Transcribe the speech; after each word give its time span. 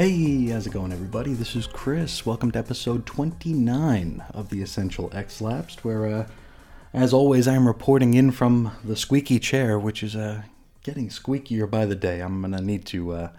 Hey, 0.00 0.46
how's 0.46 0.66
it 0.66 0.72
going, 0.72 0.94
everybody? 0.94 1.34
This 1.34 1.54
is 1.54 1.66
Chris. 1.66 2.24
Welcome 2.24 2.52
to 2.52 2.58
episode 2.58 3.04
29 3.04 4.24
of 4.32 4.48
the 4.48 4.62
Essential 4.62 5.10
X 5.12 5.42
Lapsed, 5.42 5.84
where, 5.84 6.06
uh, 6.06 6.26
as 6.94 7.12
always, 7.12 7.46
I'm 7.46 7.66
reporting 7.66 8.14
in 8.14 8.30
from 8.30 8.72
the 8.82 8.96
squeaky 8.96 9.38
chair, 9.38 9.78
which 9.78 10.02
is 10.02 10.16
uh, 10.16 10.44
getting 10.82 11.10
squeakier 11.10 11.70
by 11.70 11.84
the 11.84 11.94
day. 11.94 12.20
I'm 12.20 12.40
gonna 12.40 12.62
need 12.62 12.86
to 12.86 13.12
uh, 13.12 13.30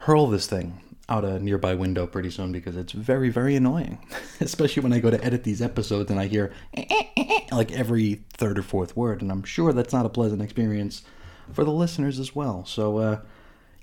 hurl 0.00 0.28
this 0.28 0.46
thing 0.46 0.80
out 1.10 1.26
a 1.26 1.38
nearby 1.40 1.74
window 1.74 2.06
pretty 2.06 2.30
soon 2.30 2.52
because 2.52 2.74
it's 2.74 2.92
very, 2.92 3.28
very 3.28 3.54
annoying. 3.54 3.98
Especially 4.40 4.82
when 4.82 4.94
I 4.94 5.00
go 5.00 5.10
to 5.10 5.22
edit 5.22 5.44
these 5.44 5.60
episodes 5.60 6.10
and 6.10 6.18
I 6.18 6.26
hear 6.26 6.54
like 7.52 7.70
every 7.72 8.24
third 8.32 8.58
or 8.58 8.62
fourth 8.62 8.96
word, 8.96 9.20
and 9.20 9.30
I'm 9.30 9.42
sure 9.42 9.74
that's 9.74 9.92
not 9.92 10.06
a 10.06 10.08
pleasant 10.08 10.40
experience 10.40 11.02
for 11.52 11.64
the 11.64 11.70
listeners 11.70 12.18
as 12.18 12.34
well. 12.34 12.64
So, 12.64 12.96
uh, 12.96 13.20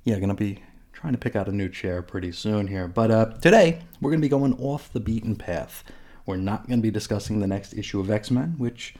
yeah, 0.03 0.17
gonna 0.17 0.33
be 0.33 0.63
trying 0.95 1.13
to 1.13 1.19
pick 1.19 1.35
out 1.35 1.47
a 1.47 1.51
new 1.51 1.69
chair 1.69 2.01
pretty 2.01 2.31
soon 2.31 2.67
here. 2.67 2.87
But 2.87 3.11
uh, 3.11 3.25
today, 3.41 3.81
we're 4.01 4.11
gonna 4.11 4.21
be 4.21 4.29
going 4.29 4.53
off 4.59 4.91
the 4.91 4.99
beaten 4.99 5.35
path. 5.35 5.83
We're 6.25 6.37
not 6.37 6.67
gonna 6.67 6.81
be 6.81 6.89
discussing 6.89 7.39
the 7.39 7.47
next 7.47 7.73
issue 7.73 7.99
of 7.99 8.09
X 8.09 8.31
Men, 8.31 8.55
which, 8.57 8.95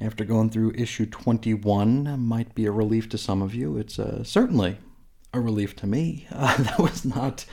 after 0.00 0.24
going 0.24 0.50
through 0.50 0.72
issue 0.74 1.06
21, 1.06 2.18
might 2.18 2.54
be 2.54 2.64
a 2.64 2.72
relief 2.72 3.08
to 3.10 3.18
some 3.18 3.42
of 3.42 3.54
you. 3.54 3.76
It's 3.76 3.98
uh, 3.98 4.24
certainly 4.24 4.78
a 5.34 5.40
relief 5.40 5.76
to 5.76 5.86
me. 5.86 6.26
Uh, 6.32 6.56
that 6.62 6.78
was 6.78 7.04
not 7.04 7.44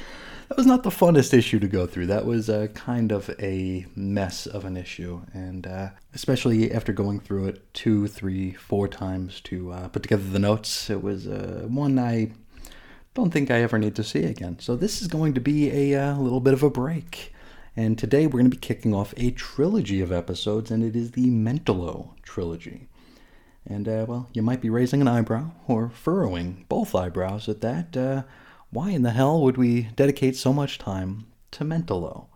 that 0.48 0.58
was 0.58 0.68
not 0.68 0.84
the 0.84 0.90
funnest 0.92 1.34
issue 1.34 1.60
to 1.60 1.68
go 1.68 1.88
through. 1.88 2.06
That 2.06 2.26
was 2.26 2.50
a 2.50 2.68
kind 2.70 3.12
of 3.12 3.30
a 3.40 3.88
mess 3.96 4.46
of 4.46 4.64
an 4.64 4.78
issue, 4.78 5.22
and 5.34 5.66
uh, 5.66 5.90
especially 6.14 6.72
after 6.72 6.94
going 6.94 7.20
through 7.20 7.48
it 7.48 7.74
two, 7.74 8.08
three, 8.08 8.54
four 8.54 8.88
times 8.88 9.42
to 9.42 9.72
uh, 9.72 9.88
put 9.90 10.04
together 10.04 10.24
the 10.24 10.40
notes, 10.40 10.90
it 10.90 11.02
was 11.02 11.28
uh, 11.28 11.66
one 11.68 11.98
I 11.98 12.32
don't 13.16 13.32
think 13.32 13.50
I 13.50 13.62
ever 13.62 13.80
need 13.80 13.96
to 13.96 14.04
see 14.04 14.26
again. 14.26 14.60
So 14.60 14.76
this 14.76 15.02
is 15.02 15.08
going 15.08 15.34
to 15.34 15.42
be 15.42 15.72
a 15.72 16.00
uh, 16.00 16.18
little 16.18 16.42
bit 16.42 16.54
of 16.54 16.62
a 16.62 16.70
break. 16.70 17.34
And 17.76 17.98
today 17.98 18.28
we're 18.28 18.40
going 18.40 18.52
to 18.52 18.58
be 18.58 18.58
kicking 18.58 18.94
off 18.94 19.14
a 19.18 19.32
trilogy 19.32 20.02
of 20.02 20.12
episodes, 20.12 20.70
and 20.70 20.84
it 20.84 20.96
is 20.96 21.12
the 21.12 21.28
Mentalo 21.28 22.10
trilogy. 22.22 22.88
And, 23.66 23.88
uh, 23.88 24.06
well, 24.08 24.30
you 24.34 24.42
might 24.42 24.62
be 24.62 24.70
raising 24.70 25.02
an 25.02 25.08
eyebrow, 25.08 25.52
or 25.68 25.90
furrowing 25.90 26.66
both 26.70 26.94
eyebrows 26.94 27.50
at 27.50 27.62
that. 27.62 27.98
Uh, 27.98 28.24
why 28.70 28.92
in 28.92 29.02
the 29.02 29.12
hell 29.12 29.42
would 29.42 29.58
we 29.58 29.84
dedicate 29.96 30.36
so 30.36 30.54
much 30.54 30.78
time 30.78 31.26
to 31.52 31.64
Mentalo? 31.64 32.28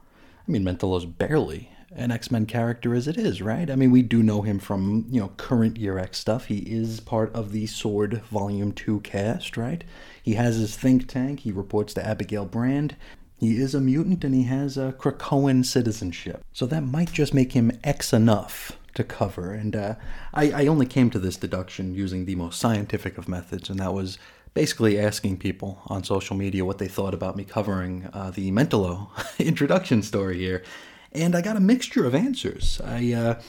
I 0.47 0.51
mean, 0.51 0.63
Mentalo's 0.63 1.05
barely 1.05 1.71
an 1.95 2.11
X-Men 2.11 2.45
character 2.45 2.93
as 2.93 3.07
it 3.07 3.17
is, 3.17 3.41
right? 3.41 3.69
I 3.69 3.75
mean, 3.75 3.91
we 3.91 4.01
do 4.01 4.21
know 4.21 4.41
him 4.41 4.59
from, 4.59 5.05
you 5.09 5.19
know, 5.19 5.31
current 5.37 5.77
year 5.77 5.97
X 5.97 6.19
stuff. 6.19 6.45
He 6.45 6.59
is 6.59 6.99
part 6.99 7.33
of 7.33 7.51
the 7.51 7.65
Sword 7.67 8.21
Volume 8.23 8.71
2 8.71 8.99
cast, 9.01 9.57
right? 9.57 9.83
He 10.21 10.33
has 10.33 10.57
his 10.57 10.75
think 10.75 11.07
tank. 11.07 11.41
He 11.41 11.51
reports 11.51 11.93
to 11.95 12.05
Abigail 12.05 12.45
Brand. 12.45 12.95
He 13.39 13.57
is 13.57 13.73
a 13.73 13.81
mutant 13.81 14.23
and 14.23 14.35
he 14.35 14.43
has 14.43 14.77
a 14.77 14.93
Krakoan 14.97 15.65
citizenship. 15.65 16.43
So 16.51 16.65
that 16.67 16.81
might 16.81 17.11
just 17.11 17.33
make 17.33 17.53
him 17.53 17.71
X 17.83 18.13
enough 18.13 18.77
to 18.95 19.03
cover. 19.03 19.53
And 19.53 19.75
uh, 19.75 19.95
I, 20.33 20.51
I 20.51 20.67
only 20.67 20.85
came 20.85 21.09
to 21.11 21.19
this 21.19 21.37
deduction 21.37 21.95
using 21.95 22.25
the 22.25 22.35
most 22.35 22.59
scientific 22.59 23.17
of 23.17 23.29
methods, 23.29 23.69
and 23.69 23.79
that 23.79 23.93
was 23.93 24.17
basically 24.53 24.99
asking 24.99 25.37
people 25.37 25.81
on 25.87 26.03
social 26.03 26.35
media 26.35 26.65
what 26.65 26.79
they 26.79 26.87
thought 26.87 27.13
about 27.13 27.37
me 27.37 27.45
covering 27.45 28.09
uh, 28.13 28.31
the 28.31 28.51
Mentalo 28.51 29.09
introduction 29.39 30.01
story 30.01 30.37
here. 30.37 30.63
And 31.11 31.35
I 31.35 31.41
got 31.41 31.57
a 31.57 31.61
mixture 31.61 32.05
of 32.05 32.15
answers. 32.15 32.81
I. 32.83 33.13
Uh, 33.13 33.41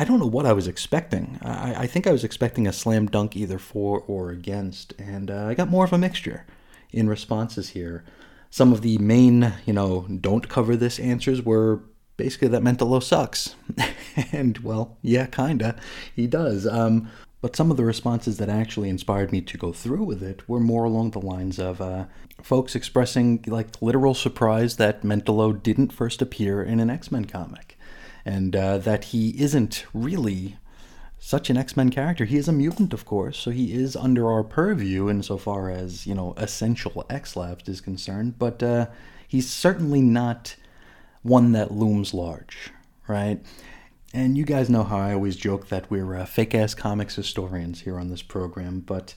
I 0.00 0.04
don't 0.04 0.20
know 0.20 0.26
what 0.26 0.46
I 0.46 0.52
was 0.52 0.68
expecting. 0.68 1.40
I, 1.42 1.74
I, 1.74 1.86
think 1.88 2.06
I 2.06 2.12
was 2.12 2.22
expecting 2.22 2.68
a 2.68 2.72
slam 2.72 3.06
dunk 3.06 3.34
either 3.34 3.58
for 3.58 4.04
or 4.06 4.30
against, 4.30 4.94
and 4.96 5.28
uh, 5.28 5.46
I 5.46 5.54
got 5.54 5.68
more 5.68 5.84
of 5.84 5.92
a 5.92 5.98
mixture 5.98 6.46
in 6.92 7.08
responses 7.08 7.70
here. 7.70 8.04
Some 8.48 8.72
of 8.72 8.82
the 8.82 8.96
main, 8.98 9.54
you 9.66 9.72
know, 9.72 10.06
don't 10.20 10.48
cover 10.48 10.76
this 10.76 11.00
answers 11.00 11.42
were 11.42 11.82
basically 12.16 12.48
that 12.48 12.62
Mentalo 12.62 13.02
sucks. 13.02 13.56
and, 14.32 14.58
well, 14.58 14.96
yeah, 15.02 15.26
kinda. 15.26 15.74
He 16.14 16.28
does. 16.28 16.64
Um, 16.64 17.10
but 17.40 17.54
some 17.54 17.70
of 17.70 17.76
the 17.76 17.84
responses 17.84 18.38
that 18.38 18.48
actually 18.48 18.88
inspired 18.88 19.32
me 19.32 19.40
to 19.40 19.56
go 19.56 19.72
through 19.72 20.04
with 20.04 20.22
it 20.22 20.48
were 20.48 20.60
more 20.60 20.84
along 20.84 21.12
the 21.12 21.20
lines 21.20 21.58
of 21.58 21.80
uh, 21.80 22.06
folks 22.42 22.74
expressing 22.74 23.44
like 23.46 23.80
literal 23.80 24.14
surprise 24.14 24.76
that 24.76 25.02
Mentalo 25.02 25.62
didn't 25.62 25.92
first 25.92 26.20
appear 26.20 26.62
in 26.62 26.80
an 26.80 26.90
X 26.90 27.12
Men 27.12 27.24
comic 27.24 27.78
and 28.28 28.54
uh, 28.54 28.76
that 28.78 29.04
he 29.04 29.30
isn't 29.40 29.86
really 29.94 30.58
such 31.18 31.50
an 31.50 31.56
X-Men 31.56 31.90
character. 31.90 32.24
He 32.24 32.36
is 32.36 32.46
a 32.46 32.52
mutant, 32.52 32.92
of 32.92 33.04
course, 33.04 33.38
so 33.38 33.50
he 33.50 33.72
is 33.72 33.96
under 33.96 34.30
our 34.30 34.44
purview 34.44 35.08
insofar 35.08 35.70
as 35.70 36.06
you 36.06 36.14
know 36.14 36.34
essential 36.36 37.06
X-Labs 37.10 37.68
is 37.68 37.80
concerned. 37.80 38.38
But 38.38 38.62
uh, 38.62 38.86
he's 39.26 39.50
certainly 39.50 40.00
not 40.00 40.56
one 41.22 41.52
that 41.52 41.72
looms 41.72 42.14
large, 42.14 42.70
right? 43.08 43.40
And 44.14 44.38
you 44.38 44.44
guys 44.44 44.70
know 44.70 44.84
how 44.84 44.98
I 44.98 45.12
always 45.12 45.36
joke 45.36 45.68
that 45.68 45.90
we're 45.90 46.14
uh, 46.14 46.24
fake-ass 46.24 46.74
comics 46.74 47.16
historians 47.16 47.82
here 47.82 47.98
on 47.98 48.08
this 48.08 48.22
program, 48.22 48.80
but 48.80 49.14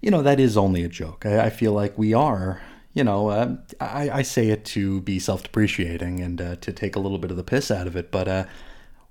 you 0.00 0.10
know 0.10 0.22
that 0.22 0.38
is 0.38 0.56
only 0.56 0.84
a 0.84 0.88
joke. 0.88 1.26
I, 1.26 1.46
I 1.46 1.50
feel 1.50 1.72
like 1.72 1.98
we 1.98 2.14
are 2.14 2.60
you 2.92 3.04
know, 3.04 3.28
uh, 3.28 3.56
I, 3.80 4.10
I, 4.10 4.22
say 4.22 4.48
it 4.48 4.64
to 4.66 5.00
be 5.02 5.18
self 5.18 5.44
depreciating 5.44 6.20
and 6.20 6.40
uh, 6.40 6.56
to 6.56 6.72
take 6.72 6.96
a 6.96 6.98
little 6.98 7.18
bit 7.18 7.30
of 7.30 7.36
the 7.36 7.44
piss 7.44 7.70
out 7.70 7.86
of 7.86 7.94
it, 7.94 8.10
but 8.10 8.26
uh, 8.26 8.44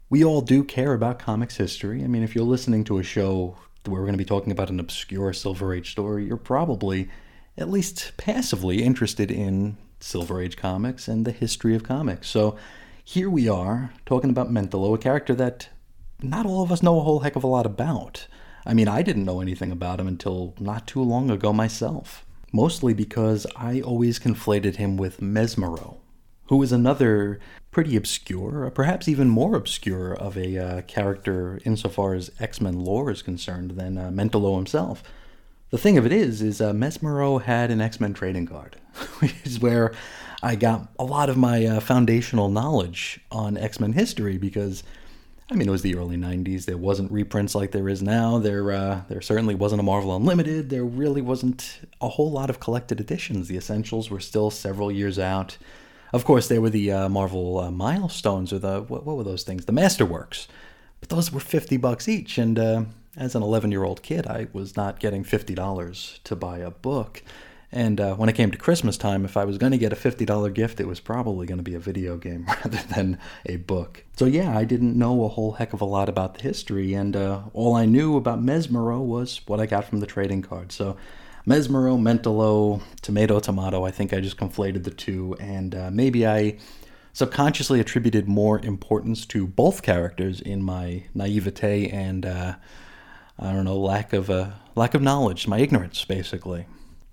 we 0.09 0.23
all 0.23 0.41
do 0.41 0.63
care 0.63 0.93
about 0.93 1.19
comics 1.19 1.57
history. 1.57 2.03
I 2.03 2.07
mean, 2.07 2.23
if 2.23 2.35
you're 2.35 2.43
listening 2.43 2.83
to 2.85 2.97
a 2.97 3.03
show 3.03 3.57
where 3.85 4.01
we're 4.01 4.05
going 4.05 4.13
to 4.13 4.17
be 4.17 4.25
talking 4.25 4.51
about 4.51 4.69
an 4.69 4.79
obscure 4.79 5.31
Silver 5.31 5.73
Age 5.73 5.91
story, 5.91 6.25
you're 6.25 6.37
probably 6.37 7.09
at 7.57 7.69
least 7.69 8.13
passively 8.17 8.83
interested 8.83 9.31
in 9.31 9.77
Silver 10.01 10.41
Age 10.41 10.57
comics 10.57 11.07
and 11.07 11.25
the 11.25 11.31
history 11.31 11.75
of 11.75 11.83
comics. 11.83 12.27
So 12.27 12.57
here 13.09 13.27
we 13.27 13.49
are 13.49 13.91
talking 14.05 14.29
about 14.29 14.51
Mentalo, 14.51 14.93
a 14.93 14.97
character 14.99 15.33
that 15.33 15.69
not 16.21 16.45
all 16.45 16.61
of 16.61 16.71
us 16.71 16.83
know 16.83 16.99
a 16.99 17.03
whole 17.03 17.21
heck 17.21 17.35
of 17.35 17.43
a 17.43 17.47
lot 17.47 17.65
about. 17.65 18.27
I 18.67 18.75
mean, 18.75 18.87
I 18.87 19.01
didn't 19.01 19.25
know 19.25 19.41
anything 19.41 19.71
about 19.71 19.99
him 19.99 20.07
until 20.07 20.53
not 20.59 20.85
too 20.85 21.01
long 21.01 21.31
ago 21.31 21.51
myself 21.51 22.23
mostly 22.51 22.93
because 22.93 23.47
I 23.55 23.81
always 23.81 24.19
conflated 24.19 24.75
him 24.75 24.95
with 24.95 25.21
Mesmero, 25.21 25.97
who 26.49 26.61
is 26.61 26.71
another 26.71 27.39
pretty 27.71 27.95
obscure, 27.95 28.69
perhaps 28.69 29.07
even 29.07 29.27
more 29.27 29.55
obscure 29.55 30.13
of 30.13 30.37
a 30.37 30.57
uh, 30.57 30.81
character 30.83 31.59
insofar 31.65 32.13
as 32.13 32.29
X 32.39 32.61
Men 32.61 32.79
lore 32.79 33.09
is 33.09 33.23
concerned 33.23 33.71
than 33.71 33.97
uh, 33.97 34.11
Mentalo 34.11 34.55
himself. 34.55 35.01
The 35.71 35.79
thing 35.79 35.97
of 35.97 36.05
it 36.05 36.11
is, 36.11 36.43
is 36.43 36.61
uh, 36.61 36.73
Mesmero 36.73 37.41
had 37.41 37.71
an 37.71 37.81
X 37.81 37.99
Men 37.99 38.13
trading 38.13 38.45
card, 38.45 38.75
which 39.19 39.35
is 39.43 39.59
where 39.59 39.93
I 40.41 40.55
got 40.55 40.87
a 40.97 41.03
lot 41.03 41.29
of 41.29 41.37
my 41.37 41.65
uh, 41.65 41.79
foundational 41.79 42.49
knowledge 42.49 43.19
on 43.31 43.57
X 43.57 43.79
Men 43.79 43.93
history 43.93 44.37
because 44.37 44.83
I 45.51 45.55
mean, 45.55 45.67
it 45.67 45.71
was 45.71 45.81
the 45.81 45.95
early 45.95 46.15
'90s. 46.15 46.65
There 46.65 46.77
wasn't 46.77 47.11
reprints 47.11 47.55
like 47.55 47.71
there 47.71 47.89
is 47.89 48.03
now. 48.03 48.37
There, 48.37 48.71
uh, 48.71 49.01
there 49.09 49.21
certainly 49.21 49.55
wasn't 49.55 49.79
a 49.79 49.83
Marvel 49.83 50.15
Unlimited. 50.15 50.69
There 50.69 50.85
really 50.85 51.21
wasn't 51.21 51.79
a 51.99 52.09
whole 52.09 52.31
lot 52.31 52.51
of 52.51 52.59
collected 52.59 52.99
editions. 52.99 53.47
The 53.47 53.57
essentials 53.57 54.11
were 54.11 54.19
still 54.19 54.51
several 54.51 54.91
years 54.91 55.17
out. 55.17 55.57
Of 56.13 56.23
course, 56.23 56.47
there 56.47 56.61
were 56.61 56.69
the 56.69 56.91
uh, 56.91 57.09
Marvel 57.09 57.59
uh, 57.59 57.71
milestones, 57.71 58.53
or 58.53 58.59
the 58.59 58.81
what, 58.81 59.05
what, 59.05 59.17
were 59.17 59.23
those 59.23 59.43
things? 59.43 59.65
The 59.65 59.73
Masterworks, 59.73 60.47
but 60.99 61.09
those 61.09 61.31
were 61.31 61.39
fifty 61.39 61.77
bucks 61.77 62.07
each. 62.07 62.37
And 62.37 62.59
uh, 62.59 62.83
as 63.17 63.33
an 63.33 63.41
eleven-year-old 63.41 64.03
kid, 64.03 64.27
I 64.27 64.47
was 64.53 64.77
not 64.77 64.99
getting 64.99 65.23
fifty 65.23 65.55
dollars 65.55 66.19
to 66.25 66.35
buy 66.35 66.59
a 66.59 66.69
book. 66.69 67.23
And 67.71 68.01
uh, 68.01 68.15
when 68.15 68.29
it 68.29 68.33
came 68.33 68.49
to 68.49 68.57
Christmas 68.57 68.97
time, 68.97 69.25
if 69.25 69.37
I 69.37 69.45
was 69.45 69.59
going 69.59 69.71
to 69.73 69.77
get 69.77 69.93
a 69.93 69.95
$50 69.95 70.53
gift, 70.55 70.79
it 70.79 70.87
was 70.87 70.99
probably 70.99 71.45
going 71.45 71.59
to 71.59 71.63
be 71.63 71.75
a 71.75 71.79
video 71.79 72.17
game 72.17 72.45
rather 72.47 72.79
than 72.95 73.19
a 73.45 73.57
book. 73.57 74.03
So, 74.15 74.25
yeah, 74.25 74.57
I 74.57 74.63
didn't 74.63 74.97
know 74.97 75.23
a 75.23 75.27
whole 75.27 75.53
heck 75.53 75.73
of 75.73 75.81
a 75.81 75.85
lot 75.85 76.09
about 76.09 76.33
the 76.33 76.41
history, 76.41 76.95
and 76.95 77.15
uh, 77.15 77.43
all 77.53 77.75
I 77.75 77.85
knew 77.85 78.17
about 78.17 78.41
Mesmero 78.41 78.99
was 78.99 79.41
what 79.45 79.59
I 79.59 79.67
got 79.67 79.85
from 79.85 79.99
the 79.99 80.07
trading 80.07 80.41
card. 80.41 80.71
So, 80.71 80.97
Mesmero, 81.45 81.99
Mentalo, 81.99 82.81
Tomato, 83.01 83.39
Tomato, 83.39 83.85
I 83.85 83.91
think 83.91 84.13
I 84.13 84.19
just 84.19 84.37
conflated 84.37 84.83
the 84.83 84.91
two, 84.91 85.35
and 85.39 85.75
uh, 85.75 85.91
maybe 85.91 86.25
I 86.25 86.57
subconsciously 87.13 87.79
attributed 87.79 88.27
more 88.27 88.59
importance 88.59 89.27
to 89.27 89.45
both 89.45 89.83
characters 89.83 90.41
in 90.41 90.63
my 90.63 91.03
naivete 91.13 91.89
and, 91.89 92.25
uh, 92.25 92.55
I 93.37 93.51
don't 93.51 93.65
know, 93.65 93.77
lack 93.77 94.11
of, 94.11 94.29
uh, 94.31 94.49
lack 94.75 94.95
of 94.95 95.03
knowledge, 95.03 95.47
my 95.47 95.59
ignorance, 95.59 96.03
basically. 96.03 96.65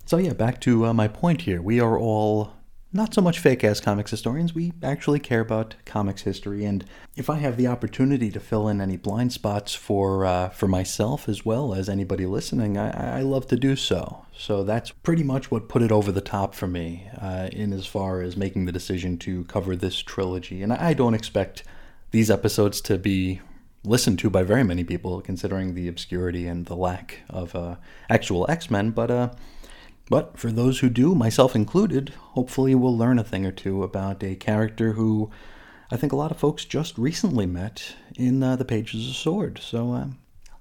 So, 0.07 0.15
yeah, 0.15 0.31
back 0.31 0.61
to 0.61 0.85
uh, 0.85 0.93
my 0.93 1.09
point 1.09 1.41
here. 1.41 1.61
We 1.61 1.81
are 1.81 1.99
all 1.99 2.53
not 2.93 3.13
so 3.13 3.19
much 3.19 3.39
fake 3.39 3.65
ass 3.65 3.81
comics 3.81 4.09
historians. 4.09 4.55
We 4.55 4.71
actually 4.81 5.19
care 5.19 5.41
about 5.41 5.75
comics 5.85 6.21
history, 6.21 6.63
and 6.63 6.85
if 7.17 7.29
I 7.29 7.35
have 7.39 7.57
the 7.57 7.67
opportunity 7.67 8.31
to 8.31 8.39
fill 8.39 8.69
in 8.69 8.79
any 8.79 8.95
blind 8.95 9.33
spots 9.33 9.75
for 9.75 10.25
uh, 10.25 10.47
for 10.47 10.69
myself 10.69 11.27
as 11.27 11.43
well 11.43 11.73
as 11.73 11.89
anybody 11.89 12.25
listening, 12.25 12.77
I, 12.77 13.17
I, 13.17 13.21
love 13.21 13.47
to 13.47 13.57
do 13.57 13.75
so. 13.75 14.25
So 14.31 14.63
that's 14.63 14.91
pretty 14.91 15.23
much 15.23 15.51
what 15.51 15.67
put 15.67 15.81
it 15.81 15.91
over 15.91 16.13
the 16.13 16.21
top 16.21 16.55
for 16.55 16.67
me, 16.67 17.09
uh, 17.19 17.49
in 17.51 17.73
as 17.73 17.85
far 17.85 18.21
as 18.21 18.37
making 18.37 18.63
the 18.63 18.71
decision 18.71 19.17
to 19.17 19.43
cover 19.43 19.75
this 19.75 19.99
trilogy. 19.99 20.63
And 20.63 20.71
I 20.71 20.93
don't 20.93 21.15
expect 21.15 21.63
these 22.11 22.31
episodes 22.31 22.79
to 22.79 22.97
be 22.97 23.41
listened 23.83 24.19
to 24.19 24.29
by 24.29 24.43
very 24.43 24.63
many 24.63 24.85
people, 24.85 25.19
considering 25.19 25.73
the 25.73 25.89
obscurity 25.89 26.47
and 26.47 26.65
the 26.65 26.77
lack 26.77 27.19
of 27.29 27.53
uh, 27.55 27.75
actual 28.09 28.45
X 28.49 28.71
Men. 28.71 28.91
But 28.91 29.11
uh, 29.11 29.29
But 30.09 30.37
for 30.37 30.51
those 30.51 30.79
who 30.79 30.89
do, 30.89 31.13
myself 31.13 31.55
included, 31.55 32.13
hopefully 32.31 32.75
we'll 32.75 32.97
learn 32.97 33.19
a 33.19 33.23
thing 33.23 33.45
or 33.45 33.51
two 33.51 33.83
about 33.83 34.23
a 34.23 34.35
character 34.35 34.93
who 34.93 35.29
I 35.91 35.97
think 35.97 36.11
a 36.11 36.17
lot 36.17 36.31
of 36.31 36.37
folks 36.37 36.65
just 36.65 36.97
recently 36.97 37.45
met 37.45 37.95
in 38.15 38.41
uh, 38.41 38.55
the 38.55 38.65
pages 38.65 39.09
of 39.09 39.15
Sword. 39.15 39.59
So 39.59 39.93
uh, 39.93 40.07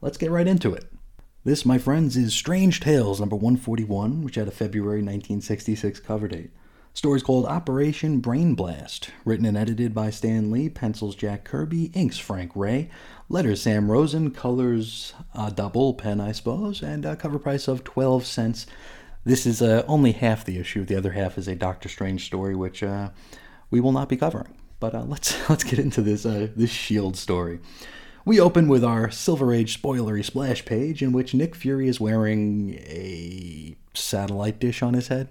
let's 0.00 0.18
get 0.18 0.30
right 0.30 0.46
into 0.46 0.74
it. 0.74 0.84
This, 1.44 1.64
my 1.64 1.78
friends, 1.78 2.16
is 2.16 2.34
Strange 2.34 2.80
Tales 2.80 3.20
number 3.20 3.36
141, 3.36 4.22
which 4.24 4.34
had 4.34 4.48
a 4.48 4.52
February 4.52 4.98
1966 4.98 6.00
cover 6.00 6.26
date. 6.26 6.50
Story's 6.92 7.22
called 7.22 7.44
Operation 7.44 8.20
Brain 8.20 8.54
Blast, 8.54 9.10
written 9.24 9.44
and 9.44 9.56
edited 9.56 9.94
by 9.94 10.10
Stan 10.10 10.50
Lee, 10.50 10.68
pencils 10.68 11.14
Jack 11.14 11.44
Kirby, 11.44 11.92
inks 11.94 12.18
Frank 12.18 12.50
Ray, 12.54 12.88
letters 13.28 13.62
Sam 13.62 13.90
Rosen, 13.90 14.30
colors 14.30 15.12
a 15.34 15.50
double 15.50 15.94
pen, 15.94 16.20
I 16.20 16.32
suppose, 16.32 16.82
and 16.82 17.04
a 17.04 17.14
cover 17.14 17.38
price 17.38 17.68
of 17.68 17.84
12 17.84 18.24
cents. 18.24 18.66
This 19.26 19.44
is 19.44 19.60
uh, 19.60 19.82
only 19.88 20.12
half 20.12 20.44
the 20.44 20.56
issue. 20.56 20.84
The 20.84 20.94
other 20.94 21.10
half 21.10 21.36
is 21.36 21.48
a 21.48 21.56
Doctor 21.56 21.88
Strange 21.88 22.24
story, 22.24 22.54
which 22.54 22.80
uh, 22.80 23.10
we 23.72 23.80
will 23.80 23.90
not 23.90 24.08
be 24.08 24.16
covering. 24.16 24.54
But 24.78 24.94
uh, 24.94 25.02
let's 25.02 25.36
let's 25.50 25.64
get 25.64 25.80
into 25.80 26.00
this 26.00 26.24
uh, 26.24 26.46
this 26.54 26.70
Shield 26.70 27.16
story. 27.16 27.58
We 28.24 28.38
open 28.38 28.68
with 28.68 28.84
our 28.84 29.10
Silver 29.10 29.52
Age 29.52 29.82
spoilery 29.82 30.24
splash 30.24 30.64
page 30.64 31.02
in 31.02 31.10
which 31.10 31.34
Nick 31.34 31.56
Fury 31.56 31.88
is 31.88 32.00
wearing 32.00 32.74
a 32.74 33.76
satellite 33.94 34.60
dish 34.60 34.80
on 34.80 34.94
his 34.94 35.08
head. 35.08 35.26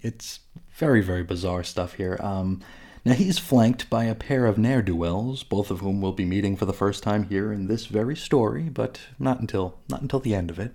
It's 0.00 0.40
very, 0.72 1.02
very 1.02 1.22
bizarre 1.22 1.62
stuff 1.62 1.94
here. 1.94 2.18
Um, 2.20 2.62
now, 3.04 3.14
he's 3.14 3.38
flanked 3.38 3.90
by 3.90 4.04
a 4.04 4.14
pair 4.14 4.46
of 4.46 4.58
ne'er 4.58 4.82
do 4.82 4.96
wells, 4.96 5.42
both 5.42 5.70
of 5.70 5.80
whom 5.80 6.00
we'll 6.00 6.12
be 6.12 6.26
meeting 6.26 6.56
for 6.56 6.66
the 6.66 6.72
first 6.72 7.02
time 7.02 7.24
here 7.24 7.52
in 7.52 7.66
this 7.66 7.86
very 7.86 8.16
story, 8.16 8.64
but 8.64 9.00
not 9.18 9.40
until, 9.40 9.78
not 9.88 10.02
until 10.02 10.20
the 10.20 10.34
end 10.34 10.50
of 10.50 10.58
it. 10.58 10.74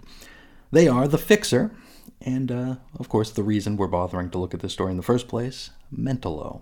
They 0.72 0.88
are 0.88 1.08
the 1.08 1.20
Fixer, 1.20 1.72
and, 2.22 2.52
uh, 2.52 2.76
of 3.00 3.10
course, 3.10 3.32
the 3.32 3.44
reason 3.44 3.78
we're 3.78 3.88
bothering 3.88 4.30
to 4.32 4.38
look 4.38 4.54
at 4.54 4.60
this 4.60 4.74
story 4.74 4.92
in 4.92 4.98
the 4.98 5.04
first 5.04 5.28
place 5.28 5.72
Mentalo. 5.96 6.62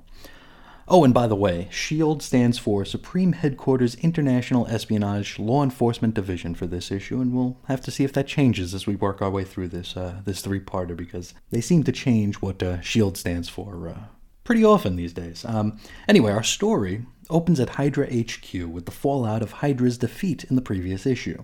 Oh, 0.85 1.05
and 1.05 1.13
by 1.13 1.27
the 1.27 1.35
way, 1.35 1.69
SHIELD 1.71 2.21
stands 2.21 2.57
for 2.57 2.83
Supreme 2.83 3.31
Headquarters 3.31 3.95
International 3.95 4.67
Espionage 4.67 5.39
Law 5.39 5.63
Enforcement 5.63 6.13
Division 6.13 6.55
for 6.55 6.67
this 6.67 6.91
issue, 6.91 7.21
and 7.21 7.33
we'll 7.33 7.57
have 7.67 7.79
to 7.81 7.91
see 7.91 8.03
if 8.03 8.11
that 8.13 8.27
changes 8.27 8.73
as 8.73 8.85
we 8.85 8.95
work 8.95 9.21
our 9.21 9.29
way 9.29 9.45
through 9.45 9.69
this 9.69 9.95
uh, 9.95 10.21
this 10.25 10.41
three-parter 10.41 10.95
because 10.97 11.33
they 11.51 11.61
seem 11.61 11.83
to 11.83 11.93
change 11.93 12.35
what 12.35 12.61
uh, 12.61 12.81
SHIELD 12.81 13.15
stands 13.17 13.47
for 13.47 13.87
uh, 13.87 14.03
pretty 14.43 14.65
often 14.65 14.97
these 14.97 15.13
days. 15.13 15.45
Um, 15.45 15.79
anyway, 16.07 16.33
our 16.33 16.43
story 16.43 17.05
opens 17.29 17.61
at 17.61 17.71
Hydra 17.71 18.07
HQ 18.07 18.53
with 18.53 18.85
the 18.85 18.91
fallout 18.91 19.41
of 19.41 19.53
Hydra's 19.53 19.97
defeat 19.97 20.43
in 20.43 20.57
the 20.57 20.61
previous 20.61 21.05
issue. 21.05 21.43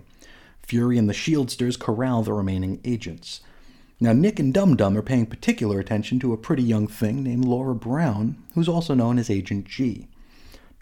Fury 0.62 0.98
and 0.98 1.08
the 1.08 1.14
Shieldsters 1.14 1.78
corral 1.78 2.22
the 2.22 2.34
remaining 2.34 2.80
agents. 2.84 3.40
Now, 4.02 4.14
Nick 4.14 4.38
and 4.38 4.54
Dum 4.54 4.76
Dum 4.76 4.96
are 4.96 5.02
paying 5.02 5.26
particular 5.26 5.78
attention 5.78 6.18
to 6.20 6.32
a 6.32 6.38
pretty 6.38 6.62
young 6.62 6.86
thing 6.86 7.22
named 7.22 7.44
Laura 7.44 7.74
Brown, 7.74 8.42
who's 8.54 8.68
also 8.68 8.94
known 8.94 9.18
as 9.18 9.28
Agent 9.28 9.66
G. 9.66 10.08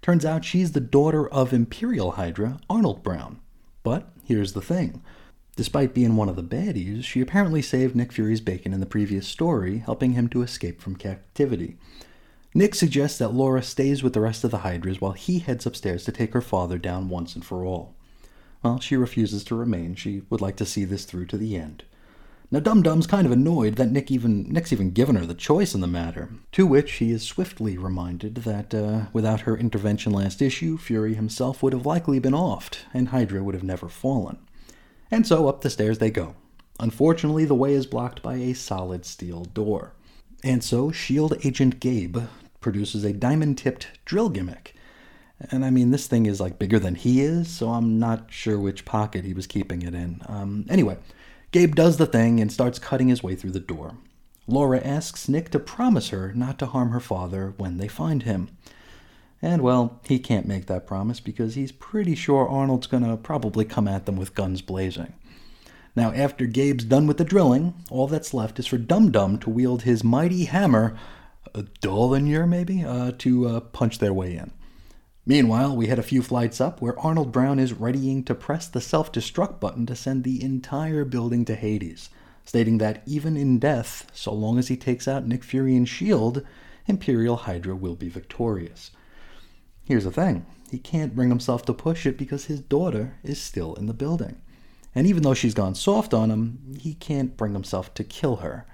Turns 0.03 0.25
out 0.25 0.45
she's 0.45 0.71
the 0.71 0.81
daughter 0.81 1.29
of 1.29 1.53
Imperial 1.53 2.13
Hydra, 2.13 2.61
Arnold 2.71 3.03
Brown. 3.03 3.41
But 3.83 4.13
here's 4.25 4.53
the 4.53 4.63
thing. 4.63 5.03
Despite 5.57 5.95
being 5.95 6.15
one 6.15 6.29
of 6.29 6.37
the 6.37 6.45
baddies, 6.45 7.03
she 7.03 7.21
apparently 7.21 7.61
saved 7.61 7.97
Nick 7.97 8.13
Fury's 8.13 8.41
bacon 8.41 8.73
in 8.73 8.79
the 8.79 8.87
previous 8.87 9.27
story, 9.27 9.79
helping 9.79 10.13
him 10.13 10.29
to 10.29 10.43
escape 10.43 10.81
from 10.81 10.95
captivity. 10.95 11.77
Nick 12.55 12.77
suggests 12.77 13.19
that 13.19 13.35
Laura 13.35 13.65
stays 13.65 14.01
with 14.01 14.13
the 14.13 14.21
rest 14.21 14.45
of 14.45 14.53
the 14.53 14.59
Hydras 14.59 15.01
while 15.01 15.13
he 15.13 15.41
heads 15.41 15.67
upstairs 15.67 16.05
to 16.05 16.13
take 16.13 16.33
her 16.35 16.41
father 16.41 16.79
down 16.79 17.09
once 17.09 17.35
and 17.35 17.45
for 17.45 17.65
all. 17.65 17.97
Well, 18.63 18.79
she 18.79 18.97
refuses 18.97 19.43
to 19.45 19.57
remain. 19.57 19.97
She 19.97 20.23
would 20.31 20.41
like 20.41 20.57
to 20.59 20.65
see 20.65 20.85
this 20.85 21.05
through 21.05 21.27
to 21.27 21.37
the 21.37 21.57
end. 21.57 21.83
Now 22.51 22.61
Dum 22.61 22.83
Dum's 22.83 23.07
kind 23.07 23.27
of 23.27 23.33
annoyed 23.33 23.77
that 23.77 23.91
Nick 23.91 24.11
even 24.11 24.51
Nick's 24.51 24.73
even 24.73 24.93
given 24.93 25.17
her 25.17 25.27
the 25.27 25.35
choice 25.35 25.75
in 25.75 25.83
the 25.83 25.87
matter, 25.87 26.31
to 26.53 26.67
which 26.67 26.93
he 26.93 27.11
is 27.11 27.23
swiftly 27.23 27.77
reminded 27.77 28.37
that 28.37 28.75
uh, 28.75 29.07
without 29.13 29.43
her 29.43 29.55
intervention 29.55 30.13
last 30.13 30.41
issue, 30.41 30.79
Fury 30.79 31.15
himself 31.15 31.63
would 31.63 31.75
have 31.75 31.85
likely 31.85 32.19
been 32.19 32.33
offed, 32.33 32.79
and 32.95 33.09
Hydra 33.09 33.43
would 33.43 33.55
have 33.55 33.65
never 33.65 33.89
fallen. 33.89 34.39
And 35.11 35.27
so 35.27 35.47
up 35.47 35.61
the 35.61 35.69
stairs 35.69 35.99
they 35.99 36.11
go. 36.11 36.37
Unfortunately, 36.81 37.45
the 37.45 37.55
way 37.55 37.75
is 37.75 37.87
blocked 37.87 38.23
by 38.23 38.37
a 38.37 38.55
solid 38.55 39.05
steel 39.05 39.45
door. 39.45 39.93
And 40.43 40.65
so 40.65 40.91
SHIELD 40.91 41.45
agent 41.45 41.81
Gabe 41.81 42.19
produces 42.61 43.05
a 43.05 43.13
diamond 43.13 43.59
tipped 43.59 43.89
drill 44.07 44.31
gimmick. 44.31 44.75
And 45.51 45.65
I 45.65 45.71
mean, 45.71 45.91
this 45.91 46.07
thing 46.07 46.27
is 46.27 46.41
like 46.41 46.59
bigger 46.59 46.79
than 46.79 46.95
he 46.95 47.21
is, 47.21 47.49
so 47.49 47.71
I'm 47.71 47.99
not 47.99 48.33
sure 48.33 48.59
which 48.59 48.85
pocket 48.85 49.25
he 49.25 49.35
was 49.35 49.47
keeping 49.47 49.83
it 49.83 49.95
in. 49.95 50.23
Um, 50.27 50.65
anyway, 50.69 50.97
Gabe 51.51 51.75
does 51.75 51.97
the 51.97 52.07
thing 52.07 52.41
and 52.41 52.53
starts 52.53 52.79
cutting 52.79 53.09
his 53.09 53.23
way 53.23 53.35
through 53.35 53.53
the 53.53 53.61
door. 53.61 53.97
Laura 54.47 54.81
asks 54.81 55.29
Nick 55.29 55.51
to 55.51 55.59
promise 55.59 56.09
her 56.09 56.33
not 56.35 56.59
to 56.59 56.67
harm 56.67 56.91
her 56.91 57.01
father 57.01 57.55
when 57.57 57.79
they 57.79 57.89
find 57.89 58.23
him. 58.23 58.51
And 59.41 59.63
well, 59.63 60.01
he 60.07 60.19
can't 60.19 60.49
make 60.49 60.67
that 60.67 60.87
promise 60.87 61.21
because 61.21 61.55
he's 61.55 61.73
pretty 61.73 62.15
sure 62.15 62.49
Arnold's 62.49 62.87
gonna 62.87 63.17
probably 63.17 63.65
come 63.65 63.87
at 63.87 64.05
them 64.05 64.17
with 64.17 64.35
guns 64.35 64.63
blazing. 64.63 65.15
Now, 65.95 66.13
after 66.13 66.47
Gabe's 66.47 66.85
done 66.85 67.07
with 67.07 67.19
the 67.19 67.25
drilling, 67.25 67.75
all 67.91 68.07
that's 68.07 68.35
left 68.35 68.59
is 68.59 68.67
for 68.67 68.79
Dum 68.79 69.11
Dum 69.11 69.39
to 69.39 69.51
wield 69.51 69.83
his 69.83 70.05
mighty 70.05 70.45
hammer, 70.45 70.99
a 71.55 71.63
Dollinger 71.63 72.49
maybe, 72.49 72.85
uh, 72.85 73.13
to 73.19 73.49
uh, 73.49 73.61
punch 73.61 73.99
their 73.99 74.13
way 74.13 74.37
in. 74.37 74.53
Meanwhile, 75.29 75.77
we 75.77 75.89
head 75.89 75.99
a 75.99 76.03
few 76.03 76.23
flights 76.23 76.59
up 76.59 76.81
where 76.81 76.99
Arnold 76.99 77.33
Brown 77.33 77.59
is 77.59 77.75
readying 77.75 78.25
to 78.25 78.35
press 78.35 78.67
the 78.67 78.81
self 78.81 79.13
destruct 79.13 79.61
button 79.61 79.85
to 79.85 79.95
send 79.95 80.25
the 80.25 80.43
entire 80.43 81.05
building 81.05 81.45
to 81.45 81.55
Hades, 81.55 82.09
stating 82.47 82.79
that 82.79 83.03
even 83.05 83.37
in 83.37 83.59
death, 83.59 84.11
so 84.15 84.33
long 84.33 84.59
as 84.59 84.69
he 84.69 84.77
takes 84.77 85.07
out 85.07 85.27
Nick 85.27 85.45
Fury 85.45 85.77
and 85.77 85.87
S.H.I.E.L.D., 85.87 86.41
Imperial 86.87 87.37
Hydra 87.37 87.77
will 87.77 87.95
be 87.95 88.09
victorious. 88.09 88.91
Here's 89.85 90.05
the 90.05 90.11
thing 90.11 90.47
he 90.71 90.79
can't 90.79 91.15
bring 91.15 91.29
himself 91.29 91.63
to 91.67 91.75
push 91.75 92.07
it 92.07 92.17
because 92.17 92.47
his 92.47 92.63
daughter 92.63 93.19
is 93.23 93.39
still 93.39 93.75
in 93.75 93.85
the 93.85 93.93
building. 93.93 94.41
And 94.95 95.07
even 95.07 95.25
though 95.25 95.35
she's 95.35 95.53
gone 95.53 95.75
soft 95.75 96.15
on 96.15 96.31
him, 96.31 96.75
he 96.81 96.95
can't 96.95 97.37
bring 97.37 97.53
himself 97.53 97.93
to 97.95 98.03
kill 98.03 98.37
her. 98.37 98.67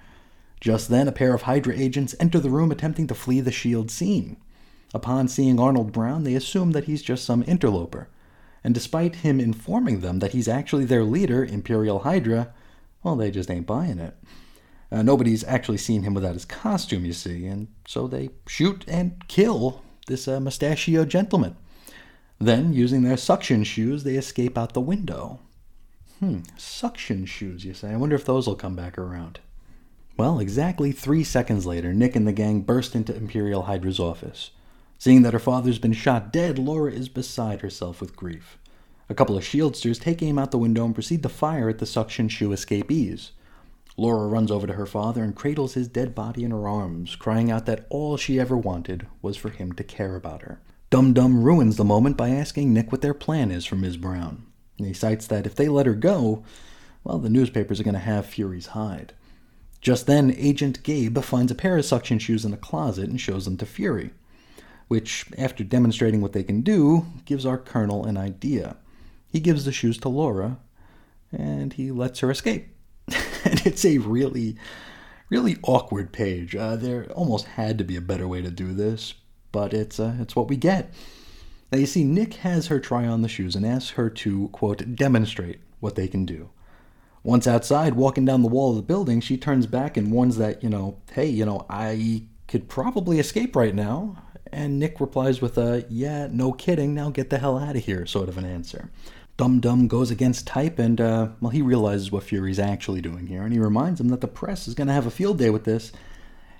Just 0.61 0.87
then, 0.87 1.09
a 1.09 1.11
pair 1.11 1.35
of 1.35 1.41
Hydra 1.41 1.75
agents 1.75 2.15
enter 2.17 2.39
the 2.39 2.49
room 2.49 2.71
attempting 2.71 3.07
to 3.07 3.13
flee 3.13 3.41
the 3.41 3.51
S.H.I.E.L.D. 3.51 3.89
scene. 3.89 4.37
Upon 4.95 5.27
seeing 5.27 5.59
Arnold 5.59 5.91
Brown, 5.91 6.23
they 6.23 6.35
assume 6.35 6.71
that 6.71 6.85
he's 6.85 7.01
just 7.01 7.25
some 7.25 7.43
interloper. 7.45 8.07
And 8.63 8.73
despite 8.73 9.17
him 9.17 9.41
informing 9.41 9.99
them 9.99 10.19
that 10.19 10.31
he's 10.31 10.47
actually 10.47 10.85
their 10.85 11.03
leader, 11.03 11.43
Imperial 11.43 11.99
Hydra, 11.99 12.53
well, 13.03 13.17
they 13.17 13.29
just 13.29 13.51
ain't 13.51 13.67
buying 13.67 13.99
it. 13.99 14.15
Uh, 14.89 15.01
nobody's 15.01 15.43
actually 15.43 15.79
seen 15.79 16.03
him 16.03 16.13
without 16.13 16.35
his 16.35 16.45
costume, 16.45 17.03
you 17.03 17.11
see, 17.11 17.45
and 17.45 17.67
so 17.85 18.07
they 18.07 18.29
shoot 18.47 18.85
and 18.87 19.27
kill 19.27 19.83
this 20.07 20.29
uh, 20.29 20.39
mustachioed 20.39 21.09
gentleman. 21.09 21.57
Then, 22.39 22.71
using 22.71 23.03
their 23.03 23.17
suction 23.17 23.65
shoes, 23.65 24.05
they 24.05 24.15
escape 24.15 24.57
out 24.57 24.73
the 24.73 24.79
window. 24.79 25.41
Hmm, 26.21 26.43
suction 26.55 27.25
shoes, 27.25 27.65
you 27.65 27.73
say? 27.73 27.89
I 27.89 27.97
wonder 27.97 28.15
if 28.15 28.23
those 28.23 28.47
will 28.47 28.55
come 28.55 28.77
back 28.77 28.97
around. 28.97 29.41
Well, 30.15 30.39
exactly 30.39 30.93
three 30.93 31.25
seconds 31.25 31.65
later, 31.65 31.93
Nick 31.93 32.15
and 32.15 32.25
the 32.25 32.31
gang 32.31 32.61
burst 32.61 32.95
into 32.95 33.13
Imperial 33.13 33.63
Hydra's 33.63 33.99
office. 33.99 34.51
Seeing 34.97 35.21
that 35.23 35.33
her 35.33 35.39
father's 35.39 35.79
been 35.79 35.93
shot 35.93 36.31
dead, 36.31 36.57
Laura 36.57 36.91
is 36.91 37.09
beside 37.09 37.61
herself 37.61 37.99
with 38.01 38.15
grief. 38.15 38.57
A 39.09 39.13
couple 39.13 39.37
of 39.37 39.43
shieldsters 39.43 39.99
take 39.99 40.23
aim 40.23 40.39
out 40.39 40.51
the 40.51 40.57
window 40.57 40.85
and 40.85 40.95
proceed 40.95 41.21
to 41.23 41.29
fire 41.29 41.69
at 41.69 41.79
the 41.79 41.85
suction 41.85 42.27
shoe 42.27 42.51
escapees. 42.51 43.31
Laura 43.97 44.27
runs 44.27 44.51
over 44.51 44.65
to 44.65 44.73
her 44.73 44.85
father 44.85 45.23
and 45.23 45.35
cradles 45.35 45.73
his 45.73 45.87
dead 45.87 46.15
body 46.15 46.43
in 46.43 46.51
her 46.51 46.67
arms, 46.67 47.15
crying 47.15 47.51
out 47.51 47.65
that 47.65 47.85
all 47.89 48.17
she 48.17 48.39
ever 48.39 48.57
wanted 48.57 49.05
was 49.21 49.37
for 49.37 49.49
him 49.49 49.71
to 49.73 49.83
care 49.83 50.15
about 50.15 50.41
her. 50.41 50.59
Dum 50.89 51.13
Dum 51.13 51.43
ruins 51.43 51.77
the 51.77 51.85
moment 51.85 52.17
by 52.17 52.29
asking 52.29 52.73
Nick 52.73 52.91
what 52.91 53.01
their 53.01 53.13
plan 53.13 53.51
is 53.51 53.65
for 53.65 53.75
Ms. 53.75 53.97
Brown. 53.97 54.45
He 54.77 54.93
cites 54.93 55.27
that 55.27 55.45
if 55.45 55.55
they 55.55 55.69
let 55.69 55.85
her 55.85 55.93
go, 55.93 56.43
well, 57.03 57.19
the 57.19 57.29
newspapers 57.29 57.79
are 57.79 57.83
going 57.83 57.93
to 57.93 57.99
have 57.99 58.25
Fury's 58.25 58.67
hide. 58.67 59.13
Just 59.81 60.07
then, 60.07 60.33
Agent 60.35 60.81
Gabe 60.83 61.19
finds 61.19 61.51
a 61.51 61.55
pair 61.55 61.77
of 61.77 61.85
suction 61.85 62.17
shoes 62.17 62.43
in 62.43 62.53
a 62.53 62.57
closet 62.57 63.07
and 63.09 63.21
shows 63.21 63.45
them 63.45 63.57
to 63.57 63.65
Fury 63.65 64.11
which, 64.87 65.25
after 65.37 65.63
demonstrating 65.63 66.21
what 66.21 66.33
they 66.33 66.43
can 66.43 66.61
do, 66.61 67.05
gives 67.25 67.45
our 67.45 67.57
colonel 67.57 68.05
an 68.05 68.17
idea. 68.17 68.77
He 69.27 69.39
gives 69.39 69.65
the 69.65 69.71
shoes 69.71 69.97
to 69.99 70.09
Laura, 70.09 70.59
and 71.31 71.73
he 71.73 71.91
lets 71.91 72.19
her 72.19 72.31
escape. 72.31 72.67
and 73.07 73.65
it's 73.65 73.85
a 73.85 73.97
really, 73.99 74.55
really 75.29 75.57
awkward 75.63 76.11
page. 76.11 76.55
Uh, 76.55 76.75
there 76.75 77.11
almost 77.13 77.45
had 77.45 77.77
to 77.77 77.83
be 77.83 77.95
a 77.95 78.01
better 78.01 78.27
way 78.27 78.41
to 78.41 78.51
do 78.51 78.73
this, 78.73 79.13
but 79.51 79.73
it's 79.73 79.99
uh, 79.99 80.15
it's 80.19 80.35
what 80.35 80.47
we 80.47 80.55
get. 80.55 80.93
Now 81.71 81.79
you 81.79 81.85
see, 81.85 82.03
Nick 82.03 82.35
has 82.35 82.67
her 82.67 82.79
try 82.79 83.05
on 83.05 83.21
the 83.21 83.27
shoes 83.27 83.55
and 83.55 83.65
asks 83.65 83.91
her 83.91 84.09
to 84.09 84.49
quote 84.49 84.95
demonstrate 84.95 85.59
what 85.79 85.95
they 85.95 86.07
can 86.07 86.25
do. 86.25 86.49
Once 87.23 87.47
outside, 87.47 87.95
walking 87.95 88.23
down 88.23 88.43
the 88.43 88.47
wall 88.47 88.69
of 88.69 88.75
the 88.75 88.81
building, 88.83 89.19
she 89.19 89.35
turns 89.35 89.65
back 89.65 89.97
and 89.97 90.11
warns 90.11 90.37
that 90.37 90.63
you 90.63 90.69
know, 90.69 90.97
hey, 91.11 91.27
you 91.27 91.45
know, 91.45 91.65
I 91.69 92.23
could 92.47 92.69
probably 92.69 93.19
escape 93.19 93.55
right 93.55 93.73
now. 93.73 94.23
And 94.55 94.79
Nick 94.79 95.01
replies 95.01 95.41
with 95.41 95.57
a, 95.57 95.85
yeah, 95.89 96.29
no 96.31 96.53
kidding, 96.53 96.93
now 96.93 97.09
get 97.09 97.29
the 97.29 97.39
hell 97.39 97.59
out 97.59 97.75
of 97.75 97.83
here, 97.83 98.05
sort 98.05 98.29
of 98.29 98.37
an 98.37 98.45
answer. 98.45 98.89
Dum 99.35 99.59
Dum 99.59 99.89
goes 99.89 100.11
against 100.11 100.47
type, 100.47 100.79
and, 100.79 101.01
uh, 101.01 101.27
well, 101.41 101.49
he 101.49 101.61
realizes 101.61 102.09
what 102.09 102.23
Fury's 102.23 102.57
actually 102.57 103.01
doing 103.01 103.27
here, 103.27 103.43
and 103.43 103.51
he 103.51 103.59
reminds 103.59 103.99
him 103.99 104.07
that 104.07 104.21
the 104.21 104.29
press 104.29 104.65
is 104.65 104.73
going 104.73 104.87
to 104.87 104.93
have 104.93 105.05
a 105.05 105.11
field 105.11 105.37
day 105.37 105.49
with 105.49 105.65
this, 105.65 105.91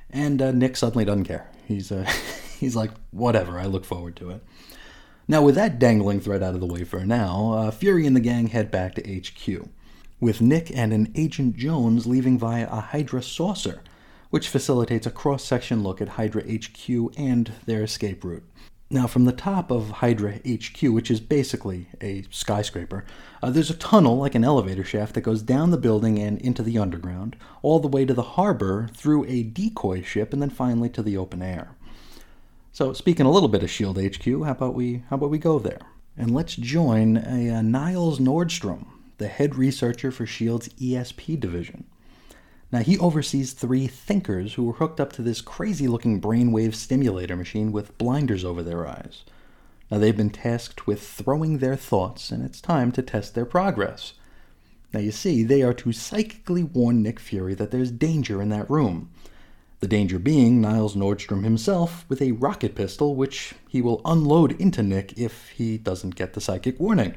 and 0.10 0.42
uh, 0.42 0.52
Nick 0.52 0.76
suddenly 0.76 1.06
doesn't 1.06 1.24
care. 1.24 1.50
He's, 1.70 1.90
uh, 1.90 2.04
he's 2.60 2.76
like, 2.76 2.92
whatever, 3.12 3.58
I 3.58 3.66
look 3.66 3.86
forward 3.86 4.18
to 4.18 4.30
it. 4.30 4.44
Now, 5.26 5.42
with 5.42 5.56
that 5.56 5.80
dangling 5.80 6.20
thread 6.20 6.44
out 6.44 6.54
of 6.54 6.60
the 6.60 6.68
way 6.68 6.84
for 6.84 7.06
now, 7.06 7.54
uh, 7.54 7.72
Fury 7.72 8.06
and 8.06 8.14
the 8.16 8.20
gang 8.20 8.48
head 8.48 8.72
back 8.72 8.96
to 8.96 9.22
HQ, 9.22 9.70
with 10.20 10.42
Nick 10.42 10.70
and 10.76 10.92
an 10.92 11.14
Agent 11.16 11.56
Jones 11.56 12.06
leaving 12.06 12.38
via 12.38 12.68
a 12.70 12.82
Hydra 12.82 13.24
saucer, 13.24 13.84
which 14.36 14.50
facilitates 14.50 15.08
a 15.08 15.12
cross 15.12 15.46
section 15.46 15.82
look 15.82 16.02
at 16.02 16.10
Hydra 16.10 16.44
HQ 16.44 16.90
and 17.18 17.54
their 17.66 17.84
escape 17.84 18.22
route. 18.22 18.44
Now, 18.90 19.08
from 19.08 19.24
the 19.24 19.32
top 19.32 19.72
of 19.72 19.90
Hydra 19.90 20.42
HQ, 20.46 20.82
which 20.90 21.10
is 21.10 21.22
basically 21.22 21.88
a 22.02 22.26
skyscraper, 22.32 23.06
uh, 23.42 23.50
there's 23.50 23.70
a 23.70 23.78
tunnel 23.78 24.18
like 24.18 24.36
an 24.36 24.44
elevator 24.44 24.84
shaft 24.84 25.14
that 25.14 25.22
goes 25.22 25.42
down 25.42 25.72
the 25.72 25.78
building 25.78 26.20
and 26.20 26.38
into 26.42 26.64
the 26.64 26.78
underground, 26.78 27.38
all 27.62 27.80
the 27.80 27.88
way 27.88 28.04
to 28.04 28.14
the 28.14 28.36
harbor 28.36 28.90
through 28.94 29.24
a 29.24 29.44
decoy 29.44 30.02
ship, 30.02 30.34
and 30.34 30.42
then 30.42 30.50
finally 30.50 30.90
to 30.90 31.02
the 31.02 31.16
open 31.16 31.42
air. 31.42 31.74
So, 32.74 32.92
speaking 32.92 33.26
a 33.26 33.32
little 33.32 33.48
bit 33.48 33.64
of 33.64 33.72
Shield 33.72 33.98
HQ, 33.98 34.26
how 34.26 34.52
about 34.52 34.74
we 34.74 35.06
how 35.10 35.16
about 35.16 35.30
we 35.30 35.38
go 35.38 35.60
there 35.60 35.80
and 36.18 36.36
let's 36.36 36.58
join 36.58 37.16
a, 37.16 37.48
a 37.48 37.64
Niles 37.64 38.20
Nordstrom, 38.20 38.88
the 39.18 39.30
head 39.30 39.56
researcher 39.56 40.12
for 40.12 40.26
Shield's 40.26 40.68
ESP 40.74 41.40
division. 41.40 41.86
Now, 42.72 42.80
he 42.80 42.98
oversees 42.98 43.54
three 43.54 43.88
thinkers 43.88 44.56
who 44.56 44.64
were 44.64 44.74
hooked 44.74 45.00
up 45.00 45.14
to 45.14 45.22
this 45.22 45.42
crazy 45.42 45.88
looking 45.88 46.20
brainwave 46.20 46.76
stimulator 46.76 47.36
machine 47.36 47.72
with 47.72 47.98
blinders 47.98 48.44
over 48.44 48.64
their 48.64 48.88
eyes. 48.88 49.24
Now, 49.90 50.00
they've 50.00 50.18
been 50.18 50.32
tasked 50.32 50.88
with 50.88 51.02
throwing 51.02 51.60
their 51.60 51.76
thoughts, 51.76 52.32
and 52.32 52.44
it's 52.44 52.60
time 52.60 52.92
to 52.94 53.02
test 53.02 53.36
their 53.36 53.46
progress. 53.46 54.14
Now, 54.94 55.00
you 55.00 55.12
see, 55.12 55.44
they 55.44 55.62
are 55.62 55.74
to 55.76 55.92
psychically 55.92 56.64
warn 56.64 57.04
Nick 57.04 57.20
Fury 57.20 57.54
that 57.56 57.72
there's 57.72 57.92
danger 57.92 58.42
in 58.42 58.50
that 58.50 58.70
room. 58.70 59.10
The 59.82 59.88
danger 59.88 60.18
being 60.18 60.62
Niles 60.62 60.96
Nordstrom 60.96 61.44
himself 61.44 62.06
with 62.10 62.22
a 62.22 62.32
rocket 62.32 62.76
pistol, 62.76 63.14
which 63.14 63.54
he 63.68 63.82
will 63.82 64.02
unload 64.06 64.60
into 64.60 64.82
Nick 64.82 65.18
if 65.18 65.50
he 65.50 65.78
doesn't 65.78 66.16
get 66.16 66.34
the 66.34 66.42
psychic 66.42 66.80
warning. 66.80 67.16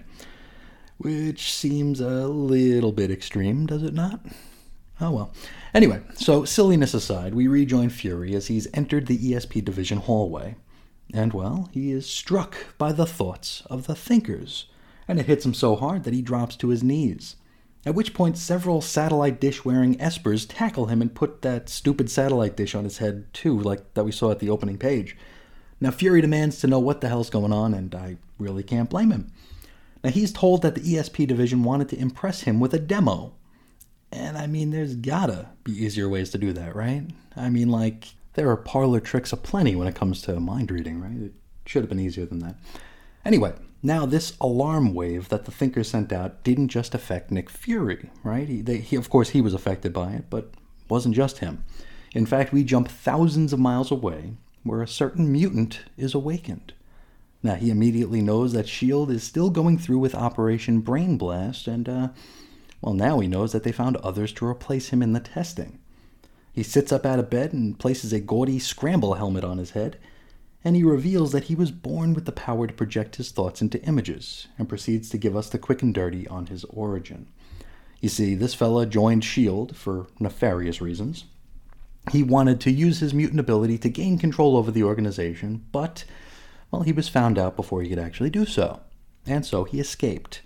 Which 0.99 1.55
seems 1.55 2.00
a 2.00 2.26
little 2.26 2.93
bit 2.93 3.11
extreme, 3.11 3.64
does 3.64 3.85
it 3.85 3.95
not? 3.95 4.21
Oh 5.00 5.12
well. 5.12 5.33
Anyway, 5.75 6.00
so 6.14 6.45
silliness 6.45 6.93
aside, 6.93 7.35
we 7.35 7.47
rejoin 7.47 7.88
Fury 7.88 8.35
as 8.35 8.49
he's 8.49 8.67
entered 8.75 9.07
the 9.07 9.19
ESP 9.19 9.64
division 9.64 9.99
hallway. 9.99 10.57
And 11.14 11.33
well, 11.33 11.69
he 11.73 11.93
is 11.93 12.07
struck 12.07 12.57
by 12.76 12.93
the 12.93 13.07
thoughts 13.07 13.62
of 13.67 13.87
the 13.87 13.95
thinkers, 13.95 14.67
and 15.07 15.19
it 15.19 15.26
hits 15.26 15.47
him 15.47 15.55
so 15.55 15.76
hard 15.76 16.05
that 16.05 16.14
he 16.14 16.21
drops 16.21 16.57
to 16.57 16.69
his 16.69 16.83
knees. 16.83 17.37
At 17.87 17.95
which 17.95 18.12
point, 18.12 18.37
several 18.37 18.81
satellite 18.81 19.40
dish 19.40 19.64
wearing 19.64 19.97
espers 19.97 20.47
tackle 20.49 20.87
him 20.87 21.00
and 21.00 21.14
put 21.14 21.43
that 21.43 21.69
stupid 21.69 22.11
satellite 22.11 22.57
dish 22.57 22.75
on 22.75 22.85
his 22.85 22.99
head, 22.99 23.33
too, 23.33 23.59
like 23.59 23.95
that 23.95 24.05
we 24.05 24.12
saw 24.12 24.31
at 24.31 24.40
the 24.40 24.50
opening 24.50 24.78
page. 24.78 25.17
Now, 25.81 25.93
Fury 25.93 26.21
demands 26.21 26.59
to 26.61 26.67
know 26.67 26.81
what 26.81 27.00
the 27.00 27.09
hell's 27.09 27.31
going 27.31 27.52
on, 27.52 27.73
and 27.73 27.95
I 27.95 28.17
really 28.38 28.64
can't 28.64 28.90
blame 28.90 29.12
him. 29.12 29.33
Now, 30.02 30.11
he's 30.11 30.33
told 30.33 30.62
that 30.62 30.75
the 30.75 30.81
ESP 30.81 31.26
division 31.26 31.62
wanted 31.62 31.88
to 31.90 31.99
impress 31.99 32.43
him 32.43 32.59
with 32.59 32.75
a 32.75 32.78
demo, 32.78 33.33
and 34.11 34.38
I 34.38 34.47
mean, 34.47 34.71
there's 34.71 34.95
gotta 34.95 35.49
be 35.65 35.73
easier 35.85 36.09
ways 36.09 36.31
to 36.31 36.38
do 36.38 36.53
that, 36.53 36.75
right? 36.75 37.05
I 37.37 37.50
mean, 37.50 37.69
like, 37.69 38.09
there 38.35 38.50
are 38.50 38.57
parlor 38.57 39.00
tricks 39.00 39.33
aplenty 39.33 39.75
when 39.75 39.88
it 39.88 39.95
comes 39.95 40.23
to 40.23 40.41
mind 40.41 40.71
reading, 40.71 41.00
right? 41.00 41.27
It 41.27 41.33
should 41.67 41.83
have 41.83 41.88
been 41.88 42.00
easier 42.00 42.25
than 42.27 42.38
that. 42.41 42.57
Anyway, 43.25 43.53
now 43.83 44.07
this 44.07 44.37
alarm 44.41 44.95
wave 44.95 45.29
that 45.29 45.45
the 45.45 45.50
Thinker 45.50 45.85
sent 45.85 46.12
out 46.12 46.43
didn't 46.43 46.69
just 46.69 46.95
affect 46.95 47.31
Nick 47.31 47.50
Fury, 47.50 48.11
right? 48.25 48.49
He, 48.49 48.61
they, 48.61 48.79
he, 48.79 48.97
of 48.97 49.11
course, 49.11 49.31
he 49.31 49.41
was 49.41 49.55
affected 49.55 49.93
by 49.93 50.12
it, 50.12 50.25
but 50.31 50.53
wasn't 50.88 51.15
just 51.15 51.38
him. 51.38 51.65
In 52.15 52.27
fact, 52.27 52.53
we 52.53 52.65
jump 52.65 52.88
thousands 52.88 53.53
of 53.53 53.59
miles 53.59 53.91
away 53.91 54.35
where 54.62 54.83
a 54.83 54.88
certain 54.88 55.31
mutant 55.31 55.81
is 55.97 56.15
awakened. 56.15 56.73
Now, 57.43 57.55
he 57.55 57.71
immediately 57.71 58.21
knows 58.21 58.53
that 58.53 58.65
S.H.I.E.L.D. 58.67 59.15
is 59.15 59.23
still 59.23 59.50
going 59.50 59.79
through 59.79 59.99
with 59.99 60.15
Operation 60.15 60.81
Brain 60.81 61.17
Blast, 61.17 61.69
and, 61.69 61.88
uh, 61.88 62.09
well, 62.80 62.94
now 62.94 63.20
he 63.20 63.28
knows 63.28 63.52
that 63.52 63.64
they 63.64 63.73
found 63.73 63.97
others 63.99 64.32
to 64.35 64.47
replace 64.47 64.88
him 64.88 65.02
in 65.02 65.12
the 65.12 65.20
testing. 65.20 65.78
He 66.52 66.62
sits 66.62 66.92
up 66.92 67.06
out 67.06 67.18
of 67.18 67.30
bed 67.30 67.52
and 67.52 67.78
places 67.78 68.12
a 68.12 68.20
gaudy 68.20 68.58
scramble 68.58 69.14
helmet 69.14 69.44
on 69.44 69.58
his 69.58 69.70
head, 69.70 69.99
and 70.64 70.75
he 70.75 70.82
reveals 70.82 71.32
that 71.32 71.44
he 71.44 71.54
was 71.54 71.70
born 71.70 72.14
with 72.14 72.25
the 72.25 72.32
power 72.32 72.66
to 72.66 72.75
project 72.75 73.16
his 73.16 73.30
thoughts 73.30 73.62
into 73.62 73.82
images, 73.85 74.49
and 74.58 74.68
proceeds 74.68 75.08
to 75.11 75.18
give 75.18 75.37
us 75.37 75.49
the 75.49 75.58
quick 75.58 75.82
and 75.82 75.94
dirty 75.94 76.26
on 76.28 76.47
his 76.47 76.64
origin. 76.64 77.28
You 78.00 78.08
see, 78.08 78.35
this 78.35 78.54
fella 78.54 78.87
joined 78.87 79.23
S.H.I.E.L.D. 79.23 79.75
for 79.75 80.06
nefarious 80.20 80.80
reasons. 80.80 81.25
He 82.12 82.23
wanted 82.23 82.61
to 82.61 82.70
use 82.70 83.00
his 83.00 83.12
mutant 83.14 83.40
ability 83.40 83.78
to 83.78 83.88
gain 83.88 84.18
control 84.18 84.56
over 84.56 84.70
the 84.70 84.85
organization, 84.85 85.64
but, 85.73 86.04
well, 86.70 86.82
he 86.82 86.92
was 86.92 87.08
found 87.08 87.38
out 87.38 87.56
before 87.56 87.82
he 87.82 87.88
could 87.88 87.99
actually 87.99 88.30
do 88.30 88.47
so. 88.47 88.80
And 89.26 89.44
so 89.44 89.64
he 89.64 89.80
escaped 89.80 90.42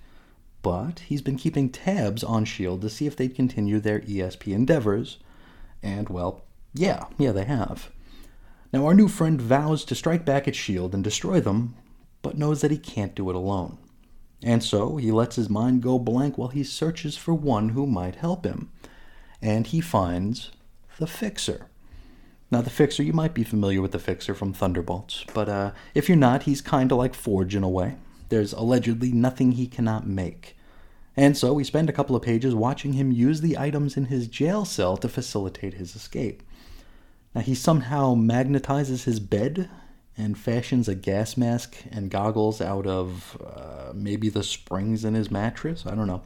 but 0.62 1.00
he's 1.00 1.23
been 1.23 1.37
keeping 1.37 1.69
tabs 1.69 2.23
on 2.25 2.42
S.H.I.E.L.D. 2.42 2.83
to 2.83 2.90
see 2.90 3.07
if 3.07 3.16
they'd 3.16 3.35
continue 3.35 3.81
their 3.81 4.00
ESP 4.00 4.52
endeavors. 4.52 5.19
And, 5.83 6.09
well, 6.09 6.42
yeah, 6.73 7.07
yeah, 7.19 7.33
they 7.33 7.45
have. 7.45 7.90
Now, 8.73 8.87
our 8.87 8.95
new 8.95 9.09
friend 9.09 9.40
vows 9.40 9.85
to 9.87 9.95
strike 9.95 10.25
back 10.25 10.49
at 10.49 10.54
S.H.I.E.L.D. 10.54 10.95
and 10.95 11.04
destroy 11.04 11.40
them, 11.40 11.75
but 12.23 12.38
knows 12.38 12.61
that 12.61 12.71
he 12.71 12.78
can't 12.78 13.14
do 13.14 13.28
it 13.28 13.37
alone. 13.37 13.78
And 14.42 14.62
so 14.62 14.97
he 14.97 15.12
lets 15.12 15.37
his 15.37 15.49
mind 15.49 15.83
go 15.83 15.99
blank 15.99 16.37
while 16.37 16.49
he 16.49 16.64
searches 16.64 17.16
for 17.16 17.35
one 17.35 17.71
who 17.71 17.87
might 17.87 18.16
help 18.16 18.45
him. 18.45 18.71
And 19.40 19.66
he 19.66 19.81
finds 19.81 20.50
the 20.99 21.07
Fixer. 21.07 21.66
Now, 22.50 22.61
the 22.61 22.71
Fixer, 22.71 23.02
you 23.02 23.12
might 23.12 23.35
be 23.35 23.45
familiar 23.45 23.81
with 23.81 23.92
the 23.92 23.99
Fixer 23.99 24.35
from 24.35 24.52
Thunderbolts, 24.52 25.25
but 25.33 25.49
uh, 25.49 25.73
if 25.95 26.09
you're 26.09 26.19
not, 26.19 26.42
he's 26.42 26.61
kind 26.61 26.92
of 26.92 26.99
like 26.99 27.14
Forge 27.14 27.57
in 27.57 27.62
a 27.62 27.69
way. 27.69 27.97
There's 28.32 28.54
allegedly 28.54 29.12
nothing 29.12 29.52
he 29.52 29.66
cannot 29.66 30.06
make. 30.06 30.56
And 31.18 31.36
so 31.36 31.52
we 31.52 31.64
spend 31.64 31.90
a 31.90 31.92
couple 31.92 32.16
of 32.16 32.22
pages 32.22 32.54
watching 32.54 32.94
him 32.94 33.12
use 33.12 33.42
the 33.42 33.58
items 33.58 33.94
in 33.94 34.06
his 34.06 34.26
jail 34.26 34.64
cell 34.64 34.96
to 34.96 35.08
facilitate 35.10 35.74
his 35.74 35.94
escape. 35.94 36.42
Now, 37.34 37.42
he 37.42 37.54
somehow 37.54 38.14
magnetizes 38.14 39.04
his 39.04 39.20
bed 39.20 39.68
and 40.16 40.38
fashions 40.38 40.88
a 40.88 40.94
gas 40.94 41.36
mask 41.36 41.76
and 41.90 42.10
goggles 42.10 42.62
out 42.62 42.86
of 42.86 43.36
uh, 43.44 43.92
maybe 43.94 44.30
the 44.30 44.42
springs 44.42 45.04
in 45.04 45.12
his 45.12 45.30
mattress. 45.30 45.84
I 45.84 45.94
don't 45.94 46.06
know. 46.06 46.22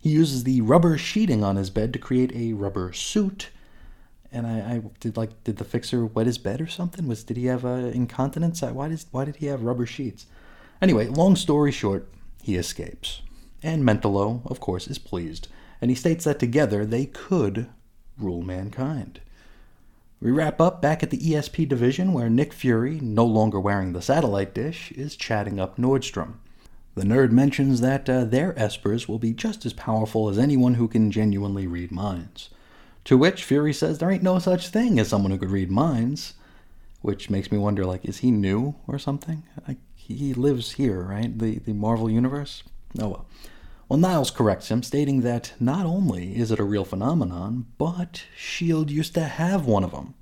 He 0.00 0.08
uses 0.08 0.44
the 0.44 0.62
rubber 0.62 0.96
sheeting 0.96 1.44
on 1.44 1.56
his 1.56 1.68
bed 1.68 1.92
to 1.92 1.98
create 1.98 2.34
a 2.34 2.54
rubber 2.54 2.94
suit. 2.94 3.50
And 4.32 4.46
I, 4.46 4.76
I 4.76 4.82
did 4.98 5.18
like 5.18 5.44
did 5.44 5.58
the 5.58 5.64
fixer 5.64 6.06
wet 6.06 6.24
his 6.24 6.38
bed 6.38 6.62
or 6.62 6.68
something? 6.68 7.06
Was 7.06 7.22
did 7.22 7.36
he 7.36 7.44
have 7.46 7.66
uh, 7.66 7.90
incontinence? 7.92 8.62
Why 8.62 8.88
does 8.88 9.04
why 9.10 9.26
did 9.26 9.36
he 9.36 9.46
have 9.48 9.62
rubber 9.62 9.84
sheets? 9.84 10.24
Anyway, 10.82 11.06
long 11.06 11.36
story 11.36 11.72
short, 11.72 12.08
he 12.42 12.56
escapes. 12.56 13.22
And 13.62 13.82
Mentalo, 13.82 14.48
of 14.50 14.60
course, 14.60 14.86
is 14.88 14.98
pleased, 14.98 15.48
and 15.80 15.90
he 15.90 15.94
states 15.94 16.24
that 16.24 16.38
together 16.38 16.84
they 16.84 17.06
could 17.06 17.68
rule 18.18 18.42
mankind. 18.42 19.20
We 20.20 20.30
wrap 20.30 20.60
up 20.60 20.80
back 20.80 21.02
at 21.02 21.10
the 21.10 21.18
ESP 21.18 21.68
division 21.68 22.12
where 22.12 22.30
Nick 22.30 22.52
Fury, 22.52 22.98
no 23.00 23.26
longer 23.26 23.60
wearing 23.60 23.92
the 23.92 24.02
satellite 24.02 24.54
dish, 24.54 24.90
is 24.92 25.16
chatting 25.16 25.60
up 25.60 25.76
Nordstrom. 25.76 26.34
The 26.94 27.02
nerd 27.02 27.30
mentions 27.30 27.80
that 27.80 28.08
uh, 28.08 28.24
their 28.24 28.52
espers 28.52 29.08
will 29.08 29.18
be 29.18 29.32
just 29.32 29.66
as 29.66 29.72
powerful 29.72 30.28
as 30.28 30.38
anyone 30.38 30.74
who 30.74 30.86
can 30.86 31.10
genuinely 31.10 31.66
read 31.66 31.90
minds. 31.90 32.50
To 33.04 33.18
which 33.18 33.44
Fury 33.44 33.72
says 33.72 33.98
there 33.98 34.10
ain't 34.10 34.22
no 34.22 34.38
such 34.38 34.68
thing 34.68 34.98
as 34.98 35.08
someone 35.08 35.32
who 35.32 35.38
could 35.38 35.50
read 35.50 35.70
minds. 35.70 36.34
Which 37.02 37.28
makes 37.28 37.52
me 37.52 37.58
wonder, 37.58 37.84
like, 37.84 38.04
is 38.06 38.18
he 38.18 38.30
new 38.30 38.76
or 38.86 38.98
something? 38.98 39.42
I 39.68 39.76
he 40.12 40.34
lives 40.34 40.72
here, 40.72 41.02
right? 41.02 41.36
The, 41.38 41.58
the 41.58 41.72
Marvel 41.72 42.10
Universe? 42.10 42.62
Oh 43.00 43.08
well. 43.08 43.26
Well, 43.88 43.98
Niles 43.98 44.30
corrects 44.30 44.70
him, 44.70 44.82
stating 44.82 45.20
that 45.20 45.52
not 45.60 45.84
only 45.84 46.36
is 46.36 46.50
it 46.50 46.58
a 46.58 46.64
real 46.64 46.84
phenomenon, 46.84 47.66
but 47.76 48.24
S.H.I.E.L.D. 48.34 48.92
used 48.92 49.14
to 49.14 49.24
have 49.24 49.66
one 49.66 49.84
of 49.84 49.90
them. 49.90 50.14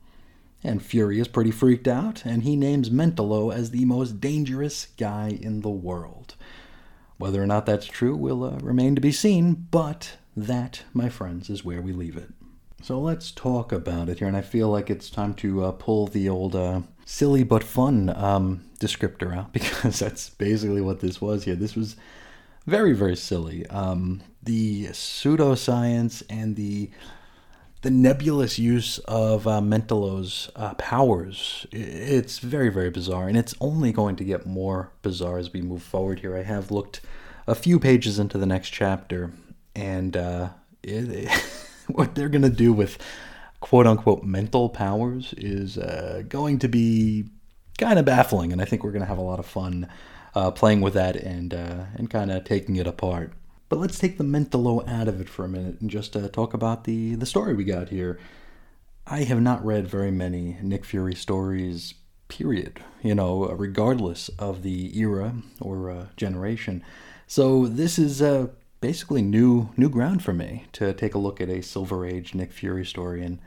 And 0.64 0.82
Fury 0.82 1.20
is 1.20 1.28
pretty 1.28 1.52
freaked 1.52 1.88
out, 1.88 2.24
and 2.24 2.42
he 2.42 2.56
names 2.56 2.90
Mentalo 2.90 3.54
as 3.54 3.70
the 3.70 3.84
most 3.84 4.20
dangerous 4.20 4.88
guy 4.98 5.38
in 5.40 5.60
the 5.60 5.70
world. 5.70 6.34
Whether 7.18 7.42
or 7.42 7.46
not 7.46 7.66
that's 7.66 7.86
true 7.86 8.16
will 8.16 8.44
uh, 8.44 8.58
remain 8.58 8.94
to 8.96 9.00
be 9.00 9.12
seen, 9.12 9.66
but 9.70 10.16
that, 10.36 10.82
my 10.92 11.08
friends, 11.08 11.48
is 11.48 11.64
where 11.64 11.80
we 11.80 11.92
leave 11.92 12.16
it. 12.16 12.30
So 12.82 13.00
let's 13.00 13.30
talk 13.30 13.70
about 13.70 14.08
it 14.08 14.18
here, 14.18 14.26
and 14.26 14.36
I 14.36 14.42
feel 14.42 14.68
like 14.68 14.90
it's 14.90 15.08
time 15.08 15.34
to 15.34 15.64
uh, 15.64 15.72
pull 15.72 16.08
the 16.08 16.28
old 16.28 16.56
uh, 16.56 16.80
silly 17.12 17.42
but 17.42 17.62
fun 17.62 18.08
um, 18.16 18.64
descriptor 18.80 19.36
out 19.36 19.52
because 19.58 19.98
that's 19.98 20.30
basically 20.30 20.80
what 20.80 21.00
this 21.00 21.20
was 21.20 21.44
here. 21.44 21.54
This 21.54 21.76
was 21.76 21.94
very, 22.66 22.94
very 22.94 23.16
silly. 23.16 23.66
Um, 23.66 24.22
the 24.42 24.86
pseudoscience 24.86 26.22
and 26.30 26.56
the 26.56 26.90
the 27.82 27.90
nebulous 27.90 28.60
use 28.60 28.98
of 29.00 29.48
uh, 29.48 29.60
uh, 29.60 30.74
powers, 30.74 31.66
it's 31.72 32.38
very, 32.38 32.68
very 32.68 32.90
bizarre, 32.90 33.26
and 33.26 33.36
it's 33.36 33.56
only 33.60 33.90
going 33.90 34.14
to 34.14 34.22
get 34.22 34.46
more 34.46 34.92
bizarre 35.02 35.38
as 35.38 35.52
we 35.52 35.62
move 35.62 35.82
forward 35.82 36.20
here. 36.20 36.36
I 36.36 36.44
have 36.44 36.70
looked 36.70 37.00
a 37.44 37.56
few 37.56 37.80
pages 37.80 38.20
into 38.20 38.38
the 38.38 38.46
next 38.46 38.70
chapter, 38.70 39.32
and 39.74 40.16
uh, 40.16 40.50
it, 40.84 41.28
what 41.88 42.14
they're 42.14 42.28
going 42.28 42.42
to 42.42 42.48
do 42.48 42.72
with 42.72 42.98
quote 43.62 43.86
unquote 43.86 44.24
mental 44.24 44.68
powers 44.68 45.32
is 45.38 45.78
uh, 45.78 46.22
going 46.28 46.58
to 46.58 46.68
be 46.68 47.24
kind 47.78 47.98
of 47.98 48.04
baffling, 48.04 48.52
and 48.52 48.60
I 48.60 48.66
think 48.66 48.84
we're 48.84 48.90
going 48.90 49.02
to 49.02 49.08
have 49.08 49.18
a 49.18 49.22
lot 49.22 49.38
of 49.38 49.46
fun 49.46 49.88
uh, 50.34 50.50
playing 50.50 50.82
with 50.82 50.92
that 50.94 51.16
and 51.16 51.54
uh, 51.54 51.84
and 51.94 52.10
kind 52.10 52.30
of 52.30 52.44
taking 52.44 52.76
it 52.76 52.86
apart. 52.86 53.32
But 53.70 53.78
let's 53.78 53.98
take 53.98 54.18
the 54.18 54.24
mentalo 54.24 54.86
out 54.86 55.08
of 55.08 55.20
it 55.20 55.28
for 55.30 55.46
a 55.46 55.48
minute 55.48 55.80
and 55.80 55.88
just 55.88 56.14
uh, 56.14 56.28
talk 56.28 56.52
about 56.52 56.84
the 56.84 57.14
the 57.14 57.24
story 57.24 57.54
we 57.54 57.64
got 57.64 57.88
here. 57.88 58.18
I 59.06 59.22
have 59.22 59.40
not 59.40 59.64
read 59.64 59.88
very 59.88 60.10
many 60.10 60.58
Nick 60.60 60.84
Fury 60.84 61.14
stories, 61.14 61.94
period. 62.28 62.80
You 63.00 63.14
know, 63.14 63.46
regardless 63.46 64.28
of 64.40 64.62
the 64.62 64.98
era 64.98 65.36
or 65.60 65.90
uh, 65.90 66.06
generation. 66.16 66.82
So 67.28 67.66
this 67.66 67.98
is 67.98 68.20
uh, 68.20 68.48
basically 68.82 69.22
new 69.22 69.70
new 69.78 69.88
ground 69.88 70.22
for 70.22 70.34
me 70.34 70.66
to 70.72 70.92
take 70.92 71.14
a 71.14 71.18
look 71.18 71.40
at 71.40 71.48
a 71.48 71.62
Silver 71.62 72.04
Age 72.04 72.34
Nick 72.34 72.52
Fury 72.52 72.84
story, 72.84 73.24
and 73.24 73.38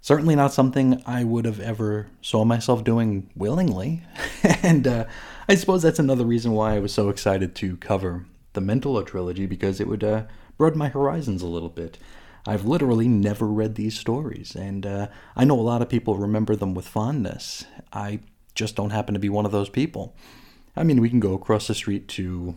certainly 0.00 0.34
not 0.34 0.52
something 0.52 1.00
I 1.06 1.22
would 1.22 1.44
have 1.44 1.60
ever 1.60 2.08
saw 2.20 2.44
myself 2.44 2.82
doing 2.82 3.30
willingly. 3.36 4.02
and 4.62 4.88
uh, 4.88 5.04
I 5.48 5.54
suppose 5.54 5.82
that's 5.82 6.00
another 6.00 6.24
reason 6.24 6.52
why 6.52 6.74
I 6.74 6.80
was 6.80 6.92
so 6.92 7.10
excited 7.10 7.54
to 7.56 7.76
cover 7.76 8.24
the 8.54 8.60
Mentalo 8.60 9.06
trilogy 9.06 9.46
because 9.46 9.78
it 9.78 9.86
would 9.86 10.02
uh, 10.02 10.24
broaden 10.56 10.78
my 10.78 10.88
horizons 10.88 11.42
a 11.42 11.46
little 11.46 11.68
bit. 11.68 11.98
I've 12.46 12.64
literally 12.64 13.08
never 13.08 13.46
read 13.46 13.74
these 13.74 13.98
stories, 13.98 14.56
and 14.56 14.86
uh, 14.86 15.08
I 15.36 15.44
know 15.44 15.60
a 15.60 15.60
lot 15.60 15.82
of 15.82 15.90
people 15.90 16.16
remember 16.16 16.56
them 16.56 16.72
with 16.72 16.88
fondness. 16.88 17.66
I 17.92 18.20
just 18.54 18.74
don't 18.74 18.90
happen 18.90 19.12
to 19.12 19.20
be 19.20 19.28
one 19.28 19.44
of 19.44 19.52
those 19.52 19.68
people. 19.68 20.16
I 20.74 20.82
mean, 20.82 21.00
we 21.02 21.10
can 21.10 21.20
go 21.20 21.34
across 21.34 21.66
the 21.66 21.74
street 21.74 22.08
to 22.08 22.56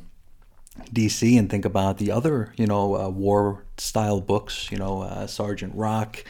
DC 0.88 1.38
and 1.38 1.50
think 1.50 1.66
about 1.66 1.98
the 1.98 2.12
other, 2.12 2.54
you 2.56 2.68
know, 2.68 2.96
uh, 2.96 3.10
war 3.10 3.64
style 3.78 4.22
books, 4.22 4.72
you 4.72 4.78
know, 4.78 5.02
uh, 5.02 5.28
Sergeant 5.28 5.74
Rock, 5.76 6.24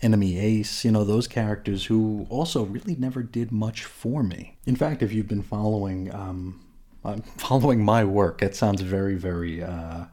Enemy 0.00 0.38
Ace, 0.38 0.84
you 0.84 0.90
know, 0.90 1.04
those 1.04 1.28
characters 1.28 1.86
who 1.86 2.26
also 2.28 2.64
really 2.64 2.96
never 2.96 3.22
did 3.22 3.52
much 3.52 3.84
for 3.84 4.22
me. 4.22 4.56
In 4.66 4.76
fact, 4.76 5.02
if 5.02 5.12
you've 5.12 5.28
been 5.28 5.42
following, 5.42 6.12
um, 6.14 6.60
uh, 7.04 7.16
following 7.36 7.84
my 7.84 8.04
work, 8.04 8.42
it 8.42 8.56
sounds 8.56 8.80
very, 8.80 9.14
very 9.14 9.62
uh, 9.62 10.06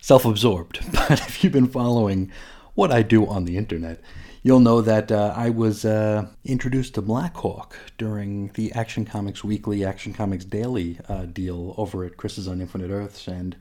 self 0.00 0.24
absorbed, 0.24 0.80
but 0.92 1.12
if 1.12 1.42
you've 1.42 1.52
been 1.52 1.68
following 1.68 2.32
what 2.74 2.92
I 2.92 3.02
do 3.02 3.26
on 3.26 3.44
the 3.44 3.56
internet, 3.56 4.00
you'll 4.42 4.60
know 4.60 4.80
that 4.80 5.10
uh, 5.10 5.32
I 5.36 5.50
was 5.50 5.84
uh, 5.84 6.26
introduced 6.44 6.94
to 6.94 7.02
Blackhawk 7.02 7.76
during 7.96 8.48
the 8.54 8.72
Action 8.72 9.04
Comics 9.04 9.42
Weekly, 9.44 9.84
Action 9.84 10.12
Comics 10.12 10.44
Daily 10.44 10.98
uh, 11.08 11.26
deal 11.26 11.74
over 11.76 12.04
at 12.04 12.16
Chris's 12.16 12.48
on 12.48 12.60
Infinite 12.60 12.90
Earths, 12.90 13.28
and 13.28 13.56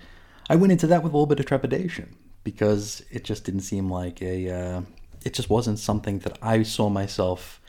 I 0.49 0.55
went 0.55 0.71
into 0.71 0.87
that 0.87 1.03
with 1.03 1.13
a 1.13 1.15
little 1.15 1.27
bit 1.27 1.39
of 1.39 1.45
trepidation 1.45 2.15
because 2.43 3.03
it 3.11 3.23
just 3.23 3.43
didn't 3.43 3.61
seem 3.61 3.89
like 3.89 4.21
a. 4.21 4.49
Uh, 4.49 4.81
it 5.25 5.33
just 5.33 5.49
wasn't 5.49 5.79
something 5.79 6.19
that 6.19 6.37
I 6.41 6.63
saw 6.63 6.89
myself 6.89 7.59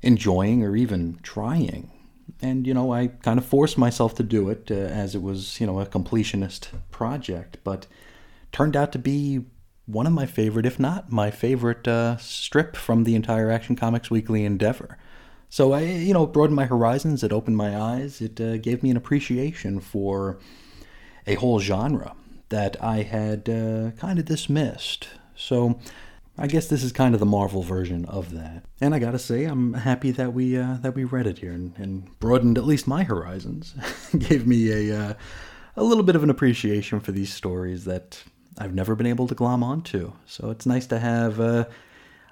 enjoying 0.00 0.64
or 0.64 0.76
even 0.76 1.18
trying. 1.22 1.90
And, 2.40 2.66
you 2.66 2.74
know, 2.74 2.92
I 2.92 3.08
kind 3.08 3.38
of 3.38 3.44
forced 3.44 3.78
myself 3.78 4.14
to 4.16 4.22
do 4.22 4.48
it 4.48 4.68
uh, 4.70 4.74
as 4.74 5.14
it 5.14 5.22
was, 5.22 5.60
you 5.60 5.66
know, 5.66 5.80
a 5.80 5.86
completionist 5.86 6.68
project, 6.90 7.58
but 7.64 7.86
turned 8.50 8.76
out 8.76 8.92
to 8.92 8.98
be 8.98 9.44
one 9.86 10.06
of 10.06 10.12
my 10.12 10.26
favorite, 10.26 10.66
if 10.66 10.78
not 10.78 11.10
my 11.10 11.30
favorite, 11.30 11.86
uh, 11.88 12.16
strip 12.16 12.76
from 12.76 13.04
the 13.04 13.14
entire 13.14 13.50
Action 13.50 13.76
Comics 13.76 14.10
Weekly 14.10 14.44
endeavor. 14.44 14.98
So 15.48 15.72
I, 15.72 15.80
you 15.80 16.14
know, 16.14 16.26
broadened 16.26 16.56
my 16.56 16.64
horizons. 16.64 17.22
It 17.22 17.32
opened 17.32 17.56
my 17.56 17.78
eyes. 17.78 18.20
It 18.20 18.40
uh, 18.40 18.56
gave 18.56 18.82
me 18.82 18.90
an 18.90 18.96
appreciation 18.96 19.80
for 19.80 20.38
a 21.26 21.34
whole 21.34 21.60
genre 21.60 22.14
that 22.48 22.82
I 22.82 23.02
had 23.02 23.48
uh, 23.48 23.90
kind 23.92 24.18
of 24.18 24.24
dismissed. 24.24 25.08
So 25.34 25.78
I 26.38 26.46
guess 26.46 26.68
this 26.68 26.82
is 26.82 26.92
kind 26.92 27.14
of 27.14 27.20
the 27.20 27.26
Marvel 27.26 27.62
version 27.62 28.04
of 28.06 28.32
that. 28.32 28.64
And 28.80 28.94
I 28.94 28.98
gotta 28.98 29.18
say, 29.18 29.44
I'm 29.44 29.74
happy 29.74 30.10
that 30.12 30.32
we 30.32 30.56
uh, 30.56 30.78
that 30.80 30.94
we 30.94 31.04
read 31.04 31.26
it 31.26 31.38
here 31.38 31.52
and, 31.52 31.76
and, 31.76 32.18
broadened 32.18 32.56
at 32.56 32.64
least 32.64 32.86
my 32.86 33.04
horizons. 33.04 33.74
gave 34.18 34.46
me 34.46 34.90
a 34.90 34.98
uh, 34.98 35.14
a 35.76 35.84
little 35.84 36.04
bit 36.04 36.16
of 36.16 36.22
an 36.22 36.30
appreciation 36.30 37.00
for 37.00 37.12
these 37.12 37.32
stories 37.32 37.84
that 37.84 38.22
I've 38.58 38.74
never 38.74 38.94
been 38.94 39.06
able 39.06 39.26
to 39.28 39.34
glom 39.34 39.62
onto. 39.62 40.12
So 40.26 40.50
it's 40.50 40.66
nice 40.66 40.86
to 40.88 40.98
have 40.98 41.40
a, 41.40 41.68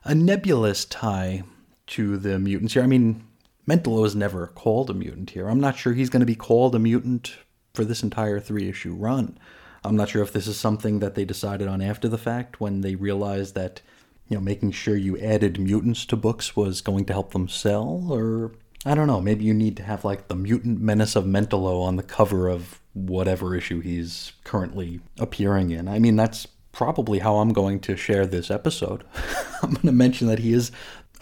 a 0.04 0.14
nebulous 0.14 0.84
tie 0.84 1.44
to 1.88 2.16
the 2.16 2.38
mutants 2.38 2.74
here. 2.74 2.82
I 2.82 2.86
mean, 2.86 3.24
Mentalo 3.68 4.04
is 4.04 4.14
never 4.14 4.48
called 4.48 4.90
a 4.90 4.94
mutant 4.94 5.30
here. 5.30 5.48
I'm 5.48 5.60
not 5.60 5.76
sure 5.76 5.92
he's 5.92 6.10
going 6.10 6.20
to 6.20 6.26
be 6.26 6.34
called 6.34 6.74
a 6.74 6.78
mutant 6.78 7.36
for 7.74 7.84
this 7.84 8.02
entire 8.02 8.40
three 8.40 8.68
issue 8.68 8.94
run. 8.94 9.38
I'm 9.84 9.96
not 9.96 10.10
sure 10.10 10.22
if 10.22 10.32
this 10.32 10.46
is 10.46 10.58
something 10.58 10.98
that 10.98 11.14
they 11.14 11.24
decided 11.24 11.68
on 11.68 11.80
after 11.80 12.08
the 12.08 12.18
fact 12.18 12.60
when 12.60 12.82
they 12.82 12.96
realized 12.96 13.54
that, 13.54 13.80
you 14.28 14.36
know, 14.36 14.42
making 14.42 14.72
sure 14.72 14.96
you 14.96 15.18
added 15.18 15.58
mutants 15.58 16.04
to 16.06 16.16
books 16.16 16.54
was 16.54 16.80
going 16.80 17.06
to 17.06 17.12
help 17.12 17.32
them 17.32 17.48
sell, 17.48 18.08
or 18.10 18.52
I 18.84 18.94
don't 18.94 19.06
know, 19.06 19.20
maybe 19.20 19.44
you 19.44 19.52
need 19.52 19.76
to 19.76 19.82
have 19.82 20.04
like 20.04 20.28
the 20.28 20.34
mutant 20.34 20.80
menace 20.80 21.14
of 21.14 21.24
Mentalo 21.24 21.82
on 21.82 21.96
the 21.96 22.02
cover 22.02 22.48
of 22.48 22.80
whatever 22.94 23.54
issue 23.54 23.80
he's 23.80 24.32
currently 24.44 25.00
appearing 25.18 25.70
in. 25.70 25.86
I 25.86 25.98
mean, 25.98 26.16
that's 26.16 26.46
probably 26.72 27.18
how 27.18 27.36
I'm 27.36 27.52
going 27.52 27.80
to 27.80 27.96
share 27.96 28.26
this 28.26 28.50
episode. 28.50 29.04
I'm 29.62 29.72
going 29.72 29.86
to 29.86 29.92
mention 29.92 30.28
that 30.28 30.38
he 30.38 30.52
is 30.52 30.72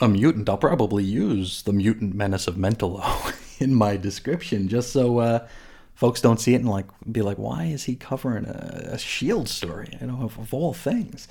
a 0.00 0.08
mutant. 0.08 0.48
I'll 0.48 0.56
probably 0.56 1.02
use 1.02 1.62
the 1.62 1.72
mutant 1.72 2.14
menace 2.14 2.46
of 2.46 2.54
Mentalo 2.54 3.34
in 3.60 3.74
my 3.74 3.96
description 3.96 4.68
just 4.68 4.92
so 4.92 5.18
uh, 5.18 5.48
folks 5.94 6.20
don't 6.20 6.40
see 6.40 6.54
it 6.54 6.60
and 6.60 6.68
like 6.68 6.86
be 7.10 7.22
like, 7.22 7.38
why 7.38 7.64
is 7.64 7.84
he 7.84 7.96
covering 7.96 8.44
a, 8.44 8.90
a 8.92 8.98
Shield 8.98 9.48
story? 9.48 9.98
You 10.00 10.06
know, 10.06 10.22
of, 10.22 10.38
of, 10.38 10.54
all 10.54 10.72
things. 10.72 11.26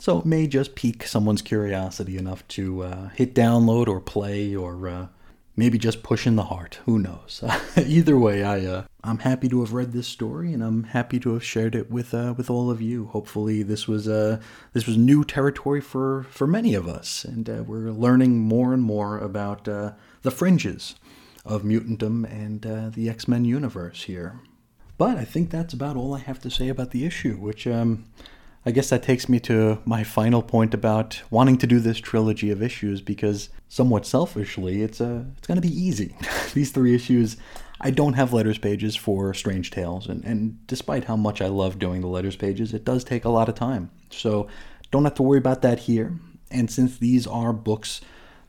So 0.00 0.18
it 0.18 0.26
may 0.26 0.48
just 0.48 0.74
pique 0.74 1.04
someone's 1.04 1.42
curiosity 1.42 2.18
enough 2.18 2.46
to 2.48 2.82
uh, 2.82 3.08
hit 3.10 3.34
download 3.34 3.86
or 3.86 4.00
play 4.00 4.54
or 4.54 4.88
uh, 4.88 5.06
maybe 5.58 5.76
just 5.76 6.04
pushing 6.04 6.36
the 6.36 6.44
heart. 6.44 6.78
Who 6.86 7.00
knows? 7.00 7.42
Either 7.76 8.16
way, 8.16 8.44
I 8.44 8.64
uh, 8.64 8.84
I'm 9.02 9.18
happy 9.18 9.48
to 9.48 9.60
have 9.60 9.72
read 9.72 9.92
this 9.92 10.06
story, 10.06 10.52
and 10.52 10.62
I'm 10.62 10.84
happy 10.84 11.18
to 11.18 11.34
have 11.34 11.44
shared 11.44 11.74
it 11.74 11.90
with 11.90 12.14
uh, 12.14 12.34
with 12.36 12.48
all 12.48 12.70
of 12.70 12.80
you. 12.80 13.06
Hopefully, 13.06 13.64
this 13.64 13.88
was 13.88 14.06
uh, 14.08 14.40
this 14.72 14.86
was 14.86 14.96
new 14.96 15.24
territory 15.24 15.80
for 15.80 16.26
for 16.30 16.46
many 16.46 16.74
of 16.74 16.86
us, 16.86 17.24
and 17.24 17.50
uh, 17.50 17.64
we're 17.66 17.90
learning 17.90 18.38
more 18.38 18.72
and 18.72 18.84
more 18.84 19.18
about 19.18 19.66
uh, 19.66 19.92
the 20.22 20.30
fringes 20.30 20.94
of 21.44 21.62
mutantdom 21.62 22.24
and 22.24 22.64
uh, 22.64 22.90
the 22.90 23.10
X 23.10 23.26
Men 23.26 23.44
universe 23.44 24.04
here. 24.04 24.40
But 24.96 25.16
I 25.16 25.24
think 25.24 25.50
that's 25.50 25.74
about 25.74 25.96
all 25.96 26.14
I 26.14 26.20
have 26.20 26.40
to 26.40 26.50
say 26.50 26.68
about 26.68 26.92
the 26.92 27.04
issue, 27.04 27.36
which 27.36 27.66
um, 27.66 28.06
I 28.66 28.70
guess 28.70 28.90
that 28.90 29.02
takes 29.02 29.28
me 29.28 29.40
to 29.40 29.80
my 29.84 30.04
final 30.04 30.42
point 30.42 30.74
about 30.74 31.22
wanting 31.30 31.58
to 31.58 31.66
do 31.66 31.80
this 31.80 31.98
trilogy 31.98 32.50
of 32.50 32.62
issues 32.62 33.00
because 33.00 33.48
somewhat 33.68 34.06
selfishly, 34.06 34.82
it's 34.82 35.00
a 35.00 35.26
it's 35.36 35.46
going 35.46 35.60
to 35.60 35.66
be 35.66 35.74
easy. 35.74 36.14
These 36.54 36.72
three 36.72 36.94
issues, 36.94 37.36
I 37.80 37.90
don't 37.90 38.14
have 38.14 38.32
letters 38.32 38.58
pages 38.58 38.96
for 38.96 39.32
Strange 39.32 39.70
Tales, 39.70 40.08
and, 40.08 40.24
and 40.24 40.66
despite 40.66 41.04
how 41.04 41.16
much 41.16 41.40
I 41.40 41.46
love 41.46 41.78
doing 41.78 42.00
the 42.00 42.08
letters 42.08 42.36
pages, 42.36 42.74
it 42.74 42.84
does 42.84 43.04
take 43.04 43.24
a 43.24 43.30
lot 43.30 43.48
of 43.48 43.54
time. 43.54 43.90
So 44.10 44.48
don't 44.90 45.04
have 45.04 45.14
to 45.14 45.22
worry 45.22 45.38
about 45.38 45.62
that 45.62 45.80
here. 45.80 46.18
And 46.50 46.70
since 46.70 46.98
these 46.98 47.26
are 47.26 47.52
books 47.52 48.00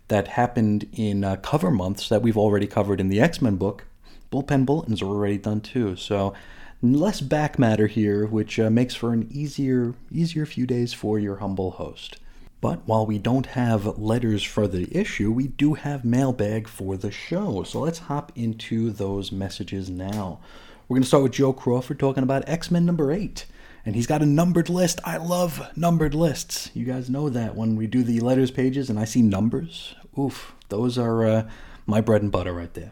that 0.07 0.29
happened 0.29 0.87
in 0.93 1.23
uh, 1.23 1.35
cover 1.37 1.69
months 1.69 2.09
that 2.09 2.21
we've 2.21 2.37
already 2.37 2.65
covered 2.65 2.99
in 2.99 3.09
the 3.09 3.21
X 3.21 3.41
Men 3.41 3.57
book, 3.57 3.85
Bullpen 4.31 4.65
Bulletins 4.65 5.01
are 5.01 5.07
already 5.07 5.37
done 5.37 5.61
too. 5.61 5.95
So 5.95 6.33
less 6.81 7.21
back 7.21 7.59
matter 7.59 7.87
here, 7.87 8.25
which 8.25 8.59
uh, 8.59 8.69
makes 8.69 8.95
for 8.95 9.13
an 9.13 9.27
easier 9.31 9.95
easier 10.11 10.45
few 10.45 10.65
days 10.65 10.93
for 10.93 11.19
your 11.19 11.37
humble 11.37 11.71
host. 11.71 12.17
But 12.61 12.85
while 12.85 13.05
we 13.05 13.17
don't 13.17 13.45
have 13.47 13.97
letters 13.97 14.43
for 14.43 14.67
the 14.67 14.87
issue, 14.95 15.31
we 15.31 15.47
do 15.47 15.75
have 15.75 16.03
mailbag 16.03 16.67
for 16.67 16.97
the 16.97 17.11
show. 17.11 17.63
So 17.63 17.79
let's 17.79 17.99
hop 17.99 18.33
into 18.35 18.91
those 18.91 19.31
messages 19.31 19.89
now. 19.89 20.39
We're 20.87 20.95
going 20.95 21.03
to 21.03 21.07
start 21.07 21.23
with 21.23 21.31
Joe 21.33 21.53
Crawford 21.53 21.99
talking 21.99 22.23
about 22.23 22.47
X 22.49 22.69
Men 22.69 22.85
number 22.85 23.11
8. 23.11 23.45
And 23.85 23.95
he's 23.95 24.07
got 24.07 24.21
a 24.21 24.25
numbered 24.25 24.69
list. 24.69 24.99
I 25.05 25.17
love 25.17 25.71
numbered 25.77 26.13
lists. 26.13 26.69
You 26.73 26.83
guys 26.83 27.09
know 27.09 27.29
that 27.29 27.55
when 27.55 27.75
we 27.77 27.87
do 27.87 28.03
the 28.03 28.19
letters 28.19 28.51
pages 28.51 28.89
and 28.89 28.99
I 28.99 29.05
see 29.05 29.21
numbers, 29.21 29.95
oof, 30.17 30.53
those 30.67 30.97
are 30.97 31.25
uh, 31.25 31.49
my 31.85 32.01
bread 32.01 32.21
and 32.21 32.31
butter 32.31 32.53
right 32.53 32.73
there. 32.73 32.91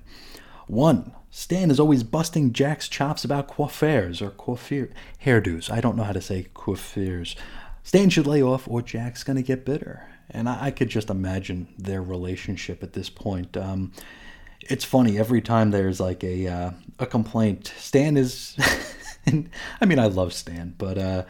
One, 0.67 1.11
Stan 1.37 1.69
is 1.69 1.79
always 1.79 2.01
busting 2.01 2.51
Jack's 2.51 2.89
chops 2.89 3.23
about 3.23 3.47
coiffures 3.47 4.23
or 4.23 4.31
coiffure 4.31 4.89
hairdos. 5.23 5.71
I 5.71 5.79
don't 5.81 5.95
know 5.95 6.03
how 6.03 6.11
to 6.11 6.19
say 6.19 6.47
coiffures. 6.55 7.35
Stan 7.83 8.09
should 8.09 8.25
lay 8.25 8.41
off, 8.41 8.67
or 8.67 8.81
Jack's 8.81 9.23
gonna 9.23 9.43
get 9.43 9.63
bitter. 9.63 10.09
And 10.31 10.49
I, 10.49 10.65
I 10.65 10.71
could 10.71 10.89
just 10.89 11.11
imagine 11.11 11.67
their 11.77 12.01
relationship 12.01 12.81
at 12.81 12.93
this 12.93 13.11
point. 13.11 13.55
Um, 13.55 13.91
it's 14.61 14.83
funny 14.83 15.19
every 15.19 15.43
time 15.43 15.69
there's 15.69 15.99
like 15.99 16.23
a 16.23 16.47
uh, 16.47 16.71
a 16.97 17.05
complaint. 17.05 17.71
Stan 17.77 18.17
is, 18.17 18.57
I 19.27 19.85
mean 19.85 19.99
I 19.99 20.07
love 20.07 20.33
Stan, 20.33 20.73
but 20.79 20.97
uh, 20.97 21.23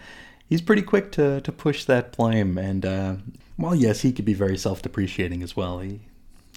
he's 0.47 0.61
pretty 0.61 0.83
quick 0.83 1.11
to 1.11 1.41
to 1.41 1.51
push 1.51 1.83
that 1.83 2.15
blame. 2.15 2.57
And 2.57 2.85
uh, 2.85 3.15
while 3.57 3.75
yes, 3.75 4.03
he 4.03 4.13
could 4.13 4.23
be 4.23 4.33
very 4.33 4.57
self 4.57 4.81
depreciating 4.81 5.43
as 5.43 5.57
well. 5.57 5.79
He 5.79 5.99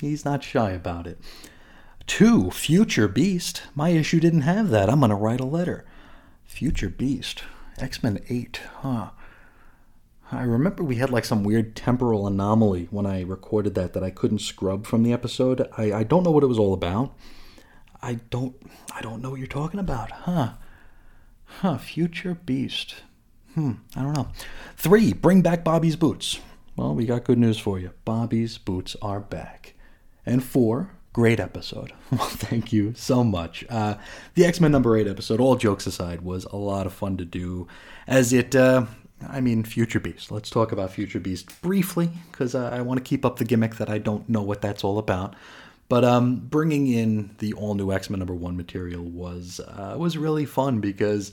he's 0.00 0.24
not 0.24 0.44
shy 0.44 0.70
about 0.70 1.08
it. 1.08 1.18
Two, 2.10 2.50
Future 2.50 3.06
Beast. 3.06 3.62
My 3.72 3.90
issue 3.90 4.18
didn't 4.18 4.40
have 4.40 4.70
that. 4.70 4.90
I'm 4.90 4.98
going 4.98 5.10
to 5.10 5.14
write 5.14 5.38
a 5.38 5.44
letter. 5.44 5.84
Future 6.44 6.88
Beast. 6.88 7.44
X 7.78 8.02
Men 8.02 8.18
8, 8.28 8.60
huh? 8.78 9.10
I 10.32 10.42
remember 10.42 10.82
we 10.82 10.96
had 10.96 11.10
like 11.10 11.24
some 11.24 11.44
weird 11.44 11.76
temporal 11.76 12.26
anomaly 12.26 12.88
when 12.90 13.06
I 13.06 13.22
recorded 13.22 13.76
that 13.76 13.92
that 13.92 14.02
I 14.02 14.10
couldn't 14.10 14.40
scrub 14.40 14.86
from 14.86 15.04
the 15.04 15.12
episode. 15.12 15.68
I, 15.78 15.92
I 15.92 16.02
don't 16.02 16.24
know 16.24 16.32
what 16.32 16.42
it 16.42 16.48
was 16.48 16.58
all 16.58 16.74
about. 16.74 17.14
I 18.02 18.14
don't 18.28 18.56
I 18.92 19.02
don't 19.02 19.22
know 19.22 19.30
what 19.30 19.38
you're 19.38 19.46
talking 19.46 19.78
about, 19.78 20.10
huh? 20.10 20.54
Huh, 21.44 21.78
Future 21.78 22.34
Beast. 22.34 22.96
Hmm, 23.54 23.74
I 23.94 24.02
don't 24.02 24.16
know. 24.16 24.30
Three, 24.76 25.12
bring 25.12 25.42
back 25.42 25.62
Bobby's 25.62 25.94
boots. 25.96 26.40
Well, 26.74 26.92
we 26.92 27.06
got 27.06 27.22
good 27.22 27.38
news 27.38 27.60
for 27.60 27.78
you. 27.78 27.92
Bobby's 28.04 28.58
boots 28.58 28.96
are 29.00 29.20
back. 29.20 29.74
And 30.26 30.42
four, 30.42 30.90
great 31.12 31.40
episode. 31.40 31.92
Well, 32.10 32.26
thank 32.26 32.72
you 32.72 32.92
so 32.96 33.22
much. 33.22 33.64
Uh, 33.70 33.94
the 34.34 34.44
X 34.44 34.60
Men 34.60 34.72
number 34.72 34.96
eight 34.96 35.06
episode, 35.06 35.38
all 35.38 35.54
jokes 35.54 35.86
aside, 35.86 36.22
was 36.22 36.44
a 36.46 36.56
lot 36.56 36.86
of 36.86 36.92
fun 36.92 37.16
to 37.18 37.24
do 37.24 37.68
as 38.08 38.32
it. 38.32 38.56
Uh, 38.56 38.86
I 39.28 39.40
mean, 39.40 39.62
Future 39.62 40.00
Beast. 40.00 40.32
Let's 40.32 40.50
talk 40.50 40.72
about 40.72 40.90
Future 40.90 41.20
Beast 41.20 41.62
briefly, 41.62 42.10
because 42.32 42.56
uh, 42.56 42.70
I 42.72 42.80
want 42.80 42.98
to 42.98 43.04
keep 43.04 43.24
up 43.24 43.36
the 43.36 43.44
gimmick 43.44 43.76
that 43.76 43.88
I 43.88 43.98
don't 43.98 44.28
know 44.28 44.42
what 44.42 44.60
that's 44.60 44.82
all 44.82 44.98
about. 44.98 45.36
But 45.88 46.04
um, 46.04 46.36
bringing 46.36 46.88
in 46.88 47.34
the 47.38 47.52
all 47.52 47.74
new 47.74 47.92
X 47.92 48.10
Men 48.10 48.18
number 48.18 48.34
one 48.34 48.56
material 48.56 49.04
was 49.04 49.60
uh, 49.60 49.94
was 49.96 50.18
really 50.18 50.46
fun 50.46 50.80
because 50.80 51.32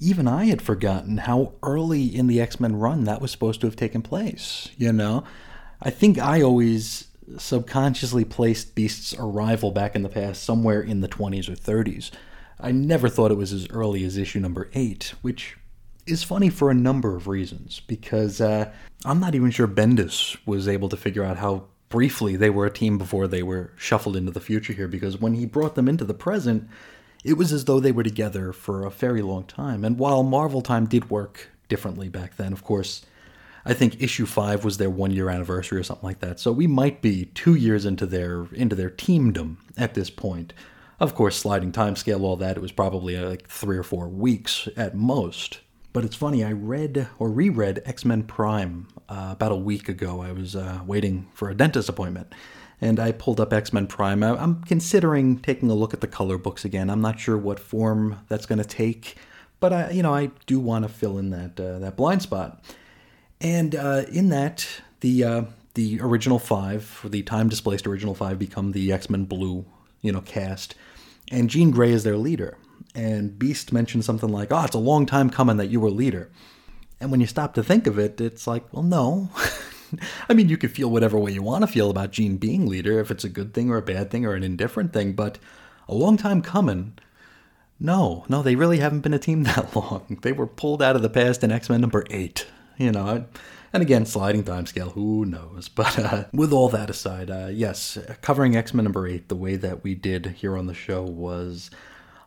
even 0.00 0.28
I 0.28 0.46
had 0.46 0.62
forgotten 0.62 1.18
how 1.18 1.52
early 1.62 2.04
in 2.04 2.26
the 2.26 2.40
X 2.40 2.58
Men 2.60 2.76
run 2.76 3.04
that 3.04 3.20
was 3.20 3.30
supposed 3.30 3.60
to 3.60 3.66
have 3.66 3.76
taken 3.76 4.02
place. 4.02 4.70
You 4.76 4.92
know, 4.92 5.24
I 5.82 5.90
think 5.90 6.18
I 6.18 6.42
always 6.42 7.05
subconsciously 7.38 8.24
placed 8.24 8.74
Beast's 8.74 9.14
arrival 9.18 9.70
back 9.70 9.94
in 9.94 10.02
the 10.02 10.08
past 10.08 10.42
somewhere 10.42 10.80
in 10.80 11.00
the 11.00 11.08
20s 11.08 11.48
or 11.48 11.52
30s. 11.52 12.10
I 12.58 12.72
never 12.72 13.08
thought 13.08 13.30
it 13.30 13.36
was 13.36 13.52
as 13.52 13.68
early 13.70 14.04
as 14.04 14.16
issue 14.16 14.40
number 14.40 14.70
8, 14.74 15.14
which 15.22 15.56
is 16.06 16.22
funny 16.22 16.48
for 16.48 16.70
a 16.70 16.74
number 16.74 17.16
of 17.16 17.26
reasons, 17.26 17.80
because 17.86 18.40
uh, 18.40 18.72
I'm 19.04 19.20
not 19.20 19.34
even 19.34 19.50
sure 19.50 19.68
Bendis 19.68 20.36
was 20.46 20.68
able 20.68 20.88
to 20.88 20.96
figure 20.96 21.24
out 21.24 21.36
how 21.36 21.64
briefly 21.88 22.36
they 22.36 22.50
were 22.50 22.66
a 22.66 22.70
team 22.70 22.98
before 22.98 23.26
they 23.26 23.42
were 23.42 23.72
shuffled 23.76 24.16
into 24.16 24.30
the 24.30 24.40
future 24.40 24.72
here, 24.72 24.88
because 24.88 25.20
when 25.20 25.34
he 25.34 25.46
brought 25.46 25.74
them 25.74 25.88
into 25.88 26.04
the 26.04 26.14
present, 26.14 26.68
it 27.24 27.34
was 27.34 27.52
as 27.52 27.64
though 27.64 27.80
they 27.80 27.92
were 27.92 28.02
together 28.02 28.52
for 28.52 28.84
a 28.84 28.90
very 28.90 29.22
long 29.22 29.44
time. 29.44 29.84
And 29.84 29.98
while 29.98 30.22
Marvel 30.22 30.62
Time 30.62 30.86
did 30.86 31.10
work 31.10 31.48
differently 31.68 32.08
back 32.08 32.36
then, 32.36 32.52
of 32.52 32.62
course, 32.62 33.04
I 33.66 33.74
think 33.74 34.00
issue 34.00 34.26
five 34.26 34.64
was 34.64 34.78
their 34.78 34.88
one 34.88 35.10
year 35.10 35.28
anniversary 35.28 35.78
or 35.78 35.82
something 35.82 36.06
like 36.06 36.20
that. 36.20 36.38
So 36.38 36.52
we 36.52 36.68
might 36.68 37.02
be 37.02 37.26
two 37.26 37.54
years 37.54 37.84
into 37.84 38.06
their 38.06 38.46
into 38.52 38.76
their 38.76 38.90
teamdom 38.90 39.58
at 39.76 39.94
this 39.94 40.08
point. 40.08 40.52
Of 41.00 41.14
course, 41.14 41.36
sliding 41.36 41.72
time 41.72 41.96
scale, 41.96 42.24
all 42.24 42.36
that, 42.36 42.56
it 42.56 42.60
was 42.60 42.72
probably 42.72 43.16
uh, 43.16 43.28
like 43.28 43.48
three 43.48 43.76
or 43.76 43.82
four 43.82 44.08
weeks 44.08 44.68
at 44.76 44.94
most. 44.94 45.60
But 45.92 46.04
it's 46.04 46.16
funny, 46.16 46.44
I 46.44 46.52
read 46.52 47.08
or 47.18 47.30
reread 47.30 47.82
X 47.84 48.04
Men 48.04 48.22
Prime 48.22 48.88
uh, 49.08 49.30
about 49.32 49.52
a 49.52 49.56
week 49.56 49.88
ago. 49.88 50.22
I 50.22 50.32
was 50.32 50.54
uh, 50.54 50.80
waiting 50.86 51.28
for 51.34 51.50
a 51.50 51.54
dentist 51.54 51.88
appointment 51.88 52.32
and 52.80 53.00
I 53.00 53.12
pulled 53.12 53.40
up 53.40 53.52
X 53.52 53.72
Men 53.72 53.86
Prime. 53.86 54.22
I'm 54.22 54.62
considering 54.62 55.38
taking 55.38 55.70
a 55.70 55.74
look 55.74 55.94
at 55.94 56.00
the 56.00 56.06
color 56.06 56.38
books 56.38 56.64
again. 56.64 56.90
I'm 56.90 57.00
not 57.00 57.18
sure 57.18 57.36
what 57.36 57.58
form 57.58 58.20
that's 58.28 58.46
going 58.46 58.58
to 58.58 58.64
take, 58.64 59.16
but 59.60 59.72
I, 59.72 59.90
you 59.90 60.02
know, 60.02 60.14
I 60.14 60.30
do 60.46 60.60
want 60.60 60.84
to 60.84 60.88
fill 60.88 61.18
in 61.18 61.30
that 61.30 61.58
uh, 61.58 61.78
that 61.80 61.96
blind 61.96 62.22
spot. 62.22 62.62
And 63.40 63.74
uh, 63.74 64.04
in 64.10 64.28
that, 64.30 64.66
the 65.00 65.24
uh, 65.24 65.42
the 65.74 66.00
original 66.00 66.38
five, 66.38 67.04
the 67.04 67.22
time 67.22 67.48
displaced 67.48 67.86
original 67.86 68.14
five, 68.14 68.38
become 68.38 68.72
the 68.72 68.92
X 68.92 69.10
Men 69.10 69.24
Blue, 69.24 69.66
you 70.00 70.12
know, 70.12 70.22
cast, 70.22 70.74
and 71.30 71.50
Jean 71.50 71.70
Grey 71.70 71.92
is 71.92 72.04
their 72.04 72.16
leader. 72.16 72.56
And 72.94 73.38
Beast 73.38 73.72
mentioned 73.72 74.04
something 74.04 74.30
like, 74.30 74.50
"Oh, 74.50 74.64
it's 74.64 74.74
a 74.74 74.78
long 74.78 75.04
time 75.06 75.28
coming 75.28 75.58
that 75.58 75.68
you 75.68 75.80
were 75.80 75.90
leader." 75.90 76.30
And 77.00 77.10
when 77.10 77.20
you 77.20 77.26
stop 77.26 77.54
to 77.54 77.62
think 77.62 77.86
of 77.86 77.98
it, 77.98 78.20
it's 78.20 78.46
like, 78.46 78.72
well, 78.72 78.82
no. 78.82 79.30
I 80.28 80.34
mean, 80.34 80.48
you 80.48 80.56
could 80.56 80.72
feel 80.72 80.90
whatever 80.90 81.18
way 81.18 81.32
you 81.32 81.42
want 81.42 81.62
to 81.62 81.66
feel 81.66 81.90
about 81.90 82.10
Jean 82.10 82.38
being 82.38 82.66
leader, 82.66 82.98
if 83.00 83.10
it's 83.10 83.24
a 83.24 83.28
good 83.28 83.52
thing 83.52 83.70
or 83.70 83.76
a 83.76 83.82
bad 83.82 84.10
thing 84.10 84.24
or 84.24 84.34
an 84.34 84.42
indifferent 84.42 84.92
thing, 84.92 85.12
but 85.12 85.38
a 85.88 85.94
long 85.94 86.16
time 86.16 86.42
coming. 86.42 86.94
No, 87.78 88.24
no, 88.28 88.42
they 88.42 88.56
really 88.56 88.78
haven't 88.78 89.00
been 89.00 89.14
a 89.14 89.18
team 89.18 89.42
that 89.44 89.76
long. 89.76 90.18
They 90.22 90.32
were 90.32 90.46
pulled 90.46 90.82
out 90.82 90.96
of 90.96 91.02
the 91.02 91.10
past 91.10 91.44
in 91.44 91.52
X 91.52 91.68
Men 91.68 91.82
number 91.82 92.04
eight 92.10 92.46
you 92.76 92.92
know, 92.92 93.24
and 93.72 93.82
again, 93.82 94.06
sliding 94.06 94.44
time 94.44 94.66
scale, 94.66 94.90
who 94.90 95.24
knows? 95.24 95.68
But 95.74 95.98
uh, 95.98 96.24
with 96.32 96.52
all 96.52 96.68
that 96.70 96.90
aside, 96.90 97.30
uh, 97.30 97.48
yes, 97.52 97.98
covering 98.22 98.56
X 98.56 98.72
Men 98.72 98.84
number 98.84 99.06
eight 99.06 99.28
the 99.28 99.36
way 99.36 99.56
that 99.56 99.84
we 99.84 99.94
did 99.94 100.26
here 100.26 100.56
on 100.56 100.66
the 100.66 100.74
show 100.74 101.02
was 101.02 101.70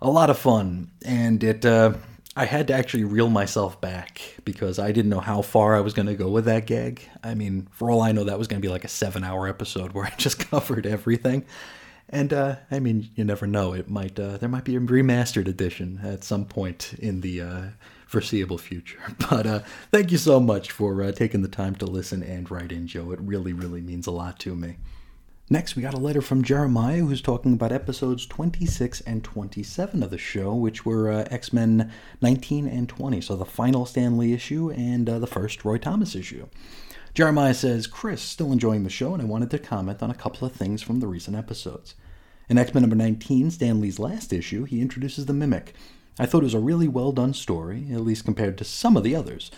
a 0.01 0.09
lot 0.09 0.29
of 0.29 0.37
fun, 0.37 0.91
and 1.03 1.43
it. 1.43 1.65
Uh, 1.65 1.93
I 2.35 2.45
had 2.45 2.67
to 2.67 2.73
actually 2.73 3.03
reel 3.03 3.29
myself 3.29 3.81
back 3.81 4.21
because 4.45 4.79
I 4.79 4.93
didn't 4.93 5.09
know 5.09 5.19
how 5.19 5.41
far 5.41 5.75
I 5.75 5.81
was 5.81 5.93
going 5.93 6.05
to 6.05 6.15
go 6.15 6.29
with 6.29 6.45
that 6.45 6.67
gag. 6.67 7.01
I 7.21 7.33
mean, 7.33 7.67
for 7.71 7.91
all 7.91 8.01
I 8.01 8.13
know, 8.13 8.23
that 8.23 8.37
was 8.37 8.47
going 8.47 8.61
to 8.61 8.65
be 8.65 8.71
like 8.71 8.85
a 8.85 8.87
seven 8.87 9.25
hour 9.25 9.45
episode 9.47 9.91
where 9.91 10.05
I 10.05 10.13
just 10.17 10.39
covered 10.39 10.85
everything. 10.85 11.45
And 12.09 12.33
uh, 12.33 12.55
I 12.71 12.79
mean, 12.79 13.09
you 13.15 13.23
never 13.23 13.45
know. 13.45 13.73
It 13.73 13.89
might 13.89 14.19
uh, 14.19 14.37
there 14.37 14.49
might 14.49 14.63
be 14.63 14.75
a 14.75 14.79
remastered 14.79 15.47
edition 15.47 15.99
at 16.03 16.23
some 16.23 16.45
point 16.45 16.95
in 16.97 17.21
the 17.21 17.41
uh, 17.41 17.61
foreseeable 18.07 18.57
future. 18.57 18.99
But 19.29 19.45
uh, 19.45 19.59
thank 19.91 20.11
you 20.11 20.17
so 20.17 20.39
much 20.39 20.71
for 20.71 21.03
uh, 21.03 21.11
taking 21.11 21.43
the 21.43 21.47
time 21.47 21.75
to 21.75 21.85
listen 21.85 22.23
and 22.23 22.49
write 22.49 22.71
in, 22.71 22.87
Joe. 22.87 23.11
It 23.11 23.19
really, 23.21 23.53
really 23.53 23.81
means 23.81 24.07
a 24.07 24.11
lot 24.11 24.39
to 24.39 24.55
me. 24.55 24.77
Next, 25.51 25.75
we 25.75 25.81
got 25.81 25.95
a 25.95 25.99
letter 25.99 26.21
from 26.21 26.43
Jeremiah 26.43 27.01
who's 27.01 27.21
talking 27.21 27.53
about 27.53 27.71
episodes 27.71 28.25
26 28.27 29.01
and 29.01 29.23
27 29.23 30.03
of 30.03 30.09
the 30.09 30.17
show, 30.17 30.53
which 30.53 30.85
were 30.85 31.11
uh, 31.11 31.27
X 31.29 31.53
Men 31.53 31.91
19 32.21 32.67
and 32.67 32.89
20. 32.89 33.21
So 33.21 33.35
the 33.35 33.45
final 33.45 33.85
Stan 33.85 34.17
Lee 34.17 34.33
issue 34.33 34.71
and 34.71 35.07
the 35.07 35.27
first 35.27 35.63
Roy 35.63 35.77
Thomas 35.77 36.15
issue. 36.15 36.47
Jeremiah 37.13 37.53
says, 37.53 37.87
Chris, 37.87 38.21
still 38.21 38.51
enjoying 38.51 38.83
the 38.83 38.89
show, 38.89 39.13
and 39.13 39.21
I 39.21 39.25
wanted 39.25 39.51
to 39.51 39.59
comment 39.59 40.01
on 40.03 40.11
a 40.11 40.15
couple 40.15 40.47
of 40.47 40.53
things 40.53 40.81
from 40.81 40.99
the 40.99 41.07
recent 41.07 41.35
episodes. 41.35 41.95
In 42.47 42.57
X 42.57 42.73
Men 42.73 42.81
number 42.81 42.95
19, 42.95 43.51
Stan 43.51 43.79
Lee's 43.79 43.99
last 43.99 44.33
issue, 44.33 44.63
he 44.63 44.81
introduces 44.81 45.25
the 45.25 45.33
Mimic, 45.33 45.73
I 46.21 46.25
thought 46.25 46.41
it 46.41 46.51
was 46.51 46.53
a 46.53 46.59
really 46.59 46.89
well 46.89 47.13
done 47.13 47.33
story, 47.33 47.87
at 47.93 48.01
least 48.01 48.25
compared 48.25 48.57
to 48.57 48.65
some 48.65 48.97
of 48.97 49.03
the 49.03 49.15
others. 49.15 49.49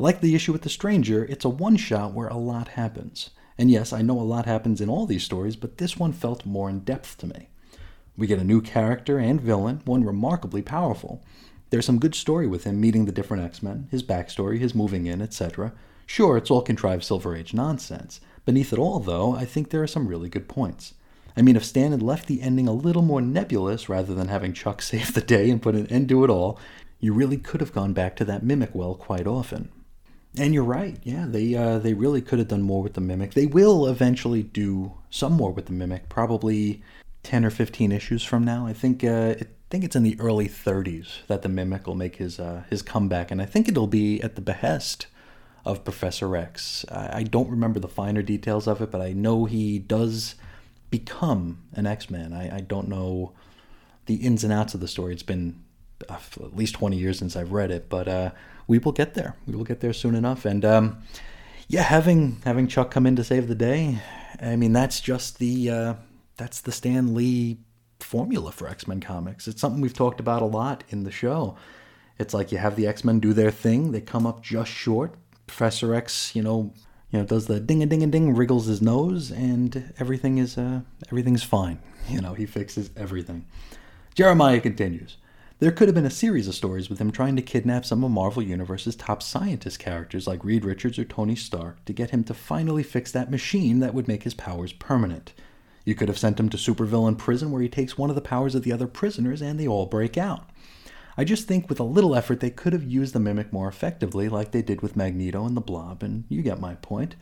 Like 0.00 0.20
the 0.20 0.34
issue 0.34 0.52
with 0.52 0.62
the 0.62 0.68
stranger, 0.68 1.24
it's 1.24 1.44
a 1.44 1.48
one 1.48 1.76
shot 1.76 2.12
where 2.12 2.26
a 2.26 2.36
lot 2.36 2.68
happens. 2.68 3.30
And 3.56 3.70
yes, 3.70 3.92
I 3.92 4.02
know 4.02 4.20
a 4.20 4.22
lot 4.22 4.44
happens 4.44 4.80
in 4.80 4.88
all 4.88 5.06
these 5.06 5.22
stories, 5.22 5.54
but 5.54 5.78
this 5.78 5.96
one 5.96 6.12
felt 6.12 6.44
more 6.44 6.68
in 6.68 6.80
depth 6.80 7.18
to 7.18 7.28
me. 7.28 7.48
We 8.16 8.26
get 8.26 8.40
a 8.40 8.44
new 8.44 8.60
character 8.60 9.18
and 9.18 9.40
villain, 9.40 9.82
one 9.84 10.02
remarkably 10.02 10.60
powerful. 10.60 11.22
There's 11.70 11.86
some 11.86 12.00
good 12.00 12.16
story 12.16 12.48
with 12.48 12.64
him 12.64 12.80
meeting 12.80 13.04
the 13.04 13.12
different 13.12 13.44
X 13.44 13.62
Men, 13.62 13.86
his 13.92 14.02
backstory, 14.02 14.58
his 14.58 14.74
moving 14.74 15.06
in, 15.06 15.22
etc. 15.22 15.72
Sure, 16.08 16.38
it's 16.38 16.50
all 16.50 16.62
contrived 16.62 17.04
Silver 17.04 17.36
Age 17.36 17.52
nonsense. 17.52 18.18
Beneath 18.46 18.72
it 18.72 18.78
all, 18.78 18.98
though, 18.98 19.36
I 19.36 19.44
think 19.44 19.68
there 19.68 19.82
are 19.82 19.86
some 19.86 20.08
really 20.08 20.30
good 20.30 20.48
points. 20.48 20.94
I 21.36 21.42
mean, 21.42 21.54
if 21.54 21.66
Stan 21.66 21.92
had 21.92 22.02
left 22.02 22.26
the 22.26 22.40
ending 22.40 22.66
a 22.66 22.72
little 22.72 23.02
more 23.02 23.20
nebulous 23.20 23.90
rather 23.90 24.14
than 24.14 24.28
having 24.28 24.54
Chuck 24.54 24.80
save 24.90 25.12
the 25.12 25.20
day 25.20 25.50
and 25.50 25.60
put 25.60 25.74
an 25.74 25.86
end 25.88 26.08
to 26.08 26.24
it 26.24 26.30
all, 26.30 26.58
you 26.98 27.12
really 27.12 27.36
could 27.36 27.60
have 27.60 27.74
gone 27.74 27.92
back 27.92 28.16
to 28.16 28.24
that 28.24 28.42
mimic 28.42 28.74
well 28.74 28.94
quite 28.94 29.26
often. 29.26 29.68
And 30.38 30.54
you're 30.54 30.64
right, 30.64 30.96
yeah, 31.02 31.26
they 31.28 31.54
uh, 31.54 31.78
they 31.78 31.92
really 31.92 32.22
could 32.22 32.38
have 32.38 32.48
done 32.48 32.62
more 32.62 32.82
with 32.82 32.94
the 32.94 33.02
mimic. 33.02 33.34
They 33.34 33.46
will 33.46 33.86
eventually 33.86 34.42
do 34.42 34.94
some 35.10 35.34
more 35.34 35.52
with 35.52 35.66
the 35.66 35.72
mimic, 35.72 36.08
probably 36.08 36.82
ten 37.22 37.44
or 37.44 37.50
fifteen 37.50 37.92
issues 37.92 38.24
from 38.24 38.44
now. 38.44 38.66
I 38.66 38.72
think 38.72 39.04
uh, 39.04 39.34
I 39.38 39.46
think 39.68 39.84
it's 39.84 39.96
in 39.96 40.04
the 40.04 40.18
early 40.18 40.48
30s 40.48 41.26
that 41.26 41.42
the 41.42 41.48
mimic 41.50 41.86
will 41.86 41.94
make 41.94 42.16
his 42.16 42.40
uh, 42.40 42.64
his 42.70 42.80
comeback, 42.80 43.30
and 43.30 43.42
I 43.42 43.44
think 43.44 43.68
it'll 43.68 43.86
be 43.86 44.22
at 44.22 44.36
the 44.36 44.40
behest 44.40 45.06
of 45.68 45.84
Professor 45.84 46.34
X. 46.34 46.86
I, 46.90 47.18
I 47.18 47.22
don't 47.24 47.50
remember 47.50 47.78
the 47.78 47.88
finer 47.88 48.22
details 48.22 48.66
of 48.66 48.80
it, 48.80 48.90
but 48.90 49.02
I 49.02 49.12
know 49.12 49.44
he 49.44 49.78
does 49.78 50.34
become 50.90 51.62
an 51.74 51.86
X 51.86 52.08
Man. 52.08 52.32
I, 52.32 52.56
I 52.56 52.60
don't 52.60 52.88
know 52.88 53.32
the 54.06 54.14
ins 54.14 54.44
and 54.44 54.52
outs 54.52 54.72
of 54.72 54.80
the 54.80 54.88
story. 54.88 55.12
It's 55.12 55.22
been 55.22 55.62
uh, 56.08 56.18
at 56.40 56.56
least 56.56 56.74
20 56.74 56.96
years 56.96 57.18
since 57.18 57.36
I've 57.36 57.52
read 57.52 57.70
it, 57.70 57.90
but 57.90 58.08
uh, 58.08 58.30
we 58.66 58.78
will 58.78 58.92
get 58.92 59.12
there. 59.12 59.36
We 59.46 59.54
will 59.54 59.64
get 59.64 59.80
there 59.80 59.92
soon 59.92 60.14
enough. 60.14 60.46
And 60.46 60.64
um, 60.64 61.02
yeah, 61.68 61.82
having 61.82 62.40
having 62.44 62.66
Chuck 62.66 62.90
come 62.90 63.06
in 63.06 63.14
to 63.16 63.24
save 63.24 63.46
the 63.46 63.54
day, 63.54 63.98
I 64.40 64.56
mean 64.56 64.72
that's 64.72 65.00
just 65.00 65.38
the 65.38 65.70
uh, 65.70 65.94
that's 66.38 66.62
the 66.62 66.72
Stan 66.72 67.14
Lee 67.14 67.58
formula 68.00 68.52
for 68.52 68.68
X 68.68 68.88
Men 68.88 69.00
comics. 69.02 69.46
It's 69.46 69.60
something 69.60 69.82
we've 69.82 69.92
talked 69.92 70.18
about 70.18 70.40
a 70.40 70.46
lot 70.46 70.82
in 70.88 71.04
the 71.04 71.10
show. 71.10 71.56
It's 72.18 72.32
like 72.32 72.52
you 72.52 72.58
have 72.58 72.74
the 72.74 72.86
X 72.86 73.04
Men 73.04 73.20
do 73.20 73.34
their 73.34 73.50
thing, 73.50 73.92
they 73.92 74.00
come 74.00 74.26
up 74.26 74.42
just 74.42 74.70
short. 74.70 75.14
Professor 75.48 75.94
X, 75.94 76.36
you 76.36 76.42
know, 76.42 76.72
you 77.10 77.18
know, 77.18 77.24
does 77.24 77.46
the 77.46 77.58
ding 77.58 77.82
a 77.82 77.86
ding 77.86 78.02
a 78.02 78.06
ding, 78.06 78.34
wriggles 78.34 78.66
his 78.66 78.80
nose, 78.80 79.30
and 79.30 79.92
everything 79.98 80.38
is 80.38 80.56
uh, 80.56 80.82
everything's 81.08 81.42
fine. 81.42 81.80
You 82.08 82.22
know, 82.22 82.32
he 82.32 82.46
fixes 82.46 82.88
everything. 82.96 83.44
Jeremiah 84.14 84.60
continues. 84.60 85.18
There 85.58 85.70
could 85.70 85.88
have 85.88 85.94
been 85.94 86.06
a 86.06 86.10
series 86.10 86.48
of 86.48 86.54
stories 86.54 86.88
with 86.88 86.98
him 86.98 87.10
trying 87.10 87.36
to 87.36 87.42
kidnap 87.42 87.84
some 87.84 88.02
of 88.02 88.10
Marvel 88.10 88.42
Universe's 88.42 88.96
top 88.96 89.22
scientist 89.22 89.78
characters 89.78 90.26
like 90.26 90.42
Reed 90.42 90.64
Richards 90.64 90.98
or 90.98 91.04
Tony 91.04 91.36
Stark 91.36 91.84
to 91.84 91.92
get 91.92 92.08
him 92.08 92.24
to 92.24 92.32
finally 92.32 92.82
fix 92.82 93.12
that 93.12 93.30
machine 93.30 93.80
that 93.80 93.92
would 93.92 94.08
make 94.08 94.22
his 94.22 94.32
powers 94.32 94.72
permanent. 94.72 95.34
You 95.84 95.94
could 95.94 96.08
have 96.08 96.18
sent 96.18 96.40
him 96.40 96.48
to 96.48 96.56
supervillain 96.56 97.18
prison 97.18 97.50
where 97.50 97.60
he 97.60 97.68
takes 97.68 97.98
one 97.98 98.08
of 98.08 98.16
the 98.16 98.22
powers 98.22 98.54
of 98.54 98.62
the 98.62 98.72
other 98.72 98.86
prisoners 98.86 99.42
and 99.42 99.60
they 99.60 99.68
all 99.68 99.84
break 99.84 100.16
out. 100.16 100.47
I 101.18 101.24
just 101.24 101.48
think 101.48 101.68
with 101.68 101.80
a 101.80 101.84
little 101.84 102.14
effort 102.14 102.38
they 102.38 102.48
could 102.48 102.72
have 102.72 102.84
used 102.84 103.12
the 103.12 103.18
Mimic 103.18 103.52
more 103.52 103.66
effectively, 103.66 104.28
like 104.28 104.52
they 104.52 104.62
did 104.62 104.82
with 104.82 104.94
Magneto 104.94 105.44
and 105.44 105.56
the 105.56 105.60
Blob, 105.60 106.04
and 106.04 106.22
you 106.28 106.42
get 106.42 106.60
my 106.60 106.76
point. 106.76 107.16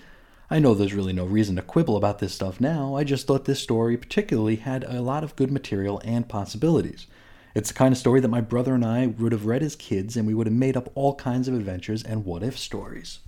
I 0.50 0.58
know 0.58 0.74
there's 0.74 0.92
really 0.92 1.14
no 1.14 1.24
reason 1.24 1.56
to 1.56 1.62
quibble 1.62 1.96
about 1.96 2.18
this 2.18 2.34
stuff 2.34 2.60
now, 2.60 2.94
I 2.94 3.04
just 3.04 3.26
thought 3.26 3.46
this 3.46 3.58
story 3.58 3.96
particularly 3.96 4.56
had 4.56 4.84
a 4.84 5.00
lot 5.00 5.24
of 5.24 5.34
good 5.34 5.50
material 5.50 6.02
and 6.04 6.28
possibilities. 6.28 7.06
It's 7.54 7.68
the 7.70 7.74
kind 7.74 7.90
of 7.90 7.96
story 7.96 8.20
that 8.20 8.28
my 8.28 8.42
brother 8.42 8.74
and 8.74 8.84
I 8.84 9.06
would 9.06 9.32
have 9.32 9.46
read 9.46 9.62
as 9.62 9.74
kids, 9.74 10.14
and 10.14 10.26
we 10.26 10.34
would 10.34 10.46
have 10.46 10.54
made 10.54 10.76
up 10.76 10.90
all 10.94 11.14
kinds 11.14 11.48
of 11.48 11.54
adventures 11.54 12.02
and 12.02 12.26
what 12.26 12.42
if 12.42 12.58
stories. 12.58 13.20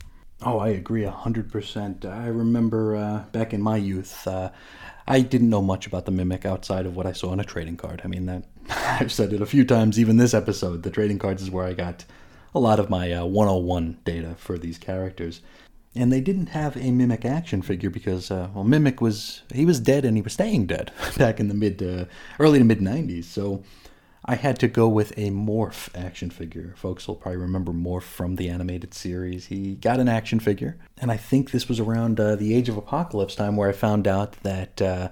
Oh, 0.43 0.59
I 0.59 0.69
agree 0.69 1.03
100%. 1.03 2.05
I 2.05 2.27
remember 2.27 2.95
uh, 2.95 3.25
back 3.33 3.55
in 3.55 3.63
my 3.63 3.79
youth, 3.79 4.27
uh, 4.27 4.51
I 5.09 5.21
didn't 5.23 5.51
know 5.51 5.63
much 5.63 5.87
about 5.87 6.05
the 6.05 6.13
Mimic 6.13 6.45
outside 6.45 6.87
of 6.87 6.95
what 6.95 7.07
I 7.07 7.13
saw 7.13 7.31
on 7.31 7.41
a 7.41 7.45
trading 7.45 7.77
card. 7.77 8.03
I 8.05 8.09
mean, 8.09 8.27
that 8.27 8.45
I've 9.01 9.11
said 9.11 9.33
it 9.33 9.43
a 9.43 9.47
few 9.47 9.65
times, 9.65 9.99
even 9.99 10.19
this 10.19 10.35
episode. 10.35 10.83
The 10.83 10.91
trading 10.91 11.19
cards 11.19 11.43
is 11.43 11.51
where 11.51 11.65
I 11.65 11.73
got 11.73 12.05
a 12.55 12.61
lot 12.61 12.79
of 12.79 12.91
my 12.91 13.13
uh, 13.13 13.25
101 13.25 13.99
data 14.05 14.35
for 14.39 14.59
these 14.59 14.79
characters 14.79 15.41
and 15.95 16.13
they 16.13 16.21
didn't 16.21 16.49
have 16.49 16.77
a 16.77 16.91
Mimic 16.91 17.25
action 17.25 17.63
figure 17.63 17.91
because, 17.91 18.31
uh, 18.31 18.49
well, 18.55 18.65
Mimic 18.65 19.01
was 19.01 19.43
he 19.53 19.65
was 19.65 19.81
dead 19.81 20.05
and 20.05 20.17
he 20.17 20.23
was 20.23 20.33
staying 20.33 20.67
dead 20.67 20.93
back 21.19 21.41
in 21.41 21.49
the 21.49 21.55
mid, 21.55 21.83
uh, 21.83 22.05
early 22.39 22.59
to 22.59 22.65
mid 22.65 22.81
'90s. 22.81 23.25
So 23.25 23.63
I 24.31 24.35
had 24.35 24.59
to 24.59 24.69
go 24.69 24.89
with 24.89 25.13
a 25.13 25.31
Morph 25.31 25.89
action 25.97 26.29
figure. 26.29 26.75
Folks 26.77 27.09
will 27.09 27.17
probably 27.17 27.39
remember 27.39 27.73
Morph 27.73 28.03
from 28.03 28.37
the 28.37 28.51
animated 28.51 28.93
series. 28.93 29.47
He 29.47 29.77
got 29.77 30.01
an 30.01 30.09
action 30.09 30.39
figure, 30.39 30.77
and 30.99 31.11
I 31.11 31.17
think 31.17 31.51
this 31.51 31.67
was 31.67 31.81
around 31.81 32.21
uh, 32.21 32.37
the 32.37 32.55
Age 32.55 32.69
of 32.69 32.77
Apocalypse 32.77 33.35
time 33.35 33.57
where 33.57 33.71
I 33.71 33.73
found 33.73 34.07
out 34.07 34.33
that. 34.43 34.81
Uh, 34.81 35.09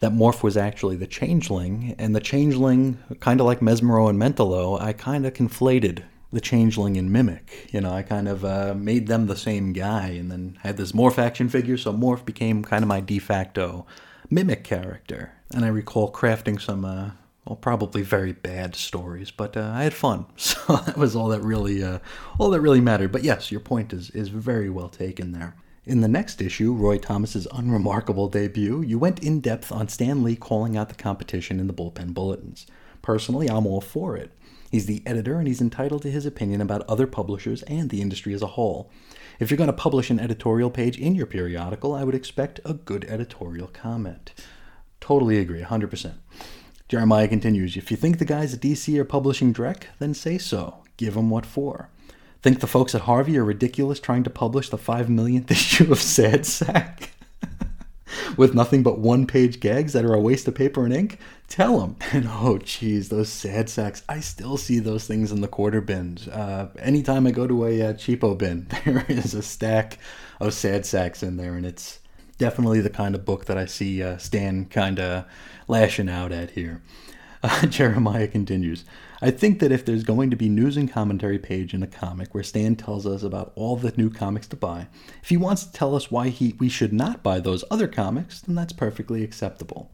that 0.00 0.12
Morph 0.12 0.42
was 0.42 0.58
actually 0.58 0.96
the 0.96 1.06
Changeling, 1.06 1.94
and 1.96 2.14
the 2.14 2.20
Changeling, 2.20 2.98
kind 3.20 3.40
of 3.40 3.46
like 3.46 3.60
Mesmero 3.60 4.10
and 4.10 4.20
Mentalo, 4.20 4.78
I 4.78 4.92
kind 4.92 5.24
of 5.24 5.32
conflated 5.32 6.02
the 6.30 6.40
changeling 6.42 6.98
and 6.98 7.10
mimic. 7.10 7.70
You 7.72 7.80
know, 7.80 7.92
I 7.92 8.02
kind 8.02 8.28
of 8.28 8.44
uh, 8.44 8.74
made 8.76 9.06
them 9.06 9.26
the 9.26 9.36
same 9.36 9.72
guy, 9.72 10.08
and 10.08 10.30
then 10.30 10.58
had 10.62 10.76
this 10.76 10.92
morph 10.92 11.16
action 11.16 11.48
figure, 11.48 11.78
so 11.78 11.94
morph 11.94 12.26
became 12.26 12.62
kind 12.62 12.82
of 12.82 12.88
my 12.88 13.00
de 13.00 13.18
facto 13.18 13.86
mimic 14.28 14.64
character. 14.64 15.32
And 15.54 15.64
I 15.64 15.68
recall 15.68 16.12
crafting 16.12 16.60
some, 16.60 16.84
uh, 16.84 17.12
well, 17.46 17.56
probably 17.56 18.02
very 18.02 18.32
bad 18.32 18.74
stories, 18.74 19.30
but 19.30 19.56
uh, 19.56 19.72
I 19.72 19.84
had 19.84 19.94
fun, 19.94 20.26
so 20.36 20.76
that 20.76 20.96
was 20.96 21.14
all 21.14 21.28
that 21.28 21.42
really, 21.42 21.82
uh, 21.82 22.00
all 22.38 22.50
that 22.50 22.60
really 22.60 22.80
mattered. 22.80 23.12
But 23.12 23.24
yes, 23.24 23.50
your 23.52 23.60
point 23.60 23.92
is 23.92 24.10
is 24.10 24.28
very 24.28 24.68
well 24.68 24.88
taken 24.88 25.32
there. 25.32 25.54
In 25.84 26.00
the 26.00 26.08
next 26.08 26.42
issue, 26.42 26.74
Roy 26.74 26.98
Thomas's 26.98 27.46
unremarkable 27.52 28.28
debut, 28.28 28.82
you 28.82 28.98
went 28.98 29.20
in 29.20 29.40
depth 29.40 29.70
on 29.70 29.86
Stan 29.86 30.24
Lee 30.24 30.34
calling 30.34 30.76
out 30.76 30.88
the 30.88 30.96
competition 30.96 31.60
in 31.60 31.68
the 31.68 31.72
bullpen 31.72 32.12
bulletins. 32.12 32.66
Personally, 33.02 33.48
I'm 33.48 33.66
all 33.66 33.80
for 33.80 34.16
it. 34.16 34.32
He's 34.68 34.86
the 34.86 35.04
editor 35.06 35.38
and 35.38 35.46
he's 35.46 35.60
entitled 35.60 36.02
to 36.02 36.10
his 36.10 36.26
opinion 36.26 36.60
about 36.60 36.82
other 36.88 37.06
publishers 37.06 37.62
and 37.62 37.88
the 37.88 38.02
industry 38.02 38.34
as 38.34 38.42
a 38.42 38.48
whole. 38.48 38.90
If 39.38 39.48
you're 39.48 39.58
going 39.58 39.68
to 39.68 39.72
publish 39.72 40.10
an 40.10 40.18
editorial 40.18 40.70
page 40.70 40.98
in 40.98 41.14
your 41.14 41.26
periodical, 41.26 41.94
I 41.94 42.02
would 42.02 42.16
expect 42.16 42.58
a 42.64 42.74
good 42.74 43.04
editorial 43.04 43.68
comment. 43.68 44.32
Totally 45.00 45.38
agree, 45.38 45.62
100%. 45.62 46.14
Jeremiah 46.88 47.28
continues 47.28 47.76
If 47.76 47.90
you 47.90 47.96
think 47.96 48.18
the 48.18 48.24
guys 48.24 48.54
at 48.54 48.60
DC 48.60 48.96
are 48.98 49.04
publishing 49.04 49.52
Drek, 49.52 49.84
then 49.98 50.14
say 50.14 50.38
so. 50.38 50.84
Give 50.96 51.14
them 51.14 51.30
what 51.30 51.44
for. 51.44 51.88
Think 52.42 52.60
the 52.60 52.66
folks 52.66 52.94
at 52.94 53.02
Harvey 53.02 53.36
are 53.38 53.44
ridiculous 53.44 53.98
trying 53.98 54.22
to 54.24 54.30
publish 54.30 54.68
the 54.68 54.78
five 54.78 55.08
millionth 55.08 55.50
issue 55.50 55.90
of 55.90 56.00
Sad 56.00 56.46
Sack? 56.46 57.10
with 58.36 58.54
nothing 58.54 58.82
but 58.82 58.98
one 58.98 59.26
page 59.26 59.60
gags 59.60 59.92
that 59.92 60.04
are 60.04 60.14
a 60.14 60.20
waste 60.20 60.46
of 60.46 60.54
paper 60.54 60.84
and 60.84 60.94
ink, 60.94 61.18
tell 61.48 61.80
them. 61.80 61.96
And 62.12 62.28
oh, 62.28 62.58
geez, 62.58 63.08
those 63.08 63.28
sad 63.28 63.68
sacks. 63.68 64.02
I 64.08 64.20
still 64.20 64.56
see 64.56 64.78
those 64.78 65.06
things 65.06 65.32
in 65.32 65.40
the 65.40 65.48
quarter 65.48 65.80
bins. 65.80 66.28
Uh, 66.28 66.70
anytime 66.78 67.26
I 67.26 67.30
go 67.30 67.46
to 67.46 67.66
a 67.66 67.82
uh, 67.82 67.92
cheapo 67.94 68.36
bin, 68.38 68.68
there 68.84 69.04
is 69.08 69.34
a 69.34 69.42
stack 69.42 69.98
of 70.40 70.54
sad 70.54 70.86
sacks 70.86 71.22
in 71.22 71.36
there, 71.36 71.54
and 71.54 71.66
it's 71.66 72.00
definitely 72.38 72.80
the 72.80 72.90
kind 72.90 73.14
of 73.14 73.24
book 73.24 73.46
that 73.46 73.58
I 73.58 73.66
see 73.66 74.02
uh, 74.02 74.18
Stan 74.18 74.66
kind 74.66 75.00
of 75.00 75.24
lashing 75.68 76.08
out 76.08 76.32
at 76.32 76.50
here. 76.50 76.82
Uh, 77.42 77.66
Jeremiah 77.66 78.26
continues. 78.26 78.84
I 79.22 79.30
think 79.30 79.60
that 79.60 79.70
if 79.70 79.84
there's 79.84 80.04
going 80.04 80.30
to 80.30 80.36
be 80.36 80.48
news 80.48 80.76
and 80.76 80.90
commentary 80.90 81.38
page 81.38 81.74
in 81.74 81.82
a 81.82 81.86
comic 81.86 82.34
where 82.34 82.42
Stan 82.42 82.76
tells 82.76 83.06
us 83.06 83.22
about 83.22 83.52
all 83.54 83.76
the 83.76 83.92
new 83.96 84.10
comics 84.10 84.48
to 84.48 84.56
buy, 84.56 84.88
if 85.22 85.28
he 85.28 85.36
wants 85.36 85.64
to 85.64 85.72
tell 85.72 85.94
us 85.94 86.10
why 86.10 86.30
he 86.30 86.54
we 86.58 86.68
should 86.68 86.92
not 86.92 87.22
buy 87.22 87.38
those 87.38 87.62
other 87.70 87.88
comics, 87.88 88.40
then 88.40 88.54
that's 88.54 88.72
perfectly 88.72 89.22
acceptable. 89.22 89.92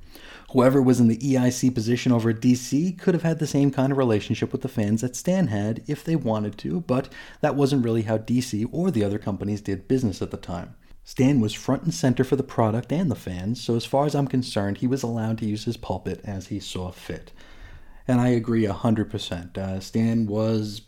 Whoever 0.52 0.82
was 0.82 1.00
in 1.00 1.08
the 1.08 1.18
EIC 1.18 1.74
position 1.74 2.12
over 2.12 2.30
at 2.30 2.40
DC 2.40 2.98
could 2.98 3.14
have 3.14 3.22
had 3.22 3.38
the 3.38 3.46
same 3.46 3.70
kind 3.70 3.90
of 3.90 3.98
relationship 3.98 4.52
with 4.52 4.62
the 4.62 4.68
fans 4.68 5.00
that 5.00 5.16
Stan 5.16 5.46
had 5.46 5.82
if 5.86 6.04
they 6.04 6.16
wanted 6.16 6.58
to, 6.58 6.80
but 6.80 7.12
that 7.40 7.54
wasn't 7.54 7.84
really 7.84 8.02
how 8.02 8.18
DC 8.18 8.68
or 8.72 8.90
the 8.90 9.04
other 9.04 9.18
companies 9.18 9.60
did 9.60 9.88
business 9.88 10.20
at 10.20 10.30
the 10.30 10.36
time. 10.36 10.74
Stan 11.04 11.40
was 11.40 11.52
front 11.52 11.82
and 11.82 11.92
center 11.92 12.24
for 12.24 12.36
the 12.36 12.42
product 12.42 12.92
and 12.92 13.10
the 13.10 13.16
fans, 13.16 13.60
so 13.60 13.74
as 13.74 13.84
far 13.84 14.06
as 14.06 14.14
I'm 14.14 14.28
concerned, 14.28 14.78
he 14.78 14.86
was 14.86 15.02
allowed 15.02 15.38
to 15.38 15.46
use 15.46 15.64
his 15.64 15.76
pulpit 15.76 16.20
as 16.24 16.46
he 16.46 16.60
saw 16.60 16.90
fit. 16.90 17.32
And 18.06 18.20
I 18.20 18.28
agree 18.28 18.64
100%. 18.64 19.58
Uh, 19.58 19.80
Stan 19.80 20.26
was 20.26 20.82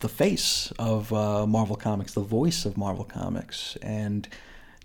the 0.00 0.08
face 0.08 0.72
of 0.78 1.12
uh, 1.12 1.46
Marvel 1.46 1.76
Comics, 1.76 2.12
the 2.12 2.20
voice 2.20 2.64
of 2.64 2.76
Marvel 2.76 3.04
Comics, 3.04 3.76
and 3.80 4.28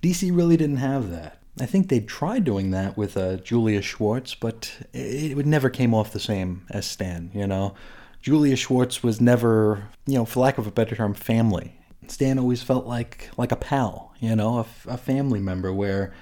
DC 0.02 0.36
really 0.36 0.56
didn't 0.58 0.78
have 0.78 1.10
that. 1.12 1.40
I 1.60 1.66
think 1.66 1.90
they 1.90 2.00
tried 2.00 2.46
doing 2.46 2.72
that 2.72 2.96
with 2.96 3.18
uh, 3.18 3.38
Julius 3.38 3.84
Schwartz, 3.84 4.34
but 4.34 4.72
it, 4.94 5.38
it 5.38 5.46
never 5.46 5.70
came 5.70 5.94
off 5.94 6.14
the 6.14 6.20
same 6.20 6.66
as 6.70 6.86
Stan, 6.86 7.32
you 7.34 7.48
know? 7.48 7.76
Julius 8.22 8.60
Schwartz 8.60 9.02
was 9.02 9.22
never, 9.22 9.90
you 10.06 10.16
know, 10.16 10.26
for 10.26 10.42
lack 10.42 10.58
of 10.58 10.68
a 10.68 10.72
better 10.72 10.96
term, 10.96 11.14
family. 11.14 11.76
Stan 12.08 12.40
always 12.40 12.64
felt 12.64 12.86
like 12.86 13.30
like 13.38 13.52
a 13.52 13.56
pal, 13.56 14.09
you 14.20 14.36
know, 14.36 14.66
a, 14.88 14.98
family 14.98 15.40
member. 15.40 15.74
Where 15.74 16.14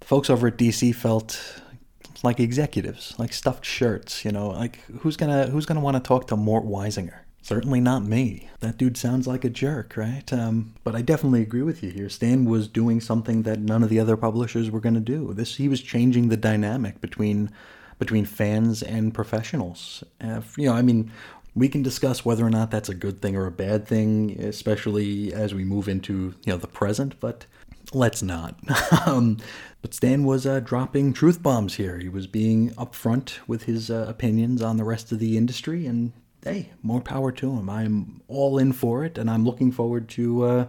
the 0.00 0.06
folks 0.06 0.30
over 0.30 0.48
at 0.48 0.56
DC 0.56 0.94
felt 0.94 1.60
like 2.22 2.40
executives, 2.40 3.14
like 3.18 3.32
stuffed 3.32 3.64
shirts. 3.64 4.24
You 4.24 4.32
know, 4.32 4.48
like 4.48 4.80
who's 5.00 5.16
gonna 5.16 5.46
who's 5.46 5.66
gonna 5.66 5.80
want 5.80 5.96
to 5.96 6.02
talk 6.06 6.26
to 6.28 6.36
Mort 6.36 6.64
Weisinger? 6.64 7.20
Certainly 7.42 7.80
not 7.80 8.02
me. 8.02 8.50
That 8.58 8.76
dude 8.76 8.96
sounds 8.96 9.28
like 9.28 9.44
a 9.44 9.48
jerk, 9.48 9.96
right? 9.96 10.32
Um, 10.32 10.74
but 10.82 10.96
I 10.96 11.02
definitely 11.02 11.42
agree 11.42 11.62
with 11.62 11.80
you 11.80 11.90
here. 11.90 12.08
Stan 12.08 12.44
was 12.44 12.66
doing 12.66 13.00
something 13.00 13.44
that 13.44 13.60
none 13.60 13.84
of 13.84 13.88
the 13.88 14.00
other 14.00 14.16
publishers 14.16 14.68
were 14.68 14.80
going 14.80 14.96
to 14.96 15.00
do. 15.00 15.32
This 15.32 15.54
he 15.54 15.68
was 15.68 15.80
changing 15.80 16.28
the 16.28 16.36
dynamic 16.36 17.00
between 17.00 17.52
between 17.98 18.24
fans 18.24 18.82
and 18.82 19.14
professionals. 19.14 20.02
Uh, 20.20 20.40
you 20.56 20.66
know, 20.66 20.74
I 20.74 20.82
mean, 20.82 21.10
we 21.56 21.68
can 21.70 21.82
discuss 21.82 22.24
whether 22.24 22.46
or 22.46 22.50
not 22.50 22.70
that's 22.70 22.90
a 22.90 22.94
good 22.94 23.22
thing 23.22 23.34
or 23.34 23.46
a 23.46 23.50
bad 23.50 23.88
thing, 23.88 24.38
especially 24.38 25.32
as 25.32 25.54
we 25.54 25.64
move 25.64 25.88
into 25.88 26.34
you 26.44 26.52
know 26.52 26.58
the 26.58 26.68
present. 26.68 27.18
But 27.18 27.46
let's 27.94 28.22
not. 28.22 28.60
um, 29.06 29.38
but 29.80 29.94
Stan 29.94 30.24
was 30.24 30.46
uh, 30.46 30.60
dropping 30.60 31.14
truth 31.14 31.42
bombs 31.42 31.74
here. 31.74 31.98
He 31.98 32.10
was 32.10 32.26
being 32.26 32.70
upfront 32.72 33.38
with 33.48 33.64
his 33.64 33.90
uh, 33.90 34.04
opinions 34.06 34.60
on 34.60 34.76
the 34.76 34.84
rest 34.84 35.10
of 35.10 35.18
the 35.18 35.38
industry, 35.38 35.86
and 35.86 36.12
hey, 36.44 36.70
more 36.82 37.00
power 37.00 37.32
to 37.32 37.56
him. 37.56 37.70
I'm 37.70 38.20
all 38.28 38.58
in 38.58 38.72
for 38.72 39.02
it, 39.04 39.16
and 39.16 39.30
I'm 39.30 39.44
looking 39.44 39.72
forward 39.72 40.08
to. 40.10 40.44
Uh, 40.44 40.66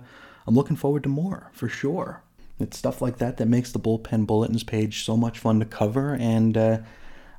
I'm 0.48 0.56
looking 0.56 0.78
forward 0.78 1.04
to 1.04 1.10
more 1.10 1.52
for 1.52 1.68
sure. 1.68 2.24
It's 2.60 2.78
stuff 2.78 3.02
like 3.02 3.18
that 3.18 3.38
that 3.38 3.48
makes 3.48 3.74
the 3.74 3.80
bullpen 3.80 4.26
bulletins 4.26 4.64
page 4.64 5.04
so 5.04 5.18
much 5.18 5.38
fun 5.38 5.60
to 5.60 5.66
cover, 5.66 6.14
and 6.14 6.58
uh, 6.58 6.78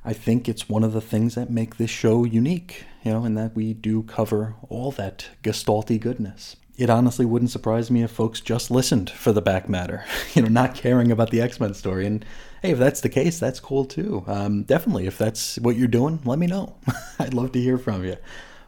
I 0.09 0.13
think 0.13 0.49
it's 0.49 0.67
one 0.67 0.83
of 0.83 0.91
the 0.91 1.01
things 1.01 1.35
that 1.35 1.51
make 1.51 1.77
this 1.77 1.91
show 1.91 2.23
unique, 2.23 2.85
you 3.03 3.11
know, 3.13 3.25
in 3.25 3.35
that 3.35 3.55
we 3.55 3.75
do 3.75 4.01
cover 4.01 4.55
all 4.67 4.89
that 4.93 5.27
gestalty 5.43 5.99
goodness. 5.99 6.55
It 6.79 6.89
honestly 6.89 7.27
wouldn't 7.27 7.51
surprise 7.51 7.91
me 7.91 8.01
if 8.01 8.09
folks 8.09 8.41
just 8.41 8.71
listened 8.71 9.11
for 9.11 9.31
the 9.31 9.41
back 9.43 9.69
matter, 9.69 10.03
you 10.33 10.41
know, 10.41 10.47
not 10.47 10.73
caring 10.73 11.11
about 11.11 11.29
the 11.29 11.43
X 11.43 11.59
Men 11.59 11.75
story. 11.75 12.07
And 12.07 12.25
hey, 12.63 12.71
if 12.71 12.79
that's 12.79 13.01
the 13.01 13.09
case, 13.09 13.37
that's 13.37 13.59
cool 13.59 13.85
too. 13.85 14.23
Um, 14.25 14.63
definitely, 14.63 15.05
if 15.05 15.15
that's 15.15 15.59
what 15.59 15.75
you're 15.75 15.87
doing, 15.87 16.19
let 16.25 16.39
me 16.39 16.47
know. 16.47 16.75
I'd 17.19 17.35
love 17.35 17.51
to 17.51 17.61
hear 17.61 17.77
from 17.77 18.03
you. 18.03 18.17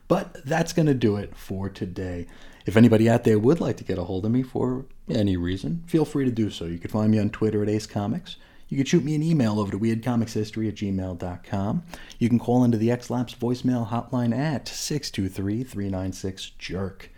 But 0.08 0.46
that's 0.46 0.74
going 0.74 0.86
to 0.86 0.94
do 0.94 1.16
it 1.16 1.36
for 1.36 1.70
today. 1.70 2.28
If 2.68 2.78
anybody 2.78 3.10
out 3.10 3.24
there 3.24 3.40
would 3.40 3.60
like 3.60 3.78
to 3.78 3.84
get 3.84 3.98
a 3.98 4.04
hold 4.04 4.28
of 4.28 4.32
me 4.32 4.44
for 4.44 4.86
any 5.10 5.38
reason, 5.38 5.86
feel 5.88 6.06
free 6.06 6.26
to 6.26 6.32
do 6.32 6.52
so. 6.52 6.66
You 6.66 6.78
can 6.78 6.92
find 6.92 7.10
me 7.10 7.18
on 7.18 7.32
Twitter 7.32 7.64
at 7.64 7.70
Ace 7.70 7.88
Comics. 7.88 8.36
You 8.72 8.78
can 8.78 8.86
shoot 8.86 9.04
me 9.04 9.16
an 9.16 9.22
email 9.22 9.60
over 9.60 9.70
to 9.70 9.78
weirdcomicshistory 9.78 10.70
at 10.70 10.76
gmail.com. 10.76 11.84
You 12.20 12.30
can 12.30 12.40
call 12.40 12.64
into 12.64 12.78
the 12.78 12.88
XLapse 12.88 13.36
voicemail 13.36 13.90
hotline 13.90 14.34
at 14.34 14.66
623 14.70 15.66
396 15.66 16.54
JERK. 16.58 17.10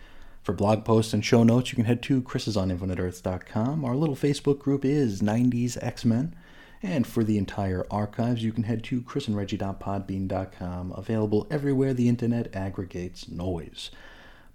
For 0.42 0.52
blog 0.52 0.84
posts 0.84 1.12
and 1.12 1.24
show 1.24 1.44
notes, 1.44 1.70
you 1.70 1.76
can 1.76 1.84
head 1.84 2.02
to 2.02 2.22
chrisisoninfiniteearths.com. 2.22 3.84
Our 3.84 3.94
little 3.94 4.16
Facebook 4.16 4.58
group 4.58 4.84
is 4.84 5.22
90s 5.22 5.78
X-Men. 5.80 6.34
And 6.82 7.06
for 7.06 7.22
the 7.22 7.38
entire 7.38 7.86
archives, 7.88 8.42
you 8.42 8.52
can 8.52 8.64
head 8.64 8.82
to 8.84 9.00
chrisandreggie.podbean.com, 9.02 10.90
available 10.90 11.46
everywhere 11.52 11.94
the 11.94 12.08
internet 12.08 12.54
aggregates 12.56 13.28
noise. 13.28 13.92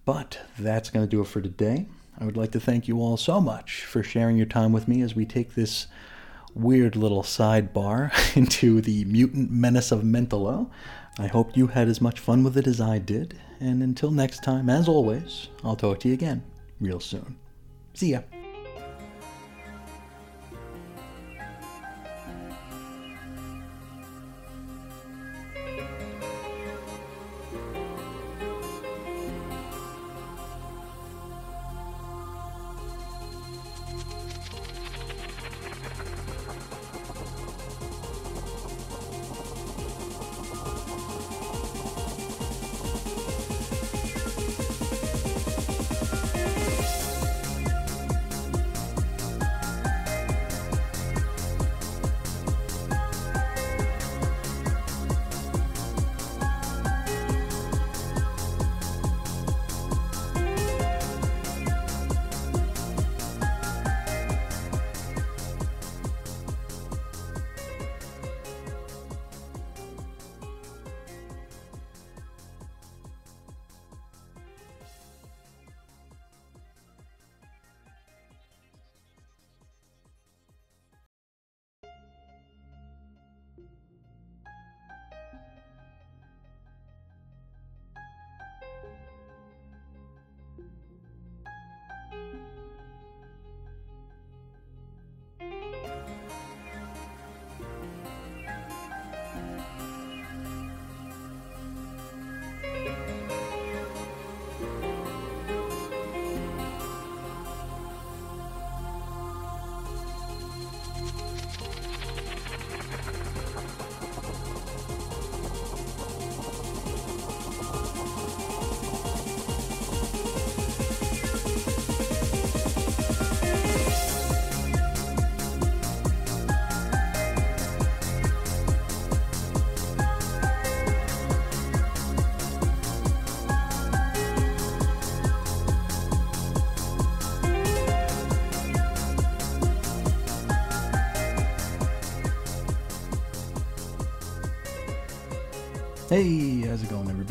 But 0.03 0.39
that's 0.59 0.89
going 0.89 1.05
to 1.05 1.09
do 1.09 1.21
it 1.21 1.27
for 1.27 1.39
today. 1.39 1.88
I 2.19 2.25
would 2.25 2.35
like 2.35 2.51
to 2.51 2.59
thank 2.59 2.89
you 2.89 2.99
all 2.99 3.15
so 3.15 3.39
much 3.39 3.85
for 3.85 4.03
sharing 4.03 4.35
your 4.35 4.45
time 4.45 4.73
with 4.73 4.89
me 4.89 5.01
as 5.01 5.15
we 5.15 5.25
take 5.25 5.55
this 5.55 5.88
weird 6.60 6.95
little 6.95 7.24
sidebar 7.24 8.12
into 8.38 8.82
the 8.82 9.06
mutant 9.06 9.52
menace 9.52 9.91
of 9.91 10.02
Mentalo. 10.02 10.69
I 11.17 11.28
hope 11.28 11.58
you 11.58 11.67
had 11.67 11.88
as 11.88 12.00
much 12.00 12.19
fun 12.19 12.43
with 12.43 12.58
it 12.58 12.67
as 12.67 12.80
I 12.80 12.98
did, 13.00 13.38
and 13.60 13.84
until 13.84 14.12
next 14.12 14.43
time, 14.43 14.69
as 14.69 14.88
always, 14.88 15.50
I'll 15.63 15.76
talk 15.76 16.00
to 16.02 16.08
you 16.08 16.13
again 16.13 16.43
real 16.80 17.00
soon. 17.00 17.38
See 17.93 18.12
ya. 18.12 18.22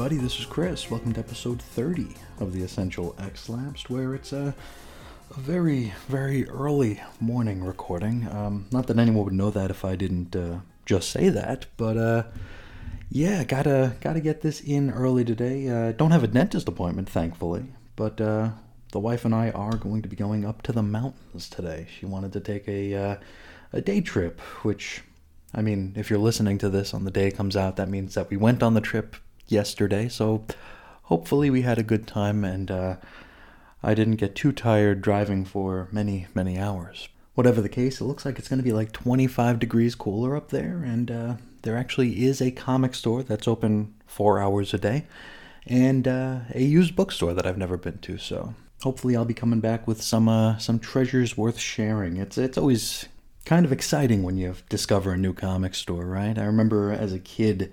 Everybody? 0.08 0.26
This 0.26 0.40
is 0.40 0.46
Chris. 0.46 0.90
Welcome 0.90 1.12
to 1.12 1.20
episode 1.20 1.60
30 1.60 2.14
of 2.40 2.54
the 2.54 2.62
Essential 2.62 3.14
X 3.18 3.50
Lapsed, 3.50 3.90
where 3.90 4.14
it's 4.14 4.32
a, 4.32 4.54
a 5.36 5.38
very, 5.38 5.92
very 6.06 6.48
early 6.48 7.02
morning 7.20 7.62
recording. 7.62 8.26
Um, 8.28 8.68
not 8.70 8.86
that 8.86 8.98
anyone 8.98 9.24
would 9.24 9.34
know 9.34 9.50
that 9.50 9.70
if 9.70 9.84
I 9.84 9.96
didn't 9.96 10.34
uh, 10.34 10.60
just 10.86 11.10
say 11.10 11.28
that, 11.28 11.66
but 11.76 11.98
uh, 11.98 12.22
yeah, 13.10 13.44
gotta 13.44 13.96
gotta 14.00 14.20
get 14.20 14.40
this 14.40 14.62
in 14.62 14.90
early 14.92 15.26
today. 15.26 15.68
Uh, 15.68 15.92
don't 15.92 16.12
have 16.12 16.24
a 16.24 16.28
dentist 16.28 16.68
appointment, 16.68 17.10
thankfully, 17.10 17.66
but 17.94 18.18
uh, 18.18 18.52
the 18.92 19.00
wife 19.00 19.26
and 19.26 19.34
I 19.34 19.50
are 19.50 19.76
going 19.76 20.00
to 20.00 20.08
be 20.08 20.16
going 20.16 20.46
up 20.46 20.62
to 20.62 20.72
the 20.72 20.82
mountains 20.82 21.50
today. 21.50 21.86
She 21.98 22.06
wanted 22.06 22.32
to 22.32 22.40
take 22.40 22.66
a 22.66 22.94
uh, 22.94 23.16
a 23.74 23.82
day 23.82 24.00
trip, 24.00 24.40
which 24.62 25.02
I 25.52 25.60
mean, 25.60 25.92
if 25.96 26.08
you're 26.08 26.18
listening 26.18 26.56
to 26.58 26.70
this 26.70 26.94
on 26.94 27.04
the 27.04 27.10
day 27.10 27.26
it 27.26 27.36
comes 27.36 27.58
out, 27.58 27.76
that 27.76 27.90
means 27.90 28.14
that 28.14 28.30
we 28.30 28.38
went 28.38 28.62
on 28.62 28.72
the 28.72 28.80
trip 28.80 29.16
yesterday. 29.48 30.08
So 30.08 30.44
hopefully 31.04 31.50
we 31.50 31.62
had 31.62 31.78
a 31.78 31.82
good 31.82 32.06
time 32.06 32.44
and 32.44 32.70
uh, 32.70 32.96
I 33.82 33.94
didn't 33.94 34.16
get 34.16 34.34
too 34.34 34.52
tired 34.52 35.02
driving 35.02 35.44
for 35.44 35.88
many, 35.92 36.26
many 36.34 36.58
hours. 36.58 37.08
Whatever 37.34 37.60
the 37.60 37.68
case, 37.68 38.00
it 38.00 38.04
looks 38.04 38.24
like 38.24 38.38
it's 38.38 38.48
going 38.48 38.58
to 38.58 38.64
be 38.64 38.72
like 38.72 38.90
25 38.92 39.60
degrees 39.60 39.94
cooler 39.94 40.36
up 40.36 40.48
there, 40.48 40.82
and 40.84 41.08
uh, 41.08 41.34
there 41.62 41.76
actually 41.76 42.24
is 42.24 42.40
a 42.40 42.50
comic 42.50 42.96
store 42.96 43.22
that's 43.22 43.46
open 43.46 43.94
four 44.06 44.40
hours 44.40 44.74
a 44.74 44.78
day, 44.78 45.06
and 45.64 46.08
uh, 46.08 46.40
a 46.52 46.62
used 46.62 46.96
bookstore 46.96 47.34
that 47.34 47.46
I've 47.46 47.56
never 47.56 47.76
been 47.76 47.98
to. 47.98 48.18
So 48.18 48.54
hopefully, 48.82 49.14
I'll 49.14 49.24
be 49.24 49.34
coming 49.34 49.60
back 49.60 49.86
with 49.86 50.02
some 50.02 50.28
uh, 50.28 50.58
some 50.58 50.80
treasures 50.80 51.36
worth 51.36 51.60
sharing. 51.60 52.16
It's 52.16 52.38
it's 52.38 52.58
always 52.58 53.06
kind 53.44 53.64
of 53.64 53.70
exciting 53.70 54.24
when 54.24 54.36
you 54.36 54.56
discover 54.68 55.12
a 55.12 55.16
new 55.16 55.32
comic 55.32 55.76
store, 55.76 56.06
right? 56.06 56.36
I 56.36 56.44
remember 56.44 56.90
as 56.90 57.12
a 57.12 57.20
kid, 57.20 57.72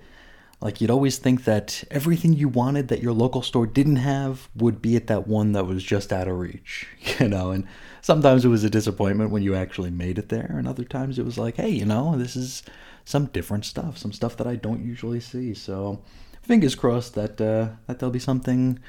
like 0.66 0.80
you'd 0.80 0.90
always 0.90 1.18
think 1.18 1.44
that 1.44 1.84
everything 1.92 2.32
you 2.32 2.48
wanted 2.48 2.88
that 2.88 3.00
your 3.00 3.12
local 3.12 3.40
store 3.40 3.68
didn't 3.68 4.02
have 4.02 4.48
would 4.56 4.82
be 4.82 4.96
at 4.96 5.06
that 5.06 5.28
one 5.28 5.52
that 5.52 5.64
was 5.64 5.80
just 5.84 6.12
out 6.12 6.26
of 6.26 6.36
reach, 6.36 6.88
you 7.20 7.28
know, 7.28 7.52
and 7.52 7.64
sometimes 8.02 8.44
it 8.44 8.48
was 8.48 8.64
a 8.64 8.68
disappointment 8.68 9.30
when 9.30 9.44
you 9.44 9.54
actually 9.54 9.92
made 9.92 10.18
it 10.18 10.28
there, 10.28 10.56
and 10.58 10.66
other 10.66 10.82
times 10.82 11.20
it 11.20 11.24
was 11.24 11.38
like, 11.38 11.54
hey, 11.54 11.68
you 11.68 11.84
know, 11.84 12.18
this 12.18 12.34
is 12.34 12.64
some 13.04 13.26
different 13.26 13.64
stuff, 13.64 13.96
some 13.96 14.10
stuff 14.10 14.36
that 14.38 14.48
I 14.48 14.56
don't 14.56 14.84
usually 14.84 15.20
see. 15.20 15.54
So, 15.54 16.02
fingers 16.42 16.74
crossed 16.74 17.14
that 17.14 17.40
uh, 17.40 17.76
that 17.86 18.00
there'll 18.00 18.10
be 18.10 18.18
something 18.18 18.80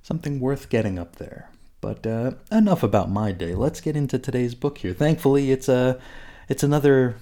something 0.00 0.40
worth 0.40 0.70
getting 0.70 0.98
up 0.98 1.16
there. 1.16 1.50
But 1.82 2.06
uh, 2.06 2.32
enough 2.50 2.82
about 2.82 3.10
my 3.10 3.32
day. 3.32 3.54
Let's 3.54 3.82
get 3.82 3.96
into 3.96 4.18
today's 4.18 4.54
book 4.54 4.78
here. 4.78 4.94
Thankfully, 4.94 5.52
it's 5.52 5.68
a 5.68 6.00
it's 6.48 6.62
another 6.62 7.16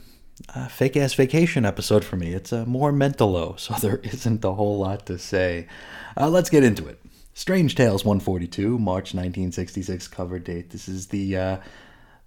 uh, 0.54 0.68
fake 0.68 0.96
ass 0.96 1.14
vacation 1.14 1.64
episode 1.64 2.04
for 2.04 2.16
me. 2.16 2.32
It's 2.32 2.52
a 2.52 2.66
more 2.66 2.92
mentalo, 2.92 3.58
so 3.58 3.74
there 3.80 3.98
isn't 3.98 4.44
a 4.44 4.52
whole 4.52 4.78
lot 4.78 5.06
to 5.06 5.18
say. 5.18 5.66
Uh, 6.16 6.28
let's 6.28 6.50
get 6.50 6.64
into 6.64 6.86
it. 6.86 7.00
Strange 7.34 7.74
Tales 7.74 8.04
142, 8.04 8.78
March 8.78 9.12
1966 9.12 10.08
cover 10.08 10.38
date. 10.38 10.70
This 10.70 10.88
is 10.88 11.08
the 11.08 11.36
uh, 11.36 11.56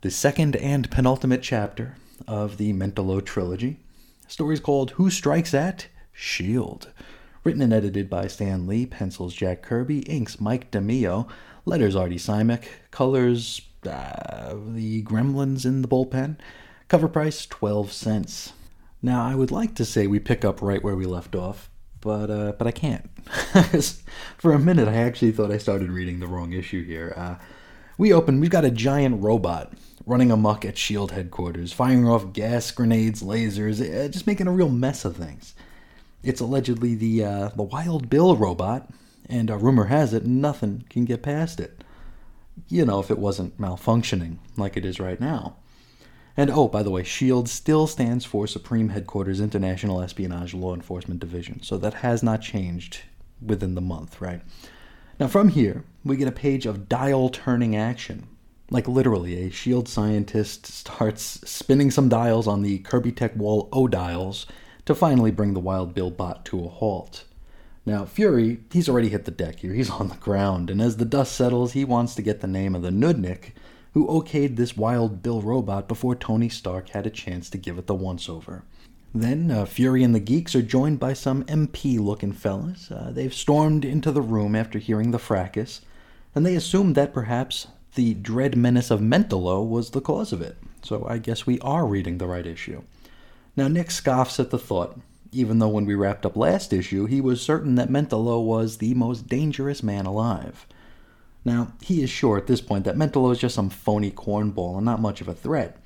the 0.01 0.11
second 0.11 0.55
and 0.55 0.89
penultimate 0.91 1.41
chapter 1.41 1.95
of 2.27 2.57
the 2.57 2.73
Mentalo 2.73 3.23
trilogy. 3.23 3.79
Story's 4.27 4.59
called 4.59 4.91
Who 4.91 5.09
Strikes 5.09 5.53
at 5.53 5.87
Shield. 6.13 6.91
Written 7.43 7.61
and 7.61 7.73
edited 7.73 8.09
by 8.09 8.27
Stan 8.27 8.67
Lee, 8.67 8.85
pencils 8.85 9.33
Jack 9.33 9.63
Kirby, 9.63 9.99
inks 10.01 10.39
Mike 10.39 10.71
DeMeo, 10.71 11.27
letters 11.65 11.95
Artie 11.95 12.17
Simek, 12.17 12.65
colors 12.91 13.61
uh, 13.85 14.55
the 14.67 15.03
Gremlins 15.03 15.65
in 15.65 15.81
the 15.81 15.87
bullpen. 15.87 16.37
Cover 16.89 17.07
price 17.07 17.45
12 17.45 17.91
cents. 17.91 18.53
Now, 18.99 19.23
I 19.23 19.35
would 19.35 19.51
like 19.51 19.75
to 19.75 19.85
say 19.85 20.07
we 20.07 20.19
pick 20.19 20.43
up 20.43 20.59
right 20.59 20.83
where 20.83 20.95
we 20.95 21.05
left 21.05 21.35
off, 21.35 21.69
but 22.01 22.31
uh, 22.31 22.53
but 22.53 22.65
I 22.65 22.71
can't. 22.71 23.07
For 24.39 24.53
a 24.53 24.59
minute, 24.59 24.87
I 24.87 24.95
actually 24.95 25.31
thought 25.31 25.51
I 25.51 25.59
started 25.59 25.91
reading 25.91 26.19
the 26.19 26.25
wrong 26.25 26.51
issue 26.51 26.83
here. 26.83 27.13
Uh, 27.15 27.35
we 27.99 28.11
open, 28.11 28.39
we've 28.39 28.49
got 28.49 28.65
a 28.65 28.71
giant 28.71 29.21
robot 29.21 29.71
running 30.07 30.31
amuck 30.31 30.65
at 30.65 30.79
SHIELD 30.79 31.11
headquarters, 31.11 31.71
firing 31.71 32.07
off 32.07 32.33
gas 32.33 32.71
grenades, 32.71 33.21
lasers, 33.21 33.81
uh, 33.81 34.07
just 34.07 34.25
making 34.25 34.47
a 34.47 34.51
real 34.51 34.69
mess 34.69 35.05
of 35.05 35.15
things. 35.15 35.53
It's 36.23 36.41
allegedly 36.41 36.95
the, 36.95 37.23
uh, 37.23 37.49
the 37.49 37.61
Wild 37.61 38.09
Bill 38.09 38.35
robot, 38.35 38.89
and 39.27 39.51
uh, 39.51 39.57
rumor 39.57 39.85
has 39.85 40.11
it 40.11 40.25
nothing 40.25 40.85
can 40.89 41.05
get 41.05 41.21
past 41.21 41.59
it. 41.59 41.83
You 42.67 42.83
know, 42.83 42.99
if 42.99 43.11
it 43.11 43.19
wasn't 43.19 43.59
malfunctioning 43.59 44.39
like 44.57 44.75
it 44.75 44.85
is 44.85 44.99
right 44.99 45.19
now. 45.19 45.57
And 46.39 46.49
oh, 46.49 46.69
by 46.69 46.83
the 46.83 46.89
way, 46.89 47.03
SHIELD 47.03 47.49
still 47.49 47.85
stands 47.85 48.23
for 48.23 48.47
Supreme 48.47 48.87
Headquarters 48.87 49.41
International 49.41 50.01
Espionage 50.01 50.53
Law 50.53 50.73
Enforcement 50.73 51.19
Division, 51.19 51.61
so 51.61 51.77
that 51.77 51.95
has 51.95 52.23
not 52.23 52.41
changed 52.41 53.01
within 53.45 53.75
the 53.75 53.81
month, 53.81 54.21
right? 54.21 54.39
Now, 55.19 55.27
from 55.27 55.49
here, 55.49 55.83
we 56.05 56.15
get 56.15 56.29
a 56.29 56.31
page 56.31 56.65
of 56.65 56.87
dial 56.87 57.27
turning 57.27 57.75
action. 57.75 58.29
Like 58.71 58.87
literally, 58.87 59.47
a 59.47 59.51
SHIELD 59.51 59.89
scientist 59.89 60.65
starts 60.65 61.41
spinning 61.43 61.91
some 61.91 62.07
dials 62.07 62.47
on 62.47 62.61
the 62.61 62.79
Kirby 62.79 63.11
Tech 63.11 63.35
Wall 63.35 63.67
O 63.73 63.89
dials 63.89 64.45
to 64.85 64.95
finally 64.95 65.31
bring 65.31 65.53
the 65.53 65.59
Wild 65.59 65.93
Bill 65.93 66.09
bot 66.09 66.45
to 66.45 66.63
a 66.63 66.69
halt. 66.69 67.25
Now, 67.85 68.05
Fury, 68.05 68.61
he's 68.71 68.87
already 68.87 69.09
hit 69.09 69.25
the 69.25 69.31
deck 69.31 69.59
here. 69.59 69.73
He's 69.73 69.89
on 69.89 70.07
the 70.07 70.15
ground, 70.15 70.69
and 70.69 70.81
as 70.81 70.95
the 70.95 71.03
dust 71.03 71.33
settles, 71.33 71.73
he 71.73 71.83
wants 71.83 72.15
to 72.15 72.21
get 72.21 72.39
the 72.39 72.47
name 72.47 72.75
of 72.75 72.81
the 72.81 72.91
Nudnik 72.91 73.51
who 73.93 74.07
okayed 74.07 74.55
this 74.55 74.77
Wild 74.77 75.21
Bill 75.23 75.41
robot 75.41 75.87
before 75.87 76.15
Tony 76.15 76.49
Stark 76.49 76.89
had 76.89 77.05
a 77.05 77.11
chance 77.11 77.49
to 77.49 77.57
give 77.57 77.77
it 77.77 77.87
the 77.87 77.95
once 77.95 78.29
over. 78.29 78.63
Then 79.13 79.49
uh, 79.49 79.65
Fury 79.65 80.03
and 80.03 80.13
the 80.13 80.19
Geeks 80.19 80.55
are 80.55 80.61
joined 80.61 80.99
by 80.99 81.13
some 81.13 81.43
MP 81.45 81.99
looking 81.99 82.31
fellas. 82.31 82.91
Uh, 82.91 83.11
they've 83.11 83.33
stormed 83.33 83.83
into 83.83 84.11
the 84.11 84.21
room 84.21 84.55
after 84.55 84.77
hearing 84.77 85.11
the 85.11 85.17
fracas, 85.17 85.81
and 86.35 86.45
they 86.45 86.55
assumed 86.55 86.95
that 86.95 87.13
perhaps 87.13 87.67
the 87.95 88.13
dread 88.13 88.55
menace 88.55 88.91
of 88.91 88.99
Mentalo 88.99 89.67
was 89.67 89.89
the 89.89 90.01
cause 90.01 90.31
of 90.31 90.41
it. 90.41 90.57
So 90.83 91.07
I 91.07 91.17
guess 91.17 91.47
we 91.47 91.59
are 91.59 91.85
reading 91.87 92.19
the 92.19 92.27
right 92.27 92.45
issue. 92.45 92.83
Now, 93.55 93.67
Nick 93.67 93.89
scoffs 93.89 94.39
at 94.39 94.51
the 94.51 94.59
thought, 94.59 94.99
even 95.31 95.59
though 95.59 95.69
when 95.69 95.85
we 95.85 95.95
wrapped 95.95 96.25
up 96.25 96.37
last 96.37 96.71
issue, 96.71 97.05
he 97.05 97.19
was 97.19 97.41
certain 97.41 97.75
that 97.75 97.89
Mentalo 97.89 98.43
was 98.43 98.77
the 98.77 98.93
most 98.93 99.27
dangerous 99.27 99.83
man 99.83 100.05
alive. 100.05 100.65
Now, 101.45 101.73
he 101.81 102.03
is 102.03 102.09
sure 102.09 102.37
at 102.37 102.47
this 102.47 102.61
point 102.61 102.85
that 102.85 102.95
Mentalo 102.95 103.31
is 103.31 103.39
just 103.39 103.55
some 103.55 103.69
phony 103.69 104.11
cornball 104.11 104.77
and 104.77 104.85
not 104.85 105.01
much 105.01 105.21
of 105.21 105.27
a 105.27 105.33
threat. 105.33 105.77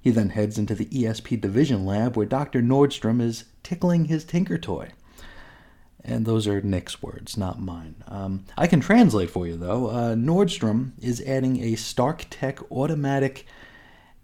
He 0.00 0.10
then 0.10 0.30
heads 0.30 0.56
into 0.56 0.74
the 0.74 0.86
ESP 0.86 1.40
Division 1.40 1.84
lab 1.84 2.16
where 2.16 2.26
Dr. 2.26 2.62
Nordstrom 2.62 3.20
is 3.20 3.44
tickling 3.62 4.06
his 4.06 4.24
Tinker 4.24 4.56
Toy. 4.56 4.90
And 6.04 6.24
those 6.24 6.46
are 6.46 6.60
Nick's 6.60 7.02
words, 7.02 7.36
not 7.36 7.60
mine. 7.60 7.96
Um, 8.06 8.44
I 8.56 8.68
can 8.68 8.80
translate 8.80 9.30
for 9.30 9.46
you, 9.46 9.56
though. 9.56 9.88
Uh, 9.88 10.14
Nordstrom 10.14 10.92
is 11.02 11.20
adding 11.22 11.62
a 11.62 11.74
Stark 11.74 12.26
Tech 12.30 12.60
automatic 12.70 13.44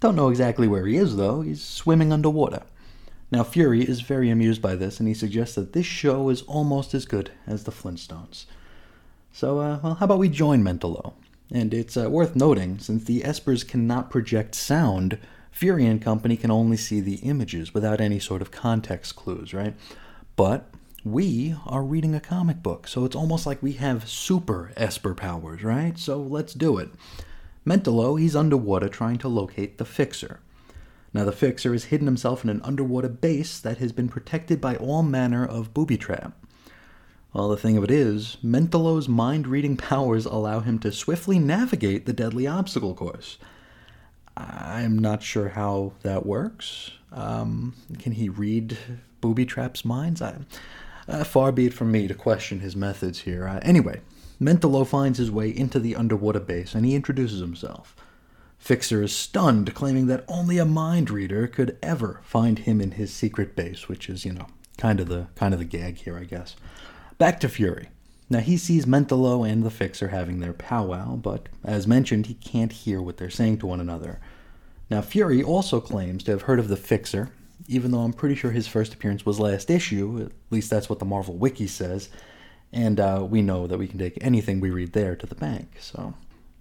Don't 0.00 0.16
know 0.16 0.28
exactly 0.28 0.68
where 0.68 0.86
he 0.86 0.96
is, 0.96 1.16
though. 1.16 1.40
He's 1.40 1.62
swimming 1.62 2.12
underwater. 2.12 2.62
Now, 3.30 3.42
Fury 3.42 3.82
is 3.82 4.00
very 4.00 4.30
amused 4.30 4.62
by 4.62 4.76
this, 4.76 5.00
and 5.00 5.08
he 5.08 5.14
suggests 5.14 5.54
that 5.56 5.72
this 5.72 5.86
show 5.86 6.28
is 6.28 6.42
almost 6.42 6.94
as 6.94 7.04
good 7.04 7.30
as 7.46 7.64
the 7.64 7.72
Flintstones. 7.72 8.44
So, 9.32 9.58
uh, 9.58 9.80
well, 9.82 9.94
how 9.94 10.04
about 10.04 10.18
we 10.18 10.28
join 10.28 10.62
Mentalo? 10.62 11.14
And 11.50 11.74
it's 11.74 11.96
uh, 11.96 12.08
worth 12.10 12.34
noting, 12.34 12.78
since 12.78 13.04
the 13.04 13.20
Espers 13.20 13.66
cannot 13.66 14.10
project 14.10 14.54
sound, 14.54 15.18
Fury 15.50 15.86
and 15.86 16.02
company 16.02 16.36
can 16.36 16.50
only 16.50 16.76
see 16.76 17.00
the 17.00 17.16
images 17.16 17.72
without 17.72 18.00
any 18.00 18.18
sort 18.18 18.42
of 18.42 18.50
context 18.50 19.14
clues, 19.14 19.54
right? 19.54 19.74
But 20.34 20.68
we 21.04 21.54
are 21.66 21.84
reading 21.84 22.14
a 22.14 22.20
comic 22.20 22.60
book, 22.60 22.88
so 22.88 23.04
it's 23.04 23.14
almost 23.14 23.46
like 23.46 23.62
we 23.62 23.74
have 23.74 24.08
super 24.08 24.72
Esper 24.76 25.14
powers, 25.14 25.62
right? 25.62 25.96
So 25.96 26.18
let's 26.18 26.54
do 26.54 26.78
it. 26.78 26.88
Mentalo, 27.64 28.18
he's 28.18 28.34
underwater 28.34 28.88
trying 28.88 29.18
to 29.18 29.28
locate 29.28 29.78
the 29.78 29.84
Fixer. 29.84 30.40
Now, 31.12 31.24
the 31.24 31.30
Fixer 31.30 31.72
has 31.72 31.84
hidden 31.84 32.08
himself 32.08 32.42
in 32.42 32.50
an 32.50 32.60
underwater 32.62 33.08
base 33.08 33.60
that 33.60 33.78
has 33.78 33.92
been 33.92 34.08
protected 34.08 34.60
by 34.60 34.74
all 34.74 35.04
manner 35.04 35.46
of 35.46 35.72
booby 35.72 35.96
trap. 35.96 36.36
Well, 37.34 37.48
the 37.48 37.56
thing 37.56 37.76
of 37.76 37.82
it 37.82 37.90
is, 37.90 38.36
Mentalo's 38.44 39.08
mind 39.08 39.48
reading 39.48 39.76
powers 39.76 40.24
allow 40.24 40.60
him 40.60 40.78
to 40.78 40.92
swiftly 40.92 41.40
navigate 41.40 42.06
the 42.06 42.12
deadly 42.12 42.46
obstacle 42.46 42.94
course. 42.94 43.38
I'm 44.36 44.96
not 44.96 45.24
sure 45.24 45.48
how 45.48 45.94
that 46.02 46.24
works. 46.24 46.92
Um, 47.10 47.74
can 47.98 48.12
he 48.12 48.28
read 48.28 48.78
booby 49.20 49.46
traps' 49.46 49.84
minds? 49.84 50.22
I, 50.22 50.36
uh, 51.08 51.24
far 51.24 51.50
be 51.50 51.66
it 51.66 51.74
from 51.74 51.90
me 51.90 52.06
to 52.06 52.14
question 52.14 52.60
his 52.60 52.76
methods 52.76 53.22
here. 53.22 53.48
Uh, 53.48 53.58
anyway, 53.62 54.00
Mentalo 54.40 54.86
finds 54.86 55.18
his 55.18 55.30
way 55.30 55.48
into 55.50 55.80
the 55.80 55.96
underwater 55.96 56.40
base 56.40 56.72
and 56.72 56.86
he 56.86 56.94
introduces 56.94 57.40
himself. 57.40 57.96
Fixer 58.58 59.02
is 59.02 59.14
stunned, 59.14 59.74
claiming 59.74 60.06
that 60.06 60.24
only 60.28 60.58
a 60.58 60.64
mind 60.64 61.10
reader 61.10 61.48
could 61.48 61.76
ever 61.82 62.20
find 62.22 62.60
him 62.60 62.80
in 62.80 62.92
his 62.92 63.12
secret 63.12 63.56
base, 63.56 63.88
which 63.88 64.08
is, 64.08 64.24
you 64.24 64.32
know, 64.32 64.46
kind 64.78 65.00
of 65.00 65.08
the 65.08 65.26
kind 65.34 65.52
of 65.52 65.58
the 65.58 65.64
gag 65.64 65.96
here, 65.96 66.16
I 66.16 66.24
guess. 66.24 66.54
Back 67.16 67.38
to 67.40 67.48
Fury. 67.48 67.88
Now 68.28 68.40
he 68.40 68.56
sees 68.56 68.86
Mentalo 68.86 69.48
and 69.48 69.62
the 69.62 69.70
Fixer 69.70 70.08
having 70.08 70.40
their 70.40 70.52
powwow, 70.52 71.14
but 71.14 71.48
as 71.62 71.86
mentioned, 71.86 72.26
he 72.26 72.34
can't 72.34 72.72
hear 72.72 73.00
what 73.00 73.18
they're 73.18 73.30
saying 73.30 73.58
to 73.58 73.66
one 73.66 73.80
another. 73.80 74.18
Now 74.90 75.00
Fury 75.00 75.42
also 75.42 75.80
claims 75.80 76.24
to 76.24 76.32
have 76.32 76.42
heard 76.42 76.58
of 76.58 76.68
the 76.68 76.76
Fixer, 76.76 77.30
even 77.68 77.92
though 77.92 78.00
I'm 78.00 78.12
pretty 78.12 78.34
sure 78.34 78.50
his 78.50 78.66
first 78.66 78.94
appearance 78.94 79.24
was 79.24 79.38
last 79.38 79.70
issue, 79.70 80.26
at 80.26 80.32
least 80.50 80.70
that's 80.70 80.88
what 80.88 80.98
the 80.98 81.04
Marvel 81.04 81.36
Wiki 81.36 81.68
says, 81.68 82.08
and 82.72 82.98
uh, 82.98 83.24
we 83.28 83.42
know 83.42 83.68
that 83.68 83.78
we 83.78 83.86
can 83.86 83.98
take 83.98 84.18
anything 84.20 84.58
we 84.58 84.70
read 84.70 84.92
there 84.92 85.14
to 85.14 85.26
the 85.26 85.36
bank, 85.36 85.76
so. 85.78 86.14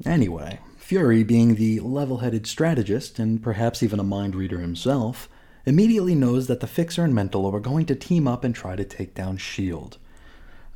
Anyway, 0.06 0.60
Fury, 0.78 1.24
being 1.24 1.56
the 1.56 1.80
level 1.80 2.20
headed 2.20 2.46
strategist, 2.46 3.18
and 3.18 3.42
perhaps 3.42 3.82
even 3.82 4.00
a 4.00 4.04
mind 4.04 4.36
reader 4.36 4.60
himself, 4.60 5.28
immediately 5.66 6.14
knows 6.14 6.46
that 6.48 6.60
the 6.60 6.68
Fixer 6.68 7.04
and 7.04 7.14
Mentalo 7.14 7.54
are 7.54 7.60
going 7.60 7.86
to 7.88 7.96
team 7.96 8.28
up 8.28 8.44
and 8.44 8.54
try 8.54 8.76
to 8.76 8.84
take 8.84 9.16
down 9.16 9.36
S.H.I.E.L.D. 9.36 9.98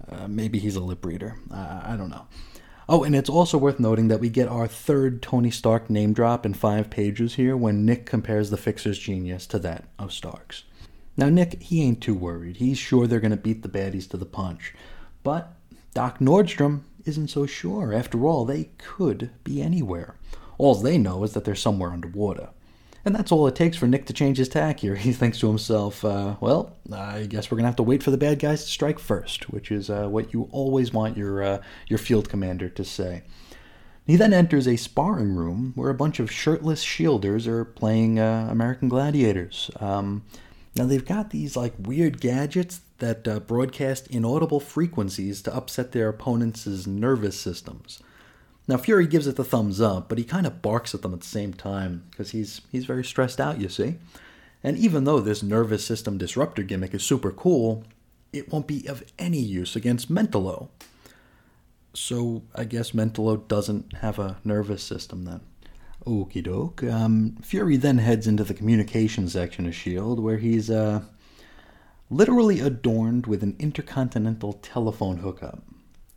Uh, 0.09 0.27
maybe 0.27 0.59
he's 0.59 0.75
a 0.75 0.81
lip 0.81 1.05
reader. 1.05 1.37
I 1.51 1.95
don't 1.97 2.09
know. 2.09 2.27
Oh, 2.89 3.03
and 3.03 3.13
it's 3.15 3.29
also 3.29 3.57
worth 3.57 3.79
noting 3.81 4.07
that 4.07 4.21
we 4.21 4.29
get 4.29 4.47
our 4.47 4.67
third 4.67 5.21
Tony 5.21 5.51
Stark 5.51 5.89
name 5.89 6.13
drop 6.13 6.45
in 6.45 6.53
five 6.53 6.89
pages 6.89 7.35
here 7.35 7.57
when 7.57 7.85
Nick 7.85 8.05
compares 8.05 8.49
the 8.49 8.55
Fixer's 8.55 8.97
genius 8.97 9.45
to 9.47 9.59
that 9.59 9.85
of 9.99 10.13
Stark's. 10.13 10.63
Now, 11.17 11.27
Nick, 11.27 11.61
he 11.61 11.83
ain't 11.83 11.99
too 11.99 12.13
worried. 12.13 12.57
He's 12.57 12.77
sure 12.77 13.05
they're 13.05 13.19
going 13.19 13.31
to 13.31 13.37
beat 13.37 13.61
the 13.61 13.69
baddies 13.69 14.09
to 14.11 14.17
the 14.17 14.25
punch. 14.25 14.73
But 15.23 15.53
Doc 15.93 16.19
Nordstrom 16.19 16.83
isn't 17.03 17.29
so 17.29 17.45
sure. 17.45 17.93
After 17.93 18.25
all, 18.25 18.45
they 18.45 18.69
could 18.77 19.31
be 19.43 19.61
anywhere. 19.61 20.15
All 20.57 20.75
they 20.75 20.97
know 20.97 21.23
is 21.23 21.33
that 21.33 21.43
they're 21.43 21.55
somewhere 21.55 21.91
underwater. 21.91 22.49
And 23.07 23.15
that's 23.15 23.31
all 23.31 23.47
it 23.47 23.55
takes 23.55 23.77
for 23.77 23.87
Nick 23.87 24.05
to 24.07 24.13
change 24.13 24.37
his 24.37 24.49
tack 24.49 24.81
here. 24.81 24.95
He 25.07 25.13
thinks 25.13 25.39
to 25.39 25.47
himself, 25.47 26.03
uh, 26.03 26.35
well, 26.41 26.75
I 26.91 27.23
guess 27.23 27.49
we're 27.49 27.55
going 27.55 27.63
to 27.63 27.69
have 27.69 27.77
to 27.77 27.83
wait 27.83 28.03
for 28.03 28.11
the 28.11 28.17
bad 28.17 28.37
guys 28.37 28.65
to 28.65 28.69
strike 28.69 28.99
first, 28.99 29.49
which 29.49 29.71
is 29.71 29.89
uh, 29.89 30.09
what 30.09 30.33
you 30.33 30.49
always 30.51 30.91
want 30.91 31.15
your, 31.15 31.41
uh, 31.41 31.61
your 31.87 31.99
field 31.99 32.27
commander 32.27 32.67
to 32.67 32.83
say. 32.83 33.23
He 34.05 34.17
then 34.17 34.33
enters 34.33 34.67
a 34.67 34.75
sparring 34.75 35.33
room 35.33 35.71
where 35.75 35.89
a 35.89 35.93
bunch 35.93 36.19
of 36.19 36.29
shirtless 36.29 36.83
shielders 36.83 37.47
are 37.47 37.63
playing 37.63 38.19
uh, 38.19 38.49
American 38.51 38.89
Gladiators. 38.89 39.71
Um, 39.79 40.25
now, 40.75 40.83
they've 40.83 41.05
got 41.05 41.29
these 41.29 41.55
like 41.55 41.75
weird 41.79 42.19
gadgets 42.19 42.81
that 42.97 43.25
uh, 43.25 43.39
broadcast 43.39 44.07
inaudible 44.07 44.59
frequencies 44.59 45.41
to 45.43 45.55
upset 45.55 45.93
their 45.93 46.09
opponents' 46.09 46.85
nervous 46.85 47.39
systems. 47.39 48.03
Now 48.67 48.77
Fury 48.77 49.07
gives 49.07 49.27
it 49.27 49.37
the 49.37 49.43
thumbs 49.43 49.79
up, 49.79 50.09
but 50.09 50.17
he 50.17 50.23
kind 50.23 50.45
of 50.45 50.61
barks 50.61 50.93
at 50.93 51.01
them 51.01 51.13
at 51.13 51.21
the 51.21 51.27
same 51.27 51.53
time 51.53 52.03
because 52.11 52.31
he's 52.31 52.61
he's 52.71 52.85
very 52.85 53.03
stressed 53.03 53.39
out, 53.39 53.59
you 53.59 53.69
see. 53.69 53.95
And 54.63 54.77
even 54.77 55.05
though 55.05 55.21
this 55.21 55.43
nervous 55.43 55.85
system 55.85 56.17
disruptor 56.17 56.63
gimmick 56.63 56.93
is 56.93 57.03
super 57.03 57.31
cool, 57.31 57.85
it 58.33 58.51
won't 58.51 58.67
be 58.67 58.85
of 58.87 59.03
any 59.17 59.39
use 59.39 59.75
against 59.75 60.11
Mentalo. 60.11 60.69
So 61.93 62.43
I 62.53 62.65
guess 62.65 62.91
Mentalo 62.91 63.47
doesn't 63.47 63.97
have 63.97 64.19
a 64.19 64.37
nervous 64.43 64.83
system 64.83 65.23
then. 65.23 65.41
Okie 66.05 66.43
doke. 66.43 66.83
Um, 66.83 67.37
Fury 67.41 67.77
then 67.77 67.97
heads 67.97 68.27
into 68.27 68.43
the 68.43 68.53
communication 68.53 69.27
section 69.27 69.65
of 69.65 69.73
S.H.I.E.L.D., 69.73 70.21
where 70.21 70.37
he's 70.37 70.69
uh, 70.69 71.01
literally 72.09 72.59
adorned 72.59 73.27
with 73.27 73.43
an 73.43 73.55
intercontinental 73.59 74.53
telephone 74.53 75.17
hookup. 75.17 75.63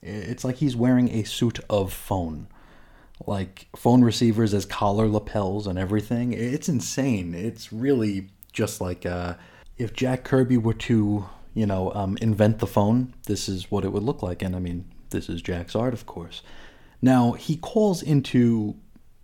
It's 0.03 0.45
like 0.45 0.57
he's 0.57 0.77
wearing 0.77 1.11
a 1.11 1.25
suit 1.25 1.61
of 1.69 1.93
phone. 1.93 2.49
Like 3.27 3.69
phone 3.77 4.03
receivers 4.03 4.55
as 4.55 4.65
collar 4.65 5.07
lapels 5.07 5.67
and 5.67 5.79
everything. 5.79 6.33
It's 6.33 6.69
insane. 6.69 7.35
It's 7.35 7.73
really 7.73 8.29
just 8.53 8.81
like 8.81 9.05
uh, 9.05 9.35
if 9.77 9.93
Jack 9.93 10.25
Kirby 10.25 10.57
were 10.57 10.75
to, 10.75 11.27
you 11.55 11.67
know, 11.67 11.93
um, 11.95 12.17
invent 12.21 12.59
the 12.59 12.67
phone, 12.67 13.15
this 13.27 13.49
is 13.49 13.71
what 13.71 13.85
it 13.85 13.93
would 13.93 14.03
look 14.03 14.23
like. 14.23 14.43
And 14.43 14.57
I 14.57 14.59
mean, 14.59 14.87
this 15.11 15.29
is 15.29 15.43
Jack's 15.43 15.77
art, 15.77 15.93
of 15.93 16.07
course. 16.07 16.43
Now, 17.03 17.33
he 17.33 17.57
calls 17.57 18.03
into 18.03 18.77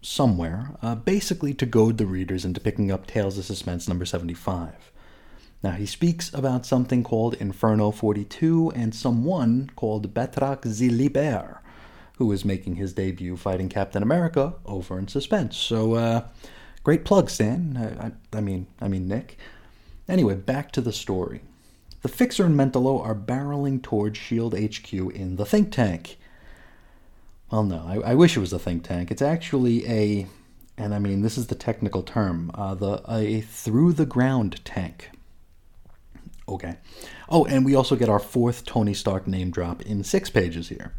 somewhere, 0.03 0.71
uh, 0.83 0.95
basically 0.95 1.53
to 1.55 1.67
goad 1.67 1.99
the 1.99 2.07
readers 2.07 2.45
into 2.45 2.61
picking 2.61 2.91
up 2.91 3.07
Tales 3.07 3.39
of 3.39 3.45
Suspense 3.45 3.89
number 3.89 4.05
75. 4.05 4.93
Now, 5.63 5.73
he 5.73 5.87
speaks 5.87 6.33
about 6.33 6.67
something 6.67 7.03
called 7.03 7.35
Inferno 7.35 7.91
42 7.91 8.73
and 8.75 8.95
someone 8.95 9.71
called 9.75 10.15
Batroc 10.15 10.67
ze 10.67 10.89
Leaper, 10.89 11.61
who 12.19 12.31
is 12.33 12.45
making 12.45 12.77
his 12.77 12.93
debut 12.93 13.37
fighting 13.37 13.69
Captain 13.69 14.03
America 14.03 14.55
over 14.65 14.99
in 14.99 15.09
suspense. 15.09 15.57
So, 15.57 15.95
uh, 15.95 16.25
great 16.85 17.05
plug, 17.05 17.31
Stan. 17.31 17.77
I, 17.77 18.07
I, 18.07 18.39
I, 18.39 18.41
mean, 18.41 18.67
I 18.81 18.89
mean, 18.89 19.09
Nick. 19.09 19.39
Anyway, 20.09 20.35
back 20.35 20.71
to 20.73 20.81
the 20.81 20.93
story. 20.93 21.41
The 22.03 22.09
Fixer 22.09 22.45
and 22.45 22.55
Mentalo 22.55 23.05
are 23.05 23.17
barreling 23.17 23.83
towards 23.83 24.19
SHIELD 24.19 24.55
HQ 24.55 24.93
in 24.93 25.37
the 25.37 25.45
think 25.45 25.73
tank. 25.73 26.19
well, 27.51 27.65
no, 27.65 27.85
I, 27.85 28.13
I, 28.13 28.15
wish 28.15 28.37
it 28.37 28.41
was 28.41 28.53
a 28.53 28.61
think 28.61 28.85
tank. 28.85 29.11
It's 29.11 29.23
actually 29.23 29.85
a, 29.89 30.27
and 30.79 30.95
I 30.95 31.01
mean 31.01 31.23
this 31.23 31.37
is 31.37 31.49
the 31.49 31.57
technical 31.57 32.05
term, 32.05 32.53
uh, 32.55 32.77
the 32.77 33.03
a 33.09 33.41
through 33.41 33.95
the 33.95 34.07
ground 34.07 34.65
tank. 34.65 35.11
Okay. 36.49 36.77
Oh, 37.29 37.45
and 37.45 37.65
we 37.65 37.75
also 37.75 37.97
get 37.97 38.09
our 38.09 38.19
fourth 38.19 38.65
Tony 38.65 38.95
Stark 38.95 39.27
name 39.27 39.51
drop 39.51 39.83
in 39.83 40.05
six 40.05 40.31
pages 40.31 40.69
here. 40.69 40.93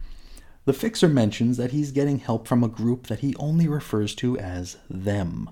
The 0.65 0.73
fixer 0.73 1.07
mentions 1.07 1.55
that 1.57 1.71
he's 1.71 1.91
getting 1.91 2.19
help 2.19 2.47
from 2.47 2.63
a 2.63 2.67
group 2.67 3.07
that 3.07 3.19
he 3.19 3.35
only 3.37 3.67
refers 3.67 4.13
to 4.15 4.37
as 4.37 4.77
them. 4.89 5.49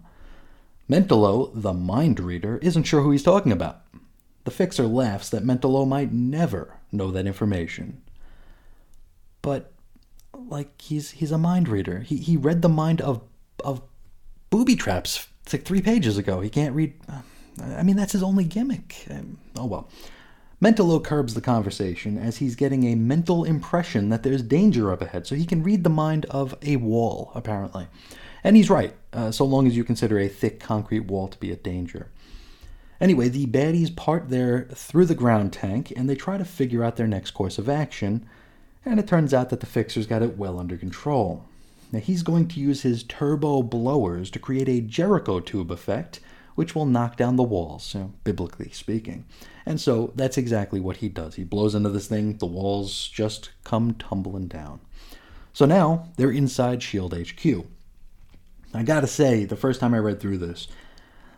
Mentalo, 0.89 1.52
the 1.54 1.74
mind 1.74 2.20
reader, 2.20 2.58
isn't 2.58 2.84
sure 2.84 3.02
who 3.02 3.12
he's 3.12 3.24
talking 3.24 3.52
about. 3.52 3.82
The 4.43 4.52
fixer 4.52 4.86
laughs 4.86 5.30
that 5.30 5.46
Mentalo 5.46 5.88
might 5.88 6.12
never 6.12 6.78
know 6.91 7.12
that 7.12 7.26
information. 7.26 8.02
But 9.41 9.72
like 10.34 10.82
he's 10.82 11.12
he's 11.12 11.32
a 11.32 11.38
mind 11.38 11.70
reader. 11.70 12.02
He 12.02 12.18
he 12.18 12.36
read 12.36 12.62
the 12.62 12.70
mind 12.70 13.00
of 13.02 13.22
of 13.64 13.82
booby 14.50 14.76
traps 14.76 15.28
it's 15.46 15.54
like 15.54 15.64
three 15.64 15.82
pages 15.82 16.18
ago. 16.18 16.41
He 16.41 16.50
can't 16.50 16.76
read. 16.76 16.96
I 17.62 17.84
mean, 17.84 17.95
that's 17.95 18.14
his 18.14 18.24
only 18.24 18.43
gimmick. 18.43 19.06
Um, 19.10 19.38
oh 19.58 19.66
well. 19.66 19.89
Mentalo 20.62 21.03
curbs 21.03 21.34
the 21.34 21.41
conversation 21.41 22.18
as 22.18 22.38
he's 22.38 22.56
getting 22.56 22.86
a 22.86 22.95
mental 22.95 23.43
impression 23.43 24.10
that 24.10 24.24
there's 24.24 24.41
danger 24.41 24.91
up 24.91 25.01
ahead, 25.01 25.28
so 25.28 25.36
he 25.36 25.45
can 25.45 25.62
read 25.62 25.84
the 25.84 25.89
mind 25.89 26.26
of 26.30 26.56
a 26.62 26.78
wall, 26.78 27.32
apparently. 27.36 27.88
And 28.43 28.56
he's 28.56 28.70
right, 28.70 28.95
uh, 29.12 29.32
so 29.32 29.43
long 29.43 29.68
as 29.68 29.76
you 29.76 29.84
consider 29.84 30.18
a 30.18 30.30
thick 30.30 30.60
concrete 30.60 31.01
wall 31.01 31.28
to 31.28 31.38
be 31.39 31.51
a 31.51 31.58
danger. 31.58 32.10
Anyway, 33.01 33.28
the 33.28 33.45
baddies 33.47 33.93
part 33.93 34.30
their 34.30 34.64
through 34.74 35.06
the 35.06 35.16
ground 35.16 35.51
tank 35.51 35.91
and 35.95 36.10
they 36.10 36.16
try 36.16 36.38
to 36.38 36.45
figure 36.45 36.84
out 36.84 36.95
their 36.95 37.08
next 37.08 37.32
course 37.32 37.58
of 37.58 37.68
action, 37.68 38.26
and 38.86 38.99
it 38.99 39.08
turns 39.08 39.34
out 39.34 39.49
that 39.49 39.60
the 39.60 39.66
fixer's 39.66 40.08
got 40.08 40.22
it 40.22 40.38
well 40.38 40.58
under 40.58 40.78
control. 40.78 41.45
Now, 41.91 41.99
he's 41.99 42.24
going 42.24 42.47
to 42.49 42.60
use 42.60 42.82
his 42.82 43.03
turbo 43.03 43.62
blowers 43.62 44.32
to 44.32 44.39
create 44.39 44.70
a 44.70 44.82
Jericho 44.82 45.39
tube 45.39 45.72
effect, 45.72 46.20
which 46.56 46.74
will 46.74 46.86
knock 46.86 47.18
down 47.18 47.36
the 47.36 47.43
walls, 47.43 47.93
you 47.93 47.99
know, 47.99 48.14
biblically 48.24 48.70
speaking. 48.72 49.26
And 49.66 49.80
so 49.80 50.12
that's 50.16 50.38
exactly 50.38 50.80
what 50.80 50.97
he 50.97 51.10
does. 51.10 51.36
He 51.36 51.43
blows 51.43 51.76
into 51.76 51.89
this 51.89 52.08
thing, 52.08 52.38
the 52.38 52.45
walls 52.45 53.08
just 53.08 53.51
come 53.64 53.93
tumbling 53.93 54.47
down. 54.47 54.80
So 55.53 55.66
now 55.66 56.10
they're 56.18 56.32
inside 56.32 56.82
Shield 56.82 57.14
HQ. 57.14 57.66
I 58.74 58.84
gotta 58.84 59.08
say, 59.08 59.45
the 59.45 59.56
first 59.56 59.80
time 59.80 59.93
I 59.93 59.99
read 59.99 60.20
through 60.20 60.39
this, 60.39 60.68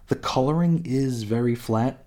the 0.07 0.15
coloring 0.15 0.83
is 0.85 1.23
very 1.23 1.55
flat 1.55 2.03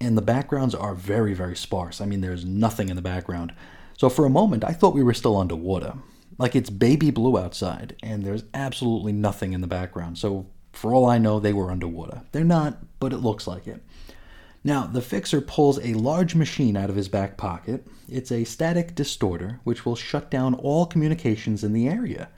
and 0.00 0.18
the 0.18 0.22
backgrounds 0.22 0.74
are 0.74 0.94
very, 0.94 1.34
very 1.34 1.56
sparse. 1.56 2.00
I 2.00 2.06
mean, 2.06 2.20
there's 2.20 2.44
nothing 2.44 2.88
in 2.88 2.96
the 2.96 3.02
background. 3.02 3.54
So 3.96 4.08
for 4.08 4.24
a 4.24 4.30
moment, 4.30 4.64
I 4.64 4.72
thought 4.72 4.94
we 4.94 5.02
were 5.02 5.14
still 5.14 5.36
underwater. 5.36 5.94
Like 6.36 6.56
it's 6.56 6.68
baby 6.68 7.10
blue 7.10 7.38
outside, 7.38 7.94
and 8.02 8.24
there's 8.24 8.42
absolutely 8.52 9.12
nothing 9.12 9.52
in 9.52 9.60
the 9.60 9.68
background. 9.68 10.18
So 10.18 10.46
for 10.74 10.92
all 10.92 11.06
I 11.06 11.18
know, 11.18 11.40
they 11.40 11.52
were 11.52 11.70
underwater. 11.70 12.22
They're 12.32 12.44
not, 12.44 12.78
but 13.00 13.12
it 13.12 13.18
looks 13.18 13.46
like 13.46 13.66
it. 13.66 13.82
Now, 14.62 14.86
the 14.86 15.02
fixer 15.02 15.40
pulls 15.40 15.78
a 15.78 15.94
large 15.94 16.34
machine 16.34 16.76
out 16.76 16.88
of 16.88 16.96
his 16.96 17.08
back 17.08 17.36
pocket. 17.36 17.86
It's 18.08 18.32
a 18.32 18.44
static 18.44 18.94
distorter, 18.94 19.60
which 19.64 19.84
will 19.84 19.96
shut 19.96 20.30
down 20.30 20.54
all 20.54 20.86
communications 20.86 21.62
in 21.62 21.74
the 21.74 21.86
area. 21.86 22.30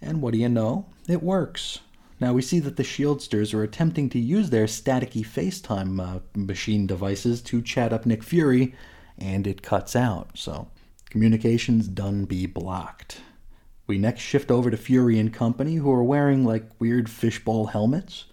And 0.00 0.20
what 0.20 0.32
do 0.32 0.38
you 0.38 0.48
know? 0.48 0.86
It 1.08 1.22
works. 1.22 1.80
Now 2.20 2.32
we 2.32 2.42
see 2.42 2.58
that 2.60 2.76
the 2.76 2.82
Shieldsters 2.82 3.54
are 3.54 3.62
attempting 3.62 4.10
to 4.10 4.18
use 4.18 4.50
their 4.50 4.66
staticky 4.66 5.24
FaceTime 5.24 6.00
uh, 6.00 6.20
machine 6.34 6.86
devices 6.86 7.40
to 7.42 7.62
chat 7.62 7.92
up 7.92 8.04
Nick 8.04 8.22
Fury, 8.22 8.74
and 9.16 9.46
it 9.46 9.62
cuts 9.62 9.96
out. 9.96 10.30
So 10.34 10.68
communications 11.10 11.88
done 11.88 12.24
be 12.24 12.46
blocked. 12.46 13.20
We 13.88 13.98
next 13.98 14.20
shift 14.20 14.50
over 14.50 14.70
to 14.70 14.76
Fury 14.76 15.18
and 15.18 15.32
Company, 15.32 15.76
who 15.76 15.90
are 15.90 16.04
wearing 16.04 16.44
like 16.44 16.64
weird 16.78 17.10
fishbowl 17.10 17.66
helmets. 17.66 18.26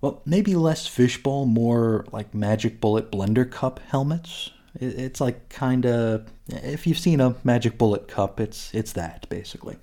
Well, 0.00 0.20
maybe 0.26 0.54
less 0.54 0.86
fishbowl, 0.86 1.46
more 1.46 2.04
like 2.12 2.34
Magic 2.34 2.80
Bullet 2.80 3.10
Blender 3.10 3.50
Cup 3.50 3.78
helmets. 3.88 4.50
It's 4.78 5.20
like 5.20 5.48
kind 5.48 5.86
of 5.86 6.28
if 6.48 6.86
you've 6.86 6.98
seen 6.98 7.20
a 7.20 7.36
Magic 7.44 7.78
Bullet 7.78 8.08
cup, 8.08 8.40
it's 8.40 8.74
it's 8.74 8.92
that 8.92 9.26
basically. 9.28 9.78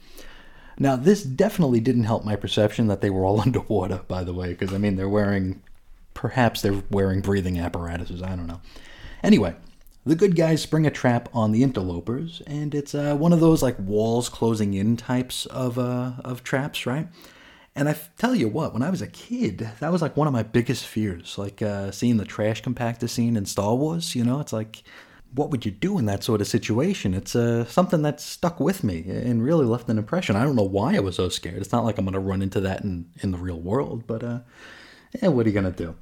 Now, 0.78 0.96
this 0.96 1.24
definitely 1.24 1.80
didn't 1.80 2.04
help 2.04 2.26
my 2.26 2.36
perception 2.36 2.88
that 2.88 3.02
they 3.02 3.10
were 3.10 3.24
all 3.24 3.40
underwater, 3.46 4.02
by 4.08 4.24
the 4.24 4.34
way, 4.34 4.50
because 4.50 4.74
I 4.74 4.78
mean 4.78 4.98
they're 4.98 5.10
wearing 5.10 5.62
perhaps 6.14 6.62
they're 6.62 6.84
wearing 6.92 7.22
breathing 7.22 7.58
apparatuses, 7.58 8.22
I 8.22 8.36
don't 8.36 8.48
know. 8.48 8.60
Anyway, 9.24 9.56
the 10.06 10.16
good 10.16 10.36
guys 10.36 10.62
spring 10.62 10.88
a 10.88 10.92
trap 10.92 11.30
on 11.34 11.52
the 11.52 11.64
interlopers, 11.64 12.42
and 12.48 12.74
it's 12.74 12.96
uh, 12.96 13.16
one 13.16 13.34
of 13.34 13.40
those 13.40 13.62
like 13.62 13.78
walls 13.80 14.30
closing 14.30 14.74
in 14.74 14.98
types 14.98 15.46
of 15.48 15.78
uh, 15.78 16.14
of 16.24 16.44
traps, 16.44 16.86
right? 16.86 17.08
And 17.76 17.88
I 17.88 17.96
tell 18.18 18.36
you 18.36 18.50
what, 18.50 18.74
when 18.74 18.82
I 18.82 18.90
was 18.90 19.02
a 19.02 19.08
kid, 19.08 19.70
that 19.80 19.92
was 19.92 20.02
like 20.02 20.18
one 20.18 20.28
of 20.28 20.34
my 20.34 20.44
biggest 20.44 20.86
fears, 20.86 21.38
like 21.38 21.62
uh, 21.62 21.92
seeing 21.92 22.18
the 22.18 22.26
trash 22.26 22.62
compactor 22.62 23.10
scene 23.10 23.38
in 23.38 23.46
Star 23.46 23.76
Wars. 23.76 24.14
You 24.16 24.26
know, 24.26 24.42
it's 24.42 24.52
like, 24.52 24.84
what 25.34 25.52
would 25.52 25.66
you 25.66 25.72
do 25.72 25.98
in 25.98 26.06
that 26.08 26.24
sort 26.24 26.42
of 26.42 26.48
situation? 26.48 27.14
It's 27.14 27.34
uh, 27.34 27.64
something 27.66 28.02
that 28.02 28.20
stuck 28.20 28.60
with 28.60 28.84
me 28.84 29.06
and 29.08 29.44
really 29.44 29.66
left 29.66 29.88
an 29.88 29.98
impression. 29.98 30.36
I 30.36 30.44
don't 30.44 30.58
know 30.58 30.64
why 30.64 30.96
I 30.96 31.00
was 31.00 31.16
so 31.16 31.30
scared. 31.30 31.58
It's 31.58 31.72
not 31.72 31.86
like 31.86 31.98
I'm 31.98 32.06
going 32.06 32.14
to 32.14 32.20
run 32.20 32.42
into 32.42 32.60
that 32.62 32.84
in, 32.84 33.10
in 33.22 33.32
the 33.32 33.38
real 33.38 33.60
world, 33.60 34.06
but 34.06 34.22
uh, 34.22 34.40
yeah, 35.22 35.30
what 35.30 35.46
are 35.46 35.50
you 35.50 35.54
going 35.54 35.72
to 35.72 35.84
do? 35.84 35.96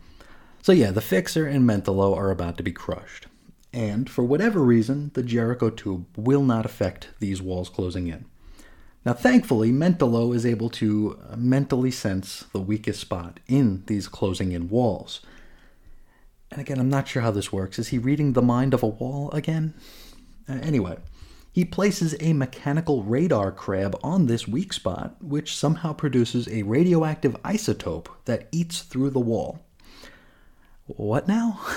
So 0.64 0.72
yeah, 0.72 0.90
the 0.90 1.02
Fixer 1.02 1.46
and 1.46 1.70
Mentalo 1.70 2.18
are 2.18 2.32
about 2.32 2.58
to 2.58 2.64
be 2.64 2.72
crushed 2.72 3.28
and 3.74 4.10
for 4.10 4.24
whatever 4.24 4.60
reason, 4.60 5.12
the 5.14 5.24
Jericho 5.24 5.70
tube 5.70 6.06
will 6.16 6.44
not 6.44 6.66
affect 6.66 7.10
these 7.20 7.42
walls 7.42 7.70
closing 7.70 8.08
in. 8.08 8.26
Now, 9.06 9.14
thankfully, 9.14 9.72
Mentalo 9.72 10.36
is 10.36 10.46
able 10.46 10.70
to 10.72 11.20
mentally 11.38 11.92
sense 11.92 12.46
the 12.52 12.60
weakest 12.60 13.00
spot 13.00 13.40
in 13.48 13.84
these 13.86 14.08
closing 14.08 14.52
in 14.52 14.70
walls. 14.70 15.22
And 16.52 16.60
again, 16.60 16.80
I'm 16.80 16.90
not 16.90 17.08
sure 17.08 17.22
how 17.22 17.32
this 17.32 17.54
works. 17.54 17.80
Is 17.80 17.90
he 17.90 17.98
reading 17.98 18.34
the 18.34 18.42
mind 18.42 18.74
of 18.74 18.84
a 18.84 18.88
wall 18.88 19.32
again? 19.32 19.76
Uh, 20.50 20.54
anyway, 20.64 20.98
he 21.52 21.64
places 21.64 22.16
a 22.20 22.34
mechanical 22.34 23.04
radar 23.04 23.52
crab 23.52 23.98
on 24.04 24.26
this 24.26 24.48
weak 24.48 24.74
spot, 24.74 25.16
which 25.22 25.56
somehow 25.56 25.94
produces 25.94 26.48
a 26.48 26.64
radioactive 26.64 27.34
isotope 27.44 28.08
that 28.26 28.48
eats 28.52 28.82
through 28.82 29.12
the 29.12 29.20
wall. 29.20 29.60
What 30.88 31.28
now? 31.28 31.62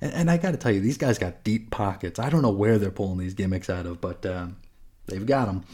And, 0.00 0.12
and 0.12 0.30
I 0.30 0.36
got 0.36 0.52
to 0.52 0.56
tell 0.56 0.72
you, 0.72 0.80
these 0.80 0.98
guys 0.98 1.18
got 1.18 1.44
deep 1.44 1.70
pockets. 1.70 2.18
I 2.18 2.30
don't 2.30 2.42
know 2.42 2.50
where 2.50 2.78
they're 2.78 2.90
pulling 2.90 3.18
these 3.18 3.34
gimmicks 3.34 3.70
out 3.70 3.86
of, 3.86 4.00
but 4.00 4.24
uh, 4.24 4.48
they've 5.06 5.26
got 5.26 5.46
them. 5.46 5.64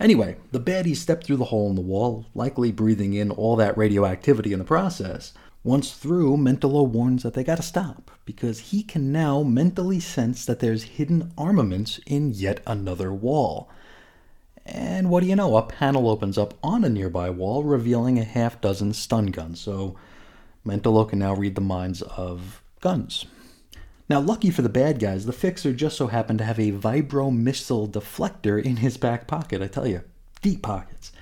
Anyway, 0.00 0.36
the 0.50 0.60
baddies 0.60 0.96
step 0.96 1.22
through 1.22 1.36
the 1.36 1.44
hole 1.44 1.68
in 1.70 1.76
the 1.76 1.80
wall, 1.80 2.26
likely 2.34 2.72
breathing 2.72 3.14
in 3.14 3.30
all 3.30 3.54
that 3.56 3.76
radioactivity 3.76 4.52
in 4.52 4.58
the 4.58 4.64
process. 4.64 5.32
Once 5.64 5.92
through, 5.92 6.36
Mentalo 6.36 6.84
warns 6.84 7.22
that 7.22 7.34
they 7.34 7.44
gotta 7.44 7.62
stop, 7.62 8.10
because 8.24 8.58
he 8.58 8.82
can 8.82 9.12
now 9.12 9.44
mentally 9.44 10.00
sense 10.00 10.44
that 10.44 10.58
there's 10.58 10.82
hidden 10.82 11.32
armaments 11.38 12.00
in 12.04 12.32
yet 12.32 12.60
another 12.66 13.12
wall. 13.12 13.70
And 14.66 15.08
what 15.08 15.22
do 15.22 15.28
you 15.28 15.36
know? 15.36 15.56
A 15.56 15.62
panel 15.62 16.08
opens 16.08 16.36
up 16.36 16.54
on 16.64 16.82
a 16.82 16.88
nearby 16.88 17.30
wall, 17.30 17.62
revealing 17.62 18.18
a 18.18 18.24
half 18.24 18.60
dozen 18.60 18.92
stun 18.92 19.26
guns. 19.26 19.60
So 19.60 19.96
Mentalo 20.66 21.08
can 21.08 21.20
now 21.20 21.34
read 21.34 21.54
the 21.54 21.60
minds 21.60 22.02
of 22.02 22.60
guns. 22.80 23.26
Now, 24.12 24.20
lucky 24.20 24.50
for 24.50 24.60
the 24.60 24.68
bad 24.68 24.98
guys, 24.98 25.24
the 25.24 25.32
Fixer 25.32 25.72
just 25.72 25.96
so 25.96 26.08
happened 26.08 26.38
to 26.40 26.44
have 26.44 26.58
a 26.58 26.70
vibro 26.70 27.34
missile 27.34 27.88
deflector 27.88 28.62
in 28.62 28.76
his 28.76 28.98
back 28.98 29.26
pocket, 29.26 29.62
I 29.62 29.68
tell 29.68 29.86
you. 29.86 30.02
Deep 30.42 30.60
pockets. 30.60 31.12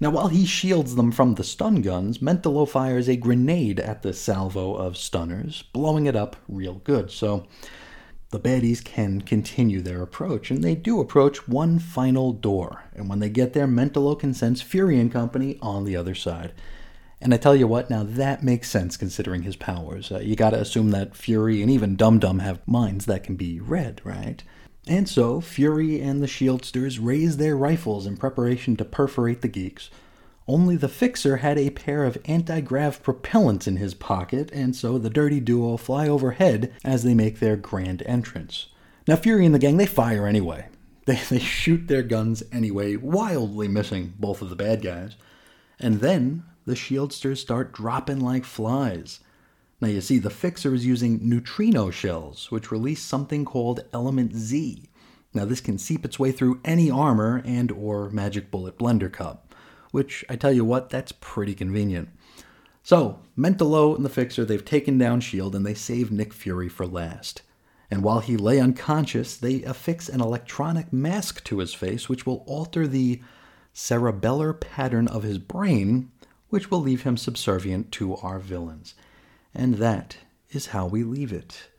Now, 0.00 0.10
while 0.10 0.26
he 0.26 0.44
shields 0.44 0.96
them 0.96 1.12
from 1.12 1.36
the 1.36 1.44
stun 1.44 1.82
guns, 1.82 2.18
Mentalo 2.18 2.68
fires 2.68 3.08
a 3.08 3.14
grenade 3.14 3.78
at 3.78 4.02
the 4.02 4.12
salvo 4.12 4.74
of 4.74 4.96
stunners, 4.96 5.62
blowing 5.72 6.06
it 6.06 6.16
up 6.16 6.34
real 6.48 6.80
good. 6.82 7.12
So 7.12 7.46
the 8.30 8.40
baddies 8.40 8.82
can 8.82 9.20
continue 9.20 9.80
their 9.80 10.02
approach, 10.02 10.50
and 10.50 10.64
they 10.64 10.74
do 10.74 10.98
approach 10.98 11.46
one 11.46 11.78
final 11.78 12.32
door. 12.32 12.82
And 12.92 13.08
when 13.08 13.20
they 13.20 13.30
get 13.30 13.52
there, 13.52 13.68
Mentalo 13.68 14.18
can 14.18 14.34
sense 14.34 14.60
Fury 14.60 14.98
and 14.98 15.12
Company 15.12 15.58
on 15.62 15.84
the 15.84 15.94
other 15.94 16.16
side. 16.16 16.52
And 17.22 17.32
I 17.32 17.36
tell 17.36 17.54
you 17.54 17.68
what, 17.68 17.88
now 17.88 18.02
that 18.02 18.42
makes 18.42 18.68
sense 18.68 18.96
considering 18.96 19.42
his 19.42 19.54
powers. 19.54 20.10
Uh, 20.10 20.18
you 20.18 20.34
gotta 20.34 20.60
assume 20.60 20.90
that 20.90 21.14
Fury 21.14 21.62
and 21.62 21.70
even 21.70 21.94
Dum 21.94 22.18
Dum 22.18 22.40
have 22.40 22.66
minds 22.66 23.06
that 23.06 23.22
can 23.22 23.36
be 23.36 23.60
read, 23.60 24.00
right? 24.02 24.42
And 24.88 25.08
so, 25.08 25.40
Fury 25.40 26.00
and 26.00 26.20
the 26.20 26.26
Shieldsters 26.26 26.98
raise 27.00 27.36
their 27.36 27.56
rifles 27.56 28.06
in 28.06 28.16
preparation 28.16 28.76
to 28.76 28.84
perforate 28.84 29.40
the 29.40 29.46
geeks. 29.46 29.88
Only 30.48 30.74
the 30.74 30.88
Fixer 30.88 31.36
had 31.36 31.58
a 31.58 31.70
pair 31.70 32.04
of 32.04 32.18
anti 32.24 32.60
grav 32.60 33.00
propellants 33.04 33.68
in 33.68 33.76
his 33.76 33.94
pocket, 33.94 34.50
and 34.52 34.74
so 34.74 34.98
the 34.98 35.08
dirty 35.08 35.38
duo 35.38 35.76
fly 35.76 36.08
overhead 36.08 36.72
as 36.84 37.04
they 37.04 37.14
make 37.14 37.38
their 37.38 37.56
grand 37.56 38.02
entrance. 38.04 38.66
Now, 39.06 39.14
Fury 39.14 39.46
and 39.46 39.54
the 39.54 39.60
gang, 39.60 39.76
they 39.76 39.86
fire 39.86 40.26
anyway. 40.26 40.66
They, 41.04 41.16
they 41.30 41.40
shoot 41.40 41.88
their 41.88 42.04
guns 42.04 42.44
anyway, 42.52 42.94
wildly 42.94 43.66
missing 43.66 44.14
both 44.20 44.40
of 44.40 44.50
the 44.50 44.54
bad 44.54 44.82
guys. 44.82 45.16
And 45.80 45.98
then 45.98 46.44
the 46.64 46.74
shieldsters 46.74 47.38
start 47.38 47.72
dropping 47.72 48.20
like 48.20 48.44
flies. 48.44 49.20
Now 49.80 49.88
you 49.88 50.00
see, 50.00 50.18
the 50.18 50.30
fixer 50.30 50.74
is 50.74 50.86
using 50.86 51.28
neutrino 51.28 51.90
shells, 51.90 52.50
which 52.50 52.70
release 52.70 53.02
something 53.02 53.44
called 53.44 53.84
element 53.92 54.34
Z. 54.34 54.84
Now 55.34 55.44
this 55.44 55.60
can 55.60 55.78
seep 55.78 56.04
its 56.04 56.18
way 56.18 56.30
through 56.30 56.60
any 56.64 56.90
armor 56.90 57.42
and 57.44 57.72
or 57.72 58.10
magic 58.10 58.50
bullet 58.50 58.78
blender 58.78 59.12
cup, 59.12 59.54
which 59.90 60.24
I 60.28 60.36
tell 60.36 60.52
you 60.52 60.64
what, 60.64 60.90
that's 60.90 61.12
pretty 61.12 61.54
convenient. 61.54 62.10
So, 62.84 63.20
Mentalo 63.38 63.94
and 63.94 64.04
the 64.04 64.10
Fixer, 64.10 64.44
they've 64.44 64.64
taken 64.64 64.98
down 64.98 65.18
S.H.I.E.L.D. 65.18 65.56
and 65.56 65.64
they 65.64 65.74
save 65.74 66.10
Nick 66.10 66.32
Fury 66.32 66.68
for 66.68 66.86
last. 66.86 67.42
And 67.90 68.02
while 68.02 68.20
he 68.20 68.36
lay 68.36 68.58
unconscious, 68.58 69.36
they 69.36 69.62
affix 69.62 70.08
an 70.08 70.20
electronic 70.20 70.92
mask 70.92 71.44
to 71.44 71.58
his 71.58 71.74
face, 71.74 72.08
which 72.08 72.26
will 72.26 72.42
alter 72.46 72.86
the 72.88 73.20
cerebellar 73.74 74.58
pattern 74.58 75.06
of 75.08 75.22
his 75.22 75.38
brain, 75.38 76.10
which 76.52 76.70
will 76.70 76.82
leave 76.82 77.00
him 77.04 77.16
subservient 77.16 77.90
to 77.90 78.14
our 78.16 78.38
villains. 78.38 78.94
And 79.54 79.76
that 79.76 80.18
is 80.50 80.66
how 80.66 80.84
we 80.84 81.02
leave 81.02 81.32
it. 81.32 81.70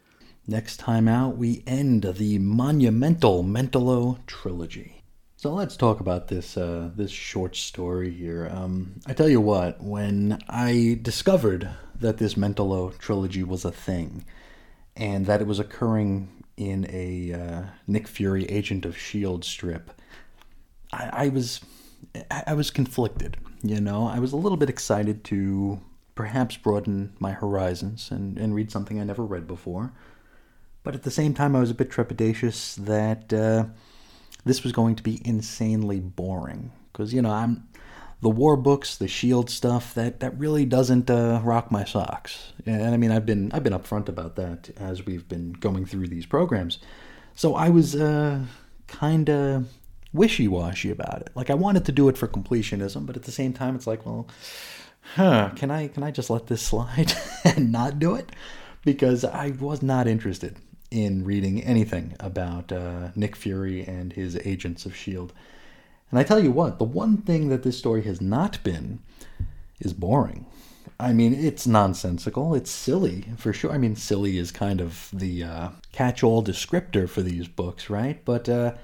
Next 0.47 0.77
time 0.77 1.07
out, 1.07 1.37
we 1.37 1.61
end 1.67 2.01
the 2.01 2.39
monumental 2.39 3.43
Mentalo 3.43 4.17
trilogy. 4.25 5.03
So 5.35 5.53
let's 5.53 5.77
talk 5.77 5.99
about 5.99 6.27
this 6.27 6.57
uh, 6.57 6.89
this 6.95 7.11
short 7.11 7.55
story 7.55 8.09
here. 8.09 8.49
Um, 8.51 8.99
I 9.05 9.13
tell 9.13 9.29
you 9.29 9.39
what, 9.39 9.79
when 9.79 10.41
I 10.49 10.97
discovered 11.03 11.69
that 11.99 12.17
this 12.17 12.33
Mentalo 12.33 12.97
trilogy 12.97 13.43
was 13.43 13.65
a 13.65 13.71
thing, 13.71 14.25
and 14.95 15.27
that 15.27 15.39
it 15.39 15.45
was 15.45 15.59
occurring 15.59 16.43
in 16.57 16.87
a 16.89 17.31
uh, 17.31 17.63
Nick 17.85 18.07
Fury 18.07 18.45
Agent 18.45 18.85
of 18.85 18.97
Shield 18.97 19.45
strip, 19.45 19.91
I, 20.91 21.25
I 21.25 21.27
was 21.27 21.61
I 22.31 22.55
was 22.55 22.71
conflicted. 22.71 23.37
You 23.63 23.79
know, 23.79 24.07
I 24.07 24.19
was 24.19 24.33
a 24.33 24.37
little 24.37 24.57
bit 24.57 24.69
excited 24.69 25.23
to 25.25 25.79
perhaps 26.15 26.57
broaden 26.57 27.15
my 27.19 27.31
horizons 27.31 28.11
and, 28.11 28.37
and 28.37 28.53
read 28.53 28.71
something 28.71 28.99
I 28.99 29.03
never 29.03 29.23
read 29.23 29.47
before, 29.47 29.93
but 30.83 30.93
at 30.93 31.03
the 31.03 31.11
same 31.11 31.33
time, 31.33 31.55
I 31.55 31.59
was 31.59 31.71
a 31.71 31.75
bit 31.75 31.89
trepidatious 31.89 32.75
that. 32.75 33.33
Uh, 33.33 33.65
this 34.45 34.63
was 34.63 34.71
going 34.71 34.95
to 34.95 35.03
be 35.03 35.21
insanely 35.25 35.99
boring 35.99 36.71
because 36.91 37.13
you 37.13 37.21
know 37.21 37.31
I'm 37.31 37.67
the 38.21 38.29
war 38.29 38.55
books, 38.55 38.95
the 38.95 39.07
shield 39.07 39.49
stuff 39.49 39.93
that 39.95 40.19
that 40.21 40.37
really 40.37 40.65
doesn't 40.65 41.09
uh, 41.09 41.41
rock 41.43 41.71
my 41.71 41.83
socks. 41.83 42.53
And 42.65 42.93
I 42.93 42.97
mean 42.97 43.11
I've 43.11 43.25
been 43.25 43.51
I've 43.51 43.63
been 43.63 43.73
upfront 43.73 44.09
about 44.09 44.35
that 44.35 44.69
as 44.77 45.05
we've 45.05 45.27
been 45.27 45.53
going 45.53 45.85
through 45.85 46.07
these 46.07 46.25
programs. 46.25 46.79
So 47.35 47.55
I 47.55 47.69
was 47.69 47.95
uh, 47.95 48.41
kind 48.87 49.29
of 49.29 49.67
wishy-washy 50.13 50.91
about 50.91 51.21
it. 51.21 51.29
Like 51.35 51.49
I 51.49 51.55
wanted 51.55 51.85
to 51.85 51.91
do 51.91 52.07
it 52.09 52.17
for 52.17 52.27
completionism, 52.27 53.05
but 53.05 53.15
at 53.15 53.23
the 53.23 53.31
same 53.31 53.53
time 53.53 53.75
it's 53.75 53.87
like, 53.87 54.05
well, 54.05 54.27
huh, 55.15 55.51
can 55.55 55.71
I 55.71 55.87
can 55.87 56.03
I 56.03 56.11
just 56.11 56.29
let 56.29 56.47
this 56.47 56.61
slide 56.71 57.13
and 57.43 57.71
not 57.71 57.99
do 57.99 58.15
it? 58.15 58.31
Because 58.85 59.23
I 59.23 59.51
was 59.59 59.81
not 59.81 60.07
interested 60.07 60.57
in 60.91 61.23
reading 61.23 61.63
anything 61.63 62.15
about 62.19 62.71
uh, 62.71 63.09
Nick 63.15 63.35
Fury 63.35 63.83
and 63.83 64.13
his 64.13 64.35
agents 64.45 64.85
of 64.85 64.91
S.H.I.E.L.D. 64.91 65.33
And 66.11 66.19
I 66.19 66.23
tell 66.23 66.39
you 66.39 66.51
what, 66.51 66.77
the 66.77 66.85
one 66.85 67.17
thing 67.17 67.49
that 67.49 67.63
this 67.63 67.79
story 67.79 68.03
has 68.03 68.21
not 68.21 68.63
been 68.63 68.99
is 69.79 69.93
boring. 69.93 70.45
I 70.99 71.11
mean, 71.11 71.33
it's 71.33 71.65
nonsensical. 71.65 72.53
It's 72.53 72.69
silly, 72.69 73.25
for 73.37 73.51
sure. 73.51 73.71
I 73.71 73.79
mean, 73.79 73.95
silly 73.95 74.37
is 74.37 74.51
kind 74.51 74.79
of 74.79 75.09
the 75.11 75.43
uh, 75.43 75.69
catch 75.91 76.23
all 76.23 76.43
descriptor 76.43 77.09
for 77.09 77.21
these 77.21 77.47
books, 77.47 77.89
right? 77.89 78.23
But 78.23 78.47
uh, 78.47 78.75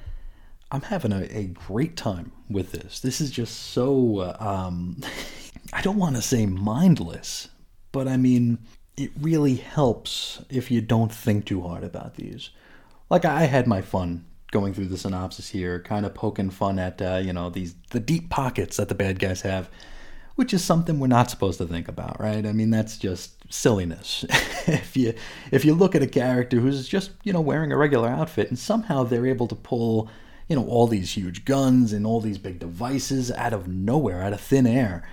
I'm 0.72 0.82
having 0.82 1.12
a, 1.12 1.24
a, 1.36 1.46
great 1.46 1.98
time 1.98 2.32
with 2.50 2.72
this. 2.72 3.00
This 3.00 3.22
is 3.22 3.32
just 3.32 3.72
so, 3.72 4.20
uh, 4.20 4.38
um, 4.40 5.02
I 5.74 5.82
don't 5.82 5.98
want 5.98 6.16
to 6.16 6.22
say 6.22 6.46
mindless, 6.46 7.50
but 7.92 8.08
I 8.08 8.18
mean, 8.18 8.60
it 8.96 9.12
really 9.20 9.56
helps 9.56 10.44
if 10.50 10.70
you 10.70 10.82
don't 10.82 11.12
think 11.12 11.46
too 11.46 11.62
hard 11.62 11.84
about 11.84 12.16
these. 12.16 12.52
Like 13.10 13.26
I 13.26 13.46
had 13.46 13.66
my 13.66 13.82
fun 13.82 14.26
going 14.52 14.74
through 14.74 14.88
the 14.88 14.98
synopsis 14.98 15.50
here, 15.50 15.82
kind 15.82 16.06
of 16.06 16.14
poking 16.14 16.50
fun 16.50 16.80
at 16.80 17.02
uh, 17.02 17.22
you 17.24 17.34
know 17.34 17.50
these 17.50 17.76
the 17.92 18.00
deep 18.00 18.30
pockets 18.30 18.78
that 18.78 18.90
the 18.90 18.96
bad 18.96 19.20
guys 19.20 19.42
have, 19.42 19.70
which 20.36 20.54
is 20.54 20.64
something 20.64 21.00
we're 21.00 21.08
not 21.08 21.32
supposed 21.32 21.58
to 21.60 21.66
think 21.68 21.88
about, 21.88 22.20
right? 22.20 22.46
I 22.46 22.52
mean 22.52 22.70
that's 22.70 22.98
just 22.98 23.52
silliness. 23.52 24.26
if 24.68 24.96
you 24.98 25.14
if 25.52 25.66
you 25.66 25.74
look 25.74 25.96
at 25.96 26.04
a 26.04 26.08
character 26.08 26.60
who's 26.60 26.88
just 26.88 27.12
you 27.24 27.34
know 27.34 27.42
wearing 27.42 27.72
a 27.72 27.78
regular 27.78 28.10
outfit 28.10 28.50
and 28.50 28.60
somehow 28.60 29.04
they're 29.04 29.28
able 29.28 29.48
to 29.48 29.56
pull 29.56 30.10
you 30.50 30.56
know 30.58 30.66
all 30.68 30.88
these 30.88 31.16
huge 31.16 31.46
guns 31.46 31.94
and 31.94 32.06
all 32.06 32.20
these 32.20 32.38
big 32.38 32.60
devices 32.60 33.32
out 33.32 33.54
of 33.54 33.68
nowhere, 33.68 34.22
out 34.22 34.34
of 34.34 34.42
thin 34.42 34.68
air 34.68 35.08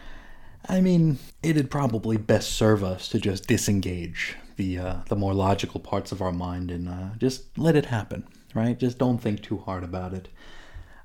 I 0.68 0.80
mean, 0.80 1.18
it'd 1.42 1.70
probably 1.70 2.16
best 2.16 2.52
serve 2.52 2.82
us 2.82 3.08
to 3.10 3.20
just 3.20 3.46
disengage 3.46 4.36
the 4.56 4.78
uh, 4.78 4.96
the 5.08 5.16
more 5.16 5.34
logical 5.34 5.80
parts 5.80 6.12
of 6.12 6.20
our 6.20 6.32
mind 6.32 6.70
and 6.70 6.88
uh, 6.88 7.10
just 7.18 7.56
let 7.56 7.76
it 7.76 7.86
happen, 7.86 8.26
right? 8.54 8.78
Just 8.78 8.98
don't 8.98 9.18
think 9.18 9.42
too 9.42 9.58
hard 9.58 9.84
about 9.84 10.12
it. 10.12 10.28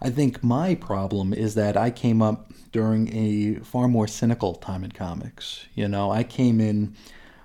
I 0.02 0.10
think 0.10 0.44
my 0.44 0.74
problem 0.74 1.32
is 1.32 1.54
that 1.56 1.78
I 1.78 1.92
came 1.92 2.24
up 2.24 2.52
during 2.72 3.16
a 3.16 3.60
far 3.60 3.88
more 3.88 4.08
cynical 4.08 4.56
time 4.56 4.84
in 4.84 4.92
comics. 4.94 5.66
You 5.76 5.88
know, 5.88 6.10
I 6.10 6.24
came 6.24 6.60
in 6.60 6.96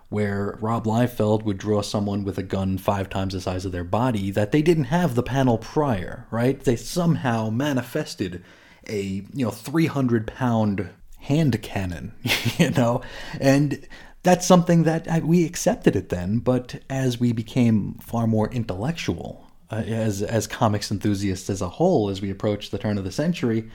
where 0.09 0.57
Rob 0.61 0.84
Liefeld 0.84 1.42
would 1.42 1.59
draw 1.59 1.82
someone 1.82 2.24
with 2.24 2.38
a 2.38 2.42
gun 2.42 2.78
five 2.78 3.09
times 3.09 3.34
the 3.34 3.40
size 3.40 3.64
of 3.64 3.72
their 3.72 3.84
body 3.84 4.30
that 4.30 4.52
they 4.52 4.62
didn't 4.62 4.84
have 4.84 5.14
the 5.14 5.22
panel 5.22 5.59
prior, 5.59 6.26
right? 6.30 6.61
They 6.61 6.76
somehow 6.76 7.50
manifested 7.50 8.44
a 8.88 9.24
you 9.32 9.44
know 9.44 9.50
300 9.50 10.26
pound 10.28 10.90
hand 11.18 11.61
cannon, 11.62 12.14
you 12.59 12.70
know? 12.70 13.02
And 13.40 13.86
that's 14.22 14.46
something 14.46 14.84
that 14.84 15.09
I, 15.09 15.20
we 15.20 15.44
accepted 15.44 15.96
it 15.96 16.09
then, 16.09 16.38
but 16.38 16.82
as 16.88 17.18
we 17.18 17.32
became 17.32 17.94
far 17.94 18.26
more 18.26 18.50
intellectual, 18.50 19.50
uh, 19.70 19.82
as, 19.86 20.22
as 20.22 20.46
comics 20.46 20.90
enthusiasts 20.90 21.50
as 21.50 21.61
a 21.61 21.68
whole, 21.68 22.09
as 22.09 22.20
we 22.20 22.30
approached 22.30 22.70
the 22.70 22.78
turn 22.78 22.98
of 22.98 23.04
the 23.04 23.12
century, 23.12 23.68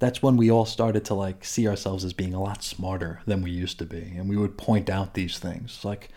that's 0.00 0.22
when 0.22 0.36
we 0.36 0.50
all 0.50 0.64
started 0.64 1.04
to 1.04 1.14
like 1.14 1.44
see 1.44 1.68
ourselves 1.68 2.04
as 2.04 2.14
being 2.14 2.34
a 2.34 2.42
lot 2.42 2.64
smarter 2.64 3.20
than 3.26 3.42
we 3.42 3.50
used 3.50 3.78
to 3.78 3.84
be. 3.84 4.14
And 4.16 4.28
we 4.28 4.36
would 4.36 4.56
point 4.58 4.90
out 4.90 5.14
these 5.14 5.38
things 5.38 5.84
like, 5.84 6.08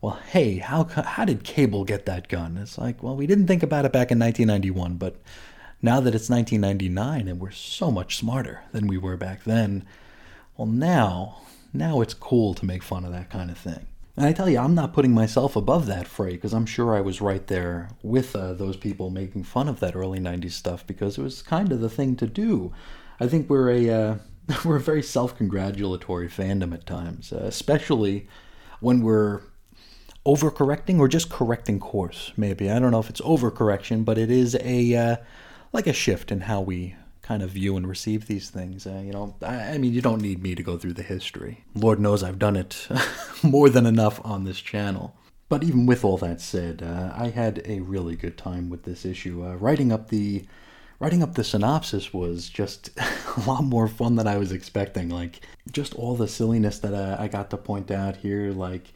well, 0.00 0.20
hey, 0.30 0.58
how, 0.58 0.84
how 0.84 1.24
did 1.24 1.44
Cable 1.44 1.84
get 1.84 2.06
that 2.06 2.28
gun? 2.28 2.56
It's 2.56 2.78
like, 2.78 3.02
well, 3.02 3.16
we 3.16 3.26
didn't 3.26 3.48
think 3.48 3.62
about 3.62 3.84
it 3.84 3.92
back 3.92 4.12
in 4.12 4.18
1991, 4.20 4.96
but 4.96 5.16
now 5.82 5.98
that 6.00 6.14
it's 6.14 6.30
1999 6.30 7.26
and 7.26 7.40
we're 7.40 7.50
so 7.50 7.90
much 7.90 8.16
smarter 8.16 8.62
than 8.72 8.86
we 8.86 8.98
were 8.98 9.16
back 9.16 9.42
then, 9.42 9.84
well, 10.56 10.68
now, 10.68 11.38
now 11.72 12.00
it's 12.00 12.14
cool 12.14 12.54
to 12.54 12.64
make 12.64 12.84
fun 12.84 13.04
of 13.04 13.10
that 13.10 13.30
kind 13.30 13.50
of 13.50 13.58
thing. 13.58 13.86
And 14.16 14.26
I 14.26 14.32
tell 14.32 14.48
you, 14.48 14.58
I'm 14.58 14.76
not 14.76 14.92
putting 14.92 15.12
myself 15.12 15.56
above 15.56 15.86
that 15.86 16.06
fray 16.06 16.32
because 16.32 16.54
I'm 16.54 16.66
sure 16.66 16.94
I 16.94 17.00
was 17.00 17.20
right 17.20 17.44
there 17.48 17.88
with 18.00 18.36
uh, 18.36 18.52
those 18.52 18.76
people 18.76 19.10
making 19.10 19.42
fun 19.42 19.68
of 19.68 19.80
that 19.80 19.96
early 19.96 20.20
'90s 20.20 20.52
stuff 20.52 20.86
because 20.86 21.18
it 21.18 21.22
was 21.22 21.42
kind 21.42 21.72
of 21.72 21.80
the 21.80 21.90
thing 21.90 22.14
to 22.16 22.28
do. 22.28 22.72
I 23.20 23.26
think 23.26 23.48
we're 23.48 23.70
a 23.70 23.90
uh, 23.90 24.14
we're 24.64 24.76
a 24.76 24.80
very 24.80 25.02
self-congratulatory 25.02 26.28
fandom 26.28 26.74
at 26.74 26.86
times, 26.86 27.32
uh, 27.32 27.44
especially 27.44 28.28
when 28.80 29.02
we're 29.02 29.42
overcorrecting 30.26 30.98
or 30.98 31.08
just 31.08 31.30
correcting 31.30 31.80
course. 31.80 32.32
Maybe 32.36 32.70
I 32.70 32.78
don't 32.78 32.90
know 32.90 33.00
if 33.00 33.10
it's 33.10 33.20
overcorrection, 33.20 34.04
but 34.04 34.18
it 34.18 34.30
is 34.30 34.56
a 34.60 34.94
uh, 34.94 35.16
like 35.72 35.86
a 35.86 35.92
shift 35.92 36.32
in 36.32 36.42
how 36.42 36.60
we 36.60 36.96
kind 37.22 37.42
of 37.42 37.50
view 37.50 37.76
and 37.76 37.88
receive 37.88 38.26
these 38.26 38.50
things. 38.50 38.86
Uh, 38.86 39.02
you 39.02 39.12
know, 39.12 39.34
I, 39.42 39.72
I, 39.72 39.78
mean, 39.78 39.94
you 39.94 40.02
don't 40.02 40.20
need 40.20 40.42
me 40.42 40.54
to 40.54 40.62
go 40.62 40.76
through 40.76 40.92
the 40.92 41.02
history. 41.02 41.64
Lord 41.74 41.98
knows 41.98 42.22
I've 42.22 42.38
done 42.38 42.54
it 42.54 42.86
more 43.42 43.70
than 43.70 43.86
enough 43.86 44.20
on 44.24 44.44
this 44.44 44.60
channel. 44.60 45.16
But 45.48 45.64
even 45.64 45.86
with 45.86 46.04
all 46.04 46.18
that 46.18 46.42
said, 46.42 46.82
uh, 46.82 47.14
I 47.16 47.28
had 47.28 47.62
a 47.64 47.80
really 47.80 48.14
good 48.14 48.36
time 48.36 48.68
with 48.68 48.82
this 48.82 49.06
issue. 49.06 49.44
Uh, 49.44 49.54
writing 49.54 49.90
up 49.90 50.08
the 50.08 50.44
writing 51.04 51.22
up 51.22 51.34
the 51.34 51.44
synopsis 51.44 52.14
was 52.14 52.48
just 52.48 52.88
a 53.36 53.40
lot 53.46 53.62
more 53.62 53.86
fun 53.86 54.16
than 54.16 54.26
I 54.26 54.38
was 54.38 54.52
expecting. 54.52 55.10
Like 55.10 55.40
just 55.70 55.94
all 55.96 56.16
the 56.16 56.26
silliness 56.26 56.78
that 56.78 56.94
uh, 56.94 57.18
I 57.20 57.28
got 57.28 57.50
to 57.50 57.58
point 57.58 57.90
out 57.90 58.16
here, 58.16 58.52
like 58.52 58.90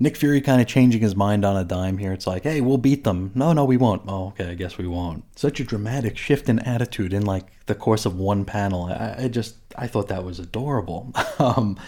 Nick 0.00 0.16
Fury 0.16 0.40
kind 0.40 0.60
of 0.60 0.66
changing 0.66 1.00
his 1.00 1.14
mind 1.14 1.44
on 1.44 1.56
a 1.56 1.62
dime 1.62 1.98
here. 1.98 2.12
It's 2.12 2.26
like, 2.26 2.42
hey, 2.42 2.60
we'll 2.60 2.78
beat 2.78 3.04
them. 3.04 3.30
No, 3.36 3.52
no, 3.52 3.64
we 3.64 3.76
won't. 3.76 4.02
Oh, 4.08 4.28
okay, 4.28 4.50
I 4.50 4.54
guess 4.54 4.78
we 4.78 4.88
won't. 4.88 5.22
Such 5.38 5.60
a 5.60 5.64
dramatic 5.64 6.18
shift 6.18 6.48
in 6.48 6.58
attitude 6.58 7.12
in 7.12 7.24
like 7.24 7.46
the 7.66 7.76
course 7.76 8.04
of 8.04 8.18
one 8.18 8.44
panel. 8.44 8.86
I, 8.86 9.14
I 9.16 9.28
just, 9.28 9.54
I 9.76 9.86
thought 9.86 10.08
that 10.08 10.24
was 10.24 10.40
adorable. 10.40 11.12
um, 11.38 11.78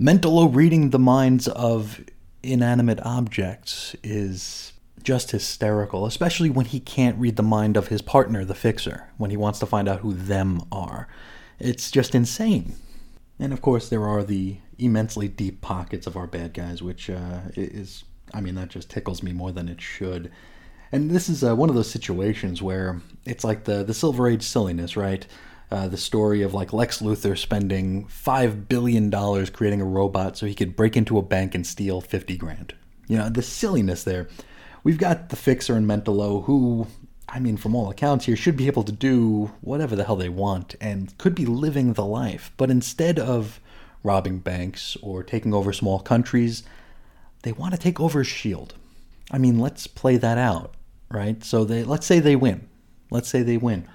Mentalo 0.00 0.48
reading 0.50 0.90
the 0.90 0.98
minds 0.98 1.46
of 1.46 2.02
inanimate 2.42 3.00
objects 3.04 3.94
is 4.02 4.69
just 5.02 5.30
hysterical, 5.30 6.06
especially 6.06 6.50
when 6.50 6.66
he 6.66 6.80
can't 6.80 7.18
read 7.18 7.36
the 7.36 7.42
mind 7.42 7.76
of 7.76 7.88
his 7.88 8.02
partner, 8.02 8.44
the 8.44 8.54
fixer, 8.54 9.08
when 9.16 9.30
he 9.30 9.36
wants 9.36 9.58
to 9.60 9.66
find 9.66 9.88
out 9.88 10.00
who 10.00 10.12
them 10.12 10.62
are. 10.70 11.08
It's 11.58 11.90
just 11.90 12.14
insane. 12.14 12.74
And 13.38 13.52
of 13.52 13.62
course, 13.62 13.88
there 13.88 14.06
are 14.06 14.22
the 14.22 14.58
immensely 14.78 15.28
deep 15.28 15.60
pockets 15.60 16.06
of 16.06 16.16
our 16.16 16.26
bad 16.26 16.54
guys, 16.54 16.82
which 16.82 17.08
uh, 17.10 17.40
is, 17.56 18.04
I 18.34 18.40
mean, 18.40 18.54
that 18.56 18.68
just 18.68 18.90
tickles 18.90 19.22
me 19.22 19.32
more 19.32 19.52
than 19.52 19.68
it 19.68 19.80
should. 19.80 20.30
And 20.92 21.10
this 21.10 21.28
is 21.28 21.44
uh, 21.44 21.54
one 21.54 21.68
of 21.68 21.74
those 21.74 21.90
situations 21.90 22.60
where 22.60 23.00
it's 23.24 23.44
like 23.44 23.64
the 23.64 23.84
the 23.84 23.94
Silver 23.94 24.28
Age 24.28 24.42
silliness, 24.42 24.96
right? 24.96 25.26
Uh, 25.70 25.86
the 25.86 25.96
story 25.96 26.42
of 26.42 26.52
like 26.52 26.72
Lex 26.72 27.00
Luthor 27.00 27.38
spending 27.38 28.06
five 28.06 28.68
billion 28.68 29.08
dollars 29.08 29.50
creating 29.50 29.80
a 29.80 29.84
robot 29.84 30.36
so 30.36 30.46
he 30.46 30.54
could 30.54 30.74
break 30.74 30.96
into 30.96 31.16
a 31.16 31.22
bank 31.22 31.54
and 31.54 31.64
steal 31.66 32.00
fifty 32.00 32.36
grand. 32.36 32.74
You 33.06 33.18
know, 33.18 33.28
the 33.28 33.42
silliness 33.42 34.02
there. 34.02 34.28
We've 34.82 34.98
got 34.98 35.28
the 35.28 35.36
Fixer 35.36 35.74
and 35.74 35.86
Mentalo, 35.86 36.44
who 36.44 36.86
I 37.32 37.38
mean, 37.38 37.56
from 37.56 37.76
all 37.76 37.90
accounts 37.90 38.26
here, 38.26 38.34
should 38.34 38.56
be 38.56 38.66
able 38.66 38.82
to 38.82 38.92
do 38.92 39.52
whatever 39.60 39.94
the 39.94 40.04
hell 40.04 40.16
they 40.16 40.28
want 40.28 40.74
and 40.80 41.16
could 41.16 41.34
be 41.34 41.46
living 41.46 41.92
the 41.92 42.04
life. 42.04 42.50
But 42.56 42.70
instead 42.70 43.18
of 43.20 43.60
robbing 44.02 44.38
banks 44.38 44.96
or 45.00 45.22
taking 45.22 45.54
over 45.54 45.72
small 45.72 46.00
countries, 46.00 46.64
they 47.42 47.52
want 47.52 47.72
to 47.72 47.80
take 47.80 48.00
over 48.00 48.24
Shield. 48.24 48.74
I 49.30 49.38
mean, 49.38 49.60
let's 49.60 49.86
play 49.86 50.16
that 50.16 50.38
out, 50.38 50.74
right? 51.08 51.42
So 51.44 51.64
they 51.64 51.84
let's 51.84 52.06
say 52.06 52.18
they 52.18 52.36
win. 52.36 52.68
Let's 53.10 53.28
say 53.28 53.42
they 53.42 53.56
win. 53.56 53.86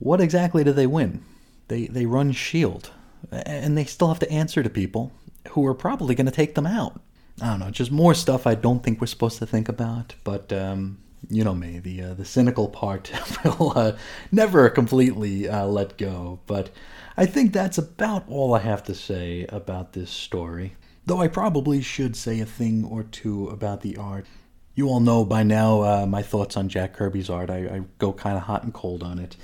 What 0.00 0.20
exactly 0.20 0.64
do 0.64 0.72
they 0.72 0.86
win? 0.86 1.24
They 1.68 1.86
they 1.86 2.06
run 2.06 2.32
Shield, 2.32 2.90
and 3.30 3.78
they 3.78 3.84
still 3.84 4.08
have 4.08 4.18
to 4.20 4.30
answer 4.30 4.64
to 4.64 4.70
people 4.70 5.12
who 5.50 5.64
are 5.66 5.74
probably 5.74 6.16
going 6.16 6.26
to 6.26 6.32
take 6.32 6.56
them 6.56 6.66
out. 6.66 7.00
I 7.40 7.50
don't 7.50 7.60
know, 7.60 7.70
just 7.70 7.90
more 7.90 8.14
stuff 8.14 8.46
I 8.46 8.54
don't 8.54 8.82
think 8.82 9.00
we're 9.00 9.06
supposed 9.06 9.38
to 9.38 9.46
think 9.46 9.68
about, 9.68 10.14
but 10.24 10.52
um, 10.52 10.98
you 11.28 11.44
know 11.44 11.54
me, 11.54 11.78
the 11.78 12.02
uh, 12.02 12.14
the 12.14 12.24
cynical 12.24 12.68
part 12.68 13.10
will 13.44 13.72
uh, 13.76 13.96
never 14.32 14.68
completely 14.70 15.48
uh, 15.48 15.66
let 15.66 15.98
go. 15.98 16.40
But 16.46 16.70
I 17.16 17.26
think 17.26 17.52
that's 17.52 17.78
about 17.78 18.24
all 18.28 18.54
I 18.54 18.60
have 18.60 18.82
to 18.84 18.94
say 18.94 19.46
about 19.48 19.92
this 19.92 20.10
story. 20.10 20.76
Though 21.06 21.20
I 21.20 21.28
probably 21.28 21.80
should 21.80 22.16
say 22.16 22.40
a 22.40 22.46
thing 22.46 22.84
or 22.84 23.02
two 23.02 23.48
about 23.48 23.80
the 23.80 23.96
art. 23.96 24.26
You 24.74 24.88
all 24.88 25.00
know 25.00 25.24
by 25.24 25.42
now 25.42 25.82
uh, 25.82 26.06
my 26.06 26.22
thoughts 26.22 26.56
on 26.56 26.68
Jack 26.68 26.94
Kirby's 26.94 27.30
art. 27.30 27.50
I, 27.50 27.58
I 27.66 27.82
go 27.98 28.12
kind 28.12 28.36
of 28.36 28.44
hot 28.44 28.62
and 28.62 28.72
cold 28.72 29.02
on 29.02 29.18
it. 29.18 29.36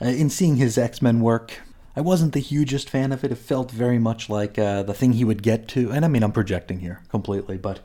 Uh, 0.00 0.06
in 0.06 0.30
seeing 0.30 0.56
his 0.56 0.78
X 0.78 1.02
Men 1.02 1.20
work, 1.20 1.60
I 1.96 2.00
wasn't 2.00 2.32
the 2.32 2.40
hugest 2.40 2.88
fan 2.88 3.12
of 3.12 3.24
it. 3.24 3.32
It 3.32 3.38
felt 3.38 3.70
very 3.70 3.98
much 3.98 4.28
like 4.28 4.58
uh, 4.58 4.82
the 4.82 4.94
thing 4.94 5.14
he 5.14 5.24
would 5.24 5.42
get 5.42 5.68
to, 5.68 5.90
and 5.90 6.04
I 6.04 6.08
mean, 6.08 6.22
I'm 6.22 6.32
projecting 6.32 6.80
here 6.80 7.02
completely, 7.08 7.58
but 7.58 7.80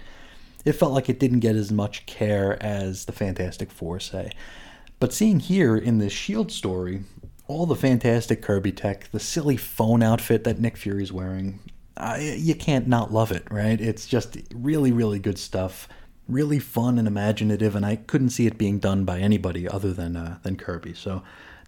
it 0.64 0.74
felt 0.74 0.93
like 0.93 1.10
it 1.10 1.20
didn't 1.20 1.39
get 1.39 1.56
as 1.56 1.72
much 1.72 2.06
care 2.06 2.62
as 2.62 3.06
the 3.06 3.12
Fantastic 3.12 3.72
Four, 3.72 3.99
say. 3.99 4.32
But 4.99 5.14
seeing 5.14 5.39
here 5.39 5.76
in 5.76 5.97
this 5.97 6.14
S.H.I.E.L.D. 6.14 6.53
story, 6.53 7.03
all 7.47 7.66
the 7.66 7.76
fantastic 7.76 8.41
Kirby 8.41 8.72
tech, 8.72 9.10
the 9.12 9.20
silly 9.20 9.58
phone 9.58 10.01
outfit 10.01 10.43
that 10.45 10.60
Nick 10.60 10.78
Fury's 10.78 11.12
wearing, 11.12 11.60
you 12.20 12.56
can't 12.56 12.88
not 12.88 13.14
love 13.14 13.32
it, 13.32 13.45
right? 13.51 13.80
It's 13.80 14.08
just 14.08 14.38
really, 14.53 14.91
really 14.91 15.20
good 15.20 15.38
stuff. 15.38 15.88
Really 16.28 16.58
fun 16.58 16.97
and 16.97 17.08
imaginative, 17.08 17.76
and 17.76 17.86
I 17.86 17.97
couldn't 17.97 18.32
see 18.32 18.47
it 18.47 18.58
being 18.58 18.80
done 18.80 19.06
by 19.06 19.20
anybody 19.20 19.70
other 19.70 19.93
than 19.93 20.16
uh, 20.16 20.39
than 20.41 20.56
Kirby. 20.56 20.95
So, 20.95 21.22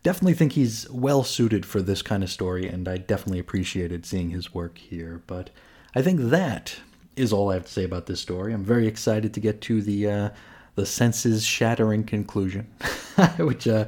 definitely 0.07 0.35
think 0.35 0.53
he's 0.53 0.89
well 0.89 1.21
suited 1.21 1.65
for 1.65 1.81
this 1.81 2.01
kind 2.01 2.23
of 2.23 2.29
story, 2.29 2.65
and 2.65 2.87
I 2.87 2.95
definitely 2.95 3.39
appreciated 3.39 4.05
seeing 4.05 4.29
his 4.29 4.53
work 4.53 4.77
here. 4.77 5.21
But 5.27 5.49
I 5.93 6.01
think 6.01 6.21
that 6.21 6.79
is 7.17 7.33
all 7.33 7.51
I 7.51 7.55
have 7.55 7.65
to 7.65 7.71
say 7.73 7.83
about 7.83 8.05
this 8.05 8.21
story. 8.21 8.53
I'm 8.53 8.63
very 8.63 8.87
excited 8.87 9.33
to 9.33 9.41
get 9.41 9.59
to 9.63 9.81
the 9.81 10.09
uh, 10.09 10.29
the 10.75 10.85
senses 10.85 11.45
shattering 11.45 12.05
conclusion, 12.05 12.67
which 13.37 13.67
uh, 13.67 13.83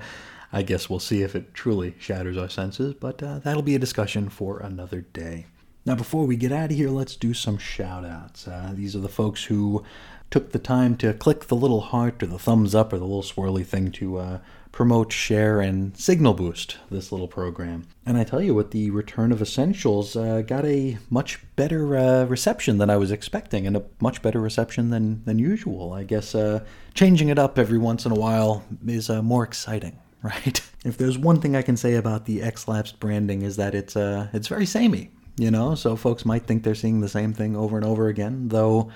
I 0.51 0.61
guess 0.61 0.89
we'll 0.89 0.99
see 0.99 1.21
if 1.21 1.35
it 1.35 1.53
truly 1.53 1.95
shatters 1.99 2.37
our 2.37 2.49
senses. 2.49 2.95
But 2.95 3.23
uh, 3.23 3.39
that'll 3.39 3.61
be 3.61 3.75
a 3.75 3.79
discussion 3.79 4.27
for 4.27 4.59
another 4.59 4.99
day. 5.13 5.45
Now, 5.85 5.95
before 5.95 6.25
we 6.25 6.35
get 6.35 6.51
out 6.51 6.71
of 6.71 6.75
here, 6.75 6.89
let's 6.89 7.15
do 7.15 7.33
some 7.33 7.57
shout 7.57 8.03
outs. 8.03 8.45
Uh, 8.45 8.73
these 8.73 8.93
are 8.93 8.99
the 8.99 9.07
folks 9.07 9.45
who 9.45 9.85
took 10.31 10.51
the 10.51 10.59
time 10.59 10.97
to 10.97 11.13
click 11.13 11.45
the 11.45 11.55
little 11.55 11.79
heart 11.79 12.21
or 12.21 12.27
the 12.27 12.37
thumbs 12.37 12.75
up 12.75 12.91
or 12.91 12.97
the 12.97 13.05
little 13.05 13.23
swirly 13.23 13.65
thing 13.65 13.89
to 13.93 14.17
uh, 14.17 14.39
promote, 14.71 15.11
share, 15.11 15.59
and 15.61 15.97
signal 15.97 16.33
boost 16.33 16.77
this 16.89 17.11
little 17.11 17.27
program. 17.27 17.87
And 18.05 18.17
I 18.17 18.23
tell 18.23 18.41
you 18.41 18.55
what, 18.55 18.71
the 18.71 18.91
return 18.91 19.31
of 19.31 19.41
Essentials 19.41 20.15
uh, 20.15 20.41
got 20.41 20.65
a 20.65 20.97
much 21.09 21.39
better 21.55 21.97
uh, 21.97 22.25
reception 22.25 22.77
than 22.77 22.89
I 22.89 22.97
was 22.97 23.11
expecting, 23.11 23.67
and 23.67 23.75
a 23.77 23.83
much 23.99 24.21
better 24.21 24.39
reception 24.39 24.89
than, 24.89 25.23
than 25.25 25.39
usual. 25.39 25.93
I 25.93 26.03
guess 26.03 26.35
uh, 26.35 26.63
changing 26.93 27.29
it 27.29 27.39
up 27.39 27.57
every 27.59 27.77
once 27.77 28.05
in 28.05 28.11
a 28.11 28.15
while 28.15 28.63
is 28.85 29.09
uh, 29.09 29.21
more 29.21 29.43
exciting. 29.43 29.99
Right. 30.21 30.61
If 30.83 30.97
there's 30.97 31.17
one 31.17 31.39
thing 31.39 31.55
I 31.55 31.61
can 31.61 31.77
say 31.77 31.95
about 31.95 32.25
the 32.25 32.41
X-Lapsed 32.41 32.99
branding 32.99 33.41
is 33.41 33.55
that 33.55 33.73
it's 33.73 33.95
uh 33.95 34.27
it's 34.33 34.49
very 34.49 34.65
samey, 34.65 35.11
you 35.37 35.49
know. 35.49 35.75
So 35.75 35.95
folks 35.95 36.25
might 36.25 36.45
think 36.45 36.63
they're 36.63 36.75
seeing 36.75 36.99
the 36.99 37.07
same 37.07 37.31
thing 37.31 37.55
over 37.55 37.77
and 37.77 37.85
over 37.85 38.09
again, 38.09 38.49
though 38.49 38.91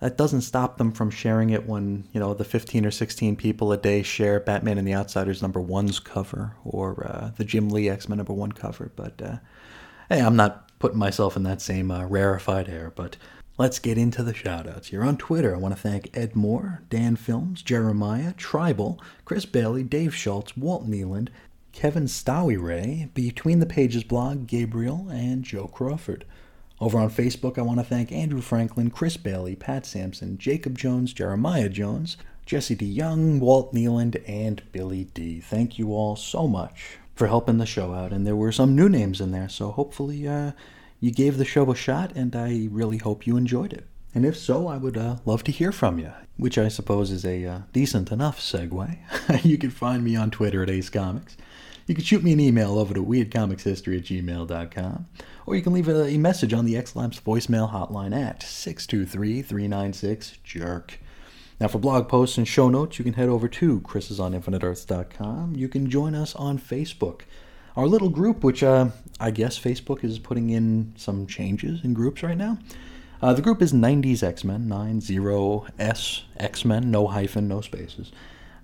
that 0.00 0.16
doesn't 0.16 0.42
stop 0.42 0.78
them 0.78 0.92
from 0.92 1.10
sharing 1.10 1.50
it 1.50 1.66
when 1.66 2.04
you 2.12 2.20
know 2.20 2.34
the 2.34 2.44
15 2.44 2.86
or 2.86 2.90
16 2.90 3.36
people 3.36 3.72
a 3.72 3.76
day 3.76 4.02
share 4.02 4.40
batman 4.40 4.78
and 4.78 4.86
the 4.86 4.94
outsiders 4.94 5.42
number 5.42 5.60
one's 5.60 5.98
cover 5.98 6.54
or 6.64 7.06
uh, 7.06 7.30
the 7.36 7.44
jim 7.44 7.68
lee 7.68 7.88
x-men 7.88 8.18
number 8.18 8.32
one 8.32 8.52
cover. 8.52 8.90
But 8.94 9.20
uh, 9.22 9.36
hey 10.08 10.20
i'm 10.20 10.36
not 10.36 10.78
putting 10.78 10.98
myself 10.98 11.36
in 11.36 11.42
that 11.44 11.60
same 11.60 11.90
uh, 11.90 12.04
rarefied 12.06 12.68
air 12.68 12.92
but 12.94 13.16
let's 13.56 13.80
get 13.80 13.98
into 13.98 14.22
the 14.22 14.32
shoutouts. 14.32 14.86
Here 14.86 15.02
on 15.02 15.16
twitter. 15.16 15.54
I 15.54 15.58
want 15.58 15.74
to 15.74 15.80
thank 15.80 16.16
ed 16.16 16.36
moore 16.36 16.82
dan 16.88 17.16
films 17.16 17.62
jeremiah 17.62 18.32
tribal 18.34 19.00
chris 19.24 19.46
bailey 19.46 19.82
dave 19.82 20.14
schultz 20.14 20.56
walt 20.56 20.88
nealand 20.88 21.28
kevin 21.72 22.04
stowie 22.04 22.60
ray 22.60 23.08
between 23.14 23.60
the 23.60 23.66
pages 23.66 24.02
blog 24.04 24.46
gabriel 24.46 25.08
and 25.10 25.44
joe 25.44 25.66
crawford 25.66 26.24
over 26.80 26.98
on 26.98 27.10
Facebook, 27.10 27.58
I 27.58 27.62
want 27.62 27.80
to 27.80 27.84
thank 27.84 28.12
Andrew 28.12 28.40
Franklin, 28.40 28.90
Chris 28.90 29.16
Bailey, 29.16 29.56
Pat 29.56 29.84
Sampson, 29.84 30.38
Jacob 30.38 30.78
Jones, 30.78 31.12
Jeremiah 31.12 31.68
Jones, 31.68 32.16
Jesse 32.46 32.74
D. 32.74 32.86
Young, 32.86 33.40
Walt 33.40 33.74
Nealand, 33.74 34.22
and 34.26 34.62
Billy 34.72 35.04
D. 35.04 35.40
Thank 35.40 35.78
you 35.78 35.92
all 35.92 36.16
so 36.16 36.46
much 36.46 36.98
for 37.14 37.26
helping 37.26 37.58
the 37.58 37.66
show 37.66 37.92
out. 37.92 38.12
And 38.12 38.26
there 38.26 38.36
were 38.36 38.52
some 38.52 38.76
new 38.76 38.88
names 38.88 39.20
in 39.20 39.32
there, 39.32 39.48
so 39.48 39.72
hopefully 39.72 40.26
uh, 40.26 40.52
you 41.00 41.10
gave 41.10 41.36
the 41.36 41.44
show 41.44 41.70
a 41.70 41.74
shot, 41.74 42.12
and 42.14 42.34
I 42.34 42.68
really 42.70 42.98
hope 42.98 43.26
you 43.26 43.36
enjoyed 43.36 43.72
it. 43.72 43.86
And 44.14 44.24
if 44.24 44.36
so, 44.36 44.66
I 44.68 44.78
would 44.78 44.96
uh, 44.96 45.16
love 45.26 45.44
to 45.44 45.52
hear 45.52 45.72
from 45.72 45.98
you, 45.98 46.12
which 46.36 46.58
I 46.58 46.68
suppose 46.68 47.10
is 47.10 47.24
a 47.24 47.44
uh, 47.44 47.58
decent 47.72 48.10
enough 48.10 48.40
segue. 48.40 49.44
you 49.44 49.58
can 49.58 49.70
find 49.70 50.02
me 50.02 50.16
on 50.16 50.30
Twitter 50.30 50.62
at 50.62 50.70
Ace 50.70 50.90
Comics. 50.90 51.36
You 51.86 51.94
can 51.94 52.04
shoot 52.04 52.22
me 52.22 52.32
an 52.32 52.40
email 52.40 52.78
over 52.78 52.94
to 52.94 53.04
weirdcomicshistory 53.04 53.98
at 53.98 54.04
gmail.com, 54.04 55.06
or 55.48 55.56
you 55.56 55.62
can 55.62 55.72
leave 55.72 55.88
a, 55.88 56.18
message 56.18 56.52
on 56.52 56.66
the 56.66 56.76
X-Lapsed 56.76 57.24
voicemail 57.24 57.72
hotline 57.72 58.14
at 58.14 58.40
623-396-JERK. 58.40 60.90
Now, 61.58 61.68
for 61.68 61.78
blog 61.78 62.06
posts 62.06 62.36
and 62.36 62.46
show 62.46 62.68
notes, 62.68 62.98
you 62.98 63.04
can 63.04 63.14
head 63.14 63.30
over 63.30 63.48
to 63.48 63.80
chrisisoninfiniteearths.com. 63.80 65.56
You 65.56 65.68
can 65.68 65.88
join 65.88 66.14
us 66.14 66.34
on 66.34 66.58
Facebook. 66.58 67.22
Our 67.76 67.86
little 67.86 68.10
group, 68.10 68.44
which 68.44 68.62
uh, 68.62 68.90
I 69.18 69.30
guess 69.30 69.58
Facebook 69.58 70.04
is 70.04 70.18
putting 70.18 70.50
in 70.50 70.92
some 70.96 71.26
changes 71.26 71.82
in 71.82 71.94
groups 71.94 72.22
right 72.22 72.36
now. 72.36 72.58
Uh, 73.22 73.32
the 73.32 73.40
group 73.40 73.62
is 73.62 73.72
90s 73.72 74.22
X-Men, 74.22 74.68
90S 74.68 76.24
X-Men, 76.36 76.90
no 76.90 77.06
hyphen, 77.06 77.48
no 77.48 77.62
spaces. 77.62 78.12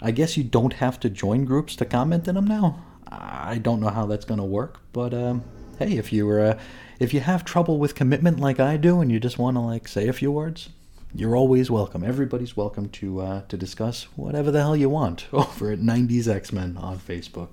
I 0.02 0.10
guess 0.10 0.36
you 0.36 0.44
don't 0.44 0.74
have 0.74 1.00
to 1.00 1.08
join 1.08 1.46
groups 1.46 1.76
to 1.76 1.86
comment 1.86 2.28
in 2.28 2.34
them 2.34 2.46
now. 2.46 2.84
I 3.10 3.56
don't 3.56 3.80
know 3.80 3.88
how 3.88 4.04
that's 4.04 4.26
going 4.26 4.38
to 4.38 4.44
work, 4.44 4.82
but 4.92 5.14
um, 5.14 5.42
hey, 5.78 5.96
if 5.96 6.12
you 6.12 6.26
were, 6.26 6.40
uh, 6.40 6.58
if 6.98 7.14
you 7.14 7.20
have 7.20 7.44
trouble 7.44 7.78
with 7.78 7.94
commitment 7.94 8.40
like 8.40 8.60
I 8.60 8.76
do, 8.76 9.00
and 9.00 9.10
you 9.10 9.20
just 9.20 9.38
want 9.38 9.56
to 9.56 9.60
like 9.60 9.88
say 9.88 10.08
a 10.08 10.12
few 10.12 10.30
words, 10.30 10.70
you're 11.14 11.36
always 11.36 11.70
welcome. 11.70 12.02
Everybody's 12.02 12.56
welcome 12.56 12.88
to 12.90 13.20
uh, 13.20 13.42
to 13.48 13.56
discuss 13.56 14.04
whatever 14.16 14.50
the 14.50 14.60
hell 14.60 14.76
you 14.76 14.88
want 14.88 15.26
over 15.32 15.70
at 15.70 15.80
90s 15.80 16.28
X 16.28 16.52
Men 16.52 16.76
on 16.76 16.98
Facebook. 16.98 17.50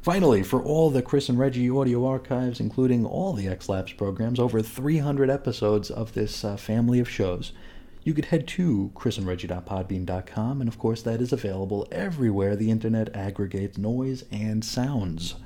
Finally, 0.00 0.42
for 0.42 0.60
all 0.62 0.90
the 0.90 1.02
Chris 1.02 1.28
and 1.28 1.38
Reggie 1.38 1.70
audio 1.70 2.04
archives, 2.04 2.58
including 2.58 3.06
all 3.06 3.32
the 3.34 3.46
X-Lapsed 3.46 3.96
programs, 3.96 4.40
over 4.40 4.60
300 4.60 5.30
episodes 5.30 5.92
of 5.92 6.14
this 6.14 6.44
uh, 6.44 6.56
family 6.56 6.98
of 6.98 7.08
shows 7.08 7.52
you 8.04 8.14
could 8.14 8.26
head 8.26 8.48
to 8.48 8.90
chrisandreggie.podbean.com, 8.94 10.60
and 10.60 10.68
of 10.68 10.78
course, 10.78 11.02
that 11.02 11.20
is 11.20 11.32
available 11.32 11.86
everywhere 11.92 12.56
the 12.56 12.70
internet 12.70 13.14
aggregates 13.14 13.78
noise 13.78 14.24
and 14.30 14.64
sounds. 14.64 15.36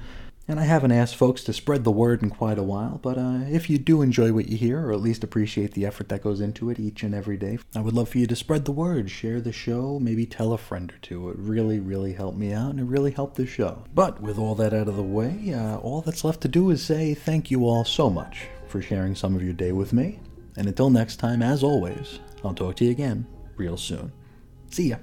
And 0.49 0.61
I 0.61 0.64
haven't 0.64 0.92
asked 0.92 1.16
folks 1.16 1.42
to 1.44 1.53
spread 1.53 1.82
the 1.82 1.90
word 1.90 2.22
in 2.22 2.30
quite 2.30 2.59
a 2.59 2.62
while, 2.62 3.01
but 3.03 3.18
uh, 3.18 3.40
if 3.49 3.68
you 3.68 3.78
do 3.78 4.01
enjoy 4.01 4.32
what 4.32 4.49
you 4.49 4.57
hear, 4.57 4.86
or 4.86 4.92
at 4.92 5.01
least 5.01 5.24
appreciate 5.24 5.72
the 5.72 5.84
effort 5.84 6.09
that 6.09 6.22
goes 6.22 6.40
into 6.40 6.70
it 6.70 6.78
each 6.78 7.03
and 7.03 7.16
every 7.16 7.36
day, 7.36 7.59
I 7.74 7.80
would 7.80 7.94
love 7.94 8.11
for 8.11 8.18
you 8.18 8.28
to 8.28 8.36
spread 8.36 8.64
the 8.64 8.70
word, 8.70 9.11
share 9.11 9.40
the 9.40 9.51
show, 9.51 9.99
maybe 9.99 10.24
tell 10.24 10.53
a 10.53 10.59
friend 10.59 10.92
or 10.92 10.99
two. 10.99 11.30
It 11.30 11.36
really, 11.36 11.80
really 11.80 12.12
helped 12.12 12.38
me 12.38 12.53
out, 12.53 12.70
and 12.70 12.78
it 12.78 12.84
really 12.84 13.11
helped 13.11 13.34
the 13.34 13.47
show. 13.47 13.82
But 13.92 14.20
with 14.20 14.38
all 14.38 14.55
that 14.55 14.72
out 14.72 14.86
of 14.86 14.94
the 14.94 15.03
way, 15.03 15.53
uh, 15.53 15.78
all 15.78 16.01
that's 16.01 16.22
left 16.22 16.42
to 16.42 16.49
do 16.49 16.70
is 16.70 16.80
say 16.80 17.12
thank 17.14 17.51
you 17.51 17.64
all 17.64 17.84
so 17.84 18.09
much 18.09 18.47
for 18.68 18.80
sharing 18.80 19.16
some 19.16 19.34
of 19.34 19.42
your 19.42 19.53
day 19.53 19.72
with 19.72 19.92
me. 19.92 20.20
And 20.57 20.68
until 20.68 20.90
next 20.90 21.16
time, 21.16 21.42
as 21.42 21.64
always, 21.64 22.20
I'll 22.44 22.55
talk 22.55 22.76
to 22.76 22.84
you 22.84 22.92
again 22.92 23.26
real 23.57 23.76
soon. 23.76 24.12
See 24.70 24.90
ya. 24.90 24.99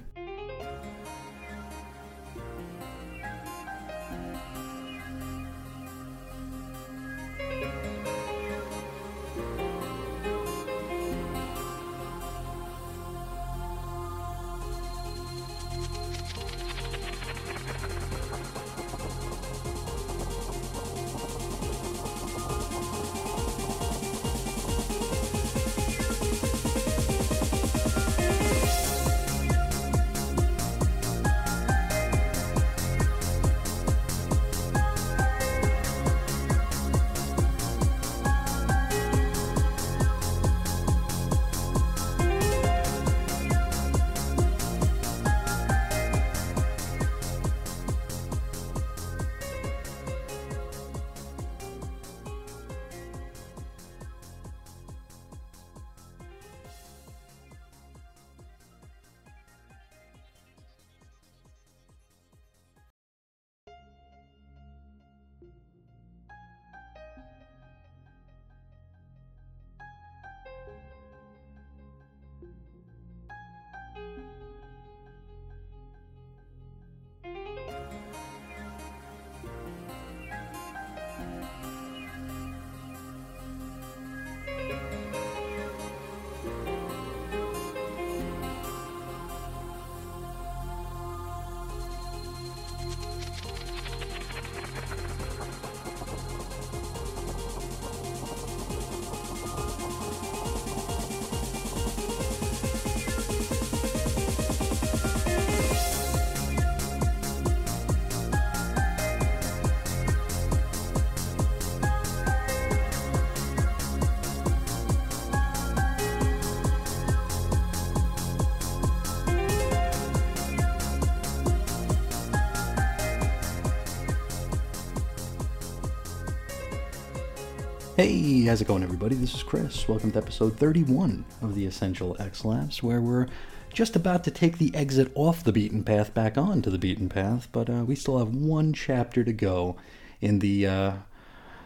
Hey, 128.43 128.49
how's 128.49 128.59
it 128.59 128.67
going, 128.67 128.83
everybody? 128.83 129.15
This 129.15 129.35
is 129.35 129.41
Chris. 129.41 129.87
Welcome 129.87 130.11
to 130.11 130.17
episode 130.17 130.57
31 130.57 131.23
of 131.41 131.55
the 131.55 131.65
Essential 131.65 132.17
X-Lapsed, 132.19 132.83
where 132.83 132.99
we're 132.99 133.27
just 133.71 133.95
about 133.95 134.25
to 134.25 134.31
take 134.31 134.57
the 134.57 134.75
exit 134.75 135.13
off 135.15 135.45
the 135.45 135.53
beaten 135.53 135.81
path 135.81 136.13
back 136.13 136.37
onto 136.37 136.69
the 136.69 136.77
beaten 136.77 137.07
path, 137.07 137.47
but 137.53 137.69
uh, 137.69 137.85
we 137.85 137.95
still 137.95 138.19
have 138.19 138.35
one 138.35 138.73
chapter 138.73 139.23
to 139.23 139.31
go 139.31 139.77
in 140.19 140.39
the 140.39 140.67
uh, 140.67 140.93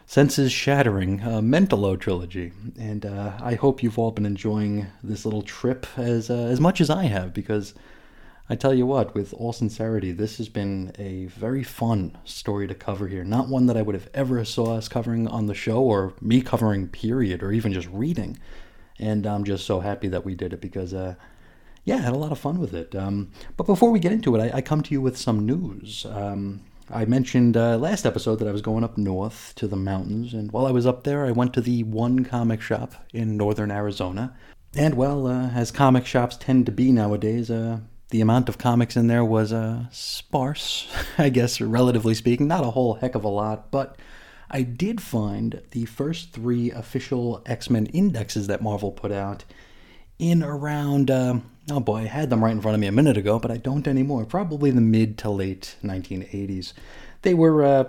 senses 0.06 0.52
shattering 0.52 1.20
uh, 1.24 1.42
Mentalo 1.42 2.00
trilogy. 2.00 2.52
And 2.78 3.08
uh, 3.08 3.40
I 3.42 3.56
hope 3.56 3.82
you've 3.82 3.98
all 3.98 4.12
been 4.12 4.28
enjoying 4.28 4.86
this 5.02 5.26
little 5.26 5.42
trip 5.42 5.88
as, 5.98 6.30
uh, 6.30 6.36
as 6.36 6.60
much 6.60 6.80
as 6.80 6.92
I 6.92 7.06
have, 7.06 7.34
because 7.34 7.74
I 8.50 8.56
tell 8.56 8.74
you 8.74 8.86
what, 8.86 9.14
with 9.14 9.34
all 9.34 9.52
sincerity, 9.52 10.14
this 10.14 10.38
has 10.38 10.48
been 10.48 10.94
a 10.98 11.26
very 11.26 11.64
fun 11.64 12.18
story 12.24 12.66
to 12.68 12.76
cover 12.76 13.08
here. 13.08 13.26
Not 13.26 13.50
one 13.50 13.66
that 13.66 13.76
I 13.76 13.82
would 13.82 13.96
have 13.96 14.10
ever 14.14 14.46
saw 14.46 14.78
us 14.78 14.88
covering 14.88 15.28
on 15.28 15.48
the 15.48 15.54
show 15.54 15.80
or 15.80 16.14
me 16.22 16.42
covering, 16.42 16.88
period, 16.88 17.44
or 17.44 17.52
even 17.52 17.74
just 17.74 17.90
reading. 17.90 18.40
And 19.00 19.28
I'm 19.28 19.44
just 19.44 19.66
so 19.66 19.82
happy 19.82 20.08
that 20.08 20.24
we 20.24 20.34
did 20.34 20.54
it 20.54 20.62
because, 20.62 20.94
uh, 20.94 21.16
yeah, 21.84 21.98
I 21.98 22.02
had 22.02 22.14
a 22.14 22.18
lot 22.18 22.32
of 22.32 22.40
fun 22.40 22.58
with 22.58 22.74
it. 22.74 22.96
Um, 22.96 23.32
but 23.58 23.68
before 23.68 23.92
we 23.92 24.00
get 24.00 24.14
into 24.14 24.34
it, 24.36 24.40
I, 24.40 24.58
I, 24.58 24.62
come 24.62 24.82
to 24.82 24.94
you 24.94 25.02
with 25.02 25.18
some 25.18 25.46
news. 25.46 26.06
Um, 26.10 26.62
I 26.90 27.04
mentioned 27.04 27.58
uh, 27.58 27.78
last 27.78 28.06
episode 28.06 28.38
that 28.38 28.48
I 28.48 28.54
was 28.54 28.62
going 28.62 28.86
up 28.86 28.98
north 28.98 29.54
to 29.58 29.68
the 29.68 29.76
mountains, 29.76 30.34
and 30.34 30.54
while 30.54 30.66
I 30.66 30.72
was 30.72 30.86
up 30.88 31.04
there, 31.04 31.26
I 31.26 31.32
went 31.32 31.54
to 31.56 31.62
the 31.62 31.84
one 31.84 32.24
comic 32.24 32.62
shop 32.62 32.94
in 33.14 33.36
northern 33.36 33.72
Arizona. 33.72 34.38
And 34.74 34.94
well, 34.94 35.28
uh, 35.28 35.50
as 35.50 35.70
comic 35.70 36.06
shops 36.06 36.38
tend 36.38 36.66
to 36.66 36.72
be 36.72 36.94
nowadays, 36.94 37.52
uh, 37.52 37.80
the 38.10 38.22
amount 38.22 38.48
of 38.50 38.58
comics 38.58 38.96
in 38.96 39.08
there 39.08 39.26
was 39.26 39.52
uh, 39.52 39.86
sparse, 39.92 40.88
I 41.18 41.30
guess, 41.30 41.60
relatively 41.60 42.14
speaking. 42.14 42.48
Not 42.48 42.64
a 42.64 42.72
whole 42.72 42.96
heck 42.96 43.16
of 43.16 43.24
a 43.24 43.30
lot, 43.30 43.72
but 43.72 43.98
I 44.50 44.62
did 44.62 45.02
find 45.02 45.62
the 45.72 45.86
first 45.86 46.32
three 46.32 46.72
official 46.72 47.42
X 47.46 47.70
Men 47.70 47.88
indexes 47.88 48.48
that 48.48 48.62
Marvel 48.62 48.92
put 48.92 49.12
out 49.12 49.44
in 50.20 50.42
around, 50.42 51.12
uh, 51.12 51.40
oh 51.70 51.80
boy, 51.80 51.98
I 51.98 52.06
had 52.06 52.30
them 52.30 52.44
right 52.44 52.52
in 52.52 52.62
front 52.62 52.76
of 52.76 52.82
me 52.82 52.88
a 52.88 52.92
minute 52.92 53.18
ago, 53.18 53.40
but 53.40 53.52
I 53.52 53.58
don't 53.58 53.88
anymore. 53.88 54.26
Probably 54.26 54.72
the 54.72 54.82
mid 54.82 55.18
to 55.20 55.30
late 55.30 55.76
1980s. 55.84 56.74
They 57.22 57.34
were, 57.34 57.64
uh, 57.64 57.86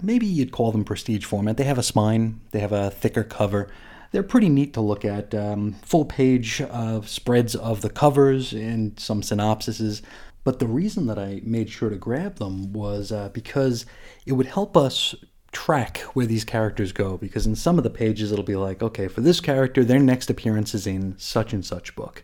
maybe 0.00 0.26
you'd 0.26 0.50
call 0.50 0.72
them 0.72 0.84
prestige 0.84 1.24
format. 1.24 1.56
They 1.56 1.64
have 1.64 1.78
a 1.78 1.82
spine, 1.82 2.40
they 2.50 2.60
have 2.60 2.72
a 2.72 2.90
thicker 2.90 3.22
cover 3.22 3.68
they're 4.12 4.22
pretty 4.22 4.48
neat 4.48 4.74
to 4.74 4.80
look 4.80 5.04
at. 5.04 5.34
Um, 5.34 5.72
full 5.82 6.04
page 6.04 6.60
uh, 6.60 7.00
spreads 7.02 7.56
of 7.56 7.80
the 7.80 7.90
covers 7.90 8.52
and 8.52 8.98
some 9.00 9.22
synopsises. 9.22 10.02
But 10.44 10.58
the 10.58 10.66
reason 10.66 11.06
that 11.06 11.18
I 11.18 11.40
made 11.44 11.70
sure 11.70 11.88
to 11.88 11.96
grab 11.96 12.36
them 12.36 12.72
was 12.72 13.10
uh, 13.10 13.30
because 13.30 13.86
it 14.26 14.32
would 14.32 14.46
help 14.46 14.76
us 14.76 15.14
track 15.52 15.98
where 16.14 16.26
these 16.26 16.44
characters 16.44 16.92
go. 16.92 17.16
Because 17.16 17.46
in 17.46 17.56
some 17.56 17.78
of 17.78 17.84
the 17.84 17.90
pages, 17.90 18.32
it'll 18.32 18.44
be 18.44 18.56
like, 18.56 18.82
okay, 18.82 19.08
for 19.08 19.20
this 19.20 19.40
character, 19.40 19.84
their 19.84 20.00
next 20.00 20.30
appearance 20.30 20.74
is 20.74 20.86
in 20.86 21.16
such 21.18 21.52
and 21.52 21.64
such 21.64 21.96
book. 21.96 22.22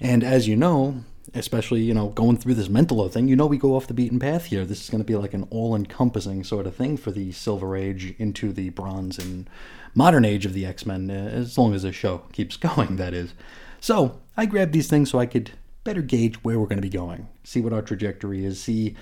And 0.00 0.24
as 0.24 0.48
you 0.48 0.56
know, 0.56 1.02
especially 1.34 1.82
you 1.82 1.94
know 1.94 2.08
going 2.08 2.36
through 2.36 2.54
this 2.54 2.68
Mentalo 2.68 3.10
thing, 3.10 3.28
you 3.28 3.36
know 3.36 3.46
we 3.46 3.58
go 3.58 3.74
off 3.76 3.86
the 3.86 3.94
beaten 3.94 4.18
path 4.18 4.46
here. 4.46 4.64
This 4.64 4.82
is 4.82 4.90
going 4.90 5.02
to 5.02 5.06
be 5.06 5.16
like 5.16 5.34
an 5.34 5.46
all-encompassing 5.50 6.44
sort 6.44 6.66
of 6.66 6.76
thing 6.76 6.96
for 6.96 7.10
the 7.10 7.32
Silver 7.32 7.76
Age 7.76 8.14
into 8.18 8.52
the 8.52 8.70
Bronze 8.70 9.18
and 9.18 9.48
modern 9.94 10.24
age 10.24 10.46
of 10.46 10.52
the 10.52 10.66
X 10.66 10.86
Men, 10.86 11.10
uh, 11.10 11.14
as 11.14 11.56
long 11.56 11.74
as 11.74 11.82
the 11.82 11.92
show 11.92 12.18
keeps 12.32 12.56
going, 12.56 12.96
that 12.96 13.14
is. 13.14 13.34
So 13.80 14.20
I 14.36 14.46
grabbed 14.46 14.72
these 14.72 14.88
things 14.88 15.10
so 15.10 15.18
I 15.18 15.26
could 15.26 15.52
better 15.84 16.02
gauge 16.02 16.36
where 16.42 16.58
we're 16.58 16.66
going 16.66 16.78
to 16.78 16.82
be 16.82 16.88
going, 16.88 17.28
see 17.44 17.60
what 17.60 17.72
our 17.72 17.82
trajectory 17.82 18.44
is, 18.44 18.60
see 18.60 18.96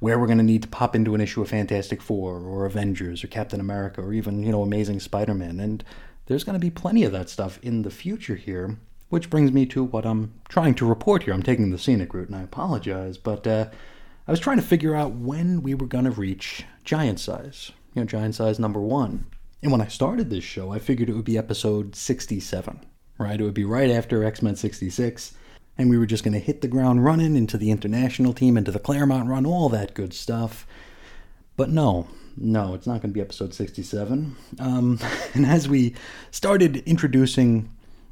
where 0.00 0.18
we're 0.18 0.26
going 0.26 0.38
to 0.38 0.44
need 0.44 0.62
to 0.62 0.68
pop 0.68 0.96
into 0.96 1.14
an 1.14 1.20
issue 1.20 1.42
of 1.42 1.50
Fantastic 1.50 2.00
Four 2.00 2.40
or 2.40 2.64
Avengers 2.64 3.22
or 3.22 3.28
Captain 3.28 3.60
America 3.60 4.00
or 4.00 4.12
even, 4.14 4.42
you 4.42 4.50
know, 4.50 4.62
Amazing 4.62 5.00
Spider 5.00 5.34
Man. 5.34 5.60
And 5.60 5.84
there's 6.26 6.42
going 6.42 6.54
to 6.54 6.60
be 6.60 6.70
plenty 6.70 7.04
of 7.04 7.12
that 7.12 7.28
stuff 7.28 7.60
in 7.62 7.82
the 7.82 7.90
future 7.90 8.36
here, 8.36 8.78
which 9.10 9.28
brings 9.28 9.52
me 9.52 9.66
to 9.66 9.84
what 9.84 10.06
I'm 10.06 10.32
trying 10.48 10.74
to 10.76 10.86
report 10.86 11.24
here. 11.24 11.34
I'm 11.34 11.42
taking 11.42 11.70
the 11.70 11.78
scenic 11.78 12.14
route 12.14 12.28
and 12.28 12.36
I 12.36 12.42
apologize, 12.42 13.18
but 13.18 13.46
uh, 13.46 13.66
I 14.26 14.30
was 14.30 14.40
trying 14.40 14.56
to 14.56 14.62
figure 14.62 14.94
out 14.94 15.12
when 15.12 15.62
we 15.62 15.74
were 15.74 15.86
going 15.86 16.04
to 16.04 16.10
reach 16.10 16.64
giant 16.84 17.20
size, 17.20 17.72
you 17.94 18.00
know, 18.00 18.06
giant 18.06 18.36
size 18.36 18.58
number 18.58 18.80
one. 18.80 19.26
And 19.62 19.72
when 19.72 19.80
I 19.80 19.88
started 19.88 20.30
this 20.30 20.44
show, 20.44 20.72
I 20.72 20.78
figured 20.78 21.10
it 21.10 21.14
would 21.14 21.24
be 21.24 21.36
episode 21.36 21.94
67, 21.94 22.80
right? 23.18 23.40
It 23.40 23.44
would 23.44 23.52
be 23.52 23.64
right 23.64 23.90
after 23.90 24.24
X 24.24 24.40
Men 24.40 24.56
66, 24.56 25.34
and 25.76 25.90
we 25.90 25.98
were 25.98 26.06
just 26.06 26.24
going 26.24 26.34
to 26.34 26.38
hit 26.38 26.62
the 26.62 26.68
ground 26.68 27.04
running 27.04 27.36
into 27.36 27.58
the 27.58 27.70
international 27.70 28.32
team, 28.32 28.56
into 28.56 28.70
the 28.70 28.78
Claremont 28.78 29.28
run, 29.28 29.44
all 29.44 29.68
that 29.68 29.92
good 29.92 30.14
stuff. 30.14 30.66
But 31.56 31.68
no, 31.68 32.08
no, 32.36 32.74
it's 32.74 32.86
not 32.86 33.02
going 33.02 33.10
to 33.10 33.14
be 33.14 33.20
episode 33.20 33.52
67. 33.52 34.36
Um, 34.60 34.98
and 35.34 35.44
as 35.44 35.68
we 35.68 35.94
started 36.30 36.78
introducing, 36.86 37.70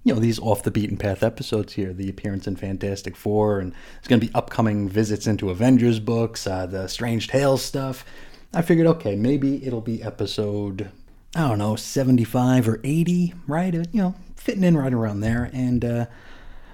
you 0.09 0.14
know, 0.14 0.20
these 0.20 0.38
off 0.38 0.62
the 0.62 0.70
beaten 0.70 0.96
path 0.96 1.22
episodes 1.22 1.74
here, 1.74 1.92
the 1.92 2.09
appearance 2.09 2.46
in 2.46 2.56
Fantastic 2.56 3.14
Four, 3.14 3.61
and 3.61 3.74
it's 3.98 4.09
going 4.09 4.18
to 4.18 4.26
be 4.26 4.34
upcoming 4.34 4.88
visits 4.88 5.26
into 5.26 5.50
Avengers 5.50 6.00
books, 6.00 6.46
uh, 6.46 6.64
the 6.64 6.88
Strange 6.88 7.28
Tales 7.28 7.62
stuff. 7.62 8.06
I 8.54 8.62
figured, 8.62 8.86
okay, 8.86 9.16
maybe 9.16 9.62
it'll 9.66 9.82
be 9.82 10.02
episode 10.02 10.90
I 11.36 11.46
don't 11.46 11.59
know, 11.59 11.76
75 11.76 12.68
or 12.68 12.80
80, 12.82 13.34
right? 13.46 13.74
Uh, 13.74 13.84
you 13.92 14.00
know, 14.00 14.14
fitting 14.34 14.64
in 14.64 14.78
right 14.78 14.94
around 14.94 15.20
there. 15.20 15.50
And 15.52 15.84
uh, 15.84 16.06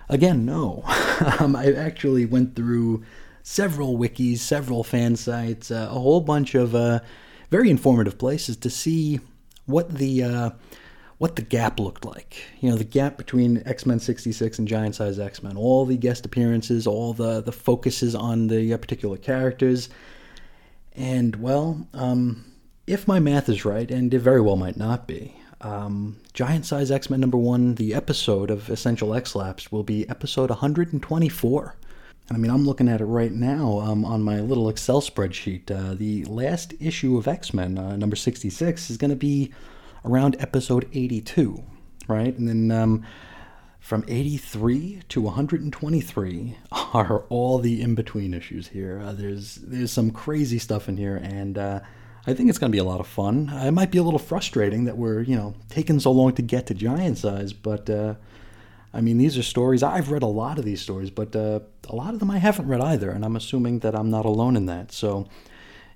again, 0.09 0.47
no. 0.47 0.85
um, 1.41 1.57
I 1.57 1.72
actually 1.72 2.24
went 2.24 2.55
through 2.55 3.03
several 3.43 3.99
wikis, 3.99 4.39
several 4.39 4.85
fan 4.85 5.16
sites, 5.16 5.72
uh, 5.72 5.89
a 5.91 5.99
whole 5.99 6.20
bunch 6.20 6.55
of 6.55 6.72
uh, 6.72 7.01
very 7.51 7.68
informative 7.68 8.16
places 8.16 8.57
to 8.59 8.70
see 8.70 9.18
what 9.66 9.97
the 9.97 10.22
uh, 10.22 10.51
what 11.25 11.37
the 11.37 11.43
gap 11.43 11.81
looked 11.81 12.05
like. 12.05 12.45
You 12.61 12.68
know, 12.68 12.77
the 12.77 12.85
gap 12.85 13.16
between 13.16 13.62
X 13.64 13.87
Men 13.87 13.99
'66 13.99 14.59
and 14.59 14.68
Giant 14.68 14.95
Size 14.95 15.18
X 15.18 15.43
Men. 15.43 15.57
All 15.57 15.87
the 15.87 15.97
guest 15.97 16.27
appearances, 16.27 16.87
all 16.87 17.14
the 17.14 17.41
the 17.41 17.51
focuses 17.51 18.14
on 18.14 18.49
the 18.49 18.75
uh, 18.75 18.77
particular 18.77 19.16
characters, 19.16 19.89
and 20.95 21.37
well. 21.37 21.89
Um, 21.95 22.45
if 22.87 23.09
my 23.09 23.20
math 23.20 23.49
is 23.49 23.64
right, 23.64 23.91
and 23.91 24.12
it 24.12 24.18
very 24.18 24.43
well 24.43 24.57
might 24.57 24.77
not 24.77 25.07
be, 25.07 25.35
um, 25.62 26.18
Giant 26.35 26.66
Size 26.66 26.91
X 26.91 27.09
Men 27.09 27.20
number 27.20 27.39
one, 27.39 27.77
the 27.77 27.95
episode 27.95 28.51
of 28.51 28.68
Essential 28.68 29.14
X 29.14 29.35
Lapsed, 29.35 29.72
will 29.72 29.83
be 29.83 30.07
episode 30.11 30.51
124. 30.51 31.75
I 32.31 32.37
mean, 32.37 32.51
I'm 32.51 32.66
looking 32.66 32.91
at 32.91 33.01
it 33.01 33.07
right 33.07 33.33
now 33.33 33.81
um, 33.81 34.05
on 34.05 34.20
my 34.20 34.41
little 34.41 34.68
Excel 34.68 35.01
spreadsheet. 35.01 35.70
Uh, 35.70 35.95
the 35.95 36.27
last 36.27 36.75
issue 36.81 37.16
of 37.16 37.27
X 37.27 37.55
Men, 37.55 37.79
uh, 37.79 37.97
number 37.97 38.14
66, 38.14 38.91
is 38.91 38.99
going 38.99 39.09
to 39.09 39.16
be 39.16 39.55
around 40.05 40.37
episode 40.39 40.89
82, 40.93 41.63
right? 42.09 42.37
And 42.37 42.49
then 42.49 42.71
um, 42.71 43.05
from 43.81 44.05
83 44.09 45.03
to 45.09 45.21
123 45.21 46.57
are 46.95 47.25
all 47.29 47.59
the 47.59 47.83
in 47.83 47.95
between 47.95 48.35
issues 48.35 48.69
here. 48.69 49.03
Uh, 49.05 49.13
there's 49.13 49.57
there's 49.57 49.93
some 49.93 50.11
crazy 50.11 50.59
stuff 50.59 50.89
in 50.89 50.97
here, 50.97 51.17
and 51.17 51.59
uh, 51.59 51.81
I 52.27 52.35
think 52.35 52.49
it's 52.49 52.59
going 52.59 52.71
to 52.73 52.75
be 52.75 52.81
a 52.81 52.85
lot 52.85 53.01
of 53.01 53.07
fun. 53.07 53.51
It 53.51 53.73
might 53.73 53.91
be 53.91 53.99
a 53.99 54.03
little 54.03 54.19
frustrating 54.19 54.85
that 54.85 54.97
we're, 54.97 55.21
you 55.23 55.37
know, 55.37 55.55
taking 55.69 56.01
so 56.01 56.11
long 56.13 56.33
to 56.35 56.43
get 56.43 56.67
to 56.69 56.75
giant 56.75 57.19
size, 57.19 57.53
but 57.53 57.91
uh, 57.91 58.15
I 58.95 59.01
mean, 59.01 59.19
these 59.19 59.37
are 59.37 59.43
stories. 59.43 59.83
I've 59.83 60.11
read 60.11 60.23
a 60.23 60.27
lot 60.27 60.59
of 60.59 60.65
these 60.65 60.81
stories, 60.81 61.11
but 61.11 61.35
uh, 61.35 61.61
a 61.89 61.95
lot 61.97 62.15
of 62.15 62.21
them 62.21 62.31
I 62.31 62.39
haven't 62.39 62.69
read 62.69 62.81
either, 62.81 63.11
and 63.11 63.25
I'm 63.25 63.37
assuming 63.37 63.81
that 63.81 63.95
I'm 63.95 64.09
not 64.09 64.25
alone 64.25 64.57
in 64.57 64.67
that. 64.67 64.93
So 64.93 65.27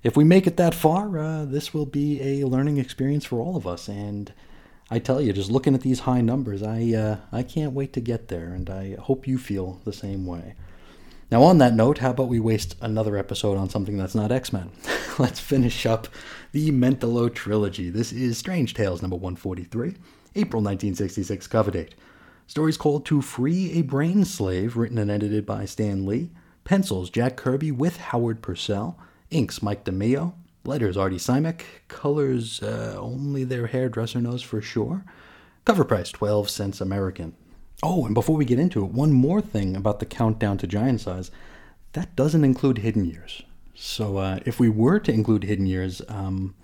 if 0.03 0.15
we 0.15 0.23
make 0.23 0.47
it 0.47 0.57
that 0.57 0.73
far, 0.73 1.17
uh, 1.17 1.45
this 1.45 1.73
will 1.73 1.85
be 1.85 2.21
a 2.21 2.47
learning 2.47 2.77
experience 2.77 3.25
for 3.25 3.39
all 3.39 3.55
of 3.55 3.67
us. 3.67 3.87
And 3.87 4.31
I 4.89 4.99
tell 4.99 5.21
you, 5.21 5.33
just 5.33 5.51
looking 5.51 5.75
at 5.75 5.81
these 5.81 6.01
high 6.01 6.21
numbers, 6.21 6.63
I 6.63 6.93
uh, 6.93 7.17
I 7.31 7.43
can't 7.43 7.73
wait 7.73 7.93
to 7.93 8.01
get 8.01 8.27
there, 8.27 8.53
and 8.53 8.69
I 8.69 8.95
hope 8.95 9.27
you 9.27 9.37
feel 9.37 9.81
the 9.83 9.93
same 9.93 10.25
way. 10.25 10.55
Now, 11.31 11.43
on 11.43 11.59
that 11.59 11.75
note, 11.75 11.99
how 11.99 12.09
about 12.09 12.27
we 12.27 12.39
waste 12.39 12.75
another 12.81 13.15
episode 13.15 13.55
on 13.55 13.69
something 13.69 13.97
that's 13.97 14.15
not 14.15 14.31
X 14.31 14.51
Men? 14.51 14.71
Let's 15.19 15.39
finish 15.39 15.85
up 15.85 16.07
the 16.53 16.71
Mentalo 16.71 17.31
trilogy. 17.31 17.89
This 17.91 18.11
is 18.11 18.37
Strange 18.37 18.73
Tales 18.73 19.01
number 19.01 19.15
143, 19.15 19.95
April 20.35 20.63
1966 20.63 21.47
cover 21.47 21.71
date. 21.71 21.93
Stories 22.47 22.77
called 22.77 23.05
To 23.05 23.21
Free 23.21 23.73
a 23.73 23.83
Brain 23.83 24.25
Slave, 24.25 24.75
written 24.75 24.97
and 24.97 25.11
edited 25.11 25.45
by 25.45 25.65
Stan 25.65 26.07
Lee. 26.07 26.31
Pencils 26.63 27.11
Jack 27.11 27.35
Kirby 27.35 27.71
with 27.71 27.97
Howard 27.97 28.41
Purcell. 28.41 28.97
Inks 29.31 29.61
Mike 29.61 29.83
DeMeo. 29.83 30.33
Letters 30.65 30.97
Artie 30.97 31.17
Simek. 31.17 31.61
Colors 31.87 32.61
uh, 32.61 32.95
only 32.99 33.43
their 33.43 33.67
hairdresser 33.67 34.19
knows 34.21 34.41
for 34.41 34.61
sure. 34.61 35.03
Cover 35.65 35.83
price 35.83 36.11
12 36.11 36.49
cents 36.49 36.81
American. 36.81 37.35
Oh, 37.81 38.05
and 38.05 38.13
before 38.13 38.35
we 38.35 38.45
get 38.45 38.59
into 38.59 38.83
it, 38.83 38.91
one 38.91 39.13
more 39.13 39.41
thing 39.41 39.75
about 39.75 39.99
the 39.99 40.05
countdown 40.05 40.57
to 40.57 40.67
giant 40.67 41.01
size. 41.01 41.31
That 41.93 42.15
doesn't 42.15 42.43
include 42.43 42.79
hidden 42.79 43.05
years. 43.05 43.43
So 43.73 44.17
uh, 44.17 44.39
if 44.45 44.59
we 44.59 44.69
were 44.69 44.99
to 44.99 45.11
include 45.13 45.43
hidden 45.43 45.65
years, 45.65 46.01
um, 46.09 46.55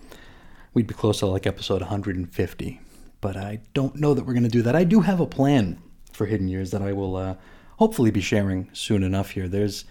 we'd 0.73 0.87
be 0.87 0.93
close 0.93 1.19
to 1.19 1.27
like 1.27 1.47
episode 1.47 1.81
150. 1.81 2.81
But 3.21 3.37
I 3.37 3.61
don't 3.73 3.95
know 3.95 4.13
that 4.13 4.25
we're 4.25 4.33
going 4.33 4.43
to 4.43 4.49
do 4.49 4.61
that. 4.63 4.75
I 4.75 4.83
do 4.83 4.99
have 5.01 5.19
a 5.19 5.25
plan 5.25 5.81
for 6.11 6.25
hidden 6.25 6.47
years 6.47 6.71
that 6.71 6.81
I 6.81 6.91
will 6.91 7.15
uh, 7.15 7.35
hopefully 7.77 8.11
be 8.11 8.21
sharing 8.21 8.69
soon 8.73 9.03
enough 9.03 9.31
here. 9.31 9.47
There's 9.47 9.85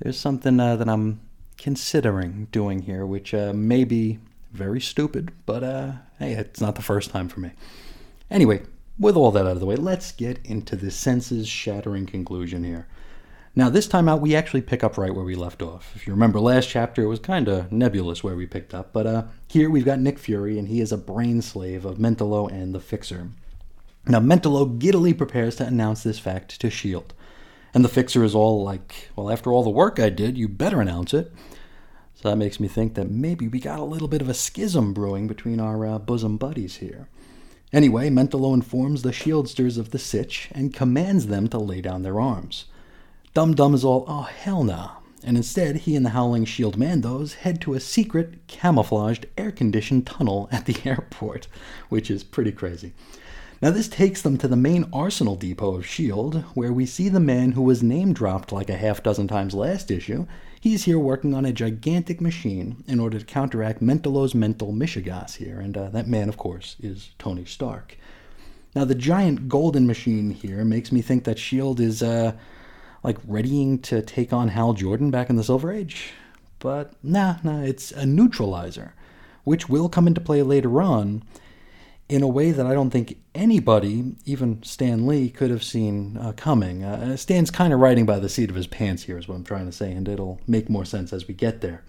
there's 0.00 0.18
something 0.18 0.58
uh, 0.58 0.76
that 0.76 0.88
I'm 0.88 1.20
considering 1.64 2.46
doing 2.52 2.82
here, 2.82 3.06
which 3.06 3.32
uh, 3.32 3.50
may 3.54 3.84
be 3.84 4.18
Very 4.52 4.82
stupid, 4.82 5.32
but 5.46 5.64
uh, 5.64 5.92
hey, 6.18 6.32
it's 6.32 6.60
not 6.60 6.74
the 6.74 6.82
first 6.82 7.08
time 7.08 7.26
for 7.26 7.40
me. 7.40 7.52
Anyway, 8.30 8.60
with 8.98 9.16
all 9.16 9.30
that 9.30 9.46
out 9.46 9.52
of 9.52 9.60
the 9.60 9.66
way, 9.66 9.74
let's 9.74 10.12
get 10.12 10.38
into 10.44 10.76
the 10.76 10.90
senses 10.90 11.48
shattering 11.48 12.04
conclusion 12.04 12.64
here. 12.64 12.86
Now, 13.56 13.70
this 13.70 13.88
time 13.88 14.10
out, 14.10 14.20
we 14.20 14.36
actually 14.36 14.60
pick 14.60 14.84
up 14.84 14.98
right 14.98 15.14
where 15.14 15.24
we 15.24 15.34
left 15.34 15.62
off. 15.62 15.90
If 15.96 16.06
you 16.06 16.12
remember 16.12 16.38
last 16.38 16.68
chapter, 16.68 17.02
it 17.02 17.08
was 17.08 17.18
kind 17.18 17.48
of 17.48 17.72
nebulous 17.72 18.22
where 18.22 18.36
we 18.36 18.44
picked 18.46 18.74
up, 18.74 18.92
but 18.92 19.06
uh, 19.06 19.24
here 19.48 19.70
we've 19.70 19.86
got 19.86 19.98
Nick 19.98 20.18
Fury, 20.18 20.58
and 20.58 20.68
he 20.68 20.82
is 20.82 20.92
a 20.92 20.98
brain 20.98 21.40
slave 21.40 21.86
of 21.86 21.96
Mentalo 21.96 22.46
and 22.52 22.74
the 22.74 22.80
Fixer. 22.80 23.30
Now, 24.06 24.20
Mentalo 24.20 24.78
giddily 24.78 25.14
prepares 25.14 25.56
to 25.56 25.66
announce 25.66 26.02
this 26.02 26.18
fact 26.18 26.60
to 26.60 26.66
S.H.I.E.L.D., 26.66 27.14
and 27.72 27.84
the 27.84 27.88
Fixer 27.88 28.22
is 28.22 28.34
all 28.34 28.62
like, 28.62 29.08
Well, 29.16 29.30
after 29.30 29.50
all 29.50 29.64
the 29.64 29.70
work 29.70 29.98
I 29.98 30.10
did, 30.10 30.36
you 30.36 30.46
better 30.46 30.80
announce 30.80 31.12
it. 31.14 31.32
So 32.24 32.30
that 32.30 32.36
makes 32.36 32.58
me 32.58 32.68
think 32.68 32.94
that 32.94 33.10
maybe 33.10 33.48
we 33.48 33.60
got 33.60 33.78
a 33.78 33.84
little 33.84 34.08
bit 34.08 34.22
of 34.22 34.30
a 34.30 34.32
schism 34.32 34.94
brewing 34.94 35.26
between 35.26 35.60
our 35.60 35.84
uh, 35.84 35.98
bosom 35.98 36.38
buddies 36.38 36.76
here. 36.76 37.06
Anyway, 37.70 38.08
Mentalo 38.08 38.54
informs 38.54 39.02
the 39.02 39.12
Shieldsters 39.12 39.76
of 39.76 39.90
the 39.90 39.98
sitch 39.98 40.48
and 40.52 40.72
commands 40.72 41.26
them 41.26 41.48
to 41.48 41.58
lay 41.58 41.82
down 41.82 42.02
their 42.02 42.18
arms. 42.18 42.64
Dum 43.34 43.54
Dum 43.54 43.74
is 43.74 43.84
all, 43.84 44.06
oh 44.08 44.22
hell 44.22 44.64
nah. 44.64 44.92
And 45.22 45.36
instead, 45.36 45.76
he 45.76 45.94
and 45.94 46.06
the 46.06 46.10
Howling 46.10 46.46
Shield 46.46 46.78
Mandos 46.78 47.34
head 47.34 47.60
to 47.60 47.74
a 47.74 47.80
secret, 47.80 48.46
camouflaged, 48.46 49.26
air 49.36 49.52
conditioned 49.52 50.06
tunnel 50.06 50.48
at 50.50 50.64
the 50.64 50.78
airport, 50.88 51.46
which 51.90 52.10
is 52.10 52.24
pretty 52.24 52.52
crazy. 52.52 52.94
Now, 53.60 53.70
this 53.70 53.88
takes 53.88 54.22
them 54.22 54.38
to 54.38 54.48
the 54.48 54.56
main 54.56 54.88
arsenal 54.94 55.36
depot 55.36 55.74
of 55.76 55.84
S.H.I.E.L.D., 55.84 56.38
where 56.54 56.72
we 56.72 56.86
see 56.86 57.10
the 57.10 57.20
man 57.20 57.52
who 57.52 57.62
was 57.62 57.82
name 57.82 58.14
dropped 58.14 58.50
like 58.50 58.70
a 58.70 58.76
half 58.76 59.02
dozen 59.02 59.28
times 59.28 59.52
last 59.52 59.90
issue. 59.90 60.26
He's 60.64 60.84
here 60.84 60.98
working 60.98 61.34
on 61.34 61.44
a 61.44 61.52
gigantic 61.52 62.22
machine 62.22 62.84
in 62.86 62.98
order 62.98 63.18
to 63.18 63.24
counteract 63.26 63.82
Mentalo's 63.82 64.34
mental 64.34 64.72
mishigas 64.72 65.36
here, 65.36 65.60
and 65.60 65.76
uh, 65.76 65.90
that 65.90 66.08
man, 66.08 66.26
of 66.30 66.38
course, 66.38 66.76
is 66.80 67.10
Tony 67.18 67.44
Stark. 67.44 67.98
Now, 68.74 68.86
the 68.86 68.94
giant 68.94 69.46
golden 69.46 69.86
machine 69.86 70.30
here 70.30 70.64
makes 70.64 70.90
me 70.90 71.02
think 71.02 71.24
that 71.24 71.36
S.H.I.E.L.D. 71.36 71.84
is, 71.84 72.02
uh, 72.02 72.32
like 73.02 73.18
readying 73.28 73.78
to 73.80 74.00
take 74.00 74.32
on 74.32 74.48
Hal 74.48 74.72
Jordan 74.72 75.10
back 75.10 75.28
in 75.28 75.36
the 75.36 75.44
Silver 75.44 75.70
Age. 75.70 76.12
But 76.60 76.94
nah, 77.02 77.36
nah, 77.42 77.60
it's 77.60 77.92
a 77.92 78.06
neutralizer, 78.06 78.94
which 79.44 79.68
will 79.68 79.90
come 79.90 80.06
into 80.06 80.22
play 80.22 80.40
later 80.40 80.80
on 80.80 81.24
in 82.08 82.22
a 82.22 82.28
way 82.28 82.50
that 82.50 82.66
I 82.66 82.74
don't 82.74 82.90
think 82.90 83.18
anybody, 83.34 84.14
even 84.26 84.62
Stan 84.62 85.06
Lee, 85.06 85.30
could 85.30 85.50
have 85.50 85.64
seen 85.64 86.16
uh, 86.18 86.32
coming. 86.36 86.84
Uh, 86.84 87.16
Stan's 87.16 87.50
kind 87.50 87.72
of 87.72 87.80
riding 87.80 88.04
by 88.04 88.18
the 88.18 88.28
seat 88.28 88.50
of 88.50 88.56
his 88.56 88.66
pants 88.66 89.04
here, 89.04 89.16
is 89.16 89.26
what 89.26 89.36
I'm 89.36 89.44
trying 89.44 89.66
to 89.66 89.72
say, 89.72 89.92
and 89.92 90.08
it'll 90.08 90.40
make 90.46 90.68
more 90.68 90.84
sense 90.84 91.12
as 91.12 91.26
we 91.26 91.34
get 91.34 91.60
there. 91.60 91.82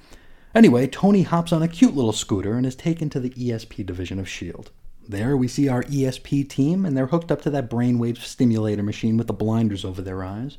Anyway, 0.53 0.87
Tony 0.87 1.23
hops 1.23 1.51
on 1.51 1.61
a 1.61 1.67
cute 1.67 1.95
little 1.95 2.13
scooter 2.13 2.53
and 2.53 2.65
is 2.65 2.75
taken 2.75 3.09
to 3.09 3.19
the 3.19 3.31
ESP 3.31 3.85
division 3.85 4.19
of 4.19 4.25
S.H.I.E.L.D. 4.25 4.69
There 5.07 5.35
we 5.35 5.49
see 5.49 5.67
our 5.67 5.83
ESP 5.83 6.47
team, 6.47 6.85
and 6.85 6.95
they're 6.95 7.07
hooked 7.07 7.31
up 7.31 7.41
to 7.41 7.49
that 7.49 7.69
brainwave 7.69 8.17
stimulator 8.17 8.81
machine 8.81 9.17
with 9.17 9.27
the 9.27 9.33
blinders 9.33 9.83
over 9.83 10.01
their 10.01 10.23
eyes. 10.23 10.57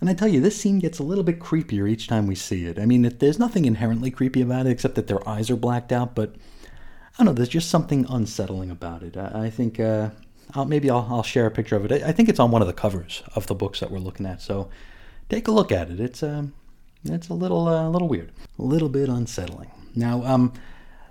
And 0.00 0.10
I 0.10 0.14
tell 0.14 0.28
you, 0.28 0.40
this 0.40 0.60
scene 0.60 0.78
gets 0.78 0.98
a 0.98 1.04
little 1.04 1.22
bit 1.22 1.38
creepier 1.38 1.88
each 1.88 2.08
time 2.08 2.26
we 2.26 2.34
see 2.34 2.64
it. 2.64 2.78
I 2.78 2.86
mean, 2.86 3.02
there's 3.02 3.38
nothing 3.38 3.66
inherently 3.66 4.10
creepy 4.10 4.40
about 4.40 4.66
it 4.66 4.70
except 4.70 4.94
that 4.94 5.06
their 5.06 5.26
eyes 5.28 5.50
are 5.50 5.56
blacked 5.56 5.92
out, 5.92 6.14
but 6.14 6.34
I 7.18 7.24
don't 7.24 7.26
know, 7.26 7.32
there's 7.32 7.48
just 7.48 7.70
something 7.70 8.04
unsettling 8.08 8.70
about 8.70 9.02
it. 9.02 9.16
I, 9.16 9.46
I 9.46 9.50
think 9.50 9.80
uh, 9.80 10.10
I'll, 10.54 10.66
maybe 10.66 10.90
I'll, 10.90 11.06
I'll, 11.10 11.22
share 11.22 11.46
a 11.46 11.50
picture 11.50 11.76
of 11.76 11.84
it. 11.84 12.02
I, 12.02 12.08
I, 12.08 12.12
think 12.12 12.28
it's 12.28 12.38
on 12.38 12.50
one 12.50 12.60
of 12.60 12.68
the 12.68 12.74
covers 12.74 13.22
of 13.34 13.46
the 13.46 13.54
books 13.54 13.80
that 13.80 13.90
we're 13.90 13.98
looking 13.98 14.26
at, 14.26 14.42
so 14.42 14.68
take 15.28 15.48
a 15.48 15.50
look 15.50 15.72
at 15.72 15.90
it. 15.90 15.98
It's, 15.98 16.22
um, 16.22 16.52
it's 17.04 17.28
a 17.28 17.34
little, 17.34 17.68
uh, 17.68 17.88
little 17.88 18.08
weird, 18.08 18.32
a 18.58 18.62
little 18.62 18.90
bit 18.90 19.08
unsettling. 19.08 19.70
Now, 19.94 20.24
um, 20.24 20.52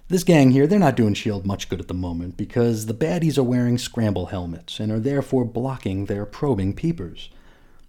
this 0.08 0.24
gang 0.24 0.52
here, 0.52 0.68
they're 0.68 0.78
not 0.78 0.96
doing 0.96 1.14
S.H.I.E.L.D. 1.14 1.48
much 1.48 1.68
good 1.68 1.80
at 1.80 1.88
the 1.88 1.96
moment 1.96 2.38
because 2.38 2.86
the 2.86 2.94
baddies 2.94 3.40
are 3.40 3.44
wearing 3.44 3.80
scramble 3.80 4.28
helmets 4.28 4.80
and 4.80 4.92
are 4.92 5.00
therefore 5.00 5.46
blocking 5.46 6.06
their 6.06 6.28
probing 6.28 6.76
peepers. 6.76 7.30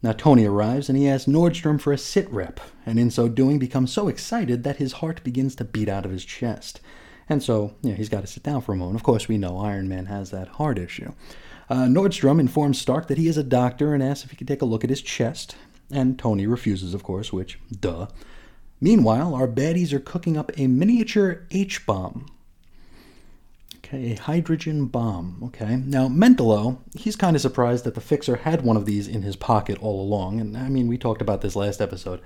Now, 0.03 0.13
Tony 0.13 0.47
arrives 0.47 0.89
and 0.89 0.97
he 0.97 1.09
asks 1.09 1.29
Nordstrom 1.29 1.79
for 1.79 1.93
a 1.93 1.99
sit 1.99 2.31
rep, 2.31 2.61
and 2.87 2.99
in 2.99 3.11
so 3.11 3.29
doing 3.29 3.59
becomes 3.59 3.93
so 3.93 4.09
excited 4.09 4.63
that 4.63 4.77
his 4.77 4.95
heart 4.95 5.23
begins 5.25 5.55
to 5.57 5.65
beat 5.65 5.91
out 5.91 6.07
of 6.07 6.11
his 6.11 6.25
chest. 6.25 6.81
And 7.29 7.43
so, 7.43 7.75
yeah, 7.83 7.95
he's 7.95 8.09
got 8.09 8.21
to 8.21 8.27
sit 8.27 8.43
down 8.43 8.61
for 8.61 8.73
a 8.73 8.77
moment. 8.77 8.97
Of 8.97 9.03
course, 9.03 9.29
we 9.29 9.39
know 9.39 9.59
Iron 9.59 9.89
Man 9.89 10.07
has 10.07 10.31
that 10.31 10.49
heart 10.49 10.79
issue. 10.79 11.13
Uh, 11.69 11.87
Nordstrom 11.87 12.39
informs 12.39 12.81
Stark 12.81 13.09
that 13.09 13.19
he 13.19 13.27
is 13.27 13.37
a 13.37 13.43
doctor 13.43 13.93
and 13.93 14.03
asks 14.03 14.25
if 14.25 14.31
he 14.31 14.37
could 14.37 14.47
take 14.47 14.63
a 14.63 14.67
look 14.67 14.85
at 14.85 14.91
his 14.91 15.03
chest. 15.03 15.57
And 15.91 16.19
Tony 16.19 16.47
refuses, 16.47 16.95
of 16.95 17.03
course, 17.03 17.33
which, 17.33 17.59
duh. 17.81 18.07
Meanwhile, 18.81 19.35
our 19.35 19.49
baddies 19.49 19.93
are 19.93 20.01
cooking 20.01 20.37
up 20.37 20.53
a 20.57 20.67
miniature 20.67 21.47
H 21.51 21.87
bomb 21.87 22.27
Okay, 23.87 24.13
a 24.13 24.17
hydrogen 24.17 24.87
bomb. 24.87 25.41
Okay. 25.45 25.77
Now, 25.77 26.09
Mentalo, 26.09 26.79
he's 26.97 27.15
kind 27.15 27.37
of 27.37 27.43
surprised 27.43 27.85
that 27.85 27.95
the 27.95 28.01
Fixer 28.01 28.37
had 28.37 28.63
one 28.63 28.77
of 28.77 28.85
these 28.85 29.07
in 29.07 29.23
his 29.23 29.37
pocket 29.37 29.79
all 29.81 30.01
along. 30.01 30.41
And 30.41 30.57
I 30.57 30.69
mean, 30.69 30.89
we 30.89 30.99
talked 30.99 31.23
about 31.23 31.41
this 31.41 31.55
last 31.55 31.81
episode. 31.81 32.21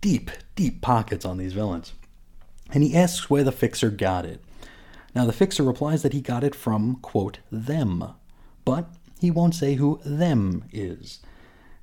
Deep, 0.00 0.30
deep 0.54 0.80
pockets 0.80 1.24
on 1.24 1.38
these 1.38 1.54
villains. 1.54 1.92
And 2.72 2.82
he 2.82 2.96
asks 2.96 3.28
where 3.28 3.44
the 3.44 3.52
Fixer 3.52 3.90
got 3.90 4.24
it. 4.24 4.42
Now, 5.14 5.26
the 5.26 5.32
Fixer 5.32 5.62
replies 5.62 6.02
that 6.02 6.14
he 6.14 6.20
got 6.20 6.42
it 6.42 6.54
from, 6.54 6.96
quote, 6.96 7.38
them. 7.50 8.14
But 8.64 8.88
he 9.20 9.30
won't 9.30 9.54
say 9.54 9.74
who 9.74 10.00
them 10.04 10.64
is. 10.72 11.20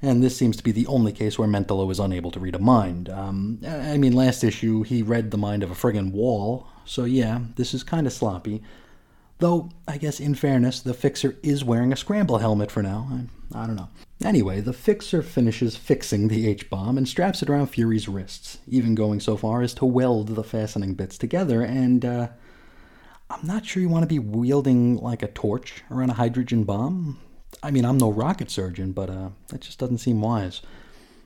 And 0.02 0.24
this 0.24 0.36
seems 0.36 0.58
to 0.58 0.64
be 0.64 0.72
the 0.72 0.88
only 0.88 1.12
case 1.12 1.38
where 1.38 1.48
Mentalo 1.48 1.92
is 1.92 2.00
unable 2.00 2.32
to 2.32 2.40
read 2.40 2.56
a 2.56 2.60
mind. 2.60 3.10
Um, 3.10 3.60
I 3.68 3.98
mean, 3.98 4.14
last 4.14 4.44
issue, 4.44 4.84
he 4.84 5.04
read 5.04 5.30
the 5.30 5.38
mind 5.38 5.62
of 5.62 5.72
a 5.72 5.76
friggin' 5.76 6.12
wall. 6.12 6.68
So, 6.86 7.04
yeah, 7.04 7.42
this 7.56 7.74
is 7.74 7.84
kind 7.84 8.08
of 8.08 8.14
sloppy. 8.14 8.64
Though, 9.40 9.70
I 9.88 9.98
guess 9.98 10.20
in 10.20 10.36
fairness, 10.36 10.82
the 10.82 10.94
Fixer 10.94 11.38
is 11.42 11.64
wearing 11.64 11.94
a 11.94 11.98
scramble 11.98 12.40
helmet 12.40 12.70
for 12.70 12.84
now. 12.84 13.08
I, 13.54 13.64
I 13.64 13.66
don't 13.66 13.78
know. 13.78 13.90
Anyway, 14.24 14.60
the 14.60 14.74
Fixer 14.74 15.22
finishes 15.22 15.78
fixing 15.78 16.28
the 16.28 16.46
H 16.46 16.70
bomb 16.70 16.98
and 16.98 17.08
straps 17.08 17.42
it 17.42 17.50
around 17.50 17.68
Fury's 17.68 18.10
wrists, 18.10 18.58
even 18.68 18.96
going 18.96 19.22
so 19.22 19.38
far 19.38 19.62
as 19.62 19.74
to 19.76 19.86
weld 19.86 20.36
the 20.36 20.44
fastening 20.44 20.94
bits 20.94 21.18
together. 21.18 21.62
And 21.62 22.04
uh, 22.04 22.28
I'm 23.30 23.48
not 23.48 23.66
sure 23.66 23.82
you 23.82 23.88
want 23.88 24.04
to 24.04 24.08
be 24.08 24.20
wielding 24.20 24.98
like 24.98 25.24
a 25.24 25.28
torch 25.28 25.84
around 25.90 26.10
a 26.10 26.16
hydrogen 26.16 26.66
bomb. 26.66 27.18
I 27.64 27.72
mean, 27.72 27.86
I'm 27.86 27.98
no 27.98 28.12
rocket 28.12 28.52
surgeon, 28.52 28.92
but 28.92 29.10
uh, 29.10 29.30
that 29.48 29.62
just 29.62 29.80
doesn't 29.80 30.00
seem 30.00 30.20
wise. 30.20 30.62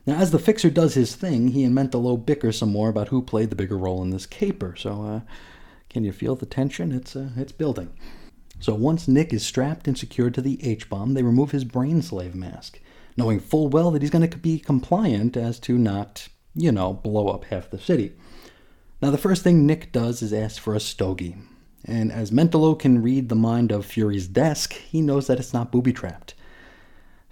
Now, 0.06 0.16
as 0.18 0.30
the 0.30 0.38
Fixer 0.38 0.70
does 0.70 0.94
his 0.94 1.16
thing, 1.16 1.48
he 1.48 1.64
and 1.64 1.76
Mentalo 1.76 2.24
bicker 2.24 2.52
some 2.52 2.70
more 2.70 2.90
about 2.90 3.08
who 3.08 3.22
played 3.22 3.50
the 3.50 3.56
bigger 3.56 3.78
role 3.78 4.02
in 4.02 4.10
this 4.10 4.26
caper. 4.26 4.76
So, 4.76 5.02
uh, 5.02 5.20
can 5.94 6.04
you 6.04 6.12
feel 6.12 6.34
the 6.34 6.44
tension? 6.44 6.92
It's, 6.92 7.16
uh, 7.16 7.30
it's 7.36 7.52
building. 7.52 7.90
So 8.58 8.74
once 8.74 9.08
Nick 9.08 9.32
is 9.32 9.46
strapped 9.46 9.86
and 9.86 9.96
secured 9.96 10.34
to 10.34 10.42
the 10.42 10.58
H 10.66 10.90
bomb, 10.90 11.14
they 11.14 11.22
remove 11.22 11.52
his 11.52 11.64
brain 11.64 12.02
slave 12.02 12.34
mask, 12.34 12.80
knowing 13.16 13.38
full 13.38 13.68
well 13.68 13.92
that 13.92 14.02
he's 14.02 14.10
going 14.10 14.28
to 14.28 14.36
be 14.36 14.58
compliant 14.58 15.36
as 15.36 15.58
to 15.60 15.78
not, 15.78 16.28
you 16.54 16.72
know, 16.72 16.92
blow 16.92 17.28
up 17.28 17.44
half 17.44 17.70
the 17.70 17.78
city. 17.78 18.12
Now, 19.00 19.10
the 19.10 19.18
first 19.18 19.42
thing 19.42 19.66
Nick 19.66 19.92
does 19.92 20.20
is 20.20 20.32
ask 20.32 20.60
for 20.60 20.74
a 20.74 20.80
stogie. 20.80 21.36
And 21.84 22.10
as 22.10 22.30
Mentalo 22.30 22.78
can 22.78 23.02
read 23.02 23.28
the 23.28 23.34
mind 23.34 23.70
of 23.70 23.86
Fury's 23.86 24.26
desk, 24.26 24.72
he 24.72 25.00
knows 25.00 25.26
that 25.26 25.38
it's 25.38 25.52
not 25.54 25.72
booby 25.72 25.92
trapped. 25.92 26.34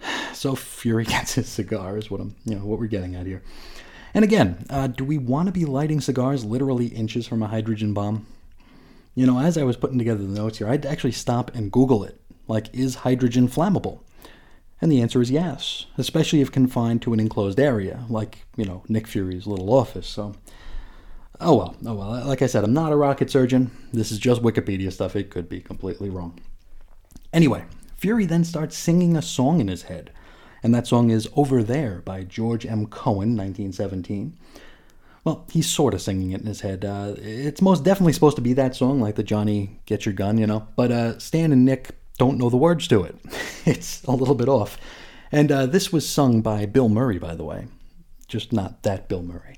So 0.33 0.55
Fury 0.55 1.05
gets 1.05 1.35
his 1.35 1.47
cigar, 1.47 1.97
is 1.97 2.11
what 2.11 2.19
I'm, 2.19 2.35
you 2.43 2.55
know, 2.55 2.65
what 2.65 2.79
we're 2.79 2.87
getting 2.87 3.15
at 3.15 3.25
here. 3.25 3.43
And 4.13 4.23
again, 4.23 4.65
uh, 4.69 4.87
do 4.87 5.03
we 5.03 5.17
want 5.17 5.47
to 5.47 5.51
be 5.51 5.65
lighting 5.65 6.01
cigars 6.01 6.45
literally 6.45 6.87
inches 6.87 7.25
from 7.25 7.41
a 7.41 7.47
hydrogen 7.47 7.93
bomb? 7.93 8.27
You 9.15 9.27
know, 9.27 9.39
as 9.39 9.57
I 9.57 9.63
was 9.63 9.77
putting 9.77 9.97
together 9.99 10.23
the 10.23 10.39
notes 10.39 10.57
here, 10.57 10.67
I'd 10.67 10.85
actually 10.85 11.11
stop 11.11 11.53
and 11.53 11.71
Google 11.71 12.03
it. 12.03 12.19
Like, 12.47 12.73
is 12.73 12.95
hydrogen 12.95 13.47
flammable? 13.47 13.99
And 14.81 14.91
the 14.91 15.01
answer 15.01 15.21
is 15.21 15.31
yes, 15.31 15.85
especially 15.97 16.41
if 16.41 16.51
confined 16.51 17.01
to 17.03 17.13
an 17.13 17.19
enclosed 17.19 17.59
area, 17.59 18.03
like, 18.09 18.45
you 18.57 18.65
know, 18.65 18.83
Nick 18.89 19.07
Fury's 19.07 19.47
little 19.47 19.73
office. 19.73 20.07
So, 20.07 20.33
oh 21.39 21.55
well, 21.55 21.75
oh 21.85 21.93
well. 21.93 22.25
Like 22.25 22.41
I 22.41 22.47
said, 22.47 22.65
I'm 22.65 22.73
not 22.73 22.91
a 22.91 22.97
rocket 22.97 23.29
surgeon. 23.29 23.71
This 23.93 24.11
is 24.11 24.19
just 24.19 24.41
Wikipedia 24.41 24.91
stuff. 24.91 25.15
It 25.15 25.29
could 25.29 25.47
be 25.47 25.61
completely 25.61 26.09
wrong. 26.09 26.37
Anyway, 27.31 27.63
Fury 27.95 28.25
then 28.25 28.43
starts 28.43 28.75
singing 28.75 29.15
a 29.15 29.21
song 29.21 29.61
in 29.61 29.69
his 29.69 29.83
head, 29.83 30.11
and 30.61 30.75
that 30.75 30.87
song 30.87 31.11
is 31.11 31.29
Over 31.33 31.63
There 31.63 32.01
by 32.03 32.23
George 32.23 32.65
M. 32.65 32.87
Cohan, 32.87 33.37
1917. 33.37 34.37
Well, 35.23 35.45
he's 35.51 35.69
sort 35.69 35.93
of 35.93 36.01
singing 36.01 36.31
it 36.31 36.41
in 36.41 36.47
his 36.47 36.61
head. 36.61 36.83
Uh, 36.83 37.15
it's 37.17 37.61
most 37.61 37.83
definitely 37.83 38.13
supposed 38.13 38.35
to 38.35 38.41
be 38.41 38.53
that 38.53 38.75
song, 38.75 38.99
like 38.99 39.15
the 39.15 39.23
Johnny 39.23 39.79
Get 39.85 40.05
Your 40.05 40.13
Gun, 40.13 40.37
you 40.37 40.45
know. 40.45 40.67
But 40.75 40.91
uh, 40.91 41.19
Stan 41.19 41.53
and 41.53 41.63
Nick 41.63 41.91
don't 42.17 42.37
know 42.37 42.49
the 42.49 42.57
words 42.57 42.87
to 42.89 43.03
it. 43.03 43.15
it's 43.65 44.03
a 44.03 44.11
little 44.11 44.35
bit 44.35 44.49
off. 44.49 44.77
And 45.31 45.51
uh, 45.51 45.65
this 45.65 45.93
was 45.93 46.07
sung 46.07 46.41
by 46.41 46.65
Bill 46.65 46.89
Murray, 46.89 47.17
by 47.17 47.35
the 47.35 47.45
way. 47.45 47.67
Just 48.27 48.51
not 48.51 48.83
that 48.83 49.07
Bill 49.07 49.23
Murray. 49.23 49.57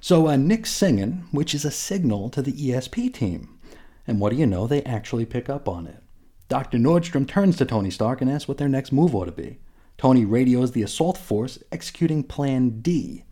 So 0.00 0.28
uh, 0.28 0.36
Nick's 0.36 0.70
singing, 0.70 1.26
which 1.32 1.54
is 1.54 1.64
a 1.64 1.70
signal 1.70 2.30
to 2.30 2.42
the 2.42 2.52
ESP 2.52 3.12
team. 3.12 3.58
And 4.06 4.20
what 4.20 4.30
do 4.30 4.36
you 4.36 4.46
know? 4.46 4.66
They 4.66 4.82
actually 4.82 5.24
pick 5.24 5.48
up 5.48 5.68
on 5.68 5.86
it. 5.86 6.02
Dr. 6.48 6.78
Nordstrom 6.78 7.26
turns 7.26 7.56
to 7.56 7.64
Tony 7.64 7.90
Stark 7.90 8.20
and 8.20 8.30
asks 8.30 8.48
what 8.48 8.58
their 8.58 8.68
next 8.68 8.92
move 8.92 9.14
ought 9.14 9.24
to 9.26 9.32
be. 9.32 9.58
Tony 9.96 10.24
radios 10.24 10.72
the 10.72 10.82
assault 10.82 11.16
force 11.16 11.58
executing 11.72 12.22
Plan 12.22 12.80
D, 12.80 13.24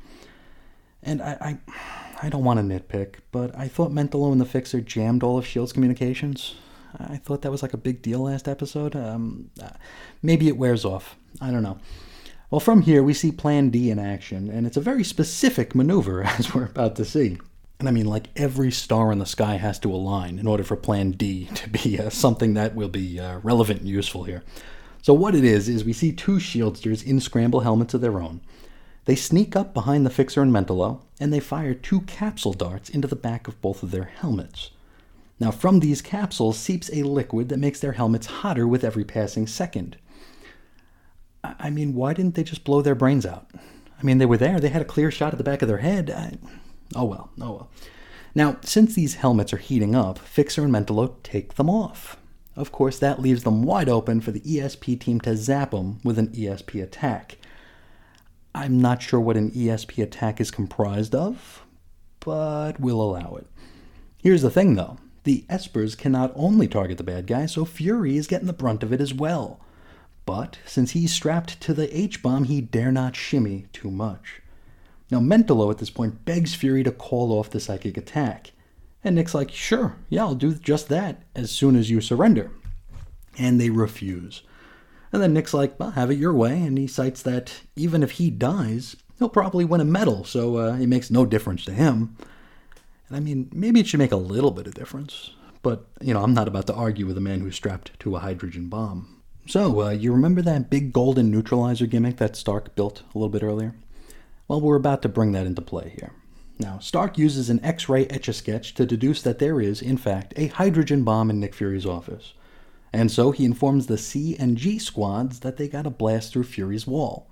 and 1.02 1.22
I, 1.22 1.36
I, 1.40 2.26
I 2.26 2.28
don't 2.28 2.44
want 2.44 2.58
to 2.58 2.64
nitpick, 2.64 3.16
but 3.30 3.56
I 3.56 3.68
thought 3.68 3.90
Mentalo 3.90 4.32
and 4.32 4.40
the 4.40 4.46
Fixer 4.46 4.80
jammed 4.80 5.22
all 5.22 5.38
of 5.38 5.44
S.H.I.E.L.D.'s 5.44 5.72
communications. 5.72 6.54
I 6.98 7.16
thought 7.16 7.42
that 7.42 7.50
was 7.50 7.62
like 7.62 7.72
a 7.72 7.78
big 7.78 8.02
deal 8.02 8.20
last 8.20 8.48
episode. 8.48 8.94
Um, 8.94 9.50
uh, 9.62 9.70
maybe 10.22 10.48
it 10.48 10.56
wears 10.56 10.84
off. 10.84 11.16
I 11.40 11.50
don't 11.50 11.62
know. 11.62 11.78
Well, 12.50 12.60
from 12.60 12.82
here, 12.82 13.02
we 13.02 13.14
see 13.14 13.32
Plan 13.32 13.70
D 13.70 13.90
in 13.90 13.98
action, 13.98 14.50
and 14.50 14.66
it's 14.66 14.76
a 14.76 14.80
very 14.80 15.04
specific 15.04 15.74
maneuver, 15.74 16.22
as 16.38 16.54
we're 16.54 16.66
about 16.66 16.96
to 16.96 17.04
see. 17.04 17.38
And 17.78 17.88
I 17.88 17.92
mean, 17.92 18.06
like 18.06 18.28
every 18.36 18.70
star 18.70 19.10
in 19.10 19.18
the 19.18 19.26
sky 19.26 19.56
has 19.56 19.78
to 19.80 19.92
align 19.92 20.38
in 20.38 20.46
order 20.46 20.62
for 20.62 20.76
Plan 20.76 21.12
D 21.12 21.46
to 21.54 21.68
be 21.68 21.98
uh, 21.98 22.10
something 22.10 22.54
that 22.54 22.74
will 22.74 22.90
be 22.90 23.18
uh, 23.18 23.38
relevant 23.38 23.80
and 23.80 23.88
useful 23.88 24.24
here. 24.24 24.42
So, 25.00 25.14
what 25.14 25.34
it 25.34 25.44
is, 25.44 25.68
is 25.68 25.84
we 25.84 25.92
see 25.92 26.12
two 26.12 26.36
Shieldsters 26.36 27.04
in 27.04 27.18
scramble 27.18 27.60
helmets 27.60 27.94
of 27.94 28.02
their 28.02 28.20
own. 28.20 28.40
They 29.04 29.16
sneak 29.16 29.56
up 29.56 29.74
behind 29.74 30.06
the 30.06 30.10
Fixer 30.10 30.42
and 30.42 30.52
Mentalo, 30.52 31.00
and 31.18 31.32
they 31.32 31.40
fire 31.40 31.74
two 31.74 32.02
capsule 32.02 32.52
darts 32.52 32.88
into 32.88 33.08
the 33.08 33.16
back 33.16 33.48
of 33.48 33.60
both 33.60 33.82
of 33.82 33.90
their 33.90 34.04
helmets. 34.04 34.70
Now, 35.40 35.50
from 35.50 35.80
these 35.80 36.02
capsules 36.02 36.56
seeps 36.56 36.88
a 36.92 37.02
liquid 37.02 37.48
that 37.48 37.58
makes 37.58 37.80
their 37.80 37.92
helmets 37.92 38.26
hotter 38.26 38.66
with 38.66 38.84
every 38.84 39.04
passing 39.04 39.48
second. 39.48 39.96
I 41.42 41.70
mean, 41.70 41.94
why 41.94 42.14
didn't 42.14 42.36
they 42.36 42.44
just 42.44 42.62
blow 42.62 42.80
their 42.80 42.94
brains 42.94 43.26
out? 43.26 43.50
I 43.98 44.04
mean, 44.04 44.18
they 44.18 44.26
were 44.26 44.36
there, 44.36 44.60
they 44.60 44.68
had 44.68 44.82
a 44.82 44.86
clear 44.86 45.10
shot 45.10 45.32
at 45.32 45.38
the 45.38 45.44
back 45.44 45.62
of 45.62 45.68
their 45.68 45.78
head. 45.78 46.10
I... 46.10 46.38
Oh 46.94 47.04
well, 47.04 47.30
oh 47.40 47.52
well. 47.52 47.70
Now, 48.34 48.58
since 48.62 48.94
these 48.94 49.14
helmets 49.14 49.52
are 49.52 49.58
heating 49.58 49.94
up, 49.94 50.18
Fixer 50.18 50.62
and 50.62 50.72
Mentalo 50.72 51.14
take 51.22 51.54
them 51.54 51.68
off. 51.68 52.16
Of 52.54 52.70
course, 52.70 52.98
that 52.98 53.20
leaves 53.20 53.42
them 53.42 53.62
wide 53.62 53.88
open 53.88 54.20
for 54.20 54.30
the 54.30 54.40
ESP 54.40 55.00
team 55.00 55.20
to 55.22 55.36
zap 55.36 55.72
them 55.72 55.98
with 56.04 56.18
an 56.18 56.28
ESP 56.28 56.82
attack. 56.82 57.38
I'm 58.54 58.80
not 58.80 59.02
sure 59.02 59.20
what 59.20 59.36
an 59.36 59.50
ESP 59.50 60.02
attack 60.02 60.40
is 60.40 60.50
comprised 60.50 61.14
of, 61.14 61.64
but 62.20 62.78
we'll 62.78 63.00
allow 63.00 63.36
it. 63.36 63.46
Here's 64.18 64.42
the 64.42 64.50
thing 64.50 64.74
though 64.74 64.98
the 65.24 65.44
Espers 65.48 65.96
can 65.96 66.12
not 66.12 66.32
only 66.34 66.66
target 66.66 66.98
the 66.98 67.04
bad 67.04 67.26
guy, 67.26 67.46
so 67.46 67.64
Fury 67.64 68.16
is 68.16 68.26
getting 68.26 68.46
the 68.46 68.52
brunt 68.52 68.82
of 68.82 68.92
it 68.92 69.00
as 69.00 69.14
well. 69.14 69.60
But 70.26 70.58
since 70.66 70.92
he's 70.92 71.12
strapped 71.12 71.60
to 71.62 71.74
the 71.74 71.96
H 71.96 72.22
bomb, 72.22 72.44
he 72.44 72.60
dare 72.60 72.92
not 72.92 73.16
shimmy 73.16 73.66
too 73.72 73.90
much. 73.90 74.42
Now, 75.10 75.20
Mentalo 75.20 75.70
at 75.70 75.78
this 75.78 75.90
point 75.90 76.24
begs 76.24 76.54
Fury 76.54 76.82
to 76.84 76.90
call 76.90 77.32
off 77.32 77.50
the 77.50 77.60
psychic 77.60 77.96
attack. 77.96 78.52
And 79.04 79.16
Nick's 79.16 79.34
like, 79.34 79.50
sure, 79.50 79.96
yeah, 80.08 80.22
I'll 80.22 80.34
do 80.34 80.54
just 80.54 80.88
that 80.88 81.22
as 81.34 81.50
soon 81.50 81.76
as 81.76 81.90
you 81.90 82.00
surrender. 82.00 82.50
And 83.38 83.60
they 83.60 83.70
refuse. 83.70 84.42
And 85.12 85.22
then 85.22 85.34
Nick's 85.34 85.54
like, 85.54 85.78
well, 85.78 85.90
have 85.90 86.10
it 86.10 86.18
your 86.18 86.32
way. 86.32 86.52
And 86.62 86.78
he 86.78 86.86
cites 86.86 87.22
that 87.22 87.60
even 87.76 88.02
if 88.02 88.12
he 88.12 88.30
dies, 88.30 88.96
he'll 89.18 89.28
probably 89.28 89.64
win 89.64 89.80
a 89.80 89.84
medal, 89.84 90.24
so 90.24 90.56
uh, 90.56 90.76
it 90.76 90.86
makes 90.86 91.10
no 91.10 91.26
difference 91.26 91.64
to 91.66 91.72
him. 91.72 92.16
And 93.08 93.16
I 93.16 93.20
mean, 93.20 93.50
maybe 93.52 93.78
it 93.78 93.86
should 93.86 93.98
make 93.98 94.12
a 94.12 94.16
little 94.16 94.50
bit 94.50 94.66
of 94.66 94.74
difference. 94.74 95.32
But, 95.62 95.86
you 96.00 96.12
know, 96.12 96.22
I'm 96.22 96.34
not 96.34 96.48
about 96.48 96.66
to 96.68 96.74
argue 96.74 97.06
with 97.06 97.16
a 97.16 97.20
man 97.20 97.40
who's 97.40 97.54
strapped 97.54 97.98
to 98.00 98.16
a 98.16 98.20
hydrogen 98.20 98.68
bomb. 98.68 99.22
So, 99.46 99.82
uh, 99.82 99.90
you 99.90 100.12
remember 100.12 100.42
that 100.42 100.70
big 100.70 100.92
golden 100.92 101.30
neutralizer 101.30 101.86
gimmick 101.86 102.16
that 102.16 102.36
Stark 102.36 102.74
built 102.74 103.02
a 103.14 103.18
little 103.18 103.28
bit 103.28 103.42
earlier? 103.42 103.74
Well, 104.48 104.60
we're 104.60 104.76
about 104.76 105.02
to 105.02 105.08
bring 105.08 105.32
that 105.32 105.46
into 105.46 105.62
play 105.62 105.94
here. 105.98 106.12
Now, 106.58 106.78
Stark 106.78 107.18
uses 107.18 107.50
an 107.50 107.64
X 107.64 107.88
ray 107.88 108.06
etch 108.06 108.28
a 108.28 108.32
sketch 108.32 108.74
to 108.74 108.86
deduce 108.86 109.22
that 109.22 109.38
there 109.38 109.60
is, 109.60 109.82
in 109.82 109.96
fact, 109.96 110.34
a 110.36 110.48
hydrogen 110.48 111.04
bomb 111.04 111.30
in 111.30 111.40
Nick 111.40 111.54
Fury's 111.54 111.86
office. 111.86 112.34
And 112.92 113.10
so 113.10 113.30
he 113.30 113.44
informs 113.44 113.86
the 113.86 113.98
C 113.98 114.36
and 114.38 114.56
G 114.56 114.78
squads 114.78 115.40
that 115.40 115.56
they 115.56 115.68
gotta 115.68 115.90
blast 115.90 116.32
through 116.32 116.44
Fury's 116.44 116.86
wall. 116.86 117.30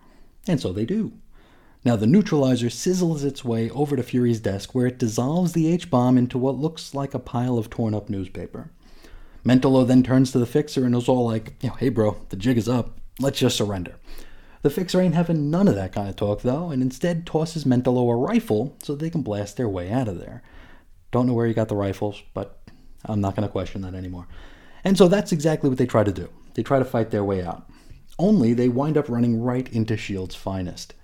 And 0.48 0.60
so 0.60 0.72
they 0.72 0.86
do. 0.86 1.12
Now, 1.84 1.96
the 1.96 2.06
neutralizer 2.06 2.66
sizzles 2.66 3.24
its 3.24 3.44
way 3.44 3.70
over 3.70 3.96
to 3.96 4.02
Fury's 4.02 4.40
desk 4.40 4.74
where 4.74 4.86
it 4.86 4.98
dissolves 4.98 5.52
the 5.52 5.66
H 5.72 5.90
bomb 5.90 6.18
into 6.18 6.36
what 6.36 6.58
looks 6.58 6.94
like 6.94 7.14
a 7.14 7.18
pile 7.18 7.56
of 7.56 7.70
torn 7.70 7.94
up 7.94 8.10
newspaper. 8.10 8.70
Mentalo 9.44 9.86
then 9.86 10.02
turns 10.02 10.32
to 10.32 10.38
the 10.38 10.46
fixer 10.46 10.84
and 10.84 10.94
is 10.94 11.08
all 11.08 11.24
like, 11.24 11.54
you 11.62 11.70
know, 11.70 11.76
hey 11.76 11.88
bro, 11.88 12.18
the 12.28 12.36
jig 12.36 12.58
is 12.58 12.68
up. 12.68 12.98
Let's 13.18 13.38
just 13.38 13.56
surrender. 13.56 13.94
The 14.62 14.68
fixer 14.68 15.00
ain't 15.00 15.14
having 15.14 15.50
none 15.50 15.68
of 15.68 15.74
that 15.74 15.92
kind 15.92 16.08
of 16.08 16.16
talk 16.16 16.42
though, 16.42 16.70
and 16.70 16.82
instead 16.82 17.24
tosses 17.24 17.64
Mentalo 17.64 18.10
a 18.12 18.16
rifle 18.16 18.76
so 18.82 18.94
they 18.94 19.08
can 19.08 19.22
blast 19.22 19.56
their 19.56 19.68
way 19.68 19.90
out 19.90 20.08
of 20.08 20.18
there. 20.18 20.42
Don't 21.10 21.26
know 21.26 21.32
where 21.32 21.46
he 21.46 21.54
got 21.54 21.68
the 21.68 21.76
rifles, 21.76 22.22
but 22.34 22.60
I'm 23.06 23.22
not 23.22 23.34
going 23.34 23.48
to 23.48 23.52
question 23.52 23.80
that 23.82 23.94
anymore. 23.94 24.28
And 24.84 24.96
so 24.96 25.08
that's 25.08 25.32
exactly 25.32 25.68
what 25.68 25.78
they 25.78 25.86
try 25.86 26.04
to 26.04 26.12
do. 26.12 26.28
They 26.54 26.62
try 26.62 26.78
to 26.78 26.84
fight 26.84 27.10
their 27.10 27.24
way 27.24 27.42
out. 27.42 27.68
Only 28.18 28.52
they 28.54 28.68
wind 28.68 28.96
up 28.96 29.08
running 29.08 29.40
right 29.40 29.68
into 29.72 29.94
S.H.I.E.L.D.'s 29.94 30.34
finest. 30.34 30.94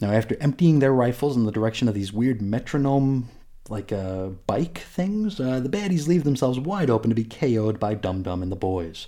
Now, 0.00 0.10
after 0.10 0.36
emptying 0.40 0.78
their 0.78 0.92
rifles 0.92 1.36
in 1.36 1.44
the 1.44 1.52
direction 1.52 1.88
of 1.88 1.94
these 1.94 2.12
weird 2.12 2.42
metronome 2.42 3.28
like 3.68 3.92
uh, 3.92 4.26
bike 4.46 4.78
things, 4.78 5.38
uh, 5.38 5.60
the 5.60 5.68
baddies 5.68 6.08
leave 6.08 6.24
themselves 6.24 6.58
wide 6.58 6.90
open 6.90 7.10
to 7.10 7.14
be 7.14 7.24
KO'd 7.24 7.78
by 7.78 7.94
Dum 7.94 8.22
Dum 8.22 8.42
and 8.42 8.50
the 8.50 8.56
boys. 8.56 9.06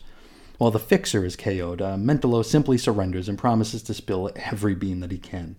While 0.58 0.70
the 0.70 0.78
fixer 0.78 1.24
is 1.24 1.34
KO'd, 1.36 1.82
uh, 1.82 1.96
Mentalo 1.96 2.44
simply 2.44 2.78
surrenders 2.78 3.28
and 3.28 3.36
promises 3.36 3.82
to 3.84 3.94
spill 3.94 4.30
every 4.36 4.74
bean 4.76 5.00
that 5.00 5.10
he 5.10 5.18
can. 5.18 5.56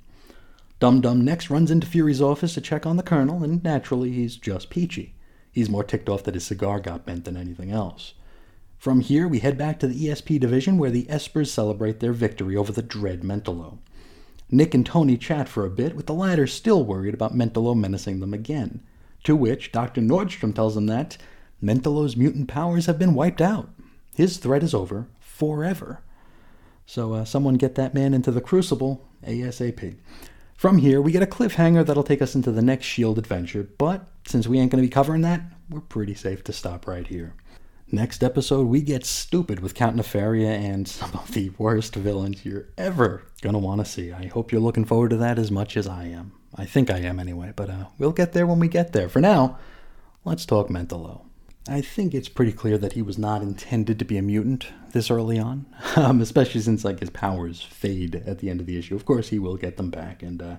Dum 0.79 1.01
Dum 1.01 1.23
next 1.23 1.49
runs 1.49 1.69
into 1.69 1.87
Fury's 1.87 2.21
office 2.21 2.53
to 2.53 2.61
check 2.61 2.85
on 2.85 2.95
the 2.95 3.03
Colonel, 3.03 3.43
and 3.43 3.63
naturally, 3.63 4.11
he's 4.11 4.37
just 4.37 4.69
peachy. 4.69 5.15
He's 5.51 5.69
more 5.69 5.83
ticked 5.83 6.09
off 6.09 6.23
that 6.23 6.33
his 6.33 6.45
cigar 6.45 6.79
got 6.79 7.05
bent 7.05 7.25
than 7.25 7.37
anything 7.37 7.71
else. 7.71 8.13
From 8.85 8.99
here, 8.99 9.27
we 9.27 9.39
head 9.39 9.57
back 9.57 9.79
to 9.79 9.87
the 9.87 9.99
ESP 9.99 10.39
division 10.39 10.77
where 10.77 10.91
the 10.91 11.05
Espers 11.05 11.47
celebrate 11.47 12.01
their 12.01 12.13
victory 12.13 12.55
over 12.55 12.71
the 12.71 12.83
dread 12.83 13.21
Mentalo. 13.21 13.79
Nick 14.51 14.75
and 14.75 14.85
Tony 14.85 15.17
chat 15.17 15.49
for 15.49 15.65
a 15.65 15.71
bit, 15.71 15.95
with 15.95 16.05
the 16.05 16.13
latter 16.13 16.45
still 16.45 16.85
worried 16.85 17.15
about 17.15 17.33
Mentalo 17.33 17.75
menacing 17.75 18.19
them 18.19 18.31
again. 18.31 18.81
To 19.23 19.35
which 19.35 19.71
Dr. 19.71 20.01
Nordstrom 20.01 20.53
tells 20.53 20.75
them 20.75 20.85
that 20.85 21.17
Mentalo's 21.63 22.15
mutant 22.15 22.47
powers 22.47 22.85
have 22.85 22.99
been 22.99 23.15
wiped 23.15 23.41
out. 23.41 23.69
His 24.13 24.37
threat 24.37 24.61
is 24.61 24.75
over 24.75 25.07
forever. 25.19 26.03
So, 26.85 27.13
uh, 27.13 27.25
someone 27.25 27.55
get 27.55 27.73
that 27.73 27.95
man 27.95 28.13
into 28.13 28.29
the 28.29 28.39
crucible 28.39 29.03
ASAP. 29.25 29.95
From 30.53 30.77
here, 30.77 31.01
we 31.01 31.11
get 31.11 31.23
a 31.23 31.25
cliffhanger 31.25 31.83
that'll 31.83 32.03
take 32.03 32.21
us 32.21 32.35
into 32.35 32.51
the 32.51 32.61
next 32.61 32.85
S.H.I.E.L.D. 32.85 33.17
adventure, 33.17 33.67
but 33.79 34.05
since 34.27 34.45
we 34.45 34.59
ain't 34.59 34.71
going 34.71 34.83
to 34.83 34.87
be 34.87 34.93
covering 34.93 35.21
that, 35.21 35.41
we're 35.71 35.81
pretty 35.81 36.13
safe 36.13 36.43
to 36.43 36.53
stop 36.53 36.85
right 36.85 37.07
here. 37.07 37.33
Next 37.91 38.23
episode, 38.23 38.67
we 38.67 38.81
get 38.81 39.05
stupid 39.05 39.59
with 39.59 39.75
Count 39.75 39.95
Nefaria 39.95 40.49
and 40.49 40.87
some 40.87 41.11
of 41.13 41.31
the 41.33 41.51
worst 41.57 41.93
villains 41.95 42.43
you're 42.43 42.67
ever 42.77 43.23
want 43.43 43.79
to 43.79 43.85
see. 43.85 44.11
I 44.11 44.25
hope 44.25 44.51
you're 44.51 44.61
looking 44.61 44.85
forward 44.85 45.11
to 45.11 45.17
that 45.17 45.37
as 45.37 45.51
much 45.51 45.77
as 45.77 45.87
I 45.87 46.05
am. 46.05 46.31
I 46.55 46.65
think 46.65 46.89
I 46.89 46.99
am 46.99 47.19
anyway, 47.19 47.53
but 47.55 47.69
uh, 47.69 47.85
we'll 47.97 48.11
get 48.11 48.33
there 48.33 48.47
when 48.47 48.59
we 48.59 48.67
get 48.67 48.91
there. 48.91 49.07
For 49.07 49.19
now, 49.19 49.59
let's 50.23 50.45
talk 50.45 50.69
Mentalo. 50.69 51.21
I 51.67 51.81
think 51.81 52.13
it's 52.13 52.29
pretty 52.29 52.53
clear 52.53 52.77
that 52.77 52.93
he 52.93 53.01
was 53.01 53.17
not 53.17 53.41
intended 53.41 53.99
to 53.99 54.05
be 54.05 54.17
a 54.17 54.21
mutant 54.21 54.67
this 54.93 55.11
early 55.11 55.37
on, 55.37 55.65
um, 55.95 56.21
especially 56.21 56.61
since 56.61 56.83
like 56.83 56.99
his 56.99 57.09
powers 57.09 57.61
fade 57.61 58.23
at 58.25 58.39
the 58.39 58.49
end 58.49 58.59
of 58.59 58.65
the 58.65 58.77
issue. 58.77 58.95
Of 58.95 59.05
course, 59.05 59.29
he 59.29 59.39
will 59.39 59.57
get 59.57 59.77
them 59.77 59.91
back, 59.91 60.23
and 60.23 60.41
uh, 60.41 60.55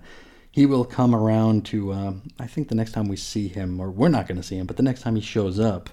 he 0.51 0.67
will 0.67 0.85
come 0.85 1.15
around 1.15 1.65
to. 1.67 1.93
Uh, 1.93 2.13
I 2.39 2.47
think 2.47 2.69
the 2.69 2.75
next 2.75 2.93
time 2.93 3.09
we 3.09 3.17
see 3.17 3.49
him, 3.49 3.81
or 3.81 3.91
we're 3.91 4.09
not 4.09 4.29
going 4.29 4.41
to 4.41 4.47
see 4.47 4.57
him, 4.57 4.67
but 4.67 4.77
the 4.77 4.83
next 4.83 5.03
time 5.03 5.17
he 5.17 5.23
shows 5.23 5.59
up, 5.59 5.91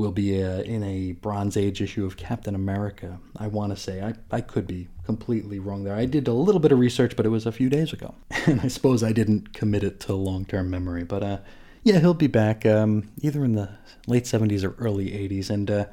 will 0.00 0.10
be 0.10 0.42
uh, 0.42 0.62
in 0.62 0.82
a 0.82 1.12
Bronze 1.12 1.56
Age 1.56 1.80
issue 1.82 2.04
of 2.04 2.16
Captain 2.16 2.54
America. 2.54 3.20
I 3.36 3.46
want 3.46 3.70
to 3.70 3.76
say 3.76 4.02
I, 4.02 4.14
I 4.30 4.40
could 4.40 4.66
be 4.66 4.88
completely 5.04 5.58
wrong 5.58 5.84
there. 5.84 5.94
I 5.94 6.06
did 6.06 6.26
a 6.26 6.32
little 6.32 6.60
bit 6.60 6.72
of 6.72 6.78
research, 6.78 7.16
but 7.16 7.26
it 7.26 7.28
was 7.28 7.46
a 7.46 7.52
few 7.52 7.68
days 7.68 7.92
ago, 7.92 8.14
and 8.46 8.60
I 8.62 8.68
suppose 8.68 9.02
I 9.02 9.12
didn't 9.12 9.52
commit 9.52 9.84
it 9.84 10.00
to 10.00 10.14
long-term 10.14 10.70
memory. 10.70 11.04
But 11.04 11.22
uh, 11.22 11.38
yeah, 11.84 11.98
he'll 11.98 12.14
be 12.14 12.26
back 12.26 12.64
um, 12.66 13.10
either 13.20 13.44
in 13.44 13.54
the 13.54 13.70
late 14.06 14.24
'70s 14.24 14.64
or 14.64 14.74
early 14.78 15.10
'80s. 15.10 15.50
And 15.50 15.70
uh, 15.70 15.86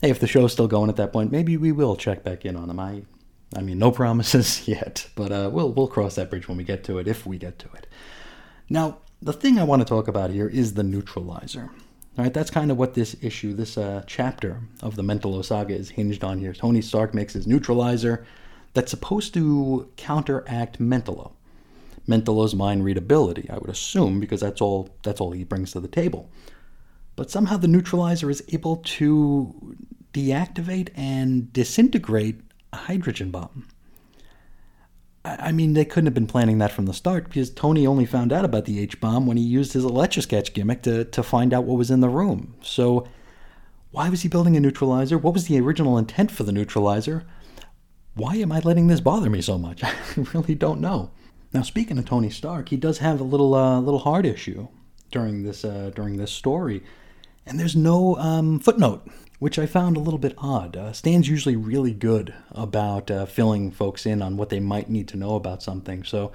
hey, 0.00 0.10
if 0.10 0.18
the 0.18 0.26
show's 0.26 0.52
still 0.52 0.68
going 0.68 0.90
at 0.90 0.96
that 0.96 1.12
point, 1.12 1.32
maybe 1.32 1.56
we 1.56 1.72
will 1.72 1.96
check 1.96 2.24
back 2.24 2.44
in 2.44 2.56
on 2.56 2.68
him. 2.68 2.80
I, 2.80 3.02
I 3.56 3.62
mean, 3.62 3.78
no 3.78 3.90
promises 4.02 4.66
yet, 4.66 5.08
but 5.14 5.32
uh, 5.32 5.50
we'll 5.52 5.72
we'll 5.72 5.88
cross 5.88 6.16
that 6.16 6.30
bridge 6.30 6.48
when 6.48 6.56
we 6.56 6.64
get 6.64 6.84
to 6.84 6.98
it, 6.98 7.06
if 7.08 7.24
we 7.24 7.38
get 7.38 7.58
to 7.60 7.68
it. 7.76 7.86
Now, 8.68 8.98
the 9.20 9.32
thing 9.32 9.58
I 9.58 9.64
want 9.64 9.82
to 9.82 9.86
talk 9.86 10.08
about 10.08 10.30
here 10.30 10.48
is 10.48 10.74
the 10.74 10.82
neutralizer. 10.82 11.70
Right, 12.14 12.32
that's 12.32 12.50
kind 12.50 12.70
of 12.70 12.76
what 12.76 12.92
this 12.92 13.16
issue, 13.22 13.54
this 13.54 13.78
uh, 13.78 14.02
chapter 14.06 14.60
of 14.82 14.96
the 14.96 15.02
Mentalo 15.02 15.42
saga 15.42 15.74
is 15.74 15.90
hinged 15.90 16.22
on 16.22 16.38
here. 16.38 16.52
Tony 16.52 16.82
Stark 16.82 17.14
makes 17.14 17.32
his 17.32 17.46
neutralizer 17.46 18.26
that's 18.74 18.90
supposed 18.90 19.32
to 19.34 19.90
counteract 19.96 20.78
Mentalo. 20.78 21.32
Mentalo's 22.06 22.54
mind 22.54 22.84
readability, 22.84 23.48
I 23.48 23.56
would 23.56 23.70
assume, 23.70 24.20
because 24.20 24.40
that's 24.40 24.60
all 24.60 24.90
that's 25.02 25.20
all 25.20 25.30
he 25.30 25.44
brings 25.44 25.72
to 25.72 25.80
the 25.80 25.88
table. 25.88 26.28
But 27.16 27.30
somehow 27.30 27.56
the 27.56 27.68
neutralizer 27.68 28.28
is 28.28 28.42
able 28.48 28.76
to 28.76 29.76
deactivate 30.12 30.90
and 30.94 31.52
disintegrate 31.52 32.40
a 32.72 32.76
hydrogen 32.76 33.30
bomb. 33.30 33.68
I 35.24 35.52
mean, 35.52 35.74
they 35.74 35.84
couldn't 35.84 36.06
have 36.06 36.14
been 36.14 36.26
planning 36.26 36.58
that 36.58 36.72
from 36.72 36.86
the 36.86 36.92
start 36.92 37.24
because 37.24 37.50
Tony 37.50 37.86
only 37.86 38.06
found 38.06 38.32
out 38.32 38.44
about 38.44 38.64
the 38.64 38.80
H 38.80 39.00
bomb 39.00 39.26
when 39.26 39.36
he 39.36 39.42
used 39.42 39.72
his 39.72 39.86
Etch-a-Sketch 39.86 40.52
gimmick 40.52 40.82
to, 40.82 41.04
to 41.04 41.22
find 41.22 41.54
out 41.54 41.64
what 41.64 41.78
was 41.78 41.92
in 41.92 42.00
the 42.00 42.08
room. 42.08 42.54
So, 42.60 43.06
why 43.92 44.08
was 44.08 44.22
he 44.22 44.28
building 44.28 44.56
a 44.56 44.60
neutralizer? 44.60 45.18
What 45.18 45.34
was 45.34 45.46
the 45.46 45.60
original 45.60 45.96
intent 45.96 46.32
for 46.32 46.42
the 46.42 46.50
neutralizer? 46.50 47.24
Why 48.14 48.34
am 48.36 48.50
I 48.50 48.58
letting 48.60 48.88
this 48.88 49.00
bother 49.00 49.30
me 49.30 49.40
so 49.42 49.58
much? 49.58 49.84
I 49.84 49.92
really 50.34 50.56
don't 50.56 50.80
know. 50.80 51.12
Now, 51.52 51.62
speaking 51.62 51.98
of 51.98 52.06
Tony 52.06 52.30
Stark, 52.30 52.70
he 52.70 52.76
does 52.76 52.98
have 52.98 53.20
a 53.20 53.24
little 53.24 53.54
uh, 53.54 53.80
little 53.80 54.00
heart 54.00 54.26
issue. 54.26 54.68
during 55.12 55.44
this 55.44 55.64
uh, 55.64 55.92
during 55.94 56.16
this 56.16 56.32
story, 56.32 56.82
and 57.46 57.60
there's 57.60 57.76
no 57.76 58.16
um, 58.16 58.58
footnote, 58.58 59.06
which 59.42 59.58
I 59.58 59.66
found 59.66 59.96
a 59.96 60.00
little 60.00 60.20
bit 60.20 60.34
odd. 60.38 60.76
Uh, 60.76 60.92
Stan's 60.92 61.28
usually 61.28 61.56
really 61.56 61.92
good 61.92 62.32
about 62.52 63.10
uh, 63.10 63.26
filling 63.26 63.72
folks 63.72 64.06
in 64.06 64.22
on 64.22 64.36
what 64.36 64.50
they 64.50 64.60
might 64.60 64.88
need 64.88 65.08
to 65.08 65.16
know 65.16 65.34
about 65.34 65.64
something. 65.64 66.04
So, 66.04 66.30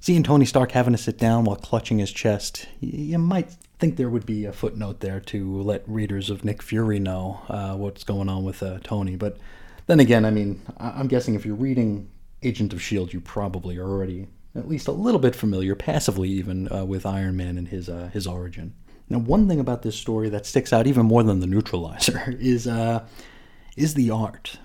seeing 0.00 0.22
Tony 0.22 0.46
Stark 0.46 0.72
having 0.72 0.94
to 0.94 0.98
sit 0.98 1.18
down 1.18 1.44
while 1.44 1.56
clutching 1.56 1.98
his 1.98 2.10
chest, 2.10 2.66
you 2.80 3.18
might 3.18 3.50
think 3.78 3.96
there 3.96 4.08
would 4.08 4.24
be 4.24 4.46
a 4.46 4.52
footnote 4.54 5.00
there 5.00 5.20
to 5.20 5.60
let 5.60 5.86
readers 5.86 6.30
of 6.30 6.42
Nick 6.42 6.62
Fury 6.62 6.98
know 6.98 7.42
uh, 7.50 7.74
what's 7.74 8.02
going 8.02 8.30
on 8.30 8.44
with 8.44 8.62
uh, 8.62 8.78
Tony. 8.82 9.14
But 9.14 9.36
then 9.86 10.00
again, 10.00 10.24
I 10.24 10.30
mean, 10.30 10.62
I- 10.78 10.92
I'm 10.92 11.06
guessing 11.06 11.34
if 11.34 11.44
you're 11.44 11.54
reading 11.54 12.08
Agent 12.42 12.72
of 12.72 12.78
S.H.I.E.L.D., 12.78 13.12
you 13.12 13.20
probably 13.20 13.76
are 13.76 13.86
already 13.86 14.26
at 14.56 14.66
least 14.66 14.88
a 14.88 14.92
little 14.92 15.20
bit 15.20 15.36
familiar, 15.36 15.74
passively 15.74 16.30
even, 16.30 16.72
uh, 16.72 16.86
with 16.86 17.04
Iron 17.04 17.36
Man 17.36 17.58
and 17.58 17.68
his, 17.68 17.90
uh, 17.90 18.08
his 18.10 18.26
origin. 18.26 18.72
Now, 19.10 19.18
one 19.18 19.48
thing 19.48 19.60
about 19.60 19.82
this 19.82 19.96
story 19.96 20.28
that 20.30 20.46
sticks 20.46 20.72
out 20.72 20.86
even 20.86 21.06
more 21.06 21.22
than 21.22 21.40
the 21.40 21.46
neutralizer 21.46 22.36
is, 22.40 22.66
uh, 22.66 23.06
is 23.76 23.94
the 23.94 24.10
art. 24.10 24.58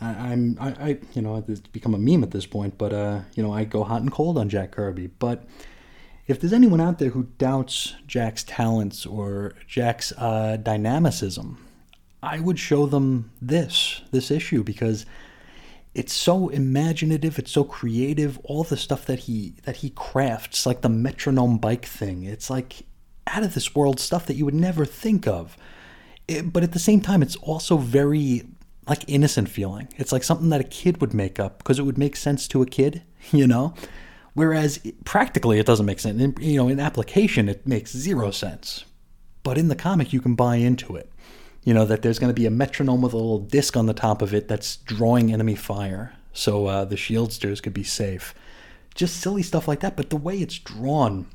I, 0.00 0.08
I'm, 0.08 0.58
I, 0.60 0.68
I, 0.68 0.98
you 1.14 1.22
know, 1.22 1.42
it's 1.48 1.60
become 1.60 1.94
a 1.94 1.98
meme 1.98 2.22
at 2.22 2.30
this 2.30 2.46
point, 2.46 2.76
but, 2.78 2.92
uh, 2.92 3.20
you 3.34 3.42
know, 3.42 3.52
I 3.52 3.64
go 3.64 3.84
hot 3.84 4.02
and 4.02 4.12
cold 4.12 4.38
on 4.38 4.48
Jack 4.48 4.72
Kirby. 4.72 5.08
But 5.18 5.44
if 6.26 6.40
there's 6.40 6.52
anyone 6.52 6.80
out 6.80 6.98
there 6.98 7.10
who 7.10 7.24
doubts 7.38 7.94
Jack's 8.06 8.44
talents 8.44 9.06
or 9.06 9.54
Jack's 9.66 10.12
uh, 10.18 10.58
dynamicism, 10.62 11.64
I 12.22 12.40
would 12.40 12.58
show 12.58 12.86
them 12.86 13.30
this 13.40 14.02
this 14.10 14.30
issue 14.30 14.64
because 14.64 15.06
it's 15.94 16.12
so 16.12 16.48
imaginative, 16.48 17.38
it's 17.38 17.50
so 17.50 17.64
creative. 17.64 18.38
All 18.44 18.64
the 18.64 18.76
stuff 18.76 19.06
that 19.06 19.20
he 19.20 19.54
that 19.64 19.76
he 19.76 19.90
crafts, 19.90 20.66
like 20.66 20.82
the 20.82 20.88
metronome 20.88 21.58
bike 21.58 21.86
thing, 21.86 22.24
it's 22.24 22.50
like 22.50 22.84
out 23.28 23.42
of 23.42 23.54
this 23.54 23.74
world 23.74 24.00
stuff 24.00 24.26
that 24.26 24.34
you 24.34 24.44
would 24.44 24.54
never 24.54 24.84
think 24.84 25.26
of. 25.26 25.56
It, 26.26 26.52
but 26.52 26.62
at 26.62 26.72
the 26.72 26.78
same 26.78 27.00
time, 27.00 27.22
it's 27.22 27.36
also 27.36 27.76
very 27.76 28.42
like 28.88 29.04
innocent 29.06 29.48
feeling. 29.48 29.88
It's 29.96 30.12
like 30.12 30.24
something 30.24 30.48
that 30.50 30.60
a 30.60 30.64
kid 30.64 31.00
would 31.00 31.14
make 31.14 31.38
up 31.38 31.58
because 31.58 31.78
it 31.78 31.82
would 31.82 31.98
make 31.98 32.16
sense 32.16 32.48
to 32.48 32.62
a 32.62 32.66
kid, 32.66 33.02
you 33.32 33.46
know. 33.46 33.74
Whereas 34.34 34.80
practically 35.04 35.58
it 35.58 35.66
doesn't 35.66 35.86
make 35.86 36.00
sense. 36.00 36.20
In, 36.20 36.34
you 36.40 36.56
know, 36.56 36.68
in 36.68 36.80
application 36.80 37.48
it 37.48 37.66
makes 37.66 37.92
zero 37.92 38.30
sense. 38.30 38.84
But 39.42 39.58
in 39.58 39.68
the 39.68 39.76
comic 39.76 40.12
you 40.12 40.20
can 40.20 40.34
buy 40.34 40.56
into 40.56 40.96
it. 40.96 41.10
You 41.64 41.74
know 41.74 41.84
that 41.84 42.02
there's 42.02 42.18
going 42.18 42.30
to 42.30 42.40
be 42.40 42.46
a 42.46 42.50
metronome 42.50 43.02
with 43.02 43.12
a 43.12 43.16
little 43.16 43.40
disc 43.40 43.76
on 43.76 43.86
the 43.86 43.92
top 43.92 44.22
of 44.22 44.32
it 44.32 44.48
that's 44.48 44.76
drawing 44.76 45.32
enemy 45.32 45.54
fire, 45.54 46.14
so 46.32 46.66
uh, 46.66 46.84
the 46.86 46.96
shieldsters 46.96 47.62
could 47.62 47.74
be 47.74 47.84
safe. 47.84 48.34
Just 48.94 49.20
silly 49.20 49.42
stuff 49.42 49.68
like 49.68 49.80
that. 49.80 49.96
But 49.96 50.08
the 50.08 50.16
way 50.16 50.38
it's 50.38 50.58
drawn, 50.58 51.26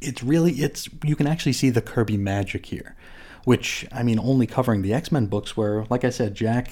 it's 0.00 0.22
really 0.22 0.52
it's 0.52 0.88
you 1.04 1.16
can 1.16 1.26
actually 1.26 1.52
see 1.52 1.70
the 1.70 1.82
Kirby 1.82 2.16
magic 2.16 2.66
here, 2.66 2.96
which 3.44 3.86
I 3.92 4.02
mean 4.02 4.18
only 4.18 4.46
covering 4.46 4.82
the 4.82 4.94
X 4.94 5.12
Men 5.12 5.26
books 5.26 5.56
where, 5.56 5.84
like 5.90 6.04
I 6.04 6.10
said, 6.10 6.34
Jack 6.34 6.70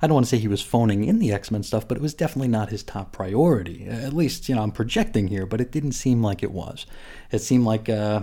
I 0.00 0.06
don't 0.06 0.14
want 0.14 0.26
to 0.26 0.30
say 0.30 0.38
he 0.38 0.48
was 0.48 0.62
phoning 0.62 1.04
in 1.04 1.18
the 1.18 1.32
X 1.32 1.50
Men 1.50 1.62
stuff, 1.62 1.88
but 1.88 1.96
it 1.96 2.02
was 2.02 2.14
definitely 2.14 2.48
not 2.48 2.68
his 2.68 2.82
top 2.82 3.12
priority. 3.12 3.86
At 3.86 4.12
least, 4.12 4.48
you 4.48 4.54
know, 4.54 4.62
I'm 4.62 4.70
projecting 4.70 5.28
here, 5.28 5.44
but 5.44 5.60
it 5.60 5.72
didn't 5.72 5.92
seem 5.92 6.22
like 6.22 6.42
it 6.42 6.52
was. 6.52 6.86
It 7.32 7.40
seemed 7.40 7.64
like 7.64 7.88
uh, 7.88 8.22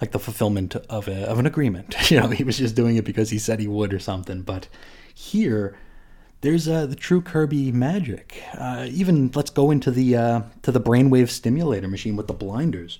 like 0.00 0.10
the 0.10 0.18
fulfillment 0.18 0.74
of 0.74 1.06
a, 1.06 1.28
of 1.28 1.38
an 1.38 1.46
agreement. 1.46 1.94
You 2.10 2.20
know, 2.20 2.28
he 2.28 2.44
was 2.44 2.58
just 2.58 2.74
doing 2.74 2.96
it 2.96 3.04
because 3.04 3.30
he 3.30 3.38
said 3.38 3.60
he 3.60 3.68
would 3.68 3.94
or 3.94 3.98
something. 3.98 4.42
But 4.42 4.68
here, 5.14 5.76
there's 6.40 6.68
uh, 6.68 6.86
the 6.86 6.96
true 6.96 7.22
Kirby 7.22 7.70
magic. 7.72 8.42
Uh, 8.52 8.86
even 8.90 9.30
let's 9.34 9.50
go 9.50 9.70
into 9.70 9.90
the 9.90 10.16
uh, 10.16 10.40
to 10.62 10.72
the 10.72 10.80
brainwave 10.80 11.30
stimulator 11.30 11.88
machine 11.88 12.16
with 12.16 12.26
the 12.26 12.34
blinders. 12.34 12.98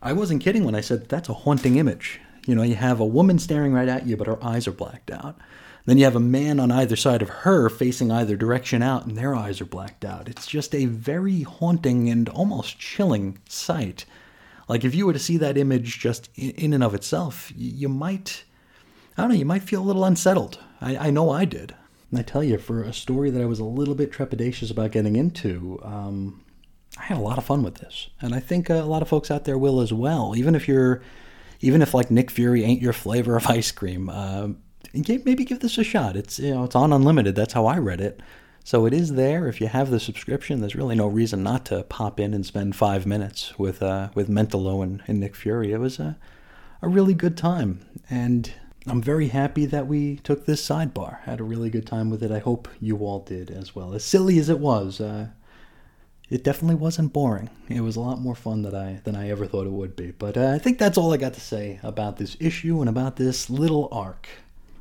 I 0.00 0.12
wasn't 0.12 0.42
kidding 0.42 0.64
when 0.64 0.74
I 0.74 0.80
said 0.80 1.08
that's 1.08 1.28
a 1.28 1.34
haunting 1.34 1.76
image. 1.76 2.20
You 2.46 2.54
know, 2.54 2.62
you 2.62 2.76
have 2.76 3.00
a 3.00 3.06
woman 3.06 3.38
staring 3.38 3.72
right 3.72 3.88
at 3.88 4.06
you, 4.06 4.16
but 4.16 4.26
her 4.26 4.42
eyes 4.42 4.66
are 4.66 4.72
blacked 4.72 5.10
out. 5.10 5.36
Then 5.86 5.98
you 5.98 6.04
have 6.04 6.16
a 6.16 6.20
man 6.20 6.60
on 6.60 6.70
either 6.70 6.96
side 6.96 7.22
of 7.22 7.30
her 7.30 7.68
facing 7.68 8.12
either 8.12 8.36
direction 8.36 8.82
out, 8.82 9.06
and 9.06 9.16
their 9.16 9.34
eyes 9.34 9.60
are 9.60 9.66
blacked 9.66 10.04
out. 10.04 10.28
It's 10.28 10.46
just 10.46 10.74
a 10.74 10.84
very 10.84 11.42
haunting 11.42 12.08
and 12.10 12.28
almost 12.28 12.78
chilling 12.78 13.38
sight. 13.48 14.04
Like 14.68 14.84
if 14.84 14.94
you 14.94 15.06
were 15.06 15.14
to 15.14 15.18
see 15.18 15.38
that 15.38 15.56
image 15.56 15.98
just 15.98 16.28
in 16.36 16.74
and 16.74 16.84
of 16.84 16.94
itself, 16.94 17.52
you 17.56 17.88
might, 17.88 18.44
I 19.16 19.22
don't 19.22 19.30
know, 19.30 19.36
you 19.36 19.46
might 19.46 19.62
feel 19.62 19.82
a 19.82 19.84
little 19.84 20.04
unsettled. 20.04 20.58
I, 20.80 21.08
I 21.08 21.10
know 21.10 21.30
I 21.30 21.44
did. 21.44 21.74
And 22.10 22.20
I 22.20 22.22
tell 22.22 22.44
you, 22.44 22.58
for 22.58 22.82
a 22.82 22.92
story 22.92 23.30
that 23.30 23.42
I 23.42 23.46
was 23.46 23.58
a 23.58 23.64
little 23.64 23.94
bit 23.94 24.12
trepidatious 24.12 24.70
about 24.70 24.92
getting 24.92 25.16
into, 25.16 25.80
um, 25.82 26.44
I 26.98 27.04
had 27.04 27.18
a 27.18 27.22
lot 27.22 27.38
of 27.38 27.44
fun 27.44 27.62
with 27.62 27.76
this, 27.76 28.08
and 28.20 28.34
I 28.34 28.40
think 28.40 28.68
a 28.68 28.82
lot 28.82 29.02
of 29.02 29.08
folks 29.08 29.30
out 29.30 29.44
there 29.44 29.58
will 29.58 29.80
as 29.80 29.92
well. 29.92 30.34
Even 30.36 30.54
if 30.54 30.66
you're, 30.68 31.02
even 31.60 31.82
if 31.82 31.94
like 31.94 32.10
Nick 32.10 32.30
Fury 32.30 32.64
ain't 32.64 32.82
your 32.82 32.92
flavor 32.92 33.36
of 33.36 33.46
ice 33.50 33.70
cream, 33.70 34.08
uh, 34.08 34.48
maybe 34.92 35.44
give 35.44 35.60
this 35.60 35.78
a 35.78 35.84
shot. 35.84 36.16
It's 36.16 36.38
you 36.38 36.54
know 36.54 36.64
it's 36.64 36.76
on 36.76 36.92
unlimited. 36.92 37.34
That's 37.34 37.54
how 37.54 37.66
I 37.66 37.78
read 37.78 38.00
it. 38.00 38.20
So 38.64 38.84
it 38.84 38.92
is 38.92 39.14
there. 39.14 39.48
If 39.48 39.62
you 39.62 39.68
have 39.68 39.90
the 39.90 40.00
subscription, 40.00 40.60
there's 40.60 40.76
really 40.76 40.94
no 40.94 41.06
reason 41.06 41.42
not 41.42 41.64
to 41.66 41.84
pop 41.84 42.20
in 42.20 42.34
and 42.34 42.44
spend 42.44 42.76
five 42.76 43.06
minutes 43.06 43.58
with 43.58 43.82
uh, 43.82 44.10
with 44.14 44.28
Mentalo 44.28 44.82
and, 44.82 45.02
and 45.06 45.20
Nick 45.20 45.36
Fury. 45.36 45.72
It 45.72 45.78
was 45.78 45.98
a 45.98 46.18
a 46.82 46.88
really 46.88 47.14
good 47.14 47.36
time, 47.36 47.80
and 48.10 48.52
I'm 48.86 49.02
very 49.02 49.28
happy 49.28 49.66
that 49.66 49.86
we 49.86 50.16
took 50.16 50.46
this 50.46 50.66
sidebar. 50.66 51.20
Had 51.22 51.40
a 51.40 51.44
really 51.44 51.70
good 51.70 51.86
time 51.86 52.10
with 52.10 52.22
it. 52.22 52.30
I 52.30 52.38
hope 52.38 52.68
you 52.80 52.98
all 52.98 53.20
did 53.20 53.50
as 53.50 53.74
well. 53.74 53.94
As 53.94 54.04
silly 54.04 54.38
as 54.38 54.48
it 54.48 54.60
was, 54.60 55.00
uh, 55.00 55.28
it 56.30 56.44
definitely 56.44 56.76
wasn't 56.76 57.12
boring. 57.12 57.50
It 57.68 57.80
was 57.80 57.96
a 57.96 58.00
lot 58.00 58.20
more 58.20 58.34
fun 58.34 58.62
than 58.62 58.74
I 58.74 59.00
than 59.04 59.16
I 59.16 59.30
ever 59.30 59.46
thought 59.46 59.66
it 59.66 59.72
would 59.72 59.96
be. 59.96 60.10
But 60.10 60.36
uh, 60.36 60.52
I 60.54 60.58
think 60.58 60.78
that's 60.78 60.98
all 60.98 61.12
I 61.12 61.16
got 61.16 61.34
to 61.34 61.40
say 61.40 61.80
about 61.82 62.16
this 62.16 62.36
issue 62.40 62.80
and 62.80 62.88
about 62.88 63.16
this 63.16 63.48
little 63.48 63.88
arc. 63.90 64.28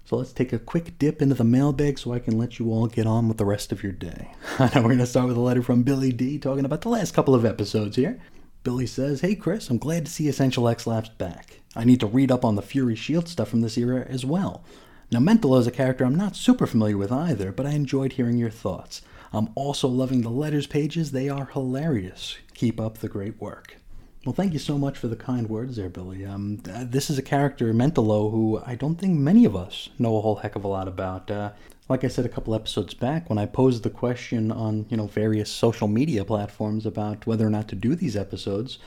So 0.06 0.16
let's 0.16 0.32
take 0.32 0.54
a 0.54 0.60
quick 0.60 0.98
dip 0.98 1.22
into 1.22 1.36
the 1.36 1.44
mailbag 1.44 2.00
so 2.00 2.14
I 2.14 2.20
can 2.20 2.38
let 2.38 2.60
you 2.60 2.72
all 2.72 2.88
get 2.88 3.06
on 3.06 3.28
with 3.28 3.38
the 3.38 3.46
rest 3.46 3.74
of 3.74 3.84
your 3.84 3.92
day. 3.92 4.32
we're 4.60 4.84
going 4.84 5.00
to 5.00 5.06
start 5.06 5.28
with 5.28 5.36
a 5.36 5.42
letter 5.42 5.62
from 5.62 5.84
Billy 5.84 6.14
D 6.14 6.40
talking 6.40 6.64
about 6.64 6.82
the 6.82 6.90
last 6.90 7.14
couple 7.14 7.36
of 7.36 7.44
episodes 7.44 7.98
here. 7.98 8.20
Billy 8.64 8.88
says, 8.88 9.22
Hey 9.22 9.36
Chris, 9.36 9.70
I'm 9.70 9.78
glad 9.78 10.06
to 10.06 10.12
see 10.12 10.30
Essential 10.30 10.68
X 10.68 10.88
Lapsed 10.88 11.18
back. 11.18 11.60
I 11.76 11.84
need 11.84 12.00
to 12.00 12.08
read 12.08 12.32
up 12.32 12.46
on 12.46 12.56
the 12.56 12.62
Fury 12.62 12.96
Shield 12.96 13.28
stuff 13.28 13.50
from 13.50 13.62
this 13.62 13.78
era 13.78 14.06
as 14.10 14.26
well. 14.26 14.64
Now, 15.12 15.20
Mental 15.20 15.56
is 15.58 15.68
a 15.68 15.72
character 15.72 16.04
I'm 16.04 16.16
not 16.16 16.36
super 16.36 16.68
familiar 16.68 16.98
with 16.98 17.12
either, 17.12 17.54
but 17.54 17.66
I 17.66 17.72
enjoyed 17.72 18.14
hearing 18.14 18.38
your 18.38 18.50
thoughts. 18.50 19.02
I'm 19.34 19.50
also 19.56 19.88
loving 19.88 20.22
the 20.22 20.30
letters 20.30 20.68
pages, 20.68 21.12
they 21.12 21.30
are 21.30 21.46
hilarious. 21.46 22.38
Keep 22.54 22.80
up 22.80 23.00
the 23.00 23.10
great 23.10 23.40
work. 23.42 23.78
Well, 24.26 24.34
thank 24.34 24.52
you 24.52 24.60
so 24.60 24.78
much 24.78 24.98
for 24.98 25.08
the 25.08 25.16
kind 25.16 25.50
words 25.50 25.78
there, 25.78 25.90
Billy. 25.90 26.26
Um, 26.26 26.58
this 26.64 27.10
is 27.10 27.18
a 27.18 27.22
character, 27.22 27.74
Mentalo, 27.74 28.30
who 28.30 28.62
I 28.66 28.76
don't 28.76 28.96
think 28.96 29.18
many 29.18 29.46
of 29.46 29.56
us 29.56 29.90
know 29.98 30.18
a 30.18 30.22
whole 30.22 30.36
heck 30.36 30.56
of 30.56 30.66
a 30.66 30.68
lot 30.68 30.88
about. 30.88 31.32
Uh, 31.32 31.52
like 31.88 32.04
I 32.04 32.10
said 32.10 32.26
a 32.26 32.30
couple 32.30 32.54
episodes 32.54 32.94
back, 32.94 33.30
when 33.30 33.38
I 33.38 33.46
posed 33.46 33.84
the 33.84 33.90
question 33.90 34.52
on 34.52 34.86
you 34.90 34.98
know 34.98 35.08
various 35.08 35.50
social 35.50 35.88
media 35.88 36.26
platforms 36.26 36.86
about 36.86 37.26
whether 37.26 37.48
or 37.48 37.50
not 37.50 37.70
to 37.70 37.76
do 37.76 37.96
these 37.96 38.18
episodes, 38.18 38.80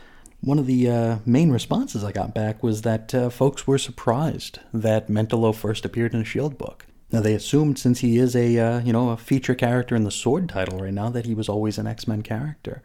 one 0.43 0.59
of 0.59 0.67
the 0.67 0.91
uh, 0.91 1.17
main 1.25 1.51
responses 1.51 2.05
I 2.05 2.13
got 2.13 2.35
back 2.35 2.63
was 2.63 2.83
that 2.83 3.15
uh, 3.15 3.31
folks 3.31 3.67
were 3.67 3.79
surprised 3.79 4.59
that 4.75 5.09
Mentalo 5.09 5.55
first 5.55 5.87
appeared 5.87 6.13
in 6.13 6.21
a 6.21 6.25
Shield 6.25 6.59
book. 6.59 6.87
Now 7.13 7.21
they 7.21 7.35
assumed 7.35 7.79
since 7.79 8.01
he 8.01 8.19
is 8.19 8.37
a 8.37 8.59
uh, 8.59 8.81
you 8.81 8.93
know 8.93 9.11
a 9.11 9.17
feature 9.17 9.55
character 9.55 9.97
in 9.97 10.05
the 10.05 10.11
Sword 10.11 10.49
title 10.49 10.79
right 10.79 10.95
now 10.95 11.11
that 11.11 11.27
he 11.27 11.35
was 11.35 11.49
always 11.49 11.79
an 11.79 11.87
X 11.87 12.07
Men 12.07 12.23
character. 12.23 12.83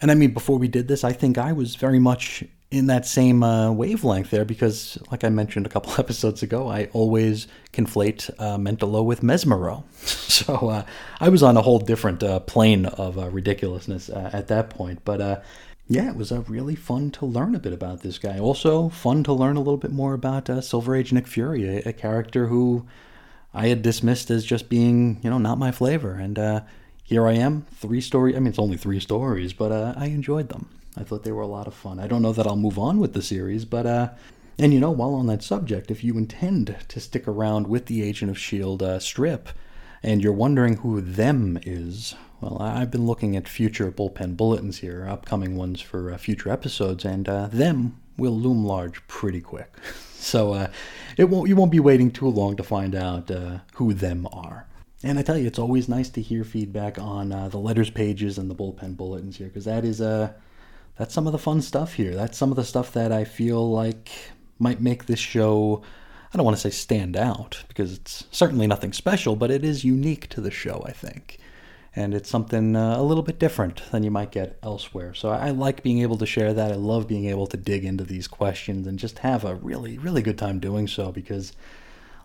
And 0.00 0.10
I 0.10 0.14
mean, 0.14 0.32
before 0.32 0.58
we 0.58 0.68
did 0.68 0.86
this, 0.88 1.02
I 1.02 1.12
think 1.12 1.38
I 1.38 1.52
was 1.52 1.74
very 1.74 1.98
much 1.98 2.44
in 2.70 2.86
that 2.86 3.06
same 3.06 3.42
uh, 3.42 3.72
wavelength 3.72 4.30
there 4.30 4.44
because, 4.44 4.98
like 5.10 5.24
I 5.24 5.30
mentioned 5.30 5.66
a 5.66 5.68
couple 5.68 5.92
episodes 5.98 6.42
ago, 6.42 6.68
I 6.68 6.86
always 6.92 7.46
conflate 7.72 8.30
uh, 8.38 8.56
Mentalo 8.58 9.04
with 9.04 9.22
Mesmero. 9.22 9.84
so 10.04 10.68
uh, 10.68 10.84
I 11.20 11.28
was 11.30 11.42
on 11.42 11.56
a 11.56 11.62
whole 11.62 11.78
different 11.78 12.22
uh, 12.22 12.40
plane 12.40 12.86
of 12.86 13.18
uh, 13.18 13.28
ridiculousness 13.30 14.10
uh, 14.10 14.30
at 14.32 14.48
that 14.48 14.70
point. 14.70 15.00
But 15.04 15.44
yeah, 15.88 16.10
it 16.10 16.16
was 16.16 16.30
really 16.48 16.74
fun 16.74 17.10
to 17.12 17.24
learn 17.24 17.54
a 17.54 17.58
bit 17.58 17.72
about 17.72 18.02
this 18.02 18.18
guy. 18.18 18.38
Also, 18.38 18.90
fun 18.90 19.24
to 19.24 19.32
learn 19.32 19.56
a 19.56 19.60
little 19.60 19.78
bit 19.78 19.92
more 19.92 20.12
about 20.12 20.50
Silver 20.62 20.94
Age 20.94 21.12
Nick 21.12 21.26
Fury, 21.26 21.66
a, 21.66 21.88
a, 21.88 21.92
character 21.94 22.48
who 22.48 22.86
I 23.54 23.68
had 23.68 23.82
dismissed 23.82 24.30
as 24.30 24.44
just 24.44 24.68
being, 24.68 25.20
you 25.22 25.30
know, 25.30 25.38
not 25.38 25.58
my 25.58 25.72
flavor. 25.72 26.14
And 26.14 26.38
uh, 26.38 26.60
here 27.02 27.26
I 27.26 27.32
am, 27.32 27.62
three 27.74 28.00
story. 28.00 28.36
I 28.36 28.38
mean, 28.38 28.48
it's 28.48 28.58
only 28.58 28.76
three 28.76 29.00
stories, 29.00 29.52
but 29.52 29.72
uh, 29.72 29.94
I 29.96 30.06
enjoyed 30.06 30.50
them. 30.50 30.68
I 30.96 31.04
thought 31.04 31.22
they 31.22 31.32
were 31.32 31.42
a 31.42 31.46
lot 31.46 31.66
of 31.66 31.74
fun. 31.74 32.00
I 32.00 32.06
don't 32.06 32.22
know 32.22 32.32
that 32.32 32.46
I'll 32.46 32.56
move 32.56 32.78
on 32.78 32.98
with 32.98 33.14
the 33.14 33.22
series, 33.22 33.64
but 33.64 33.86
uh, 33.86 34.10
and 34.58 34.74
you 34.74 34.80
know, 34.80 34.90
while 34.90 35.14
on 35.14 35.26
that 35.28 35.42
subject, 35.42 35.90
if 35.90 36.02
you 36.02 36.18
intend 36.18 36.76
to 36.88 37.00
stick 37.00 37.28
around 37.28 37.68
with 37.68 37.86
the 37.86 38.02
Agent 38.02 38.30
of 38.30 38.38
Shield 38.38 38.82
uh, 38.82 38.98
strip, 38.98 39.48
and 40.02 40.22
you're 40.22 40.32
wondering 40.32 40.78
who 40.78 41.00
them 41.00 41.58
is, 41.64 42.14
well, 42.40 42.60
I've 42.60 42.90
been 42.90 43.06
looking 43.06 43.36
at 43.36 43.48
future 43.48 43.90
bullpen 43.92 44.36
bulletins 44.36 44.78
here, 44.78 45.06
upcoming 45.08 45.56
ones 45.56 45.80
for 45.80 46.12
uh, 46.12 46.18
future 46.18 46.50
episodes, 46.50 47.04
and 47.04 47.28
uh, 47.28 47.46
them 47.46 48.00
will 48.18 48.36
loom 48.36 48.64
large 48.64 49.06
pretty 49.06 49.40
quick. 49.40 49.72
so 50.14 50.52
uh, 50.52 50.68
it 51.16 51.24
won't 51.24 51.48
you 51.48 51.56
won't 51.56 51.72
be 51.72 51.80
waiting 51.80 52.10
too 52.10 52.28
long 52.28 52.56
to 52.56 52.62
find 52.62 52.94
out 52.94 53.30
uh, 53.30 53.58
who 53.74 53.94
them 53.94 54.28
are. 54.32 54.66
And 55.02 55.18
I 55.18 55.22
tell 55.22 55.38
you, 55.38 55.46
it's 55.46 55.60
always 55.60 55.88
nice 55.88 56.08
to 56.10 56.20
hear 56.20 56.42
feedback 56.42 56.98
on 56.98 57.32
uh, 57.32 57.48
the 57.48 57.58
letters 57.58 57.88
pages 57.88 58.36
and 58.36 58.50
the 58.50 58.54
bullpen 58.54 58.96
bulletins 58.96 59.38
here, 59.38 59.46
because 59.46 59.64
that 59.64 59.84
is 59.84 60.00
uh, 60.00 60.32
that's 60.96 61.14
some 61.14 61.26
of 61.26 61.32
the 61.32 61.38
fun 61.38 61.62
stuff 61.62 61.94
here. 61.94 62.14
That's 62.14 62.36
some 62.36 62.50
of 62.50 62.56
the 62.56 62.64
stuff 62.64 62.92
that 62.92 63.12
I 63.12 63.24
feel 63.24 63.70
like 63.70 64.10
might 64.58 64.80
make 64.80 65.06
this 65.06 65.20
show 65.20 65.82
I 66.32 66.36
don't 66.36 66.44
want 66.44 66.56
to 66.56 66.60
say 66.60 66.70
stand 66.70 67.16
out 67.16 67.64
because 67.68 67.94
it's 67.94 68.24
certainly 68.30 68.66
nothing 68.66 68.92
special, 68.92 69.34
but 69.34 69.50
it 69.50 69.64
is 69.64 69.84
unique 69.84 70.28
to 70.30 70.40
the 70.40 70.50
show, 70.50 70.84
I 70.86 70.92
think. 70.92 71.38
And 71.98 72.14
it's 72.14 72.30
something 72.30 72.76
uh, 72.76 72.96
a 72.96 73.02
little 73.02 73.24
bit 73.24 73.40
different 73.40 73.82
than 73.90 74.04
you 74.04 74.10
might 74.12 74.30
get 74.30 74.56
elsewhere. 74.62 75.14
So 75.14 75.30
I 75.30 75.50
like 75.50 75.82
being 75.82 76.00
able 76.00 76.16
to 76.18 76.26
share 76.26 76.54
that. 76.54 76.70
I 76.70 76.76
love 76.76 77.08
being 77.08 77.24
able 77.26 77.48
to 77.48 77.56
dig 77.56 77.84
into 77.84 78.04
these 78.04 78.28
questions 78.28 78.86
and 78.86 79.00
just 79.00 79.18
have 79.18 79.44
a 79.44 79.56
really, 79.56 79.98
really 79.98 80.22
good 80.22 80.38
time 80.38 80.60
doing 80.60 80.86
so 80.86 81.10
because, 81.10 81.54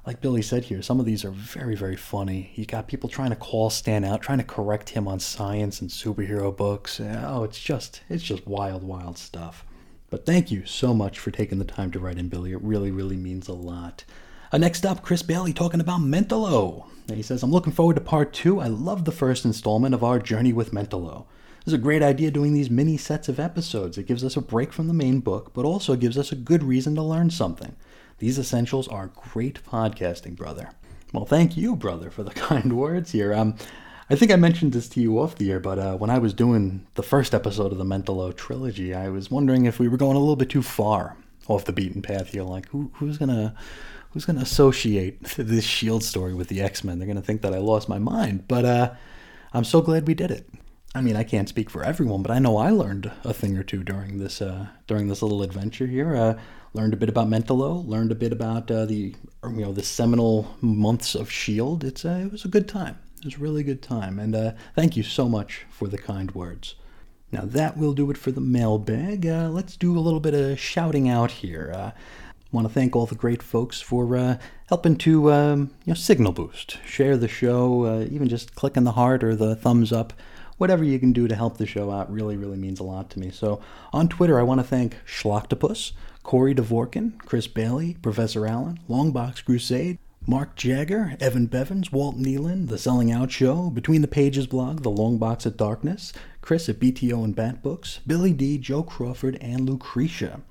like 0.05 0.21
Billy 0.21 0.43
said 0.43 0.65
here, 0.65 0.83
some 0.83 0.99
of 0.99 1.07
these 1.07 1.25
are 1.25 1.31
very, 1.31 1.75
very 1.75 1.95
funny. 1.95 2.51
You 2.53 2.67
got 2.67 2.87
people 2.87 3.09
trying 3.09 3.31
to 3.31 3.35
call 3.35 3.71
Stan 3.71 4.05
out, 4.05 4.21
trying 4.21 4.37
to 4.37 4.43
correct 4.43 4.89
him 4.89 5.07
on 5.07 5.19
science 5.19 5.81
and 5.81 5.89
superhero 5.89 6.55
books. 6.55 7.01
Oh, 7.01 7.43
it's 7.43 7.59
just, 7.59 8.01
it's 8.09 8.21
just 8.21 8.45
wild, 8.45 8.83
wild 8.83 9.17
stuff. 9.17 9.65
But 10.11 10.23
thank 10.27 10.51
you 10.51 10.67
so 10.67 10.93
much 10.93 11.17
for 11.17 11.31
taking 11.31 11.57
the 11.57 11.65
time 11.65 11.89
to 11.93 11.99
write 11.99 12.19
in, 12.19 12.29
Billy. 12.29 12.51
It 12.51 12.61
really, 12.61 12.91
really 12.91 13.17
means 13.17 13.47
a 13.47 13.53
lot. 13.53 14.03
Uh, 14.53 14.59
next 14.59 14.85
up, 14.85 15.01
Chris 15.01 15.23
Bailey 15.23 15.51
talking 15.51 15.79
about 15.79 16.01
Mentalo. 16.01 16.85
And 17.07 17.17
he 17.17 17.23
says, 17.23 17.41
I'm 17.41 17.51
looking 17.51 17.73
forward 17.73 17.95
to 17.95 18.01
part 18.01 18.33
two. 18.33 18.59
I 18.59 18.67
love 18.67 19.03
the 19.03 19.11
first 19.11 19.45
installment 19.45 19.95
of 19.95 20.03
our 20.03 20.19
journey 20.19 20.53
with 20.53 20.71
Mentalo. 20.71 21.25
This 21.65 21.69
is 21.69 21.73
a 21.73 21.79
great 21.79 22.03
idea 22.03 22.29
doing 22.29 22.53
these 22.53 22.69
mini 22.69 22.95
sets 22.95 23.27
of 23.27 23.39
episodes. 23.39 23.97
It 23.97 24.05
gives 24.05 24.23
us 24.23 24.37
a 24.37 24.41
break 24.41 24.71
from 24.71 24.85
the 24.85 24.93
main 24.93 25.21
book, 25.21 25.55
but 25.55 25.65
also 25.65 25.95
gives 25.95 26.19
us 26.19 26.31
a 26.31 26.35
good 26.35 26.61
reason 26.61 26.93
to 26.93 27.01
learn 27.01 27.31
something. 27.31 27.75
These 28.19 28.37
essentials 28.37 28.87
are 28.87 29.07
great 29.07 29.59
podcasting, 29.65 30.35
brother. 30.35 30.69
Well, 31.13 31.25
thank 31.25 31.57
you, 31.57 31.75
brother, 31.75 32.11
for 32.11 32.21
the 32.21 32.29
kind 32.35 32.77
words 32.77 33.11
here. 33.11 33.33
Um, 33.33 33.55
I 34.11 34.15
think 34.15 34.31
I 34.31 34.35
mentioned 34.35 34.73
this 34.73 34.87
to 34.89 35.01
you 35.01 35.19
off 35.19 35.33
the 35.33 35.51
air, 35.51 35.59
but 35.59 35.79
uh, 35.79 35.97
when 35.97 36.11
I 36.11 36.19
was 36.19 36.31
doing 36.31 36.85
the 36.93 37.01
first 37.01 37.33
episode 37.33 37.71
of 37.71 37.79
the 37.79 37.85
Mentalo 37.85 38.35
trilogy, 38.37 38.93
I 38.93 39.09
was 39.09 39.31
wondering 39.31 39.65
if 39.65 39.79
we 39.79 39.87
were 39.87 39.97
going 39.97 40.15
a 40.15 40.19
little 40.19 40.35
bit 40.35 40.51
too 40.51 40.61
far 40.61 41.17
off 41.47 41.65
the 41.65 41.73
beaten 41.73 42.03
path 42.03 42.27
here. 42.27 42.43
Like, 42.43 42.69
who, 42.69 42.91
who's 42.95 43.17
gonna 43.17 43.55
who's 44.13 44.25
gonna 44.25 44.41
associate 44.41 45.23
this 45.37 45.65
Shield 45.65 46.03
story 46.03 46.33
with 46.33 46.47
the 46.47 46.61
X 46.61 46.83
Men? 46.83 46.99
They're 46.99 47.07
gonna 47.07 47.21
think 47.21 47.41
that 47.41 47.53
I 47.53 47.57
lost 47.57 47.89
my 47.89 47.99
mind. 47.99 48.47
But 48.47 48.65
uh, 48.65 48.93
I'm 49.53 49.63
so 49.63 49.81
glad 49.81 50.07
we 50.07 50.13
did 50.13 50.31
it. 50.31 50.47
I 50.95 51.01
mean, 51.01 51.15
I 51.15 51.23
can't 51.23 51.49
speak 51.49 51.71
for 51.71 51.83
everyone, 51.83 52.21
but 52.21 52.31
I 52.31 52.37
know 52.37 52.57
I 52.57 52.69
learned 52.69 53.11
a 53.23 53.33
thing 53.33 53.57
or 53.57 53.63
two 53.63 53.83
during 53.83 54.19
this 54.19 54.41
uh, 54.41 54.67
during 54.85 55.07
this 55.07 55.21
little 55.23 55.41
adventure 55.41 55.87
here. 55.87 56.15
Uh, 56.15 56.39
learned 56.73 56.93
a 56.93 56.97
bit 56.97 57.09
about 57.09 57.27
Mentalo, 57.27 57.87
learned 57.87 58.11
a 58.11 58.15
bit 58.15 58.31
about 58.31 58.69
uh, 58.69 58.85
the 58.85 59.15
you 59.43 59.65
know 59.65 59.73
the 59.73 59.83
seminal 59.83 60.55
months 60.61 61.15
of 61.15 61.31
Shield. 61.31 61.83
It's 61.83 62.05
uh, 62.05 62.21
it 62.25 62.31
was 62.31 62.45
a 62.45 62.49
good 62.49 62.67
time. 62.67 62.99
It 63.19 63.25
was 63.25 63.35
a 63.35 63.39
really 63.39 63.63
good 63.63 63.81
time, 63.81 64.19
and 64.19 64.35
uh, 64.35 64.51
thank 64.75 64.95
you 64.95 65.01
so 65.01 65.27
much 65.27 65.65
for 65.71 65.87
the 65.87 65.97
kind 65.97 66.29
words. 66.31 66.75
Now 67.31 67.41
that 67.45 67.75
will 67.75 67.93
do 67.93 68.11
it 68.11 68.17
for 68.17 68.31
the 68.31 68.41
mailbag. 68.41 69.25
Let's 69.25 69.75
do 69.75 69.97
a 69.97 70.01
little 70.01 70.19
bit 70.19 70.35
of 70.35 70.59
shouting 70.59 71.09
out 71.09 71.31
here. 71.31 71.93
Want 72.53 72.67
to 72.67 72.73
thank 72.73 72.95
all 72.95 73.07
the 73.07 73.15
great 73.15 73.41
folks 73.41 73.81
for 73.81 74.15
uh, 74.15 74.37
helping 74.67 74.95
to 74.97 75.33
um, 75.33 75.71
you 75.85 75.91
know 75.91 75.95
signal 75.95 76.33
boost, 76.33 76.77
share 76.85 77.17
the 77.17 77.27
show, 77.27 77.85
uh, 77.85 78.05
even 78.11 78.29
just 78.29 78.53
clicking 78.53 78.83
the 78.83 78.91
heart 78.91 79.23
or 79.23 79.35
the 79.35 79.55
thumbs 79.55 79.91
up. 79.91 80.13
Whatever 80.59 80.83
you 80.83 80.99
can 80.99 81.13
do 81.13 81.27
to 81.27 81.35
help 81.35 81.57
the 81.57 81.65
show 81.65 81.89
out 81.89 82.13
really, 82.13 82.37
really 82.37 82.57
means 82.57 82.79
a 82.79 82.83
lot 82.83 83.09
to 83.09 83.19
me. 83.19 83.31
So 83.31 83.59
on 83.91 84.07
Twitter, 84.07 84.39
I 84.39 84.43
want 84.43 84.59
to 84.59 84.67
thank 84.67 84.97
Schloctopus, 85.03 85.93
Corey 86.21 86.53
Dvorkin, 86.53 87.17
Chris 87.25 87.47
Bailey, 87.47 87.97
Professor 88.03 88.45
Allen, 88.45 88.79
Longbox 88.87 89.43
Crusade, 89.43 89.97
Mark 90.27 90.55
Jagger, 90.55 91.17
Evan 91.19 91.47
Bevins, 91.47 91.91
Walt 91.91 92.19
Nealon, 92.19 92.69
The 92.69 92.77
Selling 92.77 93.11
Out 93.11 93.31
Show, 93.31 93.71
Between 93.71 94.01
the 94.01 94.07
Pages 94.07 94.45
blog, 94.45 94.83
The 94.83 94.91
Long 94.91 95.17
Box 95.17 95.47
of 95.47 95.57
Darkness, 95.57 96.13
Chris 96.41 96.69
at 96.69 96.79
BTO 96.79 97.23
and 97.23 97.35
Bat 97.35 97.63
Books, 97.63 97.99
Billy 98.05 98.31
D, 98.31 98.59
Joe 98.59 98.83
Crawford, 98.83 99.39
and 99.41 99.67
Lucretia. 99.67 100.41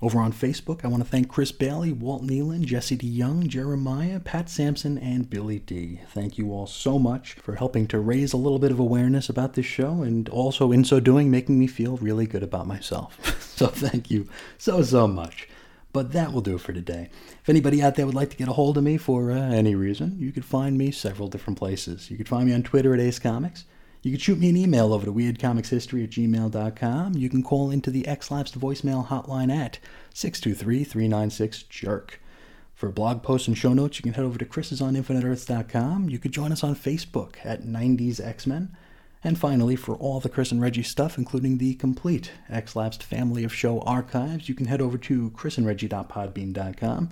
Over 0.00 0.20
on 0.20 0.32
Facebook, 0.32 0.84
I 0.84 0.88
want 0.88 1.02
to 1.02 1.08
thank 1.08 1.28
Chris 1.28 1.50
Bailey, 1.50 1.92
Walt 1.92 2.22
Nealon, 2.22 2.60
Jesse 2.64 2.94
D. 2.94 3.04
Young, 3.04 3.48
Jeremiah, 3.48 4.20
Pat 4.20 4.48
Sampson, 4.48 4.96
and 4.96 5.28
Billy 5.28 5.58
D. 5.58 6.00
Thank 6.10 6.38
you 6.38 6.52
all 6.52 6.68
so 6.68 7.00
much 7.00 7.32
for 7.34 7.56
helping 7.56 7.88
to 7.88 7.98
raise 7.98 8.32
a 8.32 8.36
little 8.36 8.60
bit 8.60 8.70
of 8.70 8.78
awareness 8.78 9.28
about 9.28 9.54
this 9.54 9.66
show 9.66 10.02
and 10.02 10.28
also, 10.28 10.70
in 10.70 10.84
so 10.84 11.00
doing, 11.00 11.32
making 11.32 11.58
me 11.58 11.66
feel 11.66 11.96
really 11.96 12.28
good 12.28 12.44
about 12.44 12.68
myself. 12.68 13.18
so, 13.56 13.66
thank 13.66 14.08
you 14.08 14.28
so, 14.56 14.82
so 14.82 15.08
much. 15.08 15.48
But 15.92 16.12
that 16.12 16.32
will 16.32 16.42
do 16.42 16.54
it 16.54 16.60
for 16.60 16.72
today. 16.72 17.10
If 17.42 17.48
anybody 17.48 17.82
out 17.82 17.96
there 17.96 18.06
would 18.06 18.14
like 18.14 18.30
to 18.30 18.36
get 18.36 18.46
a 18.46 18.52
hold 18.52 18.78
of 18.78 18.84
me 18.84 18.98
for 18.98 19.32
uh, 19.32 19.34
any 19.34 19.74
reason, 19.74 20.16
you 20.20 20.30
could 20.30 20.44
find 20.44 20.78
me 20.78 20.92
several 20.92 21.26
different 21.26 21.58
places. 21.58 22.08
You 22.08 22.16
could 22.16 22.28
find 22.28 22.46
me 22.46 22.54
on 22.54 22.62
Twitter 22.62 22.94
at 22.94 23.00
Ace 23.00 23.18
Comics. 23.18 23.64
You 24.08 24.12
can 24.12 24.20
shoot 24.20 24.38
me 24.38 24.48
an 24.48 24.56
email 24.56 24.94
over 24.94 25.04
to 25.04 25.12
weirdcomicshistory 25.12 26.02
at 26.02 26.08
gmail.com. 26.08 27.14
You 27.14 27.28
can 27.28 27.42
call 27.42 27.70
into 27.70 27.90
the 27.90 28.08
X-Lapsed 28.08 28.58
voicemail 28.58 29.06
hotline 29.06 29.54
at 29.54 29.78
623-396-JERK. 30.14 32.12
For 32.74 32.88
blog 32.88 33.22
posts 33.22 33.48
and 33.48 33.58
show 33.58 33.74
notes, 33.74 33.98
you 33.98 34.02
can 34.02 34.14
head 34.14 34.24
over 34.24 34.38
to 34.38 34.46
chrisisoninfiniteearths.com. 34.46 36.08
You 36.08 36.18
could 36.18 36.32
join 36.32 36.52
us 36.52 36.64
on 36.64 36.74
Facebook 36.74 37.34
at 37.44 37.64
90s 37.64 38.18
X-Men. 38.18 38.74
And 39.22 39.38
finally, 39.38 39.76
for 39.76 39.94
all 39.94 40.20
the 40.20 40.30
Chris 40.30 40.52
and 40.52 40.62
Reggie 40.62 40.82
stuff, 40.82 41.18
including 41.18 41.58
the 41.58 41.74
complete 41.74 42.32
X-Lapsed 42.48 43.02
family 43.02 43.44
of 43.44 43.52
show 43.52 43.80
archives, 43.82 44.48
you 44.48 44.54
can 44.54 44.68
head 44.68 44.80
over 44.80 44.96
to 44.96 45.32
chrisandreggie.podbean.com. 45.32 47.10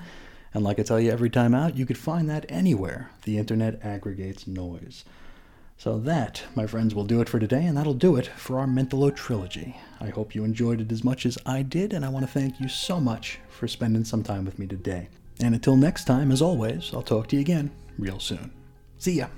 And 0.55 0.65
like 0.65 0.79
I 0.79 0.83
tell 0.83 0.99
you 0.99 1.11
every 1.11 1.29
time 1.29 1.55
out, 1.55 1.77
you 1.77 1.85
could 1.85 1.99
find 1.99 2.31
that 2.31 2.47
anywhere 2.49 3.11
the 3.25 3.37
internet 3.37 3.85
aggregates 3.85 4.47
noise. 4.47 5.05
So 5.79 5.99
that, 6.01 6.43
my 6.55 6.67
friends, 6.67 6.95
will 6.95 7.05
do 7.05 7.21
it 7.21 7.29
for 7.29 7.39
today, 7.39 7.65
and 7.67 7.77
that'll 7.77 7.95
do 7.95 8.17
it 8.17 8.27
for 8.27 8.59
our 8.59 8.67
Mentalo 8.67 9.15
trilogy. 9.15 9.77
I 10.01 10.09
hope 10.09 10.35
you 10.35 10.43
enjoyed 10.43 10.81
it 10.81 10.91
as 10.91 11.05
much 11.05 11.27
as 11.27 11.39
I 11.45 11.63
did, 11.63 11.93
and 11.93 12.05
I 12.05 12.09
want 12.09 12.27
to 12.27 12.33
thank 12.33 12.59
you 12.59 12.69
so 12.69 12.99
much 12.99 13.39
for 13.49 13.69
spending 13.69 14.05
some 14.05 14.23
time 14.23 14.45
with 14.45 14.59
me 14.59 14.67
today. 14.67 15.09
And 15.41 15.55
until 15.55 15.77
next 15.77 16.05
time, 16.05 16.33
as 16.33 16.41
always, 16.41 16.91
I'll 16.95 17.03
talk 17.03 17.29
to 17.29 17.37
you 17.37 17.43
again 17.43 17.71
real 17.99 18.19
soon. 18.19 18.51
See 18.99 19.19
ya. 19.19 19.29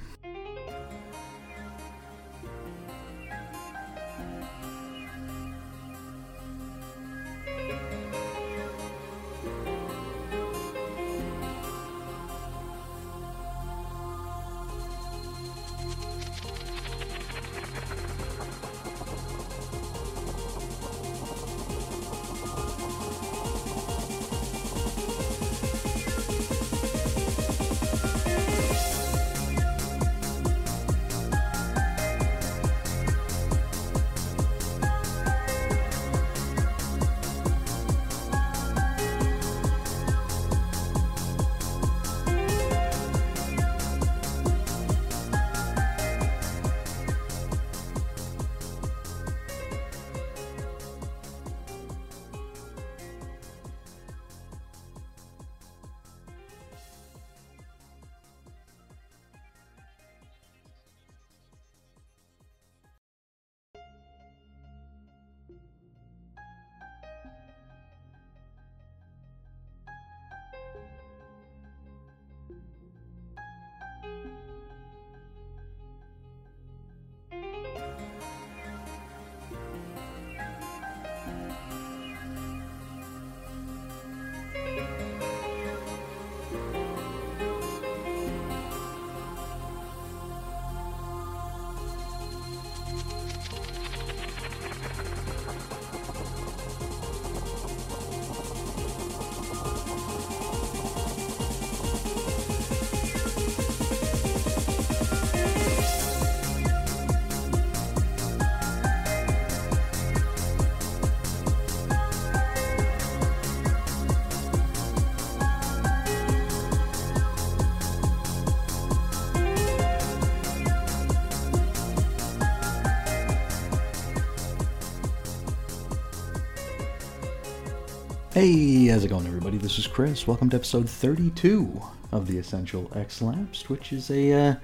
This 129.69 129.81
is 129.81 129.87
Chris. 129.87 130.27
Welcome 130.27 130.49
to 130.49 130.57
episode 130.57 130.89
32 130.89 131.83
of 132.11 132.27
the 132.27 132.39
Essential 132.39 132.91
X 132.95 133.21
Lapsed, 133.21 133.69
which 133.69 133.93
is 133.93 134.11
a 134.11 134.33
uh, 134.33 134.55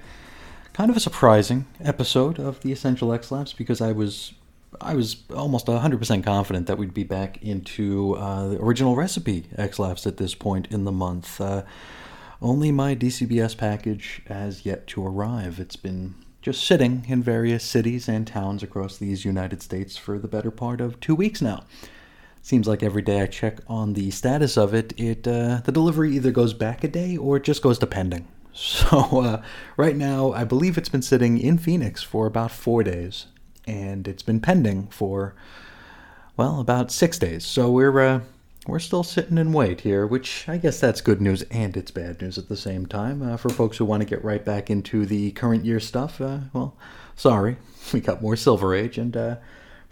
kind 0.73 0.89
of 0.89 0.97
a 0.97 0.99
surprising 0.99 1.67
episode 1.79 2.39
of 2.39 2.59
the 2.61 2.71
Essential 2.71 3.13
X 3.13 3.31
Lapsed 3.31 3.55
because 3.55 3.81
I 3.81 3.91
was 3.91 4.33
I 4.81 4.95
was 4.95 5.17
almost 5.31 5.67
100% 5.67 6.23
confident 6.23 6.65
that 6.65 6.79
we'd 6.79 6.95
be 6.95 7.03
back 7.03 7.37
into 7.43 8.15
uh, 8.15 8.47
the 8.47 8.59
original 8.59 8.95
recipe 8.95 9.45
X 9.55 9.77
Lapsed 9.77 10.07
at 10.07 10.17
this 10.17 10.33
point 10.33 10.69
in 10.71 10.85
the 10.85 10.91
month. 10.91 11.39
Uh, 11.39 11.61
only 12.41 12.71
my 12.71 12.95
DCBS 12.95 13.55
package 13.55 14.23
has 14.25 14.65
yet 14.65 14.87
to 14.87 15.05
arrive. 15.05 15.59
It's 15.59 15.75
been 15.75 16.15
just 16.41 16.65
sitting 16.65 17.05
in 17.07 17.21
various 17.21 17.63
cities 17.63 18.09
and 18.09 18.25
towns 18.25 18.63
across 18.63 18.97
these 18.97 19.23
United 19.23 19.61
States 19.61 19.97
for 19.97 20.17
the 20.17 20.27
better 20.27 20.49
part 20.49 20.81
of 20.81 20.99
two 20.99 21.13
weeks 21.13 21.43
now 21.43 21.63
seems 22.45 22.67
like 22.67 22.83
every 22.83 23.01
day 23.01 23.21
I 23.21 23.25
check 23.25 23.57
on 23.67 23.93
the 23.93 24.11
status 24.11 24.55
of 24.55 24.75
it, 24.75 24.93
it 24.97 25.27
uh, 25.27 25.61
the 25.65 25.71
delivery 25.71 26.15
either 26.15 26.29
goes 26.29 26.53
back 26.53 26.83
a 26.83 26.87
day 26.87 27.17
or 27.17 27.37
it 27.37 27.43
just 27.43 27.63
goes 27.63 27.79
to 27.79 27.87
pending. 27.87 28.27
So 28.57 29.19
uh, 29.21 29.41
right 29.75 29.97
now, 29.97 30.31
I 30.31 30.45
believe 30.45 30.77
it's 30.77 30.87
been 30.87 31.01
sitting 31.01 31.37
in 31.37 31.57
Phoenix 31.57 32.01
for 32.01 32.25
about 32.25 32.51
four 32.51 32.83
days, 32.83 33.25
and 33.67 34.07
it's 34.07 34.23
been 34.23 34.39
pending 34.39 34.87
for 34.87 35.35
well 36.37 36.61
about 36.61 36.89
six 36.89 37.19
days. 37.19 37.45
So 37.45 37.69
we're 37.69 37.99
uh, 37.99 38.21
we're 38.65 38.79
still 38.79 39.03
sitting 39.03 39.37
in 39.37 39.51
wait 39.51 39.81
here, 39.81 40.07
which 40.07 40.47
I 40.47 40.55
guess 40.55 40.79
that's 40.79 41.01
good 41.01 41.19
news 41.19 41.41
and 41.51 41.75
it's 41.75 41.91
bad 41.91 42.21
news 42.21 42.37
at 42.37 42.47
the 42.47 42.55
same 42.55 42.85
time. 42.85 43.21
Uh, 43.21 43.35
for 43.35 43.49
folks 43.49 43.75
who 43.75 43.83
want 43.83 44.01
to 44.01 44.09
get 44.09 44.23
right 44.23 44.45
back 44.45 44.69
into 44.69 45.05
the 45.05 45.31
current 45.31 45.65
year 45.65 45.81
stuff, 45.81 46.21
uh, 46.21 46.39
well, 46.53 46.77
sorry, 47.17 47.57
we 47.93 47.99
got 47.99 48.21
more 48.21 48.37
Silver 48.37 48.73
Age 48.73 48.97
and 48.97 49.17
uh, 49.17 49.35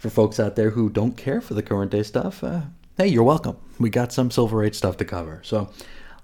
for 0.04 0.10
folks 0.10 0.38
out 0.38 0.54
there 0.54 0.68
who 0.68 0.90
don't 0.90 1.16
care 1.16 1.40
for 1.40 1.54
the 1.54 1.62
current 1.62 1.90
day 1.90 2.02
stuff, 2.02 2.44
uh, 2.44 2.60
hey, 2.98 3.08
you're 3.08 3.22
welcome. 3.22 3.56
We 3.78 3.88
got 3.88 4.12
some 4.12 4.30
Silver 4.30 4.62
Age 4.62 4.74
stuff 4.74 4.98
to 4.98 5.04
cover. 5.06 5.40
So 5.42 5.70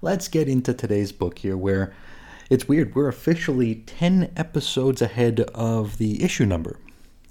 let's 0.03 0.27
get 0.27 0.47
into 0.47 0.71
today's 0.71 1.11
book 1.11 1.39
here, 1.39 1.57
where 1.57 1.91
it's 2.51 2.67
weird. 2.67 2.93
We're 2.93 3.07
officially 3.07 3.73
10 3.87 4.33
episodes 4.37 5.01
ahead 5.01 5.39
of 5.55 5.97
the 5.97 6.23
issue 6.23 6.45
number. 6.45 6.77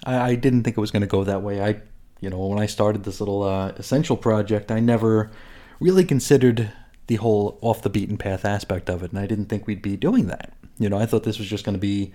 I, 0.05 0.31
I 0.31 0.35
didn't 0.35 0.65
think 0.65 0.77
it 0.77 0.81
was 0.81 0.91
going 0.91 1.03
to 1.03 1.07
go 1.07 1.23
that 1.23 1.43
way. 1.43 1.63
I, 1.63 1.83
you 2.21 2.29
know, 2.29 2.45
when 2.45 2.59
I 2.59 2.67
started 2.67 3.05
this 3.05 3.21
little 3.21 3.45
uh, 3.45 3.69
essential 3.77 4.17
project, 4.17 4.73
I 4.73 4.81
never 4.81 5.31
really 5.79 6.05
considered 6.05 6.73
the 7.07 7.15
whole 7.15 7.61
off 7.61 7.83
the 7.83 7.91
beaten 7.91 8.19
path 8.19 8.45
aspect 8.45 8.91
of 8.91 9.05
it, 9.05 9.13
and 9.13 9.21
I 9.21 9.27
didn't 9.29 9.47
think 9.47 9.69
we'd 9.69 9.83
be 9.83 9.97
doing 9.97 10.27
that. 10.27 10.53
You 10.81 10.89
know, 10.89 10.99
I 10.99 11.07
thought 11.07 11.23
this 11.23 11.39
was 11.39 11.49
just 11.49 11.65
going 11.65 11.77
to 11.77 11.81
be 11.81 12.13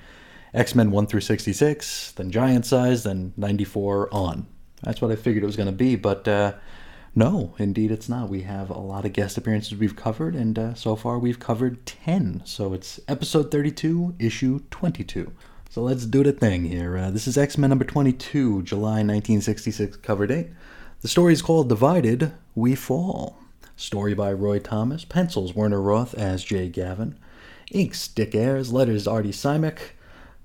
X 0.56 0.74
Men 0.74 0.90
1 0.90 1.08
through 1.08 1.22
66, 1.22 2.14
then 2.14 2.32
Giant 2.32 2.66
Size, 2.66 3.04
then 3.04 3.34
94 3.36 4.08
on. 4.14 4.48
That's 4.82 5.02
what 5.02 5.12
I 5.12 5.18
figured 5.18 5.44
it 5.44 5.48
was 5.48 5.58
going 5.58 5.68
to 5.68 5.74
be, 5.74 5.98
but 5.98 6.26
uh, 6.28 6.54
no, 7.14 7.56
indeed 7.60 7.92
it's 7.92 8.08
not. 8.08 8.30
We 8.30 8.44
have 8.44 8.70
a 8.70 8.80
lot 8.80 9.04
of 9.04 9.12
guest 9.12 9.38
appearances 9.38 9.78
we've 9.78 9.98
covered, 9.98 10.34
and 10.34 10.58
uh, 10.58 10.74
so 10.74 10.96
far 10.96 11.20
we've 11.20 11.40
covered 11.40 11.86
10. 11.86 12.42
So 12.46 12.74
it's 12.74 13.02
episode 13.08 13.52
32, 13.52 14.16
issue 14.18 14.62
22. 14.72 15.34
So 15.70 15.82
let's 15.82 16.06
do 16.06 16.24
the 16.24 16.32
thing 16.32 16.64
here. 16.64 16.98
Uh, 16.98 17.12
this 17.12 17.28
is 17.28 17.38
X 17.38 17.58
Men 17.58 17.70
number 17.70 17.84
22, 17.84 18.64
July 18.64 19.04
1966 19.04 19.98
cover 19.98 20.26
date. 20.26 20.48
The 21.02 21.10
story 21.10 21.34
is 21.34 21.42
called 21.42 21.68
Divided, 21.68 22.32
We 22.56 22.76
Fall. 22.76 23.38
Story 23.76 24.14
by 24.14 24.32
Roy 24.32 24.60
Thomas, 24.60 25.04
pencils 25.04 25.54
Werner 25.54 25.82
Roth 25.82 26.14
as 26.14 26.46
Jay 26.46 26.70
Gavin, 26.70 27.20
inks 27.72 28.08
Dick 28.08 28.34
Ayers, 28.34 28.72
letters 28.72 29.06
Artie 29.06 29.32
Simek, 29.32 29.80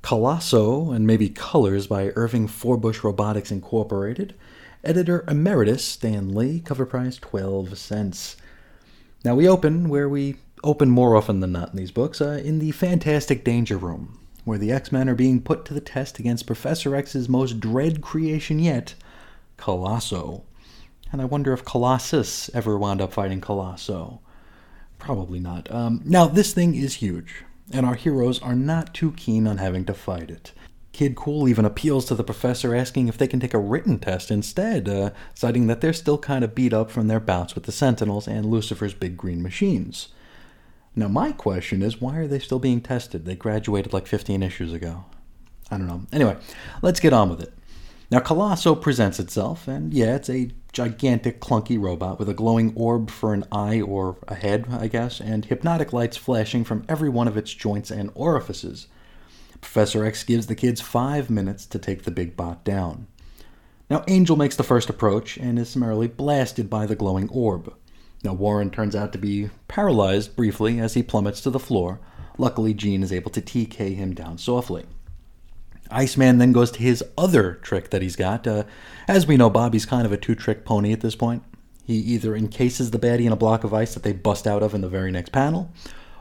Colosso 0.02 0.94
and 0.94 1.06
maybe 1.06 1.28
Colors 1.28 1.86
by 1.86 2.12
Irving 2.16 2.48
Forbush 2.48 3.04
Robotics 3.04 3.50
Incorporated. 3.50 4.34
Editor 4.82 5.24
Emeritus 5.28 5.84
Stan 5.84 6.34
Lee. 6.34 6.60
Cover 6.60 6.86
price 6.86 7.16
12 7.16 7.76
cents. 7.76 8.36
Now 9.24 9.34
we 9.34 9.46
open 9.46 9.88
where 9.88 10.08
we 10.08 10.36
open 10.64 10.88
more 10.90 11.16
often 11.16 11.40
than 11.40 11.52
not 11.52 11.70
in 11.70 11.76
these 11.76 11.90
books, 11.90 12.20
uh, 12.20 12.40
in 12.42 12.58
the 12.58 12.70
Fantastic 12.70 13.44
Danger 13.44 13.76
Room, 13.76 14.18
where 14.44 14.58
the 14.58 14.72
X 14.72 14.90
Men 14.90 15.08
are 15.08 15.14
being 15.14 15.42
put 15.42 15.64
to 15.66 15.74
the 15.74 15.80
test 15.80 16.18
against 16.18 16.46
Professor 16.46 16.94
X's 16.96 17.28
most 17.28 17.60
dread 17.60 18.00
creation 18.00 18.58
yet, 18.58 18.94
Colosso. 19.58 20.42
And 21.12 21.20
I 21.20 21.26
wonder 21.26 21.52
if 21.52 21.64
Colossus 21.64 22.48
ever 22.54 22.78
wound 22.78 23.00
up 23.00 23.12
fighting 23.12 23.40
Colosso. 23.40 24.20
Probably 24.98 25.40
not. 25.40 25.70
Um, 25.70 26.02
now, 26.04 26.26
this 26.26 26.54
thing 26.54 26.74
is 26.74 26.94
huge 26.94 27.44
and 27.70 27.86
our 27.86 27.94
heroes 27.94 28.40
are 28.42 28.54
not 28.54 28.94
too 28.94 29.12
keen 29.12 29.46
on 29.46 29.58
having 29.58 29.84
to 29.84 29.94
fight 29.94 30.30
it. 30.30 30.52
Kid 30.92 31.14
Cool 31.14 31.48
even 31.48 31.64
appeals 31.64 32.04
to 32.06 32.14
the 32.14 32.24
professor, 32.24 32.74
asking 32.74 33.08
if 33.08 33.16
they 33.16 33.28
can 33.28 33.40
take 33.40 33.54
a 33.54 33.58
written 33.58 33.98
test 33.98 34.30
instead, 34.30 34.88
uh, 34.88 35.10
citing 35.34 35.66
that 35.68 35.80
they're 35.80 35.92
still 35.92 36.18
kind 36.18 36.44
of 36.44 36.54
beat 36.54 36.72
up 36.72 36.90
from 36.90 37.06
their 37.06 37.20
bouts 37.20 37.54
with 37.54 37.64
the 37.64 37.72
Sentinels 37.72 38.26
and 38.26 38.44
Lucifer's 38.44 38.94
big 38.94 39.16
green 39.16 39.42
machines. 39.42 40.08
Now, 40.96 41.08
my 41.08 41.32
question 41.32 41.82
is 41.82 42.00
why 42.00 42.16
are 42.16 42.26
they 42.26 42.40
still 42.40 42.58
being 42.58 42.80
tested? 42.80 43.24
They 43.24 43.36
graduated 43.36 43.92
like 43.92 44.06
15 44.06 44.42
issues 44.42 44.72
ago. 44.72 45.04
I 45.70 45.78
don't 45.78 45.86
know. 45.86 46.02
Anyway, 46.12 46.36
let's 46.82 46.98
get 46.98 47.12
on 47.12 47.30
with 47.30 47.40
it. 47.40 47.52
Now, 48.10 48.18
Colosso 48.18 48.74
presents 48.74 49.20
itself, 49.20 49.68
and 49.68 49.94
yeah, 49.94 50.16
it's 50.16 50.28
a 50.28 50.50
gigantic, 50.72 51.40
clunky 51.40 51.80
robot 51.80 52.18
with 52.18 52.28
a 52.28 52.34
glowing 52.34 52.72
orb 52.74 53.08
for 53.08 53.32
an 53.32 53.44
eye 53.52 53.80
or 53.80 54.16
a 54.26 54.34
head, 54.34 54.66
I 54.68 54.88
guess, 54.88 55.20
and 55.20 55.44
hypnotic 55.44 55.92
lights 55.92 56.16
flashing 56.16 56.64
from 56.64 56.84
every 56.88 57.08
one 57.08 57.28
of 57.28 57.36
its 57.36 57.54
joints 57.54 57.88
and 57.88 58.10
orifices. 58.14 58.88
Professor 59.60 60.04
X 60.04 60.24
gives 60.24 60.48
the 60.48 60.56
kids 60.56 60.80
five 60.80 61.30
minutes 61.30 61.66
to 61.66 61.78
take 61.78 62.02
the 62.02 62.10
big 62.10 62.36
bot 62.36 62.64
down. 62.64 63.06
Now, 63.88 64.02
Angel 64.08 64.36
makes 64.36 64.56
the 64.56 64.64
first 64.64 64.90
approach 64.90 65.36
and 65.36 65.56
is 65.56 65.68
summarily 65.68 66.08
blasted 66.08 66.68
by 66.68 66.86
the 66.86 66.96
glowing 66.96 67.28
orb. 67.28 67.72
Now, 68.24 68.32
Warren 68.32 68.70
turns 68.70 68.96
out 68.96 69.12
to 69.12 69.18
be 69.18 69.50
paralyzed 69.68 70.34
briefly 70.34 70.80
as 70.80 70.94
he 70.94 71.04
plummets 71.04 71.40
to 71.42 71.50
the 71.50 71.60
floor. 71.60 72.00
Luckily, 72.38 72.74
Jean 72.74 73.04
is 73.04 73.12
able 73.12 73.30
to 73.30 73.40
TK 73.40 73.94
him 73.94 74.14
down 74.14 74.36
softly. 74.38 74.86
Iceman 75.90 76.38
then 76.38 76.52
goes 76.52 76.70
to 76.72 76.82
his 76.82 77.04
other 77.16 77.54
trick 77.62 77.90
that 77.90 78.02
he's 78.02 78.16
got. 78.16 78.46
Uh, 78.46 78.64
as 79.08 79.26
we 79.26 79.36
know, 79.36 79.50
Bobby's 79.50 79.86
kind 79.86 80.06
of 80.06 80.12
a 80.12 80.16
two 80.16 80.34
trick 80.34 80.64
pony 80.64 80.92
at 80.92 81.00
this 81.00 81.14
point. 81.14 81.42
He 81.84 81.96
either 81.96 82.36
encases 82.36 82.90
the 82.90 82.98
baddie 82.98 83.26
in 83.26 83.32
a 83.32 83.36
block 83.36 83.64
of 83.64 83.74
ice 83.74 83.94
that 83.94 84.02
they 84.02 84.12
bust 84.12 84.46
out 84.46 84.62
of 84.62 84.74
in 84.74 84.80
the 84.80 84.88
very 84.88 85.10
next 85.10 85.32
panel, 85.32 85.72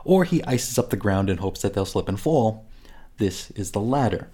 or 0.04 0.24
he 0.24 0.42
ices 0.44 0.78
up 0.78 0.90
the 0.90 0.96
ground 0.96 1.30
in 1.30 1.38
hopes 1.38 1.62
that 1.62 1.74
they'll 1.74 1.84
slip 1.84 2.08
and 2.08 2.18
fall. 2.18 2.66
This 3.18 3.50
is 3.52 3.70
the 3.70 3.80
latter. 3.80 4.28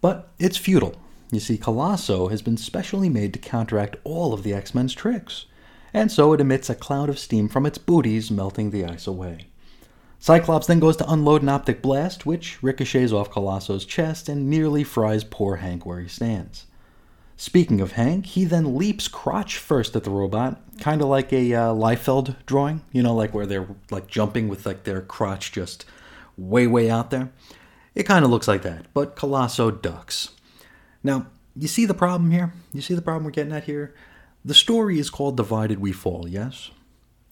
But 0.00 0.30
it's 0.38 0.56
futile. 0.56 0.96
You 1.30 1.40
see, 1.40 1.58
Colosso 1.58 2.30
has 2.30 2.42
been 2.42 2.56
specially 2.56 3.08
made 3.08 3.32
to 3.34 3.38
counteract 3.38 3.96
all 4.04 4.32
of 4.32 4.42
the 4.42 4.54
X 4.54 4.74
Men's 4.74 4.94
tricks, 4.94 5.46
and 5.92 6.10
so 6.10 6.32
it 6.32 6.40
emits 6.40 6.68
a 6.68 6.74
cloud 6.74 7.08
of 7.08 7.18
steam 7.18 7.48
from 7.48 7.66
its 7.66 7.78
booties, 7.78 8.30
melting 8.30 8.70
the 8.70 8.84
ice 8.84 9.06
away. 9.06 9.46
Cyclops 10.24 10.66
then 10.66 10.80
goes 10.80 10.96
to 10.96 11.12
unload 11.12 11.42
an 11.42 11.50
optic 11.50 11.82
blast, 11.82 12.24
which 12.24 12.62
ricochets 12.62 13.12
off 13.12 13.30
Colosso's 13.30 13.84
chest 13.84 14.26
and 14.26 14.48
nearly 14.48 14.82
fries 14.82 15.22
poor 15.22 15.56
Hank 15.56 15.84
where 15.84 16.00
he 16.00 16.08
stands. 16.08 16.64
Speaking 17.36 17.78
of 17.82 17.92
Hank, 17.92 18.24
he 18.24 18.46
then 18.46 18.74
leaps 18.74 19.06
crotch 19.06 19.58
first 19.58 19.94
at 19.94 20.04
the 20.04 20.10
robot, 20.10 20.62
kind 20.80 21.02
of 21.02 21.08
like 21.08 21.30
a 21.30 21.52
uh, 21.52 21.74
Liefeld 21.74 22.36
drawing, 22.46 22.80
you 22.90 23.02
know, 23.02 23.14
like 23.14 23.34
where 23.34 23.44
they're 23.44 23.68
like 23.90 24.06
jumping 24.06 24.48
with 24.48 24.64
like 24.64 24.84
their 24.84 25.02
crotch 25.02 25.52
just 25.52 25.84
way, 26.38 26.66
way 26.66 26.88
out 26.88 27.10
there. 27.10 27.30
It 27.94 28.04
kind 28.04 28.24
of 28.24 28.30
looks 28.30 28.48
like 28.48 28.62
that, 28.62 28.86
but 28.94 29.16
Colosso 29.16 29.70
ducks. 29.70 30.30
Now, 31.02 31.26
you 31.54 31.68
see 31.68 31.84
the 31.84 31.92
problem 31.92 32.30
here? 32.30 32.54
You 32.72 32.80
see 32.80 32.94
the 32.94 33.02
problem 33.02 33.24
we're 33.24 33.30
getting 33.30 33.52
at 33.52 33.64
here? 33.64 33.94
The 34.42 34.54
story 34.54 34.98
is 34.98 35.10
called 35.10 35.36
Divided 35.36 35.80
We 35.80 35.92
Fall, 35.92 36.26
yes? 36.26 36.70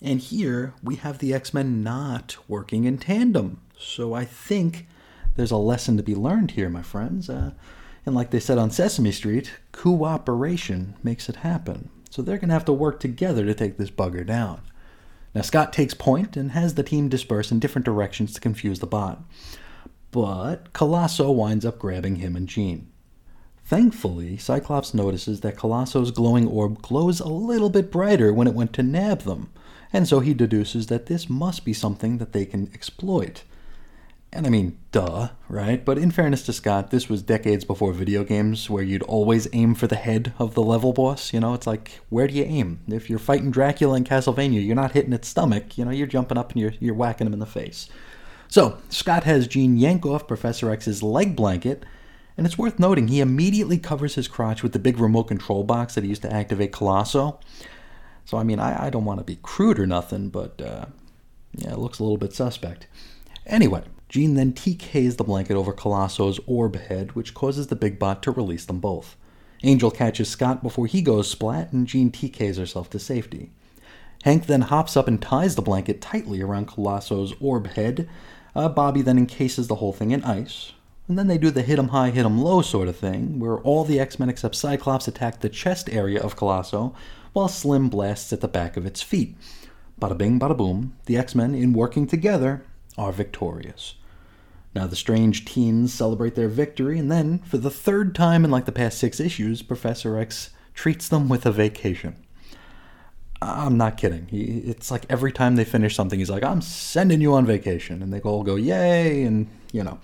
And 0.03 0.19
here 0.19 0.75
we 0.83 0.97
have 0.97 1.19
the 1.19 1.33
X 1.33 1.55
Men 1.55 1.83
not 1.83 2.37
working 2.49 2.85
in 2.85 2.99
tandem. 2.99 3.61
So 3.79 4.15
I 4.15 4.25
think 4.25 4.87
there's 5.37 5.53
a 5.53 5.57
lesson 5.57 5.97
to 5.97 6.03
be 6.03 6.15
learned 6.15 6.53
here, 6.53 6.69
my 6.69 6.83
friends. 6.83 7.31
Uh, 7.31 7.53
and 8.05 8.15
like 8.15 8.31
they 8.31 8.41
said 8.41 8.59
on 8.59 8.71
Sesame 8.71 9.13
Street, 9.13 9.53
cooperation 9.71 10.95
makes 11.03 11.29
it 11.29 11.37
happen. 11.37 11.89
So 12.11 12.21
they're 12.21 12.37
going 12.37 12.49
to 12.49 12.55
have 12.55 12.65
to 12.67 12.73
work 12.73 13.01
together 13.01 13.47
to 13.47 13.55
take 13.55 13.79
this 13.79 13.91
bugger 13.91 14.27
down. 14.27 14.63
Now, 15.35 15.43
Scott 15.43 15.73
takes 15.73 15.95
point 15.95 16.37
and 16.37 16.51
has 16.51 16.75
the 16.75 16.83
team 16.83 17.09
disperse 17.09 17.51
in 17.51 17.59
different 17.59 17.87
directions 17.87 18.35
to 18.35 18.41
confuse 18.41 18.81
the 18.81 18.87
bot. 18.87 19.23
But 20.11 20.75
Colosso 20.75 21.35
winds 21.35 21.65
up 21.65 21.79
grabbing 21.79 22.17
him 22.17 22.37
and 22.37 22.47
Jean. 22.49 22.91
Thankfully, 23.65 24.37
Cyclops 24.37 24.93
notices 24.93 25.41
that 25.41 25.57
Colosso's 25.57 26.11
glowing 26.11 26.47
orb 26.47 26.83
glows 26.83 27.21
a 27.21 27.29
little 27.29 27.71
bit 27.71 27.91
brighter 27.91 28.31
when 28.33 28.47
it 28.47 28.53
went 28.53 28.75
to 28.75 28.83
nab 28.83 29.23
them, 29.23 29.51
and 29.93 30.09
so 30.09 30.21
he 30.21 30.35
deduces 30.35 30.87
that 30.87 31.07
this 31.07 31.29
must 31.29 31.65
be 31.65 31.73
something 31.73 32.19
that 32.19 32.33
they 32.33 32.45
can 32.47 32.71
exploit. 32.73 33.45
And 34.35 34.47
I 34.47 34.51
mean, 34.51 34.79
duh, 34.93 35.29
right? 35.51 35.85
But 35.85 35.99
in 35.99 36.11
fairness 36.11 36.43
to 36.47 36.55
Scott, 36.55 36.91
this 36.91 37.07
was 37.07 37.23
decades 37.23 37.67
before 37.67 37.93
video 37.93 38.25
games 38.25 38.71
where 38.71 38.83
you'd 38.83 39.03
always 39.03 39.47
aim 39.53 39.75
for 39.75 39.87
the 39.87 39.97
head 39.97 40.33
of 40.39 40.55
the 40.55 40.63
level 40.63 40.95
boss. 40.95 41.35
You 41.35 41.41
know, 41.41 41.53
it's 41.53 41.67
like, 41.67 42.01
where 42.09 42.27
do 42.27 42.33
you 42.33 42.45
aim? 42.45 42.81
If 42.89 43.11
you're 43.11 43.19
fighting 43.19 43.51
Dracula 43.51 43.95
in 43.97 44.05
Castlevania, 44.05 44.65
you're 44.65 44.75
not 44.75 44.93
hitting 44.93 45.13
its 45.13 45.29
stomach. 45.29 45.77
You 45.77 45.85
know, 45.85 45.91
you're 45.91 46.07
jumping 46.07 46.39
up 46.39 46.53
and 46.53 46.63
you're, 46.63 46.73
you're 46.81 46.95
whacking 46.95 47.27
him 47.27 47.35
in 47.35 47.41
the 47.41 47.47
face. 47.47 47.91
So, 48.49 48.79
Scott 48.89 49.25
has 49.25 49.47
Jean 49.47 49.77
yank 49.77 50.07
off 50.07 50.27
Professor 50.27 50.71
X's 50.71 51.03
leg 51.03 51.37
blanket, 51.37 51.85
and 52.37 52.47
it's 52.47 52.59
worth 52.59 52.79
noting 52.79 53.09
he 53.09 53.21
immediately 53.21 53.79
covers 53.79 54.15
his 54.15 54.29
crotch 54.29 54.63
with 54.63 54.73
the 54.73 54.79
big 54.79 54.99
remote 54.99 55.25
control 55.25 55.65
box 55.65 55.95
that 55.95 56.05
he 56.05 56.11
used 56.11 56.23
to 56.23 56.33
activate 56.33 56.73
Colosso. 56.73 57.39
So, 58.25 58.39
I 58.39 58.43
mean, 58.45 58.59
I, 58.59 58.87
I 58.87 58.91
don't 58.91 59.05
want 59.05 59.21
to 59.21 59.25
be 59.25 59.39
crude 59.43 59.79
or 59.79 59.87
nothing, 59.87 60.29
but 60.29 60.61
uh, 60.61 60.87
yeah, 61.55 61.73
it 61.73 61.79
looks 61.79 61.99
a 61.99 62.03
little 62.03 62.19
bit 62.19 62.33
suspect. 62.33 62.87
Anyway, 63.47 63.83
Jean 64.09 64.35
then 64.35 64.53
TKs 64.53 65.17
the 65.17 65.25
blanket 65.25 65.57
over 65.57 65.73
Colosso's 65.73 66.39
orb 66.47 66.77
head, 66.77 67.13
which 67.13 67.35
causes 67.35 67.69
the 67.69 67.77
big 67.77 67.99
bot 67.99 68.23
to 68.23 68.31
release 68.31 68.65
them 68.65 68.79
both. 68.79 69.17
Angel 69.65 69.91
catches 69.91 70.29
Scott 70.29 70.63
before 70.63 70.87
he 70.87 71.03
goes 71.03 71.31
splat, 71.31 71.73
and 71.73 71.87
Jean 71.87 72.11
TKs 72.11 72.59
herself 72.59 72.91
to 72.91 72.99
safety. 72.99 73.51
Hank 74.25 74.47
then 74.47 74.63
hops 74.63 74.97
up 74.97 75.09
and 75.09 75.21
ties 75.21 75.57
the 75.57 75.63
blanket 75.63 76.01
tightly 76.01 76.41
around 76.41 76.69
Colosso's 76.69 77.35
orb 77.41 77.69
head. 77.69 78.09
Uh, 78.55 78.69
Bobby 78.69 79.03
then 79.03 79.19
encases 79.19 79.67
the 79.67 79.77
whole 79.77 79.93
thing 79.93 80.11
in 80.11 80.23
ice. 80.25 80.73
And 81.09 81.19
then 81.19 81.27
they 81.27 81.39
do 81.39 81.51
the 81.51 81.63
hit 81.63 81.79
'em 81.79 81.89
high, 81.89 82.11
hit 82.11 82.25
'em 82.25 82.41
low 82.41 82.63
sort 82.63 82.89
of 82.89 82.97
thing, 82.97 83.41
where 83.41 83.59
all 83.59 83.85
the 83.85 83.99
X 83.99 84.19
Men 84.19 84.29
except 84.29 84.55
Cyclops 84.55 85.09
attack 85.09 85.41
the 85.41 85.49
chest 85.49 85.91
area 85.91 86.21
of 86.21 86.37
Colosso, 86.37 86.95
while 87.33 87.49
Slim 87.49 87.89
blasts 87.89 88.33
at 88.33 88.41
the 88.41 88.49
back 88.49 88.77
of 88.77 88.87
its 88.87 89.03
feet. 89.03 89.37
Bada 90.01 90.17
bing, 90.17 90.39
bada 90.39 90.57
boom, 90.57 90.97
the 91.07 91.17
X 91.17 91.35
Men, 91.35 91.55
in 91.55 91.73
working 91.73 92.07
together, 92.07 92.65
are 92.99 93.13
victorious. 93.13 93.95
Now, 94.75 94.87
the 94.87 94.97
strange 94.97 95.45
teens 95.45 95.93
celebrate 95.93 96.35
their 96.35 96.49
victory, 96.49 96.99
and 96.99 97.11
then, 97.11 97.41
for 97.41 97.59
the 97.59 97.71
third 97.71 98.15
time 98.15 98.45
in 98.45 98.51
like 98.51 98.65
the 98.65 98.73
past 98.73 98.99
six 98.99 99.21
issues, 99.21 99.63
Professor 99.63 100.19
X 100.19 100.51
treats 100.75 101.09
them 101.09 101.29
with 101.29 101.45
a 101.45 101.53
vacation. 101.53 102.17
I'm 103.43 103.77
not 103.77 103.97
kidding. 103.97 104.29
It's 104.31 104.91
like 104.91 105.05
every 105.11 105.33
time 105.33 105.57
they 105.57 105.65
finish 105.65 105.97
something, 105.97 106.19
he's 106.19 106.31
like, 106.31 106.45
I'm 106.45 106.63
sending 106.63 107.21
you 107.21 107.35
on 107.35 107.45
vacation. 107.45 108.03
And 108.03 108.13
they 108.13 108.21
all 108.21 108.45
go, 108.45 108.55
yay. 108.55 109.25
And, 109.25 109.49
you 109.73 109.83
know. 109.83 109.99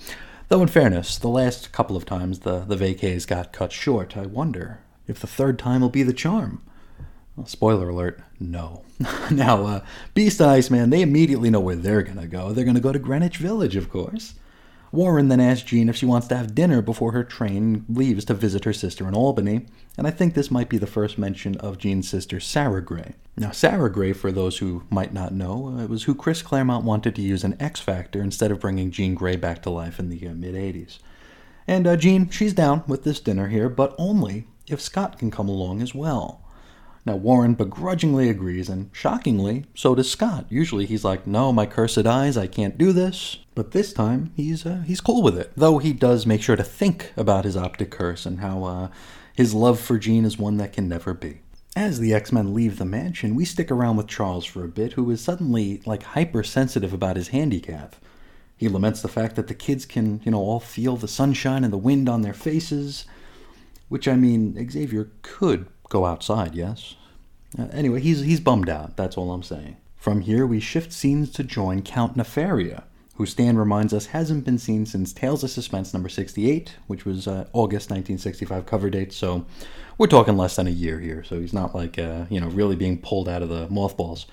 Though, 0.48 0.60
in 0.62 0.68
fairness, 0.68 1.18
the 1.18 1.28
last 1.28 1.72
couple 1.72 1.96
of 1.96 2.04
times 2.04 2.40
the, 2.40 2.60
the 2.60 2.76
vacays 2.76 3.26
got 3.26 3.52
cut 3.52 3.70
short. 3.70 4.16
I 4.16 4.26
wonder 4.26 4.80
if 5.06 5.20
the 5.20 5.26
third 5.26 5.58
time 5.58 5.82
will 5.82 5.88
be 5.88 6.02
the 6.02 6.12
charm. 6.12 6.62
Well, 7.38 7.46
spoiler 7.46 7.88
alert, 7.88 8.20
no. 8.40 8.82
now, 9.30 9.64
uh, 9.64 9.84
Beast 10.12 10.40
and 10.40 10.50
Iceman, 10.50 10.90
they 10.90 11.02
immediately 11.02 11.50
know 11.50 11.60
where 11.60 11.76
they're 11.76 12.02
to 12.02 12.26
go. 12.26 12.52
They're 12.52 12.64
to 12.64 12.80
go 12.80 12.90
to 12.90 12.98
Greenwich 12.98 13.36
Village, 13.36 13.76
of 13.76 13.88
course. 13.90 14.34
Warren 14.90 15.28
then 15.28 15.38
asks 15.38 15.62
Jean 15.62 15.88
if 15.88 15.94
she 15.94 16.04
wants 16.04 16.26
to 16.28 16.36
have 16.36 16.56
dinner 16.56 16.82
before 16.82 17.12
her 17.12 17.22
train 17.22 17.84
leaves 17.88 18.24
to 18.24 18.34
visit 18.34 18.64
her 18.64 18.72
sister 18.72 19.06
in 19.06 19.14
Albany, 19.14 19.66
and 19.96 20.08
I 20.08 20.10
think 20.10 20.34
this 20.34 20.50
might 20.50 20.68
be 20.68 20.78
the 20.78 20.88
first 20.88 21.16
mention 21.16 21.56
of 21.58 21.78
Jean's 21.78 22.08
sister 22.08 22.40
Sara 22.40 22.82
Grey. 22.82 23.14
Now, 23.36 23.52
Sara 23.52 23.92
Grey, 23.92 24.14
for 24.14 24.32
those 24.32 24.58
who 24.58 24.82
might 24.90 25.14
not 25.14 25.32
know, 25.32 25.78
uh, 25.78 25.86
was 25.86 26.04
who 26.04 26.16
Chris 26.16 26.42
Claremont 26.42 26.84
wanted 26.84 27.14
to 27.14 27.22
use 27.22 27.44
an 27.44 27.56
X 27.60 27.78
Factor 27.78 28.20
instead 28.20 28.50
of 28.50 28.58
bringing 28.58 28.90
Jean 28.90 29.14
Grey 29.14 29.36
back 29.36 29.62
to 29.62 29.70
life 29.70 30.00
in 30.00 30.08
the 30.08 30.26
uh, 30.26 30.34
mid 30.34 30.56
80s. 30.56 30.98
And 31.68 31.86
uh, 31.86 31.96
Jean, 31.96 32.30
she's 32.30 32.52
down 32.52 32.82
with 32.88 33.04
this 33.04 33.20
dinner 33.20 33.46
here, 33.46 33.68
but 33.68 33.94
only 33.96 34.48
if 34.66 34.80
Scott 34.80 35.20
can 35.20 35.30
come 35.30 35.48
along 35.48 35.82
as 35.82 35.94
well. 35.94 36.42
Now, 37.06 37.16
Warren 37.16 37.54
begrudgingly 37.54 38.28
agrees, 38.28 38.68
and 38.68 38.90
shockingly, 38.92 39.64
so 39.74 39.94
does 39.94 40.10
Scott. 40.10 40.46
Usually 40.50 40.84
he's 40.84 41.04
like, 41.04 41.26
no, 41.26 41.52
my 41.52 41.64
cursed 41.64 42.06
eyes, 42.06 42.36
I 42.36 42.46
can't 42.46 42.76
do 42.76 42.92
this. 42.92 43.38
But 43.54 43.70
this 43.70 43.92
time, 43.92 44.32
he's, 44.36 44.66
uh, 44.66 44.82
he's 44.86 45.00
cool 45.00 45.22
with 45.22 45.38
it. 45.38 45.52
Though 45.56 45.78
he 45.78 45.92
does 45.92 46.26
make 46.26 46.42
sure 46.42 46.56
to 46.56 46.62
think 46.62 47.12
about 47.16 47.44
his 47.44 47.56
optic 47.56 47.90
curse 47.90 48.26
and 48.26 48.40
how 48.40 48.64
uh, 48.64 48.88
his 49.34 49.54
love 49.54 49.80
for 49.80 49.98
Jean 49.98 50.24
is 50.24 50.38
one 50.38 50.58
that 50.58 50.72
can 50.72 50.88
never 50.88 51.14
be. 51.14 51.40
As 51.74 52.00
the 52.00 52.12
X 52.12 52.32
Men 52.32 52.52
leave 52.52 52.78
the 52.78 52.84
mansion, 52.84 53.34
we 53.34 53.44
stick 53.44 53.70
around 53.70 53.96
with 53.96 54.08
Charles 54.08 54.44
for 54.44 54.64
a 54.64 54.68
bit, 54.68 54.94
who 54.94 55.10
is 55.10 55.20
suddenly, 55.20 55.80
like, 55.86 56.02
hypersensitive 56.02 56.92
about 56.92 57.16
his 57.16 57.28
handicap. 57.28 57.96
He 58.56 58.68
laments 58.68 59.00
the 59.00 59.08
fact 59.08 59.36
that 59.36 59.46
the 59.46 59.54
kids 59.54 59.86
can, 59.86 60.20
you 60.24 60.32
know, 60.32 60.40
all 60.40 60.60
feel 60.60 60.96
the 60.96 61.06
sunshine 61.08 61.62
and 61.62 61.72
the 61.72 61.78
wind 61.78 62.08
on 62.08 62.22
their 62.22 62.34
faces. 62.34 63.06
Which, 63.88 64.08
I 64.08 64.16
mean, 64.16 64.68
Xavier 64.70 65.10
could 65.22 65.68
go 65.88 66.04
outside, 66.04 66.54
yes? 66.54 66.94
Uh, 67.58 67.68
anyway, 67.72 68.00
he's, 68.00 68.20
he's 68.20 68.40
bummed 68.40 68.68
out, 68.68 68.96
that's 68.96 69.16
all 69.16 69.32
I'm 69.32 69.42
saying. 69.42 69.76
From 69.96 70.20
here, 70.20 70.46
we 70.46 70.60
shift 70.60 70.92
scenes 70.92 71.30
to 71.32 71.42
join 71.42 71.82
Count 71.82 72.16
Nefaria, 72.16 72.84
who 73.16 73.26
Stan 73.26 73.56
reminds 73.58 73.92
us 73.92 74.06
hasn't 74.06 74.44
been 74.44 74.58
seen 74.58 74.86
since 74.86 75.12
Tales 75.12 75.42
of 75.42 75.50
Suspense 75.50 75.92
number 75.92 76.08
68, 76.08 76.76
which 76.86 77.04
was 77.04 77.26
uh, 77.26 77.46
August 77.52 77.90
1965 77.90 78.64
cover 78.64 78.90
date, 78.90 79.12
so 79.12 79.44
we're 79.98 80.06
talking 80.06 80.36
less 80.36 80.56
than 80.56 80.68
a 80.68 80.70
year 80.70 81.00
here, 81.00 81.24
so 81.24 81.40
he's 81.40 81.52
not 81.52 81.74
like, 81.74 81.98
uh, 81.98 82.26
you 82.30 82.40
know, 82.40 82.48
really 82.48 82.76
being 82.76 82.98
pulled 82.98 83.28
out 83.28 83.42
of 83.42 83.48
the 83.48 83.68
mothballs. 83.68 84.26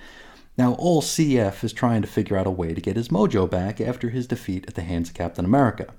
Now, 0.58 0.74
all 0.76 1.02
CF 1.02 1.64
is 1.64 1.74
trying 1.74 2.02
to 2.02 2.08
figure 2.08 2.38
out 2.38 2.48
a 2.48 2.52
way 2.52 2.74
to 2.74 2.82
get 2.82 2.96
his 2.96 3.10
mojo 3.10 3.50
back 3.50 3.82
after 3.82 4.10
his 4.10 4.28
defeat 4.28 4.66
at 4.68 4.76
the 4.76 4.84
hands 4.84 5.10
of 5.10 5.16
Captain 5.16 5.44
America. 5.44 5.94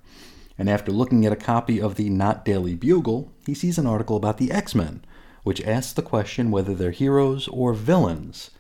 And 0.59 0.71
after 0.71 0.91
looking 0.91 1.27
at 1.27 1.33
a 1.33 1.37
copy 1.37 1.81
of 1.81 1.97
the 1.97 2.09
Not 2.09 2.45
Daily 2.45 2.75
Bugle, 2.75 3.33
he 3.45 3.53
sees 3.53 3.77
an 3.77 3.87
article 3.87 4.17
about 4.17 4.39
the 4.39 4.51
X 4.51 4.75
Men, 4.75 5.05
which 5.47 5.63
asks 5.63 5.93
the 5.93 6.03
question 6.03 6.51
whether 6.51 6.75
they're 6.75 6.91
heroes 6.91 7.47
or 7.47 7.73
villains. 7.73 8.51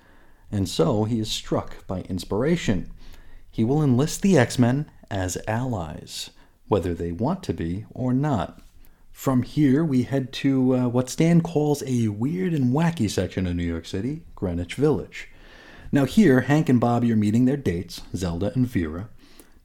And 0.53 0.69
so 0.69 1.03
he 1.03 1.19
is 1.19 1.29
struck 1.29 1.85
by 1.89 2.03
inspiration. 2.03 2.93
He 3.51 3.65
will 3.65 3.83
enlist 3.83 4.23
the 4.23 4.39
X 4.39 4.57
Men 4.57 4.89
as 5.11 5.37
allies, 5.49 6.31
whether 6.69 6.95
they 6.95 7.11
want 7.11 7.43
to 7.43 7.53
be 7.53 7.87
or 7.91 8.15
not. 8.15 8.63
From 9.11 9.43
here, 9.43 9.85
we 9.85 10.05
head 10.05 10.33
to 10.35 10.77
uh, 10.77 10.87
what 10.87 11.11
Stan 11.11 11.41
calls 11.41 11.83
a 11.85 12.07
weird 12.07 12.55
and 12.55 12.73
wacky 12.73 13.11
section 13.11 13.49
of 13.49 13.57
New 13.57 13.65
York 13.65 13.85
City, 13.85 14.23
Greenwich 14.37 14.75
Village. 14.75 15.29
Now, 15.91 16.05
here, 16.05 16.43
Hank 16.43 16.69
and 16.69 16.79
Bobby 16.79 17.11
are 17.11 17.17
meeting 17.17 17.47
their 17.47 17.57
dates, 17.57 18.03
Zelda 18.15 18.53
and 18.55 18.65
Vera. 18.65 19.09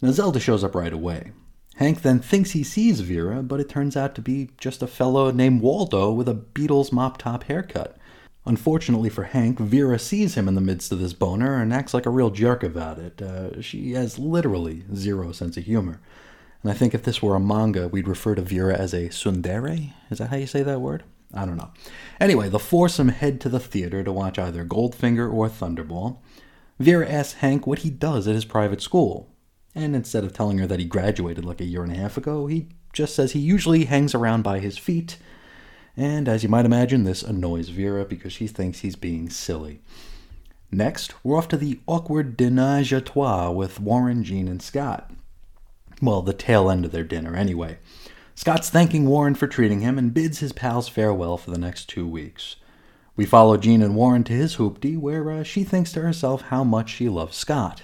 Now, 0.01 0.09
Zelda 0.09 0.39
shows 0.39 0.63
up 0.63 0.73
right 0.73 0.91
away. 0.91 1.33
Hank 1.75 2.01
then 2.01 2.19
thinks 2.19 2.51
he 2.51 2.63
sees 2.63 2.99
Vera, 2.99 3.41
but 3.41 3.59
it 3.59 3.69
turns 3.69 3.97
out 3.97 4.13
to 4.15 4.21
be 4.21 4.49
just 4.57 4.83
a 4.83 4.87
fellow 4.87 5.31
named 5.31 5.61
Waldo 5.61 6.11
with 6.11 6.29
a 6.29 6.35
Beatles 6.35 6.91
mop 6.91 7.17
top 7.17 7.45
haircut. 7.45 7.97
Unfortunately 8.45 9.09
for 9.09 9.23
Hank, 9.23 9.59
Vera 9.59 9.99
sees 9.99 10.35
him 10.35 10.47
in 10.47 10.55
the 10.55 10.61
midst 10.61 10.91
of 10.91 10.99
this 10.99 11.13
boner 11.13 11.61
and 11.61 11.73
acts 11.73 11.93
like 11.93 12.05
a 12.05 12.11
real 12.11 12.31
jerk 12.31 12.63
about 12.63 12.97
it. 12.97 13.21
Uh, 13.21 13.61
she 13.61 13.91
has 13.93 14.17
literally 14.17 14.83
zero 14.95 15.31
sense 15.31 15.57
of 15.57 15.63
humor. 15.63 16.01
And 16.63 16.71
I 16.71 16.75
think 16.75 16.93
if 16.93 17.03
this 17.03 17.21
were 17.21 17.35
a 17.35 17.39
manga, 17.39 17.87
we'd 17.87 18.07
refer 18.07 18.35
to 18.35 18.41
Vera 18.41 18.75
as 18.75 18.93
a 18.93 19.09
tsundere. 19.09 19.93
Is 20.09 20.17
that 20.17 20.29
how 20.29 20.37
you 20.37 20.47
say 20.47 20.63
that 20.63 20.81
word? 20.81 21.03
I 21.33 21.45
don't 21.45 21.57
know. 21.57 21.71
Anyway, 22.19 22.49
the 22.49 22.59
foursome 22.59 23.09
head 23.09 23.39
to 23.41 23.49
the 23.49 23.59
theater 23.59 24.03
to 24.03 24.11
watch 24.11 24.37
either 24.37 24.65
Goldfinger 24.65 25.31
or 25.31 25.47
Thunderball. 25.47 26.17
Vera 26.79 27.07
asks 27.07 27.39
Hank 27.39 27.65
what 27.65 27.79
he 27.79 27.89
does 27.89 28.27
at 28.27 28.35
his 28.35 28.45
private 28.45 28.81
school, 28.81 29.29
and 29.73 29.95
instead 29.95 30.23
of 30.23 30.33
telling 30.33 30.57
her 30.57 30.67
that 30.67 30.79
he 30.79 30.85
graduated 30.85 31.45
like 31.45 31.61
a 31.61 31.65
year 31.65 31.83
and 31.83 31.91
a 31.91 31.97
half 31.97 32.17
ago, 32.17 32.47
he 32.47 32.67
just 32.93 33.15
says 33.15 33.31
he 33.31 33.39
usually 33.39 33.85
hangs 33.85 34.13
around 34.13 34.43
by 34.43 34.59
his 34.59 34.77
feet. 34.77 35.17
And 35.95 36.27
as 36.27 36.43
you 36.43 36.49
might 36.49 36.65
imagine, 36.65 37.03
this 37.03 37.23
annoys 37.23 37.69
Vera 37.69 38.05
because 38.05 38.33
she 38.33 38.47
thinks 38.47 38.79
he's 38.79 38.95
being 38.95 39.29
silly. 39.29 39.81
Next, 40.71 41.13
we're 41.23 41.37
off 41.37 41.47
to 41.49 41.57
the 41.57 41.79
awkward 41.85 42.37
dinage 42.37 42.97
à 42.97 43.03
trois 43.03 43.49
with 43.49 43.79
Warren, 43.79 44.23
Jean, 44.23 44.47
and 44.47 44.61
Scott. 44.61 45.11
Well, 46.01 46.21
the 46.21 46.33
tail 46.33 46.69
end 46.69 46.85
of 46.85 46.91
their 46.91 47.03
dinner, 47.03 47.35
anyway. 47.35 47.77
Scott's 48.35 48.69
thanking 48.69 49.05
Warren 49.05 49.35
for 49.35 49.47
treating 49.47 49.81
him 49.81 49.97
and 49.97 50.13
bids 50.13 50.39
his 50.39 50.53
pals 50.53 50.87
farewell 50.87 51.37
for 51.37 51.51
the 51.51 51.59
next 51.59 51.89
two 51.89 52.07
weeks. 52.07 52.55
We 53.15 53.25
follow 53.25 53.57
Jean 53.57 53.81
and 53.81 53.95
Warren 53.95 54.23
to 54.25 54.33
his 54.33 54.55
hoopty, 54.55 54.97
where 54.97 55.29
uh, 55.29 55.43
she 55.43 55.63
thinks 55.63 55.91
to 55.91 56.01
herself 56.01 56.43
how 56.43 56.63
much 56.63 56.89
she 56.89 57.09
loves 57.09 57.37
Scott 57.37 57.83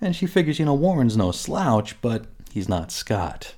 and 0.00 0.14
she 0.14 0.26
figures, 0.26 0.58
you 0.58 0.64
know, 0.64 0.74
Warren's 0.74 1.16
no 1.16 1.32
slouch, 1.32 2.00
but 2.00 2.26
he's 2.50 2.68
not 2.68 2.92
Scott. 2.92 3.54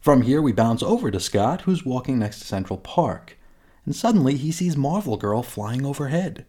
From 0.00 0.22
here, 0.22 0.42
we 0.42 0.52
bounce 0.52 0.82
over 0.82 1.10
to 1.10 1.18
Scott, 1.18 1.62
who's 1.62 1.84
walking 1.86 2.18
next 2.18 2.40
to 2.40 2.46
Central 2.46 2.78
Park, 2.78 3.38
and 3.86 3.96
suddenly 3.96 4.36
he 4.36 4.52
sees 4.52 4.76
Marvel 4.76 5.16
Girl 5.16 5.42
flying 5.42 5.84
overhead. 5.84 6.46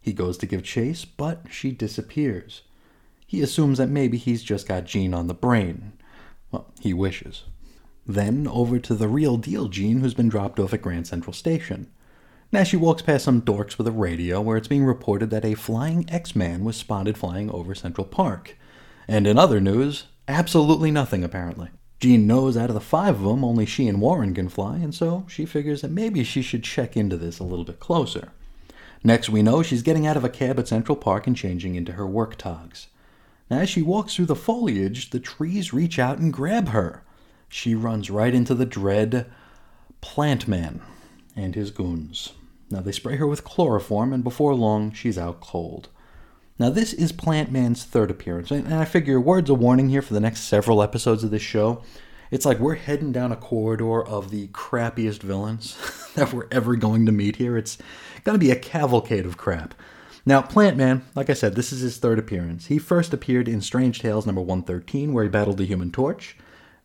He 0.00 0.12
goes 0.12 0.36
to 0.38 0.46
give 0.46 0.62
chase, 0.62 1.04
but 1.04 1.46
she 1.50 1.70
disappears. 1.70 2.62
He 3.26 3.42
assumes 3.42 3.78
that 3.78 3.88
maybe 3.88 4.16
he's 4.16 4.42
just 4.42 4.68
got 4.68 4.84
Jean 4.84 5.14
on 5.14 5.26
the 5.26 5.34
brain. 5.34 5.92
Well, 6.50 6.72
he 6.80 6.92
wishes. 6.92 7.44
Then 8.06 8.46
over 8.46 8.78
to 8.78 8.94
the 8.94 9.08
real 9.08 9.36
deal 9.36 9.68
Jean, 9.68 10.00
who's 10.00 10.14
been 10.14 10.28
dropped 10.28 10.60
off 10.60 10.74
at 10.74 10.82
Grand 10.82 11.06
Central 11.06 11.32
Station. 11.32 11.90
Now 12.52 12.62
she 12.64 12.76
walks 12.76 13.02
past 13.02 13.24
some 13.24 13.42
dorks 13.42 13.78
with 13.78 13.86
a 13.86 13.92
radio 13.92 14.40
where 14.40 14.56
it's 14.56 14.68
being 14.68 14.84
reported 14.84 15.30
that 15.30 15.44
a 15.44 15.54
flying 15.54 16.08
X 16.08 16.36
Man 16.36 16.64
was 16.64 16.76
spotted 16.76 17.16
flying 17.16 17.50
over 17.50 17.74
Central 17.74 18.06
Park. 18.06 18.56
And 19.06 19.26
in 19.26 19.38
other 19.38 19.60
news, 19.60 20.04
absolutely 20.28 20.90
nothing 20.90 21.24
apparently. 21.24 21.68
Jean 22.00 22.26
knows 22.26 22.56
out 22.56 22.70
of 22.70 22.74
the 22.74 22.80
five 22.80 23.16
of 23.16 23.22
them, 23.22 23.44
only 23.44 23.64
she 23.64 23.88
and 23.88 24.00
Warren 24.00 24.34
can 24.34 24.48
fly, 24.48 24.76
and 24.76 24.94
so 24.94 25.24
she 25.28 25.46
figures 25.46 25.80
that 25.80 25.90
maybe 25.90 26.22
she 26.24 26.42
should 26.42 26.64
check 26.64 26.96
into 26.96 27.16
this 27.16 27.38
a 27.38 27.44
little 27.44 27.64
bit 27.64 27.80
closer. 27.80 28.32
Next, 29.02 29.28
we 29.28 29.42
know 29.42 29.62
she's 29.62 29.82
getting 29.82 30.06
out 30.06 30.16
of 30.16 30.24
a 30.24 30.28
cab 30.28 30.58
at 30.58 30.68
Central 30.68 30.96
Park 30.96 31.26
and 31.26 31.36
changing 31.36 31.74
into 31.74 31.92
her 31.92 32.06
work 32.06 32.36
togs. 32.36 32.88
Now, 33.50 33.58
as 33.58 33.68
she 33.68 33.82
walks 33.82 34.14
through 34.14 34.26
the 34.26 34.34
foliage, 34.34 35.10
the 35.10 35.20
trees 35.20 35.72
reach 35.72 35.98
out 35.98 36.18
and 36.18 36.32
grab 36.32 36.68
her. 36.68 37.04
She 37.48 37.74
runs 37.74 38.10
right 38.10 38.34
into 38.34 38.54
the 38.54 38.66
dread 38.66 39.30
Plant 40.00 40.48
Man 40.48 40.80
and 41.36 41.54
his 41.54 41.70
goons. 41.70 42.32
Now, 42.70 42.80
they 42.80 42.92
spray 42.92 43.16
her 43.16 43.26
with 43.26 43.44
chloroform, 43.44 44.12
and 44.12 44.24
before 44.24 44.54
long, 44.54 44.92
she's 44.92 45.18
out 45.18 45.40
cold. 45.40 45.88
Now, 46.56 46.70
this 46.70 46.92
is 46.92 47.10
Plant 47.10 47.50
Man's 47.50 47.82
third 47.82 48.12
appearance, 48.12 48.52
and 48.52 48.72
I 48.72 48.84
figure 48.84 49.18
words 49.18 49.50
of 49.50 49.58
warning 49.58 49.88
here 49.88 50.02
for 50.02 50.14
the 50.14 50.20
next 50.20 50.42
several 50.42 50.82
episodes 50.84 51.24
of 51.24 51.32
this 51.32 51.42
show. 51.42 51.82
It's 52.30 52.46
like 52.46 52.60
we're 52.60 52.76
heading 52.76 53.10
down 53.10 53.32
a 53.32 53.36
corridor 53.36 54.04
of 54.06 54.30
the 54.30 54.46
crappiest 54.48 55.20
villains 55.20 55.76
that 56.14 56.32
we're 56.32 56.46
ever 56.52 56.76
going 56.76 57.06
to 57.06 57.12
meet 57.12 57.36
here. 57.36 57.56
It's 57.56 57.76
going 58.22 58.34
to 58.34 58.44
be 58.44 58.52
a 58.52 58.56
cavalcade 58.56 59.26
of 59.26 59.36
crap. 59.36 59.74
Now, 60.24 60.42
Plant 60.42 60.76
Man, 60.76 61.04
like 61.16 61.28
I 61.28 61.34
said, 61.34 61.56
this 61.56 61.72
is 61.72 61.80
his 61.80 61.98
third 61.98 62.20
appearance. 62.20 62.66
He 62.66 62.78
first 62.78 63.12
appeared 63.12 63.48
in 63.48 63.60
Strange 63.60 63.98
Tales 63.98 64.24
number 64.24 64.40
113, 64.40 65.12
where 65.12 65.24
he 65.24 65.30
battled 65.30 65.58
the 65.58 65.66
Human 65.66 65.90
Torch. 65.90 66.36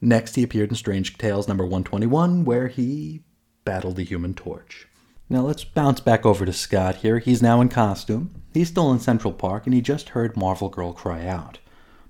Next, 0.02 0.34
he 0.34 0.42
appeared 0.42 0.70
in 0.70 0.76
Strange 0.76 1.16
Tales 1.20 1.48
number 1.48 1.64
121, 1.64 2.44
where 2.44 2.70
he 2.70 3.22
battled 3.66 3.98
the 3.98 4.04
Human 4.04 4.34
Torch. 4.34 4.88
Now, 5.30 5.42
let's 5.42 5.64
bounce 5.64 6.00
back 6.00 6.26
over 6.26 6.44
to 6.44 6.54
Scott 6.54 6.98
here. 6.98 7.20
He's 7.20 7.44
now 7.44 7.62
in 7.62 7.70
costume. 7.70 8.39
He's 8.54 8.70
still 8.70 8.92
in 8.92 9.00
Central 9.00 9.34
Park, 9.34 9.66
and 9.66 9.74
he 9.74 9.82
just 9.82 10.10
heard 10.10 10.36
Marvel 10.36 10.70
Girl 10.70 10.94
cry 10.94 11.26
out. 11.28 11.60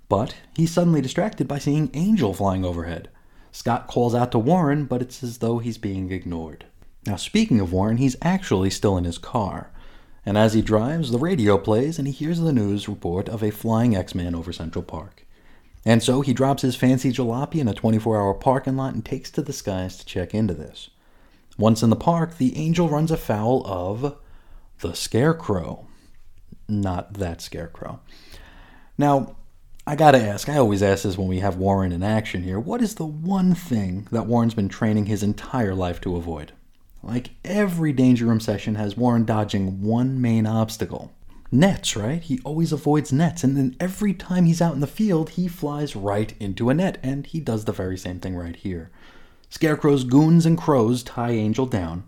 But 0.08 0.36
he's 0.56 0.72
suddenly 0.72 1.02
distracted 1.02 1.48
by 1.48 1.60
seeing 1.60 1.92
Angel 1.94 2.34
flying 2.34 2.66
overhead. 2.66 3.10
Scott 3.52 3.88
calls 3.88 4.16
out 4.16 4.32
to 4.32 4.40
Warren, 4.40 4.86
but 4.86 5.02
it's 5.02 5.24
as 5.24 5.40
though 5.40 5.60
he's 5.60 5.78
being 5.78 6.12
ignored. 6.12 6.66
Now, 7.06 7.16
speaking 7.16 7.60
of 7.60 7.74
Warren, 7.74 7.98
he's 7.98 8.16
actually 8.22 8.70
still 8.70 8.98
in 8.98 9.04
his 9.04 9.18
car. 9.18 9.72
And 10.26 10.38
as 10.38 10.54
he 10.54 10.62
drives, 10.62 11.12
the 11.12 11.18
radio 11.18 11.58
plays 11.58 11.98
and 11.98 12.08
he 12.08 12.14
hears 12.14 12.40
the 12.40 12.54
news 12.54 12.88
report 12.88 13.30
of 13.30 13.42
a 13.42 13.52
flying 13.52 13.96
X 13.96 14.14
Man 14.14 14.36
over 14.36 14.52
Central 14.52 14.84
Park. 14.84 15.26
And 15.86 16.04
so 16.04 16.22
he 16.22 16.34
drops 16.34 16.62
his 16.62 16.76
fancy 16.76 17.12
jalopy 17.12 17.60
in 17.60 17.68
a 17.68 17.74
24 17.74 18.18
hour 18.18 18.34
parking 18.34 18.76
lot 18.76 18.94
and 18.94 19.04
takes 19.04 19.32
to 19.32 19.42
the 19.42 19.54
skies 19.54 19.98
to 19.98 20.06
check 20.06 20.34
into 20.36 20.54
this. 20.54 20.90
Once 21.58 21.82
in 21.82 21.90
the 21.90 21.96
park, 21.96 22.38
the 22.38 22.56
angel 22.58 22.90
runs 22.90 23.12
afoul 23.12 23.66
of 23.66 24.18
the 24.82 24.94
Scarecrow. 24.94 25.88
Not 26.70 27.16
that 27.16 27.42
Scarecrow. 27.42 28.00
Now, 28.98 29.36
I 29.88 29.96
gotta 29.96 30.22
ask, 30.22 30.48
I 30.48 30.58
always 30.58 30.84
ask 30.84 31.04
this 31.04 31.18
when 31.18 31.28
we 31.28 31.40
have 31.40 31.58
Warren 31.58 31.92
in 31.92 32.04
action 32.04 32.44
here. 32.44 32.60
What 32.60 32.82
is 32.82 32.96
the 32.96 33.06
one 33.06 33.56
thing 33.56 34.08
that 34.12 34.28
Warren's 34.28 34.54
been 34.54 34.70
training 34.70 35.08
his 35.08 35.24
entire 35.24 35.74
life 35.74 36.00
to 36.02 36.16
avoid? 36.16 36.52
Like 37.02 37.32
every 37.44 37.92
Danger 37.92 38.26
Room 38.26 38.40
session 38.40 38.76
has 38.76 38.98
Warren 38.98 39.26
dodging 39.26 39.82
one 39.82 40.22
main 40.22 40.46
obstacle. 40.46 41.12
Nets, 41.52 41.96
right? 41.96 42.22
He 42.22 42.40
always 42.44 42.72
avoids 42.72 43.12
nets, 43.12 43.44
and 43.44 43.58
then 43.58 43.76
every 43.80 44.14
time 44.14 44.46
he's 44.46 44.62
out 44.62 44.76
in 44.76 44.82
the 44.82 44.86
field, 44.86 45.32
he 45.32 45.48
flies 45.48 45.96
right 45.96 46.36
into 46.40 46.70
a 46.70 46.76
net, 46.76 47.00
and 47.02 47.26
he 47.26 47.40
does 47.40 47.66
the 47.66 47.72
very 47.72 47.98
same 47.98 48.20
thing 48.20 48.36
right 48.36 48.56
here. 48.56 48.92
Scarecrow's 49.50 50.04
goons 50.04 50.46
and 50.46 50.58
crows 50.58 51.02
tie 51.02 51.32
Angel 51.32 51.66
down. 51.66 52.04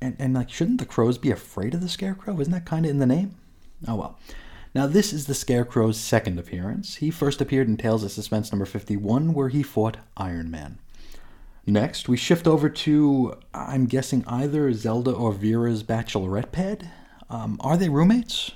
And, 0.00 0.14
and 0.20 0.34
like, 0.34 0.50
shouldn't 0.50 0.78
the 0.78 0.86
crows 0.86 1.18
be 1.18 1.32
afraid 1.32 1.74
of 1.74 1.80
the 1.80 1.88
Scarecrow? 1.88 2.38
Isn't 2.40 2.52
that 2.52 2.64
kind 2.64 2.84
of 2.86 2.90
in 2.90 2.98
the 2.98 3.06
name? 3.06 3.34
Oh 3.86 3.94
well. 3.94 4.18
Now, 4.74 4.86
this 4.86 5.12
is 5.12 5.26
the 5.26 5.34
Scarecrow's 5.34 5.98
second 5.98 6.38
appearance. 6.38 6.96
He 6.96 7.10
first 7.10 7.40
appeared 7.40 7.68
in 7.68 7.76
Tales 7.76 8.04
of 8.04 8.12
Suspense 8.12 8.52
number 8.52 8.66
51, 8.66 9.32
where 9.32 9.48
he 9.48 9.62
fought 9.62 9.96
Iron 10.16 10.50
Man. 10.50 10.78
Next, 11.66 12.08
we 12.08 12.16
shift 12.16 12.46
over 12.46 12.68
to, 12.68 13.34
I'm 13.54 13.86
guessing, 13.86 14.24
either 14.26 14.72
Zelda 14.72 15.10
or 15.10 15.32
Vera's 15.32 15.82
bachelorette 15.82 16.52
pad. 16.52 16.90
Um, 17.30 17.58
are 17.60 17.76
they 17.76 17.88
roommates? 17.88 18.52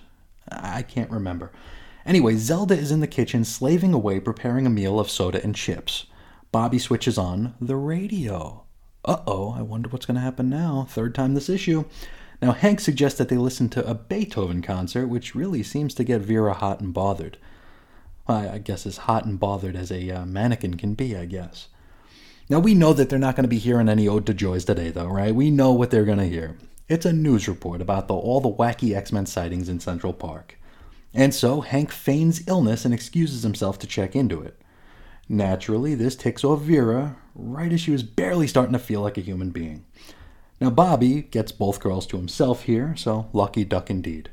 I 0.51 0.83
can't 0.83 1.11
remember. 1.11 1.51
Anyway, 2.05 2.37
Zelda 2.37 2.77
is 2.77 2.91
in 2.91 3.01
the 3.01 3.07
kitchen 3.07 3.45
slaving 3.45 3.95
away 3.95 4.21
preparing 4.21 4.67
a 4.67 4.71
meal 4.71 4.99
of 4.99 5.11
soda 5.11 5.43
and 5.43 5.55
chips. 5.55 6.07
Bobby 6.51 6.79
switches 6.79 7.17
on 7.17 7.55
the 7.61 7.77
radio. 7.77 8.65
Uh 9.05 9.19
oh, 9.27 9.53
I 9.57 9.63
wonder 9.63 9.89
what's 9.89 10.07
going 10.07 10.17
to 10.17 10.21
happen 10.21 10.49
now. 10.49 10.87
Third 10.89 11.15
time 11.15 11.35
this 11.35 11.49
issue. 11.49 11.85
Now, 12.43 12.51
Hank 12.51 12.81
suggests 12.81 13.19
that 13.19 13.29
they 13.29 13.37
listen 13.37 13.69
to 13.69 13.89
a 13.89 13.95
Beethoven 13.95 14.63
concert, 14.63 15.07
which 15.07 15.37
really 15.37 15.63
seems 15.63 15.95
to 15.95 16.03
get 16.03 16.23
Vera 16.23 16.55
hot 16.55 16.81
and 16.81 16.93
bothered. 16.93 17.39
I, 18.27 18.59
guess 18.59 18.85
as 18.85 18.99
hot 18.99 19.25
and 19.25 19.39
bothered 19.39 19.77
as 19.77 19.93
a 19.93 20.11
uh, 20.11 20.27
mannequin 20.27 20.77
can 20.77 20.95
be, 20.95 21.17
I 21.17 21.27
guess. 21.27 21.69
Now, 22.49 22.59
we 22.59 22.75
know 22.75 22.93
that 22.95 23.09
they're 23.09 23.19
not 23.19 23.37
going 23.37 23.45
to 23.45 23.49
be 23.49 23.59
hearing 23.59 23.89
any 23.89 24.09
Ode 24.09 24.27
to 24.27 24.35
Joys 24.35 24.65
today, 24.65 24.91
though, 24.91 25.07
right? 25.07 25.33
We 25.33 25.53
know 25.53 25.73
what 25.73 25.93
they're 25.93 26.05
going 26.05 26.19
to 26.19 26.29
hear. 26.29 26.57
It's 26.89 27.07
a 27.07 27.13
news 27.13 27.47
report 27.47 27.81
about 27.81 28.09
the, 28.09 28.15
all 28.15 28.41
the 28.41 28.53
wacky 28.53 28.95
X 28.97 29.13
Men 29.13 29.27
sightings 29.27 29.69
in 29.69 29.79
Central 29.79 30.13
Park. 30.13 30.59
And 31.15 31.33
so, 31.33 31.61
Hank 31.61 31.93
feigns 31.93 32.47
illness 32.49 32.85
and 32.85 32.93
excuses 32.93 33.45
himself 33.45 33.79
to 33.79 33.87
check 33.87 34.17
into 34.17 34.43
it. 34.43 34.61
Naturally, 35.29 35.95
this 35.95 36.17
ticks 36.17 36.43
off 36.43 36.63
Vera 36.63 37.17
right 37.37 37.73
as 37.73 37.81
she 37.81 37.93
was 37.93 38.03
barely 38.03 38.49
starting 38.49 38.73
to 38.73 38.81
feel 38.81 39.01
like 39.01 39.17
a 39.17 39.23
human 39.23 39.51
being. 39.51 39.85
Now, 40.63 40.71
Bobby 40.71 41.23
gets 41.23 41.51
both 41.51 41.81
girls 41.81 42.07
to 42.07 42.17
himself 42.17 42.63
here, 42.63 42.95
so 42.97 43.29
lucky 43.33 43.65
duck 43.65 43.91
indeed. 43.91 44.31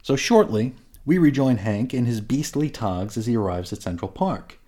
So, 0.00 0.14
shortly, 0.14 0.76
we 1.04 1.18
rejoin 1.18 1.56
Hank 1.56 1.92
in 1.92 2.04
his 2.04 2.20
beastly 2.20 2.70
togs 2.70 3.16
as 3.16 3.26
he 3.26 3.36
arrives 3.36 3.72
at 3.72 3.82
Central 3.82 4.08
Park. 4.08 4.60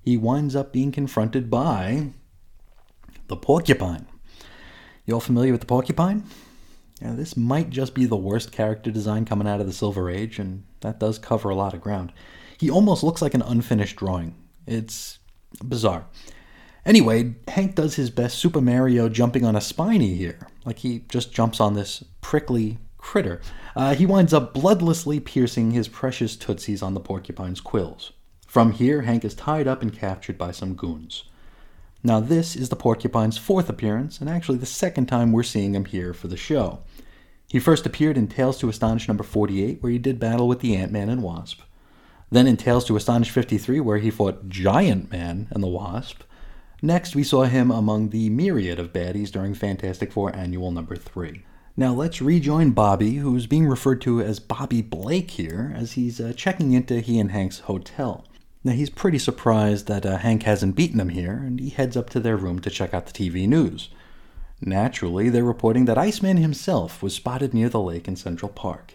He 0.00 0.16
winds 0.16 0.56
up 0.56 0.72
being 0.72 0.92
confronted 0.92 1.50
by 1.50 2.12
the 3.28 3.36
porcupine. 3.36 4.06
You 5.04 5.12
all 5.12 5.20
familiar 5.20 5.52
with 5.52 5.60
the 5.60 5.66
porcupine? 5.66 6.24
Yeah, 7.02 7.12
this 7.12 7.36
might 7.36 7.68
just 7.68 7.94
be 7.94 8.06
the 8.06 8.16
worst 8.16 8.50
character 8.50 8.90
design 8.90 9.26
coming 9.26 9.46
out 9.46 9.60
of 9.60 9.66
the 9.66 9.74
Silver 9.74 10.08
Age, 10.08 10.38
and 10.38 10.64
that 10.80 10.98
does 10.98 11.18
cover 11.18 11.50
a 11.50 11.54
lot 11.54 11.74
of 11.74 11.82
ground. 11.82 12.14
He 12.56 12.70
almost 12.70 13.02
looks 13.02 13.20
like 13.20 13.34
an 13.34 13.42
unfinished 13.42 13.96
drawing. 13.96 14.34
It's 14.66 15.18
bizarre. 15.62 16.06
Anyway, 16.86 17.34
Hank 17.48 17.74
does 17.74 17.96
his 17.96 18.10
best 18.10 18.38
Super 18.38 18.60
Mario 18.60 19.08
jumping 19.08 19.44
on 19.44 19.56
a 19.56 19.60
spiny 19.60 20.14
here. 20.14 20.38
Like 20.64 20.78
he 20.78 21.00
just 21.08 21.32
jumps 21.32 21.60
on 21.60 21.74
this 21.74 22.04
prickly 22.20 22.78
critter. 22.96 23.40
Uh, 23.74 23.94
he 23.94 24.06
winds 24.06 24.32
up 24.32 24.54
bloodlessly 24.54 25.22
piercing 25.22 25.72
his 25.72 25.88
precious 25.88 26.36
tootsies 26.36 26.82
on 26.82 26.94
the 26.94 27.00
porcupine's 27.00 27.60
quills. 27.60 28.12
From 28.46 28.70
here, 28.70 29.02
Hank 29.02 29.24
is 29.24 29.34
tied 29.34 29.66
up 29.66 29.82
and 29.82 29.92
captured 29.92 30.38
by 30.38 30.52
some 30.52 30.74
goons. 30.74 31.24
Now, 32.04 32.20
this 32.20 32.54
is 32.54 32.68
the 32.68 32.76
porcupine's 32.76 33.36
fourth 33.36 33.68
appearance, 33.68 34.20
and 34.20 34.30
actually 34.30 34.58
the 34.58 34.66
second 34.66 35.06
time 35.06 35.32
we're 35.32 35.42
seeing 35.42 35.74
him 35.74 35.86
here 35.86 36.14
for 36.14 36.28
the 36.28 36.36
show. 36.36 36.84
He 37.48 37.58
first 37.58 37.84
appeared 37.84 38.16
in 38.16 38.28
Tales 38.28 38.58
to 38.58 38.68
Astonish 38.68 39.08
number 39.08 39.24
48, 39.24 39.82
where 39.82 39.90
he 39.90 39.98
did 39.98 40.20
battle 40.20 40.46
with 40.46 40.60
the 40.60 40.76
Ant 40.76 40.92
Man 40.92 41.08
and 41.08 41.22
Wasp. 41.22 41.62
Then 42.30 42.46
in 42.46 42.56
Tales 42.56 42.84
to 42.86 42.96
Astonish 42.96 43.30
53, 43.30 43.80
where 43.80 43.98
he 43.98 44.10
fought 44.10 44.48
Giant 44.48 45.10
Man 45.10 45.48
and 45.50 45.62
the 45.62 45.68
Wasp. 45.68 46.22
Next, 46.82 47.16
we 47.16 47.24
saw 47.24 47.44
him 47.44 47.70
among 47.70 48.10
the 48.10 48.28
myriad 48.28 48.78
of 48.78 48.92
baddies 48.92 49.30
during 49.30 49.54
Fantastic 49.54 50.12
Four 50.12 50.34
Annual 50.36 50.72
number 50.72 50.96
3. 50.96 51.42
Now 51.76 51.92
let's 51.92 52.22
rejoin 52.22 52.72
Bobby, 52.72 53.16
who's 53.16 53.46
being 53.46 53.66
referred 53.66 54.00
to 54.02 54.20
as 54.20 54.40
Bobby 54.40 54.82
Blake 54.82 55.32
here, 55.32 55.72
as 55.76 55.92
he's 55.92 56.20
uh, 56.20 56.32
checking 56.36 56.72
into 56.72 57.00
he 57.00 57.18
and 57.18 57.32
Hank's 57.32 57.60
hotel. 57.60 58.24
Now, 58.64 58.72
he's 58.72 58.90
pretty 58.90 59.18
surprised 59.18 59.86
that 59.86 60.04
uh, 60.04 60.16
Hank 60.16 60.42
hasn't 60.42 60.74
beaten 60.74 60.98
him 60.98 61.10
here, 61.10 61.34
and 61.34 61.60
he 61.60 61.70
heads 61.70 61.96
up 61.96 62.10
to 62.10 62.20
their 62.20 62.36
room 62.36 62.58
to 62.60 62.70
check 62.70 62.92
out 62.92 63.06
the 63.06 63.12
TV 63.12 63.46
news. 63.46 63.90
Naturally, 64.60 65.28
they're 65.28 65.44
reporting 65.44 65.84
that 65.84 65.98
Iceman 65.98 66.38
himself 66.38 67.02
was 67.02 67.14
spotted 67.14 67.54
near 67.54 67.68
the 67.68 67.80
lake 67.80 68.08
in 68.08 68.16
Central 68.16 68.50
Park. 68.50 68.94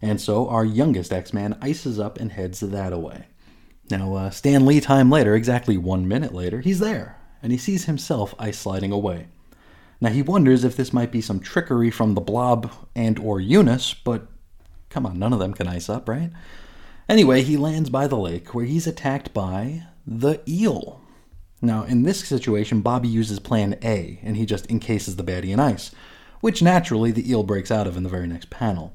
And 0.00 0.20
so 0.20 0.48
our 0.48 0.64
youngest 0.64 1.12
X 1.12 1.32
Man 1.32 1.58
ices 1.60 1.98
up 1.98 2.18
and 2.18 2.30
heads 2.30 2.60
that 2.60 2.92
away. 2.92 3.26
Now, 3.90 4.14
uh, 4.14 4.30
Stan 4.30 4.64
Lee 4.64 4.80
time 4.80 5.10
later, 5.10 5.34
exactly 5.34 5.76
one 5.76 6.06
minute 6.06 6.32
later, 6.32 6.60
he's 6.60 6.78
there, 6.78 7.17
and 7.42 7.52
he 7.52 7.58
sees 7.58 7.84
himself 7.84 8.34
ice 8.38 8.58
sliding 8.58 8.92
away. 8.92 9.28
Now 10.00 10.10
he 10.10 10.22
wonders 10.22 10.64
if 10.64 10.76
this 10.76 10.92
might 10.92 11.10
be 11.10 11.20
some 11.20 11.40
trickery 11.40 11.90
from 11.90 12.14
the 12.14 12.20
Blob 12.20 12.72
and 12.94 13.18
or 13.18 13.40
Eunice, 13.40 13.94
but 13.94 14.28
come 14.90 15.06
on, 15.06 15.18
none 15.18 15.32
of 15.32 15.38
them 15.38 15.54
can 15.54 15.66
ice 15.66 15.88
up, 15.88 16.08
right? 16.08 16.30
Anyway, 17.08 17.42
he 17.42 17.56
lands 17.56 17.90
by 17.90 18.06
the 18.06 18.16
lake 18.16 18.54
where 18.54 18.64
he's 18.64 18.86
attacked 18.86 19.32
by 19.32 19.84
the 20.06 20.40
eel. 20.46 21.00
Now, 21.60 21.82
in 21.84 22.02
this 22.02 22.20
situation, 22.20 22.82
Bobby 22.82 23.08
uses 23.08 23.40
plan 23.40 23.76
A 23.82 24.20
and 24.22 24.36
he 24.36 24.46
just 24.46 24.70
encases 24.70 25.16
the 25.16 25.24
baddie 25.24 25.50
in 25.50 25.58
ice, 25.58 25.90
which 26.40 26.62
naturally 26.62 27.10
the 27.10 27.28
eel 27.28 27.42
breaks 27.42 27.70
out 27.70 27.86
of 27.86 27.96
in 27.96 28.04
the 28.04 28.08
very 28.08 28.28
next 28.28 28.50
panel. 28.50 28.94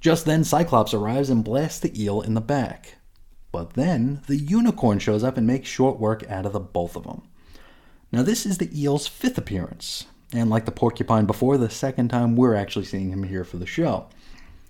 Just 0.00 0.26
then, 0.26 0.44
Cyclops 0.44 0.94
arrives 0.94 1.30
and 1.30 1.42
blasts 1.42 1.80
the 1.80 2.00
eel 2.00 2.20
in 2.20 2.34
the 2.34 2.40
back. 2.40 2.96
But 3.50 3.72
then, 3.72 4.20
the 4.26 4.36
unicorn 4.36 4.98
shows 4.98 5.24
up 5.24 5.36
and 5.36 5.46
makes 5.46 5.68
short 5.68 5.98
work 5.98 6.28
out 6.30 6.44
of 6.44 6.52
the 6.52 6.60
both 6.60 6.94
of 6.94 7.04
them. 7.04 7.22
Now, 8.14 8.22
this 8.22 8.46
is 8.46 8.58
the 8.58 8.70
eel's 8.80 9.08
fifth 9.08 9.38
appearance, 9.38 10.06
and 10.32 10.48
like 10.48 10.66
the 10.66 10.70
porcupine 10.70 11.26
before, 11.26 11.58
the 11.58 11.68
second 11.68 12.10
time 12.10 12.36
we're 12.36 12.54
actually 12.54 12.84
seeing 12.84 13.10
him 13.10 13.24
here 13.24 13.42
for 13.42 13.56
the 13.56 13.66
show. 13.66 14.06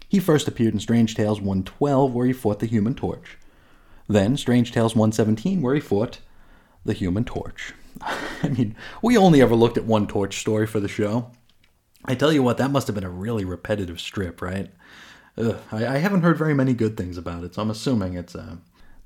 He 0.08 0.18
first 0.18 0.48
appeared 0.48 0.72
in 0.72 0.80
Strange 0.80 1.14
Tales 1.14 1.42
112, 1.42 2.14
where 2.14 2.26
he 2.26 2.32
fought 2.32 2.60
the 2.60 2.66
Human 2.66 2.94
Torch. 2.94 3.36
Then 4.08 4.38
Strange 4.38 4.72
Tales 4.72 4.96
117, 4.96 5.60
where 5.60 5.74
he 5.74 5.80
fought 5.82 6.20
the 6.86 6.94
Human 6.94 7.26
Torch. 7.26 7.74
I 8.42 8.48
mean, 8.48 8.76
we 9.02 9.18
only 9.18 9.42
ever 9.42 9.54
looked 9.54 9.76
at 9.76 9.84
one 9.84 10.06
Torch 10.06 10.40
story 10.40 10.66
for 10.66 10.80
the 10.80 10.88
show. 10.88 11.30
I 12.06 12.14
tell 12.14 12.32
you 12.32 12.42
what, 12.42 12.56
that 12.56 12.70
must 12.70 12.86
have 12.86 12.94
been 12.94 13.04
a 13.04 13.10
really 13.10 13.44
repetitive 13.44 14.00
strip, 14.00 14.40
right? 14.40 14.70
Ugh, 15.36 15.58
I, 15.70 15.86
I, 15.86 15.98
haven't 15.98 16.22
heard 16.22 16.38
very 16.38 16.54
many 16.54 16.72
good 16.72 16.96
things 16.96 17.18
about 17.18 17.44
it, 17.44 17.54
so 17.54 17.60
I'm 17.60 17.70
assuming 17.70 18.14
it's 18.14 18.34
uh, 18.34 18.56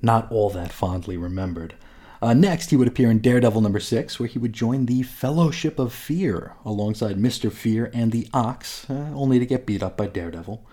not 0.00 0.30
all 0.30 0.48
that 0.50 0.70
fondly 0.70 1.16
remembered. 1.16 1.74
Uh, 2.20 2.34
next, 2.34 2.70
he 2.70 2.76
would 2.76 2.88
appear 2.88 3.10
in 3.10 3.20
Daredevil 3.20 3.60
number 3.60 3.80
six, 3.80 4.18
where 4.18 4.28
he 4.28 4.38
would 4.38 4.52
join 4.52 4.86
the 4.86 5.02
Fellowship 5.02 5.78
of 5.78 5.92
Fear 5.92 6.54
alongside 6.64 7.16
Mr. 7.16 7.52
Fear 7.52 7.90
and 7.94 8.10
the 8.10 8.28
Ox, 8.34 8.88
uh, 8.90 9.10
only 9.14 9.38
to 9.38 9.46
get 9.46 9.66
beat 9.66 9.82
up 9.82 9.96
by 9.96 10.06
Daredevil 10.06 10.64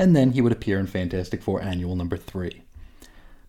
and 0.00 0.16
then 0.16 0.32
he 0.32 0.40
would 0.40 0.50
appear 0.50 0.80
in 0.80 0.86
Fantastic 0.86 1.42
Four 1.42 1.60
Annual 1.60 1.94
number 1.94 2.16
3. 2.16 2.62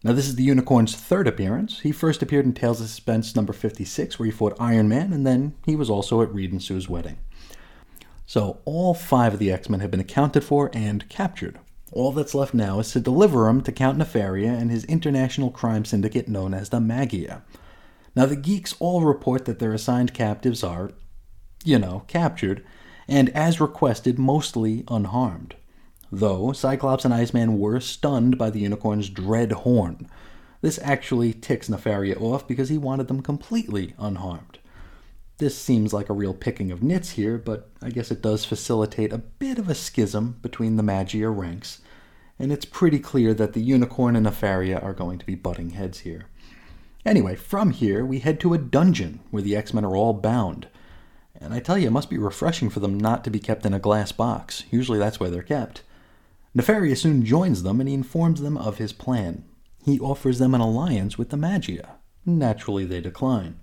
Now, 0.04 0.12
this 0.12 0.28
is 0.28 0.36
the 0.36 0.44
Unicorn's 0.44 0.94
third 0.94 1.26
appearance. 1.26 1.80
He 1.80 1.94
first 1.94 2.22
appeared 2.22 2.44
in 2.44 2.52
Tales 2.52 2.82
of 2.82 2.88
Suspense 2.88 3.38
number 3.38 3.54
56, 3.54 4.20
where 4.20 4.26
he 4.26 4.32
fought 4.34 4.60
Iron 4.60 4.90
Man, 4.90 5.14
and 5.14 5.26
then 5.26 5.56
he 5.66 5.78
was 5.78 5.90
also 5.90 6.22
at 6.22 6.34
Reed 6.34 6.52
and 6.52 6.62
Sue's 6.62 6.90
wedding. 6.90 7.20
So, 8.26 8.60
all 8.66 8.94
five 8.94 9.34
of 9.34 9.40
the 9.40 9.50
X 9.50 9.70
Men 9.70 9.80
have 9.80 9.92
been 9.92 10.02
accounted 10.02 10.44
for 10.44 10.70
and 10.74 11.08
captured. 11.08 11.58
All 11.92 12.12
that's 12.12 12.36
left 12.36 12.54
now 12.54 12.80
is 12.80 12.92
to 12.92 13.00
deliver 13.00 13.46
them 13.46 13.62
to 13.62 13.72
Count 13.72 13.98
Nefaria 13.98 14.58
and 14.58 14.72
his 14.72 14.86
international 14.86 15.52
crime 15.52 15.86
syndicate 15.86 16.28
known 16.28 16.54
as 16.54 16.70
the 16.70 16.80
Maggia. 16.80 17.42
Now, 18.16 18.26
the 18.26 18.36
geeks 18.36 18.76
all 18.80 19.04
report 19.04 19.46
that 19.46 19.60
their 19.60 19.74
assigned 19.74 20.14
captives 20.14 20.64
are, 20.64 20.92
you 21.64 21.80
know, 21.80 22.04
captured, 22.08 22.64
and 23.08 23.30
as 23.30 23.62
requested, 23.62 24.18
mostly 24.18 24.84
unharmed 24.90 25.56
though 26.12 26.52
Cyclops 26.52 27.06
and 27.06 27.14
Iceman 27.14 27.58
were 27.58 27.80
stunned 27.80 28.38
by 28.38 28.50
the 28.50 28.60
unicorn's 28.60 29.10
dread 29.10 29.52
horn. 29.52 30.08
This 30.62 30.80
actually 30.84 31.34
ticks 31.34 31.70
Nefaria 31.70 32.20
off 32.20 32.48
because 32.48 32.70
he 32.70 32.78
wanted 32.78 33.08
them 33.08 33.22
completely 33.22 33.96
unharmed. 33.98 34.51
This 35.42 35.58
seems 35.58 35.92
like 35.92 36.08
a 36.08 36.14
real 36.14 36.36
picking 36.36 36.72
of 36.72 36.84
nits 36.84 37.10
here, 37.10 37.40
but 37.40 37.68
I 37.82 37.90
guess 37.90 38.12
it 38.12 38.22
does 38.22 38.46
facilitate 38.46 39.12
a 39.12 39.18
bit 39.18 39.58
of 39.58 39.70
a 39.70 39.74
schism 39.74 40.38
between 40.44 40.76
the 40.76 40.84
Maggia 40.84 41.36
ranks, 41.36 41.82
and 42.38 42.52
it's 42.52 42.64
pretty 42.64 43.00
clear 43.00 43.34
that 43.34 43.54
the 43.54 43.60
Unicorn 43.60 44.16
and 44.16 44.28
Nefaria 44.28 44.84
are 44.84 44.94
going 44.94 45.18
to 45.18 45.26
be 45.26 45.34
butting 45.34 45.72
heads 45.72 46.02
here. 46.02 46.28
Anyway, 47.08 47.36
from 47.36 47.72
here, 47.72 48.06
we 48.06 48.20
head 48.20 48.40
to 48.42 48.54
a 48.54 48.60
dungeon 48.60 49.20
where 49.32 49.42
the 49.42 49.56
X 49.56 49.74
Men 49.74 49.84
are 49.84 49.96
all 49.96 50.14
bound. 50.14 50.68
And 51.34 51.56
I 51.56 51.60
tell 51.60 51.76
you, 51.76 51.88
it 51.88 51.92
must 51.92 52.12
be 52.12 52.20
refreshing 52.20 52.70
for 52.70 52.80
them 52.80 53.00
not 53.00 53.24
to 53.24 53.32
be 53.32 53.40
kept 53.40 53.66
in 53.66 53.74
a 53.74 53.80
glass 53.80 54.12
box. 54.12 54.66
Usually 54.70 55.00
that's 55.00 55.20
where 55.20 55.32
they're 55.32 55.42
kept. 55.42 55.82
Nefaria 56.56 56.96
soon 56.96 57.26
joins 57.26 57.64
them 57.64 57.80
and 57.80 57.90
he 57.90 57.96
informs 57.96 58.42
them 58.42 58.58
of 58.58 58.78
his 58.78 58.94
plan. 58.94 59.44
He 59.84 60.00
offers 60.00 60.38
them 60.38 60.54
an 60.54 60.62
alliance 60.62 61.18
with 61.18 61.32
the 61.32 61.38
Maggia. 61.38 61.94
Naturally, 62.28 62.86
they 62.86 63.02
decline. 63.02 63.60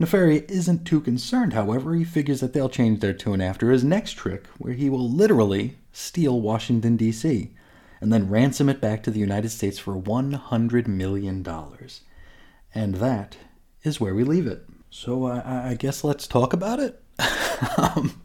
Nefaria 0.00 0.48
isn't 0.50 0.84
too 0.84 1.00
concerned, 1.00 1.52
however. 1.52 1.94
He 1.94 2.04
figures 2.04 2.40
that 2.40 2.52
they'll 2.52 2.68
change 2.68 3.00
their 3.00 3.12
tune 3.12 3.40
after 3.40 3.70
his 3.70 3.84
next 3.84 4.12
trick, 4.12 4.46
where 4.58 4.72
he 4.72 4.90
will 4.90 5.08
literally 5.08 5.78
steal 5.92 6.40
Washington, 6.40 6.96
D.C., 6.96 7.52
and 8.00 8.12
then 8.12 8.28
ransom 8.28 8.68
it 8.68 8.80
back 8.80 9.02
to 9.04 9.10
the 9.10 9.20
United 9.20 9.50
States 9.50 9.78
for 9.78 9.94
$100 9.94 10.86
million. 10.86 11.46
And 12.74 12.94
that 12.96 13.36
is 13.82 14.00
where 14.00 14.14
we 14.14 14.24
leave 14.24 14.46
it. 14.46 14.66
So 14.90 15.26
uh, 15.26 15.42
I 15.44 15.74
guess 15.74 16.04
let's 16.04 16.26
talk 16.26 16.52
about 16.52 16.80
it. 16.80 17.00
um, 17.78 18.20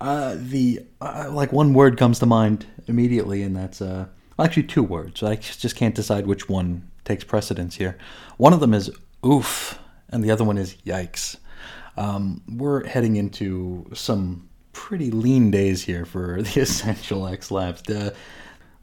uh, 0.00 0.36
the 0.38 0.80
uh, 1.00 1.28
like 1.30 1.52
one 1.52 1.74
word 1.74 1.98
comes 1.98 2.18
to 2.18 2.26
mind 2.26 2.66
immediately, 2.86 3.42
and 3.42 3.56
that's 3.56 3.80
uh, 3.80 4.06
actually 4.38 4.64
two 4.64 4.82
words. 4.82 5.22
I 5.22 5.36
just 5.36 5.76
can't 5.76 5.94
decide 5.94 6.26
which 6.26 6.48
one 6.48 6.90
takes 7.04 7.24
precedence 7.24 7.76
here. 7.76 7.96
One 8.36 8.52
of 8.52 8.60
them 8.60 8.74
is 8.74 8.90
oof, 9.24 9.78
and 10.10 10.22
the 10.22 10.30
other 10.30 10.44
one 10.44 10.58
is 10.58 10.76
yikes. 10.86 11.36
Um, 11.96 12.42
we're 12.48 12.86
heading 12.86 13.16
into 13.16 13.86
some 13.94 14.48
pretty 14.72 15.10
lean 15.10 15.50
days 15.50 15.82
here 15.82 16.04
for 16.04 16.42
the 16.42 16.60
Essential 16.60 17.26
X-Lapsed. 17.26 17.86
The, 17.86 18.14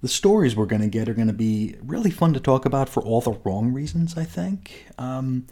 the 0.02 0.08
stories 0.08 0.56
we're 0.56 0.66
going 0.66 0.82
to 0.82 0.88
get 0.88 1.08
are 1.08 1.14
going 1.14 1.28
to 1.28 1.34
be 1.34 1.76
really 1.84 2.12
fun 2.12 2.34
to 2.34 2.40
talk 2.40 2.66
about 2.66 2.90
for 2.90 3.04
all 3.04 3.22
the 3.22 3.38
wrong 3.44 3.72
reasons, 3.72 4.18
I 4.18 4.24
think. 4.24 4.88
Um, 4.98 5.48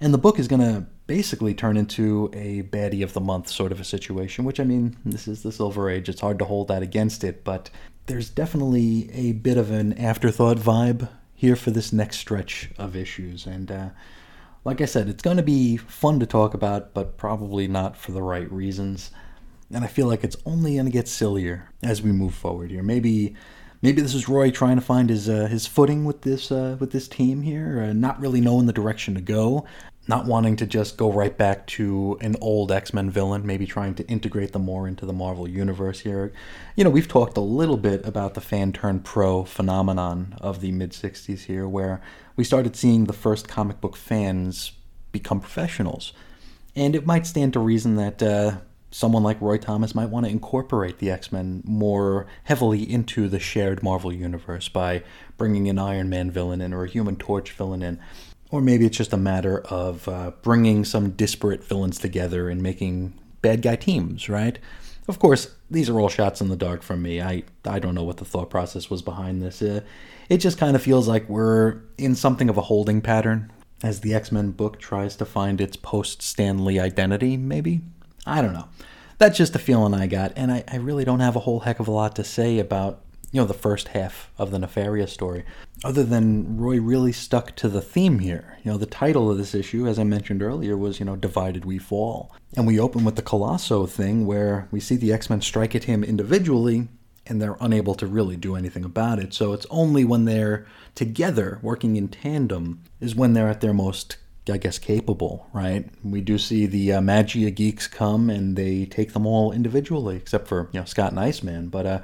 and 0.00 0.12
the 0.12 0.18
book 0.18 0.38
is 0.38 0.48
going 0.48 0.60
to 0.60 0.86
basically 1.06 1.54
turn 1.54 1.76
into 1.76 2.30
a 2.32 2.62
baddie 2.64 3.02
of 3.02 3.12
the 3.12 3.20
month 3.20 3.48
sort 3.48 3.72
of 3.72 3.80
a 3.80 3.84
situation, 3.84 4.44
which 4.44 4.58
I 4.58 4.64
mean, 4.64 4.96
this 5.04 5.28
is 5.28 5.42
the 5.42 5.52
Silver 5.52 5.88
Age. 5.88 6.08
It's 6.08 6.20
hard 6.20 6.38
to 6.40 6.44
hold 6.44 6.68
that 6.68 6.82
against 6.82 7.24
it, 7.24 7.44
but 7.44 7.70
there's 8.06 8.28
definitely 8.28 9.10
a 9.12 9.32
bit 9.32 9.56
of 9.56 9.70
an 9.70 9.92
afterthought 9.98 10.58
vibe 10.58 11.08
here 11.34 11.56
for 11.56 11.70
this 11.70 11.92
next 11.92 12.18
stretch 12.18 12.70
of 12.78 12.96
issues. 12.96 13.46
And 13.46 13.70
uh, 13.70 13.88
like 14.64 14.80
I 14.80 14.86
said, 14.86 15.08
it's 15.08 15.22
going 15.22 15.36
to 15.36 15.42
be 15.42 15.76
fun 15.76 16.20
to 16.20 16.26
talk 16.26 16.54
about, 16.54 16.94
but 16.94 17.16
probably 17.16 17.68
not 17.68 17.96
for 17.96 18.12
the 18.12 18.22
right 18.22 18.50
reasons. 18.50 19.10
And 19.72 19.84
I 19.84 19.88
feel 19.88 20.06
like 20.06 20.24
it's 20.24 20.36
only 20.46 20.74
going 20.74 20.86
to 20.86 20.92
get 20.92 21.08
sillier 21.08 21.70
as 21.82 22.02
we 22.02 22.12
move 22.12 22.34
forward 22.34 22.70
here. 22.70 22.82
Maybe 22.82 23.34
maybe 23.82 24.00
this 24.00 24.14
is 24.14 24.28
Roy 24.28 24.50
trying 24.50 24.76
to 24.76 24.82
find 24.82 25.10
his 25.10 25.28
uh, 25.28 25.46
his 25.46 25.66
footing 25.66 26.04
with 26.04 26.22
this 26.22 26.50
uh, 26.50 26.76
with 26.80 26.92
this 26.92 27.08
team 27.08 27.42
here, 27.42 27.86
uh, 27.88 27.92
not 27.92 28.20
really 28.20 28.40
knowing 28.40 28.66
the 28.66 28.72
direction 28.72 29.14
to 29.14 29.20
go 29.20 29.66
not 30.06 30.26
wanting 30.26 30.56
to 30.56 30.66
just 30.66 30.96
go 30.96 31.10
right 31.10 31.36
back 31.36 31.66
to 31.66 32.18
an 32.20 32.36
old 32.40 32.70
X-Men 32.70 33.10
villain, 33.10 33.46
maybe 33.46 33.66
trying 33.66 33.94
to 33.94 34.06
integrate 34.06 34.52
them 34.52 34.62
more 34.62 34.86
into 34.86 35.06
the 35.06 35.12
Marvel 35.12 35.48
universe 35.48 36.00
here. 36.00 36.32
You 36.76 36.84
know, 36.84 36.90
we've 36.90 37.08
talked 37.08 37.36
a 37.36 37.42
little 37.42 37.78
bit 37.78 38.06
about 38.06 38.34
the 38.34 38.40
fan 38.40 38.72
turn 38.72 39.00
pro 39.00 39.44
phenomenon 39.44 40.36
of 40.40 40.60
the 40.60 40.72
mid 40.72 40.90
60s 40.90 41.44
here 41.44 41.66
where 41.66 42.02
we 42.36 42.44
started 42.44 42.76
seeing 42.76 43.04
the 43.04 43.12
first 43.12 43.48
comic 43.48 43.80
book 43.80 43.96
fans 43.96 44.72
become 45.12 45.40
professionals. 45.40 46.12
And 46.76 46.96
it 46.96 47.06
might 47.06 47.26
stand 47.26 47.52
to 47.52 47.60
reason 47.60 47.96
that 47.96 48.22
uh, 48.22 48.56
someone 48.90 49.22
like 49.22 49.40
Roy 49.40 49.58
Thomas 49.58 49.94
might 49.94 50.08
want 50.08 50.26
to 50.26 50.32
incorporate 50.32 50.98
the 50.98 51.10
X 51.10 51.32
Men 51.32 51.62
more 51.64 52.26
heavily 52.44 52.82
into 52.82 53.28
the 53.28 53.38
shared 53.38 53.82
Marvel 53.82 54.12
universe 54.12 54.68
by 54.68 55.02
bringing 55.36 55.68
an 55.68 55.78
Iron 55.78 56.08
Man 56.08 56.30
villain 56.30 56.60
in 56.60 56.72
or 56.72 56.84
a 56.84 56.88
Human 56.88 57.16
Torch 57.16 57.52
villain 57.52 57.82
in. 57.82 58.00
Or 58.50 58.60
maybe 58.60 58.86
it's 58.86 58.96
just 58.96 59.12
a 59.12 59.16
matter 59.16 59.60
of 59.60 60.06
uh, 60.08 60.32
bringing 60.42 60.84
some 60.84 61.10
disparate 61.10 61.64
villains 61.64 61.98
together 61.98 62.48
and 62.48 62.62
making 62.62 63.18
bad 63.42 63.62
guy 63.62 63.76
teams, 63.76 64.28
right? 64.28 64.58
Of 65.08 65.18
course, 65.18 65.52
these 65.70 65.90
are 65.90 65.98
all 66.00 66.08
shots 66.08 66.40
in 66.40 66.48
the 66.48 66.56
dark 66.56 66.82
from 66.82 67.02
me. 67.02 67.20
I, 67.20 67.42
I 67.64 67.78
don't 67.78 67.94
know 67.94 68.04
what 68.04 68.18
the 68.18 68.24
thought 68.24 68.48
process 68.48 68.88
was 68.88 69.02
behind 69.02 69.42
this. 69.42 69.60
Uh, 69.60 69.80
it 70.28 70.38
just 70.38 70.58
kind 70.58 70.76
of 70.76 70.82
feels 70.82 71.08
like 71.08 71.28
we're 71.28 71.80
in 71.98 72.14
something 72.14 72.48
of 72.48 72.56
a 72.56 72.62
holding 72.62 73.00
pattern 73.00 73.52
as 73.82 74.00
the 74.00 74.14
X 74.14 74.32
Men 74.32 74.50
book 74.50 74.78
tries 74.78 75.16
to 75.16 75.24
find 75.24 75.60
its 75.60 75.76
post 75.76 76.22
Stan 76.22 76.64
Lee 76.64 76.78
identity, 76.78 77.36
maybe? 77.36 77.80
I 78.26 78.40
don't 78.40 78.54
know. 78.54 78.68
That's 79.18 79.38
just 79.38 79.54
a 79.54 79.60
feeling 79.60 79.94
I 79.94 80.06
got, 80.06 80.32
and 80.36 80.50
I, 80.50 80.64
I 80.66 80.76
really 80.76 81.04
don't 81.04 81.20
have 81.20 81.36
a 81.36 81.40
whole 81.40 81.60
heck 81.60 81.80
of 81.80 81.88
a 81.88 81.92
lot 81.92 82.16
to 82.16 82.24
say 82.24 82.58
about 82.58 83.04
you 83.34 83.40
know, 83.40 83.46
the 83.48 83.52
first 83.52 83.88
half 83.88 84.30
of 84.38 84.52
the 84.52 84.60
nefarious 84.60 85.12
story. 85.12 85.44
Other 85.82 86.04
than 86.04 86.56
Roy 86.56 86.80
really 86.80 87.10
stuck 87.10 87.56
to 87.56 87.68
the 87.68 87.80
theme 87.80 88.20
here. 88.20 88.58
You 88.62 88.70
know, 88.70 88.78
the 88.78 88.86
title 88.86 89.28
of 89.28 89.38
this 89.38 89.56
issue, 89.56 89.88
as 89.88 89.98
I 89.98 90.04
mentioned 90.04 90.40
earlier, 90.40 90.76
was, 90.76 91.00
you 91.00 91.04
know, 91.04 91.16
Divided 91.16 91.64
We 91.64 91.78
Fall. 91.78 92.32
And 92.56 92.64
we 92.64 92.78
open 92.78 93.04
with 93.04 93.16
the 93.16 93.22
Colosso 93.22 93.90
thing 93.90 94.24
where 94.24 94.68
we 94.70 94.78
see 94.78 94.94
the 94.94 95.12
X 95.12 95.28
Men 95.28 95.40
strike 95.40 95.74
at 95.74 95.82
him 95.82 96.04
individually 96.04 96.86
and 97.26 97.40
they're 97.40 97.56
unable 97.60 97.94
to 97.94 98.06
really 98.06 98.36
do 98.36 98.54
anything 98.54 98.84
about 98.84 99.18
it. 99.18 99.32
So 99.32 99.52
it's 99.52 99.66
only 99.70 100.04
when 100.04 100.24
they're 100.24 100.66
together, 100.94 101.58
working 101.62 101.96
in 101.96 102.08
tandem, 102.08 102.82
is 103.00 103.14
when 103.14 103.32
they're 103.32 103.48
at 103.48 103.60
their 103.60 103.74
most 103.74 104.16
I 104.46 104.58
guess 104.58 104.78
capable, 104.78 105.46
right? 105.54 105.88
We 106.02 106.20
do 106.20 106.36
see 106.36 106.66
the 106.66 106.92
uh, 106.92 107.00
Maggia 107.00 107.54
geeks 107.54 107.86
come 107.88 108.28
and 108.28 108.56
they 108.56 108.84
take 108.84 109.14
them 109.14 109.24
all 109.26 109.52
individually, 109.52 110.16
except 110.16 110.48
for 110.48 110.68
you 110.72 110.80
know 110.80 110.84
Scott 110.84 111.12
and 111.12 111.20
Iceman. 111.20 111.68
But 111.68 111.86
uh, 111.86 112.00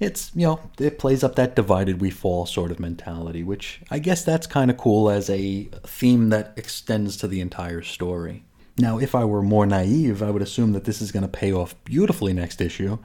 it's 0.00 0.32
you 0.34 0.46
know 0.46 0.60
it 0.78 0.98
plays 0.98 1.22
up 1.22 1.36
that 1.36 1.54
divided 1.54 2.00
we 2.00 2.10
fall 2.10 2.46
sort 2.46 2.70
of 2.70 2.80
mentality 2.80 3.44
which 3.44 3.80
i 3.90 3.98
guess 3.98 4.24
that's 4.24 4.46
kind 4.46 4.70
of 4.70 4.76
cool 4.76 5.08
as 5.08 5.30
a 5.30 5.64
theme 5.86 6.30
that 6.30 6.52
extends 6.56 7.16
to 7.16 7.28
the 7.28 7.40
entire 7.40 7.82
story 7.82 8.44
now 8.76 8.98
if 8.98 9.14
i 9.14 9.24
were 9.24 9.42
more 9.42 9.66
naive 9.66 10.22
i 10.22 10.30
would 10.30 10.42
assume 10.42 10.72
that 10.72 10.84
this 10.84 11.00
is 11.00 11.12
going 11.12 11.22
to 11.22 11.28
pay 11.28 11.52
off 11.52 11.74
beautifully 11.84 12.32
next 12.32 12.60
issue 12.60 12.98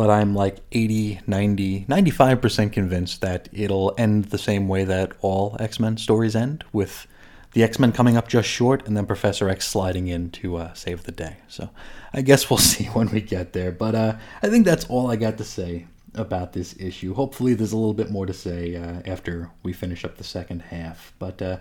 but 0.00 0.08
i'm 0.08 0.34
like 0.34 0.56
80 0.72 1.20
90 1.26 1.84
95% 1.84 2.72
convinced 2.72 3.20
that 3.20 3.50
it'll 3.52 3.92
end 3.98 4.24
the 4.36 4.38
same 4.38 4.66
way 4.66 4.84
that 4.84 5.12
all 5.20 5.58
x-men 5.60 5.98
stories 5.98 6.34
end 6.34 6.64
with 6.72 7.06
the 7.52 7.62
x-men 7.62 7.92
coming 7.92 8.16
up 8.16 8.26
just 8.26 8.48
short 8.48 8.86
and 8.86 8.96
then 8.96 9.04
professor 9.04 9.50
x 9.50 9.68
sliding 9.68 10.08
in 10.08 10.30
to 10.30 10.56
uh, 10.56 10.72
save 10.72 11.02
the 11.02 11.12
day 11.12 11.36
so 11.48 11.68
i 12.14 12.22
guess 12.22 12.48
we'll 12.48 12.56
see 12.72 12.86
when 12.86 13.10
we 13.10 13.20
get 13.20 13.52
there 13.52 13.70
but 13.70 13.94
uh, 13.94 14.16
i 14.42 14.48
think 14.48 14.64
that's 14.64 14.86
all 14.86 15.10
i 15.10 15.16
got 15.16 15.36
to 15.36 15.44
say 15.44 15.86
about 16.14 16.54
this 16.54 16.74
issue. 16.80 17.14
Hopefully, 17.14 17.54
there's 17.54 17.70
a 17.70 17.76
little 17.76 17.94
bit 17.94 18.10
more 18.10 18.26
to 18.26 18.32
say 18.32 18.74
uh, 18.74 19.00
after 19.06 19.52
we 19.62 19.72
finish 19.72 20.04
up 20.04 20.16
the 20.16 20.24
second 20.24 20.62
half. 20.62 21.12
But 21.20 21.40
uh, 21.40 21.58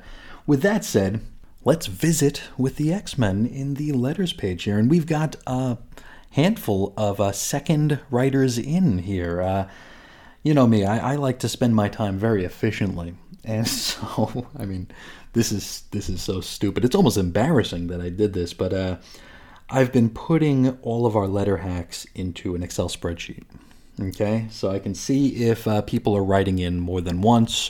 with 0.47 0.63
that 0.63 0.83
said, 0.83 1.21
let's 1.63 1.85
visit 1.85 2.41
with 2.57 2.77
the 2.77 2.91
X 2.91 3.15
Men 3.15 3.45
in 3.45 3.75
the 3.75 3.91
letters 3.91 4.33
page 4.33 4.63
here. 4.63 4.79
And 4.79 4.89
we've 4.89 5.05
got 5.05 5.35
a 5.45 5.77
handful 6.31 6.93
of 6.97 7.19
uh, 7.19 7.31
second 7.31 7.99
writers 8.09 8.57
in 8.57 8.99
here. 8.99 9.41
Uh, 9.41 9.69
you 10.43 10.53
know 10.53 10.67
me, 10.67 10.85
I, 10.85 11.13
I, 11.13 11.15
like 11.15 11.39
to 11.39 11.49
spend 11.49 11.75
my 11.75 11.89
time 11.89 12.17
very 12.17 12.45
efficiently. 12.45 13.15
And 13.43 13.67
so, 13.67 14.47
I 14.57 14.65
mean, 14.65 14.87
this 15.33 15.51
is 15.51 15.83
this 15.91 16.09
is 16.09 16.21
so 16.21 16.41
stupid. 16.41 16.85
It's 16.85 16.95
almost 16.95 17.17
embarrassing 17.17 17.87
that 17.87 18.01
I 18.01 18.09
did 18.09 18.33
this, 18.33 18.53
but 18.53 18.73
uh, 18.73 18.97
I've 19.69 19.91
been 19.91 20.09
putting 20.09 20.77
all 20.81 21.05
of 21.05 21.15
our 21.15 21.27
letter 21.27 21.57
hacks 21.57 22.05
into 22.15 22.55
an 22.55 22.63
Excel 22.63 22.89
spreadsheet. 22.89 23.43
Okay, 24.01 24.47
so 24.49 24.71
I 24.71 24.79
can 24.79 24.95
see 24.95 25.43
if 25.43 25.67
uh, 25.67 25.81
people 25.81 26.15
are 26.15 26.23
writing 26.23 26.57
in 26.57 26.79
more 26.79 27.01
than 27.01 27.21
once, 27.21 27.69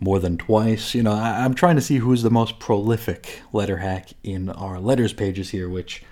more 0.00 0.18
than 0.18 0.36
twice. 0.36 0.94
You 0.94 1.04
know, 1.04 1.12
I- 1.12 1.44
am 1.44 1.54
trying 1.54 1.76
to 1.76 1.82
see 1.82 1.98
who's 1.98 2.22
the 2.22 2.30
most 2.30 2.58
prolific 2.58 3.42
letter 3.52 3.76
hack 3.76 4.10
in 4.24 4.48
our 4.50 4.80
letters 4.80 5.12
pages 5.12 5.50
here, 5.50 5.68
which 5.68 6.02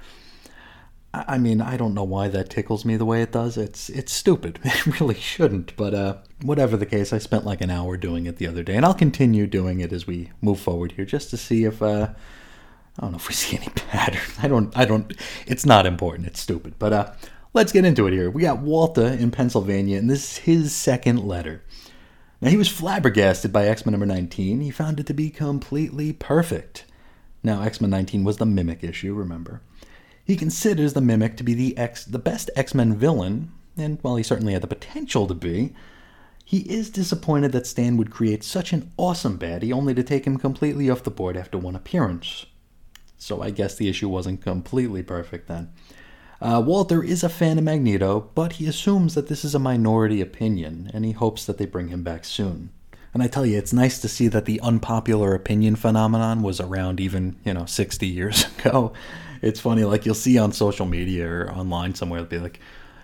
I 1.27 1.39
mean, 1.39 1.61
I 1.61 1.77
don't 1.77 1.95
know 1.95 2.05
why 2.05 2.28
that 2.28 2.51
tickles 2.51 2.85
me 2.85 2.97
the 2.97 3.05
way 3.05 3.23
it 3.23 3.32
does. 3.32 3.57
It's 3.57 3.89
it's 3.89 4.12
stupid. 4.12 4.59
It 4.65 5.01
really 5.01 5.15
shouldn't. 5.15 5.77
But 5.77 5.95
uh, 5.95 6.16
whatever 6.43 6.77
the 6.77 6.86
case, 6.86 7.12
I 7.12 7.19
spent 7.19 7.45
like 7.45 7.61
an 7.61 7.70
hour 7.70 7.97
doing 7.97 8.27
it 8.27 8.36
the 8.36 8.47
other 8.47 8.62
day, 8.62 8.77
and 8.77 8.85
I'll 8.85 8.95
continue 8.95 9.47
doing 9.47 9.81
it 9.81 9.93
as 9.93 10.07
we 10.07 10.31
move 10.40 10.61
forward 10.61 10.93
here, 10.93 11.05
just 11.05 11.31
to 11.31 11.36
see 11.36 11.65
if 11.65 11.82
uh, 11.82 12.09
I 12.99 13.03
don't 13.03 13.12
know 13.12 13.16
if 13.16 13.28
we 13.28 13.35
see 13.43 13.57
any 13.57 13.69
pattern. 13.69 14.20
I 14.43 14.49
don't. 14.49 14.77
I 14.77 14.85
don't. 14.85 15.12
It's 15.47 15.66
not 15.66 15.86
important. 15.86 16.28
It's 16.28 16.40
stupid. 16.40 16.74
But 16.78 16.93
uh, 16.93 17.12
let's 17.55 17.73
get 17.73 17.85
into 17.85 18.07
it 18.07 18.12
here. 18.12 18.31
We 18.31 18.43
got 18.43 18.59
Walter 18.59 19.07
in 19.07 19.31
Pennsylvania, 19.31 19.99
and 19.99 20.11
this 20.11 20.32
is 20.32 20.36
his 20.39 20.74
second 20.74 21.24
letter. 21.24 21.62
Now 22.40 22.51
he 22.51 22.57
was 22.57 22.69
flabbergasted 22.69 23.53
by 23.53 23.66
X 23.66 23.85
Men 23.85 23.93
number 23.93 24.07
19. 24.07 24.61
He 24.61 24.70
found 24.70 25.01
it 25.01 25.07
to 25.07 25.15
be 25.15 25.31
completely 25.31 26.12
perfect. 26.12 26.85
Now 27.43 27.62
X 27.62 27.81
Men 27.81 27.90
19 27.90 28.24
was 28.24 28.36
the 28.36 28.47
Mimic 28.47 28.85
issue. 28.85 29.15
Remember. 29.15 29.62
He 30.29 30.37
considers 30.37 30.93
the 30.93 31.01
Mimic 31.01 31.39
to 31.39 31.43
be 31.43 31.55
the 31.55 31.77
X, 31.79 32.05
the 32.05 32.19
best 32.19 32.51
X-Men 32.55 32.95
villain, 32.97 33.51
and 33.79 33.99
while 34.03 34.17
he 34.17 34.23
certainly 34.23 34.53
had 34.53 34.61
the 34.61 34.69
potential 34.69 35.27
to 35.27 35.33
be, 35.33 35.73
he 36.45 36.59
is 36.71 36.91
disappointed 36.91 37.53
that 37.53 37.67
Stan 37.67 37.97
would 37.97 38.11
create 38.11 38.45
such 38.45 38.75
an 38.75 38.93
awesome 38.99 39.39
baddie 39.39 39.73
only 39.73 39.95
to 39.95 40.03
take 40.03 40.27
him 40.27 40.37
completely 40.37 40.91
off 40.91 41.03
the 41.03 41.11
board 41.11 41.39
after 41.39 41.57
one 41.57 41.75
appearance. 41.75 42.45
So 43.17 43.41
I 43.41 43.49
guess 43.49 43.75
the 43.75 43.89
issue 43.89 44.11
wasn't 44.11 44.43
completely 44.43 45.03
perfect 45.03 45.49
then. 45.49 45.73
Uh, 46.43 46.63
Walter 46.65 47.03
is 47.03 47.25
a 47.25 47.31
fan 47.31 47.57
of 47.57 47.65
Magneto, 47.65 48.29
but 48.35 48.53
he 48.53 48.67
assumes 48.67 49.15
that 49.15 49.29
this 49.29 49.47
is 49.47 49.55
a 49.55 49.59
minority 49.59 50.21
opinion, 50.21 50.91
and 50.93 51.07
he 51.07 51.13
hopes 51.13 51.47
that 51.47 51.57
they 51.57 51.65
bring 51.65 51.89
him 51.89 52.03
back 52.03 52.27
soon. 52.27 52.69
And 53.15 53.23
I 53.23 53.29
tell 53.29 53.47
you, 53.47 53.57
it's 53.57 53.73
nice 53.73 53.99
to 54.03 54.09
see 54.09 54.29
that 54.29 54.45
the 54.45 54.61
unpopular 54.61 55.35
opinion 55.35 55.77
phenomenon 55.77 56.43
was 56.43 56.61
around 56.61 57.01
even, 57.01 57.37
you 57.47 57.55
know, 57.55 57.65
60 57.65 58.07
years 58.07 58.45
ago 58.59 58.93
it's 59.43 59.60
funny, 59.60 59.85
like 59.85 60.06
you'll 60.06 60.15
see 60.15 60.39
on 60.39 60.52
social 60.52 60.86
media 60.86 61.28
or 61.28 61.51
online 61.52 61.94
somewhere, 61.94 62.20
it'll 62.20 62.28
be 62.28 62.39
like, 62.39 62.60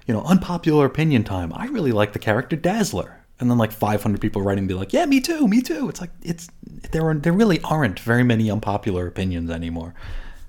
you 0.06 0.14
know, 0.14 0.22
unpopular 0.22 0.86
opinion 0.86 1.24
time. 1.24 1.52
I 1.54 1.66
really 1.66 1.92
like 1.92 2.12
the 2.12 2.18
character 2.18 2.56
Dazzler. 2.56 3.20
And 3.40 3.50
then 3.50 3.58
like 3.58 3.72
500 3.72 4.20
people 4.20 4.42
writing 4.42 4.66
be 4.66 4.74
like, 4.74 4.92
yeah, 4.92 5.06
me 5.06 5.20
too, 5.20 5.48
me 5.48 5.60
too. 5.60 5.88
It's 5.88 6.00
like, 6.00 6.10
it's, 6.22 6.48
there, 6.92 7.08
are, 7.08 7.14
there 7.14 7.32
really 7.32 7.60
aren't 7.62 7.98
very 7.98 8.22
many 8.22 8.50
unpopular 8.50 9.06
opinions 9.06 9.50
anymore. 9.50 9.94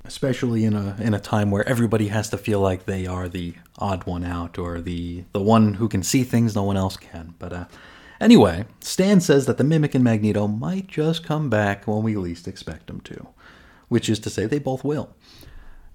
Especially 0.03 0.66
in 0.66 0.76
a 0.76 0.95
in 0.99 1.16
a 1.16 1.20
time 1.20 1.49
where 1.49 1.68
everybody 1.68 2.10
has 2.10 2.30
to 2.30 2.38
feel 2.38 2.60
like 2.60 2.86
they 2.86 3.07
are 3.07 3.28
the 3.28 3.56
odd 3.80 4.06
one 4.06 4.24
out 4.24 4.60
or 4.60 4.80
the 4.80 5.24
the 5.32 5.41
one 5.41 5.74
who 5.74 5.90
can 5.90 6.03
see 6.03 6.24
things 6.24 6.53
no 6.53 6.62
one 6.62 6.78
else 6.78 6.95
can. 6.95 7.34
But 7.40 7.52
uh, 7.52 7.66
anyway, 8.22 8.66
Stan 8.82 9.20
says 9.20 9.48
that 9.48 9.57
the 9.57 9.64
Mimic 9.64 9.95
and 9.95 10.03
Magneto 10.03 10.48
might 10.48 10.86
just 10.86 11.26
come 11.26 11.49
back 11.49 11.88
when 11.88 12.03
we 12.03 12.16
least 12.16 12.48
expect 12.48 12.86
them 12.86 13.02
to, 13.02 13.30
which 13.88 14.07
is 14.07 14.20
to 14.20 14.30
say 14.30 14.45
they 14.45 14.60
both 14.60 14.84
will. 14.84 15.10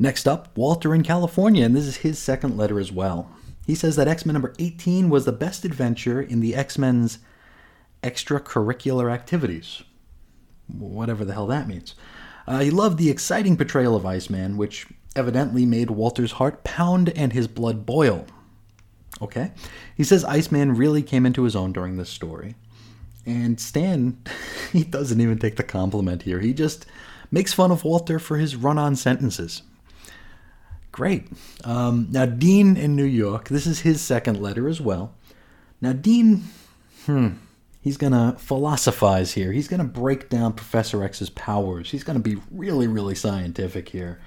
Next 0.03 0.27
up, 0.27 0.57
Walter 0.57 0.95
in 0.95 1.03
California, 1.03 1.63
and 1.63 1.77
this 1.77 1.85
is 1.85 1.99
his 1.99 2.19
second 2.19 2.57
letter 2.57 2.81
as 2.81 2.91
well. 2.91 3.31
He 3.67 3.75
says 3.75 3.97
that 3.97 4.09
X 4.09 4.25
Men 4.25 4.33
number 4.33 4.55
18 4.59 5.11
was 5.11 5.27
the 5.27 5.31
best 5.31 5.63
adventure 5.67 6.23
in 6.23 6.41
the 6.41 6.55
X 6.55 6.79
Men's 6.79 7.19
extracurricular 8.03 9.13
activities. 9.13 9.83
Whatever 10.69 11.27
the 11.27 11.35
hell 11.35 11.47
that 11.49 11.69
means. 11.69 11.95
Uh, 12.47 12.61
he 12.61 12.71
loved 12.71 12.97
the 12.97 13.11
exciting 13.11 13.59
portrayal 13.59 13.95
of 13.95 14.07
Iceman, 14.07 14.57
which 14.57 14.87
evidently 15.15 15.67
made 15.67 15.91
Walter's 15.91 16.33
heart 16.33 16.65
pound 16.65 17.11
and 17.11 17.35
his 17.35 17.47
blood 17.47 17.85
boil. 17.85 18.25
Okay? 19.21 19.53
He 19.95 20.05
says 20.05 20.25
Iceman 20.25 20.77
really 20.77 21.03
came 21.03 21.27
into 21.27 21.43
his 21.43 21.55
own 21.55 21.73
during 21.73 21.99
this 21.99 22.09
story. 22.09 22.55
And 23.27 23.61
Stan, 23.61 24.23
he 24.73 24.83
doesn't 24.83 25.21
even 25.21 25.39
take 25.39 25.57
the 25.57 25.63
compliment 25.63 26.23
here. 26.23 26.41
He 26.41 26.55
just 26.55 26.87
makes 27.31 27.53
fun 27.53 27.71
of 27.71 27.85
Walter 27.85 28.19
for 28.19 28.39
his 28.39 28.57
run 28.57 28.79
on 28.79 28.97
sentences. 28.97 29.61
Great. 30.93 31.29
Um, 31.65 32.09
now, 32.11 32.27
Dean 32.27 32.77
in 32.77 32.97
New 32.97 33.05
York, 33.05 33.49
this 33.49 33.67
is 33.67 33.81
his 33.81 34.01
second 34.01 34.41
letter 34.41 34.69
as 34.69 34.81
well. 34.81 35.15
Now, 35.81 35.93
Dean, 35.93 36.45
hmm, 37.07 37.29
he's 37.81 37.97
going 37.97 38.13
to 38.13 38.37
philosophize 38.39 39.33
here. 39.33 39.53
He's 39.53 39.69
going 39.69 39.79
to 39.79 39.85
break 39.85 40.29
down 40.29 40.55
Professor 40.55 41.03
X's 41.05 41.31
powers. 41.31 41.91
He's 41.91 42.05
going 42.05 42.21
to 42.21 42.23
be 42.23 42.41
really, 42.51 42.89
really 42.89 43.15
scientific 43.15 43.91
here. 43.91 44.21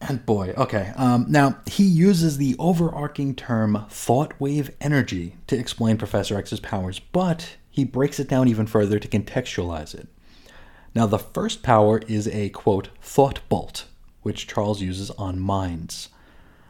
And 0.00 0.24
boy, 0.24 0.54
okay. 0.56 0.94
Um, 0.96 1.26
now, 1.28 1.58
he 1.66 1.84
uses 1.84 2.38
the 2.38 2.56
overarching 2.58 3.34
term 3.34 3.84
thought 3.90 4.32
wave 4.40 4.74
energy 4.80 5.36
to 5.48 5.58
explain 5.58 5.98
Professor 5.98 6.38
X's 6.38 6.60
powers, 6.60 6.98
but 6.98 7.56
he 7.68 7.84
breaks 7.84 8.18
it 8.18 8.28
down 8.28 8.48
even 8.48 8.66
further 8.66 8.98
to 8.98 9.06
contextualize 9.06 9.94
it. 9.94 10.08
Now, 10.94 11.04
the 11.04 11.18
first 11.18 11.62
power 11.62 11.98
is 12.08 12.26
a 12.28 12.48
quote, 12.48 12.88
thought 13.02 13.40
bolt 13.50 13.84
which 14.22 14.46
Charles 14.46 14.80
uses 14.80 15.10
on 15.12 15.40
minds. 15.40 16.08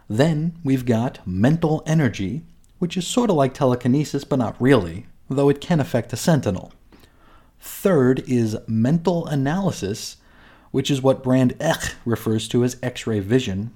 Then 0.08 0.58
we've 0.64 0.84
got 0.84 1.26
mental 1.26 1.82
energy, 1.86 2.42
which 2.78 2.96
is 2.96 3.06
sort 3.06 3.30
of 3.30 3.36
like 3.36 3.54
telekinesis, 3.54 4.24
but 4.24 4.38
not 4.38 4.60
really, 4.60 5.06
though 5.28 5.48
it 5.48 5.60
can 5.60 5.80
affect 5.80 6.12
a 6.12 6.16
sentinel. 6.16 6.72
Third 7.60 8.24
is 8.26 8.56
mental 8.66 9.26
analysis, 9.26 10.16
which 10.70 10.90
is 10.90 11.02
what 11.02 11.22
Brand 11.22 11.58
Echh 11.58 11.94
refers 12.04 12.48
to 12.48 12.64
as 12.64 12.76
X 12.82 13.06
ray 13.06 13.20
vision. 13.20 13.70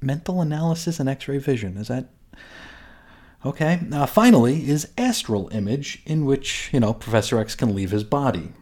Mental 0.00 0.40
analysis 0.40 0.98
and 0.98 1.08
X 1.08 1.28
ray 1.28 1.38
vision, 1.38 1.76
is 1.76 1.88
that. 1.88 2.08
Okay, 3.44 3.80
now 3.86 4.06
finally 4.06 4.68
is 4.68 4.90
astral 4.98 5.48
image, 5.52 6.02
in 6.06 6.24
which, 6.24 6.70
you 6.72 6.80
know, 6.80 6.92
Professor 6.92 7.38
X 7.38 7.54
can 7.54 7.74
leave 7.74 7.90
his 7.90 8.04
body. 8.04 8.52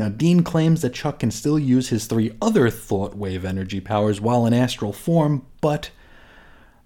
Now, 0.00 0.08
Dean 0.08 0.42
claims 0.42 0.80
that 0.80 0.94
Chuck 0.94 1.18
can 1.18 1.30
still 1.30 1.58
use 1.58 1.90
his 1.90 2.06
three 2.06 2.34
other 2.40 2.70
thought 2.70 3.14
wave 3.14 3.44
energy 3.44 3.80
powers 3.80 4.18
while 4.18 4.46
in 4.46 4.54
astral 4.54 4.94
form, 4.94 5.44
but 5.60 5.90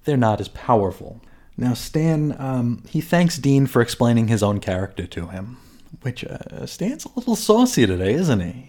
they're 0.03 0.16
not 0.16 0.41
as 0.41 0.49
powerful. 0.49 1.20
Now, 1.57 1.74
Stan, 1.74 2.35
um, 2.41 2.82
he 2.89 3.01
thanks 3.01 3.39
Dean 3.39 3.69
for 3.69 3.81
explaining 3.81 4.27
his 4.27 4.43
own 4.43 4.59
character 4.59 5.07
to 5.07 5.28
him, 5.28 5.59
which 6.03 6.24
uh, 6.24 6.66
Stan's 6.66 7.05
a 7.05 7.11
little 7.15 7.36
saucy 7.36 7.86
today, 7.86 8.15
isn't 8.15 8.41
he? 8.41 8.69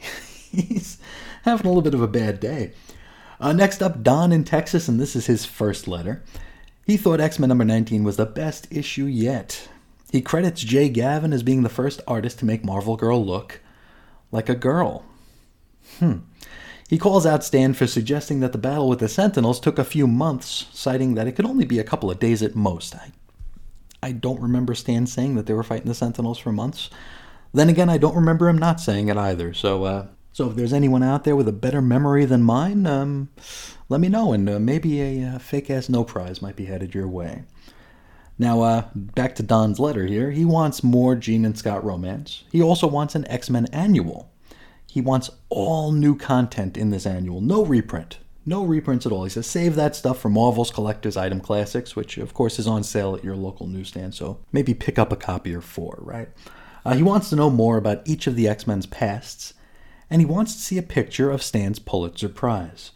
He's 0.61 0.99
having 1.41 1.65
a 1.65 1.69
little 1.69 1.81
bit 1.81 1.95
of 1.95 2.03
a 2.03 2.07
bad 2.07 2.39
day. 2.39 2.73
Uh, 3.39 3.51
next 3.51 3.81
up, 3.81 4.03
Don 4.03 4.31
in 4.31 4.43
Texas, 4.43 4.87
and 4.87 4.99
this 4.99 5.15
is 5.15 5.25
his 5.25 5.43
first 5.43 5.87
letter. 5.87 6.21
He 6.85 6.97
thought 6.97 7.19
X 7.19 7.39
Men 7.39 7.49
number 7.49 7.65
19 7.65 8.03
was 8.03 8.17
the 8.17 8.27
best 8.27 8.67
issue 8.69 9.05
yet. 9.05 9.69
He 10.11 10.21
credits 10.21 10.61
Jay 10.61 10.87
Gavin 10.87 11.33
as 11.33 11.41
being 11.41 11.63
the 11.63 11.67
first 11.67 11.99
artist 12.07 12.37
to 12.39 12.45
make 12.45 12.63
Marvel 12.63 12.95
Girl 12.95 13.25
look 13.25 13.59
like 14.35 14.49
a 14.49 14.55
girl. 14.55 15.05
Hmm. 15.99 16.17
He 16.89 16.97
calls 16.97 17.25
out 17.25 17.43
Stan 17.43 17.73
for 17.73 17.87
suggesting 17.87 18.41
that 18.41 18.51
the 18.51 18.57
battle 18.59 18.89
with 18.89 18.99
the 18.99 19.07
Sentinels 19.07 19.59
took 19.59 19.79
a 19.79 19.85
few 19.85 20.05
months, 20.05 20.67
citing 20.71 21.15
that 21.15 21.25
it 21.25 21.31
could 21.31 21.45
only 21.45 21.65
be 21.65 21.79
a 21.79 21.83
couple 21.83 22.11
of 22.11 22.19
days 22.19 22.43
at 22.43 22.53
most. 22.53 22.93
I, 22.93 23.11
I 24.03 24.11
don't 24.11 24.41
remember 24.41 24.75
Stan 24.75 25.07
saying 25.07 25.35
that 25.35 25.45
they 25.45 25.53
were 25.53 25.63
fighting 25.63 25.87
the 25.87 25.95
Sentinels 25.95 26.37
for 26.37 26.51
months. 26.51 26.89
Then 27.53 27.69
again, 27.69 27.89
I 27.89 27.97
don't 27.97 28.15
remember 28.15 28.49
him 28.49 28.57
not 28.57 28.81
saying 28.81 29.07
it 29.07 29.17
either. 29.17 29.53
So, 29.53 29.85
uh, 29.85 30.07
so 30.33 30.49
if 30.49 30.55
there's 30.57 30.73
anyone 30.73 31.01
out 31.01 31.23
there 31.23 31.35
with 31.35 31.47
a 31.47 31.53
better 31.53 31.81
memory 31.81 32.25
than 32.25 32.43
mine, 32.43 32.85
um, 32.85 33.29
let 33.87 34.01
me 34.01 34.09
know, 34.09 34.33
and 34.33 34.49
uh, 34.49 34.59
maybe 34.59 35.01
a 35.01 35.29
uh, 35.29 35.39
fake 35.39 35.69
ass 35.69 35.87
no 35.87 36.03
prize 36.03 36.41
might 36.41 36.57
be 36.57 36.65
headed 36.65 36.93
your 36.93 37.07
way. 37.07 37.43
Now, 38.37 38.61
uh, 38.61 38.87
back 38.93 39.35
to 39.35 39.43
Don's 39.43 39.79
letter 39.79 40.05
here. 40.05 40.31
He 40.31 40.43
wants 40.43 40.83
more 40.83 41.15
Jean 41.15 41.45
and 41.45 41.57
Scott 41.57 41.83
romance. 41.83 42.43
He 42.51 42.61
also 42.61 42.87
wants 42.87 43.15
an 43.15 43.27
X 43.29 43.49
Men 43.49 43.67
annual. 43.67 44.31
He 44.85 45.01
wants 45.01 45.29
all 45.49 45.91
new 45.91 46.17
content 46.17 46.77
in 46.77 46.89
this 46.89 47.05
annual, 47.05 47.41
no 47.41 47.65
reprint. 47.65 48.19
No 48.45 48.63
reprints 48.63 49.05
at 49.05 49.11
all. 49.11 49.23
He 49.23 49.29
says 49.29 49.47
save 49.47 49.75
that 49.75 49.95
stuff 49.95 50.19
for 50.19 50.29
Marvel's 50.29 50.69
Collector's 50.69 51.17
Item 51.17 51.41
Classics, 51.41 51.95
which 51.95 52.17
of 52.17 52.33
course 52.33 52.59
is 52.59 52.67
on 52.67 52.83
sale 52.83 53.15
at 53.15 53.23
your 53.23 53.35
local 53.35 53.65
newsstand, 53.65 54.13
so 54.13 54.39
maybe 54.51 54.73
pick 54.73 54.99
up 54.99 55.11
a 55.11 55.17
copy 55.17 55.53
or 55.55 55.61
four, 55.61 55.97
right? 56.01 56.29
Uh, 56.85 56.93
he 56.93 57.01
wants 57.01 57.29
to 57.29 57.35
know 57.35 57.49
more 57.49 57.77
about 57.77 58.07
each 58.07 58.27
of 58.27 58.35
the 58.35 58.47
X 58.47 58.67
Men's 58.67 58.85
pasts, 58.85 59.55
and 60.09 60.21
he 60.21 60.25
wants 60.25 60.53
to 60.53 60.61
see 60.61 60.77
a 60.77 60.83
picture 60.83 61.31
of 61.31 61.41
Stan's 61.41 61.79
Pulitzer 61.79 62.29
Prize. 62.29 62.91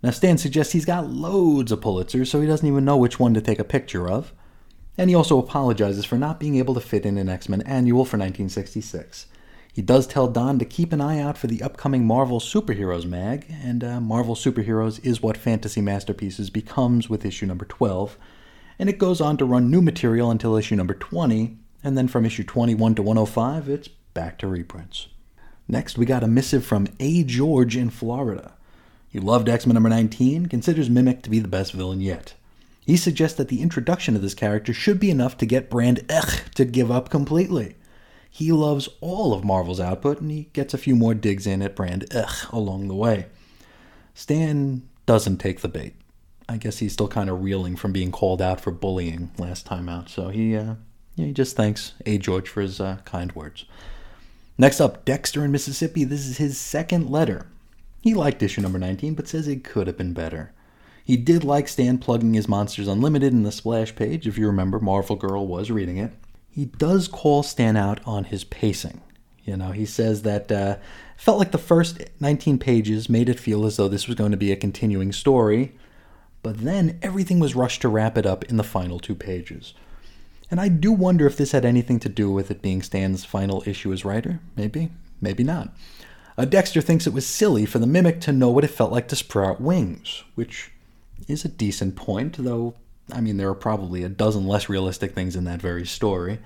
Now, 0.00 0.12
Stan 0.12 0.38
suggests 0.38 0.72
he's 0.72 0.84
got 0.84 1.10
loads 1.10 1.72
of 1.72 1.80
Pulitzers, 1.80 2.28
so 2.28 2.40
he 2.40 2.46
doesn't 2.46 2.66
even 2.66 2.84
know 2.84 2.96
which 2.96 3.18
one 3.18 3.34
to 3.34 3.40
take 3.40 3.58
a 3.58 3.64
picture 3.64 4.08
of 4.08 4.32
and 4.98 5.08
he 5.08 5.16
also 5.16 5.38
apologizes 5.38 6.04
for 6.04 6.18
not 6.18 6.40
being 6.40 6.56
able 6.56 6.74
to 6.74 6.80
fit 6.80 7.06
in 7.06 7.16
an 7.16 7.28
X 7.28 7.48
Men 7.48 7.62
annual 7.62 8.04
for 8.04 8.18
1966. 8.18 9.26
He 9.72 9.80
does 9.80 10.08
tell 10.08 10.26
Don 10.26 10.58
to 10.58 10.64
keep 10.64 10.92
an 10.92 11.00
eye 11.00 11.20
out 11.20 11.38
for 11.38 11.46
the 11.46 11.62
upcoming 11.62 12.04
Marvel 12.04 12.40
Superheroes 12.40 13.06
mag, 13.06 13.46
and 13.62 13.84
uh, 13.84 14.00
Marvel 14.00 14.34
Superheroes 14.34 14.98
is 15.04 15.22
what 15.22 15.36
Fantasy 15.36 15.80
Masterpieces 15.80 16.50
becomes 16.50 17.08
with 17.08 17.24
issue 17.24 17.46
number 17.46 17.64
12, 17.64 18.18
and 18.80 18.88
it 18.88 18.98
goes 18.98 19.20
on 19.20 19.36
to 19.36 19.44
run 19.44 19.70
new 19.70 19.80
material 19.80 20.32
until 20.32 20.56
issue 20.56 20.74
number 20.74 20.94
20, 20.94 21.56
and 21.84 21.96
then 21.96 22.08
from 22.08 22.26
issue 22.26 22.42
21 22.42 22.96
to 22.96 23.02
105, 23.02 23.68
it's 23.68 23.86
back 24.14 24.36
to 24.38 24.48
reprints. 24.48 25.06
Next, 25.68 25.96
we 25.96 26.06
got 26.06 26.24
a 26.24 26.28
missive 26.28 26.66
from 26.66 26.88
A. 26.98 27.22
George 27.22 27.76
in 27.76 27.90
Florida. 27.90 28.54
He 29.08 29.20
loved 29.20 29.48
X 29.48 29.64
Men 29.64 29.74
number 29.74 29.90
19, 29.90 30.46
considers 30.46 30.90
Mimic 30.90 31.22
to 31.22 31.30
be 31.30 31.38
the 31.38 31.46
best 31.46 31.72
villain 31.72 32.00
yet. 32.00 32.34
He 32.88 32.96
suggests 32.96 33.36
that 33.36 33.48
the 33.48 33.60
introduction 33.60 34.16
of 34.16 34.22
this 34.22 34.32
character 34.32 34.72
should 34.72 34.98
be 34.98 35.10
enough 35.10 35.36
to 35.36 35.44
get 35.44 35.68
Brand 35.68 35.98
Echh 36.08 36.48
to 36.54 36.64
give 36.64 36.90
up 36.90 37.10
completely. 37.10 37.76
He 38.30 38.50
loves 38.50 38.88
all 39.02 39.34
of 39.34 39.44
Marvel's 39.44 39.78
output, 39.78 40.22
and 40.22 40.30
he 40.30 40.48
gets 40.54 40.72
a 40.72 40.78
few 40.78 40.96
more 40.96 41.12
digs 41.12 41.46
in 41.46 41.60
at 41.60 41.76
Brand 41.76 42.06
Echh 42.08 42.50
along 42.50 42.88
the 42.88 42.94
way. 42.94 43.26
Stan 44.14 44.88
doesn't 45.04 45.36
take 45.36 45.60
the 45.60 45.68
bait. 45.68 45.96
I 46.48 46.56
guess 46.56 46.78
he's 46.78 46.94
still 46.94 47.08
kind 47.08 47.28
of 47.28 47.42
reeling 47.42 47.76
from 47.76 47.92
being 47.92 48.10
called 48.10 48.40
out 48.40 48.58
for 48.58 48.70
bullying 48.70 49.32
last 49.36 49.66
time 49.66 49.90
out, 49.90 50.08
so 50.08 50.30
he 50.30 50.56
uh, 50.56 50.76
yeah, 51.14 51.26
he 51.26 51.32
just 51.34 51.56
thanks 51.56 51.92
A. 52.06 52.16
George 52.16 52.48
for 52.48 52.62
his 52.62 52.80
uh, 52.80 53.00
kind 53.04 53.32
words. 53.32 53.66
Next 54.56 54.80
up, 54.80 55.04
Dexter 55.04 55.44
in 55.44 55.52
Mississippi. 55.52 56.04
This 56.04 56.26
is 56.26 56.38
his 56.38 56.58
second 56.58 57.10
letter. 57.10 57.48
He 58.00 58.14
liked 58.14 58.42
issue 58.42 58.62
number 58.62 58.78
19, 58.78 59.12
but 59.12 59.28
says 59.28 59.46
it 59.46 59.62
could 59.62 59.88
have 59.88 59.98
been 59.98 60.14
better. 60.14 60.54
He 61.08 61.16
did 61.16 61.42
like 61.42 61.68
Stan 61.68 61.96
plugging 61.96 62.34
his 62.34 62.48
Monsters 62.48 62.86
Unlimited 62.86 63.32
in 63.32 63.42
the 63.42 63.50
splash 63.50 63.96
page. 63.96 64.26
If 64.26 64.36
you 64.36 64.46
remember, 64.46 64.78
Marvel 64.78 65.16
Girl 65.16 65.46
was 65.46 65.70
reading 65.70 65.96
it. 65.96 66.12
He 66.50 66.66
does 66.66 67.08
call 67.08 67.42
Stan 67.42 67.78
out 67.78 68.00
on 68.04 68.24
his 68.24 68.44
pacing. 68.44 69.00
You 69.42 69.56
know, 69.56 69.72
he 69.72 69.86
says 69.86 70.20
that 70.24 70.52
uh, 70.52 70.76
felt 71.16 71.38
like 71.38 71.52
the 71.52 71.56
first 71.56 72.02
19 72.20 72.58
pages 72.58 73.08
made 73.08 73.30
it 73.30 73.40
feel 73.40 73.64
as 73.64 73.78
though 73.78 73.88
this 73.88 74.06
was 74.06 74.16
going 74.16 74.32
to 74.32 74.36
be 74.36 74.52
a 74.52 74.56
continuing 74.56 75.10
story, 75.12 75.72
but 76.42 76.58
then 76.58 76.98
everything 77.00 77.38
was 77.38 77.56
rushed 77.56 77.80
to 77.80 77.88
wrap 77.88 78.18
it 78.18 78.26
up 78.26 78.44
in 78.44 78.58
the 78.58 78.62
final 78.62 78.98
two 78.98 79.14
pages. 79.14 79.72
And 80.50 80.60
I 80.60 80.68
do 80.68 80.92
wonder 80.92 81.26
if 81.26 81.38
this 81.38 81.52
had 81.52 81.64
anything 81.64 81.98
to 82.00 82.10
do 82.10 82.30
with 82.30 82.50
it 82.50 82.60
being 82.60 82.82
Stan's 82.82 83.24
final 83.24 83.62
issue 83.64 83.94
as 83.94 84.04
writer. 84.04 84.40
Maybe, 84.56 84.90
maybe 85.22 85.42
not. 85.42 85.74
Uh, 86.36 86.44
Dexter 86.44 86.82
thinks 86.82 87.06
it 87.06 87.14
was 87.14 87.26
silly 87.26 87.64
for 87.64 87.78
the 87.78 87.86
mimic 87.86 88.20
to 88.20 88.30
know 88.30 88.50
what 88.50 88.64
it 88.64 88.68
felt 88.68 88.92
like 88.92 89.08
to 89.08 89.16
sprout 89.16 89.58
wings, 89.58 90.22
which 90.34 90.70
is 91.26 91.44
a 91.44 91.48
decent 91.48 91.96
point, 91.96 92.36
though, 92.38 92.74
I 93.12 93.20
mean, 93.20 93.36
there 93.36 93.48
are 93.48 93.54
probably 93.54 94.02
a 94.02 94.08
dozen 94.08 94.46
less 94.46 94.68
realistic 94.68 95.14
things 95.14 95.34
in 95.34 95.44
that 95.44 95.62
very 95.62 95.86
story. 95.86 96.40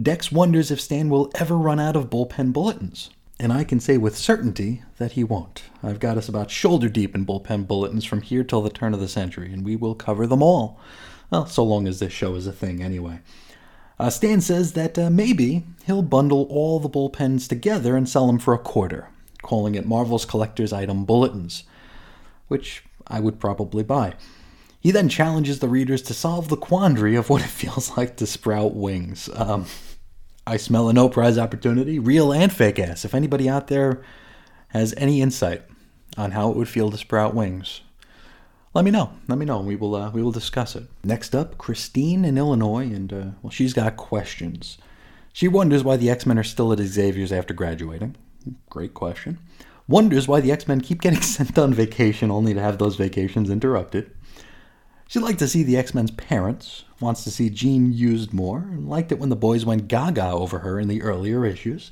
Dex 0.00 0.32
wonders 0.32 0.70
if 0.70 0.80
Stan 0.80 1.08
will 1.08 1.30
ever 1.36 1.56
run 1.56 1.78
out 1.78 1.96
of 1.96 2.10
bullpen 2.10 2.52
bulletins. 2.52 3.10
And 3.38 3.52
I 3.52 3.64
can 3.64 3.80
say 3.80 3.96
with 3.96 4.16
certainty 4.16 4.82
that 4.98 5.12
he 5.12 5.24
won't. 5.24 5.64
I've 5.82 6.00
got 6.00 6.16
us 6.16 6.28
about 6.28 6.50
shoulder 6.50 6.88
deep 6.88 7.14
in 7.14 7.26
bullpen 7.26 7.66
bulletins 7.66 8.04
from 8.04 8.22
here 8.22 8.44
till 8.44 8.62
the 8.62 8.70
turn 8.70 8.94
of 8.94 9.00
the 9.00 9.08
century, 9.08 9.52
and 9.52 9.64
we 9.64 9.76
will 9.76 9.94
cover 9.94 10.26
them 10.26 10.42
all. 10.42 10.78
Well, 11.30 11.46
so 11.46 11.64
long 11.64 11.88
as 11.88 11.98
this 11.98 12.12
show 12.12 12.34
is 12.34 12.46
a 12.46 12.52
thing, 12.52 12.82
anyway. 12.82 13.20
Uh, 13.98 14.10
Stan 14.10 14.40
says 14.40 14.72
that 14.72 14.98
uh, 14.98 15.10
maybe 15.10 15.64
he'll 15.86 16.02
bundle 16.02 16.46
all 16.50 16.80
the 16.80 16.90
bullpens 16.90 17.48
together 17.48 17.96
and 17.96 18.08
sell 18.08 18.26
them 18.26 18.38
for 18.38 18.54
a 18.54 18.58
quarter, 18.58 19.08
calling 19.42 19.74
it 19.74 19.86
Marvel's 19.86 20.24
Collector's 20.24 20.72
Item 20.72 21.04
Bulletins, 21.04 21.64
which 22.48 22.84
I 23.06 23.20
would 23.20 23.40
probably 23.40 23.82
buy. 23.82 24.14
He 24.80 24.90
then 24.90 25.08
challenges 25.08 25.60
the 25.60 25.68
readers 25.68 26.02
to 26.02 26.14
solve 26.14 26.48
the 26.48 26.56
quandary 26.56 27.16
of 27.16 27.30
what 27.30 27.42
it 27.42 27.48
feels 27.48 27.96
like 27.96 28.16
to 28.16 28.26
sprout 28.26 28.74
wings. 28.74 29.30
Um, 29.34 29.66
I 30.46 30.58
smell 30.58 30.88
a 30.88 30.92
no 30.92 31.08
prize 31.08 31.38
opportunity, 31.38 31.98
real 31.98 32.32
and 32.32 32.52
fake 32.52 32.78
ass. 32.78 33.04
If 33.04 33.14
anybody 33.14 33.48
out 33.48 33.68
there 33.68 34.02
has 34.68 34.92
any 34.96 35.22
insight 35.22 35.62
on 36.18 36.32
how 36.32 36.50
it 36.50 36.56
would 36.56 36.68
feel 36.68 36.90
to 36.90 36.98
sprout 36.98 37.34
wings, 37.34 37.80
let 38.74 38.84
me 38.84 38.90
know. 38.90 39.12
Let 39.28 39.38
me 39.38 39.46
know. 39.46 39.60
We 39.60 39.76
will 39.76 39.94
uh, 39.94 40.10
we 40.10 40.22
will 40.22 40.32
discuss 40.32 40.76
it. 40.76 40.84
Next 41.02 41.34
up, 41.34 41.56
Christine 41.56 42.24
in 42.24 42.36
Illinois, 42.36 42.84
and 42.84 43.12
uh, 43.12 43.26
well, 43.40 43.50
she's 43.50 43.72
got 43.72 43.96
questions. 43.96 44.76
She 45.32 45.48
wonders 45.48 45.82
why 45.82 45.96
the 45.96 46.10
X 46.10 46.26
Men 46.26 46.38
are 46.38 46.44
still 46.44 46.72
at 46.72 46.78
Xavier's 46.80 47.32
after 47.32 47.54
graduating. 47.54 48.16
Great 48.68 48.92
question. 48.92 49.38
Wonders 49.86 50.26
why 50.26 50.40
the 50.40 50.52
X 50.52 50.66
Men 50.66 50.80
keep 50.80 51.00
getting 51.00 51.20
sent 51.22 51.58
on 51.58 51.74
vacation 51.74 52.30
only 52.30 52.54
to 52.54 52.60
have 52.60 52.78
those 52.78 52.96
vacations 52.96 53.50
interrupted. 53.50 54.10
She'd 55.06 55.20
like 55.20 55.38
to 55.38 55.48
see 55.48 55.62
the 55.62 55.76
X 55.76 55.94
Men's 55.94 56.10
parents, 56.10 56.84
wants 57.00 57.24
to 57.24 57.30
see 57.30 57.50
Jean 57.50 57.92
used 57.92 58.32
more, 58.32 58.58
and 58.58 58.88
liked 58.88 59.12
it 59.12 59.18
when 59.18 59.28
the 59.28 59.36
boys 59.36 59.64
went 59.64 59.88
gaga 59.88 60.30
over 60.30 60.60
her 60.60 60.80
in 60.80 60.88
the 60.88 61.02
earlier 61.02 61.44
issues. 61.44 61.90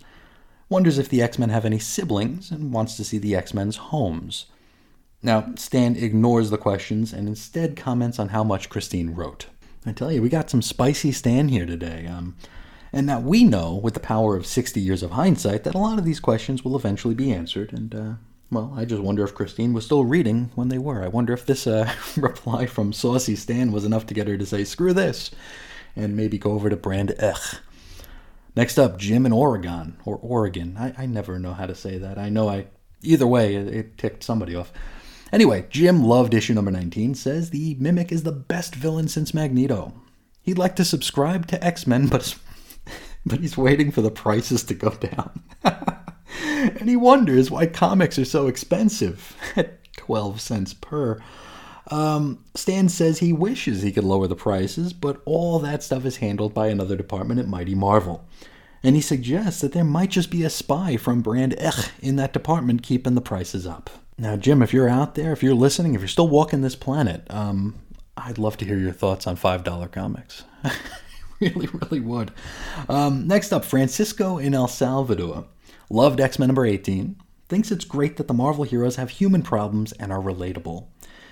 Wonders 0.69 0.99
if 0.99 1.09
the 1.09 1.23
X 1.23 1.39
Men 1.39 1.51
have 1.51 1.67
any 1.67 1.79
siblings, 1.79 2.51
and 2.51 2.73
wants 2.73 2.97
to 2.97 3.05
see 3.05 3.19
the 3.19 3.37
X 3.37 3.53
Men's 3.53 3.77
homes. 3.77 4.47
Now, 5.23 5.53
Stan 5.55 5.95
ignores 5.95 6.51
the 6.51 6.59
questions 6.59 7.13
and 7.13 7.29
instead 7.29 7.77
comments 7.77 8.19
on 8.19 8.31
how 8.31 8.43
much 8.43 8.69
Christine 8.69 9.15
wrote. 9.15 9.47
I 9.87 9.93
tell 9.93 10.11
you, 10.11 10.21
we 10.21 10.29
got 10.29 10.51
some 10.51 10.63
spicy 10.63 11.13
Stan 11.13 11.49
here 11.49 11.67
today. 11.67 12.07
Um, 12.07 12.37
and 12.93 13.07
now 13.07 13.21
we 13.21 13.45
know, 13.45 13.75
with 13.75 13.95
the 13.95 14.01
power 14.01 14.37
of 14.37 14.47
60 14.47 14.81
years 14.81 15.03
of 15.03 15.13
hindsight, 15.13 15.65
that 15.65 15.75
a 15.75 15.79
lot 15.79 15.99
of 15.99 16.05
these 16.05 16.21
questions 16.21 16.65
will 16.65 16.77
eventually 16.77 17.15
be 17.15 17.33
answered, 17.33 17.73
and 17.73 17.95
uh, 17.95 18.13
well, 18.51 18.75
I 18.77 18.85
just 18.85 19.03
wonder 19.03 19.25
if 19.25 19.35
Christine 19.35 19.73
was 19.73 19.87
still 19.87 20.05
reading 20.05 20.51
when 20.55 20.69
they 20.69 20.77
were. 20.77 21.03
I 21.03 21.09
wonder 21.09 21.33
if 21.33 21.47
this 21.47 21.67
uh, 21.67 21.91
reply 22.17 22.67
from 22.67 22.93
Saucy 22.93 23.35
Stan 23.35 23.73
was 23.73 23.87
enough 23.87 24.07
to 24.07 24.15
get 24.15 24.29
her 24.29 24.37
to 24.37 24.45
say, 24.45 24.65
screw 24.65 24.93
this, 24.93 25.31
and 25.97 26.17
maybe 26.17 26.37
go 26.37 26.53
over 26.53 26.69
to 26.69 26.77
Brand 26.77 27.15
Echh. 27.19 27.61
Next 28.55 28.79
up, 28.79 28.99
Jim 28.99 29.25
in 29.25 29.33
Oregon, 29.33 29.97
or 30.05 30.17
Oregon. 30.17 30.77
I, 30.79 30.93
I 30.99 31.07
never 31.07 31.39
know 31.39 31.55
how 31.55 31.65
to 31.65 31.75
say 31.75 31.97
that. 31.97 32.19
I 32.19 32.29
know 32.29 32.51
I, 32.51 32.67
either 33.01 33.27
way, 33.27 33.55
it, 33.55 33.69
it 33.69 33.99
ticked 33.99 34.23
somebody 34.23 34.55
off. 34.55 34.71
Anyway, 35.33 35.67
Jim 35.71 36.05
loved 36.05 36.35
issue 36.35 36.53
number 36.53 36.71
19, 36.71 37.15
says 37.15 37.49
the 37.49 37.75
Mimic 37.81 38.13
is 38.13 38.23
the 38.23 38.33
best 38.33 38.75
villain 38.75 39.09
since 39.09 39.33
Magneto. 39.33 39.95
He'd 40.43 40.59
like 40.59 40.77
to 40.77 40.85
subscribe 40.85 41.47
to 41.47 41.65
X 41.65 41.87
Men, 41.87 42.09
but, 42.09 42.37
but 43.25 43.41
he's 43.41 43.57
waiting 43.57 43.91
for 43.91 44.03
the 44.03 44.11
prices 44.11 44.65
to 44.65 44.75
go 44.75 44.91
down. 44.91 45.43
and 46.35 46.89
he 46.89 46.97
wonders 46.97 47.51
why 47.51 47.67
comics 47.67 48.19
are 48.19 48.25
so 48.25 48.47
expensive 48.47 49.37
at 49.57 49.93
12 49.95 50.41
cents 50.41 50.75
per. 50.75 51.21
Um, 51.89 52.45
Stan 52.55 52.89
says 52.89 53.19
he 53.19 53.33
wishes 53.33 53.83
he 53.83 53.93
could 53.93 54.05
lower 54.05 54.27
the 54.27 54.37
prices, 54.37 54.93
but 54.93 55.21
all 55.25 55.59
that 55.61 55.83
stuff 55.83 56.05
is 56.05 56.17
handled 56.17 56.55
by 56.55 56.69
another 56.69 56.97
department 56.97 57.41
at 57.41 57.49
Mighty 57.49 57.75
Marvel. 57.75 58.25
And 58.83 58.97
he 58.97 59.03
suggests 59.03 59.61
that 59.61 59.73
there 59.73 59.85
might 59.85 60.11
just 60.11 60.31
be 60.31 60.43
a 60.43 60.51
spy 60.51 60.97
from 60.97 61.23
Brand 61.23 61.55
Echh 61.59 61.91
in 62.01 62.17
that 62.17 62.33
department 62.33 62.83
keeping 62.83 63.15
the 63.15 63.21
prices 63.21 63.67
up. 63.67 63.91
Now, 64.19 64.37
Jim, 64.37 64.63
if 64.63 64.73
you're 64.73 64.89
out 64.89 65.15
there, 65.15 65.33
if 65.33 65.43
you're 65.43 65.55
listening, 65.55 65.95
if 65.95 66.01
you're 66.01 66.09
still 66.09 66.29
walking 66.29 66.63
this 66.63 66.77
planet, 66.77 67.25
um, 67.31 67.77
I'd 68.17 68.39
love 68.39 68.57
to 68.59 68.65
hear 68.65 68.79
your 68.79 68.93
thoughts 68.93 69.27
on 69.27 69.37
$5 69.37 69.93
comics. 69.93 70.45
really, 71.43 71.67
really 71.67 72.01
would. 72.01 72.31
Um, 72.89 73.27
next 73.27 73.53
up, 73.53 73.65
Francisco 73.65 74.39
in 74.39 74.55
El 74.55 74.69
Salvador. 74.69 75.47
Loved 75.91 76.21
X 76.21 76.39
Men 76.39 76.49
number 76.49 76.65
18. 76.65 77.17
Thinks 77.49 77.71
it's 77.71 77.85
great 77.85 78.17
that 78.17 78.29
the 78.29 78.35
Marvel 78.35 78.65
heroes 78.65 78.97
have 78.97 79.11
human 79.11 79.43
problems 79.43 79.93
and 79.93 80.11
are 80.11 80.23
relatable. 80.23 80.87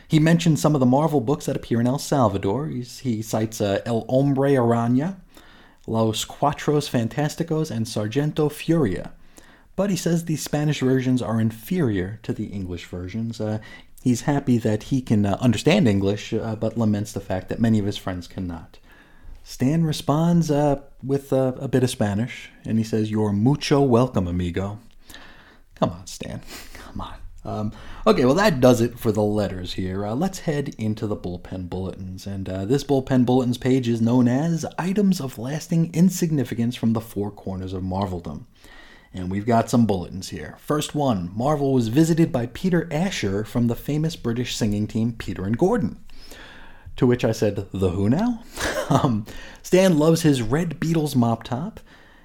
He 0.07 0.19
mentioned 0.19 0.59
some 0.59 0.75
of 0.75 0.81
the 0.81 0.87
Marvel 0.87 1.21
books 1.21 1.47
that 1.47 1.57
appear 1.57 1.81
in 1.81 1.87
El 1.87 2.01
Salvador. 2.01 2.67
He's, 2.67 2.99
he 2.99 3.23
cites 3.23 3.61
uh, 3.61 3.81
El 3.87 4.05
Hombre 4.09 4.51
Araña, 4.51 5.21
Los 5.87 6.25
Cuatros 6.25 6.91
Fantásticos, 6.91 7.71
and 7.71 7.87
Sargento 7.87 8.49
Furia. 8.49 9.13
But 9.77 9.89
he 9.89 9.97
says 9.97 10.25
the 10.25 10.35
Spanish 10.35 10.81
versions 10.81 11.23
are 11.23 11.41
inferior 11.41 12.19
to 12.25 12.33
the 12.33 12.47
English 12.47 12.87
versions. 12.87 13.41
Uh, 13.41 13.61
he's 14.03 14.23
happy 14.23 14.59
that 14.59 14.85
he 14.85 15.01
can 15.01 15.25
uh, 15.25 15.39
understand 15.41 15.87
English, 15.87 16.33
uh, 16.33 16.57
but 16.57 16.77
laments 16.77 17.13
the 17.13 17.21
fact 17.21 17.49
that 17.49 17.61
many 17.61 17.79
of 17.79 17.87
his 17.87 17.97
friends 17.97 18.27
cannot. 18.27 18.80
Stan 19.51 19.83
responds 19.83 20.49
uh, 20.49 20.81
with 21.03 21.33
uh, 21.33 21.55
a 21.59 21.67
bit 21.67 21.83
of 21.83 21.91
Spanish, 21.91 22.51
and 22.65 22.79
he 22.79 22.85
says, 22.85 23.11
You're 23.11 23.33
mucho 23.33 23.81
welcome, 23.81 24.29
amigo. 24.29 24.79
Come 25.75 25.91
on, 25.91 26.07
Stan. 26.07 26.41
Come 26.75 27.01
on. 27.01 27.15
Um, 27.45 27.73
okay, 28.07 28.25
well, 28.25 28.37
that 28.37 28.61
does 28.61 28.81
it 28.81 28.97
for 28.97 29.11
the 29.11 29.25
letters 29.25 29.73
here. 29.73 30.07
Uh, 30.07 30.15
let's 30.15 30.39
head 30.39 30.77
into 30.79 31.09
the 31.09 31.17
bullpen 31.17 31.69
bulletins. 31.69 32.29
And 32.29 32.49
uh, 32.49 32.65
this 32.65 32.85
bullpen 32.85 33.27
bulletins 33.27 33.59
page 33.59 33.89
is 33.89 34.01
known 34.01 34.29
as 34.29 34.65
Items 34.79 35.21
of 35.21 35.37
Lasting 35.37 35.93
Insignificance 35.95 36.77
from 36.77 36.93
the 36.93 37.01
Four 37.01 37.33
Corners 37.33 37.73
of 37.73 37.83
Marveldom. 37.83 38.47
And 39.13 39.33
we've 39.33 39.47
got 39.47 39.69
some 39.69 39.85
bulletins 39.85 40.29
here. 40.29 40.59
First 40.61 40.95
one 40.95 41.29
Marvel 41.35 41.73
was 41.73 41.89
visited 41.89 42.31
by 42.31 42.47
Peter 42.47 42.87
Asher 42.93 43.43
from 43.43 43.67
the 43.67 43.75
famous 43.75 44.15
British 44.15 44.55
singing 44.55 44.87
team 44.87 45.13
Peter 45.13 45.43
and 45.43 45.59
Gordon. 45.59 46.05
To 47.01 47.07
which 47.07 47.25
I 47.25 47.33
said, 47.33 47.67
The 47.73 47.89
who 47.89 48.11
now? 48.11 48.45
um, 48.91 49.25
Stan 49.63 49.99
loves 49.99 50.21
his 50.21 50.43
red 50.43 50.79
Beatles 50.79 51.17
mop 51.17 51.45
top, 51.45 51.81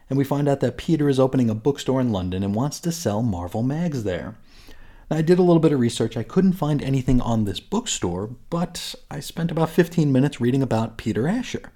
and 0.09 0.17
we 0.17 0.25
find 0.25 0.49
out 0.49 0.59
that 0.59 0.75
Peter 0.75 1.07
is 1.07 1.17
opening 1.17 1.49
a 1.49 1.55
bookstore 1.55 2.01
in 2.01 2.11
London 2.11 2.43
and 2.43 2.53
wants 2.53 2.81
to 2.81 2.91
sell 2.91 3.21
Marvel 3.21 3.63
mags 3.63 4.03
there. 4.03 4.35
Now, 5.09 5.15
I 5.15 5.21
did 5.21 5.39
a 5.39 5.43
little 5.43 5.61
bit 5.61 5.71
of 5.71 5.79
research. 5.79 6.17
I 6.17 6.23
couldn't 6.23 6.59
find 6.59 6.83
anything 6.83 7.21
on 7.21 7.45
this 7.45 7.61
bookstore, 7.61 8.31
but 8.49 8.95
I 9.09 9.21
spent 9.21 9.49
about 9.49 9.69
15 9.69 10.11
minutes 10.11 10.41
reading 10.41 10.61
about 10.61 10.97
Peter 10.97 11.25
Asher. 11.25 11.71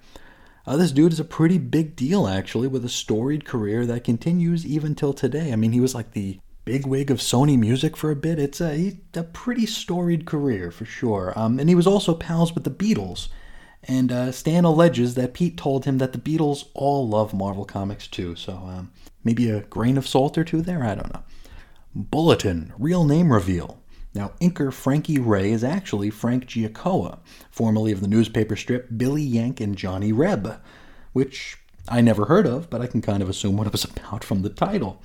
Uh, 0.66 0.76
this 0.76 0.92
dude 0.92 1.14
is 1.14 1.20
a 1.20 1.24
pretty 1.24 1.56
big 1.56 1.96
deal, 1.96 2.28
actually, 2.28 2.68
with 2.68 2.84
a 2.84 2.90
storied 2.90 3.46
career 3.46 3.86
that 3.86 4.04
continues 4.04 4.66
even 4.66 4.94
till 4.94 5.14
today. 5.14 5.54
I 5.54 5.56
mean, 5.56 5.72
he 5.72 5.80
was 5.80 5.94
like 5.94 6.12
the 6.12 6.38
bigwig 6.64 7.10
of 7.10 7.18
Sony 7.18 7.58
Music 7.58 7.96
for 7.96 8.10
a 8.10 8.16
bit. 8.16 8.38
It's 8.38 8.60
a, 8.60 8.98
a 9.14 9.22
pretty 9.22 9.66
storied 9.66 10.26
career 10.26 10.70
for 10.70 10.84
sure. 10.84 11.32
Um, 11.36 11.58
and 11.58 11.68
he 11.68 11.74
was 11.74 11.86
also 11.86 12.14
pals 12.14 12.54
with 12.54 12.64
the 12.64 12.70
Beatles. 12.70 13.28
And 13.84 14.12
uh, 14.12 14.32
Stan 14.32 14.64
alleges 14.64 15.14
that 15.14 15.32
Pete 15.32 15.56
told 15.56 15.84
him 15.84 15.98
that 15.98 16.12
the 16.12 16.18
Beatles 16.18 16.66
all 16.74 17.08
love 17.08 17.32
Marvel 17.32 17.64
Comics 17.64 18.06
too. 18.06 18.36
So 18.36 18.52
um, 18.52 18.92
maybe 19.24 19.50
a 19.50 19.62
grain 19.62 19.96
of 19.96 20.06
salt 20.06 20.36
or 20.36 20.44
two 20.44 20.60
there? 20.60 20.84
I 20.84 20.94
don't 20.94 21.12
know. 21.12 21.22
Bulletin, 21.94 22.72
real 22.78 23.04
name 23.04 23.32
reveal. 23.32 23.78
Now, 24.14 24.32
inker 24.40 24.72
Frankie 24.72 25.18
Ray 25.18 25.52
is 25.52 25.62
actually 25.62 26.10
Frank 26.10 26.46
Giacoia, 26.46 27.20
formerly 27.50 27.92
of 27.92 28.00
the 28.00 28.08
newspaper 28.08 28.56
strip 28.56 28.88
Billy 28.96 29.22
Yank 29.22 29.60
and 29.60 29.76
Johnny 29.76 30.12
Reb, 30.12 30.60
which 31.12 31.58
I 31.88 32.00
never 32.00 32.26
heard 32.26 32.46
of, 32.46 32.68
but 32.70 32.80
I 32.80 32.86
can 32.86 33.02
kind 33.02 33.22
of 33.22 33.28
assume 33.28 33.56
what 33.56 33.66
it 33.66 33.72
was 33.72 33.84
about 33.84 34.24
from 34.24 34.42
the 34.42 34.50
title 34.50 35.00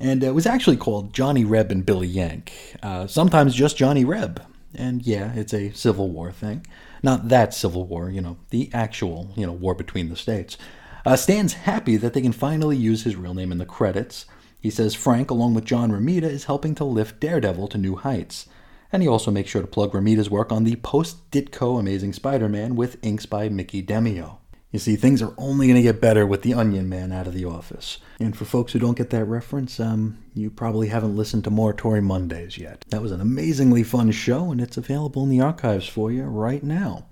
and 0.00 0.22
it 0.22 0.34
was 0.34 0.46
actually 0.46 0.76
called 0.76 1.12
Johnny 1.12 1.44
Reb 1.44 1.70
and 1.70 1.86
Billy 1.86 2.08
Yank. 2.08 2.52
Uh, 2.82 3.06
sometimes 3.06 3.54
just 3.54 3.76
Johnny 3.76 4.04
Reb. 4.04 4.42
And 4.74 5.02
yeah, 5.06 5.32
it's 5.34 5.54
a 5.54 5.70
Civil 5.72 6.10
War 6.10 6.32
thing. 6.32 6.66
Not 7.02 7.28
that 7.28 7.54
Civil 7.54 7.86
War, 7.86 8.10
you 8.10 8.20
know, 8.20 8.38
the 8.50 8.70
actual, 8.72 9.30
you 9.36 9.46
know, 9.46 9.52
war 9.52 9.74
between 9.74 10.08
the 10.08 10.16
states. 10.16 10.58
Uh, 11.06 11.16
Stan's 11.16 11.52
happy 11.52 11.96
that 11.96 12.14
they 12.14 12.22
can 12.22 12.32
finally 12.32 12.76
use 12.76 13.04
his 13.04 13.14
real 13.14 13.34
name 13.34 13.52
in 13.52 13.58
the 13.58 13.66
credits. 13.66 14.26
He 14.60 14.70
says 14.70 14.94
Frank, 14.94 15.30
along 15.30 15.54
with 15.54 15.66
John 15.66 15.92
Romita, 15.92 16.22
is 16.22 16.44
helping 16.44 16.74
to 16.76 16.84
lift 16.84 17.20
Daredevil 17.20 17.68
to 17.68 17.78
new 17.78 17.96
heights. 17.96 18.46
And 18.90 19.02
he 19.02 19.08
also 19.08 19.30
makes 19.30 19.50
sure 19.50 19.60
to 19.60 19.68
plug 19.68 19.92
Romita's 19.92 20.30
work 20.30 20.50
on 20.50 20.64
the 20.64 20.76
post 20.76 21.30
Ditko 21.30 21.78
Amazing 21.78 22.14
Spider 22.14 22.48
Man 22.48 22.74
with 22.74 22.96
inks 23.02 23.26
by 23.26 23.48
Mickey 23.48 23.82
Demeo. 23.82 24.38
You 24.74 24.80
see, 24.80 24.96
things 24.96 25.22
are 25.22 25.32
only 25.38 25.68
going 25.68 25.76
to 25.76 25.82
get 25.82 26.00
better 26.00 26.26
with 26.26 26.42
the 26.42 26.52
Onion 26.52 26.88
Man 26.88 27.12
out 27.12 27.28
of 27.28 27.32
the 27.32 27.44
office. 27.44 27.98
And 28.18 28.36
for 28.36 28.44
folks 28.44 28.72
who 28.72 28.80
don't 28.80 28.98
get 28.98 29.10
that 29.10 29.24
reference, 29.24 29.78
um, 29.78 30.18
you 30.34 30.50
probably 30.50 30.88
haven't 30.88 31.14
listened 31.14 31.44
to 31.44 31.50
Morituri 31.52 32.02
Mondays 32.02 32.58
yet. 32.58 32.84
That 32.88 33.00
was 33.00 33.12
an 33.12 33.20
amazingly 33.20 33.84
fun 33.84 34.10
show, 34.10 34.50
and 34.50 34.60
it's 34.60 34.76
available 34.76 35.22
in 35.22 35.28
the 35.28 35.40
archives 35.40 35.86
for 35.86 36.10
you 36.10 36.24
right 36.24 36.64
now. 36.64 37.06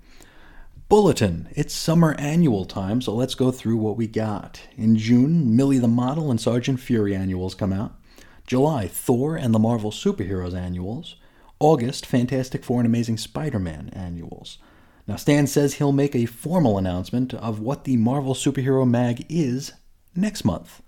Bulletin. 0.89 1.47
It's 1.55 1.73
summer 1.73 2.15
annual 2.19 2.65
time, 2.65 2.99
so 2.99 3.15
let's 3.15 3.33
go 3.33 3.49
through 3.49 3.77
what 3.77 3.95
we 3.95 4.07
got. 4.07 4.59
In 4.75 4.97
June, 4.97 5.55
Millie 5.55 5.79
the 5.79 5.87
Model 5.87 6.31
and 6.31 6.41
Sergeant 6.41 6.81
Fury 6.81 7.15
annuals 7.15 7.55
come 7.55 7.71
out. 7.71 7.95
July, 8.45 8.89
Thor 8.89 9.37
and 9.37 9.53
the 9.53 9.59
Marvel 9.59 9.91
Superheroes 9.91 10.53
annuals. 10.53 11.15
August, 11.61 12.05
Fantastic 12.05 12.65
Four 12.65 12.81
and 12.81 12.87
Amazing 12.87 13.19
Spider 13.19 13.57
Man 13.57 13.89
annuals. 13.93 14.57
Now, 15.07 15.17
Stan 15.17 15.47
says 15.47 15.75
he'll 15.75 15.91
make 15.91 16.15
a 16.15 16.25
formal 16.25 16.77
announcement 16.77 17.33
of 17.33 17.59
what 17.59 17.83
the 17.83 17.97
Marvel 17.97 18.33
Superhero 18.33 18.89
Mag 18.89 19.25
is 19.29 19.73
next 20.15 20.45
month. 20.45 20.81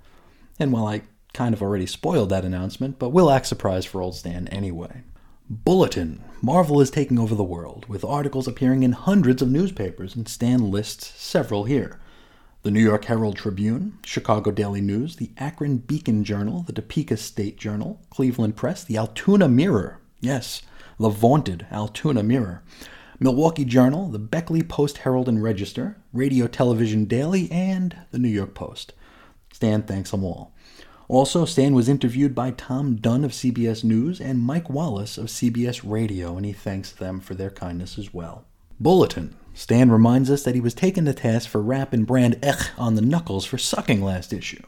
And 0.57 0.71
while 0.71 0.87
I 0.87 1.01
kind 1.33 1.53
of 1.53 1.61
already 1.61 1.85
spoiled 1.85 2.29
that 2.29 2.45
announcement, 2.45 2.97
but 2.97 3.09
we'll 3.09 3.29
act 3.29 3.45
surprised 3.45 3.89
for 3.89 4.01
old 4.01 4.15
Stan 4.15 4.47
anyway. 4.47 5.03
Bulletin 5.49 6.23
Marvel 6.41 6.79
is 6.79 6.89
taking 6.89 7.19
over 7.19 7.35
the 7.35 7.43
world, 7.43 7.85
with 7.87 8.05
articles 8.05 8.47
appearing 8.47 8.83
in 8.83 8.93
hundreds 8.93 9.41
of 9.41 9.51
newspapers, 9.51 10.15
and 10.15 10.27
Stan 10.27 10.71
lists 10.71 11.21
several 11.21 11.65
here. 11.65 11.99
The 12.63 12.71
New 12.71 12.81
York 12.81 13.05
Herald 13.05 13.35
Tribune, 13.35 13.99
Chicago 14.03 14.49
Daily 14.49 14.81
News, 14.81 15.17
the 15.17 15.31
Akron 15.37 15.77
Beacon 15.77 16.23
Journal, 16.23 16.63
the 16.63 16.73
Topeka 16.73 17.17
State 17.17 17.57
Journal, 17.57 18.01
Cleveland 18.09 18.55
Press, 18.55 18.83
the 18.83 18.97
Altoona 18.97 19.47
Mirror, 19.47 19.99
yes, 20.19 20.61
the 20.97 21.09
vaunted 21.09 21.67
Altoona 21.69 22.23
Mirror, 22.23 22.63
Milwaukee 23.19 23.63
Journal, 23.63 24.09
the 24.09 24.19
Beckley 24.19 24.61
Post 24.61 24.99
Herald 24.99 25.29
and 25.29 25.41
Register, 25.41 25.97
Radio 26.11 26.47
Television 26.47 27.05
Daily, 27.05 27.49
and 27.49 27.95
the 28.11 28.19
New 28.19 28.29
York 28.29 28.53
Post. 28.53 28.93
Stan 29.53 29.83
thanks 29.83 30.11
them 30.11 30.23
all. 30.23 30.53
Also, 31.07 31.45
Stan 31.45 31.73
was 31.73 31.87
interviewed 31.87 32.35
by 32.35 32.51
Tom 32.51 32.95
Dunn 32.95 33.23
of 33.23 33.31
CBS 33.31 33.83
News 33.83 34.19
and 34.19 34.39
Mike 34.39 34.69
Wallace 34.69 35.17
of 35.17 35.27
CBS 35.27 35.81
Radio, 35.83 36.35
and 36.35 36.45
he 36.45 36.51
thanks 36.51 36.91
them 36.91 37.21
for 37.21 37.35
their 37.35 37.51
kindness 37.51 37.97
as 37.97 38.13
well. 38.13 38.43
Bulletin. 38.79 39.35
Stan 39.53 39.89
reminds 39.89 40.29
us 40.29 40.43
that 40.43 40.55
he 40.55 40.59
was 40.59 40.73
taken 40.73 41.05
to 41.05 41.13
task 41.13 41.47
for 41.47 41.61
rapping 41.61 42.03
Brand 42.03 42.35
Echh 42.41 42.71
on 42.77 42.95
the 42.95 43.01
knuckles 43.01 43.45
for 43.45 43.57
sucking 43.57 44.03
last 44.03 44.33
issue. 44.33 44.61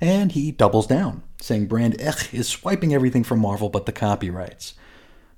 And 0.00 0.32
he 0.32 0.50
doubles 0.50 0.86
down, 0.86 1.22
saying 1.38 1.66
Brand 1.66 1.98
Echh 1.98 2.32
is 2.32 2.48
swiping 2.48 2.94
everything 2.94 3.24
from 3.24 3.40
Marvel 3.40 3.68
but 3.68 3.84
the 3.84 3.92
copyrights. 3.92 4.72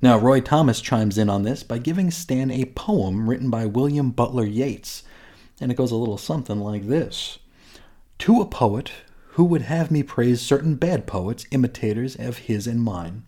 Now, 0.03 0.19
Roy 0.19 0.41
Thomas 0.41 0.83
chimes 0.83 1.17
in 1.17 1.31
on 1.31 1.43
this 1.43 1.63
by 1.63 1.79
giving 1.79 2.11
Stan 2.11 2.51
a 2.51 2.67
poem 2.67 3.31
written 3.31 3.49
by 3.49 3.65
William 3.65 4.11
Butler 4.11 4.45
Yeats, 4.45 5.03
and 5.59 5.73
it 5.73 5.77
goes 5.77 5.91
a 5.91 5.97
little 5.97 6.19
something 6.19 6.61
like 6.61 6.87
this 6.87 7.39
To 8.19 8.41
a 8.43 8.47
poet 8.47 8.93
who 9.31 9.45
would 9.45 9.63
have 9.63 9.91
me 9.91 10.03
praise 10.03 10.41
certain 10.41 10.75
bad 10.75 11.07
poets, 11.07 11.47
imitators 11.51 12.15
of 12.17 12.39
his 12.39 12.67
and 12.67 12.83
mine. 12.83 13.25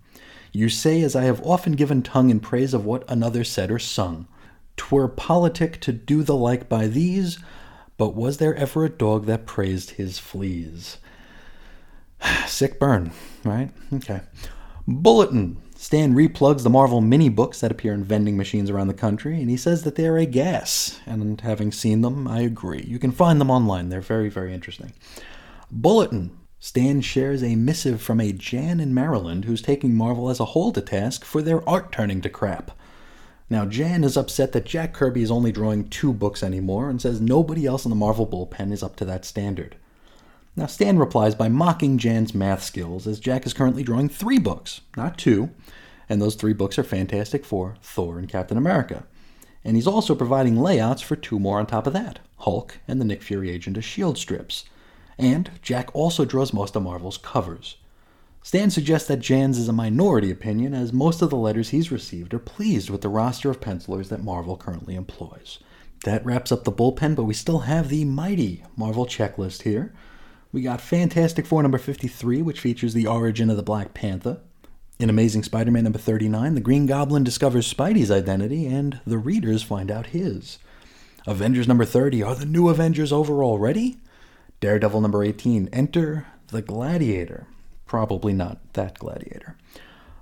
You 0.53 0.69
say, 0.69 1.03
as 1.03 1.17
I 1.17 1.25
have 1.25 1.45
often 1.47 1.73
given 1.73 2.03
tongue 2.03 2.31
in 2.31 2.41
praise 2.41 2.75
of 2.75 2.85
what 2.85 3.11
another 3.11 3.45
said 3.45 3.71
or 3.71 3.79
sung, 3.79 4.27
'twere 4.77 5.09
politic 5.09 5.81
to 5.81 5.93
do 5.93 6.23
the 6.23 6.37
like 6.37 6.69
by 6.69 6.87
these, 6.87 7.39
but 7.97 8.15
was 8.15 8.37
there 8.37 8.55
ever 8.55 8.85
a 8.85 8.91
dog 8.91 9.27
that 9.27 9.47
praised 9.47 9.93
his 9.93 10.19
fleas? 10.19 10.99
Sick 12.47 12.79
burn, 12.79 13.13
right? 13.45 13.71
Okay. 13.93 14.21
Bulletin. 14.87 15.59
Stan 15.81 16.13
replugs 16.13 16.65
the 16.65 16.71
Marvel 16.71 17.01
mini 17.01 17.29
books 17.29 17.61
that 17.61 17.71
appear 17.71 17.95
in 17.95 18.03
vending 18.03 18.37
machines 18.37 18.69
around 18.69 18.89
the 18.89 18.95
country, 18.95 19.41
and 19.41 19.49
he 19.49 19.57
says 19.57 19.85
that 19.85 19.95
they're 19.95 20.19
a 20.19 20.27
gas. 20.27 20.99
And 21.07 21.41
having 21.41 21.71
seen 21.71 22.01
them, 22.01 22.27
I 22.27 22.41
agree. 22.41 22.83
You 22.83 22.99
can 22.99 23.13
find 23.13 23.41
them 23.41 23.49
online. 23.49 23.89
They're 23.89 24.01
very, 24.01 24.29
very 24.29 24.53
interesting. 24.53 24.93
Bulletin. 25.71 26.37
Stan 26.59 27.01
shares 27.01 27.45
a 27.45 27.55
missive 27.55 28.03
from 28.03 28.21
a 28.21 28.33
Jan 28.33 28.81
in 28.81 28.93
Maryland 28.93 29.45
who's 29.45 29.63
taking 29.63 29.95
Marvel 29.95 30.29
as 30.29 30.41
a 30.41 30.47
whole 30.47 30.73
to 30.73 30.81
task 30.81 31.25
for 31.25 31.43
their 31.43 31.67
art 31.69 31.93
turning 31.93 32.21
to 32.23 32.29
crap. 32.29 32.73
Now, 33.49 33.65
Jan 33.65 34.03
is 34.03 34.17
upset 34.17 34.51
that 34.53 34.67
Jack 34.67 34.93
Kirby 34.93 35.23
is 35.23 35.31
only 35.31 35.53
drawing 35.53 35.89
two 35.89 36.13
books 36.13 36.43
anymore 36.43 36.91
and 36.91 37.01
says 37.01 37.21
nobody 37.21 37.67
else 37.67 37.85
in 37.85 37.91
the 37.91 37.97
Marvel 37.97 38.27
bullpen 38.27 38.73
is 38.73 38.83
up 38.83 38.97
to 38.97 39.05
that 39.05 39.25
standard. 39.25 39.77
Now, 40.59 40.67
Stan 40.67 40.99
replies 40.99 41.37
by 41.37 41.49
mocking 41.49 41.99
Jan's 41.99 42.35
math 42.35 42.65
skills, 42.65 43.07
as 43.07 43.21
Jack 43.21 43.47
is 43.47 43.53
currently 43.53 43.85
drawing 43.85 44.09
three 44.09 44.41
books, 44.41 44.81
not 44.97 45.17
two, 45.17 45.51
and 46.09 46.21
those 46.21 46.35
three 46.35 46.53
books 46.53 46.79
are 46.79 46.85
Fantastic 46.85 47.45
Four, 47.45 47.77
Thor, 47.83 48.19
and 48.19 48.29
Captain 48.29 48.57
America. 48.57 49.05
And 49.65 49.77
he's 49.77 49.87
also 49.87 50.15
providing 50.15 50.57
layouts 50.57 51.03
for 51.03 51.17
two 51.17 51.39
more 51.39 51.59
on 51.59 51.67
top 51.67 51.87
of 51.87 51.93
that 51.93 52.21
Hulk 52.39 52.79
and 52.87 53.01
the 53.01 53.05
Nick 53.05 53.23
Fury 53.23 53.51
Agent 53.51 53.77
of 53.77 53.85
S.H.I.E.L.D. 53.85 54.21
strips 54.21 54.65
and 55.19 55.51
Jack 55.63 55.91
also 55.95 56.25
draws 56.25 56.53
most 56.53 56.77
of 56.77 56.83
Marvel's 56.83 57.19
covers. 57.19 57.77
Stan 58.43 58.71
suggests 58.71 59.09
that 59.09 59.19
Jan's 59.19 59.59
is 59.59 59.69
a 59.69 59.73
minority 59.73 60.31
opinion, 60.31 60.73
as 60.73 60.93
most 60.93 61.21
of 61.21 61.29
the 61.29 61.37
letters 61.37 61.71
he's 61.71 61.91
received 61.91 62.33
are 62.33 62.39
pleased 62.39 62.89
with 62.89 63.03
the 63.03 63.09
roster 63.09 63.51
of 63.51 63.61
pencilers 63.61 64.09
that 64.09 64.23
Marvel 64.23 64.57
currently 64.57 64.95
employs. 64.95 65.59
That 66.05 66.25
wraps 66.25 66.53
up 66.53 66.63
the 66.63 66.73
bullpen, 66.73 67.17
but 67.17 67.25
we 67.25 67.35
still 67.35 67.61
have 67.61 67.89
the 67.89 68.05
mighty 68.05 68.63
Marvel 68.77 69.05
checklist 69.05 69.63
here. 69.63 69.93
We 70.53 70.63
got 70.63 70.81
Fantastic 70.81 71.45
Four 71.45 71.63
number 71.63 71.79
53, 71.79 72.41
which 72.41 72.61
features 72.61 72.95
the 72.95 73.09
origin 73.09 73.51
of 73.51 73.57
the 73.57 73.63
Black 73.63 73.93
Panther. 73.93 74.41
In 74.99 75.09
Amazing 75.09 75.45
Spider 75.45 75.71
Man 75.71 75.85
number 75.85 75.99
39, 75.99 76.57
the 76.57 76.61
Green 76.61 76.87
Goblin 76.87 77.23
discovers 77.23 77.73
Spidey's 77.73 78.11
identity, 78.11 78.67
and 78.67 79.01
the 79.07 79.17
readers 79.17 79.63
find 79.63 79.93
out 79.93 80.07
his. 80.07 80.59
Avengers 81.25 81.69
number 81.69 81.85
30, 81.85 82.21
are 82.25 82.35
the 82.35 82.45
new 82.45 82.69
Avengers 82.69 83.13
over 83.13 83.45
already? 83.45 83.99
Daredevil 84.59 85.01
number 85.01 85.23
18, 85.23 85.69
Enter 85.73 86.27
the 86.49 86.63
Gladiator. 86.63 87.47
Probably 87.87 88.33
not 88.33 88.59
that 88.73 88.99
gladiator. 88.99 89.57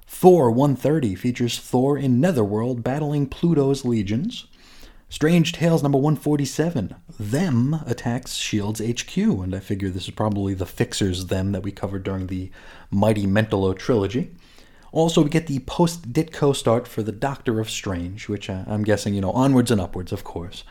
Thor 0.07 0.51
130 0.51 1.15
features 1.15 1.59
Thor 1.59 1.97
in 1.97 2.20
Netherworld 2.20 2.85
battling 2.85 3.28
Pluto's 3.28 3.82
legions. 3.86 4.47
Strange 5.09 5.55
Tales 5.55 5.82
number 5.82 5.97
147, 5.97 6.94
Them 7.19 7.81
attacks 7.86 8.35
Shield's 8.35 8.81
HQ, 8.81 9.16
and 9.16 9.55
I 9.55 9.61
figure 9.61 9.89
this 9.89 10.05
is 10.05 10.11
probably 10.11 10.53
the 10.53 10.66
Fixers 10.66 11.27
Them 11.27 11.53
that 11.53 11.62
we 11.62 11.73
covered 11.73 12.03
during 12.03 12.27
the 12.27 12.51
Mighty 12.90 13.27
Mentallo 13.27 13.73
trilogy. 13.73 14.32
Also, 14.97 15.20
we 15.20 15.28
get 15.28 15.47
the 15.47 15.59
post 15.59 16.10
Ditko 16.10 16.56
start 16.56 16.89
for 16.89 17.02
the 17.02 17.12
Doctor 17.12 17.60
of 17.60 17.68
Strange, 17.68 18.31
which 18.31 18.48
uh, 18.48 18.64
I'm 18.66 18.82
guessing, 18.82 19.12
you 19.12 19.20
know, 19.20 19.31
onwards 19.32 19.70
and 19.70 19.78
upwards, 19.78 20.10
of 20.10 20.24
course. 20.24 20.64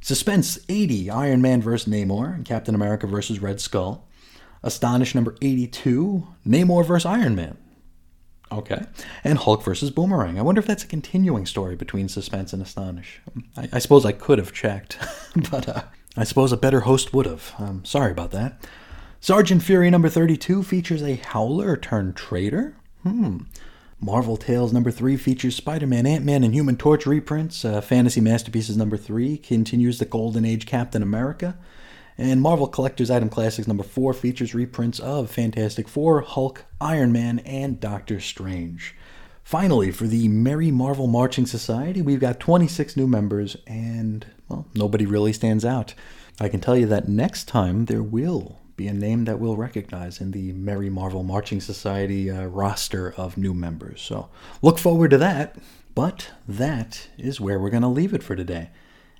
Suspense 0.00 0.58
80, 0.68 1.08
Iron 1.08 1.40
Man 1.40 1.62
vs. 1.62 1.88
Namor, 1.88 2.34
and 2.34 2.44
Captain 2.44 2.74
America 2.74 3.06
vs. 3.06 3.38
Red 3.38 3.60
Skull. 3.60 4.08
Astonish 4.64 5.14
number 5.14 5.36
82, 5.40 6.26
Namor 6.44 6.84
vs. 6.84 7.06
Iron 7.06 7.36
Man. 7.36 7.56
Okay. 8.50 8.82
And 9.22 9.38
Hulk 9.38 9.62
versus 9.62 9.92
Boomerang. 9.92 10.36
I 10.36 10.42
wonder 10.42 10.58
if 10.58 10.66
that's 10.66 10.82
a 10.82 10.88
continuing 10.88 11.46
story 11.46 11.76
between 11.76 12.08
Suspense 12.08 12.52
and 12.52 12.60
Astonish. 12.60 13.20
I, 13.56 13.68
I 13.74 13.78
suppose 13.78 14.04
I 14.04 14.10
could 14.10 14.38
have 14.38 14.52
checked, 14.52 14.98
but 15.52 15.68
uh, 15.68 15.82
I 16.16 16.24
suppose 16.24 16.50
a 16.50 16.56
better 16.56 16.80
host 16.80 17.14
would 17.14 17.26
have. 17.26 17.54
Um, 17.56 17.84
sorry 17.84 18.10
about 18.10 18.32
that. 18.32 18.66
Sergeant 19.20 19.62
Fury 19.62 19.90
number 19.90 20.08
32 20.08 20.64
features 20.64 21.04
a 21.04 21.14
Howler 21.14 21.76
turned 21.76 22.16
traitor. 22.16 22.74
Hmm. 23.02 23.38
Marvel 24.00 24.38
Tales 24.38 24.72
number 24.72 24.90
three 24.90 25.18
features 25.18 25.54
Spider 25.54 25.86
Man, 25.86 26.06
Ant 26.06 26.24
Man, 26.24 26.42
and 26.42 26.54
Human 26.54 26.76
Torch 26.76 27.04
reprints. 27.06 27.64
Uh, 27.64 27.82
Fantasy 27.82 28.20
Masterpieces 28.20 28.76
number 28.76 28.96
three 28.96 29.36
continues 29.36 29.98
the 29.98 30.06
Golden 30.06 30.44
Age 30.44 30.64
Captain 30.64 31.02
America. 31.02 31.58
And 32.16 32.40
Marvel 32.40 32.66
Collector's 32.66 33.10
Item 33.10 33.28
Classics 33.28 33.68
number 33.68 33.82
four 33.82 34.14
features 34.14 34.54
reprints 34.54 35.00
of 35.00 35.30
Fantastic 35.30 35.86
Four, 35.86 36.22
Hulk, 36.22 36.64
Iron 36.80 37.12
Man, 37.12 37.40
and 37.40 37.78
Doctor 37.78 38.20
Strange. 38.20 38.94
Finally, 39.44 39.90
for 39.90 40.06
the 40.06 40.28
Merry 40.28 40.70
Marvel 40.70 41.06
Marching 41.06 41.46
Society, 41.46 42.00
we've 42.00 42.20
got 42.20 42.40
26 42.40 42.96
new 42.96 43.06
members, 43.06 43.56
and, 43.66 44.26
well, 44.48 44.66
nobody 44.74 45.04
really 45.04 45.32
stands 45.32 45.64
out. 45.64 45.94
I 46.38 46.48
can 46.48 46.60
tell 46.60 46.76
you 46.76 46.86
that 46.86 47.08
next 47.08 47.48
time 47.48 47.86
there 47.86 48.02
will 48.02 48.59
be 48.80 48.88
a 48.88 48.94
name 48.94 49.26
that 49.26 49.38
we'll 49.38 49.56
recognize 49.56 50.22
in 50.22 50.30
the 50.30 50.52
Merry 50.52 50.88
Marvel 50.88 51.22
Marching 51.22 51.60
Society 51.60 52.30
uh, 52.30 52.46
roster 52.46 53.12
of 53.14 53.36
new 53.36 53.52
members. 53.52 54.00
So 54.00 54.30
look 54.62 54.78
forward 54.78 55.10
to 55.10 55.18
that. 55.18 55.56
But 55.94 56.30
that 56.48 57.08
is 57.18 57.42
where 57.42 57.58
we're 57.58 57.68
going 57.68 57.82
to 57.82 57.88
leave 57.88 58.14
it 58.14 58.22
for 58.22 58.34
today. 58.34 58.70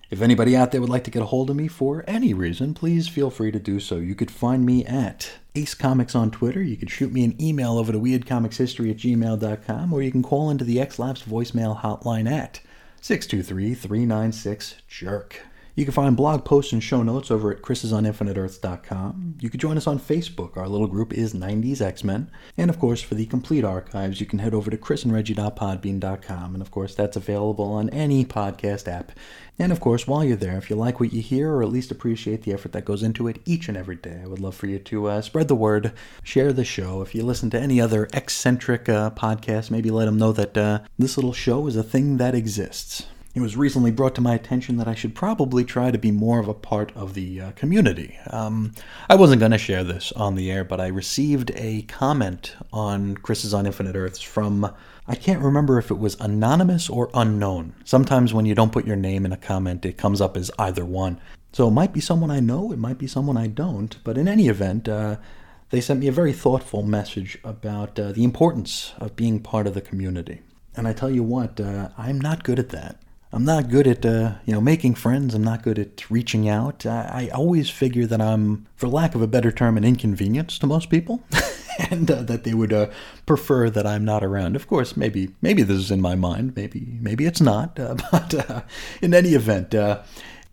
If 0.09 0.23
anybody 0.23 0.57
out 0.57 0.73
there 0.73 0.81
would 0.81 0.89
like 0.89 1.05
to 1.05 1.11
get 1.11 1.21
a 1.21 1.27
hold 1.27 1.51
of 1.51 1.57
me 1.57 1.69
for 1.69 2.05
any 2.07 2.33
reason, 2.33 2.73
please 2.73 3.07
feel 3.07 3.29
free 3.29 3.53
to 3.53 3.59
do 3.59 3.81
so. 3.81 3.97
You 3.97 4.15
could 4.15 4.31
find 4.31 4.65
me 4.65 4.83
at 4.87 5.33
Ace 5.55 5.75
Comics 5.75 6.15
on 6.15 6.31
Twitter. 6.31 6.63
You 6.63 6.79
can 6.79 6.89
shoot 6.89 7.13
me 7.13 7.23
an 7.23 7.37
email 7.39 7.77
over 7.77 7.93
to 7.93 8.01
weirdcomicshistory 8.01 8.91
at 8.91 8.97
gmail.com, 8.97 9.93
or 9.93 10.01
you 10.01 10.11
can 10.11 10.23
call 10.23 10.49
into 10.49 10.65
the 10.65 10.81
X-Lapsed 10.81 11.29
voicemail 11.29 11.83
hotline 11.83 12.31
at 12.31 12.61
623 13.03 13.75
396 13.75 14.77
Jerk. 14.89 15.43
You 15.75 15.85
can 15.85 15.95
find 15.95 16.17
blog 16.17 16.45
posts 16.45 16.73
and 16.73 16.83
show 16.83 17.03
notes 17.03 17.31
over 17.31 17.53
at 17.53 17.63
chrisisoninfiniteearths.com. 17.63 19.37
You 19.41 19.51
can 19.51 19.61
join 19.61 19.77
us 19.77 19.87
on 19.87 19.99
Facebook. 19.99 20.57
Our 20.57 20.69
little 20.69 20.87
group 20.87 21.13
is 21.13 21.33
90s 21.33 21.81
X-Men. 21.81 22.31
And 22.57 22.69
of 22.69 22.79
course, 22.79 23.01
for 23.01 23.15
the 23.15 23.27
complete 23.27 23.65
archives, 23.65 24.21
you 24.21 24.27
can 24.27 24.41
head 24.41 24.53
over 24.53 24.71
to 24.71 24.77
chrisandreggie.podbean.com. 24.77 26.55
And 26.55 26.63
of 26.63 26.71
course, 26.71 26.95
that's 26.95 27.17
available 27.17 27.73
on 27.73 27.89
any 27.91 28.25
podcast 28.25 28.89
app. 28.89 29.13
And 29.59 29.73
of 29.73 29.81
course, 29.81 30.07
while 30.07 30.25
you're 30.25 30.37
there, 30.37 30.57
if 30.57 30.71
you 30.71 30.77
like 30.77 31.01
what 31.01 31.13
you 31.13 31.21
hear 31.21 31.53
or 31.53 31.63
at 31.63 31.69
least 31.69 31.91
appreciate 31.91 32.43
the 32.43 32.53
effort 32.53 32.73
that 32.73 32.85
goes 32.85 33.03
into 33.03 33.29
it 33.29 33.41
each 33.45 33.69
and 33.69 33.77
every 33.77 33.97
day, 33.97 34.21
I 34.23 34.27
would 34.27 34.41
love 34.41 34.57
for 34.57 34.67
you 34.67 34.79
to 34.79 35.07
uh, 35.07 35.21
spread 35.21 35.49
the 35.49 35.55
word, 35.55 35.93
share 36.23 36.53
the 36.53 36.65
show. 36.65 37.03
If 37.03 37.15
you 37.15 37.23
listen 37.23 37.51
to 37.51 37.61
any 37.61 37.81
other 37.81 38.09
eccentric 38.15 38.89
uh, 38.89 39.11
podcast, 39.11 39.71
maybe 39.71 39.91
let 39.91 40.07
them 40.07 40.19
know 40.19 40.33
that 40.33 40.57
uh, 40.57 40.81
this 40.99 41.17
little 41.17 41.35
show 41.35 41.67
is 41.67 41.77
a 41.77 41.83
thing 41.83 42.17
that 42.17 42.35
exists. 42.35 43.07
It 43.33 43.41
was 43.41 43.57
recently 43.57 43.93
brought 43.93 44.17
to 44.17 44.21
my 44.21 44.35
attention 44.35 44.77
that 44.79 44.89
I 44.89 44.97
should 44.97 45.15
probably 45.15 45.65
try 45.65 45.93
to 45.93 45.99
be 45.99 46.11
more 46.11 46.41
of 46.41 46.49
a 46.49 46.55
part 46.55 46.91
of 46.97 47.15
the 47.15 47.41
uh, 47.41 47.51
community. 47.53 48.19
Um, 48.27 48.73
I 49.09 49.15
wasn't 49.15 49.39
going 49.39 49.53
to 49.53 49.59
share 49.59 49.85
this 49.85 50.11
on 50.13 50.35
the 50.35 50.51
air, 50.51 50.65
but 50.65 50.81
I 50.81 50.89
received 50.89 51.53
a 51.55 51.83
comment 51.83 52.57
on 52.73 53.17
Chris's 53.17 53.55
on 53.55 53.67
Infinite 53.67 53.95
Earths 53.95 54.21
from, 54.21 54.75
I 55.07 55.15
can't 55.15 55.45
remember 55.45 55.79
if 55.79 55.93
it 55.93 55.99
was 55.99 56.19
anonymous 56.19 56.91
or 56.91 57.09
unknown. 57.15 57.75
Sometimes 57.85 58.35
when 58.35 58.47
you 58.47 58.57
don't 58.57 58.73
put 58.73 58.85
your 58.85 58.97
name 58.97 59.25
in 59.25 59.33
a 59.33 59.37
comment, 59.37 59.87
it 59.87 59.97
comes 59.97 60.21
up 60.21 60.37
as 60.37 60.51
either 60.59 60.85
one. 60.85 61.21
So 61.53 61.69
it 61.69 61.73
might 61.73 61.93
be 61.93 62.01
someone 62.01 62.33
I 62.33 62.41
know, 62.41 62.73
it 62.73 62.79
might 62.79 62.99
be 62.99 63.07
someone 63.07 63.37
I 63.37 63.47
don't, 63.47 63.97
but 64.03 64.19
in 64.19 64.27
any 64.27 64.49
event, 64.49 64.89
uh, 64.89 65.19
they 65.71 65.81
sent 65.81 66.01
me 66.01 66.09
a 66.09 66.13
very 66.13 66.33
thoughtful 66.33 66.83
message 66.83 67.39
about 67.45 67.97
uh, 67.97 68.11
the 68.11 68.25
importance 68.25 68.93
of 68.99 69.15
being 69.15 69.39
part 69.39 69.69
of 69.69 69.75
the 69.75 69.81
community. 69.81 70.41
And 70.77 70.89
I 70.89 70.93
tell 70.93 71.11
you 71.11 71.23
what, 71.23 71.61
uh, 71.61 71.91
I'm 71.97 72.21
not 72.21 72.43
good 72.43 72.59
at 72.59 72.71
that. 72.71 73.01
I'm 73.33 73.45
not 73.45 73.71
good 73.71 73.87
at 73.87 74.05
uh, 74.05 74.35
you 74.45 74.53
know 74.53 74.61
making 74.61 74.95
friends. 74.97 75.35
I'm 75.35 75.45
not 75.45 75.63
good 75.63 75.79
at 75.79 76.11
reaching 76.11 76.49
out. 76.49 76.85
I, 76.85 77.29
I, 77.31 77.35
always 77.35 77.71
figure 77.71 78.07
that 78.07 78.21
I'm, 78.21 78.67
for 78.75 78.89
lack 78.89 79.15
of 79.15 79.23
a 79.23 79.29
better 79.29 79.53
term, 79.53 79.77
an 79.77 79.85
inconvenience 79.85 80.59
to 80.59 80.67
most 80.67 80.91
people, 80.91 81.23
and 81.91 82.11
uh, 82.11 82.23
that 82.23 82.43
they 82.43 82.55
would 82.55 82.73
uh, 82.73 82.91
prefer 83.27 83.71
that 83.71 83.87
I'm 83.87 84.05
not 84.05 84.25
around. 84.25 84.57
Of 84.57 84.67
course, 84.67 84.97
maybe 84.97 85.31
maybe 85.43 85.63
this 85.63 85.79
is 85.79 85.91
in 85.93 86.01
my 86.01 86.17
mind. 86.17 86.57
Maybe 86.57 86.99
maybe 87.01 87.25
it's 87.25 87.41
not. 87.41 87.79
Uh, 87.79 87.95
but 88.11 88.51
uh, 88.51 88.63
in 89.01 89.15
any 89.15 89.35
event, 89.35 89.77
uh, 89.77 90.03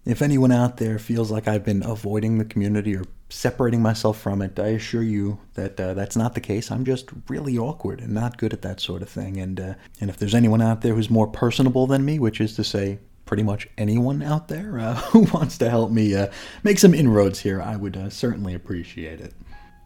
if 0.06 0.22
anyone 0.22 0.52
out 0.52 0.78
there 0.78 1.00
feels 1.00 1.32
like 1.32 1.48
I've 1.48 1.66
been 1.66 1.84
avoiding 1.84 2.38
the 2.38 2.46
community 2.46 2.96
or 2.96 3.06
separating 3.30 3.82
myself 3.82 4.20
from 4.20 4.42
it, 4.42 4.60
I 4.60 4.68
assure 4.68 5.04
you 5.04 5.40
that 5.56 5.80
uh, 5.80 5.94
that's 5.94 6.16
not 6.16 6.34
the 6.34 6.42
case. 6.42 6.72
I'm 6.72 6.86
just 6.86 7.10
really 7.28 7.58
awkward 7.58 8.00
and 8.00 8.14
not 8.14 8.38
good 8.38 8.54
at 8.54 8.62
that 8.62 8.80
sort 8.80 9.02
of 9.02 9.10
thing. 9.10 9.38
And 9.38 9.60
uh, 9.60 9.74
and 10.00 10.10
if 10.10 10.18
there's 10.18 10.36
anyone 10.36 10.62
out 10.62 10.82
there 10.82 10.96
who's 10.96 11.10
more 11.10 11.28
personable 11.28 11.88
than 11.88 12.06
me, 12.06 12.20
which 12.20 12.40
is 12.42 12.56
to 12.56 12.64
say, 12.64 13.00
pretty 13.26 13.44
much 13.44 13.68
anyone 13.78 14.24
out 14.24 14.48
there 14.48 14.80
uh, 14.80 14.96
who 15.12 15.22
wants 15.34 15.58
to 15.60 15.70
help 15.70 15.92
me 15.92 16.16
uh, 16.16 16.28
make 16.64 16.80
some 16.80 16.94
inroads 16.94 17.40
here, 17.40 17.62
I 17.62 17.76
would 17.76 17.98
uh, 17.98 18.10
certainly 18.10 18.54
appreciate 18.54 19.22
it. 19.22 19.34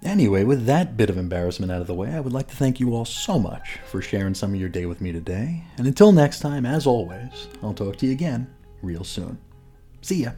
Anyway, 0.04 0.44
with 0.44 0.66
that 0.66 0.98
bit 0.98 1.12
of 1.12 1.18
embarrassment 1.18 1.72
out 1.72 1.82
of 1.82 1.86
the 1.88 1.94
way, 1.94 2.12
I 2.12 2.20
would 2.20 2.34
like 2.34 2.48
to 2.48 2.56
thank 2.56 2.80
you 2.80 2.96
all 2.96 3.06
so 3.06 3.38
much 3.38 3.78
for 3.86 4.02
sharing 4.02 4.34
some 4.34 4.54
of 4.54 4.60
your 4.60 4.70
day 4.70 4.88
with 4.88 5.00
me 5.00 5.12
today. 5.12 5.64
And 5.78 5.86
until 5.86 6.12
next 6.12 6.40
time, 6.40 6.66
as 6.66 6.88
always, 6.88 7.48
I'll 7.62 7.74
talk 7.74 7.98
to 7.98 8.08
you 8.08 8.12
again 8.12 8.52
real 8.82 9.04
soon. 9.04 9.38
See 10.02 10.24
ya. 10.24 10.32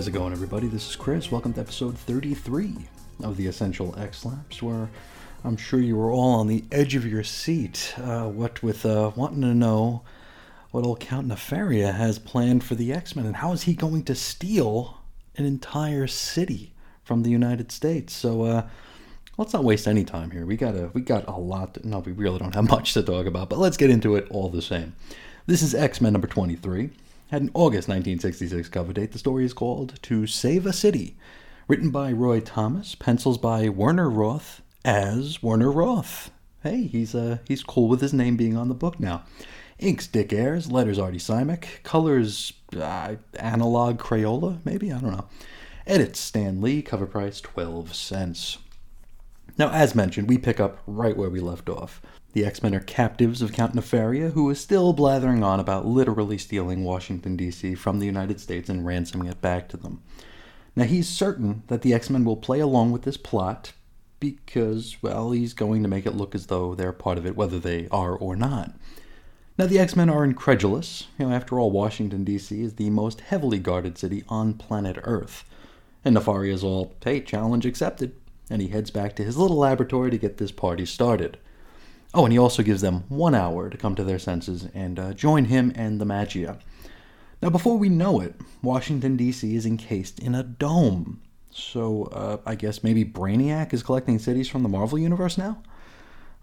How's 0.00 0.08
it 0.08 0.12
going, 0.12 0.32
everybody? 0.32 0.66
This 0.66 0.88
is 0.88 0.96
Chris. 0.96 1.30
Welcome 1.30 1.52
to 1.52 1.60
episode 1.60 1.98
33 1.98 2.74
of 3.22 3.36
the 3.36 3.46
Essential 3.46 3.94
X-Lapsed, 3.98 4.62
where 4.62 4.88
I'm 5.44 5.58
sure 5.58 5.78
you 5.78 5.94
were 5.94 6.10
all 6.10 6.40
on 6.40 6.46
the 6.46 6.64
edge 6.72 6.94
of 6.94 7.04
your 7.04 7.22
seat, 7.22 7.92
uh, 7.98 8.24
what 8.24 8.62
with 8.62 8.86
uh, 8.86 9.10
wanting 9.14 9.42
to 9.42 9.54
know 9.54 10.00
what 10.70 10.86
old 10.86 11.00
Count 11.00 11.28
Nefaria 11.28 11.94
has 11.94 12.18
planned 12.18 12.64
for 12.64 12.76
the 12.76 12.94
X 12.94 13.14
Men 13.14 13.26
and 13.26 13.36
how 13.36 13.52
is 13.52 13.64
he 13.64 13.74
going 13.74 14.02
to 14.04 14.14
steal 14.14 15.02
an 15.36 15.44
entire 15.44 16.06
city 16.06 16.72
from 17.04 17.22
the 17.22 17.30
United 17.30 17.70
States. 17.70 18.14
So, 18.14 18.44
uh, 18.44 18.68
let's 19.36 19.52
not 19.52 19.64
waste 19.64 19.86
any 19.86 20.04
time 20.04 20.30
here. 20.30 20.46
We 20.46 20.56
got 20.56 20.76
a 20.76 20.88
we 20.94 21.02
got 21.02 21.28
a 21.28 21.38
lot. 21.38 21.74
To, 21.74 21.86
no, 21.86 21.98
we 21.98 22.12
really 22.12 22.38
don't 22.38 22.54
have 22.54 22.70
much 22.70 22.94
to 22.94 23.02
talk 23.02 23.26
about, 23.26 23.50
but 23.50 23.58
let's 23.58 23.76
get 23.76 23.90
into 23.90 24.16
it 24.16 24.28
all 24.30 24.48
the 24.48 24.62
same. 24.62 24.94
This 25.44 25.60
is 25.60 25.74
X 25.74 26.00
Men 26.00 26.14
number 26.14 26.26
23 26.26 26.88
had 27.30 27.42
an 27.42 27.50
August 27.54 27.86
1966 27.86 28.68
cover 28.68 28.92
date. 28.92 29.12
The 29.12 29.18
story 29.18 29.44
is 29.44 29.52
called 29.52 30.02
To 30.02 30.26
Save 30.26 30.66
a 30.66 30.72
City, 30.72 31.16
written 31.68 31.90
by 31.90 32.10
Roy 32.10 32.40
Thomas, 32.40 32.96
pencils 32.96 33.38
by 33.38 33.68
Werner 33.68 34.10
Roth 34.10 34.62
as 34.84 35.40
Werner 35.40 35.70
Roth. 35.70 36.32
Hey, 36.64 36.82
he's 36.82 37.14
uh 37.14 37.38
he's 37.46 37.62
cool 37.62 37.88
with 37.88 38.00
his 38.00 38.12
name 38.12 38.36
being 38.36 38.56
on 38.56 38.68
the 38.68 38.74
book 38.74 38.98
now. 38.98 39.22
Inks 39.78 40.08
Dick 40.08 40.32
Ayers, 40.32 40.72
letters 40.72 40.98
Artie 40.98 41.18
Simek, 41.18 41.82
colors 41.84 42.52
uh, 42.76 43.14
analog 43.38 43.98
Crayola, 43.98 44.58
maybe 44.64 44.92
I 44.92 44.98
don't 44.98 45.12
know. 45.12 45.28
Edits 45.86 46.18
Stan 46.18 46.60
Lee, 46.60 46.82
cover 46.82 47.06
price 47.06 47.40
12 47.40 47.94
cents. 47.94 48.58
Now, 49.56 49.70
as 49.70 49.94
mentioned, 49.94 50.28
we 50.28 50.36
pick 50.36 50.58
up 50.58 50.78
right 50.86 51.16
where 51.16 51.30
we 51.30 51.40
left 51.40 51.68
off. 51.68 52.02
The 52.32 52.44
X 52.44 52.62
Men 52.62 52.74
are 52.74 52.80
captives 52.80 53.42
of 53.42 53.52
Count 53.52 53.74
Nefaria, 53.74 54.32
who 54.32 54.48
is 54.50 54.60
still 54.60 54.92
blathering 54.92 55.42
on 55.42 55.58
about 55.58 55.86
literally 55.86 56.38
stealing 56.38 56.84
Washington, 56.84 57.36
D.C. 57.36 57.74
from 57.74 57.98
the 57.98 58.06
United 58.06 58.38
States 58.38 58.68
and 58.68 58.86
ransoming 58.86 59.26
it 59.26 59.40
back 59.40 59.68
to 59.68 59.76
them. 59.76 60.00
Now, 60.76 60.84
he's 60.84 61.08
certain 61.08 61.64
that 61.66 61.82
the 61.82 61.92
X 61.92 62.08
Men 62.08 62.24
will 62.24 62.36
play 62.36 62.60
along 62.60 62.92
with 62.92 63.02
this 63.02 63.16
plot 63.16 63.72
because, 64.20 64.96
well, 65.02 65.32
he's 65.32 65.54
going 65.54 65.82
to 65.82 65.88
make 65.88 66.06
it 66.06 66.14
look 66.14 66.34
as 66.34 66.46
though 66.46 66.74
they're 66.74 66.92
part 66.92 67.18
of 67.18 67.26
it, 67.26 67.34
whether 67.34 67.58
they 67.58 67.88
are 67.90 68.14
or 68.14 68.36
not. 68.36 68.72
Now, 69.58 69.66
the 69.66 69.80
X 69.80 69.96
Men 69.96 70.08
are 70.08 70.22
incredulous. 70.22 71.08
You 71.18 71.26
know, 71.26 71.34
after 71.34 71.58
all, 71.58 71.72
Washington, 71.72 72.22
D.C. 72.22 72.62
is 72.62 72.74
the 72.74 72.90
most 72.90 73.22
heavily 73.22 73.58
guarded 73.58 73.98
city 73.98 74.22
on 74.28 74.54
planet 74.54 74.98
Earth. 75.02 75.44
And 76.04 76.16
Nefaria's 76.16 76.62
all, 76.62 76.94
hey, 77.04 77.20
challenge 77.20 77.66
accepted. 77.66 78.14
And 78.48 78.62
he 78.62 78.68
heads 78.68 78.90
back 78.90 79.16
to 79.16 79.24
his 79.24 79.36
little 79.36 79.58
laboratory 79.58 80.10
to 80.12 80.18
get 80.18 80.36
this 80.36 80.52
party 80.52 80.86
started. 80.86 81.36
Oh, 82.12 82.24
and 82.24 82.32
he 82.32 82.38
also 82.38 82.62
gives 82.62 82.80
them 82.80 83.04
one 83.08 83.34
hour 83.34 83.70
to 83.70 83.76
come 83.76 83.94
to 83.94 84.02
their 84.02 84.18
senses 84.18 84.66
and 84.74 84.98
uh, 84.98 85.12
join 85.12 85.44
him 85.44 85.72
and 85.76 86.00
the 86.00 86.04
Maggia. 86.04 86.58
Now, 87.40 87.50
before 87.50 87.78
we 87.78 87.88
know 87.88 88.20
it, 88.20 88.34
Washington, 88.62 89.16
D.C. 89.16 89.54
is 89.54 89.64
encased 89.64 90.18
in 90.18 90.34
a 90.34 90.42
dome. 90.42 91.22
So, 91.50 92.04
uh, 92.04 92.38
I 92.44 92.54
guess 92.54 92.82
maybe 92.82 93.04
Brainiac 93.04 93.72
is 93.72 93.82
collecting 93.82 94.18
cities 94.18 94.48
from 94.48 94.62
the 94.62 94.68
Marvel 94.68 94.98
Universe 94.98 95.38
now? 95.38 95.62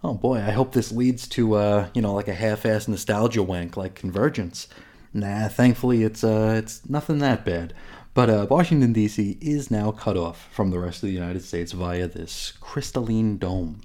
Oh 0.02 0.14
boy, 0.14 0.38
I 0.38 0.50
hope 0.52 0.72
this 0.72 0.92
leads 0.92 1.26
to, 1.28 1.54
uh, 1.54 1.88
you 1.92 2.00
know, 2.00 2.14
like 2.14 2.28
a 2.28 2.34
half-ass 2.34 2.88
nostalgia 2.88 3.42
wank 3.42 3.76
like 3.76 3.94
Convergence. 3.94 4.68
Nah, 5.12 5.48
thankfully 5.48 6.02
it's, 6.02 6.22
uh, 6.22 6.54
it's 6.56 6.88
nothing 6.88 7.18
that 7.18 7.44
bad. 7.44 7.74
But 8.14 8.30
uh, 8.30 8.46
Washington, 8.48 8.92
D.C. 8.92 9.38
is 9.40 9.70
now 9.70 9.90
cut 9.90 10.16
off 10.16 10.48
from 10.52 10.70
the 10.70 10.78
rest 10.78 11.02
of 11.02 11.08
the 11.08 11.14
United 11.14 11.42
States 11.42 11.72
via 11.72 12.06
this 12.08 12.52
crystalline 12.60 13.38
dome. 13.38 13.82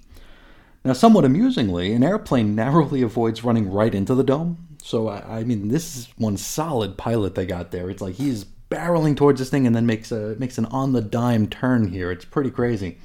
Now, 0.85 0.93
somewhat 0.93 1.25
amusingly, 1.25 1.93
an 1.93 2.03
airplane 2.03 2.55
narrowly 2.55 3.01
avoids 3.01 3.43
running 3.43 3.71
right 3.71 3.93
into 3.93 4.15
the 4.15 4.23
dome. 4.23 4.67
So, 4.83 5.07
I, 5.07 5.39
I 5.39 5.43
mean, 5.43 5.69
this 5.69 5.95
is 5.95 6.09
one 6.17 6.37
solid 6.37 6.97
pilot 6.97 7.35
they 7.35 7.45
got 7.45 7.71
there. 7.71 7.89
It's 7.89 8.01
like 8.01 8.15
he's 8.15 8.45
barreling 8.73 9.15
towards 9.15 9.39
this 9.39 9.49
thing 9.49 9.67
and 9.67 9.75
then 9.75 9.85
makes 9.85 10.11
a 10.11 10.35
makes 10.39 10.57
an 10.57 10.65
on 10.65 10.93
the 10.93 11.01
dime 11.01 11.47
turn 11.47 11.89
here. 11.89 12.11
It's 12.11 12.25
pretty 12.25 12.49
crazy. 12.49 12.97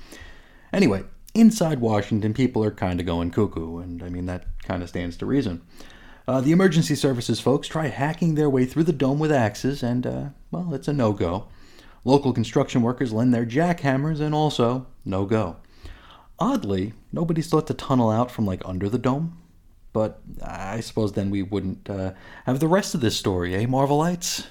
Anyway, 0.72 1.04
inside 1.34 1.80
Washington, 1.80 2.34
people 2.34 2.64
are 2.64 2.70
kind 2.70 3.00
of 3.00 3.06
going 3.06 3.30
cuckoo, 3.30 3.78
and 3.78 4.02
I 4.02 4.08
mean 4.08 4.26
that 4.26 4.46
kind 4.62 4.82
of 4.82 4.88
stands 4.88 5.16
to 5.18 5.26
reason. 5.26 5.62
Uh, 6.26 6.40
the 6.40 6.52
emergency 6.52 6.94
services 6.94 7.40
folks 7.40 7.68
try 7.68 7.88
hacking 7.88 8.34
their 8.34 8.50
way 8.50 8.66
through 8.66 8.84
the 8.84 8.92
dome 8.92 9.18
with 9.18 9.32
axes, 9.32 9.82
and 9.82 10.06
uh, 10.06 10.24
well, 10.50 10.74
it's 10.74 10.88
a 10.88 10.92
no 10.92 11.12
go. 11.12 11.48
Local 12.04 12.32
construction 12.32 12.82
workers 12.82 13.12
lend 13.12 13.34
their 13.34 13.46
jackhammers, 13.46 14.20
and 14.20 14.34
also 14.34 14.86
no 15.04 15.24
go. 15.26 15.56
Oddly, 16.38 16.92
nobody's 17.12 17.48
thought 17.48 17.66
to 17.66 17.74
tunnel 17.74 18.10
out 18.10 18.30
from 18.30 18.46
like 18.46 18.62
under 18.64 18.88
the 18.88 18.98
dome. 18.98 19.38
But 19.92 20.20
I 20.42 20.80
suppose 20.80 21.12
then 21.12 21.30
we 21.30 21.42
wouldn't 21.42 21.88
uh, 21.88 22.12
have 22.44 22.60
the 22.60 22.68
rest 22.68 22.94
of 22.94 23.00
this 23.00 23.16
story, 23.16 23.54
eh, 23.54 23.66
Marvelites? 23.66 24.46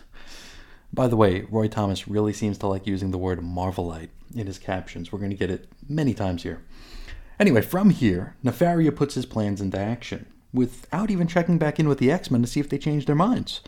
By 0.92 1.08
the 1.08 1.16
way, 1.16 1.46
Roy 1.50 1.68
Thomas 1.68 2.08
really 2.08 2.34
seems 2.34 2.58
to 2.60 2.68
like 2.68 2.88
using 2.88 3.12
the 3.12 3.18
word 3.18 3.42
Marvelite 3.42 4.10
in 4.36 4.48
his 4.48 4.58
captions. 4.58 5.12
We're 5.12 5.20
going 5.20 5.32
to 5.32 5.38
get 5.38 5.52
it 5.52 5.70
many 5.88 6.14
times 6.14 6.44
here. 6.44 6.64
Anyway, 7.40 7.62
from 7.62 7.92
here, 7.92 8.36
Nefaria 8.44 8.96
puts 8.96 9.16
his 9.16 9.26
plans 9.26 9.62
into 9.62 9.78
action, 9.78 10.26
without 10.54 11.12
even 11.12 11.28
checking 11.28 11.60
back 11.60 11.80
in 11.80 11.88
with 11.88 12.00
the 12.00 12.12
X 12.12 12.32
Men 12.32 12.42
to 12.42 12.48
see 12.48 12.60
if 12.60 12.70
they 12.70 12.80
changed 12.80 13.08
their 13.08 13.16
minds. 13.16 13.62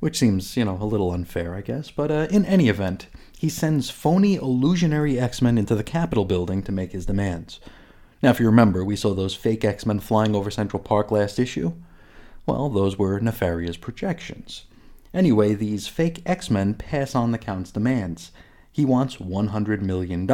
Which 0.00 0.18
seems, 0.18 0.56
you 0.56 0.64
know, 0.64 0.76
a 0.80 0.84
little 0.84 1.12
unfair, 1.12 1.54
I 1.54 1.60
guess. 1.60 1.90
But 1.90 2.10
uh, 2.10 2.26
in 2.30 2.44
any 2.44 2.68
event, 2.68 3.06
he 3.38 3.48
sends 3.48 3.90
phony 3.90 4.36
illusionary 4.36 5.18
X 5.18 5.42
Men 5.42 5.58
into 5.58 5.74
the 5.74 5.84
Capitol 5.84 6.24
building 6.24 6.62
to 6.62 6.72
make 6.72 6.92
his 6.92 7.06
demands. 7.06 7.60
Now, 8.22 8.30
if 8.30 8.40
you 8.40 8.46
remember, 8.46 8.84
we 8.84 8.96
saw 8.96 9.14
those 9.14 9.34
fake 9.34 9.64
X 9.64 9.84
Men 9.84 10.00
flying 10.00 10.34
over 10.34 10.50
Central 10.50 10.82
Park 10.82 11.10
last 11.10 11.38
issue. 11.38 11.74
Well, 12.46 12.68
those 12.68 12.98
were 12.98 13.20
Nefaria's 13.20 13.76
projections. 13.76 14.64
Anyway, 15.12 15.54
these 15.54 15.86
fake 15.86 16.22
X 16.26 16.50
Men 16.50 16.74
pass 16.74 17.14
on 17.14 17.32
the 17.32 17.38
Count's 17.38 17.70
demands. 17.70 18.32
He 18.70 18.84
wants 18.84 19.16
$100 19.16 19.80
million. 19.80 20.26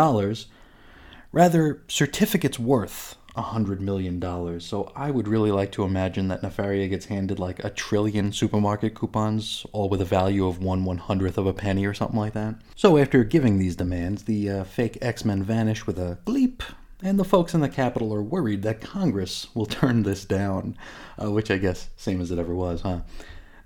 Rather, 1.33 1.83
certificates 1.87 2.59
worth 2.59 3.17
$100 3.37 3.81
million. 3.81 4.61
So 4.61 4.93
I 4.97 5.11
would 5.11 5.29
really 5.29 5.51
like 5.51 5.73
to 5.73 5.85
imagine 5.85 6.29
that 6.29 6.43
Nefaria 6.43 6.89
gets 6.89 7.07
handed 7.07 7.39
like 7.39 7.63
a 7.65 7.71
trillion 7.71 8.33
supermarket 8.33 8.95
coupons, 8.95 9.65
all 9.73 9.89
with 9.89 10.01
a 10.01 10.05
value 10.05 10.47
of 10.47 10.63
one 10.63 10.85
one 10.85 10.99
hundredth 10.99 11.39
of 11.39 11.47
a 11.47 11.53
penny 11.53 11.87
or 11.87 11.95
something 11.95 12.19
like 12.19 12.33
that. 12.35 12.57
So 12.77 12.99
after 12.99 13.25
giving 13.25 13.59
these 13.59 13.77
demands, 13.77 14.25
the 14.25 14.51
uh, 14.51 14.65
fake 14.65 14.99
X 15.01 15.25
Men 15.25 15.43
vanish 15.43 15.87
with 15.87 15.99
a 15.99 16.19
bleep, 16.25 16.63
and 17.03 17.19
the 17.19 17.25
folks 17.25 17.55
in 17.55 17.61
the 17.61 17.69
Capitol 17.69 18.13
are 18.15 18.23
worried 18.23 18.63
that 18.63 18.81
Congress 18.81 19.47
will 19.55 19.67
turn 19.81 20.03
this 20.03 20.25
down, 20.25 20.77
uh, 21.23 21.31
which 21.31 21.51
I 21.51 21.59
guess 21.59 21.89
same 21.97 22.21
as 22.21 22.31
it 22.31 22.39
ever 22.39 22.55
was, 22.55 22.83
huh? 22.83 23.01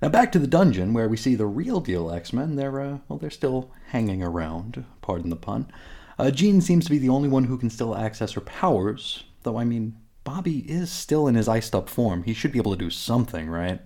Now 0.03 0.09
back 0.09 0.33
to 0.33 0.39
the 0.39 0.47
dungeon 0.47 0.93
where 0.93 1.09
we 1.09 1.17
see 1.17 1.35
the 1.35 1.47
real 1.47 1.81
deal 1.81 2.11
X 2.11 2.33
Men. 2.33 2.57
They're 2.57 2.81
uh, 2.81 2.99
well, 3.09 3.19
they're 3.19 3.31
still 3.31 3.71
hanging 3.89 4.23
around. 4.23 4.85
Pardon 5.01 5.31
the 5.31 5.37
pun. 5.37 5.71
Uh, 6.19 6.31
Jean 6.31 6.61
seems 6.61 6.85
to 6.85 6.91
be 6.91 6.99
the 6.99 7.09
only 7.09 7.29
one 7.29 7.45
who 7.45 7.59
can 7.59 7.71
still 7.71 7.97
access 7.97 8.33
her 8.33 8.41
powers, 8.41 9.25
Though, 9.45 9.59
I 9.59 9.65
mean, 9.65 9.97
Bobby 10.25 10.59
is 10.71 10.91
still 10.91 11.29
in 11.29 11.35
his 11.35 11.49
iced 11.49 11.75
up 11.75 11.89
form. 11.89 12.25
He 12.25 12.35
should 12.35 12.53
be 12.53 12.59
able 12.59 12.73
to 12.73 12.79
do 12.85 12.91
something, 12.91 13.49
right? 13.49 13.81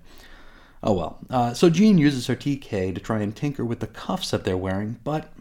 Oh 0.82 0.92
well. 0.92 1.18
Uh, 1.28 1.52
so 1.52 1.68
Jean 1.68 1.98
uses 1.98 2.28
her 2.28 2.36
TK 2.36 2.94
to 2.94 3.00
try 3.00 3.20
and 3.20 3.34
tinker 3.34 3.64
with 3.64 3.80
the 3.80 3.88
cuffs 3.88 4.30
that 4.30 4.44
they're 4.44 4.56
wearing, 4.56 4.98
but 5.04 5.32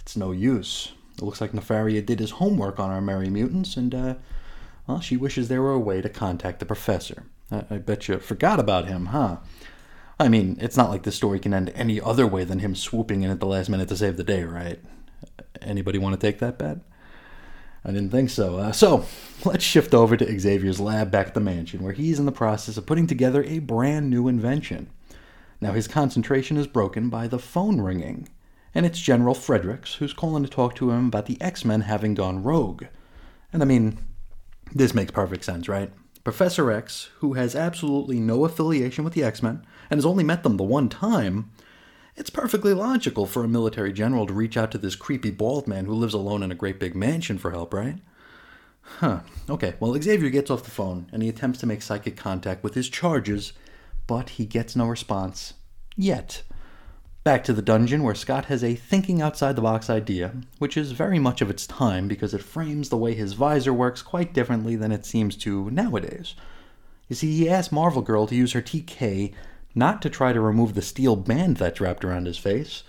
it's 0.00 0.16
no 0.16 0.30
use. 0.30 0.92
It 1.18 1.22
looks 1.22 1.40
like 1.40 1.52
Nefaria 1.52 2.04
did 2.04 2.20
his 2.20 2.32
homework 2.32 2.78
on 2.78 2.90
our 2.90 3.00
merry 3.00 3.28
mutants, 3.28 3.76
and, 3.76 3.94
uh, 3.94 4.14
well, 4.86 5.00
she 5.00 5.16
wishes 5.16 5.48
there 5.48 5.62
were 5.62 5.72
a 5.72 5.78
way 5.78 6.00
to 6.00 6.08
contact 6.08 6.60
the 6.60 6.66
professor. 6.66 7.24
I, 7.50 7.64
I 7.70 7.78
bet 7.78 8.06
you 8.06 8.18
forgot 8.18 8.60
about 8.60 8.86
him, 8.86 9.06
huh? 9.06 9.38
I 10.20 10.28
mean, 10.28 10.56
it's 10.60 10.76
not 10.76 10.90
like 10.90 11.02
this 11.02 11.16
story 11.16 11.40
can 11.40 11.52
end 11.52 11.72
any 11.74 12.00
other 12.00 12.26
way 12.26 12.44
than 12.44 12.60
him 12.60 12.74
swooping 12.74 13.22
in 13.22 13.30
at 13.30 13.40
the 13.40 13.46
last 13.46 13.68
minute 13.68 13.88
to 13.88 13.96
save 13.96 14.16
the 14.16 14.24
day, 14.24 14.44
right? 14.44 14.78
Anybody 15.60 15.98
want 15.98 16.18
to 16.18 16.26
take 16.26 16.38
that 16.38 16.58
bet? 16.58 16.78
I 17.86 17.92
didn't 17.92 18.10
think 18.10 18.30
so. 18.30 18.56
Uh, 18.56 18.72
so, 18.72 19.06
let's 19.44 19.62
shift 19.62 19.94
over 19.94 20.16
to 20.16 20.40
Xavier's 20.40 20.80
lab 20.80 21.12
back 21.12 21.28
at 21.28 21.34
the 21.34 21.40
mansion, 21.40 21.84
where 21.84 21.92
he's 21.92 22.18
in 22.18 22.26
the 22.26 22.32
process 22.32 22.76
of 22.76 22.84
putting 22.84 23.06
together 23.06 23.44
a 23.44 23.60
brand 23.60 24.10
new 24.10 24.26
invention. 24.26 24.90
Now, 25.60 25.70
his 25.70 25.86
concentration 25.86 26.56
is 26.56 26.66
broken 26.66 27.08
by 27.10 27.28
the 27.28 27.38
phone 27.38 27.80
ringing, 27.80 28.28
and 28.74 28.84
it's 28.84 28.98
General 29.00 29.34
Fredericks 29.34 29.94
who's 29.94 30.12
calling 30.12 30.42
to 30.42 30.50
talk 30.50 30.74
to 30.74 30.90
him 30.90 31.06
about 31.06 31.26
the 31.26 31.40
X 31.40 31.64
Men 31.64 31.82
having 31.82 32.14
gone 32.14 32.42
rogue. 32.42 32.86
And 33.52 33.62
I 33.62 33.66
mean, 33.66 33.98
this 34.74 34.92
makes 34.92 35.12
perfect 35.12 35.44
sense, 35.44 35.68
right? 35.68 35.92
Professor 36.24 36.72
X, 36.72 37.10
who 37.18 37.34
has 37.34 37.54
absolutely 37.54 38.18
no 38.18 38.44
affiliation 38.44 39.04
with 39.04 39.12
the 39.12 39.22
X 39.22 39.44
Men 39.44 39.64
and 39.90 39.98
has 39.98 40.04
only 40.04 40.24
met 40.24 40.42
them 40.42 40.56
the 40.56 40.64
one 40.64 40.88
time, 40.88 41.52
it's 42.16 42.30
perfectly 42.30 42.72
logical 42.72 43.26
for 43.26 43.44
a 43.44 43.48
military 43.48 43.92
general 43.92 44.26
to 44.26 44.32
reach 44.32 44.56
out 44.56 44.70
to 44.72 44.78
this 44.78 44.96
creepy 44.96 45.30
bald 45.30 45.66
man 45.66 45.84
who 45.84 45.94
lives 45.94 46.14
alone 46.14 46.42
in 46.42 46.50
a 46.50 46.56
great 46.56 46.80
big 46.80 46.94
mansion 46.94 47.38
for 47.38 47.50
help, 47.50 47.74
right? 47.74 47.98
Huh. 48.80 49.20
Okay, 49.50 49.74
well, 49.80 50.00
Xavier 50.00 50.30
gets 50.30 50.50
off 50.50 50.62
the 50.62 50.70
phone 50.70 51.08
and 51.12 51.22
he 51.22 51.28
attempts 51.28 51.58
to 51.60 51.66
make 51.66 51.82
psychic 51.82 52.16
contact 52.16 52.62
with 52.62 52.74
his 52.74 52.88
charges, 52.88 53.52
but 54.06 54.30
he 54.30 54.46
gets 54.46 54.74
no 54.74 54.86
response. 54.86 55.54
Yet. 55.96 56.42
Back 57.24 57.42
to 57.44 57.52
the 57.52 57.62
dungeon 57.62 58.04
where 58.04 58.14
Scott 58.14 58.44
has 58.44 58.62
a 58.62 58.76
thinking 58.76 59.20
outside 59.20 59.56
the 59.56 59.62
box 59.62 59.90
idea, 59.90 60.32
which 60.58 60.76
is 60.76 60.92
very 60.92 61.18
much 61.18 61.42
of 61.42 61.50
its 61.50 61.66
time 61.66 62.06
because 62.06 62.32
it 62.32 62.42
frames 62.42 62.88
the 62.88 62.96
way 62.96 63.14
his 63.14 63.32
visor 63.32 63.74
works 63.74 64.00
quite 64.00 64.32
differently 64.32 64.76
than 64.76 64.92
it 64.92 65.04
seems 65.04 65.36
to 65.38 65.68
nowadays. 65.70 66.36
You 67.08 67.16
see, 67.16 67.36
he 67.36 67.50
asked 67.50 67.72
Marvel 67.72 68.02
Girl 68.02 68.28
to 68.28 68.34
use 68.34 68.52
her 68.52 68.62
TK 68.62 69.34
not 69.76 70.00
to 70.02 70.10
try 70.10 70.32
to 70.32 70.40
remove 70.40 70.74
the 70.74 70.82
steel 70.82 71.14
band 71.14 71.58
that's 71.58 71.80
wrapped 71.80 72.04
around 72.04 72.26
his 72.26 72.38
face. 72.38 72.82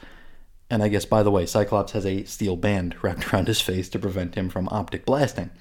And 0.70 0.82
I 0.82 0.88
guess, 0.88 1.06
by 1.06 1.22
the 1.22 1.32
way, 1.32 1.46
Cyclops 1.46 1.92
has 1.92 2.06
a 2.06 2.24
steel 2.24 2.56
band 2.56 2.96
wrapped 3.04 3.32
around 3.32 3.48
his 3.48 3.62
face 3.62 3.90
to 3.90 4.00
prevent 4.00 4.36
him 4.36 4.50
from 4.50 4.70
optic 4.70 5.06
blasting. 5.06 5.52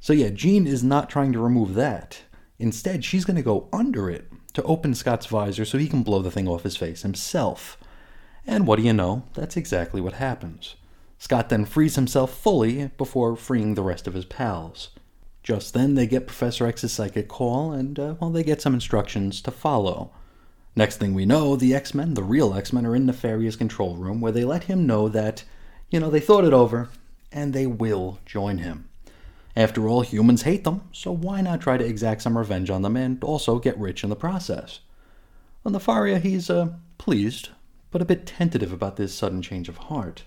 So, 0.00 0.12
yeah, 0.12 0.30
Jean 0.30 0.66
is 0.66 0.82
not 0.82 1.10
trying 1.10 1.32
to 1.32 1.38
remove 1.38 1.74
that. 1.74 2.22
Instead, 2.58 3.04
she's 3.04 3.24
going 3.24 3.36
to 3.36 3.42
go 3.42 3.68
under 3.72 4.08
it 4.08 4.30
to 4.52 4.62
open 4.62 4.94
Scott's 4.94 5.26
visor 5.26 5.64
so 5.64 5.78
he 5.78 5.88
can 5.88 6.02
blow 6.02 6.22
the 6.22 6.30
thing 6.30 6.46
off 6.46 6.62
his 6.62 6.76
face 6.76 7.02
himself. 7.02 7.76
And 8.46 8.66
what 8.66 8.76
do 8.76 8.84
you 8.84 8.92
know? 8.92 9.24
That's 9.34 9.56
exactly 9.56 10.00
what 10.00 10.14
happens. 10.14 10.76
Scott 11.18 11.48
then 11.48 11.64
frees 11.64 11.94
himself 11.96 12.32
fully 12.34 12.88
before 12.98 13.36
freeing 13.36 13.74
the 13.74 13.82
rest 13.82 14.06
of 14.06 14.14
his 14.14 14.24
pals. 14.24 14.90
Just 15.42 15.74
then, 15.74 15.94
they 15.94 16.06
get 16.06 16.26
Professor 16.26 16.66
X's 16.66 16.92
psychic 16.92 17.28
call, 17.28 17.72
and, 17.72 17.98
uh, 17.98 18.14
well, 18.20 18.30
they 18.30 18.44
get 18.44 18.60
some 18.60 18.74
instructions 18.74 19.40
to 19.42 19.50
follow. 19.50 20.12
Next 20.74 20.96
thing 20.96 21.12
we 21.12 21.26
know, 21.26 21.54
the 21.54 21.74
X 21.74 21.92
Men, 21.92 22.14
the 22.14 22.22
real 22.22 22.54
X 22.54 22.72
Men, 22.72 22.86
are 22.86 22.96
in 22.96 23.06
Nefaria's 23.06 23.56
control 23.56 23.96
room 23.96 24.20
where 24.20 24.32
they 24.32 24.44
let 24.44 24.64
him 24.64 24.86
know 24.86 25.08
that, 25.08 25.44
you 25.90 26.00
know, 26.00 26.08
they 26.08 26.20
thought 26.20 26.44
it 26.44 26.54
over 26.54 26.88
and 27.30 27.52
they 27.52 27.66
will 27.66 28.18
join 28.24 28.58
him. 28.58 28.88
After 29.54 29.86
all, 29.86 30.00
humans 30.00 30.42
hate 30.42 30.64
them, 30.64 30.82
so 30.92 31.12
why 31.12 31.42
not 31.42 31.60
try 31.60 31.76
to 31.76 31.84
exact 31.84 32.22
some 32.22 32.38
revenge 32.38 32.70
on 32.70 32.80
them 32.80 32.96
and 32.96 33.22
also 33.22 33.58
get 33.58 33.78
rich 33.78 34.02
in 34.02 34.08
the 34.08 34.16
process? 34.16 34.80
On 35.66 35.72
Nefaria, 35.72 36.18
he's 36.20 36.48
uh, 36.48 36.70
pleased, 36.96 37.50
but 37.90 38.00
a 38.00 38.06
bit 38.06 38.24
tentative 38.24 38.72
about 38.72 38.96
this 38.96 39.14
sudden 39.14 39.42
change 39.42 39.68
of 39.68 39.76
heart. 39.76 40.24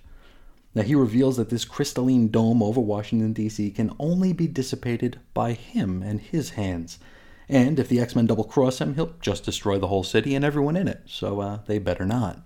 Now, 0.75 0.83
he 0.83 0.93
reveals 0.93 1.37
that 1.37 1.49
this 1.49 1.65
crystalline 1.65 2.27
dome 2.27 2.61
over 2.61 2.81
Washington, 2.81 3.33
D.C. 3.33 3.71
can 3.71 3.95
only 3.97 4.31
be 4.31 4.47
dissipated 4.47 5.19
by 5.33 5.53
him 5.53 6.03
and 6.03 6.19
his 6.19 6.51
hands. 6.51 6.99
And 7.47 7.79
if 7.79 7.87
the 7.87 7.99
X 7.99 8.15
Men 8.15 8.25
double 8.25 8.43
cross 8.43 8.79
him, 8.79 8.95
he'll 8.95 9.13
just 9.21 9.45
destroy 9.45 9.77
the 9.77 9.87
whole 9.87 10.03
city 10.03 10.35
and 10.35 10.43
everyone 10.43 10.75
in 10.75 10.87
it, 10.87 11.03
so 11.05 11.39
uh, 11.39 11.59
they 11.65 11.77
better 11.77 12.05
not. 12.05 12.39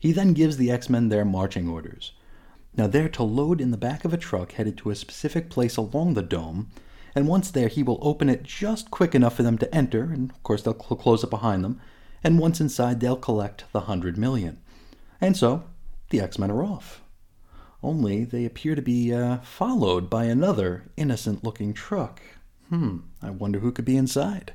He 0.00 0.12
then 0.12 0.32
gives 0.32 0.56
the 0.56 0.70
X 0.70 0.90
Men 0.90 1.08
their 1.08 1.24
marching 1.24 1.68
orders. 1.68 2.12
Now, 2.76 2.86
they're 2.86 3.08
to 3.10 3.22
load 3.22 3.60
in 3.60 3.70
the 3.70 3.78
back 3.78 4.04
of 4.04 4.12
a 4.12 4.18
truck 4.18 4.52
headed 4.52 4.76
to 4.78 4.90
a 4.90 4.96
specific 4.96 5.48
place 5.48 5.76
along 5.76 6.14
the 6.14 6.22
dome, 6.22 6.68
and 7.14 7.26
once 7.26 7.50
there, 7.50 7.68
he 7.68 7.82
will 7.82 7.98
open 8.02 8.28
it 8.28 8.42
just 8.42 8.90
quick 8.90 9.14
enough 9.14 9.36
for 9.36 9.42
them 9.42 9.56
to 9.58 9.74
enter, 9.74 10.02
and 10.02 10.30
of 10.30 10.42
course, 10.42 10.62
they'll 10.62 10.74
cl- 10.74 11.00
close 11.00 11.24
it 11.24 11.30
behind 11.30 11.64
them, 11.64 11.80
and 12.22 12.38
once 12.38 12.60
inside, 12.60 13.00
they'll 13.00 13.16
collect 13.16 13.64
the 13.72 13.82
hundred 13.82 14.18
million. 14.18 14.58
And 15.20 15.36
so, 15.36 15.64
the 16.10 16.20
X 16.20 16.38
Men 16.38 16.50
are 16.50 16.62
off 16.62 17.00
only 17.86 18.24
they 18.24 18.44
appear 18.44 18.74
to 18.74 18.82
be 18.82 19.14
uh, 19.14 19.38
followed 19.38 20.10
by 20.10 20.24
another 20.24 20.84
innocent 20.96 21.44
looking 21.44 21.72
truck. 21.72 22.20
Hmm, 22.68 22.98
I 23.22 23.30
wonder 23.30 23.60
who 23.60 23.72
could 23.72 23.84
be 23.84 23.96
inside. 23.96 24.52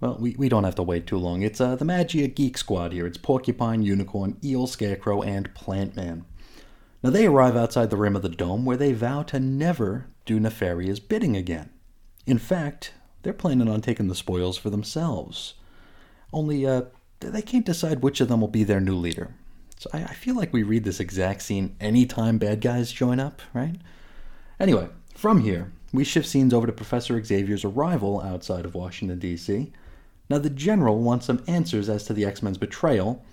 Well, 0.00 0.16
we, 0.18 0.34
we 0.36 0.48
don't 0.48 0.64
have 0.64 0.74
to 0.74 0.82
wait 0.82 1.06
too 1.06 1.16
long. 1.16 1.42
It's 1.42 1.60
uh, 1.60 1.76
the 1.76 1.84
Maggia 1.84 2.34
Geek 2.34 2.58
Squad 2.58 2.92
here. 2.92 3.06
It's 3.06 3.18
Porcupine, 3.18 3.82
Unicorn, 3.82 4.36
Eel, 4.44 4.66
Scarecrow, 4.66 5.22
and 5.22 5.54
Plant 5.54 5.94
Man. 5.94 6.24
Now 7.02 7.10
they 7.10 7.26
arrive 7.26 7.56
outside 7.56 7.90
the 7.90 7.96
rim 7.96 8.16
of 8.16 8.22
the 8.22 8.28
dome 8.28 8.64
where 8.64 8.76
they 8.76 8.92
vow 8.92 9.22
to 9.24 9.40
never 9.40 10.06
do 10.26 10.38
Nefaria's 10.38 11.00
bidding 11.00 11.36
again. 11.36 11.70
In 12.26 12.38
fact, 12.38 12.92
they're 13.22 13.32
planning 13.32 13.68
on 13.68 13.80
taking 13.80 14.08
the 14.08 14.14
spoils 14.14 14.56
for 14.56 14.70
themselves. 14.70 15.54
Only, 16.32 16.66
uh, 16.66 16.82
they 17.20 17.42
can't 17.42 17.66
decide 17.66 18.02
which 18.02 18.20
of 18.20 18.28
them 18.28 18.40
will 18.40 18.48
be 18.48 18.64
their 18.64 18.80
new 18.80 18.96
leader. 18.96 19.34
So 19.78 19.90
I, 19.92 20.04
I 20.04 20.14
feel 20.14 20.36
like 20.36 20.52
we 20.52 20.62
read 20.62 20.84
this 20.84 21.00
exact 21.00 21.42
scene 21.42 21.76
anytime 21.80 22.38
bad 22.38 22.60
guys 22.60 22.92
join 22.92 23.20
up, 23.20 23.42
right? 23.52 23.76
Anyway, 24.60 24.88
from 25.16 25.40
here, 25.40 25.72
we 25.92 26.04
shift 26.04 26.28
scenes 26.28 26.54
over 26.54 26.66
to 26.66 26.72
Professor 26.72 27.22
Xavier's 27.22 27.64
arrival 27.64 28.20
outside 28.20 28.64
of 28.64 28.74
Washington, 28.74 29.18
D.C. 29.18 29.72
Now, 30.30 30.38
the 30.38 30.50
General 30.50 30.98
wants 30.98 31.26
some 31.26 31.42
answers 31.46 31.88
as 31.88 32.04
to 32.04 32.12
the 32.12 32.24
X 32.24 32.42
Men's 32.42 32.58
betrayal, 32.58 33.24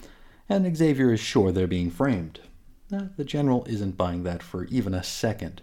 and 0.49 0.75
Xavier 0.75 1.13
is 1.13 1.19
sure 1.19 1.51
they're 1.51 1.67
being 1.67 1.91
framed. 1.91 2.41
Now, 2.91 3.09
the 3.15 3.23
General 3.23 3.65
isn't 3.69 3.97
buying 3.97 4.23
that 4.23 4.43
for 4.43 4.65
even 4.65 4.93
a 4.93 5.03
second. 5.03 5.61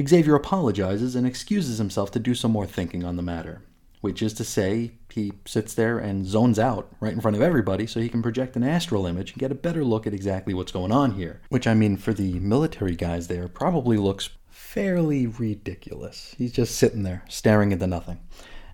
Xavier 0.00 0.34
apologizes 0.34 1.14
and 1.14 1.26
excuses 1.26 1.78
himself 1.78 2.10
to 2.12 2.18
do 2.18 2.34
some 2.34 2.52
more 2.52 2.66
thinking 2.66 3.04
on 3.04 3.16
the 3.16 3.22
matter 3.22 3.62
which 4.00 4.22
is 4.22 4.32
to 4.34 4.44
say, 4.44 4.92
he 5.10 5.32
sits 5.44 5.74
there 5.74 5.98
and 5.98 6.26
zones 6.26 6.58
out 6.58 6.90
right 7.00 7.12
in 7.12 7.20
front 7.20 7.36
of 7.36 7.42
everybody 7.42 7.86
so 7.86 8.00
he 8.00 8.08
can 8.08 8.22
project 8.22 8.56
an 8.56 8.62
astral 8.62 9.06
image 9.06 9.32
and 9.32 9.40
get 9.40 9.52
a 9.52 9.56
better 9.56 9.84
look 9.84 10.06
at 10.06 10.14
exactly 10.14 10.54
what's 10.54 10.72
going 10.72 10.92
on 10.92 11.12
here. 11.12 11.40
Which, 11.48 11.66
I 11.66 11.74
mean, 11.74 11.96
for 11.96 12.14
the 12.14 12.38
military 12.40 12.96
guys 12.96 13.28
there, 13.28 13.48
probably 13.48 13.96
looks 13.96 14.30
fairly 14.70 15.26
ridiculous. 15.26 16.36
He's 16.38 16.52
just 16.52 16.76
sitting 16.76 17.02
there, 17.02 17.24
staring 17.28 17.72
into 17.72 17.88
nothing. 17.88 18.20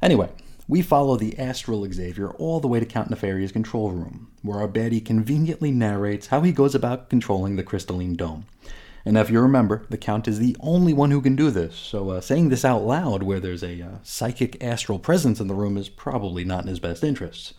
Anyway, 0.03 0.29
we 0.69 0.83
follow 0.83 1.17
the 1.17 1.39
astral 1.39 1.91
Xavier 1.91 2.33
all 2.33 2.61
the 2.61 2.69
way 2.69 2.81
to 2.81 2.85
Count 2.85 3.09
Nefaria's 3.09 3.51
control 3.51 3.91
room, 3.91 4.31
where 4.43 4.59
our 4.59 4.69
baddie 4.69 5.03
conveniently 5.03 5.71
narrates 5.71 6.27
how 6.27 6.43
he 6.43 6.53
goes 6.53 6.75
about 6.75 7.09
controlling 7.09 7.57
the 7.57 7.63
crystalline 7.63 8.15
dome. 8.15 8.45
And 9.07 9.17
if 9.17 9.31
you 9.31 9.41
remember, 9.41 9.87
the 9.89 9.97
Count 9.97 10.29
is 10.29 10.39
the 10.39 10.55
only 10.61 10.93
one 10.93 11.13
who 11.13 11.23
can 11.23 11.35
do 11.35 11.51
this, 11.51 11.75
so 11.75 12.11
uh, 12.11 12.21
saying 12.21 12.51
this 12.51 12.65
out 12.65 12.83
loud 12.83 13.23
where 13.23 13.41
there's 13.41 13.65
a 13.65 13.81
uh, 13.81 13.89
psychic 14.03 14.63
astral 14.63 14.99
presence 14.99 15.41
in 15.41 15.49
the 15.49 15.55
room 15.55 15.79
is 15.79 15.89
probably 15.89 16.45
not 16.45 16.65
in 16.65 16.69
his 16.69 16.81
best 16.81 17.03
interests. 17.03 17.55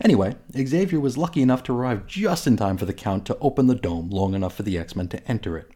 Anyway, 0.00 0.36
Xavier 0.56 1.00
was 1.00 1.18
lucky 1.18 1.42
enough 1.42 1.64
to 1.64 1.74
arrive 1.74 2.06
just 2.06 2.46
in 2.46 2.56
time 2.56 2.78
for 2.78 2.86
the 2.86 2.94
Count 2.94 3.26
to 3.26 3.36
open 3.40 3.66
the 3.66 3.74
dome 3.74 4.08
long 4.08 4.32
enough 4.32 4.54
for 4.54 4.62
the 4.62 4.78
X 4.78 4.96
Men 4.96 5.08
to 5.08 5.30
enter 5.30 5.58
it. 5.58 5.70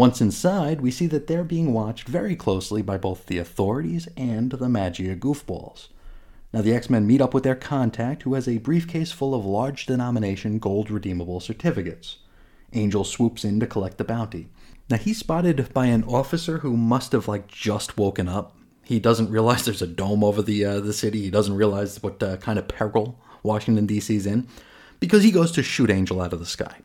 Once 0.00 0.22
inside, 0.22 0.80
we 0.80 0.90
see 0.90 1.06
that 1.06 1.26
they're 1.26 1.44
being 1.44 1.74
watched 1.74 2.08
very 2.08 2.34
closely 2.34 2.80
by 2.80 2.96
both 2.96 3.26
the 3.26 3.36
authorities 3.36 4.08
and 4.16 4.52
the 4.52 4.66
Maggia 4.66 5.14
goofballs. 5.14 5.88
Now, 6.54 6.62
the 6.62 6.72
X 6.72 6.88
Men 6.88 7.06
meet 7.06 7.20
up 7.20 7.34
with 7.34 7.42
their 7.42 7.54
contact, 7.54 8.22
who 8.22 8.32
has 8.32 8.48
a 8.48 8.56
briefcase 8.56 9.12
full 9.12 9.34
of 9.34 9.44
large 9.44 9.84
denomination 9.84 10.58
gold 10.58 10.90
redeemable 10.90 11.38
certificates. 11.38 12.16
Angel 12.72 13.04
swoops 13.04 13.44
in 13.44 13.60
to 13.60 13.66
collect 13.66 13.98
the 13.98 14.04
bounty. 14.04 14.48
Now 14.88 14.96
he's 14.96 15.18
spotted 15.18 15.70
by 15.74 15.84
an 15.88 16.04
officer 16.04 16.60
who 16.60 16.78
must 16.78 17.12
have 17.12 17.28
like 17.28 17.46
just 17.46 17.98
woken 17.98 18.26
up. 18.26 18.56
He 18.82 19.00
doesn't 19.00 19.30
realize 19.30 19.66
there's 19.66 19.82
a 19.82 19.86
dome 19.86 20.24
over 20.24 20.40
the 20.40 20.64
uh, 20.64 20.80
the 20.80 20.94
city. 20.94 21.20
He 21.20 21.30
doesn't 21.30 21.56
realize 21.56 22.02
what 22.02 22.22
uh, 22.22 22.38
kind 22.38 22.58
of 22.58 22.68
peril 22.68 23.20
Washington 23.42 23.84
D.C.'s 23.84 24.24
in, 24.24 24.48
because 24.98 25.24
he 25.24 25.30
goes 25.30 25.52
to 25.52 25.62
shoot 25.62 25.90
Angel 25.90 26.22
out 26.22 26.32
of 26.32 26.38
the 26.38 26.46
sky. 26.46 26.78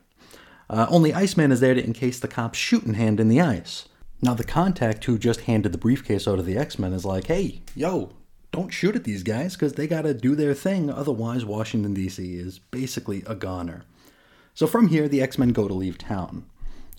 Uh, 0.68 0.86
only 0.88 1.14
Iceman 1.14 1.52
is 1.52 1.60
there 1.60 1.74
to 1.74 1.84
encase 1.84 2.18
the 2.18 2.28
cop's 2.28 2.58
shooting 2.58 2.94
hand 2.94 3.20
in 3.20 3.28
the 3.28 3.40
ice. 3.40 3.88
Now 4.22 4.34
the 4.34 4.44
contact 4.44 5.04
who 5.04 5.18
just 5.18 5.42
handed 5.42 5.72
the 5.72 5.78
briefcase 5.78 6.26
over 6.26 6.38
to 6.38 6.42
the 6.42 6.56
X 6.56 6.78
Men 6.78 6.92
is 6.92 7.04
like, 7.04 7.26
"Hey, 7.26 7.60
yo, 7.74 8.10
don't 8.50 8.70
shoot 8.70 8.96
at 8.96 9.04
these 9.04 9.22
guys 9.22 9.54
because 9.54 9.74
they 9.74 9.86
got 9.86 10.02
to 10.02 10.14
do 10.14 10.34
their 10.34 10.54
thing. 10.54 10.90
Otherwise, 10.90 11.44
Washington 11.44 11.94
D.C. 11.94 12.34
is 12.34 12.58
basically 12.58 13.22
a 13.26 13.34
goner." 13.34 13.84
So 14.54 14.66
from 14.66 14.88
here, 14.88 15.06
the 15.06 15.20
X 15.22 15.38
Men 15.38 15.50
go 15.50 15.68
to 15.68 15.74
leave 15.74 15.98
town. 15.98 16.46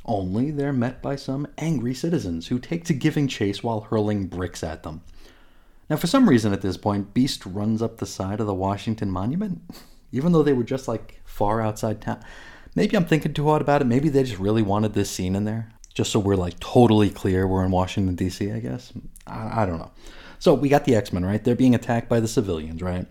Only 0.05 0.51
they're 0.51 0.71
met 0.71 1.01
by 1.01 1.17
some 1.17 1.47
angry 1.57 1.93
citizens 1.93 2.47
who 2.47 2.59
take 2.59 2.85
to 2.85 2.93
giving 2.93 3.27
chase 3.27 3.61
while 3.61 3.81
hurling 3.81 4.27
bricks 4.27 4.63
at 4.63 4.83
them. 4.83 5.01
Now, 5.89 5.97
for 5.97 6.07
some 6.07 6.29
reason 6.29 6.53
at 6.53 6.61
this 6.61 6.77
point, 6.77 7.13
Beast 7.13 7.45
runs 7.45 7.81
up 7.81 7.97
the 7.97 8.05
side 8.05 8.39
of 8.39 8.47
the 8.47 8.53
Washington 8.53 9.09
Monument, 9.11 9.61
even 10.11 10.31
though 10.31 10.43
they 10.43 10.53
were 10.53 10.63
just 10.63 10.87
like 10.87 11.21
far 11.25 11.61
outside 11.61 11.99
town. 12.01 12.23
Maybe 12.77 12.95
I'm 12.95 13.05
thinking 13.05 13.33
too 13.33 13.47
hard 13.47 13.63
about 13.63 13.81
it. 13.81 13.85
Maybe 13.85 14.07
they 14.07 14.21
just 14.21 14.37
really 14.37 14.61
wanted 14.61 14.93
this 14.93 15.09
scene 15.09 15.35
in 15.35 15.45
there, 15.45 15.71
just 15.95 16.11
so 16.11 16.19
we're 16.19 16.35
like 16.35 16.59
totally 16.59 17.09
clear 17.09 17.47
we're 17.47 17.65
in 17.65 17.71
Washington, 17.71 18.13
D.C., 18.13 18.51
I 18.51 18.59
guess. 18.59 18.93
I, 19.25 19.63
I 19.63 19.65
don't 19.65 19.79
know. 19.79 19.89
So 20.37 20.53
we 20.53 20.69
got 20.69 20.85
the 20.85 20.95
X 20.95 21.11
Men, 21.11 21.25
right? 21.25 21.43
They're 21.43 21.55
being 21.55 21.73
attacked 21.73 22.07
by 22.07 22.19
the 22.19 22.27
civilians, 22.27 22.83
right? 22.83 23.07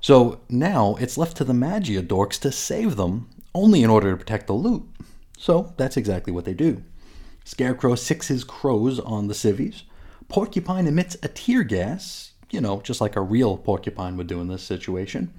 So 0.00 0.42
now 0.48 0.94
it's 1.00 1.18
left 1.18 1.36
to 1.38 1.44
the 1.44 1.52
Maggia 1.52 2.00
dorks 2.00 2.38
to 2.42 2.52
save 2.52 2.94
them 2.94 3.28
only 3.56 3.82
in 3.82 3.90
order 3.90 4.12
to 4.12 4.16
protect 4.16 4.46
the 4.46 4.52
loot. 4.52 4.84
So 5.36 5.74
that's 5.76 5.96
exactly 5.96 6.32
what 6.32 6.44
they 6.44 6.54
do. 6.54 6.84
Scarecrow 7.44 7.96
sicks 7.96 8.28
his 8.28 8.44
crows 8.44 9.00
on 9.00 9.26
the 9.26 9.34
civvies. 9.34 9.82
Porcupine 10.28 10.86
emits 10.86 11.16
a 11.24 11.28
tear 11.28 11.64
gas, 11.64 12.34
you 12.50 12.60
know, 12.60 12.80
just 12.82 13.00
like 13.00 13.16
a 13.16 13.20
real 13.20 13.56
porcupine 13.56 14.16
would 14.16 14.28
do 14.28 14.40
in 14.40 14.46
this 14.46 14.62
situation. 14.62 15.32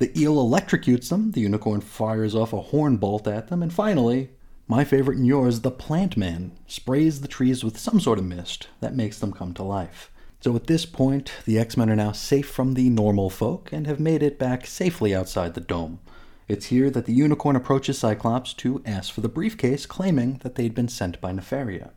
The 0.00 0.18
eel 0.18 0.36
electrocutes 0.36 1.10
them, 1.10 1.32
the 1.32 1.42
unicorn 1.42 1.82
fires 1.82 2.34
off 2.34 2.54
a 2.54 2.62
horn 2.62 2.96
bolt 2.96 3.28
at 3.28 3.48
them, 3.48 3.62
and 3.62 3.70
finally, 3.70 4.30
my 4.66 4.82
favorite 4.82 5.18
and 5.18 5.26
yours, 5.26 5.60
the 5.60 5.70
plant 5.70 6.16
man, 6.16 6.52
sprays 6.66 7.20
the 7.20 7.28
trees 7.28 7.62
with 7.62 7.78
some 7.78 8.00
sort 8.00 8.18
of 8.18 8.24
mist 8.24 8.68
that 8.80 8.96
makes 8.96 9.18
them 9.18 9.30
come 9.30 9.52
to 9.52 9.62
life. 9.62 10.10
So 10.40 10.56
at 10.56 10.68
this 10.68 10.86
point, 10.86 11.32
the 11.44 11.58
X 11.58 11.76
Men 11.76 11.90
are 11.90 11.96
now 11.96 12.12
safe 12.12 12.48
from 12.48 12.72
the 12.72 12.88
normal 12.88 13.28
folk 13.28 13.72
and 13.72 13.86
have 13.86 14.00
made 14.00 14.22
it 14.22 14.38
back 14.38 14.66
safely 14.66 15.14
outside 15.14 15.52
the 15.52 15.60
dome. 15.60 16.00
It's 16.48 16.66
here 16.66 16.88
that 16.88 17.04
the 17.04 17.12
unicorn 17.12 17.54
approaches 17.54 17.98
Cyclops 17.98 18.54
to 18.54 18.82
ask 18.86 19.12
for 19.12 19.20
the 19.20 19.28
briefcase, 19.28 19.84
claiming 19.84 20.40
that 20.42 20.54
they'd 20.54 20.74
been 20.74 20.88
sent 20.88 21.20
by 21.20 21.32
Nefaria. 21.32 21.90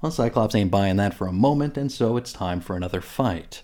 Well, 0.00 0.12
Cyclops 0.12 0.54
ain't 0.54 0.70
buying 0.70 0.96
that 0.96 1.12
for 1.12 1.26
a 1.26 1.32
moment, 1.32 1.76
and 1.76 1.92
so 1.92 2.16
it's 2.16 2.32
time 2.32 2.60
for 2.60 2.74
another 2.74 3.02
fight. 3.02 3.62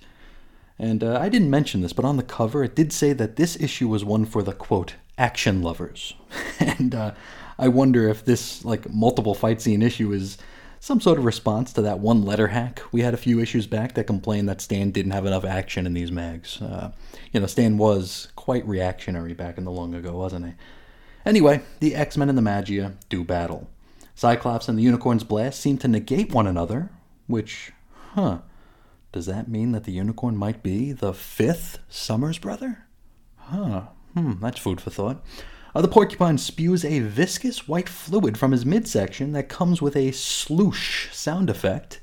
And 0.79 1.05
uh, 1.05 1.19
I 1.21 1.29
didn't 1.29 1.51
mention 1.51 1.81
this, 1.81 1.93
but 1.93 2.05
on 2.05 2.17
the 2.17 2.23
cover 2.23 2.65
it 2.65 2.75
did 2.75 2.93
say 2.93 3.13
that 3.13 3.37
this 3.37 3.57
issue 3.61 3.89
was 3.89 4.05
one 4.05 4.25
for 4.25 4.43
the 4.43 4.53
quote 4.53 4.95
action 5.17 5.63
lovers, 5.63 6.15
and 6.61 6.95
uh, 6.95 7.13
I 7.59 7.69
wonder 7.69 8.09
if 8.09 8.25
this 8.25 8.65
like 8.65 8.91
multiple 8.91 9.35
fight 9.35 9.61
scene 9.61 9.83
issue 9.83 10.13
is 10.13 10.39
some 10.81 11.01
sort 11.01 11.19
of 11.19 11.25
response 11.25 11.73
to 11.73 11.83
that 11.83 11.99
one 12.01 12.27
letter 12.27 12.49
hack 12.49 12.83
we 12.93 13.01
had 13.01 13.15
a 13.15 13.17
few 13.17 13.41
issues 13.41 13.67
back 13.67 13.95
that 13.95 14.05
complained 14.05 14.49
that 14.49 14.61
Stan 14.61 14.91
didn't 14.91 15.13
have 15.13 15.25
enough 15.25 15.45
action 15.45 15.87
in 15.87 15.95
these 15.95 16.13
mags. 16.13 16.61
Uh, 16.61 16.93
you 17.33 17.41
know, 17.41 17.47
Stan 17.47 17.79
was 17.79 18.29
quite 18.37 18.67
reactionary 18.67 19.33
back 19.33 19.57
in 19.57 19.65
the 19.65 19.71
long 19.71 19.95
ago, 19.95 20.17
wasn't 20.17 20.45
he? 20.45 20.53
Anyway, 21.25 21.63
the 21.81 21.95
X 21.95 22.17
Men 22.17 22.29
and 22.29 22.37
the 22.37 22.43
Maggia 22.43 22.95
do 23.09 23.25
battle. 23.25 23.71
Cyclops 24.15 24.69
and 24.69 24.79
the 24.79 24.83
Unicorn's 24.83 25.25
blast 25.25 25.61
seem 25.61 25.79
to 25.79 25.89
negate 25.89 26.33
one 26.33 26.47
another, 26.47 26.91
which, 27.27 27.73
huh, 28.13 28.39
does 29.15 29.27
that 29.27 29.47
mean 29.47 29.70
that 29.70 29.85
the 29.85 29.93
Unicorn 29.93 30.36
might 30.36 30.61
be 30.61 30.91
the 30.91 31.15
fifth 31.15 31.78
Summers 31.89 32.36
brother? 32.36 32.89
Huh, 33.36 33.82
hmm, 34.12 34.41
that's 34.41 34.59
food 34.59 34.81
for 34.81 34.91
thought. 34.91 35.24
Uh, 35.73 35.81
the 35.81 35.86
porcupine 35.86 36.36
spews 36.36 36.85
a 36.85 36.99
viscous 36.99 37.69
white 37.69 37.89
fluid 37.89 38.36
from 38.36 38.51
his 38.51 38.66
midsection 38.66 39.31
that 39.31 39.49
comes 39.49 39.81
with 39.81 39.95
a 39.95 40.11
sloosh 40.11 41.12
sound 41.12 41.49
effect. 41.49 42.01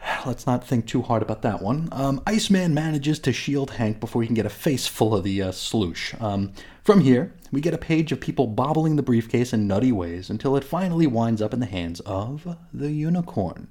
Let's 0.26 0.46
not 0.46 0.66
think 0.66 0.86
too 0.86 1.02
hard 1.02 1.20
about 1.20 1.42
that 1.42 1.60
one. 1.60 1.90
Um, 1.92 2.22
Iceman 2.26 2.72
manages 2.72 3.18
to 3.18 3.32
shield 3.34 3.72
Hank 3.72 4.00
before 4.00 4.22
he 4.22 4.26
can 4.26 4.34
get 4.34 4.46
a 4.46 4.50
face 4.50 4.86
full 4.86 5.14
of 5.14 5.22
the 5.22 5.42
uh, 5.42 5.52
sloosh. 5.52 6.14
Um, 6.18 6.54
from 6.82 7.02
here, 7.02 7.34
we 7.52 7.60
get 7.60 7.74
a 7.74 7.78
page 7.78 8.10
of 8.10 8.22
people 8.22 8.46
bobbling 8.46 8.96
the 8.96 9.02
briefcase 9.02 9.52
in 9.52 9.66
nutty 9.66 9.92
ways 9.92 10.30
until 10.30 10.56
it 10.56 10.64
finally 10.64 11.06
winds 11.06 11.42
up 11.42 11.52
in 11.52 11.60
the 11.60 11.66
hands 11.66 12.00
of 12.00 12.56
the 12.72 12.90
unicorn, 12.90 13.68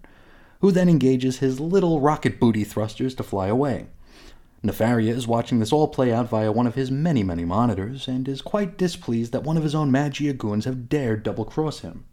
who 0.64 0.72
then 0.72 0.88
engages 0.88 1.40
his 1.40 1.60
little 1.60 2.00
rocket 2.00 2.40
booty 2.40 2.64
thrusters 2.64 3.14
to 3.14 3.22
fly 3.22 3.48
away. 3.48 3.86
Nefaria 4.64 5.10
is 5.10 5.28
watching 5.28 5.60
this 5.60 5.74
all 5.74 5.90
play 5.90 6.14
out 6.14 6.30
via 6.30 6.54
one 6.54 6.66
of 6.66 6.76
his 6.76 6.90
many, 6.90 7.22
many 7.22 7.44
monitors, 7.44 8.08
and 8.08 8.30
is 8.30 8.42
quite 8.42 8.78
displeased 8.78 9.34
that 9.34 9.44
one 9.44 9.58
of 9.58 9.64
his 9.64 9.76
own 9.76 9.92
Maggia 9.92 10.32
goons 10.38 10.64
have 10.64 10.88
dared 10.88 11.22
double 11.22 11.44
cross 11.44 11.82
him. 11.82 12.06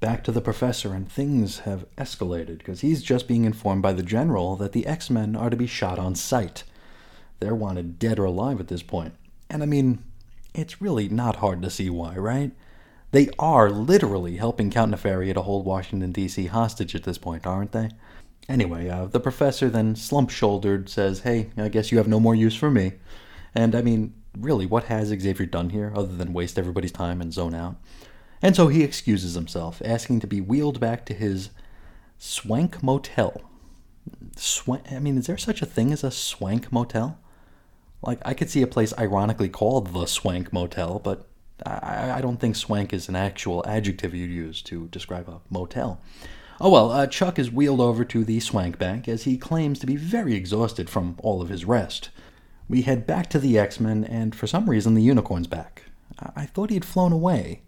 back 0.00 0.24
to 0.24 0.32
the 0.32 0.40
professor, 0.40 0.92
and 0.92 1.08
things 1.08 1.60
have 1.60 1.86
escalated 1.96 2.58
because 2.58 2.80
he's 2.80 3.04
just 3.04 3.28
being 3.28 3.44
informed 3.44 3.82
by 3.82 3.92
the 3.92 4.02
general 4.02 4.56
that 4.56 4.72
the 4.72 4.84
X 4.84 5.08
Men 5.08 5.36
are 5.36 5.48
to 5.48 5.56
be 5.56 5.68
shot 5.68 6.00
on 6.00 6.16
sight. 6.16 6.64
They're 7.38 7.54
wanted 7.54 8.00
dead 8.00 8.18
or 8.18 8.24
alive 8.24 8.58
at 8.58 8.66
this 8.66 8.82
point. 8.82 9.14
And 9.48 9.62
I 9.62 9.66
mean, 9.66 10.02
it's 10.54 10.82
really 10.82 11.08
not 11.08 11.36
hard 11.36 11.62
to 11.62 11.70
see 11.70 11.88
why, 11.88 12.16
right? 12.16 12.50
They 13.12 13.28
are 13.38 13.70
literally 13.70 14.36
helping 14.36 14.70
Count 14.70 14.90
Nefaria 14.90 15.34
to 15.34 15.42
hold 15.42 15.66
Washington, 15.66 16.12
D.C. 16.12 16.46
hostage 16.46 16.94
at 16.94 17.04
this 17.04 17.18
point, 17.18 17.46
aren't 17.46 17.72
they? 17.72 17.90
Anyway, 18.48 18.88
uh, 18.88 19.04
the 19.04 19.20
professor 19.20 19.68
then 19.68 19.94
slump 19.94 20.30
shouldered 20.30 20.88
says, 20.88 21.20
Hey, 21.20 21.50
I 21.56 21.68
guess 21.68 21.92
you 21.92 21.98
have 21.98 22.08
no 22.08 22.18
more 22.18 22.34
use 22.34 22.56
for 22.56 22.70
me. 22.70 22.94
And 23.54 23.74
I 23.74 23.82
mean, 23.82 24.14
really, 24.36 24.66
what 24.66 24.84
has 24.84 25.08
Xavier 25.08 25.46
done 25.46 25.70
here 25.70 25.92
other 25.94 26.16
than 26.16 26.32
waste 26.32 26.58
everybody's 26.58 26.90
time 26.90 27.20
and 27.20 27.32
zone 27.32 27.54
out? 27.54 27.76
And 28.40 28.56
so 28.56 28.68
he 28.68 28.82
excuses 28.82 29.34
himself, 29.34 29.80
asking 29.84 30.20
to 30.20 30.26
be 30.26 30.40
wheeled 30.40 30.80
back 30.80 31.04
to 31.06 31.14
his 31.14 31.50
swank 32.18 32.82
motel. 32.82 33.42
Swank, 34.36 34.90
I 34.90 34.98
mean, 34.98 35.18
is 35.18 35.26
there 35.26 35.38
such 35.38 35.62
a 35.62 35.66
thing 35.66 35.92
as 35.92 36.02
a 36.02 36.10
swank 36.10 36.72
motel? 36.72 37.18
Like, 38.02 38.20
I 38.24 38.34
could 38.34 38.50
see 38.50 38.62
a 38.62 38.66
place 38.66 38.92
ironically 38.98 39.48
called 39.48 39.92
the 39.92 40.06
Swank 40.06 40.52
Motel, 40.52 40.98
but 40.98 41.28
I, 41.64 42.12
I 42.16 42.20
don't 42.20 42.38
think 42.38 42.56
swank 42.56 42.92
is 42.92 43.08
an 43.08 43.16
actual 43.16 43.64
adjective 43.66 44.14
you'd 44.14 44.30
use 44.30 44.62
to 44.62 44.88
describe 44.88 45.28
a 45.28 45.40
motel. 45.50 46.00
Oh 46.60 46.70
well, 46.70 46.92
uh, 46.92 47.06
Chuck 47.06 47.38
is 47.38 47.50
wheeled 47.50 47.80
over 47.80 48.04
to 48.04 48.24
the 48.24 48.38
swank 48.40 48.78
bank 48.78 49.08
as 49.08 49.24
he 49.24 49.36
claims 49.36 49.78
to 49.80 49.86
be 49.86 49.96
very 49.96 50.34
exhausted 50.34 50.88
from 50.88 51.16
all 51.22 51.42
of 51.42 51.48
his 51.48 51.64
rest. 51.64 52.10
We 52.68 52.82
head 52.82 53.06
back 53.06 53.28
to 53.30 53.38
the 53.38 53.58
X 53.58 53.80
Men, 53.80 54.04
and 54.04 54.34
for 54.34 54.46
some 54.46 54.70
reason, 54.70 54.94
the 54.94 55.02
unicorn's 55.02 55.48
back. 55.48 55.82
I, 56.18 56.42
I 56.42 56.46
thought 56.46 56.70
he 56.70 56.76
had 56.76 56.84
flown 56.84 57.12
away. 57.12 57.62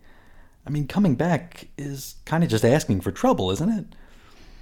I 0.66 0.71
mean, 0.71 0.87
coming 0.87 1.15
back 1.15 1.69
is 1.77 2.16
kind 2.25 2.43
of 2.43 2.51
just 2.51 2.65
asking 2.65 3.01
for 3.01 3.11
trouble, 3.11 3.51
isn't 3.51 3.69
it? 3.69 3.87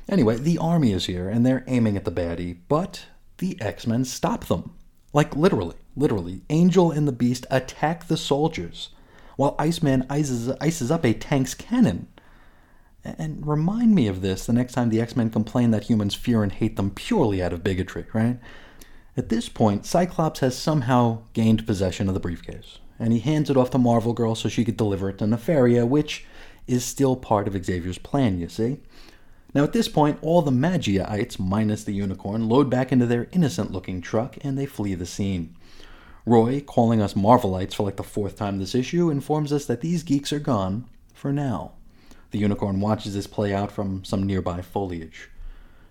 Anyway, 0.09 0.37
the 0.37 0.59
army 0.59 0.93
is 0.93 1.07
here, 1.07 1.29
and 1.29 1.47
they're 1.47 1.65
aiming 1.67 1.97
at 1.97 2.05
the 2.05 2.11
baddie, 2.11 2.57
but 2.69 3.07
the 3.39 3.61
X 3.61 3.87
Men 3.87 4.05
stop 4.05 4.47
them. 4.47 4.75
Like, 5.13 5.37
literally, 5.37 5.77
literally. 5.95 6.41
Angel 6.49 6.91
and 6.91 7.07
the 7.07 7.13
Beast 7.13 7.47
attack 7.51 8.09
the 8.09 8.17
soldiers 8.17 8.89
while 9.37 9.57
Iceman 9.59 10.07
ices, 10.09 10.51
ices 10.61 10.91
up 10.91 11.05
a 11.05 11.15
tank's 11.15 11.55
cannon. 11.55 12.09
And 13.05 13.47
remind 13.47 13.95
me 13.95 14.07
of 14.07 14.23
this 14.23 14.47
the 14.47 14.53
next 14.53 14.75
time 14.75 14.89
the 14.89 15.01
X 15.01 15.17
Men 15.17 15.31
complain 15.31 15.73
that 15.73 15.85
humans 15.85 16.15
fear 16.15 16.43
and 16.43 16.53
hate 16.53 16.77
them 16.77 16.91
purely 16.91 17.43
out 17.43 17.53
of 17.53 17.65
bigotry, 17.65 18.07
right? 18.13 18.39
At 19.17 19.29
this 19.29 19.49
point, 19.49 19.85
Cyclops 19.85 20.41
has 20.41 20.57
somehow 20.57 21.23
gained 21.33 21.67
possession 21.67 22.09
of 22.09 22.15
the 22.15 22.21
briefcase, 22.21 22.79
and 22.99 23.13
he 23.13 23.19
hands 23.19 23.51
it 23.51 23.57
off 23.57 23.71
to 23.71 23.79
Marvel 23.79 24.15
Girl 24.15 24.35
so 24.35 24.49
she 24.49 24.65
could 24.65 24.77
deliver 24.77 25.11
it 25.11 25.19
to 25.19 25.25
Nefaria, 25.25 25.87
which 25.87 26.25
is 26.67 26.85
still 26.85 27.17
part 27.17 27.49
of 27.49 27.65
Xavier's 27.65 27.99
plan, 27.99 28.39
you 28.39 28.49
see. 28.49 28.81
Now, 29.55 29.65
at 29.65 29.73
this 29.73 29.89
point, 29.89 30.19
all 30.23 30.41
the 30.41 30.51
Maggiaites, 30.51 31.39
minus 31.39 31.85
the 31.85 31.93
unicorn, 31.93 32.49
load 32.49 32.71
back 32.71 32.91
into 32.91 33.05
their 33.05 33.29
innocent 33.33 33.71
looking 33.71 34.01
truck 34.01 34.39
and 34.43 34.57
they 34.57 34.65
flee 34.65 34.95
the 34.95 35.05
scene. 35.05 35.55
Roy, 36.25 36.61
calling 36.61 37.03
us 37.03 37.15
Marvelites 37.15 37.75
for 37.75 37.83
like 37.83 37.97
the 37.97 38.03
fourth 38.03 38.37
time 38.37 38.59
this 38.59 38.75
issue, 38.75 39.11
informs 39.11 39.53
us 39.53 39.67
that 39.67 39.81
these 39.81 40.03
geeks 40.03 40.33
are 40.33 40.39
gone 40.39 40.85
for 41.13 41.33
now. 41.33 41.73
The 42.31 42.39
unicorn 42.39 42.81
watches 42.81 43.15
this 43.15 43.27
play 43.27 43.53
out 43.53 43.73
from 43.73 44.05
some 44.05 44.23
nearby 44.23 44.63
foliage. 44.63 45.29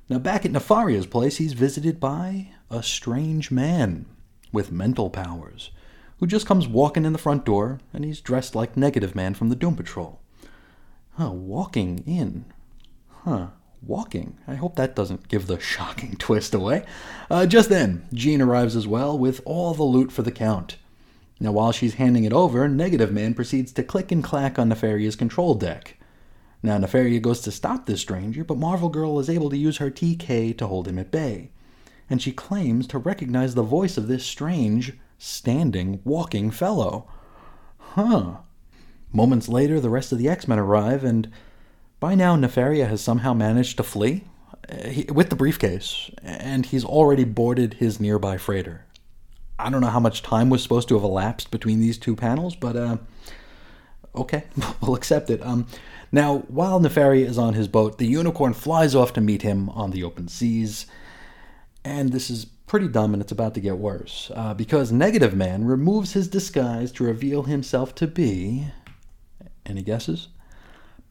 Now, 0.07 0.19
back 0.19 0.45
at 0.45 0.51
Nefaria's 0.51 1.05
place, 1.05 1.37
he's 1.37 1.53
visited 1.53 1.99
by 1.99 2.49
a 2.69 2.81
strange 2.81 3.51
man 3.51 4.05
with 4.51 4.71
mental 4.71 5.09
powers 5.09 5.71
who 6.19 6.27
just 6.27 6.45
comes 6.45 6.67
walking 6.67 7.05
in 7.05 7.13
the 7.13 7.19
front 7.19 7.45
door 7.45 7.79
and 7.93 8.05
he's 8.05 8.21
dressed 8.21 8.55
like 8.55 8.77
Negative 8.77 9.15
Man 9.15 9.33
from 9.33 9.49
the 9.49 9.55
Doom 9.55 9.75
Patrol. 9.75 10.19
Huh, 11.17 11.31
walking 11.31 12.03
in. 12.07 12.45
Huh 13.23 13.47
walking. 13.81 14.37
I 14.47 14.55
hope 14.55 14.75
that 14.75 14.95
doesn't 14.95 15.27
give 15.27 15.47
the 15.47 15.59
shocking 15.59 16.15
twist 16.19 16.53
away. 16.53 16.85
Uh, 17.29 17.45
just 17.45 17.69
then, 17.69 18.07
Jean 18.13 18.41
arrives 18.41 18.75
as 18.75 18.87
well 18.87 19.17
with 19.17 19.41
all 19.45 19.73
the 19.73 19.83
loot 19.83 20.11
for 20.11 20.21
the 20.21 20.31
Count. 20.31 20.77
Now, 21.39 21.51
while 21.51 21.71
she's 21.71 21.95
handing 21.95 22.23
it 22.23 22.33
over, 22.33 22.67
Negative 22.67 23.11
Man 23.11 23.33
proceeds 23.33 23.71
to 23.73 23.83
click 23.83 24.11
and 24.11 24.23
clack 24.23 24.59
on 24.59 24.69
Nefaria's 24.69 25.15
control 25.15 25.55
deck. 25.55 25.97
Now, 26.63 26.77
Nefaria 26.77 27.19
goes 27.19 27.41
to 27.41 27.51
stop 27.51 27.85
this 27.85 28.01
stranger, 28.01 28.43
but 28.43 28.57
Marvel 28.57 28.89
Girl 28.89 29.19
is 29.19 29.29
able 29.29 29.49
to 29.49 29.57
use 29.57 29.77
her 29.77 29.89
TK 29.89 30.55
to 30.59 30.67
hold 30.67 30.87
him 30.87 30.99
at 30.99 31.09
bay. 31.09 31.49
And 32.09 32.21
she 32.21 32.31
claims 32.31 32.85
to 32.87 32.99
recognize 32.99 33.55
the 33.55 33.63
voice 33.63 33.97
of 33.97 34.07
this 34.07 34.23
strange, 34.25 34.93
standing, 35.17 36.01
walking 36.03 36.51
fellow. 36.51 37.07
Huh. 37.77 38.37
Moments 39.11 39.49
later, 39.49 39.79
the 39.79 39.89
rest 39.89 40.11
of 40.11 40.19
the 40.19 40.29
X 40.29 40.47
Men 40.47 40.59
arrive, 40.59 41.03
and 41.03 41.31
by 42.01 42.15
now, 42.15 42.35
Nefaria 42.35 42.89
has 42.89 42.99
somehow 42.99 43.33
managed 43.33 43.77
to 43.77 43.83
flee 43.83 44.25
uh, 44.69 45.13
with 45.13 45.29
the 45.29 45.35
briefcase, 45.35 46.09
and 46.23 46.65
he's 46.65 46.83
already 46.83 47.23
boarded 47.23 47.75
his 47.75 47.99
nearby 47.99 48.37
freighter. 48.37 48.85
I 49.59 49.69
don't 49.69 49.81
know 49.81 49.87
how 49.87 49.99
much 49.99 50.23
time 50.23 50.49
was 50.49 50.63
supposed 50.63 50.87
to 50.89 50.95
have 50.95 51.03
elapsed 51.03 51.51
between 51.51 51.79
these 51.79 51.99
two 51.99 52.15
panels, 52.15 52.55
but 52.55 52.75
uh, 52.75 52.97
okay, 54.15 54.45
we'll 54.81 54.95
accept 54.95 55.29
it. 55.29 55.45
Um, 55.45 55.67
now, 56.11 56.39
while 56.47 56.79
Nefaria 56.81 57.25
is 57.25 57.37
on 57.37 57.53
his 57.53 57.67
boat, 57.67 57.99
the 57.99 58.07
unicorn 58.07 58.53
flies 58.53 58.95
off 58.95 59.13
to 59.13 59.21
meet 59.21 59.43
him 59.43 59.69
on 59.69 59.91
the 59.91 60.03
open 60.03 60.27
seas, 60.27 60.87
and 61.85 62.11
this 62.11 62.31
is 62.31 62.47
pretty 62.71 62.87
dumb 62.87 63.13
and 63.13 63.21
it's 63.21 63.33
about 63.33 63.53
to 63.53 63.59
get 63.59 63.77
worse 63.77 64.31
uh, 64.33 64.53
because 64.53 64.93
Negative 64.93 65.35
Man 65.35 65.65
removes 65.65 66.13
his 66.13 66.29
disguise 66.29 66.89
to 66.93 67.03
reveal 67.03 67.43
himself 67.43 67.93
to 67.95 68.07
be. 68.07 68.67
Any 69.65 69.83
guesses? 69.83 70.29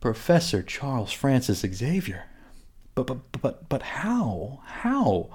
Professor 0.01 0.63
Charles 0.63 1.13
Francis 1.13 1.61
Xavier. 1.61 2.25
But, 2.95 3.07
but, 3.07 3.43
but, 3.43 3.69
but 3.69 3.83
how? 3.83 4.61
How? 4.65 5.31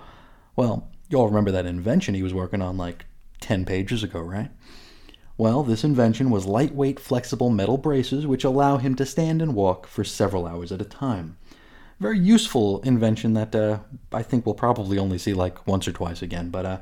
Well, 0.55 0.89
you 1.09 1.17
all 1.17 1.27
remember 1.27 1.51
that 1.51 1.65
invention 1.65 2.15
he 2.15 2.23
was 2.23 2.33
working 2.33 2.61
on 2.61 2.77
like 2.77 3.05
10 3.41 3.65
pages 3.65 4.03
ago, 4.03 4.19
right? 4.19 4.51
Well, 5.37 5.63
this 5.63 5.83
invention 5.83 6.29
was 6.29 6.45
lightweight, 6.45 6.99
flexible 6.99 7.49
metal 7.49 7.77
braces 7.77 8.25
which 8.25 8.43
allow 8.43 8.77
him 8.77 8.95
to 8.95 9.05
stand 9.05 9.41
and 9.41 9.53
walk 9.53 9.85
for 9.85 10.03
several 10.03 10.47
hours 10.47 10.71
at 10.71 10.81
a 10.81 10.85
time. 10.85 11.37
Very 11.99 12.19
useful 12.19 12.81
invention 12.81 13.33
that 13.33 13.55
uh, 13.55 13.79
I 14.11 14.23
think 14.23 14.45
we'll 14.45 14.55
probably 14.55 14.97
only 14.97 15.17
see 15.17 15.33
like 15.33 15.65
once 15.67 15.87
or 15.87 15.91
twice 15.91 16.21
again, 16.21 16.49
but 16.49 16.65
uh, 16.65 16.77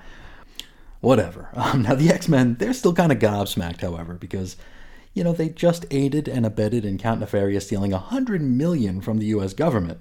whatever. 1.01 1.49
Um, 1.55 1.83
now, 1.83 1.95
the 1.95 2.09
X 2.09 2.27
Men, 2.27 2.55
they're 2.55 2.73
still 2.73 2.93
kind 2.93 3.11
of 3.11 3.19
gobsmacked, 3.19 3.81
however, 3.81 4.13
because 4.13 4.57
you 5.13 5.23
know, 5.23 5.33
they 5.33 5.49
just 5.49 5.85
aided 5.91 6.27
and 6.27 6.45
abetted 6.45 6.85
in 6.85 6.97
Count 6.97 7.21
Nefaria 7.21 7.61
stealing 7.61 7.93
a 7.93 7.99
hundred 7.99 8.41
million 8.41 9.01
from 9.01 9.19
the 9.19 9.27
U.S. 9.27 9.53
government. 9.53 9.99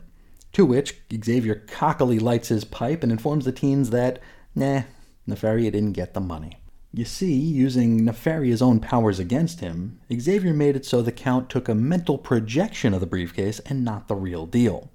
To 0.54 0.66
which 0.66 1.00
Xavier 1.24 1.54
cockily 1.66 2.18
lights 2.18 2.48
his 2.48 2.64
pipe 2.64 3.02
and 3.02 3.10
informs 3.10 3.44
the 3.44 3.52
teens 3.52 3.90
that, 3.90 4.18
nah, 4.54 4.82
Nefaria 5.26 5.72
didn't 5.72 5.92
get 5.92 6.14
the 6.14 6.20
money. 6.20 6.58
You 6.94 7.06
see, 7.06 7.32
using 7.32 8.00
Nefaria's 8.00 8.60
own 8.60 8.78
powers 8.78 9.18
against 9.18 9.60
him, 9.60 9.98
Xavier 10.12 10.52
made 10.52 10.76
it 10.76 10.84
so 10.84 11.00
the 11.00 11.10
Count 11.10 11.48
took 11.48 11.68
a 11.68 11.74
mental 11.74 12.18
projection 12.18 12.92
of 12.92 13.00
the 13.00 13.06
briefcase 13.06 13.60
and 13.60 13.82
not 13.82 14.08
the 14.08 14.14
real 14.14 14.44
deal. 14.44 14.90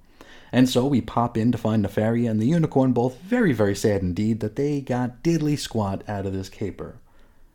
And 0.52 0.68
so 0.68 0.86
we 0.86 1.00
pop 1.00 1.36
in 1.36 1.50
to 1.52 1.58
find 1.58 1.84
Nefaria 1.84 2.30
and 2.30 2.40
the 2.40 2.46
Unicorn 2.46 2.92
both 2.92 3.20
very, 3.20 3.52
very 3.52 3.74
sad 3.74 4.02
indeed 4.02 4.40
that 4.40 4.54
they 4.54 4.80
got 4.80 5.22
diddly 5.24 5.58
squat 5.58 6.02
out 6.08 6.24
of 6.24 6.32
this 6.32 6.48
caper. 6.48 7.00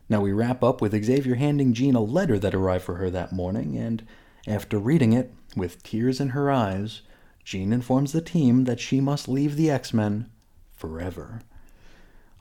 Now 0.08 0.20
we 0.20 0.32
wrap 0.32 0.62
up 0.62 0.80
with 0.80 1.04
Xavier 1.04 1.36
handing 1.36 1.72
Jean 1.72 1.94
a 1.94 2.00
letter 2.00 2.38
that 2.38 2.54
arrived 2.54 2.84
for 2.84 2.96
her 2.96 3.10
that 3.10 3.32
morning, 3.32 3.76
and 3.76 4.06
after 4.46 4.78
reading 4.78 5.12
it, 5.12 5.32
with 5.56 5.82
tears 5.82 6.20
in 6.20 6.30
her 6.30 6.50
eyes, 6.50 7.02
Jean 7.44 7.72
informs 7.72 8.12
the 8.12 8.20
team 8.20 8.64
that 8.64 8.80
she 8.80 9.00
must 9.00 9.28
leave 9.28 9.56
the 9.56 9.70
X 9.70 9.94
Men 9.94 10.30
forever. 10.76 11.40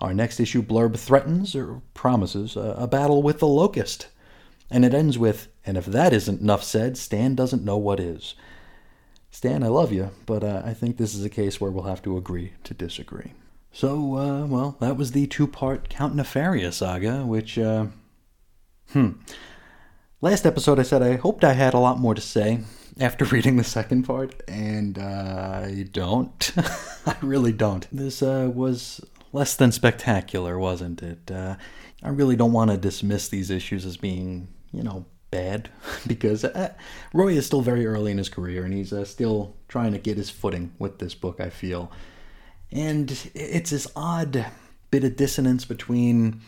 Our 0.02 0.14
next 0.14 0.40
issue 0.40 0.62
blurb 0.62 0.98
threatens 0.98 1.56
or 1.56 1.82
promises 1.94 2.56
a, 2.56 2.76
a, 2.78 2.88
battle 2.88 3.22
with 3.22 3.40
the 3.40 3.48
Locust. 3.48 4.08
And 4.70 4.84
it 4.84 4.94
ends 4.94 5.18
with, 5.18 5.48
and 5.66 5.78
if 5.78 5.86
that 5.86 6.14
isn't 6.14 6.42
enough 6.42 6.64
said, 6.64 6.98
Stan 6.98 7.36
doesn't 7.36 7.64
know 7.64 7.78
what 7.78 8.00
is. 8.00 8.34
Stan, 9.32 9.64
I 9.64 9.68
love 9.68 9.92
you, 9.92 10.12
but 10.26 10.44
uh, 10.44 10.62
I 10.66 10.74
think 10.74 10.98
this 10.98 11.16
is 11.16 11.24
a 11.24 11.30
case 11.30 11.62
where 11.62 11.72
we'll 11.72 11.84
have 11.84 12.02
to 12.04 12.18
agree 12.18 12.54
to 12.66 12.74
disagree. 12.74 13.34
So, 13.76 14.18
uh, 14.18 14.46
well, 14.46 14.78
that 14.80 14.98
was 14.98 15.12
the 15.12 15.26
two 15.26 15.48
part 15.48 15.90
Count 15.90 16.16
Nefaria 16.16 16.72
saga, 16.72 17.26
which, 17.26 17.58
uh, 17.58 17.88
hmm. 18.92 19.14
Last 20.22 20.46
episode, 20.46 20.80
I 20.80 20.84
said 20.84 21.02
I 21.02 21.16
hoped 21.16 21.44
I 21.44 21.54
had 21.54 21.74
a 21.74 21.80
lot 21.80 22.00
more 22.00 22.14
to 22.14 22.22
say 22.22 22.60
after 23.00 23.26
reading 23.32 23.58
the 23.58 23.64
second 23.64 24.04
part, 24.04 24.42
and 24.48 24.98
uh, 25.00 25.64
I 25.66 25.88
don't. 25.92 26.52
I 27.06 27.16
really 27.22 27.52
don't. 27.52 27.88
This 27.92 28.22
uh, 28.22 28.50
was 28.54 29.02
less 29.34 29.56
than 29.56 29.72
spectacular, 29.72 30.60
wasn't 30.60 31.02
it? 31.02 31.30
Uh, 31.30 31.56
I 32.04 32.10
really 32.10 32.36
don't 32.36 32.54
want 32.54 32.70
to 32.70 32.78
dismiss 32.78 33.28
these 33.28 33.50
issues 33.50 33.88
as 33.88 33.98
being, 33.98 34.50
you 34.72 34.84
know, 34.84 35.08
bad, 35.32 35.70
because 36.08 36.46
uh, 36.46 36.74
Roy 37.12 37.34
is 37.34 37.48
still 37.48 37.62
very 37.62 37.88
early 37.88 38.12
in 38.12 38.20
his 38.20 38.30
career, 38.30 38.64
and 38.64 38.74
he's 38.74 38.94
still 39.10 39.56
trying 39.68 39.94
to 39.94 40.00
get 40.00 40.16
his 40.16 40.30
footing 40.30 40.74
with 40.78 41.00
this 41.00 41.16
book, 41.16 41.42
I 41.42 41.50
feel. 41.50 41.92
And 42.74 43.12
it's 43.36 43.70
this 43.70 43.88
odd 43.96 44.46
bit 44.90 45.04
of 45.04 45.16
dissonance 45.16 45.64
between 45.64 46.42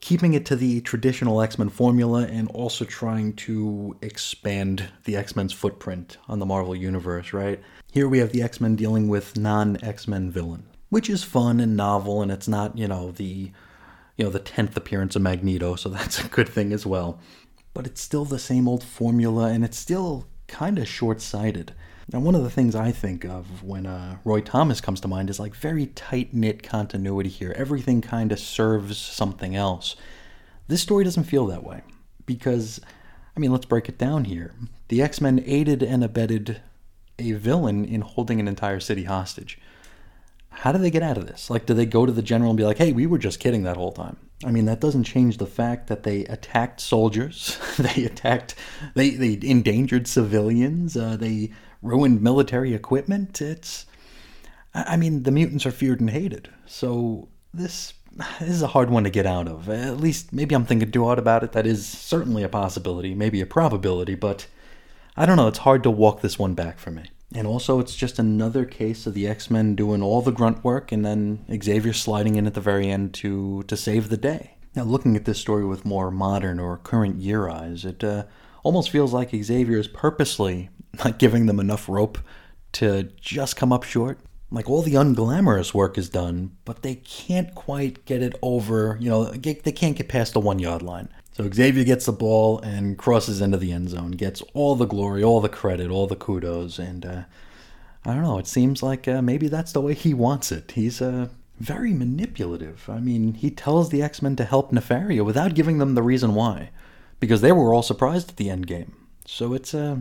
keeping 0.00 0.34
it 0.34 0.44
to 0.46 0.54
the 0.54 0.80
traditional 0.82 1.40
X 1.40 1.58
Men 1.58 1.68
formula 1.68 2.26
and 2.26 2.48
also 2.50 2.84
trying 2.84 3.32
to 3.34 3.96
expand 4.02 4.88
the 5.04 5.16
X 5.16 5.34
Men's 5.34 5.52
footprint 5.52 6.18
on 6.28 6.38
the 6.38 6.46
Marvel 6.46 6.76
Universe, 6.76 7.32
right? 7.32 7.60
Here 7.92 8.08
we 8.08 8.18
have 8.18 8.30
the 8.30 8.42
X 8.42 8.60
Men 8.60 8.76
dealing 8.76 9.08
with 9.08 9.36
non 9.36 9.82
X 9.82 10.06
Men 10.06 10.30
villain, 10.30 10.64
which 10.90 11.10
is 11.10 11.24
fun 11.24 11.58
and 11.58 11.76
novel, 11.76 12.22
and 12.22 12.30
it's 12.30 12.46
not, 12.46 12.78
you 12.78 12.86
know, 12.86 13.10
the 13.10 13.50
you 14.16 14.24
know 14.24 14.30
the 14.30 14.38
tenth 14.38 14.76
appearance 14.76 15.16
of 15.16 15.22
Magneto, 15.22 15.74
so 15.74 15.88
that's 15.90 16.22
a 16.22 16.28
good 16.28 16.48
thing 16.48 16.72
as 16.72 16.86
well. 16.86 17.18
But 17.72 17.86
it's 17.86 18.00
still 18.00 18.24
the 18.24 18.38
same 18.38 18.68
old 18.68 18.84
formula, 18.84 19.48
and 19.48 19.64
it's 19.64 19.78
still 19.78 20.26
kind 20.46 20.78
of 20.78 20.86
short 20.86 21.20
sighted. 21.20 21.72
Now, 22.12 22.20
one 22.20 22.34
of 22.34 22.42
the 22.42 22.50
things 22.50 22.74
I 22.74 22.92
think 22.92 23.24
of 23.24 23.62
when 23.62 23.86
uh, 23.86 24.18
Roy 24.24 24.40
Thomas 24.40 24.80
comes 24.80 25.00
to 25.00 25.08
mind 25.08 25.30
is 25.30 25.40
like 25.40 25.54
very 25.54 25.86
tight 25.86 26.34
knit 26.34 26.62
continuity 26.62 27.30
here. 27.30 27.54
Everything 27.56 28.00
kind 28.00 28.30
of 28.30 28.38
serves 28.38 28.98
something 28.98 29.56
else. 29.56 29.96
This 30.68 30.82
story 30.82 31.04
doesn't 31.04 31.24
feel 31.24 31.46
that 31.46 31.64
way 31.64 31.82
because, 32.26 32.80
I 33.36 33.40
mean, 33.40 33.52
let's 33.52 33.66
break 33.66 33.88
it 33.88 33.98
down 33.98 34.24
here. 34.24 34.54
The 34.88 35.00
X 35.00 35.20
Men 35.20 35.42
aided 35.46 35.82
and 35.82 36.04
abetted 36.04 36.60
a 37.18 37.32
villain 37.32 37.84
in 37.84 38.02
holding 38.02 38.38
an 38.38 38.48
entire 38.48 38.80
city 38.80 39.04
hostage. 39.04 39.58
How 40.50 40.72
do 40.72 40.78
they 40.78 40.90
get 40.90 41.02
out 41.02 41.18
of 41.18 41.26
this? 41.26 41.50
Like, 41.50 41.66
do 41.66 41.74
they 41.74 41.86
go 41.86 42.06
to 42.06 42.12
the 42.12 42.22
general 42.22 42.50
and 42.50 42.56
be 42.56 42.64
like, 42.64 42.78
hey, 42.78 42.92
we 42.92 43.06
were 43.06 43.18
just 43.18 43.40
kidding 43.40 43.64
that 43.64 43.76
whole 43.76 43.92
time? 43.92 44.16
I 44.44 44.50
mean, 44.50 44.66
that 44.66 44.80
doesn't 44.80 45.04
change 45.04 45.38
the 45.38 45.46
fact 45.46 45.88
that 45.88 46.02
they 46.02 46.24
attacked 46.26 46.80
soldiers, 46.80 47.58
they 47.78 48.04
attacked, 48.04 48.54
they, 48.94 49.10
they 49.10 49.38
endangered 49.42 50.06
civilians, 50.06 50.96
uh, 50.96 51.16
they 51.16 51.50
ruined 51.84 52.22
military 52.22 52.74
equipment. 52.74 53.40
It's, 53.40 53.86
I 54.74 54.96
mean, 54.96 55.22
the 55.22 55.30
mutants 55.30 55.66
are 55.66 55.70
feared 55.70 56.00
and 56.00 56.10
hated. 56.10 56.48
So 56.66 57.28
this, 57.52 57.92
this 58.40 58.48
is 58.48 58.62
a 58.62 58.68
hard 58.68 58.90
one 58.90 59.04
to 59.04 59.10
get 59.10 59.26
out 59.26 59.46
of. 59.46 59.68
At 59.68 59.98
least, 59.98 60.32
maybe 60.32 60.54
I'm 60.54 60.64
thinking 60.64 60.90
too 60.90 61.04
hard 61.04 61.18
about 61.18 61.44
it. 61.44 61.52
That 61.52 61.66
is 61.66 61.86
certainly 61.86 62.42
a 62.42 62.48
possibility, 62.48 63.14
maybe 63.14 63.40
a 63.40 63.46
probability, 63.46 64.14
but 64.14 64.46
I 65.16 65.26
don't 65.26 65.36
know. 65.36 65.46
It's 65.46 65.58
hard 65.58 65.82
to 65.84 65.90
walk 65.90 66.22
this 66.22 66.38
one 66.38 66.54
back 66.54 66.78
for 66.78 66.90
me. 66.90 67.04
And 67.34 67.46
also, 67.46 67.80
it's 67.80 67.96
just 67.96 68.18
another 68.18 68.64
case 68.64 69.06
of 69.06 69.14
the 69.14 69.26
X 69.26 69.50
Men 69.50 69.74
doing 69.74 70.02
all 70.02 70.22
the 70.22 70.32
grunt 70.32 70.64
work 70.64 70.92
and 70.92 71.04
then 71.04 71.44
Xavier 71.62 71.92
sliding 71.92 72.36
in 72.36 72.46
at 72.46 72.54
the 72.54 72.60
very 72.60 72.88
end 72.88 73.12
to, 73.14 73.64
to 73.64 73.76
save 73.76 74.08
the 74.08 74.16
day. 74.16 74.56
Now, 74.74 74.84
looking 74.84 75.16
at 75.16 75.24
this 75.24 75.38
story 75.38 75.64
with 75.64 75.84
more 75.84 76.10
modern 76.10 76.58
or 76.58 76.78
current 76.78 77.20
year 77.20 77.48
eyes, 77.48 77.84
it 77.84 78.02
uh, 78.02 78.24
almost 78.62 78.90
feels 78.90 79.12
like 79.12 79.30
Xavier 79.30 79.78
is 79.78 79.88
purposely 79.88 80.70
not 81.04 81.18
giving 81.18 81.46
them 81.46 81.60
enough 81.60 81.88
rope 81.88 82.18
to 82.72 83.04
just 83.20 83.56
come 83.56 83.72
up 83.72 83.84
short. 83.84 84.18
Like 84.50 84.70
all 84.70 84.82
the 84.82 84.94
unglamorous 84.94 85.74
work 85.74 85.98
is 85.98 86.08
done, 86.08 86.56
but 86.64 86.82
they 86.82 86.96
can't 86.96 87.54
quite 87.54 88.04
get 88.04 88.22
it 88.22 88.36
over, 88.42 88.96
you 89.00 89.10
know, 89.10 89.24
they 89.24 89.72
can't 89.72 89.96
get 89.96 90.08
past 90.08 90.34
the 90.34 90.40
one 90.40 90.58
yard 90.58 90.82
line. 90.82 91.08
So 91.32 91.50
Xavier 91.50 91.82
gets 91.82 92.06
the 92.06 92.12
ball 92.12 92.60
and 92.60 92.96
crosses 92.96 93.40
into 93.40 93.56
the 93.56 93.72
end 93.72 93.88
zone, 93.88 94.12
gets 94.12 94.42
all 94.52 94.76
the 94.76 94.86
glory, 94.86 95.24
all 95.24 95.40
the 95.40 95.48
credit, 95.48 95.90
all 95.90 96.06
the 96.06 96.14
kudos, 96.14 96.78
and 96.78 97.04
uh, 97.04 97.22
I 98.04 98.14
don't 98.14 98.22
know. 98.22 98.38
It 98.38 98.46
seems 98.46 98.82
like 98.82 99.08
uh, 99.08 99.22
maybe 99.22 99.48
that's 99.48 99.72
the 99.72 99.80
way 99.80 99.94
he 99.94 100.14
wants 100.14 100.52
it. 100.52 100.72
He's 100.72 101.02
uh, 101.02 101.28
very 101.58 101.92
manipulative. 101.92 102.88
I 102.88 103.00
mean, 103.00 103.34
he 103.34 103.50
tells 103.50 103.90
the 103.90 104.02
X 104.02 104.22
Men 104.22 104.36
to 104.36 104.44
help 104.44 104.70
Nefaria 104.70 105.24
without 105.24 105.54
giving 105.54 105.78
them 105.78 105.94
the 105.94 106.02
reason 106.02 106.34
why, 106.34 106.70
because 107.18 107.40
they 107.40 107.50
were 107.50 107.74
all 107.74 107.82
surprised 107.82 108.30
at 108.30 108.36
the 108.36 108.50
end 108.50 108.68
game. 108.68 108.94
So 109.26 109.54
it's 109.54 109.74
uh, 109.74 109.98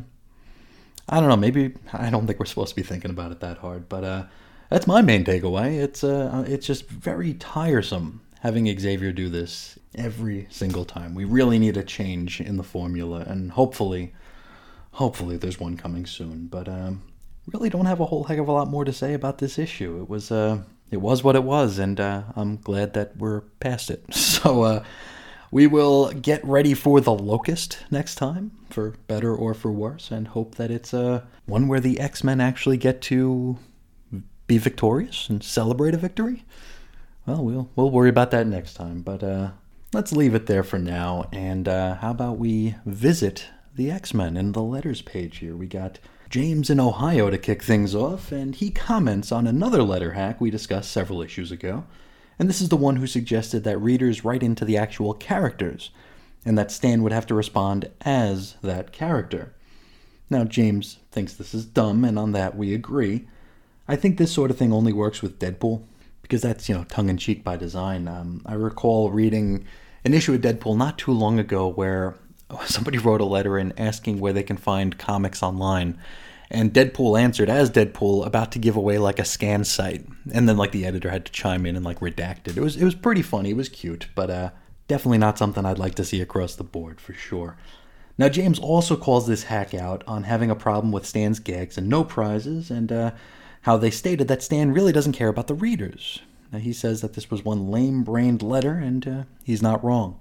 I 1.10 1.20
don't 1.20 1.30
know. 1.30 1.36
Maybe 1.36 1.74
I 1.92 2.10
don't 2.10 2.26
think 2.28 2.40
we're 2.40 2.46
supposed 2.46 2.70
to 2.70 2.76
be 2.76 2.84
thinking 2.84 3.12
about 3.12 3.32
it 3.32 3.40
that 3.42 3.58
hard, 3.58 3.90
but 3.90 4.04
uh, 4.04 4.24
that's 4.70 4.88
my 4.88 5.02
main 5.02 5.24
takeaway. 5.24 5.80
It's 5.80 6.04
uh, 6.04 6.46
it's 6.48 6.66
just 6.66 6.88
very 6.88 7.34
tiresome 7.34 8.22
having 8.40 8.68
Xavier 8.78 9.12
do 9.12 9.30
this 9.30 9.80
every 9.96 10.48
single 10.50 10.84
time. 10.84 11.16
We 11.16 11.24
really 11.24 11.60
need 11.60 11.78
a 11.78 11.84
change 11.84 12.42
in 12.42 12.58
the 12.58 12.64
formula, 12.64 13.24
and 13.28 13.52
hopefully, 13.52 14.14
hopefully 14.92 15.38
there's 15.38 15.60
one 15.60 15.78
coming 15.78 16.06
soon. 16.06 16.48
But 16.48 16.68
um, 16.68 17.04
really 17.52 17.70
don't 17.70 17.86
have 17.86 18.00
a 18.00 18.06
whole 18.06 18.26
heck 18.26 18.40
of 18.40 18.48
a 18.48 18.52
lot 18.52 18.70
more 18.70 18.86
to 18.86 18.94
say 18.94 19.14
about 19.14 19.38
this 19.38 19.60
issue. 19.60 20.02
It 20.02 20.10
was 20.10 20.32
uh, 20.32 20.64
it 20.90 20.98
was 20.98 21.24
what 21.24 21.36
it 21.36 21.44
was, 21.44 21.80
and 21.80 22.00
uh, 22.00 22.24
I'm 22.36 22.58
glad 22.58 22.94
that 22.94 23.18
we're 23.18 23.42
past 23.60 23.90
it. 23.90 24.06
So 24.44 24.64
uh, 24.64 24.84
we 25.54 25.68
will 25.68 26.12
get 26.12 26.44
ready 26.44 26.74
for 26.74 27.00
the 27.00 27.14
Locust 27.14 27.80
next 27.92 28.16
time, 28.16 28.52
for 28.70 28.96
better 29.08 29.36
or 29.36 29.54
for 29.54 29.72
worse, 29.72 30.12
and 30.12 30.30
hope 30.30 30.56
that 30.56 30.72
it's 30.72 30.94
uh, 30.94 31.22
one 31.46 31.68
where 31.68 31.80
the 31.80 32.00
X 32.00 32.24
Men 32.24 32.42
actually 32.42 32.78
get 32.78 33.02
to 33.04 33.58
be 34.48 34.58
victorious 34.58 35.30
and 35.30 35.44
celebrate 35.44 35.94
a 35.94 35.98
victory 35.98 36.44
well, 37.26 37.44
we'll 37.44 37.70
we'll 37.76 37.90
worry 37.90 38.10
about 38.10 38.32
that 38.32 38.48
next 38.48 38.74
time. 38.74 39.02
But 39.02 39.24
uh, 39.24 39.52
let's 39.94 40.12
leave 40.12 40.36
it 40.36 40.46
there 40.48 40.64
for 40.64 40.80
now. 40.80 41.30
And 41.32 41.68
uh, 41.68 41.96
how 41.96 42.12
about 42.12 42.38
we 42.38 42.76
visit 42.86 43.48
the 43.76 43.92
X 43.92 44.14
Men 44.14 44.38
in 44.38 44.52
the 44.52 44.62
letters 44.62 45.02
page 45.02 45.38
here? 45.38 45.56
We 45.56 45.68
got 45.68 46.00
James 46.30 46.70
in 46.70 46.80
Ohio 46.80 47.30
to 47.30 47.38
kick 47.38 47.64
things 47.64 47.96
off, 47.96 48.32
and 48.32 48.56
he 48.56 48.72
comments 48.72 49.32
on 49.32 49.48
another 49.48 49.84
letter 49.84 50.14
hack 50.14 50.42
we 50.42 50.50
discussed 50.50 50.92
several 50.92 51.22
issues 51.22 51.52
ago. 51.52 51.86
And 52.40 52.50
this 52.50 52.62
is 52.62 52.70
the 52.70 52.78
one 52.78 52.98
who 52.98 53.08
suggested 53.08 53.64
that 53.64 53.78
readers 53.78 54.26
write 54.26 54.44
into 54.44 54.66
the 54.66 54.78
actual 54.78 55.14
characters, 55.14 55.92
and 56.46 56.58
that 56.58 56.72
Stan 56.72 57.04
would 57.04 57.12
have 57.12 57.28
to 57.28 57.36
respond 57.36 57.90
as 58.02 58.56
that 58.62 58.92
character. 58.92 59.54
Now, 60.30 60.44
James 60.44 60.98
thinks 61.12 61.34
this 61.34 61.54
is 61.54 61.66
dumb, 61.66 62.04
and 62.04 62.18
on 62.18 62.32
that 62.32 62.58
we 62.58 62.74
agree. 62.74 63.28
I 63.88 63.96
think 63.96 64.18
this 64.18 64.32
sort 64.32 64.50
of 64.50 64.58
thing 64.58 64.74
only 64.74 64.94
works 64.94 65.22
with 65.22 65.40
Deadpool 65.40 65.84
because 66.22 66.42
that's 66.42 66.68
you 66.68 66.76
know 66.76 66.86
tongue 66.86 67.10
in 67.10 67.18
cheek 67.18 67.44
by 67.44 67.56
design. 67.56 68.08
Um, 68.08 68.42
I 68.46 68.56
recall 68.56 69.12
reading 69.12 69.66
an 70.04 70.14
issue 70.14 70.34
of 70.34 70.42
Deadpool 70.42 70.78
not 70.78 70.98
too 70.98 71.12
long 71.12 71.38
ago 71.38 71.68
where 71.68 72.16
somebody 72.66 72.98
wrote 72.98 73.22
a 73.22 73.26
letter 73.26 73.58
in 73.58 73.78
asking 73.78 74.20
where 74.20 74.34
they 74.34 74.44
can 74.44 74.58
find 74.58 74.98
comics 74.98 75.44
online. 75.44 76.00
And 76.54 76.72
Deadpool 76.72 77.20
answered 77.20 77.50
as 77.50 77.72
Deadpool 77.72 78.26
about 78.26 78.52
to 78.52 78.60
give 78.60 78.76
away 78.76 79.00
like 79.00 79.18
a 79.18 79.26
scan 79.26 79.64
site, 79.64 80.06
and 80.32 80.48
then 80.48 80.56
like 80.56 80.72
the 80.72 80.86
editor 80.86 81.10
had 81.10 81.26
to 81.26 81.32
chime 81.32 81.66
in 81.66 81.76
and 81.76 81.84
like 81.84 82.00
redact 82.00 82.48
it. 82.48 82.58
It 82.58 82.62
was 82.62 82.78
it 82.78 82.86
was 82.86 82.96
pretty 82.96 83.24
funny. 83.24 83.50
It 83.50 83.58
was 83.58 83.70
cute, 83.70 84.08
but 84.14 84.30
uh, 84.30 84.52
definitely 84.88 85.18
not 85.18 85.40
something 85.40 85.66
I'd 85.66 85.80
like 85.80 85.96
to 85.96 86.06
see 86.06 86.22
across 86.22 86.56
the 86.56 86.64
board 86.64 87.02
for 87.02 87.14
sure. 87.14 87.58
Now 88.20 88.30
James 88.30 88.60
also 88.60 88.96
calls 88.96 89.26
this 89.26 89.46
hack 89.46 89.74
out 89.74 90.04
on 90.06 90.24
having 90.24 90.52
a 90.52 90.56
problem 90.56 90.92
with 90.92 91.08
Stan's 91.08 91.40
gags 91.40 91.78
and 91.78 91.90
no 91.90 92.04
prizes, 92.04 92.70
and 92.70 92.92
uh, 92.92 93.12
how 93.62 93.78
they 93.78 93.90
stated 93.90 94.28
that 94.28 94.44
Stan 94.44 94.72
really 94.72 94.92
doesn't 94.92 95.14
care 95.14 95.30
about 95.30 95.48
the 95.48 95.56
readers. 95.56 96.20
Now, 96.52 96.60
he 96.60 96.74
says 96.74 97.02
that 97.02 97.14
this 97.14 97.32
was 97.32 97.44
one 97.44 97.72
lame 97.72 98.04
brained 98.04 98.44
letter, 98.44 98.74
and 98.74 99.08
uh, 99.08 99.24
he's 99.44 99.62
not 99.62 99.84
wrong. 99.84 100.20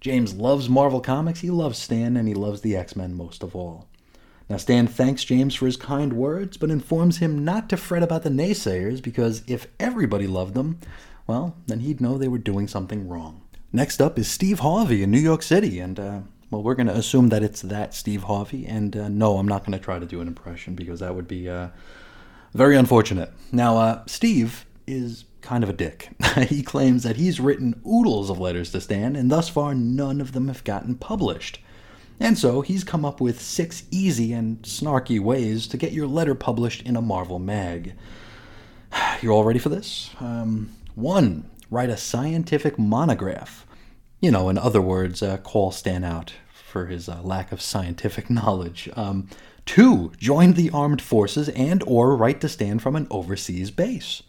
James 0.00 0.32
loves 0.32 0.68
Marvel 0.68 1.00
Comics, 1.00 1.40
he 1.40 1.50
loves 1.50 1.76
Stan, 1.76 2.16
and 2.16 2.26
he 2.26 2.34
loves 2.34 2.60
the 2.62 2.76
X 2.76 2.96
Men 2.96 3.14
most 3.14 3.42
of 3.42 3.54
all. 3.54 3.87
Now, 4.48 4.56
Stan 4.56 4.86
thanks 4.86 5.24
James 5.24 5.54
for 5.54 5.66
his 5.66 5.76
kind 5.76 6.14
words, 6.14 6.56
but 6.56 6.70
informs 6.70 7.18
him 7.18 7.44
not 7.44 7.68
to 7.68 7.76
fret 7.76 8.02
about 8.02 8.22
the 8.22 8.30
naysayers 8.30 9.02
because 9.02 9.42
if 9.46 9.66
everybody 9.78 10.26
loved 10.26 10.54
them, 10.54 10.78
well, 11.26 11.56
then 11.66 11.80
he'd 11.80 12.00
know 12.00 12.16
they 12.16 12.28
were 12.28 12.38
doing 12.38 12.66
something 12.66 13.06
wrong. 13.06 13.42
Next 13.72 14.00
up 14.00 14.18
is 14.18 14.28
Steve 14.28 14.60
Harvey 14.60 15.02
in 15.02 15.10
New 15.10 15.18
York 15.18 15.42
City, 15.42 15.78
and, 15.78 16.00
uh, 16.00 16.20
well, 16.50 16.62
we're 16.62 16.74
going 16.74 16.86
to 16.86 16.96
assume 16.96 17.28
that 17.28 17.42
it's 17.42 17.60
that 17.60 17.92
Steve 17.92 18.22
Harvey, 18.22 18.64
and 18.66 18.96
uh, 18.96 19.08
no, 19.08 19.36
I'm 19.36 19.46
not 19.48 19.66
going 19.66 19.78
to 19.78 19.84
try 19.84 19.98
to 19.98 20.06
do 20.06 20.22
an 20.22 20.28
impression 20.28 20.74
because 20.74 21.00
that 21.00 21.14
would 21.14 21.28
be 21.28 21.50
uh, 21.50 21.68
very 22.54 22.76
unfortunate. 22.78 23.30
Now, 23.52 23.76
uh, 23.76 24.02
Steve 24.06 24.64
is 24.86 25.26
kind 25.42 25.62
of 25.62 25.68
a 25.68 25.74
dick. 25.74 26.08
he 26.46 26.62
claims 26.62 27.02
that 27.02 27.16
he's 27.16 27.38
written 27.38 27.82
oodles 27.86 28.30
of 28.30 28.38
letters 28.38 28.72
to 28.72 28.80
Stan, 28.80 29.14
and 29.14 29.30
thus 29.30 29.50
far 29.50 29.74
none 29.74 30.22
of 30.22 30.32
them 30.32 30.48
have 30.48 30.64
gotten 30.64 30.94
published. 30.94 31.60
And 32.20 32.36
so 32.36 32.62
he's 32.62 32.84
come 32.84 33.04
up 33.04 33.20
with 33.20 33.40
six 33.40 33.84
easy 33.90 34.32
and 34.32 34.60
snarky 34.62 35.20
ways 35.20 35.66
to 35.68 35.76
get 35.76 35.92
your 35.92 36.06
letter 36.06 36.34
published 36.34 36.82
in 36.82 36.96
a 36.96 37.02
Marvel 37.02 37.38
mag. 37.38 37.94
You're 39.22 39.32
all 39.32 39.44
ready 39.44 39.58
for 39.58 39.68
this? 39.68 40.10
Um, 40.20 40.70
one, 40.94 41.48
write 41.70 41.90
a 41.90 41.96
scientific 41.96 42.78
monograph. 42.78 43.66
You 44.20 44.32
know, 44.32 44.48
in 44.48 44.58
other 44.58 44.82
words, 44.82 45.22
uh, 45.22 45.36
call 45.38 45.70
Stan 45.70 46.02
out 46.02 46.34
for 46.52 46.86
his 46.86 47.08
uh, 47.08 47.20
lack 47.22 47.52
of 47.52 47.62
scientific 47.62 48.28
knowledge. 48.30 48.88
Um, 48.96 49.28
Two, 49.68 50.12
join 50.16 50.54
the 50.54 50.70
armed 50.70 51.02
forces 51.02 51.50
and 51.50 51.84
or 51.86 52.16
write 52.16 52.40
to 52.40 52.48
Stan 52.48 52.78
from 52.78 52.96
an 52.96 53.06
overseas 53.10 53.70
base. 53.70 54.22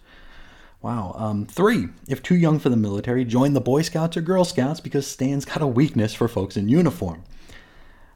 Wow. 0.81 1.15
Um, 1.15 1.45
three, 1.45 1.87
if 2.09 2.21
too 2.21 2.35
young 2.35 2.59
for 2.59 2.67
the 2.67 2.75
military, 2.75 3.23
join 3.23 3.53
the 3.53 3.61
Boy 3.61 3.83
Scouts 3.83 4.17
or 4.17 4.21
Girl 4.21 4.43
Scouts 4.43 4.81
because 4.81 5.07
Stan's 5.07 5.45
got 5.45 5.61
a 5.61 5.65
weakness 5.65 6.13
for 6.13 6.27
folks 6.27 6.57
in 6.57 6.67
uniform. 6.67 7.23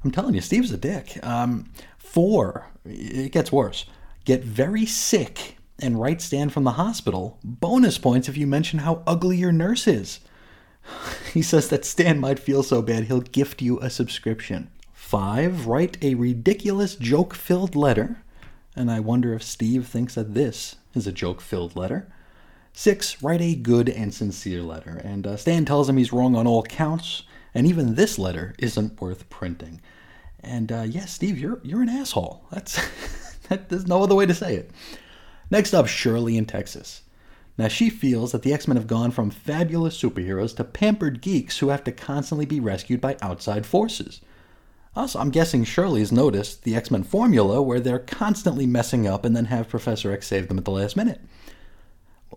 I'm 0.04 0.12
telling 0.12 0.36
you, 0.36 0.42
Steve's 0.42 0.72
a 0.72 0.78
dick. 0.78 1.18
Um, 1.24 1.72
four, 1.98 2.68
it 2.86 3.32
gets 3.32 3.52
worse. 3.52 3.86
Get 4.26 4.44
very 4.44 4.86
sick 4.86 5.58
and 5.80 6.00
write 6.00 6.22
Stan 6.22 6.50
from 6.50 6.64
the 6.64 6.72
hospital. 6.72 7.40
Bonus 7.44 7.98
points 7.98 8.30
if 8.30 8.38
you 8.38 8.48
mention 8.48 8.80
how 8.80 9.04
ugly 9.08 9.38
your 9.38 9.52
nurse 9.52 9.88
is. 9.88 10.20
He 11.34 11.42
says 11.42 11.70
that 11.70 11.86
Stan 11.86 12.20
might 12.20 12.38
feel 12.38 12.62
so 12.62 12.84
bad 12.84 13.06
he'll 13.06 13.22
gift 13.22 13.62
you 13.62 13.80
a 13.80 13.90
subscription. 13.90 14.70
Five, 14.94 15.66
write 15.66 15.98
a 16.04 16.14
ridiculous 16.14 16.96
joke 16.96 17.34
filled 17.34 17.76
letter. 17.76 18.24
And 18.76 18.92
I 18.92 19.00
wonder 19.00 19.34
if 19.34 19.42
Steve 19.42 19.88
thinks 19.88 20.16
that 20.16 20.34
this 20.34 20.76
is 20.94 21.08
a 21.08 21.12
joke 21.12 21.42
filled 21.42 21.76
letter. 21.76 22.08
Six, 22.74 23.22
write 23.24 23.42
a 23.42 23.56
good 23.56 23.90
and 23.90 24.14
sincere 24.14 24.62
letter. 24.62 25.02
And 25.04 25.26
uh, 25.26 25.38
Stan 25.38 25.66
tells 25.66 25.90
him 25.90 25.98
he's 25.98 26.14
wrong 26.14 26.36
on 26.36 26.48
all 26.48 26.64
counts, 26.64 27.24
and 27.54 27.68
even 27.68 27.96
this 27.96 28.18
letter 28.18 28.56
isn't 28.60 29.00
worth 29.00 29.30
printing. 29.30 29.82
And 30.42 30.72
uh, 30.72 30.82
yes, 30.82 30.94
yeah, 30.94 31.06
Steve, 31.06 31.40
you're 31.40 31.60
you're 31.64 31.82
an 31.82 31.90
asshole. 31.90 32.44
That's 32.52 32.80
that, 33.50 33.70
there's 33.70 33.88
no 33.88 34.04
other 34.04 34.16
way 34.16 34.26
to 34.26 34.34
say 34.34 34.56
it. 34.56 34.72
Next 35.50 35.74
up, 35.74 35.88
Shirley 35.88 36.38
in 36.38 36.46
Texas. 36.46 37.04
Now, 37.58 37.68
she 37.68 37.90
feels 37.90 38.32
that 38.32 38.42
the 38.42 38.54
X 38.54 38.68
Men 38.68 38.78
have 38.78 38.88
gone 38.88 39.12
from 39.12 39.30
fabulous 39.30 40.02
superheroes 40.02 40.56
to 40.56 40.64
pampered 40.64 41.22
geeks 41.22 41.60
who 41.60 41.70
have 41.70 41.84
to 41.84 41.92
constantly 41.92 42.46
be 42.46 42.60
rescued 42.60 43.00
by 43.00 43.18
outside 43.22 43.66
forces. 43.66 44.22
Also, 44.96 45.20
I'm 45.20 45.32
guessing 45.32 45.64
Shirley's 45.64 46.12
noticed 46.12 46.64
the 46.64 46.76
X 46.76 46.90
Men 46.90 47.04
formula 47.04 47.62
where 47.62 47.80
they're 47.80 48.00
constantly 48.00 48.66
messing 48.66 49.08
up 49.08 49.24
and 49.24 49.36
then 49.36 49.46
have 49.46 49.70
Professor 49.70 50.12
X 50.12 50.28
save 50.28 50.48
them 50.48 50.58
at 50.58 50.66
the 50.66 50.72
last 50.72 50.98
minute. 50.98 51.22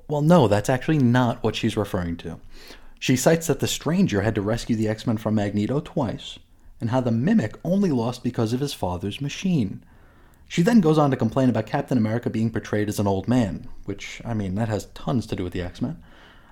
Well, 0.08 0.22
no, 0.22 0.48
that's 0.48 0.68
actually 0.68 0.98
not 0.98 1.42
what 1.42 1.56
she's 1.56 1.76
referring 1.76 2.16
to. 2.18 2.38
She 2.98 3.16
cites 3.16 3.46
that 3.46 3.60
the 3.60 3.66
Stranger 3.66 4.22
had 4.22 4.34
to 4.34 4.42
rescue 4.42 4.76
the 4.76 4.88
X 4.88 5.06
Men 5.06 5.16
from 5.16 5.34
Magneto 5.34 5.80
twice, 5.80 6.38
and 6.80 6.90
how 6.90 7.00
the 7.00 7.10
Mimic 7.10 7.56
only 7.64 7.90
lost 7.90 8.22
because 8.22 8.52
of 8.52 8.60
his 8.60 8.74
father's 8.74 9.20
machine. 9.20 9.82
She 10.48 10.62
then 10.62 10.80
goes 10.80 10.98
on 10.98 11.10
to 11.10 11.16
complain 11.16 11.48
about 11.48 11.66
Captain 11.66 11.98
America 11.98 12.30
being 12.30 12.50
portrayed 12.50 12.88
as 12.88 13.00
an 13.00 13.06
old 13.06 13.26
man, 13.26 13.68
which, 13.84 14.22
I 14.24 14.32
mean, 14.32 14.54
that 14.54 14.68
has 14.68 14.86
tons 14.94 15.26
to 15.26 15.36
do 15.36 15.44
with 15.44 15.52
the 15.52 15.62
X 15.62 15.82
Men. 15.82 16.02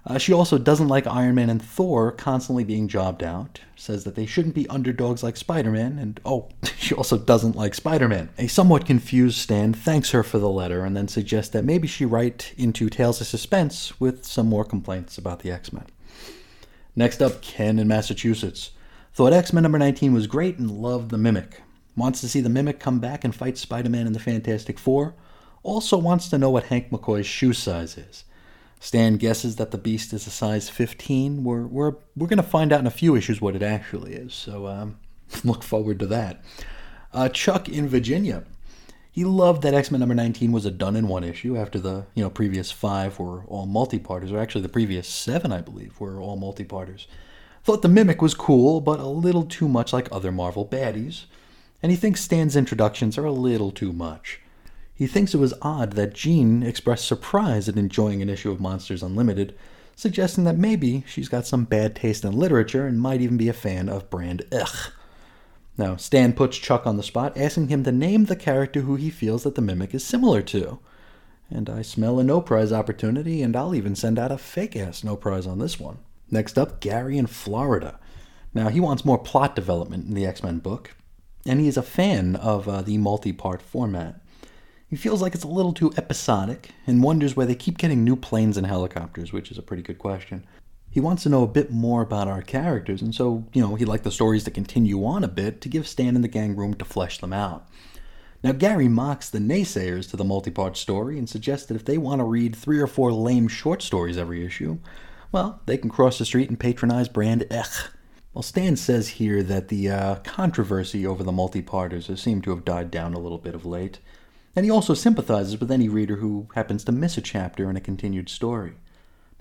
Uh, 0.07 0.19
she 0.19 0.35
also 0.35 0.59
doesn't 0.59 0.89
like 0.89 1.07
Iron 1.07 1.37
Man 1.37 1.49
and 1.49 1.63
Thor 1.63 2.13
constantly 2.13 2.63
being 2.63 2.89
jobbed 2.89 3.23
out, 3.23 3.61
says 3.75 4.05
that 4.05 4.17
they 4.17 4.27
shouldn't 4.27 4.55
be 4.55 4.69
underdogs 4.69 5.23
like 5.23 5.37
Spider 5.37 5.71
Man, 5.71 5.99
and 5.99 6.21
oh, 6.27 6.51
she 6.77 6.95
also 6.95 7.17
doesn't 7.17 7.57
like 7.57 7.75
Spider 7.75 8.09
Man. 8.09 8.29
A 8.37 8.47
somewhat 8.47 8.85
confused 8.85 9.39
Stan 9.39 9.73
thanks 9.73 10.11
her 10.11 10.23
for 10.23 10.39
the 10.39 10.51
letter 10.51 10.85
and 10.85 10.95
then 10.95 11.09
suggests 11.09 11.53
that 11.53 11.65
maybe 11.65 11.89
she 11.89 12.05
write 12.05 12.53
into 12.59 12.91
Tales 12.91 13.23
of 13.23 13.27
Suspense 13.27 13.99
with 13.99 14.27
some 14.27 14.47
more 14.47 14.65
complaints 14.65 15.17
about 15.17 15.41
the 15.41 15.51
X 15.51 15.73
Men. 15.73 15.87
Next 16.97 17.21
up, 17.21 17.41
Ken 17.43 17.79
in 17.79 17.89
Massachusetts. 17.89 18.71
Thought 19.15 19.33
X 19.33 19.53
Men 19.53 19.63
number 19.63 19.79
19 19.79 20.13
was 20.13 20.27
great 20.27 20.59
and 20.59 20.71
loved 20.71 21.11
the 21.11 21.19
Mimic. 21.19 21.63
Wants 21.97 22.21
to 22.21 22.29
see 22.29 22.41
the 22.41 22.49
Mimic 22.49 22.81
come 22.81 23.01
back 23.01 23.25
and 23.25 23.35
fight 23.35 23.59
Spider 23.59 23.89
Man 23.89 24.07
and 24.07 24.15
the 24.15 24.21
Fantastic 24.21 24.79
Four. 24.79 25.15
Also 25.63 25.97
wants 25.97 26.29
to 26.29 26.39
know 26.39 26.51
what 26.51 26.65
Hank 26.65 26.91
McCoy's 26.91 27.27
shoe 27.27 27.53
size 27.53 27.97
is. 27.97 28.25
Stan 28.81 29.17
guesses 29.17 29.57
that 29.57 29.71
the 29.71 29.79
Beast 29.79 30.13
is 30.13 30.27
a 30.27 30.31
size 30.31 30.69
15. 30.69 31.43
We're, 31.43 31.63
we're, 31.63 31.95
we're 32.17 32.27
going 32.27 32.37
to 32.37 32.43
find 32.43 32.73
out 32.73 32.81
in 32.81 32.87
a 32.87 32.91
few 32.91 33.17
issues 33.17 33.41
what 33.41 33.57
it 33.57 33.63
actually 33.63 34.13
is, 34.13 34.35
so 34.35 34.67
um, 34.67 34.99
look 35.45 35.63
forward 35.63 35.99
to 36.01 36.07
that. 36.07 36.45
Uh, 37.13 37.29
Chuck 37.31 37.69
in 37.69 37.89
Virginia. 37.89 38.45
He 39.15 39.25
loved 39.25 39.63
that 39.63 39.75
X 39.75 39.93
Men 39.93 40.01
number 40.01 40.15
19 40.15 40.51
was 40.51 40.67
a 40.67 40.73
done 40.73 40.97
in 40.97 41.07
one 41.07 41.23
issue 41.23 41.57
after 41.57 41.79
the 41.79 42.07
you 42.15 42.23
know 42.25 42.31
previous 42.31 42.73
five 42.73 43.19
were 43.19 43.45
all 43.45 43.65
multi-parters, 43.65 44.33
or 44.33 44.41
actually 44.41 44.63
the 44.63 44.69
previous 44.69 45.07
seven, 45.07 45.53
I 45.53 45.61
believe, 45.61 46.01
were 46.01 46.21
all 46.21 46.37
multi-parters. 46.37 47.07
Thought 47.63 47.83
the 47.83 47.89
Mimic 47.89 48.21
was 48.21 48.35
cool, 48.35 48.81
but 48.81 48.99
a 48.99 49.07
little 49.07 49.45
too 49.45 49.69
much 49.69 49.93
like 49.93 50.09
other 50.11 50.33
Marvel 50.33 50.67
baddies 50.67 51.27
and 51.85 51.91
he 51.91 51.99
thinks 51.99 52.23
Stan's 52.23 52.57
introductions 52.57 53.19
are 53.19 53.27
a 53.27 53.31
little 53.31 53.71
too 53.71 53.93
much. 53.93 54.41
He 54.95 55.07
thinks 55.07 55.35
it 55.35 55.39
was 55.39 55.53
odd 55.61 55.93
that 55.93 56.15
Jean 56.15 56.63
expressed 56.63 57.07
surprise 57.07 57.69
at 57.69 57.77
enjoying 57.77 58.23
an 58.23 58.31
issue 58.31 58.51
of 58.51 58.59
Monsters 58.59 59.03
Unlimited, 59.03 59.55
suggesting 59.95 60.45
that 60.45 60.57
maybe 60.57 61.05
she's 61.07 61.29
got 61.29 61.47
some 61.47 61.67
bad 61.67 61.95
taste 61.95 62.25
in 62.25 62.33
literature 62.33 62.87
and 62.87 63.03
might 63.03 63.21
even 63.21 63.37
be 63.37 63.51
a 63.51 63.53
fan 63.53 63.91
of 63.91 64.09
Brand 64.09 64.47
Echh. 64.51 64.93
Now, 65.77 65.97
Stan 65.97 66.33
puts 66.35 66.57
Chuck 66.57 66.87
on 66.87 66.97
the 66.97 67.03
spot, 67.03 67.37
asking 67.37 67.69
him 67.69 67.83
to 67.85 67.93
name 67.93 68.27
the 68.27 68.37
character 68.37 68.83
who 68.83 68.95
he 68.95 69.11
feels 69.11 69.43
that 69.43 69.57
the 69.57 69.63
Mimic 69.63 69.95
is 69.95 70.05
similar 70.05 70.41
to. 70.43 70.79
And 71.51 71.69
I 71.69 71.83
smell 71.83 72.21
a 72.21 72.25
no 72.25 72.41
prize 72.41 72.73
opportunity, 72.73 73.43
and 73.43 73.57
I'll 73.57 73.75
even 73.75 73.97
send 73.97 74.19
out 74.19 74.33
a 74.33 74.39
fake 74.39 74.77
ass 74.77 75.03
no 75.03 75.17
prize 75.17 75.47
on 75.47 75.59
this 75.59 75.81
one. 75.81 75.99
Next 76.31 76.57
up, 76.59 76.81
Gary 76.81 77.19
in 77.19 77.27
Florida. 77.27 77.99
Now, 78.55 78.69
he 78.69 78.81
wants 78.81 79.05
more 79.05 79.19
plot 79.19 79.57
development 79.57 80.07
in 80.07 80.15
the 80.15 80.27
X 80.27 80.43
Men 80.43 80.61
book, 80.61 80.95
and 81.45 81.61
he 81.61 81.67
is 81.67 81.77
a 81.77 81.83
fan 81.83 82.37
of 82.37 82.69
uh, 82.69 82.83
the 82.83 82.99
multi 82.99 83.33
part 83.33 83.61
format. 83.61 84.21
He 84.89 84.97
feels 84.97 85.21
like 85.21 85.35
it's 85.35 85.45
a 85.45 85.49
little 85.49 85.73
too 85.73 85.93
episodic 85.97 86.71
and 86.87 87.03
wonders 87.03 87.35
why 87.35 87.47
they 87.47 87.57
keep 87.57 87.79
getting 87.79 88.05
new 88.05 88.15
planes 88.15 88.57
and 88.57 88.67
helicopters, 88.67 89.33
which 89.33 89.51
is 89.51 89.59
a 89.59 89.63
pretty 89.63 89.83
good 89.83 89.99
question. 89.99 90.47
He 90.95 91.01
wants 91.01 91.25
to 91.25 91.29
know 91.29 91.43
a 91.43 91.49
bit 91.49 91.73
more 91.73 92.03
about 92.03 92.29
our 92.29 92.41
characters, 92.41 93.03
and 93.03 93.13
so, 93.13 93.45
you 93.53 93.61
know, 93.61 93.75
he'd 93.75 93.89
like 93.89 94.05
the 94.05 94.13
stories 94.13 94.45
to 94.45 94.53
continue 94.53 95.05
on 95.05 95.25
a 95.25 95.29
bit 95.29 95.61
to 95.63 95.69
give 95.69 95.89
Stan 95.89 96.15
and 96.15 96.23
the 96.23 96.29
gang 96.29 96.55
room 96.55 96.75
to 96.75 96.85
flesh 96.85 97.19
them 97.19 97.33
out. 97.33 97.67
Now, 98.45 98.53
Gary 98.53 98.87
mocks 98.87 99.29
the 99.29 99.41
naysayers 99.41 100.09
to 100.11 100.17
the 100.17 100.23
multi 100.23 100.53
part 100.53 100.77
story 100.77 101.19
and 101.19 101.29
suggests 101.29 101.67
that 101.67 101.75
if 101.75 101.85
they 101.85 101.99
want 101.99 102.21
to 102.21 102.25
read 102.25 102.55
three 102.55 102.79
or 102.79 102.87
four 102.87 103.13
lame 103.13 103.49
short 103.49 103.83
stories 103.83 104.17
every 104.17 104.47
issue, 104.47 104.79
well, 105.33 105.61
they 105.67 105.79
can 105.79 105.91
cross 105.91 106.17
the 106.17 106.25
street 106.25 106.49
and 106.49 106.61
patronize 106.61 107.09
Brand 107.09 107.45
Echh. 107.51 107.89
Well, 108.33 108.43
Stan 108.43 108.77
says 108.77 109.09
here 109.09 109.43
that 109.43 109.67
the 109.67 109.91
uh, 109.91 110.15
controversy 110.23 111.05
over 111.05 111.25
the 111.25 111.33
multi-parters 111.33 112.07
has 112.07 112.23
seemed 112.23 112.45
to 112.45 112.51
have 112.51 112.65
died 112.65 112.93
down 112.93 113.15
a 113.15 113.19
little 113.19 113.39
bit 113.39 113.57
of 113.57 113.67
late, 113.67 113.99
and 114.55 114.65
he 114.65 114.71
also 114.71 114.95
sympathizes 114.95 115.59
with 115.59 115.73
any 115.73 115.89
reader 115.89 116.19
who 116.19 116.47
happens 116.55 116.85
to 116.85 116.93
miss 116.93 117.19
a 117.19 117.21
chapter 117.21 117.69
in 117.69 117.77
a 117.77 117.81
continued 117.81 118.29
story. 118.29 118.75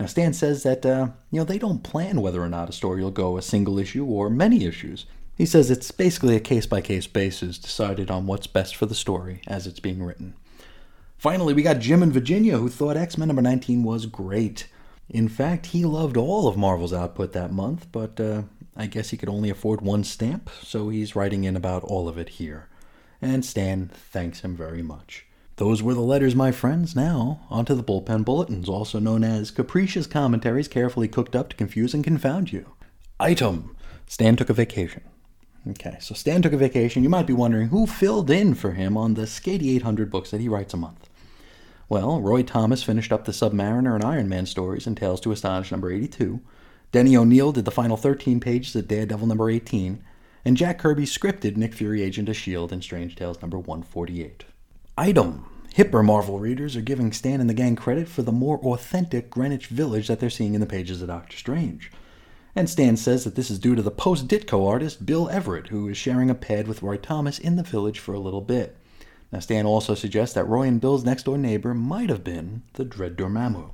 Now, 0.04 0.08
Stan 0.08 0.34
says 0.34 0.64
that 0.64 0.86
uh, 0.86 1.08
you 1.32 1.40
know 1.40 1.46
they 1.46 1.58
don't 1.58 1.82
plan 1.82 2.20
whether 2.20 2.44
or 2.44 2.50
not 2.50 2.68
a 2.68 2.74
story 2.74 3.02
will 3.02 3.10
go 3.10 3.38
a 3.38 3.42
single 3.42 3.80
issue 3.80 4.04
or 4.04 4.30
many 4.30 4.66
issues. 4.66 5.06
He 5.38 5.46
says 5.46 5.72
it's 5.72 5.92
basically 5.92 6.36
a 6.36 6.42
case-by-case 6.42 7.08
basis, 7.08 7.58
decided 7.58 8.12
on 8.12 8.28
what's 8.28 8.46
best 8.46 8.76
for 8.76 8.86
the 8.86 8.96
story 8.96 9.40
as 9.48 9.66
it's 9.66 9.80
being 9.80 10.04
written. 10.04 10.34
Finally, 11.18 11.54
we 11.54 11.64
got 11.64 11.80
Jim 11.80 12.04
in 12.04 12.12
Virginia, 12.12 12.58
who 12.58 12.68
thought 12.68 12.98
X-Men 12.98 13.30
number 13.30 13.42
19 13.42 13.82
was 13.84 14.06
great. 14.06 14.68
In 15.08 15.30
fact, 15.30 15.68
he 15.68 15.86
loved 15.86 16.18
all 16.18 16.50
of 16.50 16.58
Marvel's 16.58 16.92
output 16.92 17.32
that 17.32 17.54
month, 17.54 17.88
but 17.94 18.20
uh, 18.20 18.42
I 18.76 18.88
guess 18.88 19.12
he 19.12 19.18
could 19.18 19.30
only 19.30 19.50
afford 19.50 19.80
one 19.80 20.04
stamp, 20.04 20.50
so 20.64 20.90
he's 20.90 21.16
writing 21.16 21.46
in 21.46 21.56
about 21.56 21.86
all 21.86 22.10
of 22.10 22.18
it 22.18 22.28
here. 22.28 22.68
And 23.22 23.46
Stan 23.46 23.88
thanks 23.88 24.42
him 24.42 24.58
very 24.58 24.84
much. 24.84 25.28
Those 25.58 25.84
were 25.84 25.94
the 25.94 26.02
letters, 26.02 26.36
my 26.36 26.52
friends. 26.52 26.96
Now, 26.96 27.46
onto 27.50 27.76
the 27.76 27.84
bullpen 27.84 28.26
bulletins, 28.26 28.68
also 28.68 29.00
known 29.00 29.24
as 29.24 29.52
capricious 29.52 30.08
commentaries 30.08 30.68
carefully 30.68 31.08
cooked 31.08 31.36
up 31.36 31.50
to 31.50 31.56
confuse 31.56 31.94
and 31.94 32.04
confound 32.04 32.52
you. 32.52 32.74
Item 33.20 33.76
Stan 34.08 34.36
took 34.36 34.50
a 34.50 34.54
vacation. 34.54 35.04
Okay, 35.68 35.98
so 36.02 36.14
Stan 36.14 36.42
took 36.42 36.54
a 36.54 36.58
vacation. 36.58 37.04
You 37.04 37.10
might 37.10 37.28
be 37.28 37.34
wondering 37.34 37.70
who 37.70 37.88
filled 37.88 38.30
in 38.30 38.54
for 38.54 38.72
him 38.72 38.98
on 38.98 39.14
the 39.14 39.24
Skady 39.24 39.76
800 39.76 40.12
books 40.12 40.32
that 40.32 40.42
he 40.42 40.50
writes 40.50 40.74
a 40.74 40.78
month. 40.78 41.10
Well, 41.88 42.20
Roy 42.20 42.44
Thomas 42.44 42.84
finished 42.84 43.14
up 43.14 43.26
the 43.26 43.32
Submariner 43.32 43.96
and 43.96 44.04
Iron 44.04 44.28
Man 44.28 44.46
stories 44.46 44.88
in 44.88 44.96
Tales 44.96 45.22
to 45.22 45.32
Astonish 45.32 45.72
number 45.72 45.92
82. 45.92 46.42
Denny 46.92 47.16
O'Neil 47.16 47.52
did 47.52 47.66
the 47.66 47.72
final 47.72 47.98
13 47.98 48.40
pages 48.40 48.76
of 48.76 48.88
Daredevil 48.88 49.28
number 49.28 49.50
18, 49.50 50.04
and 50.44 50.58
Jack 50.58 50.80
Kirby 50.80 51.06
scripted 51.06 51.56
Nick 51.56 51.74
Fury 51.74 52.02
Agent 52.02 52.28
of 52.28 52.36
S.H.I.E.L.D. 52.36 52.74
in 52.74 52.82
Strange 52.82 53.16
Tales 53.16 53.42
number 53.42 53.58
148. 53.58 54.46
Item 54.98 55.46
Hipper 55.76 56.06
Marvel 56.06 56.38
readers 56.38 56.76
are 56.76 56.82
giving 56.82 57.12
Stan 57.12 57.42
and 57.42 57.50
the 57.50 57.56
gang 57.56 57.76
credit 57.76 58.08
for 58.08 58.22
the 58.22 58.32
more 58.32 58.60
authentic 58.60 59.32
Greenwich 59.32 59.66
Village 59.66 60.08
that 60.08 60.20
they're 60.20 60.30
seeing 60.30 60.54
in 60.54 60.62
the 60.62 60.68
pages 60.68 61.02
of 61.02 61.08
Doctor 61.08 61.36
Strange. 61.36 61.92
And 62.56 62.70
Stan 62.70 62.96
says 62.96 63.24
that 63.24 63.34
this 63.34 63.50
is 63.50 63.58
due 63.58 63.74
to 63.74 63.82
the 63.82 63.90
post 63.90 64.28
Ditko 64.28 64.70
artist 64.70 65.04
Bill 65.04 65.28
Everett, 65.30 65.70
who 65.70 65.90
is 65.90 65.98
sharing 65.98 66.30
a 66.30 66.36
pad 66.36 66.68
with 66.68 66.84
Roy 66.84 66.98
Thomas 66.98 67.40
in 67.40 67.56
the 67.56 67.64
village 67.64 67.98
for 67.98 68.14
a 68.14 68.20
little 68.20 68.40
bit. 68.40 68.78
Now, 69.32 69.40
Stan 69.40 69.66
also 69.66 69.96
suggests 69.96 70.36
that 70.36 70.48
Roy 70.48 70.68
and 70.68 70.80
Bill's 70.80 71.04
next 71.04 71.24
door 71.24 71.40
neighbor 71.40 71.74
might 71.74 72.10
have 72.12 72.24
been 72.24 72.62
the 72.74 72.86
Dread 72.86 73.18
Dormammu. 73.18 73.72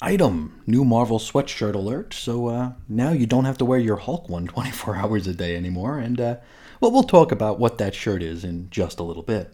Item 0.00 0.62
New 0.66 0.86
Marvel 0.86 1.18
sweatshirt 1.18 1.74
alert. 1.74 2.14
So 2.14 2.46
uh, 2.46 2.72
now 2.88 3.12
you 3.12 3.26
don't 3.26 3.44
have 3.44 3.58
to 3.58 3.66
wear 3.66 3.78
your 3.78 3.96
Hulk 3.96 4.30
one 4.30 4.46
24 4.46 4.96
hours 4.96 5.26
a 5.26 5.34
day 5.34 5.54
anymore. 5.54 5.98
And 5.98 6.18
uh, 6.18 6.36
well, 6.80 6.92
we'll 6.92 7.02
talk 7.02 7.30
about 7.30 7.58
what 7.58 7.76
that 7.76 7.94
shirt 7.94 8.22
is 8.22 8.42
in 8.42 8.70
just 8.70 8.98
a 8.98 9.02
little 9.02 9.22
bit. 9.22 9.52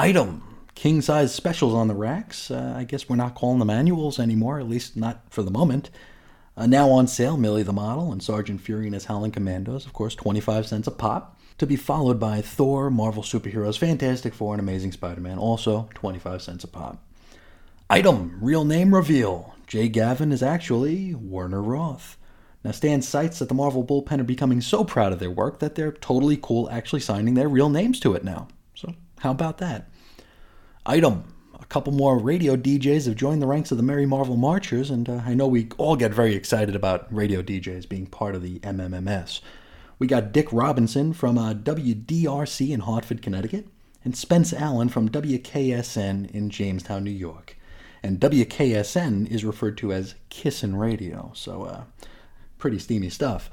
Item 0.00 0.42
King 0.74 1.02
size 1.02 1.34
specials 1.34 1.74
on 1.74 1.86
the 1.86 1.94
racks. 1.94 2.50
Uh, 2.50 2.72
I 2.74 2.84
guess 2.84 3.06
we're 3.06 3.16
not 3.16 3.34
calling 3.34 3.58
them 3.58 3.68
annuals 3.68 4.18
anymore, 4.18 4.58
at 4.58 4.66
least 4.66 4.96
not 4.96 5.20
for 5.28 5.42
the 5.42 5.50
moment. 5.50 5.90
Uh, 6.56 6.64
now 6.64 6.88
on 6.88 7.06
sale, 7.06 7.36
Millie 7.36 7.64
the 7.64 7.74
Model 7.74 8.10
and 8.10 8.22
Sergeant 8.22 8.62
Fury 8.62 8.86
and 8.86 8.94
his 8.94 9.04
Howling 9.04 9.32
Commandos, 9.32 9.84
of 9.84 9.92
course, 9.92 10.14
25 10.14 10.66
cents 10.66 10.86
a 10.86 10.90
pop. 10.90 11.38
To 11.58 11.66
be 11.66 11.76
followed 11.76 12.18
by 12.18 12.40
Thor, 12.40 12.88
Marvel 12.88 13.22
Superheroes, 13.22 13.76
Fantastic 13.76 14.32
Four, 14.32 14.54
and 14.54 14.60
Amazing 14.60 14.92
Spider 14.92 15.20
Man, 15.20 15.36
also 15.36 15.90
25 15.92 16.40
cents 16.40 16.64
a 16.64 16.68
pop. 16.68 17.04
Item 17.90 18.38
Real 18.40 18.64
name 18.64 18.94
reveal 18.94 19.54
Jay 19.66 19.90
Gavin 19.90 20.32
is 20.32 20.42
actually 20.42 21.14
Werner 21.14 21.62
Roth. 21.62 22.16
Now, 22.64 22.70
Stan 22.70 23.02
cites 23.02 23.38
that 23.38 23.50
the 23.50 23.54
Marvel 23.54 23.84
bullpen 23.84 24.20
are 24.20 24.24
becoming 24.24 24.62
so 24.62 24.82
proud 24.82 25.12
of 25.12 25.18
their 25.18 25.30
work 25.30 25.58
that 25.58 25.74
they're 25.74 25.92
totally 25.92 26.38
cool 26.40 26.70
actually 26.70 27.00
signing 27.00 27.34
their 27.34 27.50
real 27.50 27.68
names 27.68 28.00
to 28.00 28.14
it 28.14 28.24
now. 28.24 28.48
How 29.20 29.30
about 29.30 29.58
that? 29.58 29.88
Item 30.86 31.24
A 31.60 31.64
couple 31.66 31.92
more 31.92 32.18
radio 32.18 32.56
DJs 32.56 33.06
have 33.06 33.16
joined 33.16 33.42
the 33.42 33.46
ranks 33.46 33.70
of 33.70 33.76
the 33.76 33.82
Merry 33.82 34.06
Marvel 34.06 34.36
Marchers, 34.36 34.90
and 34.90 35.08
uh, 35.08 35.20
I 35.26 35.34
know 35.34 35.46
we 35.46 35.68
all 35.76 35.94
get 35.94 36.12
very 36.12 36.34
excited 36.34 36.74
about 36.74 37.06
radio 37.14 37.42
DJs 37.42 37.88
being 37.88 38.06
part 38.06 38.34
of 38.34 38.42
the 38.42 38.58
MMMS. 38.60 39.40
We 39.98 40.06
got 40.06 40.32
Dick 40.32 40.48
Robinson 40.50 41.12
from 41.12 41.36
uh, 41.36 41.52
WDRC 41.52 42.70
in 42.70 42.80
Hartford, 42.80 43.20
Connecticut, 43.20 43.68
and 44.02 44.16
Spence 44.16 44.54
Allen 44.54 44.88
from 44.88 45.10
WKSN 45.10 46.30
in 46.30 46.48
Jamestown, 46.48 47.04
New 47.04 47.10
York. 47.10 47.56
and 48.02 48.18
WKSN 48.18 49.30
is 49.30 49.44
referred 49.44 49.76
to 49.78 49.92
as 49.92 50.14
Kissin' 50.30 50.76
Radio. 50.76 51.32
So, 51.34 51.64
uh, 51.64 51.82
pretty 52.56 52.78
steamy 52.78 53.10
stuff. 53.10 53.50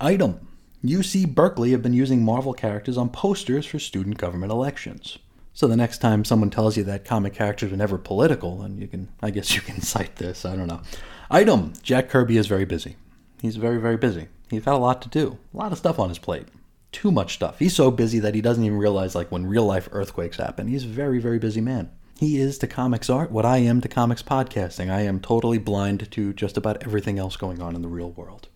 Item 0.00 0.46
UC 0.84 1.34
Berkeley 1.34 1.72
have 1.72 1.82
been 1.82 1.92
using 1.92 2.24
Marvel 2.24 2.54
characters 2.54 2.96
on 2.96 3.10
posters 3.10 3.66
for 3.66 3.78
student 3.78 4.16
government 4.16 4.50
elections. 4.50 5.18
So 5.52 5.66
the 5.66 5.76
next 5.76 5.98
time 5.98 6.24
someone 6.24 6.48
tells 6.48 6.76
you 6.76 6.84
that 6.84 7.04
comic 7.04 7.34
characters 7.34 7.72
are 7.72 7.76
never 7.76 7.98
political, 7.98 8.58
then 8.58 8.78
you 8.78 8.88
can, 8.88 9.08
I 9.22 9.30
guess 9.30 9.54
you 9.54 9.60
can 9.60 9.80
cite 9.82 10.16
this. 10.16 10.44
I 10.44 10.56
don't 10.56 10.68
know. 10.68 10.80
Item 11.30 11.74
Jack 11.82 12.08
Kirby 12.08 12.38
is 12.38 12.46
very 12.46 12.64
busy. 12.64 12.96
He's 13.42 13.56
very, 13.56 13.78
very 13.78 13.96
busy. 13.96 14.28
He's 14.48 14.64
got 14.64 14.74
a 14.74 14.78
lot 14.78 15.02
to 15.02 15.08
do, 15.08 15.38
a 15.52 15.56
lot 15.56 15.72
of 15.72 15.78
stuff 15.78 15.98
on 15.98 16.08
his 16.08 16.18
plate. 16.18 16.48
Too 16.92 17.12
much 17.12 17.34
stuff. 17.34 17.58
He's 17.58 17.76
so 17.76 17.90
busy 17.90 18.18
that 18.18 18.34
he 18.34 18.40
doesn't 18.40 18.64
even 18.64 18.78
realize, 18.78 19.14
like, 19.14 19.30
when 19.30 19.46
real 19.46 19.64
life 19.64 19.88
earthquakes 19.92 20.38
happen. 20.38 20.66
He's 20.66 20.84
a 20.84 20.88
very, 20.88 21.20
very 21.20 21.38
busy 21.38 21.60
man. 21.60 21.90
He 22.18 22.38
is 22.38 22.58
to 22.58 22.66
comics 22.66 23.08
art 23.08 23.30
what 23.30 23.46
I 23.46 23.58
am 23.58 23.80
to 23.82 23.88
comics 23.88 24.22
podcasting. 24.22 24.90
I 24.90 25.02
am 25.02 25.20
totally 25.20 25.58
blind 25.58 26.10
to 26.10 26.32
just 26.32 26.56
about 26.56 26.82
everything 26.82 27.18
else 27.18 27.36
going 27.36 27.62
on 27.62 27.76
in 27.76 27.82
the 27.82 27.88
real 27.88 28.10
world. 28.10 28.48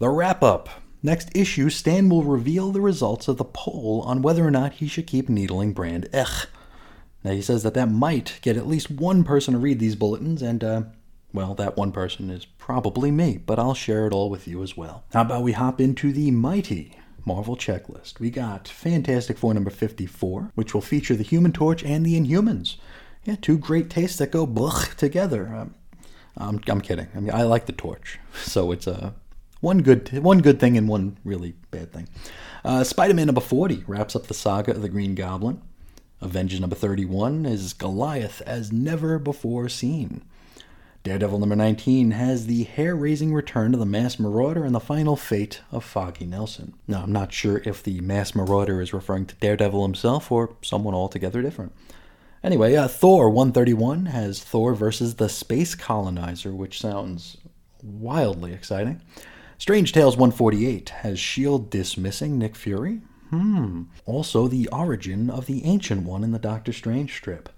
The 0.00 0.08
wrap 0.08 0.42
up. 0.42 0.68
Next 1.04 1.28
issue, 1.34 1.68
Stan 1.68 2.08
will 2.08 2.22
reveal 2.22 2.72
the 2.72 2.80
results 2.80 3.28
of 3.28 3.36
the 3.36 3.44
poll 3.44 4.02
on 4.06 4.22
whether 4.22 4.42
or 4.42 4.50
not 4.50 4.72
he 4.72 4.88
should 4.88 5.06
keep 5.06 5.28
needling 5.28 5.74
brand 5.74 6.08
Echh. 6.14 6.46
Now, 7.22 7.32
he 7.32 7.42
says 7.42 7.62
that 7.62 7.74
that 7.74 7.90
might 7.90 8.38
get 8.40 8.56
at 8.56 8.66
least 8.66 8.90
one 8.90 9.22
person 9.22 9.52
to 9.52 9.60
read 9.60 9.80
these 9.80 9.96
bulletins, 9.96 10.40
and, 10.40 10.64
uh, 10.64 10.82
well, 11.30 11.52
that 11.56 11.76
one 11.76 11.92
person 11.92 12.30
is 12.30 12.46
probably 12.46 13.10
me, 13.10 13.36
but 13.36 13.58
I'll 13.58 13.74
share 13.74 14.06
it 14.06 14.14
all 14.14 14.30
with 14.30 14.48
you 14.48 14.62
as 14.62 14.78
well. 14.78 15.04
How 15.12 15.20
about 15.20 15.42
we 15.42 15.52
hop 15.52 15.78
into 15.78 16.10
the 16.10 16.30
mighty 16.30 16.96
Marvel 17.26 17.54
checklist? 17.54 18.18
We 18.18 18.30
got 18.30 18.66
Fantastic 18.66 19.36
Four 19.36 19.52
number 19.52 19.70
54, 19.70 20.52
which 20.54 20.72
will 20.72 20.80
feature 20.80 21.16
the 21.16 21.22
Human 21.22 21.52
Torch 21.52 21.84
and 21.84 22.06
the 22.06 22.18
Inhumans. 22.18 22.76
Yeah, 23.24 23.36
two 23.36 23.58
great 23.58 23.90
tastes 23.90 24.16
that 24.16 24.30
go 24.30 24.46
blech 24.46 24.94
together. 24.94 25.54
Um, 25.54 25.74
I'm, 26.38 26.60
I'm 26.66 26.80
kidding. 26.80 27.08
I 27.14 27.20
mean, 27.20 27.34
I 27.34 27.42
like 27.42 27.66
the 27.66 27.72
Torch, 27.72 28.18
so 28.34 28.72
it's 28.72 28.86
a 28.86 29.04
uh, 29.04 29.10
one 29.64 29.78
good 29.78 30.22
one 30.22 30.40
good 30.40 30.60
thing 30.60 30.76
and 30.76 30.88
one 30.88 31.16
really 31.24 31.54
bad 31.70 31.92
thing. 31.92 32.08
Uh, 32.64 32.84
Spider-Man 32.84 33.26
number 33.26 33.40
40 33.40 33.84
wraps 33.86 34.14
up 34.14 34.26
the 34.26 34.34
saga 34.34 34.72
of 34.72 34.82
the 34.82 34.88
Green 34.88 35.14
Goblin. 35.14 35.60
Avengers 36.20 36.60
number 36.60 36.76
31 36.76 37.44
is 37.44 37.72
Goliath 37.72 38.40
as 38.46 38.70
never 38.70 39.18
before 39.18 39.68
seen. 39.68 40.22
Daredevil 41.02 41.38
number 41.38 41.56
19 41.56 42.12
has 42.12 42.46
the 42.46 42.64
hair 42.64 42.96
raising 42.96 43.34
return 43.34 43.74
of 43.74 43.80
the 43.80 43.84
Masked 43.84 44.20
Marauder 44.20 44.64
and 44.64 44.74
the 44.74 44.80
final 44.80 45.16
fate 45.16 45.60
of 45.70 45.84
Foggy 45.84 46.24
Nelson. 46.24 46.72
Now, 46.88 47.02
I'm 47.02 47.12
not 47.12 47.30
sure 47.30 47.60
if 47.66 47.82
the 47.82 48.00
Masked 48.00 48.36
Marauder 48.36 48.80
is 48.80 48.94
referring 48.94 49.26
to 49.26 49.34
Daredevil 49.34 49.82
himself 49.82 50.32
or 50.32 50.56
someone 50.62 50.94
altogether 50.94 51.42
different. 51.42 51.74
Anyway, 52.42 52.74
uh, 52.74 52.88
Thor 52.88 53.28
131 53.28 54.06
has 54.06 54.42
Thor 54.42 54.74
versus 54.74 55.16
the 55.16 55.28
Space 55.28 55.74
Colonizer, 55.74 56.54
which 56.54 56.80
sounds 56.80 57.36
wildly 57.82 58.54
exciting. 58.54 59.02
Strange 59.64 59.92
Tales 59.92 60.14
148 60.14 60.90
has 60.90 61.14
S.H.I.E.L.D. 61.14 61.68
dismissing 61.70 62.38
Nick 62.38 62.54
Fury. 62.54 63.00
Hmm. 63.30 63.84
Also, 64.04 64.46
the 64.46 64.68
origin 64.68 65.30
of 65.30 65.46
the 65.46 65.64
Ancient 65.64 66.02
One 66.02 66.22
in 66.22 66.32
the 66.32 66.38
Doctor 66.38 66.70
Strange 66.70 67.16
strip. 67.16 67.48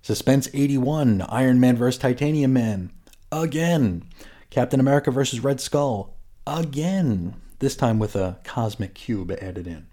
Suspense 0.00 0.48
81, 0.54 1.20
Iron 1.28 1.60
Man 1.60 1.76
vs. 1.76 1.98
Titanium 1.98 2.54
Man. 2.54 2.90
Again. 3.30 4.04
Captain 4.48 4.80
America 4.80 5.10
vs. 5.10 5.40
Red 5.40 5.60
Skull. 5.60 6.14
Again. 6.46 7.34
This 7.58 7.76
time 7.76 7.98
with 7.98 8.16
a 8.16 8.38
cosmic 8.42 8.94
cube 8.94 9.30
added 9.30 9.66
in. 9.66 9.86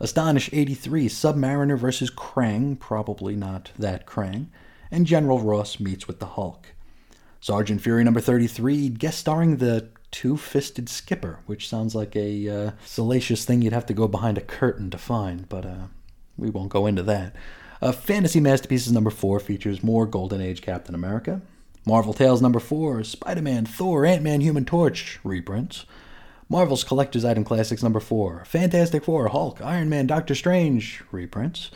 Astonish 0.00 0.50
83, 0.52 1.08
Submariner 1.08 1.78
vs. 1.78 2.10
Krang. 2.10 2.76
Probably 2.76 3.36
not 3.36 3.70
that 3.78 4.04
Krang. 4.04 4.46
And 4.90 5.06
General 5.06 5.38
Ross 5.38 5.78
meets 5.78 6.08
with 6.08 6.18
the 6.18 6.26
Hulk. 6.26 6.66
Sergeant 7.40 7.82
Fury 7.82 8.02
number 8.02 8.20
33, 8.20 8.88
guest 8.88 9.18
starring 9.18 9.58
the 9.58 9.90
two 10.14 10.36
fisted 10.36 10.88
skipper, 10.88 11.40
which 11.46 11.68
sounds 11.68 11.92
like 11.92 12.14
a 12.14 12.48
uh, 12.48 12.70
salacious 12.84 13.44
thing 13.44 13.60
you'd 13.60 13.72
have 13.72 13.84
to 13.84 13.92
go 13.92 14.06
behind 14.06 14.38
a 14.38 14.40
curtain 14.40 14.88
to 14.88 14.96
find, 14.96 15.48
but 15.48 15.66
uh, 15.66 15.86
we 16.38 16.48
won't 16.50 16.68
go 16.68 16.86
into 16.86 17.02
that. 17.02 17.34
Uh, 17.82 17.90
Fantasy 17.90 18.38
Masterpieces 18.38 18.92
number 18.92 19.10
four 19.10 19.40
features 19.40 19.82
more 19.82 20.06
Golden 20.06 20.40
Age 20.40 20.62
Captain 20.62 20.94
America. 20.94 21.42
Marvel 21.84 22.14
Tales 22.14 22.40
number 22.40 22.60
four, 22.60 23.02
Spider 23.02 23.42
Man, 23.42 23.66
Thor, 23.66 24.06
Ant 24.06 24.22
Man, 24.22 24.40
Human 24.40 24.64
Torch 24.64 25.18
reprints. 25.24 25.84
Marvel's 26.48 26.84
Collector's 26.84 27.24
Item 27.24 27.42
Classics 27.42 27.82
number 27.82 27.98
four, 27.98 28.44
Fantastic 28.44 29.02
Four, 29.02 29.28
Hulk, 29.28 29.60
Iron 29.62 29.88
Man, 29.88 30.06
Doctor 30.06 30.36
Strange 30.36 31.02
reprints. 31.10 31.72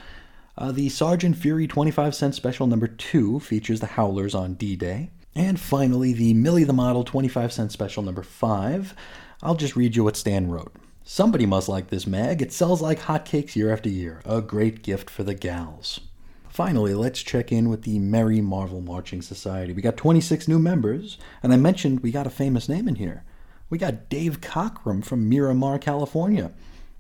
Uh, 0.57 0.71
the 0.71 0.89
Sergeant 0.89 1.37
Fury 1.37 1.67
25 1.67 2.15
cent 2.15 2.37
special 2.37 2.69
number 2.69 2.87
two 2.87 3.41
features 3.41 3.81
the 3.81 3.87
Howlers 3.87 4.35
on 4.35 4.55
D 4.55 4.77
Day. 4.77 5.11
And 5.39 5.61
finally, 5.61 6.13
the 6.13 6.35
Millie 6.35 6.65
the 6.65 6.73
Model 6.73 7.05
25 7.05 7.53
cent 7.53 7.71
special 7.71 8.03
number 8.03 8.25
five. 8.25 8.93
I'll 9.41 9.55
just 9.55 9.77
read 9.77 9.95
you 9.95 10.03
what 10.03 10.17
Stan 10.17 10.51
wrote. 10.51 10.75
Somebody 11.05 11.47
must 11.47 11.69
like 11.69 11.91
this 11.91 12.09
mag. 12.09 12.43
It 12.43 12.53
sells 12.53 12.83
like 12.83 13.03
hotcakes 13.03 13.55
year 13.55 13.73
after 13.73 13.89
year. 13.89 14.21
A 14.25 14.43
great 14.43 14.83
gift 14.83 15.09
for 15.09 15.23
the 15.23 15.35
gals. 15.35 16.01
Finally, 16.49 16.93
let's 16.95 17.23
check 17.23 17.53
in 17.53 17.69
with 17.69 17.83
the 17.83 18.01
Merry 18.01 18.41
Marvel 18.41 18.81
Marching 18.81 19.23
Society. 19.23 19.73
We 19.73 19.81
got 19.81 19.97
26 19.97 20.49
new 20.49 20.59
members, 20.59 21.19
and 21.41 21.53
I 21.53 21.57
mentioned 21.57 22.01
we 22.01 22.11
got 22.11 22.27
a 22.27 22.31
famous 22.31 22.69
name 22.69 22.89
in 22.89 22.97
here. 22.97 23.23
We 23.71 23.79
got 23.79 24.09
Dave 24.09 24.41
Cockrum 24.41 25.05
from 25.05 25.29
Miramar, 25.29 25.79
California. 25.79 26.51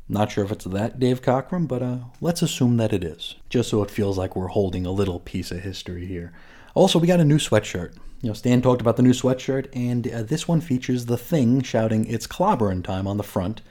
Not 0.09 0.31
sure 0.31 0.45
if 0.45 0.53
it's 0.53 0.65
that 0.65 1.01
Dave 1.01 1.23
Cockrum, 1.23 1.67
but 1.67 1.83
uh, 1.83 1.99
let's 2.21 2.43
assume 2.43 2.77
that 2.77 2.93
it 2.93 3.03
is, 3.03 3.35
just 3.51 3.69
so 3.69 3.83
it 3.83 3.91
feels 3.91 4.17
like 4.17 4.37
we're 4.37 4.47
holding 4.47 4.87
a 4.87 4.93
little 4.93 5.19
piece 5.19 5.51
of 5.51 5.63
history 5.63 6.07
here. 6.07 6.33
Also, 6.75 7.01
we 7.01 7.09
got 7.09 7.19
a 7.19 7.25
new 7.25 7.39
sweatshirt. 7.39 7.97
You 8.21 8.29
know, 8.29 8.35
Stan 8.35 8.63
talked 8.63 8.81
about 8.81 8.97
the 8.97 9.03
new 9.03 9.13
sweatshirt, 9.13 9.69
and 9.73 10.07
uh, 10.09 10.23
this 10.23 10.49
one 10.49 10.61
features 10.61 11.07
the 11.07 11.17
thing 11.17 11.63
shouting 11.63 12.05
"It's 12.07 12.27
clobbering 12.27 12.83
time" 12.83 13.07
on 13.07 13.17
the 13.17 13.23
front, 13.23 13.63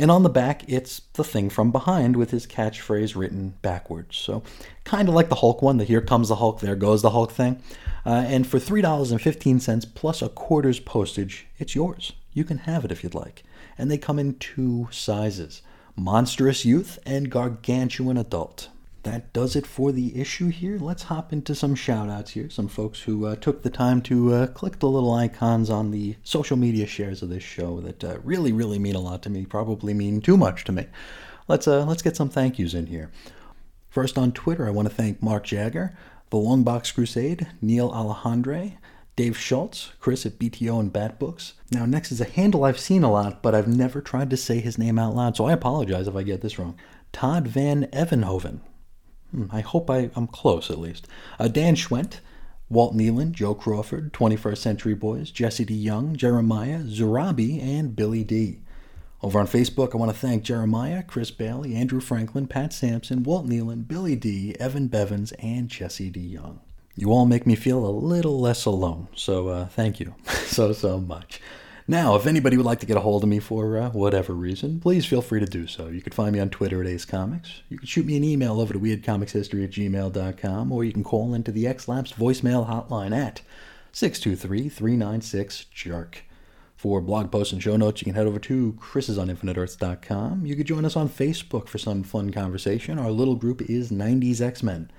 and 0.00 0.10
on 0.10 0.22
the 0.22 0.30
back, 0.30 0.64
it's 0.66 1.02
the 1.12 1.24
thing 1.24 1.50
from 1.50 1.70
behind 1.70 2.16
with 2.16 2.30
his 2.30 2.46
catchphrase 2.46 3.14
written 3.14 3.54
backwards. 3.60 4.16
So, 4.16 4.42
kind 4.84 5.08
of 5.08 5.14
like 5.14 5.28
the 5.28 5.34
Hulk 5.36 5.60
one, 5.60 5.76
the 5.76 5.84
here 5.84 6.00
comes 6.00 6.28
the 6.28 6.36
Hulk, 6.36 6.60
there 6.60 6.74
goes 6.74 7.02
the 7.02 7.10
Hulk 7.10 7.30
thing. 7.30 7.62
Uh, 8.06 8.24
and 8.26 8.46
for 8.46 8.58
$3.15 8.58 9.94
plus 9.94 10.22
a 10.22 10.30
quarter's 10.30 10.80
postage, 10.80 11.46
it's 11.58 11.74
yours. 11.74 12.14
You 12.32 12.44
can 12.44 12.58
have 12.58 12.86
it 12.86 12.92
if 12.92 13.04
you'd 13.04 13.14
like. 13.14 13.42
And 13.76 13.90
they 13.90 13.98
come 13.98 14.18
in 14.18 14.38
two 14.38 14.88
sizes 14.90 15.60
monstrous 15.96 16.64
youth 16.64 16.98
and 17.04 17.30
gargantuan 17.30 18.16
adult 18.16 18.68
that 19.02 19.32
does 19.32 19.56
it 19.56 19.66
for 19.66 19.92
the 19.92 20.20
issue 20.20 20.48
here. 20.48 20.78
Let's 20.78 21.04
hop 21.04 21.32
into 21.32 21.54
some 21.54 21.74
shout 21.74 22.10
outs 22.10 22.32
here. 22.32 22.50
Some 22.50 22.68
folks 22.68 23.02
who 23.02 23.26
uh, 23.26 23.36
took 23.36 23.62
the 23.62 23.70
time 23.70 24.02
to 24.02 24.34
uh, 24.34 24.46
click 24.48 24.78
the 24.78 24.88
little 24.88 25.12
icons 25.12 25.70
on 25.70 25.90
the 25.90 26.16
social 26.22 26.56
media 26.56 26.86
shares 26.86 27.22
of 27.22 27.30
this 27.30 27.42
show 27.42 27.80
that 27.80 28.04
uh, 28.04 28.18
really, 28.22 28.52
really 28.52 28.78
mean 28.78 28.94
a 28.94 29.00
lot 29.00 29.22
to 29.22 29.30
me, 29.30 29.46
probably 29.46 29.94
mean 29.94 30.20
too 30.20 30.36
much 30.36 30.64
to 30.64 30.72
me. 30.72 30.86
Let's, 31.48 31.66
uh, 31.66 31.84
let's 31.84 32.02
get 32.02 32.16
some 32.16 32.28
thank 32.28 32.58
yous 32.58 32.74
in 32.74 32.86
here. 32.86 33.10
First 33.88 34.18
on 34.18 34.32
Twitter, 34.32 34.66
I 34.66 34.70
want 34.70 34.88
to 34.88 34.94
thank 34.94 35.22
Mark 35.22 35.44
Jagger, 35.44 35.96
The 36.30 36.36
Longbox 36.36 36.94
Crusade, 36.94 37.48
Neil 37.60 37.90
Alejandre, 37.90 38.76
Dave 39.16 39.36
Schultz, 39.36 39.92
Chris 39.98 40.24
at 40.24 40.38
BTO 40.38 40.78
and 40.78 40.92
Bat 40.92 41.18
Books. 41.18 41.54
Now, 41.72 41.86
next 41.86 42.12
is 42.12 42.20
a 42.20 42.24
handle 42.24 42.64
I've 42.64 42.78
seen 42.78 43.02
a 43.02 43.10
lot, 43.10 43.42
but 43.42 43.54
I've 43.54 43.68
never 43.68 44.00
tried 44.00 44.30
to 44.30 44.36
say 44.36 44.60
his 44.60 44.78
name 44.78 44.98
out 44.98 45.14
loud, 45.14 45.36
so 45.36 45.46
I 45.46 45.52
apologize 45.52 46.06
if 46.06 46.14
I 46.14 46.22
get 46.22 46.40
this 46.40 46.58
wrong. 46.58 46.78
Todd 47.12 47.48
Van 47.48 47.86
Evenhoven. 47.92 48.60
Hmm, 49.30 49.46
I 49.50 49.60
hope 49.60 49.90
I, 49.90 50.10
am 50.16 50.26
close 50.26 50.70
at 50.70 50.78
least. 50.78 51.06
Uh, 51.38 51.48
Dan 51.48 51.74
Schwent, 51.74 52.20
Walt 52.68 52.94
Nealon, 52.94 53.32
Joe 53.32 53.54
Crawford, 53.54 54.12
21st 54.12 54.58
Century 54.58 54.94
Boys, 54.94 55.30
Jesse 55.30 55.64
D. 55.64 55.74
Young, 55.74 56.16
Jeremiah, 56.16 56.80
Zurabi, 56.80 57.62
and 57.62 57.96
Billy 57.96 58.24
D. 58.24 58.60
Over 59.22 59.40
on 59.40 59.46
Facebook, 59.46 59.92
I 59.92 59.98
want 59.98 60.10
to 60.10 60.16
thank 60.16 60.44
Jeremiah, 60.44 61.02
Chris 61.02 61.30
Bailey, 61.30 61.74
Andrew 61.74 62.00
Franklin, 62.00 62.46
Pat 62.46 62.72
Sampson, 62.72 63.22
Walt 63.22 63.46
Nealon, 63.46 63.86
Billy 63.86 64.16
D., 64.16 64.56
Evan 64.58 64.86
Bevins, 64.86 65.32
and 65.32 65.68
Jesse 65.68 66.10
D. 66.10 66.20
Young. 66.20 66.60
You 66.96 67.12
all 67.12 67.26
make 67.26 67.46
me 67.46 67.54
feel 67.54 67.84
a 67.84 67.90
little 67.90 68.40
less 68.40 68.64
alone, 68.64 69.08
so 69.14 69.48
uh, 69.48 69.66
thank 69.66 70.00
you 70.00 70.14
so, 70.46 70.72
so 70.72 70.98
much. 70.98 71.40
Now, 71.90 72.14
if 72.14 72.26
anybody 72.28 72.56
would 72.56 72.66
like 72.66 72.78
to 72.78 72.86
get 72.86 72.96
a 72.96 73.00
hold 73.00 73.24
of 73.24 73.28
me 73.28 73.40
for 73.40 73.76
uh, 73.76 73.90
whatever 73.90 74.32
reason, 74.32 74.78
please 74.78 75.04
feel 75.04 75.22
free 75.22 75.40
to 75.40 75.46
do 75.46 75.66
so. 75.66 75.88
You 75.88 76.00
can 76.00 76.12
find 76.12 76.32
me 76.32 76.38
on 76.38 76.48
Twitter 76.48 76.80
at 76.80 76.86
Ace 76.86 77.04
Comics. 77.04 77.62
You 77.68 77.78
can 77.78 77.86
shoot 77.88 78.06
me 78.06 78.16
an 78.16 78.22
email 78.22 78.60
over 78.60 78.72
to 78.72 78.78
weirdcomicshistory 78.78 79.64
at 79.64 79.72
gmail.com, 79.72 80.70
or 80.70 80.84
you 80.84 80.92
can 80.92 81.02
call 81.02 81.34
into 81.34 81.50
the 81.50 81.66
X-Lapsed 81.66 82.16
voicemail 82.16 82.70
hotline 82.70 83.12
at 83.12 83.42
623-396-JERK. 83.92 86.14
For 86.76 87.00
blog 87.00 87.32
posts 87.32 87.52
and 87.52 87.60
show 87.60 87.76
notes, 87.76 88.00
you 88.00 88.04
can 88.04 88.14
head 88.14 88.28
over 88.28 88.38
to 88.38 88.74
chrisisoninfiniteearths.com. 88.74 90.46
You 90.46 90.54
can 90.54 90.66
join 90.66 90.84
us 90.84 90.94
on 90.94 91.08
Facebook 91.08 91.66
for 91.66 91.78
some 91.78 92.04
fun 92.04 92.30
conversation. 92.30 93.00
Our 93.00 93.10
little 93.10 93.34
group 93.34 93.68
is 93.68 93.90
90s 93.90 94.40
X-Men. 94.40 94.92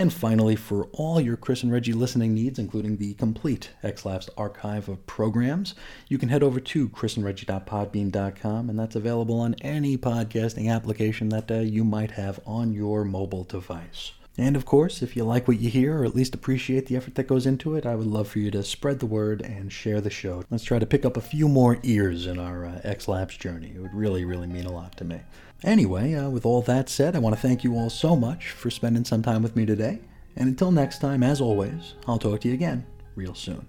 And 0.00 0.10
finally, 0.10 0.56
for 0.56 0.86
all 0.94 1.20
your 1.20 1.36
Chris 1.36 1.62
and 1.62 1.70
Reggie 1.70 1.92
listening 1.92 2.32
needs, 2.32 2.58
including 2.58 2.96
the 2.96 3.12
complete 3.12 3.68
X-Lapsed 3.82 4.30
archive 4.34 4.88
of 4.88 5.06
programs, 5.06 5.74
you 6.08 6.16
can 6.16 6.30
head 6.30 6.42
over 6.42 6.58
to 6.58 6.88
chrisandreggie.podbean.com, 6.88 8.70
and 8.70 8.78
that's 8.78 8.96
available 8.96 9.38
on 9.40 9.56
any 9.60 9.98
podcasting 9.98 10.72
application 10.72 11.28
that 11.28 11.50
uh, 11.50 11.56
you 11.56 11.84
might 11.84 12.12
have 12.12 12.40
on 12.46 12.72
your 12.72 13.04
mobile 13.04 13.44
device. 13.44 14.12
And 14.38 14.56
of 14.56 14.64
course, 14.64 15.02
if 15.02 15.16
you 15.16 15.24
like 15.24 15.46
what 15.46 15.60
you 15.60 15.68
hear, 15.68 15.98
or 15.98 16.06
at 16.06 16.16
least 16.16 16.34
appreciate 16.34 16.86
the 16.86 16.96
effort 16.96 17.16
that 17.16 17.24
goes 17.24 17.44
into 17.44 17.74
it, 17.74 17.84
I 17.84 17.94
would 17.94 18.06
love 18.06 18.26
for 18.26 18.38
you 18.38 18.50
to 18.52 18.64
spread 18.64 19.00
the 19.00 19.06
word 19.06 19.42
and 19.42 19.70
share 19.70 20.00
the 20.00 20.08
show. 20.08 20.44
Let's 20.48 20.64
try 20.64 20.78
to 20.78 20.86
pick 20.86 21.04
up 21.04 21.18
a 21.18 21.20
few 21.20 21.46
more 21.46 21.78
ears 21.82 22.26
in 22.26 22.38
our 22.38 22.64
uh, 22.64 22.80
X-Lapsed 22.84 23.38
journey. 23.38 23.74
It 23.76 23.82
would 23.82 23.92
really, 23.92 24.24
really 24.24 24.46
mean 24.46 24.64
a 24.64 24.72
lot 24.72 24.96
to 24.96 25.04
me. 25.04 25.20
Anyway, 25.62 26.14
uh, 26.14 26.30
with 26.30 26.46
all 26.46 26.62
that 26.62 26.88
said, 26.88 27.14
I 27.14 27.18
want 27.18 27.34
to 27.34 27.40
thank 27.40 27.62
you 27.64 27.74
all 27.74 27.90
so 27.90 28.16
much 28.16 28.50
for 28.50 28.70
spending 28.70 29.04
some 29.04 29.22
time 29.22 29.42
with 29.42 29.56
me 29.56 29.66
today. 29.66 30.00
And 30.36 30.48
until 30.48 30.70
next 30.70 31.00
time, 31.00 31.22
as 31.22 31.40
always, 31.40 31.94
I'll 32.06 32.18
talk 32.18 32.40
to 32.42 32.48
you 32.48 32.54
again 32.54 32.86
real 33.14 33.34
soon. 33.34 33.66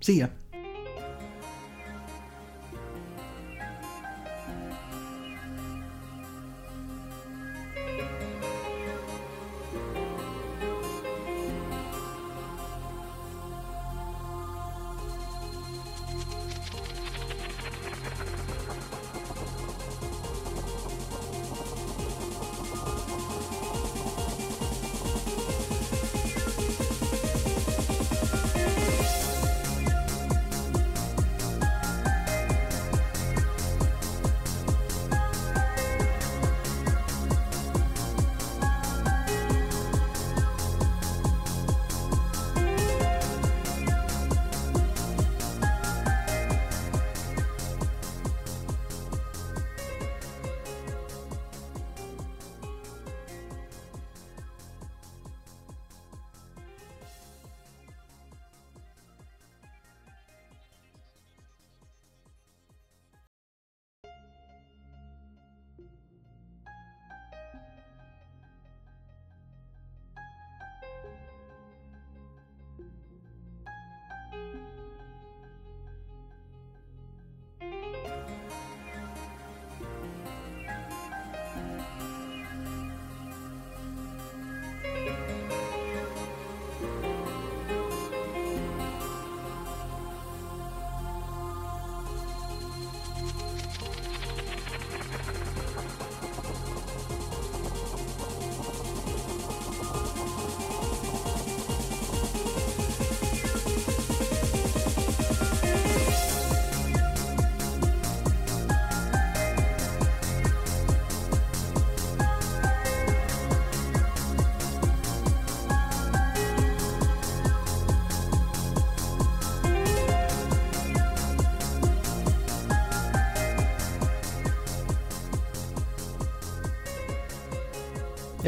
See 0.00 0.20
ya. 0.20 0.28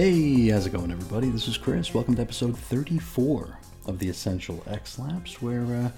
Hey, 0.06 0.50
how's 0.50 0.66
it 0.66 0.72
going, 0.72 0.92
everybody? 0.92 1.30
This 1.30 1.48
is 1.48 1.58
Chris. 1.58 1.92
Welcome 1.92 2.14
to 2.14 2.22
episode 2.22 2.56
34 2.56 3.58
of 3.86 3.98
the 3.98 4.08
Essential 4.08 4.62
X-Lapsed, 4.68 5.42
where 5.42 5.64
uh, 5.64 5.90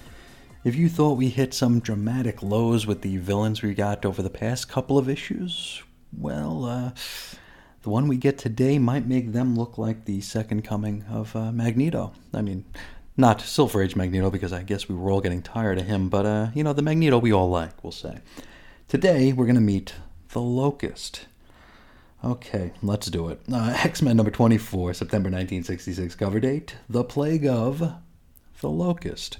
if 0.64 0.74
you 0.74 0.88
thought 0.88 1.18
we 1.18 1.28
hit 1.28 1.52
some 1.52 1.78
dramatic 1.78 2.42
lows 2.42 2.86
with 2.86 3.02
the 3.02 3.18
villains 3.18 3.60
we 3.60 3.74
got 3.74 4.06
over 4.06 4.22
the 4.22 4.30
past 4.30 4.66
couple 4.66 4.96
of 4.96 5.10
issues, 5.10 5.82
well, 6.16 6.64
uh, 6.64 6.92
the 7.82 7.90
one 7.90 8.08
we 8.08 8.16
get 8.16 8.38
today 8.38 8.78
might 8.78 9.06
make 9.06 9.32
them 9.32 9.54
look 9.54 9.76
like 9.76 10.06
the 10.06 10.22
second 10.22 10.64
coming 10.64 11.04
of 11.10 11.36
uh, 11.36 11.52
Magneto. 11.52 12.12
I 12.32 12.40
mean, 12.40 12.64
not 13.18 13.42
Silver 13.42 13.82
Age 13.82 13.94
Magneto, 13.94 14.30
because 14.30 14.54
I 14.54 14.62
guess 14.62 14.88
we 14.88 14.94
were 14.94 15.10
all 15.10 15.20
getting 15.20 15.42
tired 15.42 15.76
of 15.76 15.86
him, 15.86 16.08
but, 16.08 16.24
uh, 16.24 16.48
you 16.54 16.64
know, 16.64 16.72
the 16.72 16.80
Magneto 16.80 17.18
we 17.18 17.30
all 17.30 17.50
like, 17.50 17.84
we'll 17.84 17.92
say. 17.92 18.20
Today, 18.88 19.34
we're 19.34 19.44
going 19.44 19.54
to 19.56 19.60
meet 19.60 19.96
the 20.30 20.40
Locust. 20.40 21.26
Okay, 22.24 22.72
let's 22.82 23.06
do 23.06 23.28
it. 23.28 23.40
Uh, 23.50 23.74
X 23.84 24.02
Men 24.02 24.16
number 24.16 24.32
24, 24.32 24.94
September 24.94 25.28
1966, 25.28 26.14
cover 26.16 26.40
date 26.40 26.76
The 26.88 27.04
Plague 27.04 27.46
of 27.46 27.92
the 28.60 28.70
Locust. 28.70 29.38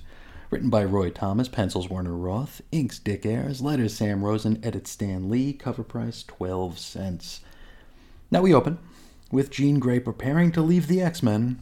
Written 0.51 0.71
by 0.71 0.85
Roy 0.85 1.11
Thomas, 1.11 1.49
pencils 1.49 1.91
Werner 1.91 2.15
Roth, 2.15 2.63
inks 2.73 2.99
Dick 2.99 3.27
Ayers, 3.27 3.61
letters 3.61 3.95
Sam 3.95 4.25
Rosen, 4.25 4.61
edits 4.63 4.91
Stan 4.91 5.29
Lee, 5.29 5.53
cover 5.53 5.83
price 5.83 6.23
12 6.23 6.79
cents. 6.79 7.41
Now 8.31 8.43
we 8.43 8.55
open 8.55 8.79
with 9.31 9.51
Jean 9.51 9.79
Grey 9.79 10.01
preparing 10.01 10.53
to 10.53 10.63
leave 10.63 10.87
the 10.87 11.03
X 11.03 11.23
Men 11.23 11.61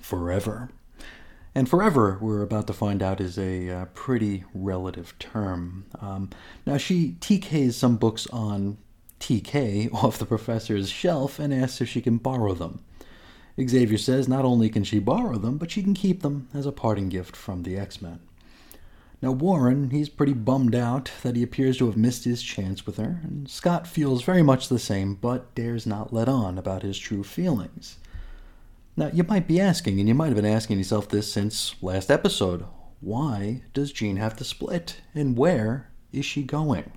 forever. 0.00 0.68
And 1.54 1.68
forever, 1.68 2.18
we're 2.20 2.42
about 2.42 2.66
to 2.68 2.72
find 2.72 3.02
out, 3.02 3.20
is 3.20 3.38
a 3.38 3.70
uh, 3.70 3.84
pretty 3.86 4.44
relative 4.54 5.18
term. 5.18 5.86
Um, 6.00 6.30
now, 6.66 6.76
she 6.76 7.16
TKs 7.20 7.72
some 7.72 7.96
books 7.96 8.28
on 8.28 8.78
TK 9.20 9.92
off 10.02 10.18
the 10.18 10.26
professor's 10.26 10.90
shelf 10.90 11.38
and 11.38 11.52
asks 11.52 11.80
if 11.80 11.88
she 11.88 12.00
can 12.00 12.18
borrow 12.18 12.54
them. 12.54 12.82
Xavier 13.60 13.98
says 13.98 14.28
not 14.28 14.44
only 14.44 14.68
can 14.68 14.84
she 14.84 14.98
borrow 14.98 15.36
them, 15.36 15.58
but 15.58 15.70
she 15.70 15.82
can 15.82 15.94
keep 15.94 16.22
them 16.22 16.48
as 16.54 16.66
a 16.66 16.72
parting 16.72 17.08
gift 17.08 17.34
from 17.34 17.64
the 17.64 17.76
X 17.76 18.00
Men. 18.00 18.20
Now, 19.20 19.32
Warren, 19.32 19.90
he's 19.90 20.08
pretty 20.08 20.32
bummed 20.32 20.76
out 20.76 21.10
that 21.22 21.34
he 21.34 21.42
appears 21.42 21.78
to 21.78 21.86
have 21.86 21.96
missed 21.96 22.22
his 22.22 22.40
chance 22.40 22.86
with 22.86 22.98
her, 22.98 23.20
and 23.24 23.50
Scott 23.50 23.88
feels 23.88 24.22
very 24.22 24.42
much 24.42 24.68
the 24.68 24.78
same, 24.78 25.14
but 25.14 25.52
dares 25.56 25.86
not 25.86 26.12
let 26.12 26.28
on 26.28 26.56
about 26.56 26.84
his 26.84 26.96
true 26.96 27.24
feelings. 27.24 27.98
Now, 28.96 29.10
you 29.12 29.24
might 29.24 29.48
be 29.48 29.60
asking, 29.60 29.98
and 29.98 30.08
you 30.08 30.14
might 30.14 30.26
have 30.28 30.36
been 30.36 30.44
asking 30.44 30.78
yourself 30.78 31.08
this 31.08 31.32
since 31.32 31.74
last 31.82 32.10
episode 32.10 32.64
why 33.00 33.62
does 33.74 33.92
Jean 33.92 34.16
have 34.16 34.36
to 34.36 34.44
split, 34.44 35.00
and 35.14 35.36
where 35.36 35.88
is 36.12 36.24
she 36.24 36.42
going? 36.42 36.92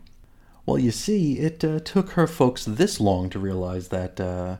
Well, 0.65 0.77
you 0.77 0.91
see, 0.91 1.39
it 1.39 1.63
uh, 1.63 1.79
took 1.79 2.11
her 2.11 2.27
folks 2.27 2.65
this 2.65 2.99
long 2.99 3.29
to 3.31 3.39
realize 3.39 3.87
that, 3.87 4.19
uh, 4.19 4.57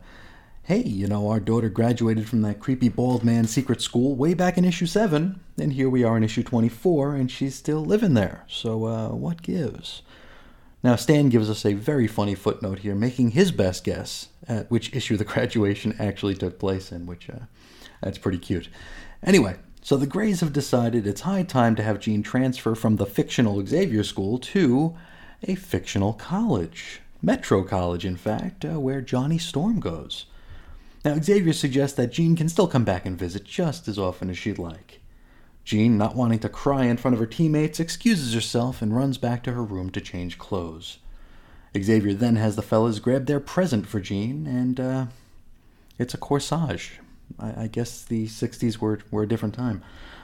hey, 0.64 0.82
you 0.82 1.06
know, 1.06 1.30
our 1.30 1.40
daughter 1.40 1.70
graduated 1.70 2.28
from 2.28 2.42
that 2.42 2.60
creepy 2.60 2.90
bald 2.90 3.24
man 3.24 3.46
secret 3.46 3.82
school 3.82 4.16
way 4.16 4.34
back 4.34 4.58
in 4.58 4.66
issue 4.66 4.88
7, 4.88 5.40
and 5.60 5.74
here 5.74 5.90
we 5.90 6.04
are 6.04 6.18
in 6.18 6.24
issue 6.24 6.44
24, 6.44 7.16
and 7.16 7.30
she's 7.30 7.54
still 7.54 7.86
living 7.86 8.16
there. 8.16 8.46
So, 8.48 8.86
uh, 8.86 9.10
what 9.10 9.44
gives? 9.44 10.02
Now, 10.84 10.96
Stan 10.96 11.30
gives 11.30 11.52
us 11.52 11.66
a 11.66 11.74
very 11.74 12.08
funny 12.08 12.34
footnote 12.34 12.80
here, 12.80 12.96
making 12.96 13.32
his 13.32 13.52
best 13.52 13.84
guess 13.84 14.30
at 14.48 14.72
which 14.72 14.96
issue 14.96 15.18
the 15.18 15.24
graduation 15.26 15.96
actually 16.00 16.34
took 16.34 16.58
place 16.58 16.92
in, 16.92 17.06
which, 17.06 17.30
uh, 17.30 17.46
that's 18.02 18.18
pretty 18.18 18.40
cute. 18.40 18.70
Anyway, 19.24 19.58
so 19.84 19.98
the 19.98 20.08
Greys 20.08 20.40
have 20.40 20.52
decided 20.52 21.06
it's 21.06 21.22
high 21.22 21.44
time 21.44 21.76
to 21.76 21.84
have 21.84 22.00
Jean 22.00 22.24
transfer 22.24 22.74
from 22.74 22.96
the 22.96 23.06
fictional 23.06 23.64
Xavier 23.64 24.04
School 24.04 24.40
to 24.40 24.96
a 25.44 25.56
fictional 25.56 26.14
college. 26.14 27.02
Metro 27.22 27.64
College, 27.64 28.06
in 28.06 28.16
fact, 28.16 28.66
uh, 28.66 28.80
where 28.80 29.02
Johnny 29.02 29.38
Storm 29.38 29.80
goes. 29.80 30.26
Now, 31.06 31.20
Xavier 31.20 31.54
suggests 31.54 31.96
that 31.98 32.12
Jean 32.12 32.36
can 32.36 32.50
still 32.50 32.68
come 32.68 32.84
back 32.84 33.06
and 33.06 33.18
visit 33.18 33.44
just 33.44 33.88
as 33.88 34.00
often 34.00 34.30
as 34.30 34.38
she'd 34.38 34.58
like. 34.58 35.02
Jean, 35.64 35.98
not 35.98 36.16
wanting 36.16 36.40
to 36.40 36.50
cry 36.50 36.86
in 36.86 36.98
front 36.98 37.14
of 37.14 37.20
her 37.20 37.28
teammates, 37.28 37.80
excuses 37.80 38.34
herself 38.34 38.82
and 38.82 38.96
runs 38.96 39.18
back 39.18 39.44
to 39.44 39.54
her 39.54 39.64
room 39.64 39.90
to 39.92 40.02
change 40.02 40.40
clothes. 40.40 40.98
Xavier 41.78 42.14
then 42.14 42.36
has 42.36 42.56
the 42.56 42.62
fellas 42.62 43.00
grab 43.00 43.28
their 43.28 43.40
present 43.40 43.88
for 43.88 44.00
Jean, 44.00 44.46
and 44.48 44.80
uh, 44.80 45.06
it's 45.98 46.14
a 46.14 46.18
corsage. 46.18 46.94
I, 47.40 47.64
I, 47.64 47.68
guess 47.68 48.04
the 48.04 48.28
60s 48.28 48.80
were, 48.80 49.00
were 49.10 49.24
a 49.24 49.28
different 49.28 49.56
time. 49.56 49.82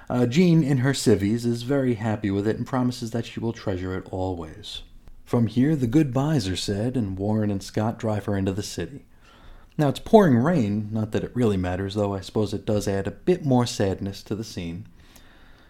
Uh, 0.10 0.26
Jean, 0.26 0.64
in 0.64 0.80
her 0.80 0.94
civvies, 0.94 1.46
is 1.46 1.64
very 1.64 1.96
happy 1.96 2.32
with 2.32 2.48
it 2.48 2.58
and 2.58 2.66
promises 2.66 3.12
that 3.12 3.26
she 3.26 3.40
will 3.40 3.54
treasure 3.54 3.98
it 3.98 4.08
always. 4.12 4.82
From 5.28 5.48
here, 5.48 5.76
the 5.76 5.88
goodbyes 5.88 6.48
are 6.48 6.56
said, 6.56 6.96
and 6.96 7.20
Warren 7.20 7.52
and 7.52 7.62
Scott 7.62 8.00
drive 8.00 8.24
her 8.28 8.38
into 8.38 8.54
the 8.54 8.64
city. 8.64 9.04
Now 9.78 9.90
it's 9.90 10.00
pouring 10.00 10.38
rain, 10.38 10.88
not 10.90 11.12
that 11.12 11.26
it 11.26 11.36
really 11.36 11.58
matters, 11.58 11.96
though 11.96 12.14
I 12.14 12.22
suppose 12.22 12.54
it 12.54 12.66
does 12.66 12.88
add 12.88 13.08
a 13.08 13.12
bit 13.12 13.44
more 13.44 13.66
sadness 13.66 14.24
to 14.24 14.36
the 14.36 14.46
scene. 14.46 14.88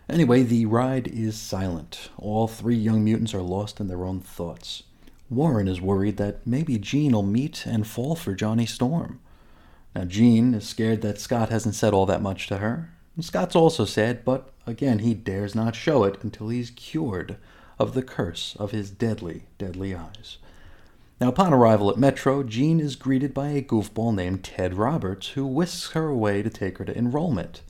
Anyway, 0.08 0.44
the 0.44 0.68
ride 0.68 1.08
is 1.08 1.40
silent. 1.40 2.12
All 2.20 2.48
three 2.48 2.76
young 2.76 3.04
mutants 3.04 3.34
are 3.34 3.42
lost 3.42 3.80
in 3.80 3.88
their 3.88 4.06
own 4.06 4.20
thoughts. 4.20 4.84
Warren 5.28 5.68
is 5.68 5.82
worried 5.82 6.18
that 6.18 6.46
maybe 6.46 6.78
Jean 6.78 7.14
will 7.14 7.24
meet 7.24 7.66
and 7.66 7.88
fall 7.88 8.16
for 8.16 8.36
Johnny 8.36 8.68
Storm. 8.68 9.20
Now, 9.96 10.04
Jean 10.04 10.54
is 10.54 10.70
scared 10.70 11.02
that 11.02 11.20
Scott 11.20 11.50
hasn't 11.50 11.74
said 11.74 11.96
all 11.96 12.06
that 12.06 12.22
much 12.22 12.46
to 12.50 12.60
her. 12.60 12.92
And 13.16 13.26
Scott's 13.26 13.56
also 13.56 13.86
sad, 13.86 14.24
but 14.24 14.54
again, 14.68 15.00
he 15.00 15.16
dares 15.16 15.56
not 15.56 15.76
show 15.76 16.04
it 16.04 16.24
until 16.24 16.50
he's 16.50 16.70
cured 16.70 17.38
of 17.80 17.94
the 17.94 18.04
curse 18.04 18.56
of 18.60 18.72
his 18.72 18.90
deadly, 18.90 19.44
deadly 19.58 19.94
eyes. 19.96 20.38
Now, 21.20 21.30
upon 21.30 21.54
arrival 21.54 21.90
at 21.90 21.98
Metro, 21.98 22.44
Jean 22.44 22.80
is 22.80 22.96
greeted 22.96 23.34
by 23.34 23.50
a 23.50 23.62
goofball 23.62 24.14
named 24.14 24.44
Ted 24.44 24.76
Roberts, 24.76 25.30
who 25.30 25.48
whisks 25.48 25.92
her 25.94 26.08
away 26.08 26.44
to 26.44 26.50
take 26.50 26.78
her 26.78 26.86
to 26.86 26.96
enrollment. 26.96 27.62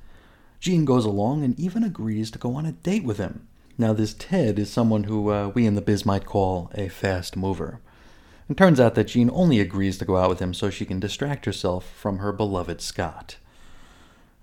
Jean 0.59 0.85
goes 0.85 1.05
along 1.05 1.43
and 1.43 1.57
even 1.59 1.83
agrees 1.83 2.29
to 2.31 2.39
go 2.39 2.55
on 2.55 2.65
a 2.65 2.73
date 2.73 3.03
with 3.03 3.17
him. 3.17 3.47
Now, 3.77 3.93
this 3.93 4.13
Ted 4.13 4.59
is 4.59 4.69
someone 4.69 5.05
who 5.05 5.31
uh, 5.31 5.49
we 5.49 5.65
in 5.65 5.75
the 5.75 5.81
biz 5.81 6.05
might 6.05 6.25
call 6.25 6.71
a 6.75 6.89
fast 6.89 7.37
mover. 7.37 7.79
It 8.49 8.57
turns 8.57 8.79
out 8.79 8.95
that 8.95 9.07
Jean 9.07 9.29
only 9.33 9.59
agrees 9.59 9.97
to 9.99 10.05
go 10.05 10.17
out 10.17 10.29
with 10.29 10.39
him 10.39 10.53
so 10.53 10.69
she 10.69 10.85
can 10.85 10.99
distract 10.99 11.45
herself 11.45 11.89
from 11.89 12.17
her 12.17 12.31
beloved 12.31 12.81
Scott. 12.81 13.37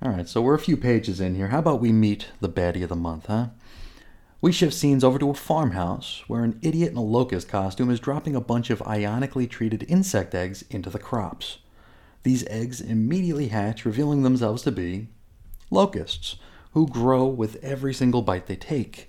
Alright, 0.03 0.29
so 0.29 0.41
we're 0.41 0.55
a 0.55 0.59
few 0.59 0.77
pages 0.77 1.21
in 1.21 1.35
here. 1.35 1.49
How 1.49 1.59
about 1.59 1.81
we 1.81 1.93
meet 1.93 2.29
the 2.41 2.49
baddie 2.49 2.83
of 2.83 2.91
the 2.91 2.97
month, 2.97 3.27
huh? 3.27 3.49
We 4.45 4.53
shift 4.53 4.75
scenes 4.75 5.03
over 5.03 5.19
to 5.21 5.31
a 5.31 5.35
farmhouse 5.35 6.23
where 6.27 6.45
an 6.45 6.59
idiot 6.61 6.91
in 6.91 6.99
a 6.99 7.03
locust 7.03 7.49
costume 7.49 7.89
is 7.89 7.99
dropping 7.99 8.37
a 8.37 8.43
bunch 8.43 8.69
of 8.69 8.81
ionically 8.81 9.49
treated 9.49 9.87
insect 9.89 10.35
eggs 10.35 10.67
into 10.69 10.91
the 10.91 10.99
crops. 10.99 11.61
These 12.25 12.47
eggs 12.49 12.83
immediately 12.83 13.49
hatch, 13.49 13.87
revealing 13.87 14.23
themselves 14.23 14.61
to 14.65 14.71
be 14.71 15.09
locusts, 15.71 16.37
who 16.73 16.87
grow 16.87 17.25
with 17.25 17.57
every 17.65 17.95
single 17.95 18.21
bite 18.21 18.47
they 18.47 18.57
take. 18.57 19.09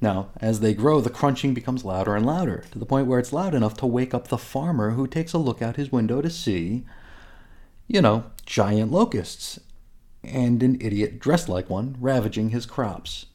Now, 0.00 0.28
as 0.36 0.60
they 0.60 0.72
grow, 0.72 1.00
the 1.00 1.10
crunching 1.10 1.52
becomes 1.52 1.84
louder 1.84 2.14
and 2.14 2.24
louder, 2.24 2.62
to 2.70 2.78
the 2.78 2.86
point 2.86 3.08
where 3.08 3.18
it's 3.18 3.32
loud 3.32 3.56
enough 3.56 3.76
to 3.78 3.86
wake 3.86 4.14
up 4.14 4.28
the 4.28 4.38
farmer 4.38 4.90
who 4.92 5.08
takes 5.08 5.32
a 5.32 5.38
look 5.38 5.60
out 5.60 5.74
his 5.74 5.90
window 5.90 6.22
to 6.22 6.30
see, 6.30 6.86
you 7.88 8.00
know, 8.00 8.26
giant 8.46 8.92
locusts, 8.92 9.58
and 10.22 10.62
an 10.62 10.80
idiot 10.80 11.18
dressed 11.18 11.48
like 11.48 11.68
one 11.68 11.96
ravaging 11.98 12.50
his 12.50 12.66
crops. 12.66 13.26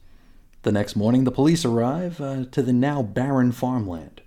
The 0.65 0.71
next 0.71 0.95
morning, 0.95 1.25
the 1.25 1.31
police 1.31 1.63
arrive 1.63 2.19
uh, 2.19 2.45
to 2.45 2.63
the 2.63 2.73
now 2.73 3.03
barren 3.03 3.51
farmland. 3.51 4.21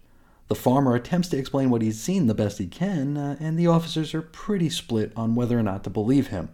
The 0.47 0.55
farmer 0.55 0.95
attempts 0.95 1.29
to 1.31 1.37
explain 1.37 1.69
what 1.69 1.83
he's 1.83 2.01
seen 2.01 2.29
the 2.29 2.33
best 2.33 2.59
he 2.59 2.69
can, 2.69 3.17
uh, 3.17 3.37
and 3.41 3.59
the 3.59 3.67
officers 3.67 4.15
are 4.15 4.23
pretty 4.23 4.71
split 4.71 5.13
on 5.17 5.35
whether 5.35 5.59
or 5.59 5.65
not 5.65 5.83
to 5.83 5.91
believe 5.91 6.29
him, 6.29 6.51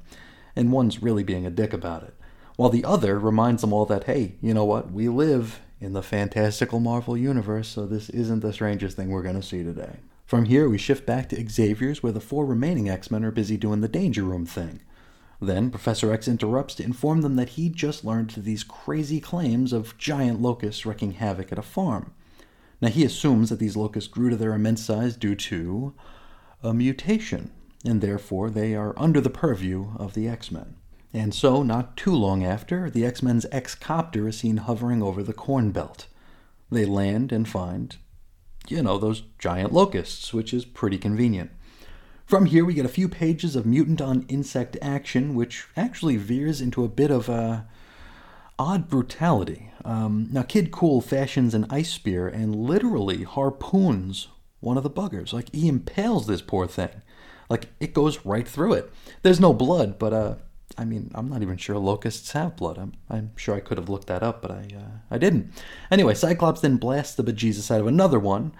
and 0.56 0.72
one's 0.72 1.02
really 1.02 1.22
being 1.22 1.44
a 1.44 1.50
dick 1.50 1.74
about 1.74 2.02
it, 2.02 2.14
while 2.56 2.70
the 2.70 2.82
other 2.82 3.18
reminds 3.18 3.60
them 3.60 3.74
all 3.74 3.84
that, 3.84 4.04
hey, 4.04 4.36
you 4.40 4.54
know 4.54 4.64
what, 4.64 4.90
we 4.90 5.10
live 5.10 5.60
in 5.82 5.92
the 5.92 6.02
fantastical 6.02 6.80
Marvel 6.80 7.14
universe, 7.14 7.68
so 7.68 7.84
this 7.84 8.08
isn't 8.08 8.40
the 8.40 8.54
strangest 8.54 8.96
thing 8.96 9.10
we're 9.10 9.22
going 9.22 9.38
to 9.38 9.46
see 9.46 9.62
today. 9.62 9.96
From 10.24 10.46
here, 10.46 10.66
we 10.66 10.78
shift 10.78 11.04
back 11.04 11.28
to 11.28 11.46
Xavier's, 11.46 12.02
where 12.02 12.10
the 12.10 12.20
four 12.20 12.46
remaining 12.46 12.88
X 12.88 13.10
Men 13.10 13.22
are 13.22 13.30
busy 13.30 13.58
doing 13.58 13.82
the 13.82 13.88
Danger 13.88 14.22
Room 14.22 14.46
thing. 14.46 14.80
Then 15.44 15.70
Professor 15.70 16.12
X 16.12 16.26
interrupts 16.26 16.74
to 16.76 16.84
inform 16.84 17.20
them 17.20 17.36
that 17.36 17.50
he 17.50 17.68
just 17.68 18.04
learned 18.04 18.30
these 18.30 18.64
crazy 18.64 19.20
claims 19.20 19.72
of 19.72 19.96
giant 19.98 20.40
locusts 20.40 20.86
wreaking 20.86 21.12
havoc 21.12 21.52
at 21.52 21.58
a 21.58 21.62
farm. 21.62 22.12
Now 22.80 22.88
he 22.88 23.04
assumes 23.04 23.50
that 23.50 23.58
these 23.58 23.76
locusts 23.76 24.08
grew 24.08 24.30
to 24.30 24.36
their 24.36 24.54
immense 24.54 24.84
size 24.84 25.16
due 25.16 25.34
to 25.34 25.94
a 26.62 26.74
mutation, 26.74 27.52
and 27.84 28.00
therefore 28.00 28.50
they 28.50 28.74
are 28.74 28.98
under 28.98 29.20
the 29.20 29.30
purview 29.30 29.92
of 29.96 30.14
the 30.14 30.28
X 30.28 30.50
Men. 30.50 30.76
And 31.12 31.32
so, 31.32 31.62
not 31.62 31.96
too 31.96 32.14
long 32.14 32.44
after, 32.44 32.90
the 32.90 33.06
X 33.06 33.22
Men's 33.22 33.46
X 33.52 33.74
Copter 33.74 34.26
is 34.28 34.38
seen 34.38 34.56
hovering 34.56 35.02
over 35.02 35.22
the 35.22 35.32
Corn 35.32 35.70
Belt. 35.70 36.06
They 36.70 36.84
land 36.84 37.30
and 37.30 37.48
find, 37.48 37.96
you 38.68 38.82
know, 38.82 38.98
those 38.98 39.22
giant 39.38 39.72
locusts, 39.72 40.34
which 40.34 40.52
is 40.52 40.64
pretty 40.64 40.98
convenient. 40.98 41.52
From 42.26 42.46
here, 42.46 42.64
we 42.64 42.74
get 42.74 42.86
a 42.86 42.90
few 42.90 43.08
pages 43.08 43.54
of 43.54 43.66
mutant 43.66 44.00
on 44.00 44.24
insect 44.28 44.76
action, 44.80 45.34
which 45.34 45.66
actually 45.76 46.16
veers 46.16 46.60
into 46.60 46.82
a 46.82 46.88
bit 46.88 47.10
of 47.10 47.28
a 47.28 47.66
odd 48.58 48.88
brutality. 48.88 49.70
Um, 49.84 50.28
now, 50.30 50.42
Kid 50.42 50.70
Cool 50.70 51.00
fashions 51.00 51.54
an 51.54 51.66
ice 51.68 51.90
spear 51.90 52.26
and 52.26 52.56
literally 52.56 53.24
harpoons 53.24 54.28
one 54.60 54.78
of 54.78 54.82
the 54.82 54.90
buggers. 54.90 55.32
Like 55.32 55.52
he 55.52 55.68
impales 55.68 56.26
this 56.26 56.40
poor 56.40 56.66
thing. 56.66 57.02
Like 57.50 57.68
it 57.78 57.92
goes 57.92 58.24
right 58.24 58.48
through 58.48 58.72
it. 58.72 58.90
There's 59.22 59.40
no 59.40 59.52
blood, 59.52 59.98
but 59.98 60.12
uh, 60.14 60.34
I 60.78 60.84
mean, 60.86 61.10
I'm 61.14 61.28
not 61.28 61.42
even 61.42 61.58
sure 61.58 61.76
locusts 61.76 62.32
have 62.32 62.56
blood. 62.56 62.78
I'm, 62.78 62.94
I'm 63.10 63.32
sure 63.36 63.54
I 63.54 63.60
could 63.60 63.76
have 63.76 63.90
looked 63.90 64.06
that 64.06 64.22
up, 64.22 64.40
but 64.40 64.50
I, 64.50 64.68
uh, 64.74 64.98
I 65.10 65.18
didn't. 65.18 65.52
Anyway, 65.90 66.14
Cyclops 66.14 66.62
then 66.62 66.78
blasts 66.78 67.14
the 67.14 67.22
bejesus 67.22 67.70
out 67.70 67.80
of 67.80 67.86
another 67.86 68.18
one, 68.18 68.52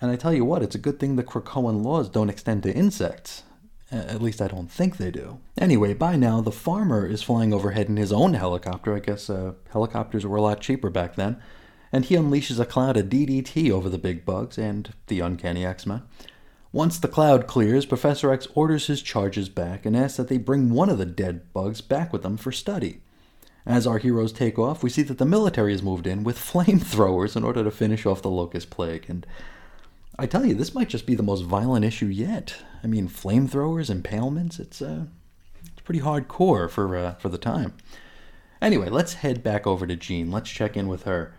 and 0.00 0.10
I 0.10 0.16
tell 0.16 0.32
you 0.32 0.44
what, 0.44 0.62
it's 0.62 0.74
a 0.74 0.78
good 0.78 1.00
thing 1.00 1.16
the 1.16 1.22
Krakoan 1.22 1.82
laws 1.82 2.08
don't 2.08 2.30
extend 2.30 2.62
to 2.64 2.74
insects. 2.74 3.42
At 3.90 4.20
least 4.20 4.42
I 4.42 4.48
don't 4.48 4.70
think 4.70 4.96
they 4.96 5.10
do. 5.10 5.40
Anyway, 5.56 5.94
by 5.94 6.16
now, 6.16 6.42
the 6.42 6.52
farmer 6.52 7.06
is 7.06 7.22
flying 7.22 7.54
overhead 7.54 7.88
in 7.88 7.96
his 7.96 8.12
own 8.12 8.34
helicopter. 8.34 8.94
I 8.94 8.98
guess 9.00 9.30
uh, 9.30 9.54
helicopters 9.70 10.26
were 10.26 10.36
a 10.36 10.42
lot 10.42 10.60
cheaper 10.60 10.90
back 10.90 11.14
then. 11.16 11.40
And 11.90 12.04
he 12.04 12.14
unleashes 12.14 12.60
a 12.60 12.66
cloud 12.66 12.98
of 12.98 13.06
DDT 13.06 13.70
over 13.70 13.88
the 13.88 13.96
big 13.96 14.26
bugs 14.26 14.58
and 14.58 14.92
the 15.06 15.20
uncanny 15.20 15.64
X 15.64 15.86
Men. 15.86 16.02
Once 16.70 16.98
the 16.98 17.08
cloud 17.08 17.46
clears, 17.46 17.86
Professor 17.86 18.30
X 18.30 18.46
orders 18.54 18.88
his 18.88 19.00
charges 19.00 19.48
back 19.48 19.86
and 19.86 19.96
asks 19.96 20.18
that 20.18 20.28
they 20.28 20.36
bring 20.36 20.68
one 20.68 20.90
of 20.90 20.98
the 20.98 21.06
dead 21.06 21.50
bugs 21.54 21.80
back 21.80 22.12
with 22.12 22.22
them 22.22 22.36
for 22.36 22.52
study. 22.52 23.00
As 23.64 23.86
our 23.86 23.96
heroes 23.96 24.32
take 24.32 24.58
off, 24.58 24.82
we 24.82 24.90
see 24.90 25.02
that 25.02 25.16
the 25.16 25.24
military 25.24 25.72
has 25.72 25.82
moved 25.82 26.06
in 26.06 26.24
with 26.24 26.38
flamethrowers 26.38 27.36
in 27.36 27.44
order 27.44 27.64
to 27.64 27.70
finish 27.70 28.04
off 28.04 28.20
the 28.20 28.30
locust 28.30 28.68
plague. 28.68 29.06
And 29.08 29.26
I 30.18 30.26
tell 30.26 30.44
you, 30.44 30.54
this 30.54 30.74
might 30.74 30.88
just 30.88 31.06
be 31.06 31.14
the 31.14 31.22
most 31.22 31.42
violent 31.42 31.84
issue 31.84 32.06
yet. 32.06 32.56
I 32.82 32.88
mean, 32.88 33.08
flamethrowers, 33.08 33.88
impalements, 33.88 34.58
it's, 34.58 34.82
uh, 34.82 35.04
it's 35.62 35.82
pretty 35.84 36.00
hardcore 36.00 36.68
for, 36.68 36.96
uh, 36.96 37.14
for 37.14 37.28
the 37.28 37.38
time. 37.38 37.74
Anyway, 38.60 38.88
let's 38.88 39.14
head 39.14 39.44
back 39.44 39.64
over 39.64 39.86
to 39.86 39.94
Jean. 39.94 40.32
Let's 40.32 40.50
check 40.50 40.76
in 40.76 40.88
with 40.88 41.04
her. 41.04 41.32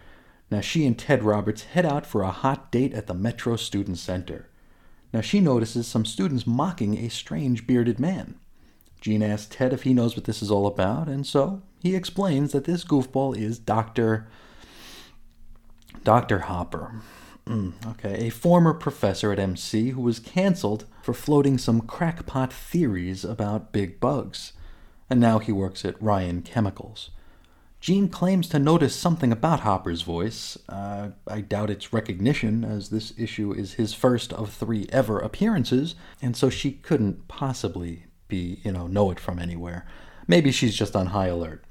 Now, 0.50 0.62
she 0.62 0.86
and 0.86 0.98
Ted 0.98 1.24
Roberts 1.24 1.64
head 1.64 1.86
out 1.86 2.06
for 2.06 2.22
a 2.22 2.32
hot 2.32 2.72
date 2.72 2.94
at 2.94 3.08
the 3.08 3.14
Metro 3.14 3.58
Student 3.58 3.98
Center. 3.98 4.48
Now, 5.12 5.22
she 5.22 5.42
notices 5.42 5.86
some 5.86 6.06
students 6.06 6.48
mocking 6.48 6.98
a 6.98 7.10
strange 7.10 7.68
bearded 7.68 8.00
man. 8.00 8.36
Jean 9.02 9.22
asks 9.22 9.56
Ted 9.56 9.74
if 9.74 9.84
he 9.84 9.94
knows 9.94 10.16
what 10.16 10.26
this 10.26 10.42
is 10.42 10.50
all 10.50 10.68
about, 10.68 11.08
and 11.08 11.26
so 11.28 11.62
he 11.82 11.96
explains 11.96 12.54
that 12.54 12.64
this 12.64 12.84
goofball 12.84 13.38
is 13.38 13.60
Dr. 13.60 14.28
Dr. 16.04 16.40
Hopper. 16.40 17.02
Mm, 17.50 17.74
okay, 17.92 18.28
a 18.28 18.30
former 18.30 18.76
professor 18.76 19.32
at 19.32 19.40
MC 19.40 19.90
who 19.90 20.02
was 20.02 20.20
canceled 20.20 20.86
for 21.02 21.16
floating 21.16 21.58
some 21.58 21.82
crackpot 21.82 22.54
theories 22.54 23.26
about 23.26 23.72
big 23.72 24.00
bugs. 24.00 24.54
And 25.10 25.20
now 25.20 25.40
he 25.40 25.52
works 25.52 25.84
at 25.84 26.00
Ryan 26.00 26.44
Chemicals. 26.44 27.10
Jean 27.82 28.08
claims 28.08 28.48
to 28.50 28.60
notice 28.60 28.96
something 28.96 29.32
about 29.32 29.62
Hopper's 29.62 30.04
voice. 30.04 30.60
Uh, 30.68 31.10
I 31.28 31.42
doubt 31.42 31.72
it's 31.72 31.92
recognition, 31.94 32.64
as 32.64 32.90
this 32.90 33.14
issue 33.18 33.52
is 33.52 33.74
his 33.74 33.96
first 33.96 34.32
of 34.34 34.54
three 34.54 34.88
ever 34.92 35.18
appearances, 35.18 35.96
and 36.22 36.38
so 36.38 36.52
she 36.52 36.74
couldn't 36.74 37.28
possibly 37.28 38.06
be, 38.28 38.60
you 38.64 38.72
know, 38.72 38.86
know 38.86 39.10
it 39.10 39.20
from 39.20 39.40
anywhere. 39.40 39.88
Maybe 40.28 40.52
she's 40.52 40.76
just 40.76 40.96
on 40.96 41.08
high 41.08 41.28
alert. 41.28 41.64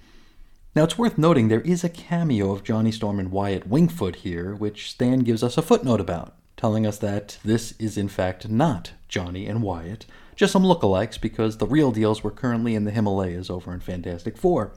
Now, 0.79 0.85
it's 0.85 0.97
worth 0.97 1.19
noting 1.19 1.49
there 1.49 1.63
is 1.63 1.83
a 1.83 1.89
cameo 1.89 2.53
of 2.53 2.63
Johnny 2.63 2.93
Storm 2.93 3.19
and 3.19 3.33
Wyatt 3.33 3.69
Wingfoot 3.69 4.15
here, 4.15 4.55
which 4.55 4.93
Stan 4.93 5.25
gives 5.25 5.43
us 5.43 5.59
a 5.59 5.63
footnote 5.63 6.01
about, 6.01 6.37
telling 6.57 6.87
us 6.87 6.99
that 6.99 7.37
this 7.45 7.75
is 7.81 7.99
in 7.99 8.07
fact 8.07 8.49
not 8.49 8.93
Johnny 9.09 9.49
and 9.49 9.61
Wyatt, 9.61 10.07
just 10.37 10.53
some 10.53 10.63
lookalikes 10.63 11.21
because 11.21 11.59
the 11.59 11.67
real 11.67 11.91
deals 11.91 12.23
were 12.23 12.31
currently 12.31 12.77
in 12.77 12.85
the 12.85 12.93
Himalayas 12.93 13.51
over 13.51 13.75
in 13.75 13.81
Fantastic 13.81 14.39
Four. 14.39 14.71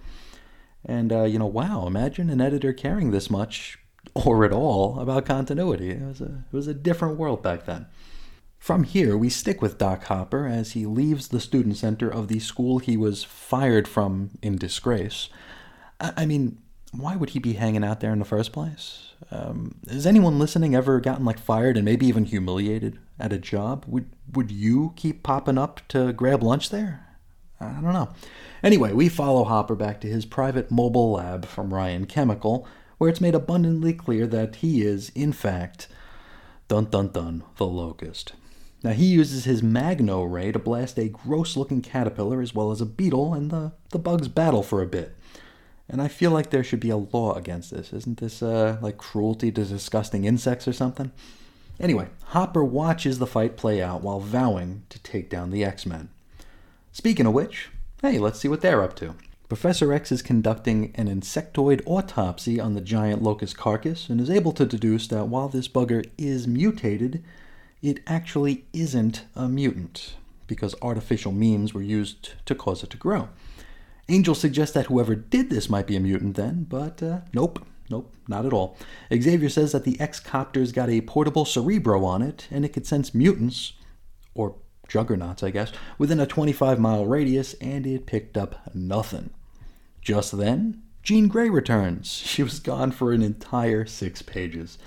And, 0.83 1.13
uh, 1.13 1.25
you 1.25 1.38
know, 1.38 1.45
wow, 1.45 1.85
imagine 1.85 2.31
an 2.31 2.41
editor 2.41 2.73
caring 2.73 3.11
this 3.11 3.30
much, 3.30 3.77
or 4.15 4.43
at 4.43 4.51
all, 4.51 4.99
about 4.99 5.27
continuity. 5.27 5.91
It 5.91 6.01
was 6.01 6.19
a, 6.19 6.45
it 6.51 6.55
was 6.55 6.65
a 6.65 6.73
different 6.73 7.19
world 7.19 7.43
back 7.43 7.67
then. 7.67 7.85
From 8.57 8.85
here, 8.85 9.15
we 9.15 9.30
stick 9.30 9.61
with 9.61 9.77
Doc 9.77 10.05
Hopper 10.05 10.47
as 10.47 10.71
he 10.71 10.88
leaves 10.88 11.27
the 11.27 11.39
student 11.39 11.77
center 11.77 12.09
of 12.09 12.27
the 12.27 12.39
school 12.39 12.80
he 12.80 12.97
was 12.97 13.23
fired 13.23 13.88
from 13.88 14.31
in 14.41 14.57
disgrace 14.57 15.30
I 16.01 16.25
mean, 16.25 16.57
why 16.91 17.15
would 17.15 17.30
he 17.30 17.39
be 17.39 17.53
hanging 17.53 17.83
out 17.83 17.99
there 17.99 18.11
in 18.11 18.19
the 18.19 18.25
first 18.25 18.51
place? 18.51 19.13
Um, 19.30 19.75
has 19.89 20.07
anyone 20.07 20.39
listening 20.39 20.75
ever 20.75 20.99
gotten 20.99 21.25
like 21.25 21.39
fired 21.39 21.77
and 21.77 21.85
maybe 21.85 22.07
even 22.07 22.25
humiliated 22.25 22.97
at 23.19 23.31
a 23.31 23.38
job? 23.38 23.85
Would 23.88 24.09
would 24.33 24.51
you 24.51 24.93
keep 24.95 25.23
popping 25.23 25.57
up 25.57 25.81
to 25.89 26.11
grab 26.13 26.41
lunch 26.41 26.69
there? 26.69 27.07
I 27.59 27.73
don't 27.73 27.93
know. 27.93 28.09
Anyway, 28.63 28.91
we 28.91 29.07
follow 29.07 29.43
Hopper 29.43 29.75
back 29.75 30.01
to 30.01 30.07
his 30.07 30.25
private 30.25 30.71
mobile 30.71 31.11
lab 31.11 31.45
from 31.45 31.73
Ryan 31.73 32.07
Chemical, 32.07 32.67
where 32.97 33.09
it's 33.09 33.21
made 33.21 33.35
abundantly 33.35 33.93
clear 33.93 34.25
that 34.27 34.57
he 34.57 34.81
is, 34.81 35.09
in 35.09 35.31
fact, 35.31 35.88
dun 36.67 36.85
dun 36.85 37.09
dun, 37.09 37.43
the 37.57 37.67
locust. 37.67 38.33
Now, 38.83 38.91
he 38.91 39.05
uses 39.05 39.45
his 39.45 39.61
Magno 39.61 40.23
ray 40.23 40.51
to 40.51 40.57
blast 40.57 40.97
a 40.97 41.07
gross 41.07 41.55
looking 41.55 41.83
caterpillar 41.83 42.41
as 42.41 42.55
well 42.55 42.71
as 42.71 42.81
a 42.81 42.85
beetle, 42.88 43.35
and 43.35 43.51
the, 43.51 43.73
the 43.91 43.99
bugs 43.99 44.27
battle 44.27 44.63
for 44.63 44.81
a 44.81 44.88
bit. 44.88 45.15
And 45.92 46.02
I 46.02 46.08
feel 46.08 46.32
like 46.32 46.50
there 46.50 46.64
should 46.64 46.80
be 46.80 46.90
a 46.90 46.95
law 46.95 47.36
against 47.36 47.70
this. 47.70 47.92
Isn't 47.92 48.20
this 48.20 48.42
uh, 48.42 48.78
like 48.82 48.98
cruelty 48.98 49.52
to 49.52 49.66
disgusting 49.66 50.24
insects 50.24 50.66
or 50.66 50.72
something? 50.72 51.11
Anyway, 51.82 52.08
Hopper 52.28 52.64
watches 52.64 53.20
the 53.20 53.28
fight 53.28 53.58
play 53.58 53.84
out 53.84 54.02
while 54.02 54.22
vowing 54.22 54.84
to 54.88 55.00
take 55.00 55.30
down 55.30 55.52
the 55.52 55.66
X 55.66 55.86
Men. 55.86 56.08
Speaking 56.94 57.26
of 57.26 57.34
which, 57.34 57.70
hey, 58.02 58.20
let's 58.20 58.40
see 58.40 58.48
what 58.48 58.61
they're 58.61 58.82
up 58.82 58.95
to. 58.98 59.16
Professor 59.50 59.92
X 59.92 60.14
is 60.14 60.22
conducting 60.22 60.94
an 60.95 61.10
insectoid 61.10 61.82
autopsy 61.86 62.58
on 62.58 62.74
the 62.74 62.80
giant 62.80 63.22
locust 63.22 63.58
carcass 63.58 64.10
and 64.10 64.22
is 64.22 64.30
able 64.30 64.53
to 64.53 64.66
deduce 64.66 65.08
that 65.08 65.28
while 65.28 65.50
this 65.50 65.68
bugger 65.68 66.10
is 66.18 66.48
mutated, 66.48 67.22
it 67.82 68.00
actually 68.08 68.64
isn't 68.72 69.26
a 69.36 69.50
mutant, 69.50 70.14
because 70.48 70.74
artificial 70.82 71.34
means 71.34 71.74
were 71.74 71.82
used 71.82 72.32
to 72.45 72.56
cause 72.56 72.82
it 72.82 72.92
to 72.92 72.98
grow. 72.98 73.28
Angel 74.11 74.35
suggests 74.35 74.73
that 74.75 74.88
whoever 74.88 75.15
did 75.15 75.49
this 75.49 75.69
might 75.69 75.88
be 75.88 75.95
a 75.95 76.01
mutant 76.01 76.35
then, 76.35 76.65
but 76.67 77.01
uh, 77.01 77.22
nope, 77.33 77.65
nope, 77.90 78.14
not 78.27 78.45
at 78.45 78.51
all. 78.51 78.77
Xavier 79.14 79.48
says 79.48 79.72
that 79.72 79.85
the 79.85 79.99
X 80.01 80.19
Copter's 80.19 80.73
got 80.73 80.90
a 80.90 81.01
portable 81.01 81.45
cerebro 81.45 82.03
on 82.03 82.22
it, 82.22 82.48
and 82.51 82.65
it 82.65 82.73
could 82.73 82.85
sense 82.85 83.14
mutants, 83.14 83.73
or 84.35 84.56
juggernauts, 84.90 85.43
I 85.43 85.51
guess, 85.51 85.72
within 85.98 86.19
a 86.19 86.25
25 86.25 86.77
mile 86.77 87.06
radius, 87.06 87.53
and 87.56 87.88
it 87.88 88.06
picked 88.06 88.38
up 88.38 88.75
nothing. 88.75 89.30
Just 90.01 90.38
then, 90.38 90.81
Jean 91.03 91.27
Grey 91.30 91.49
returns. 91.49 92.11
She 92.25 92.43
was 92.43 92.59
gone 92.59 92.91
for 92.91 93.14
an 93.14 93.22
entire 93.22 93.85
six 93.85 94.22
pages. 94.22 94.77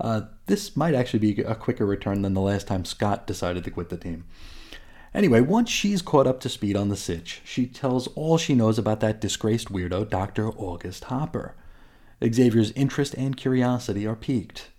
Uh, 0.00 0.22
this 0.46 0.76
might 0.76 0.94
actually 0.94 1.20
be 1.20 1.40
a 1.42 1.54
quicker 1.54 1.86
return 1.86 2.22
than 2.22 2.34
the 2.34 2.40
last 2.40 2.66
time 2.66 2.84
Scott 2.84 3.28
decided 3.28 3.62
to 3.62 3.70
quit 3.70 3.88
the 3.88 3.96
team. 3.96 4.24
Anyway, 5.14 5.40
once 5.40 5.68
she's 5.68 6.00
caught 6.00 6.26
up 6.26 6.40
to 6.40 6.48
speed 6.48 6.76
on 6.76 6.88
the 6.88 6.96
sitch, 6.96 7.42
she 7.44 7.66
tells 7.66 8.06
all 8.08 8.38
she 8.38 8.54
knows 8.54 8.78
about 8.78 9.00
that 9.00 9.20
disgraced 9.20 9.68
weirdo, 9.68 10.08
Dr. 10.08 10.48
August 10.48 11.04
Hopper. 11.04 11.54
Xavier's 12.24 12.72
interest 12.72 13.14
and 13.14 13.36
curiosity 13.36 14.06
are 14.06 14.16
piqued. 14.16 14.70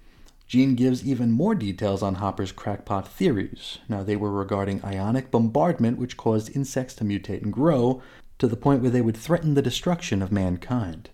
Jean 0.47 0.75
gives 0.75 1.05
even 1.05 1.31
more 1.31 1.55
details 1.55 2.01
on 2.01 2.15
Hopper's 2.15 2.51
crackpot 2.51 3.07
theories. 3.07 3.79
Now, 3.87 4.03
they 4.03 4.15
were 4.15 4.31
regarding 4.31 4.83
ionic 4.83 5.29
bombardment, 5.29 5.97
which 5.97 6.17
caused 6.17 6.55
insects 6.55 6.95
to 6.95 7.03
mutate 7.03 7.43
and 7.43 7.53
grow 7.53 8.01
to 8.39 8.47
the 8.47 8.55
point 8.55 8.81
where 8.81 8.91
they 8.91 9.01
would 9.01 9.17
threaten 9.17 9.53
the 9.53 9.61
destruction 9.61 10.21
of 10.21 10.31
mankind. 10.31 11.09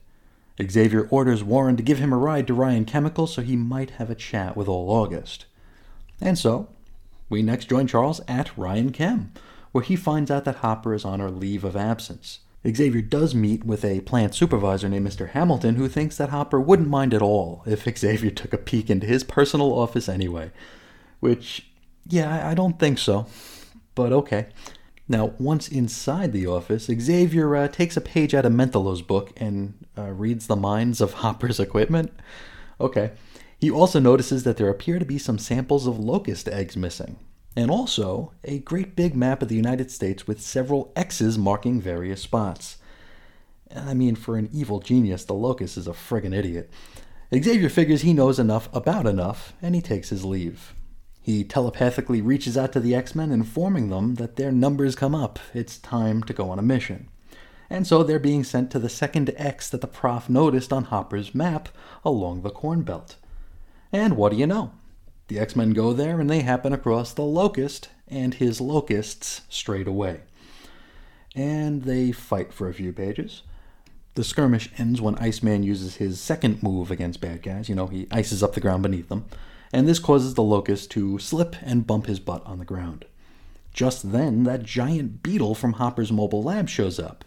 Xavier 0.61 1.07
orders 1.09 1.43
Warren 1.43 1.77
to 1.77 1.83
give 1.83 1.99
him 1.99 2.11
a 2.11 2.17
ride 2.17 2.47
to 2.47 2.53
Ryan 2.53 2.85
Chemical 2.85 3.27
so 3.27 3.41
he 3.41 3.55
might 3.55 3.91
have 3.91 4.09
a 4.09 4.15
chat 4.15 4.57
with 4.57 4.67
All 4.67 4.89
August. 4.89 5.45
And 6.19 6.37
so, 6.37 6.69
we 7.29 7.41
next 7.41 7.65
join 7.69 7.87
Charles 7.87 8.21
at 8.27 8.57
Ryan 8.57 8.91
Chem, 8.91 9.31
where 9.71 9.83
he 9.83 9.95
finds 9.95 10.31
out 10.31 10.45
that 10.45 10.57
Hopper 10.57 10.93
is 10.93 11.05
on 11.05 11.19
her 11.19 11.29
leave 11.29 11.63
of 11.63 11.75
absence. 11.75 12.39
Xavier 12.67 13.01
does 13.01 13.33
meet 13.33 13.63
with 13.63 13.85
a 13.85 14.01
plant 14.01 14.35
supervisor 14.35 14.89
named 14.89 15.07
Mr. 15.07 15.29
Hamilton 15.29 15.75
who 15.75 15.87
thinks 15.87 16.17
that 16.17 16.29
Hopper 16.29 16.59
wouldn't 16.59 16.89
mind 16.89 17.13
at 17.13 17.21
all 17.21 17.63
if 17.65 17.85
Xavier 17.97 18.31
took 18.31 18.53
a 18.53 18.57
peek 18.57 18.89
into 18.89 19.07
his 19.07 19.23
personal 19.23 19.71
office 19.71 20.09
anyway. 20.09 20.51
Which, 21.19 21.67
yeah, 22.05 22.47
I 22.47 22.53
don't 22.53 22.79
think 22.79 22.97
so. 22.97 23.27
But 23.95 24.11
okay. 24.11 24.47
Now, 25.07 25.33
once 25.39 25.67
inside 25.67 26.33
the 26.33 26.47
office, 26.47 26.85
Xavier 26.85 27.55
uh, 27.55 27.67
takes 27.67 27.97
a 27.97 28.01
page 28.01 28.35
out 28.35 28.45
of 28.45 28.51
Mentallo's 28.51 29.01
book 29.01 29.33
and 29.37 29.73
uh, 29.97 30.11
reads 30.11 30.47
the 30.47 30.55
minds 30.55 31.01
of 31.01 31.13
Hopper's 31.15 31.59
equipment. 31.59 32.11
Okay. 32.79 33.11
He 33.59 33.69
also 33.69 33.99
notices 33.99 34.43
that 34.43 34.55
there 34.55 34.69
appear 34.69 34.99
to 34.99 35.05
be 35.05 35.17
some 35.17 35.37
samples 35.37 35.85
of 35.85 35.99
locust 35.99 36.47
eggs 36.47 36.77
missing, 36.77 37.17
and 37.57 37.69
also 37.69 38.31
a 38.43 38.59
great 38.59 38.95
big 38.95 39.15
map 39.15 39.41
of 39.41 39.49
the 39.49 39.55
United 39.55 39.91
States 39.91 40.25
with 40.25 40.41
several 40.41 40.93
X's 40.95 41.37
marking 41.37 41.81
various 41.81 42.21
spots. 42.21 42.77
I 43.75 43.93
mean, 43.93 44.15
for 44.15 44.37
an 44.37 44.49
evil 44.53 44.79
genius, 44.79 45.25
the 45.25 45.33
locust 45.33 45.75
is 45.75 45.87
a 45.87 45.91
friggin' 45.91 46.33
idiot. 46.33 46.71
Xavier 47.33 47.69
figures 47.69 48.01
he 48.01 48.13
knows 48.13 48.39
enough 48.39 48.73
about 48.73 49.05
enough, 49.05 49.53
and 49.61 49.75
he 49.75 49.81
takes 49.81 50.09
his 50.09 50.23
leave. 50.23 50.73
He 51.21 51.43
telepathically 51.43 52.21
reaches 52.21 52.57
out 52.57 52.71
to 52.73 52.79
the 52.79 52.95
X 52.95 53.13
Men, 53.13 53.29
informing 53.31 53.89
them 53.89 54.15
that 54.15 54.37
their 54.37 54.53
numbers 54.53 54.95
come 54.95 55.13
up. 55.13 55.37
It's 55.53 55.77
time 55.77 56.23
to 56.23 56.33
go 56.33 56.49
on 56.49 56.59
a 56.59 56.63
mission. 56.63 57.09
And 57.69 57.85
so 57.85 58.03
they're 58.03 58.19
being 58.19 58.43
sent 58.43 58.71
to 58.71 58.79
the 58.79 58.89
second 58.89 59.31
X 59.35 59.69
that 59.69 59.81
the 59.81 59.87
prof 59.87 60.29
noticed 60.29 60.73
on 60.73 60.85
Hopper's 60.85 61.35
map 61.35 61.69
along 62.03 62.41
the 62.41 62.49
Corn 62.49 62.81
Belt. 62.81 63.17
And 63.91 64.15
what 64.15 64.31
do 64.31 64.37
you 64.37 64.47
know? 64.47 64.71
The 65.27 65.39
X 65.39 65.55
Men 65.55 65.71
go 65.71 65.93
there 65.93 66.19
and 66.19 66.29
they 66.29 66.41
happen 66.41 66.73
across 66.73 67.13
the 67.13 67.23
Locust 67.23 67.89
and 68.07 68.33
his 68.33 68.59
locusts 68.59 69.41
straight 69.49 69.87
away. 69.87 70.21
And 71.35 71.83
they 71.83 72.11
fight 72.11 72.51
for 72.51 72.67
a 72.67 72.73
few 72.73 72.91
pages. 72.91 73.43
The 74.15 74.23
skirmish 74.23 74.69
ends 74.77 74.99
when 74.99 75.15
Iceman 75.15 75.63
uses 75.63 75.97
his 75.97 76.19
second 76.19 76.63
move 76.63 76.91
against 76.91 77.21
bad 77.21 77.43
guys. 77.43 77.69
You 77.69 77.75
know, 77.75 77.87
he 77.87 78.07
ices 78.11 78.41
up 78.41 78.53
the 78.53 78.59
ground 78.59 78.83
beneath 78.83 79.09
them 79.09 79.25
and 79.71 79.87
this 79.87 79.99
causes 79.99 80.33
the 80.33 80.43
locust 80.43 80.91
to 80.91 81.19
slip 81.19 81.55
and 81.61 81.85
bump 81.85 82.07
his 82.07 82.19
butt 82.19 82.45
on 82.45 82.59
the 82.59 82.65
ground. 82.65 83.05
Just 83.73 84.11
then, 84.11 84.43
that 84.43 84.63
giant 84.63 85.21
beetle 85.21 85.55
from 85.55 85.73
Hopper's 85.73 86.11
mobile 86.11 86.41
lab 86.41 86.67
shows 86.69 86.99
up. 86.99 87.23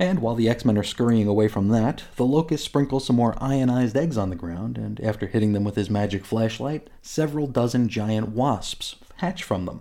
And 0.00 0.20
while 0.20 0.36
the 0.36 0.48
X 0.48 0.64
Men 0.64 0.78
are 0.78 0.84
scurrying 0.84 1.26
away 1.26 1.48
from 1.48 1.68
that, 1.68 2.04
the 2.16 2.24
locust 2.24 2.64
sprinkles 2.64 3.06
some 3.06 3.16
more 3.16 3.34
ionized 3.42 3.96
eggs 3.96 4.16
on 4.16 4.30
the 4.30 4.36
ground, 4.36 4.78
and 4.78 5.00
after 5.00 5.26
hitting 5.26 5.52
them 5.52 5.64
with 5.64 5.74
his 5.74 5.90
magic 5.90 6.24
flashlight, 6.24 6.88
several 7.02 7.48
dozen 7.48 7.88
giant 7.88 8.28
wasps 8.28 8.96
hatch 9.16 9.42
from 9.42 9.64
them. 9.64 9.80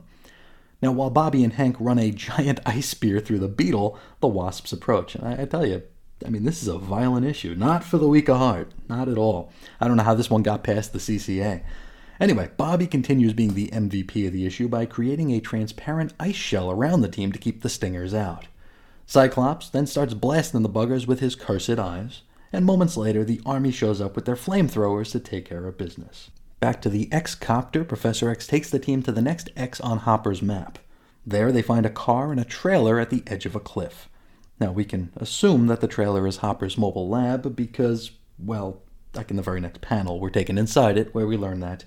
Now, 0.81 0.91
while 0.91 1.09
Bobby 1.09 1.43
and 1.43 1.53
Hank 1.53 1.75
run 1.79 1.99
a 1.99 2.11
giant 2.29 2.59
ice 2.65 2.89
spear 2.89 3.19
through 3.19 3.39
the 3.39 3.47
beetle, 3.47 3.97
the 4.19 4.27
wasps 4.27 4.71
approach. 4.71 5.15
And 5.15 5.27
I, 5.27 5.43
I 5.43 5.45
tell 5.45 5.65
you, 5.65 5.83
I 6.25 6.29
mean, 6.29 6.45
this 6.45 6.61
is 6.61 6.67
a 6.67 6.79
violent 6.79 7.25
issue. 7.25 7.53
Not 7.55 7.83
for 7.83 7.97
the 7.99 8.07
weak 8.07 8.27
of 8.27 8.37
heart. 8.37 8.71
Not 8.89 9.07
at 9.07 9.17
all. 9.17 9.51
I 9.79 9.87
don't 9.87 9.97
know 9.97 10.03
how 10.03 10.15
this 10.15 10.29
one 10.29 10.41
got 10.41 10.63
past 10.63 10.93
the 10.93 10.99
CCA. 10.99 11.63
Anyway, 12.19 12.49
Bobby 12.57 12.87
continues 12.87 13.33
being 13.33 13.53
the 13.53 13.67
MVP 13.67 14.25
of 14.25 14.33
the 14.33 14.47
issue 14.47 14.67
by 14.67 14.87
creating 14.87 15.31
a 15.31 15.39
transparent 15.39 16.13
ice 16.19 16.35
shell 16.35 16.71
around 16.71 17.01
the 17.01 17.07
team 17.07 17.31
to 17.31 17.37
keep 17.37 17.61
the 17.61 17.69
stingers 17.69 18.15
out. 18.15 18.47
Cyclops 19.07 19.69
then 19.69 19.87
starts 19.87 20.13
blasting 20.13 20.63
the 20.63 20.69
buggers 20.69 21.07
with 21.07 21.21
his 21.21 21.33
cursed 21.33 21.79
eyes, 21.79 22.23
and 22.51 22.65
moments 22.65 22.97
later, 22.97 23.23
the 23.23 23.39
army 23.45 23.71
shows 23.71 24.01
up 24.01 24.17
with 24.17 24.25
their 24.25 24.35
flamethrowers 24.35 25.11
to 25.13 25.19
take 25.21 25.45
care 25.45 25.65
of 25.65 25.77
business. 25.77 26.29
Back 26.59 26.81
to 26.81 26.89
the 26.89 27.11
X 27.11 27.33
copter, 27.33 27.85
Professor 27.85 28.29
X 28.29 28.45
takes 28.45 28.69
the 28.69 28.79
team 28.79 29.01
to 29.03 29.13
the 29.13 29.21
next 29.21 29.49
X 29.55 29.79
on 29.79 29.99
Hopper's 29.99 30.41
map. 30.41 30.77
There, 31.25 31.53
they 31.53 31.61
find 31.61 31.85
a 31.85 31.89
car 31.89 32.31
and 32.31 32.39
a 32.39 32.45
trailer 32.45 32.99
at 32.99 33.09
the 33.09 33.23
edge 33.27 33.45
of 33.45 33.55
a 33.55 33.61
cliff. 33.61 34.09
Now, 34.59 34.73
we 34.73 34.83
can 34.83 35.13
assume 35.15 35.67
that 35.67 35.79
the 35.79 35.87
trailer 35.87 36.27
is 36.27 36.37
Hopper's 36.37 36.77
mobile 36.77 37.07
lab 37.07 37.55
because, 37.55 38.11
well, 38.37 38.81
like 39.13 39.29
in 39.29 39.37
the 39.37 39.41
very 39.41 39.61
next 39.61 39.79
panel, 39.79 40.19
we're 40.19 40.29
taken 40.29 40.57
inside 40.57 40.97
it 40.97 41.15
where 41.15 41.27
we 41.27 41.37
learn 41.37 41.61
that, 41.61 41.85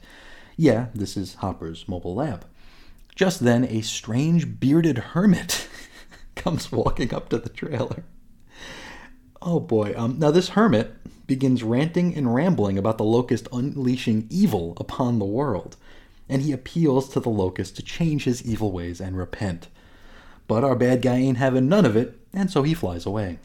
yeah, 0.56 0.86
this 0.94 1.18
is 1.18 1.34
Hopper's 1.34 1.86
mobile 1.86 2.14
lab. 2.14 2.46
Just 3.14 3.40
then, 3.40 3.64
a 3.64 3.82
strange 3.82 4.58
bearded 4.58 4.98
hermit 4.98 5.68
comes 6.36 6.70
walking 6.72 7.14
up 7.14 7.28
to 7.30 7.38
the 7.38 7.48
trailer. 7.48 8.04
Oh 9.42 9.60
boy. 9.60 9.94
Um, 9.96 10.18
now, 10.18 10.30
this 10.30 10.50
hermit 10.50 10.94
begins 11.26 11.62
ranting 11.62 12.14
and 12.14 12.34
rambling 12.34 12.76
about 12.76 12.98
the 12.98 13.04
locust 13.04 13.48
unleashing 13.52 14.26
evil 14.30 14.74
upon 14.78 15.18
the 15.18 15.24
world, 15.24 15.76
and 16.28 16.42
he 16.42 16.52
appeals 16.52 17.08
to 17.10 17.20
the 17.20 17.30
locust 17.30 17.76
to 17.76 17.82
change 17.82 18.24
his 18.24 18.44
evil 18.44 18.72
ways 18.72 19.00
and 19.00 19.16
repent. 19.16 19.68
But 20.46 20.64
our 20.64 20.74
bad 20.74 21.02
guy 21.02 21.16
ain't 21.16 21.38
having 21.38 21.68
none 21.68 21.86
of 21.86 21.96
it, 21.96 22.18
and 22.32 22.50
so 22.50 22.62
he 22.62 22.74
flies 22.74 23.06
away. 23.06 23.38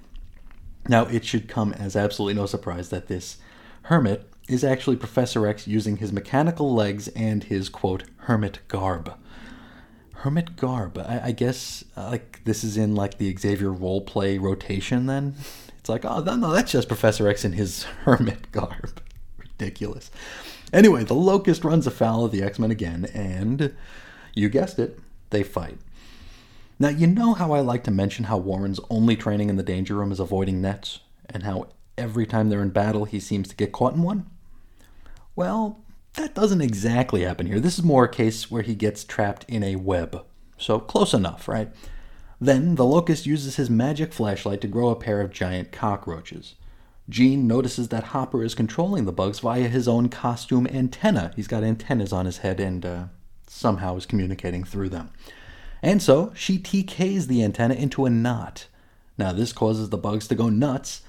Now, 0.88 1.06
it 1.06 1.24
should 1.24 1.48
come 1.48 1.74
as 1.74 1.96
absolutely 1.96 2.34
no 2.34 2.46
surprise 2.46 2.90
that 2.90 3.08
this 3.08 3.38
hermit 3.84 4.30
is 4.48 4.64
actually 4.64 4.96
Professor 4.96 5.48
X 5.48 5.68
using 5.68 5.98
his 5.98 6.12
mechanical 6.12 6.74
legs 6.74 7.08
and 7.10 7.44
his 7.44 7.70
quote 7.70 8.04
hermit 8.18 8.60
garb. 8.68 9.14
Hermit 10.26 10.56
garb. 10.58 10.98
I, 10.98 11.22
I 11.26 11.32
guess 11.34 11.86
uh, 11.96 12.10
like 12.10 12.42
this 12.46 12.64
is 12.64 12.78
in 12.78 12.96
like 12.96 13.20
the 13.20 13.36
Xavier 13.38 13.72
role 13.72 14.02
play 14.02 14.40
rotation. 14.40 15.06
Then 15.06 15.36
it's 15.78 15.88
like 15.88 16.04
oh 16.04 16.24
no, 16.24 16.36
no 16.36 16.52
that's 16.52 16.72
just 16.72 16.88
Professor 16.88 17.28
X 17.28 17.46
in 17.46 17.54
his 17.54 17.84
hermit 18.06 18.52
garb. 18.52 19.04
Ridiculous. 19.38 20.10
Anyway, 20.74 21.04
the 21.04 21.14
Locust 21.14 21.64
runs 21.64 21.86
afoul 21.86 22.26
of 22.26 22.32
the 22.32 22.42
X 22.42 22.58
Men 22.58 22.72
again, 22.72 23.06
and 23.14 23.76
you 24.34 24.50
guessed 24.50 24.80
it, 24.80 24.98
they 25.30 25.44
fight. 25.44 25.78
Now, 26.80 26.90
you 26.90 27.06
know 27.06 27.36
how 27.36 27.52
I 27.52 27.60
like 27.60 27.84
to 27.84 27.92
mention 27.92 28.26
how 28.26 28.40
Warren's 28.40 28.80
only 28.90 29.16
training 29.16 29.52
in 29.52 29.58
the 29.58 29.64
Danger 29.64 29.94
Room 29.94 30.12
is 30.12 30.20
avoiding 30.20 30.60
nets, 30.60 31.02
and 31.30 31.44
how 31.44 31.68
every 32.00 32.26
time 32.26 32.50
they're 32.50 32.64
in 32.64 32.72
battle, 32.72 33.06
he 33.06 33.20
seems 33.20 33.48
to 33.50 33.56
get 33.56 33.72
caught 33.72 33.94
in 33.94 34.02
one? 34.02 34.26
Well, 35.36 35.85
that 36.16 36.34
doesn't 36.34 36.62
exactly 36.62 37.24
happen 37.24 37.48
here. 37.48 37.60
This 37.60 37.78
is 37.78 37.84
more 37.84 38.06
a 38.06 38.10
case 38.10 38.50
where 38.50 38.62
he 38.62 38.76
gets 38.76 39.04
trapped 39.04 39.46
in 39.48 39.64
a 39.64 39.76
web. 39.76 40.26
So 40.58 40.80
close 40.80 41.14
enough, 41.14 41.48
right? 41.48 41.70
Then 42.40 42.76
the 42.76 42.86
locust 42.86 43.26
uses 43.26 43.56
his 43.56 43.70
magic 43.70 44.14
flashlight 44.14 44.62
to 44.62 44.68
grow 44.68 44.90
a 44.90 44.96
pair 44.96 45.22
of 45.22 45.32
giant 45.32 45.72
cockroaches. 45.72 46.56
Jean 47.08 47.48
notices 47.48 47.90
that 47.90 48.06
Hopper 48.06 48.44
is 48.44 48.56
controlling 48.56 49.06
the 49.06 49.12
bugs 49.12 49.40
via 49.40 49.68
his 49.68 49.88
own 49.88 50.10
costume 50.10 50.68
antenna. 50.68 51.32
He's 51.36 51.48
got 51.48 51.64
antennas 51.64 52.12
on 52.12 52.26
his 52.26 52.40
head, 52.40 52.60
and 52.60 52.86
uh, 52.86 53.04
somehow 53.48 53.96
is 53.96 54.06
communicating 54.06 54.64
through 54.64 54.90
them. 54.90 55.12
And 55.84 56.02
so 56.02 56.34
she 56.36 56.58
TKs 56.58 57.28
the 57.28 57.44
antenna 57.44 57.76
into 57.76 58.06
a 58.06 58.10
knot. 58.10 58.68
Now, 59.18 59.32
this 59.32 59.54
causes 59.54 59.90
the 59.90 59.98
bugs 59.98 60.28
to 60.30 60.36
go 60.36 60.50
nuts, 60.50 61.04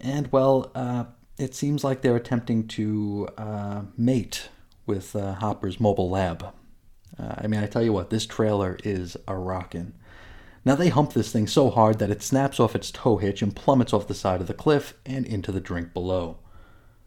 and 0.00 0.32
well, 0.32 0.72
uh, 0.74 1.04
it 1.42 1.54
seems 1.54 1.82
like 1.82 2.00
they're 2.00 2.16
attempting 2.16 2.68
to 2.68 3.28
uh, 3.36 3.82
mate 3.96 4.48
with 4.86 5.16
uh, 5.16 5.34
Hopper's 5.34 5.80
mobile 5.80 6.08
lab. 6.08 6.54
Uh, 7.18 7.34
I 7.38 7.46
mean, 7.48 7.60
I 7.60 7.66
tell 7.66 7.82
you 7.82 7.92
what, 7.92 8.10
this 8.10 8.26
trailer 8.26 8.78
is 8.84 9.16
a 9.26 9.36
rockin'. 9.36 9.92
Now, 10.64 10.76
they 10.76 10.90
hump 10.90 11.12
this 11.12 11.32
thing 11.32 11.48
so 11.48 11.70
hard 11.70 11.98
that 11.98 12.10
it 12.10 12.22
snaps 12.22 12.60
off 12.60 12.76
its 12.76 12.92
tow 12.92 13.16
hitch 13.16 13.42
and 13.42 13.56
plummets 13.56 13.92
off 13.92 14.06
the 14.06 14.14
side 14.14 14.40
of 14.40 14.46
the 14.46 14.54
cliff 14.54 14.94
and 15.04 15.26
into 15.26 15.50
the 15.50 15.60
drink 15.60 15.92
below. 15.92 16.38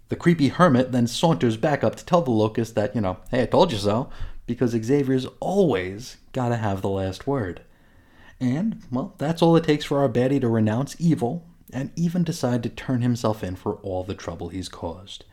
The 0.09 0.17
creepy 0.17 0.49
hermit 0.49 0.91
then 0.91 1.07
saunters 1.07 1.55
back 1.55 1.81
up 1.81 1.95
to 1.95 2.05
tell 2.05 2.22
the 2.22 2.31
locust 2.31 2.75
that, 2.75 2.93
you 2.93 3.01
know, 3.01 3.17
hey, 3.31 3.43
I 3.43 3.45
told 3.45 3.72
you 3.72 3.77
so, 3.77 4.09
because 4.45 4.72
Xavier's 4.72 5.25
always 5.39 6.17
gotta 6.33 6.57
have 6.57 6.81
the 6.81 6.89
last 6.89 7.25
word. 7.25 7.61
And, 8.41 8.81
well, 8.91 9.15
that's 9.17 9.41
all 9.41 9.55
it 9.55 9.64
takes 9.64 9.85
for 9.85 9.99
our 9.99 10.09
baddie 10.09 10.41
to 10.41 10.49
renounce 10.49 10.97
evil 10.99 11.47
and 11.76 11.92
even 11.98 12.24
decide 12.24 12.64
to 12.64 12.70
turn 12.70 13.02
himself 13.02 13.44
in 13.44 13.56
for 13.58 13.76
all 13.76 14.04
the 14.04 14.16
trouble 14.16 14.48
he's 14.48 14.70
caused. 14.70 15.26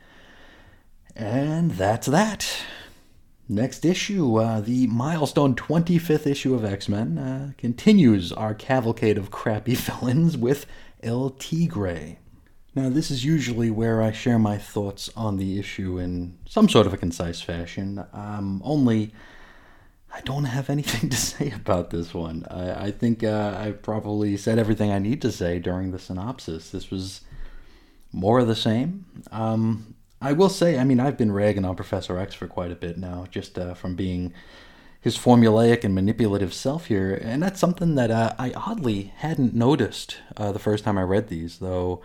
And 1.14 1.70
that's 1.72 2.08
that. 2.08 2.64
Next 3.48 3.84
issue, 3.84 4.36
uh, 4.38 4.60
the 4.60 4.88
milestone 4.88 5.54
25th 5.54 6.26
issue 6.26 6.54
of 6.54 6.64
X 6.64 6.88
Men, 6.88 7.16
uh, 7.16 7.52
continues 7.56 8.32
our 8.32 8.54
cavalcade 8.54 9.18
of 9.18 9.30
crappy 9.30 9.74
villains 9.76 10.36
with 10.36 10.66
El 11.00 11.30
Tigre. 11.30 12.16
Now, 12.74 12.88
this 12.88 13.10
is 13.10 13.24
usually 13.24 13.70
where 13.70 14.02
I 14.02 14.10
share 14.10 14.38
my 14.38 14.58
thoughts 14.58 15.10
on 15.14 15.36
the 15.36 15.58
issue 15.60 15.98
in 15.98 16.38
some 16.48 16.68
sort 16.68 16.86
of 16.86 16.94
a 16.94 16.96
concise 16.96 17.40
fashion. 17.40 18.04
Um, 18.12 18.62
only, 18.64 19.12
I 20.14 20.20
don't 20.20 20.44
have 20.44 20.68
anything 20.68 21.10
to 21.10 21.16
say 21.16 21.50
about 21.50 21.90
this 21.90 22.12
one. 22.12 22.46
I, 22.50 22.86
I 22.86 22.90
think 22.90 23.24
uh, 23.24 23.56
I 23.58 23.72
probably 23.72 24.36
said 24.36 24.58
everything 24.58 24.90
I 24.90 24.98
need 24.98 25.22
to 25.22 25.32
say 25.32 25.58
during 25.58 25.90
the 25.90 25.98
synopsis. 25.98 26.70
This 26.70 26.90
was 26.90 27.22
more 28.12 28.40
of 28.40 28.46
the 28.46 28.56
same. 28.56 29.06
Um, 29.30 29.94
I 30.20 30.32
will 30.32 30.48
say, 30.48 30.78
I 30.78 30.84
mean, 30.84 31.00
I've 31.00 31.16
been 31.16 31.32
ragging 31.32 31.64
on 31.64 31.74
Professor 31.74 32.18
X 32.18 32.34
for 32.34 32.46
quite 32.46 32.70
a 32.70 32.76
bit 32.76 32.96
now, 32.96 33.26
just 33.30 33.58
uh, 33.58 33.74
from 33.74 33.96
being 33.96 34.32
his 35.00 35.18
formulaic 35.18 35.82
and 35.82 35.94
manipulative 35.96 36.54
self 36.54 36.86
here, 36.86 37.12
and 37.12 37.42
that's 37.42 37.58
something 37.58 37.96
that 37.96 38.12
uh, 38.12 38.34
I 38.38 38.52
oddly 38.52 39.12
hadn't 39.16 39.52
noticed 39.52 40.18
uh, 40.36 40.52
the 40.52 40.60
first 40.60 40.84
time 40.84 40.96
I 40.96 41.02
read 41.02 41.26
these, 41.26 41.58
though. 41.58 42.00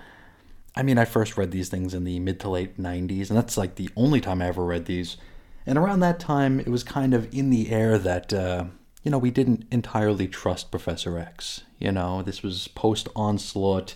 I 0.76 0.82
mean, 0.82 0.98
I 0.98 1.06
first 1.06 1.38
read 1.38 1.52
these 1.52 1.70
things 1.70 1.94
in 1.94 2.06
the 2.06 2.20
mid 2.20 2.40
to 2.40 2.50
late 2.50 2.82
90s, 2.82 3.30
and 3.30 3.38
that's 3.38 3.56
like 3.56 3.76
the 3.76 3.90
only 3.96 4.20
time 4.20 4.42
I 4.42 4.48
ever 4.48 4.66
read 4.66 4.86
these. 4.86 5.18
And 5.68 5.78
around 5.78 6.00
that 6.00 6.20
time, 6.20 6.62
it 6.62 6.70
was 6.70 6.84
kind 6.84 7.14
of 7.14 7.32
in 7.34 7.50
the 7.50 7.72
air 7.72 7.98
that, 7.98 8.32
uh, 8.32 8.66
you 9.04 9.12
know, 9.12 9.18
we 9.18 9.32
didn't 9.32 9.66
entirely 9.70 10.26
trust 10.26 10.72
Professor 10.72 11.20
X. 11.20 11.62
You 11.78 11.92
know, 11.92 12.22
this 12.22 12.42
was 12.42 12.70
post 12.70 13.10
onslaught, 13.18 13.96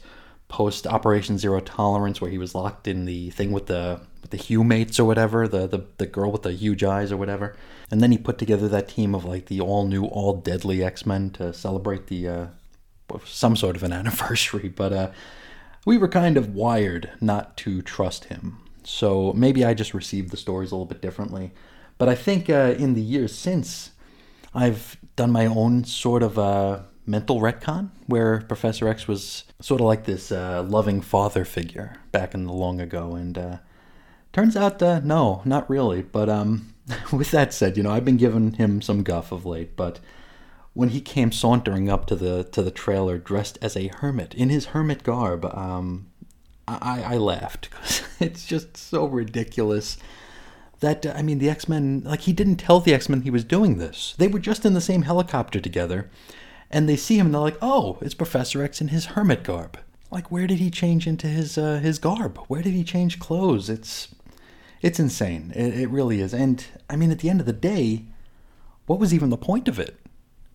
post 0.50 0.86
Operation 0.86 1.38
Zero 1.38 1.62
Tolerance, 1.62 2.20
where 2.20 2.30
he 2.30 2.38
was 2.38 2.54
locked 2.54 2.90
in 2.90 3.06
the 3.06 3.30
thing 3.30 3.54
with 3.54 3.68
the 3.68 4.02
with 4.22 4.32
the 4.32 4.38
Humates 4.38 5.00
or 5.00 5.06
whatever, 5.06 5.48
the, 5.48 5.66
the 5.66 5.86
the 5.98 6.06
girl 6.06 6.30
with 6.30 6.44
the 6.44 6.52
huge 6.52 6.84
eyes 6.84 7.10
or 7.10 7.18
whatever. 7.18 7.56
And 7.90 8.02
then 8.02 8.12
he 8.12 8.18
put 8.18 8.38
together 8.38 8.68
that 8.68 8.90
team 8.90 9.16
of 9.16 9.24
like 9.24 9.46
the 9.46 9.62
all 9.62 9.88
new, 9.88 10.04
all 10.04 10.34
deadly 10.34 10.84
X 10.84 11.06
Men 11.06 11.30
to 11.32 11.54
celebrate 11.54 12.08
the 12.08 12.28
uh, 12.28 12.48
some 13.26 13.56
sort 13.56 13.78
of 13.78 13.84
an 13.84 13.94
anniversary. 14.02 14.68
But 14.68 14.92
uh, 14.92 15.12
we 15.86 15.98
were 15.98 16.10
kind 16.10 16.36
of 16.36 16.54
wired 16.54 17.12
not 17.22 17.56
to 17.58 17.82
trust 17.82 18.26
him. 18.26 18.58
So 18.84 19.34
maybe 19.34 19.64
I 19.64 19.74
just 19.74 19.94
received 19.94 20.32
the 20.32 20.38
stories 20.38 20.72
a 20.72 20.76
little 20.76 20.86
bit 20.86 21.02
differently. 21.02 21.52
But 21.98 22.10
I 22.10 22.16
think 22.16 22.50
uh, 22.50 22.76
in 22.78 22.94
the 22.94 23.02
years 23.02 23.36
since, 23.36 23.92
I've 24.54 24.98
done 25.16 25.32
my 25.32 25.46
own 25.46 25.84
sort 25.84 26.24
of 26.24 26.40
uh, 26.40 26.82
mental 27.06 27.40
retcon 27.40 27.92
where 28.08 28.42
Professor 28.42 28.88
X 28.88 29.08
was 29.08 29.44
sort 29.62 29.82
of 29.82 29.88
like 29.88 30.06
this 30.06 30.32
uh, 30.32 30.64
loving 30.68 31.02
father 31.02 31.46
figure 31.46 31.98
back 32.12 32.34
in 32.34 32.46
the 32.46 32.54
long 32.54 32.82
ago. 32.82 33.14
And 33.14 33.38
uh, 33.38 33.58
Turns 34.34 34.56
out, 34.56 34.82
uh, 34.82 35.00
no, 35.04 35.42
not 35.44 35.70
really. 35.70 36.02
But 36.02 36.30
um, 36.30 36.74
with 37.12 37.32
that 37.32 37.54
said, 37.54 37.78
you 37.78 37.84
know, 37.84 37.92
I've 37.92 38.06
been 38.06 38.18
giving 38.18 38.54
him 38.54 38.82
some 38.82 39.04
guff 39.04 39.32
of 39.32 39.46
late. 39.46 39.76
But 39.76 40.00
when 40.74 40.90
he 40.90 41.02
came 41.02 41.32
sauntering 41.32 41.90
up 41.90 42.06
to 42.08 42.16
the 42.16 42.44
to 42.46 42.62
the 42.62 42.72
trailer 42.72 43.18
dressed 43.18 43.58
as 43.62 43.76
a 43.76 43.88
hermit 43.88 44.34
in 44.34 44.50
his 44.50 44.68
hermit 44.68 45.04
garb, 45.04 45.46
um, 45.46 46.08
I, 46.82 47.14
I 47.14 47.18
laughed 47.18 47.70
because 47.70 48.04
it's 48.20 48.46
just 48.46 48.78
so 48.78 49.06
ridiculous. 49.06 49.98
That 50.80 51.06
I 51.06 51.22
mean, 51.22 51.38
the 51.40 51.50
X 51.50 51.70
Men 51.70 52.02
like 52.06 52.22
he 52.22 52.34
didn't 52.34 52.56
tell 52.56 52.80
the 52.80 52.94
X 52.94 53.08
Men 53.08 53.22
he 53.22 53.30
was 53.30 53.44
doing 53.44 53.78
this. 53.78 54.16
They 54.18 54.28
were 54.28 54.40
just 54.40 54.66
in 54.66 54.74
the 54.74 54.82
same 54.82 55.04
helicopter 55.04 55.60
together, 55.60 56.10
and 56.72 56.90
they 56.90 56.96
see 56.96 57.20
him 57.20 57.28
and 57.28 57.36
they're 57.36 57.42
like, 57.42 57.58
"Oh, 57.62 58.00
it's 58.02 58.16
Professor 58.16 58.64
X 58.64 58.82
in 58.82 58.88
his 58.88 59.08
hermit 59.08 59.44
garb." 59.44 59.78
Like, 60.10 60.30
where 60.30 60.46
did 60.46 60.60
he 60.60 60.70
change 60.70 61.08
into 61.08 61.28
his 61.28 61.58
uh, 61.58 61.80
his 61.80 62.00
garb? 62.00 62.38
Where 62.48 62.62
did 62.62 62.74
he 62.74 62.84
change 62.84 63.20
clothes? 63.20 63.70
It's 63.70 64.10
it's 64.82 65.00
insane. 65.00 65.54
It, 65.56 65.80
it, 65.80 65.90
really 65.90 66.20
is. 66.20 66.34
And 66.34 66.66
I 66.90 66.96
mean, 66.96 67.12
at 67.12 67.20
the 67.20 67.30
end 67.30 67.40
of 67.40 67.46
the 67.46 67.54
day, 67.54 68.06
what 68.88 69.00
was 69.00 69.14
even 69.14 69.30
the 69.30 69.38
point 69.38 69.68
of 69.68 69.80
it? 69.80 69.98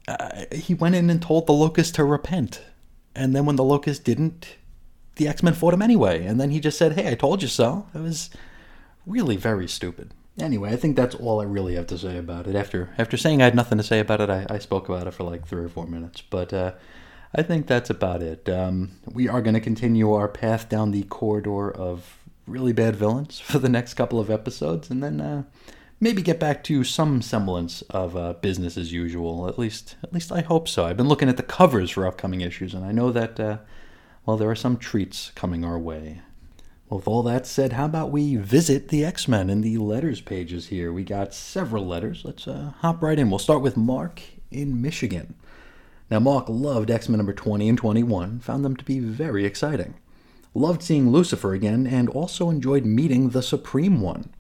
Uh, 0.09 0.45
he 0.53 0.75
went 0.75 0.95
in 0.95 1.09
and 1.09 1.23
told 1.23 1.47
the 1.47 1.53
Locust 1.53 1.95
to 1.95 2.05
repent. 2.05 2.61
And 3.15 3.35
then 3.35 3.47
when 3.47 3.57
the 3.57 3.65
Locust 3.65 4.05
didn't, 4.05 4.57
the 5.17 5.29
X 5.29 5.43
Men 5.43 5.55
fought 5.55 5.75
him 5.75 5.83
anyway. 5.83 6.25
And 6.25 6.41
then 6.41 6.51
he 6.51 6.61
just 6.61 6.79
said, 6.79 6.93
hey, 6.93 7.11
I 7.11 7.15
told 7.15 7.43
you 7.43 7.49
so. 7.49 7.87
It 7.95 7.99
was 8.01 8.31
really 9.07 9.37
very 9.37 9.69
stupid. 9.69 10.13
Anyway, 10.39 10.71
I 10.71 10.77
think 10.77 10.97
that's 10.97 11.15
all 11.15 11.41
I 11.41 11.45
really 11.45 11.75
have 11.77 11.87
to 11.89 11.99
say 11.99 12.19
about 12.19 12.47
it. 12.47 12.55
After 12.55 12.91
after 12.99 13.17
saying 13.17 13.41
I 13.41 13.47
had 13.47 13.55
nothing 13.55 13.79
to 13.79 13.85
say 13.85 14.01
about 14.01 14.21
it, 14.21 14.29
I, 14.29 14.47
I 14.51 14.59
spoke 14.59 14.89
about 14.89 15.07
it 15.07 15.15
for 15.15 15.25
like 15.25 15.47
three 15.47 15.65
or 15.65 15.69
four 15.69 15.87
minutes. 15.87 16.21
But 16.21 16.53
uh, 16.53 16.73
I 17.35 17.43
think 17.43 17.67
that's 17.67 17.89
about 17.89 18.23
it. 18.23 18.49
Um, 18.49 18.93
we 19.11 19.29
are 19.29 19.41
going 19.41 19.55
to 19.55 19.61
continue 19.61 20.13
our 20.13 20.29
path 20.29 20.69
down 20.69 20.91
the 20.91 21.05
corridor 21.05 21.71
of 21.71 22.19
really 22.47 22.73
bad 22.75 22.97
villains 22.97 23.41
for 23.41 23.59
the 23.59 23.69
next 23.71 23.95
couple 23.95 24.21
of 24.21 24.31
episodes, 24.31 24.91
and 24.91 25.03
then 25.03 25.23
uh, 25.23 25.45
maybe 26.01 26.21
get 26.21 26.39
back 26.39 26.63
to 26.65 26.85
some 26.85 27.23
semblance 27.23 27.81
of 27.83 28.15
uh, 28.15 28.35
business 28.35 28.77
as 28.77 28.93
usual. 28.93 29.49
At 29.49 29.59
least, 29.59 29.97
at 30.03 30.13
least 30.13 30.31
I 30.31 30.43
hope 30.43 30.69
so. 30.69 30.85
I've 30.85 30.99
been 30.99 31.09
looking 31.09 31.31
at 31.31 31.39
the 31.39 31.43
covers 31.43 31.91
for 31.91 32.07
upcoming 32.07 32.43
issues, 32.43 32.75
and 32.75 32.85
I 32.85 32.93
know 32.93 33.11
that 33.11 33.41
uh, 33.41 33.59
well, 34.27 34.37
there 34.37 34.51
are 34.51 34.57
some 34.57 34.77
treats 34.77 35.31
coming 35.37 35.65
our 35.65 35.79
way. 35.79 36.21
Well, 36.89 36.99
with 36.99 37.09
all 37.09 37.23
that 37.23 37.47
said, 37.47 37.73
how 37.73 37.85
about 37.85 38.11
we 38.11 38.35
visit 38.37 38.89
the 38.89 39.05
X 39.05 39.29
Men 39.29 39.49
in 39.49 39.61
the 39.61 39.79
letters 39.79 40.21
pages 40.21 40.67
here? 40.67 40.93
We 40.93 41.05
got 41.05 41.33
several 41.33 41.87
letters. 41.87 42.25
Let's 42.25 42.47
uh, 42.49 42.73
hop 42.81 43.03
right 43.03 43.19
in. 43.19 43.31
We'll 43.31 43.39
start 43.39 43.63
with 43.63 43.77
Mark 43.77 44.21
in 44.51 44.83
Michigan. 44.83 45.37
Now, 46.11 46.19
Mark 46.19 46.49
loved 46.49 46.91
X 46.91 47.09
Men 47.09 47.19
number 47.19 47.33
20 47.33 47.69
and 47.69 47.79
21, 47.79 48.41
found 48.41 48.65
them 48.65 48.77
to 48.77 48.85
be 48.85 48.99
very 48.99 49.45
exciting. 49.45 49.95
Loved 50.55 50.83
seeing 50.83 51.11
Lucifer 51.11 51.53
again, 51.53 51.87
and 51.87 52.09
also 52.09 52.51
enjoyed 52.51 52.85
meeting 52.85 53.31
the 53.31 53.43
Supreme 53.43 54.01
One. 54.01 54.31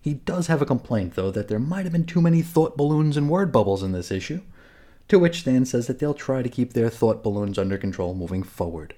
He 0.00 0.14
does 0.14 0.48
have 0.48 0.60
a 0.60 0.66
complaint, 0.66 1.14
though, 1.14 1.30
that 1.30 1.48
there 1.48 1.58
might 1.58 1.84
have 1.84 1.92
been 1.92 2.06
too 2.06 2.20
many 2.20 2.42
thought 2.42 2.76
balloons 2.76 3.16
and 3.16 3.30
word 3.30 3.52
bubbles 3.52 3.82
in 3.82 3.92
this 3.92 4.10
issue. 4.10 4.40
To 5.08 5.18
which 5.18 5.40
Stan 5.40 5.64
says 5.64 5.86
that 5.86 5.98
they'll 6.00 6.14
try 6.14 6.42
to 6.42 6.48
keep 6.48 6.72
their 6.72 6.90
thought 6.90 7.22
balloons 7.22 7.58
under 7.58 7.78
control 7.78 8.14
moving 8.14 8.42
forward. 8.42 8.94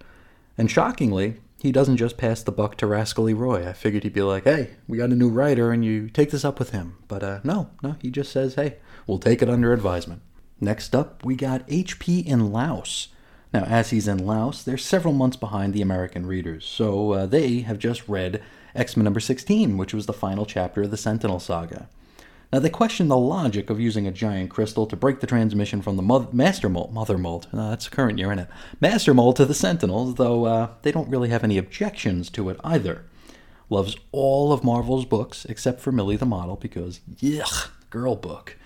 And 0.57 0.70
shockingly, 0.70 1.41
he 1.60 1.73
doesn't 1.73 1.97
just 1.97 2.16
pass 2.16 2.42
the 2.42 2.52
buck 2.52 2.76
to 2.76 2.86
Rascally 2.86 3.34
Roy. 3.34 3.66
I 3.66 3.73
figured 3.73 4.02
he'd 4.02 4.12
be 4.12 4.23
like, 4.23 4.44
hey, 4.44 4.73
we 4.86 4.99
got 4.99 5.10
a 5.10 5.16
new 5.16 5.31
writer 5.31 5.73
and 5.73 5.84
you 5.84 6.08
take 6.10 6.31
this 6.31 6.44
up 6.44 6.58
with 6.58 6.70
him. 6.70 6.99
But 7.08 7.23
uh, 7.23 7.41
no, 7.42 7.70
no, 7.83 7.97
he 8.02 8.10
just 8.10 8.31
says, 8.31 8.55
hey, 8.55 8.76
we'll 9.07 9.18
take 9.18 9.41
it 9.42 9.49
under 9.49 9.73
advisement. 9.73 10.23
Next 10.60 10.94
up, 10.94 11.24
we 11.24 11.36
got 11.36 11.66
HP 11.68 12.24
in 12.26 12.52
Laos. 12.52 13.08
Now, 13.52 13.65
as 13.65 13.91
he's 13.91 14.08
in 14.08 14.26
Laos, 14.26 14.62
they're 14.62 14.76
several 14.76 15.15
months 15.15 15.36
behind 15.36 15.74
the 15.74 15.83
American 15.83 16.26
readers, 16.26 16.65
so 16.65 17.12
uh, 17.12 17.26
they 17.26 17.60
have 17.60 17.78
just 17.78 18.08
read 18.08 18.42
X 18.74 18.97
Men 18.97 19.05
number 19.05 19.20
16, 19.20 19.76
which 19.76 19.94
was 19.94 20.07
the 20.07 20.12
final 20.12 20.44
chapter 20.44 20.83
of 20.83 20.91
the 20.91 20.97
Sentinel 20.97 21.39
saga. 21.39 21.89
Now, 22.55 22.60
they 22.60 22.70
question 22.70 23.08
the 23.08 23.18
logic 23.18 23.68
of 23.68 23.81
using 23.81 24.07
a 24.07 24.12
giant 24.12 24.49
crystal 24.49 24.86
to 24.86 24.94
break 24.94 25.18
the 25.18 25.26
transmission 25.26 25.83
from 25.83 25.97
the 25.97 26.05
mo- 26.05 26.28
Master 26.31 26.68
Mold, 26.68 26.94
Mother 26.94 27.18
Mold, 27.18 27.49
no, 27.52 27.70
that's 27.70 27.89
current 27.89 28.16
year, 28.16 28.31
it? 28.31 28.47
Master 28.81 29.12
Mold 29.12 29.34
to 29.34 29.44
the 29.44 29.55
Sentinels, 29.55 30.15
though 30.15 30.44
uh, 30.44 30.68
they 30.83 30.92
don't 30.92 31.08
really 31.08 31.31
have 31.31 31.42
any 31.42 31.58
objections 31.58 32.31
to 32.31 32.49
it 32.50 32.60
either. 32.62 33.07
Loves 33.68 33.97
all 34.12 34.52
of 34.52 34.62
Marvel's 34.62 35.05
books 35.05 35.44
except 35.47 35.81
for 35.81 35.91
Millie 35.91 36.15
the 36.15 36.26
Model 36.26 36.55
because, 36.55 37.00
yuck, 37.20 37.70
girl 37.91 38.15
book. 38.15 38.57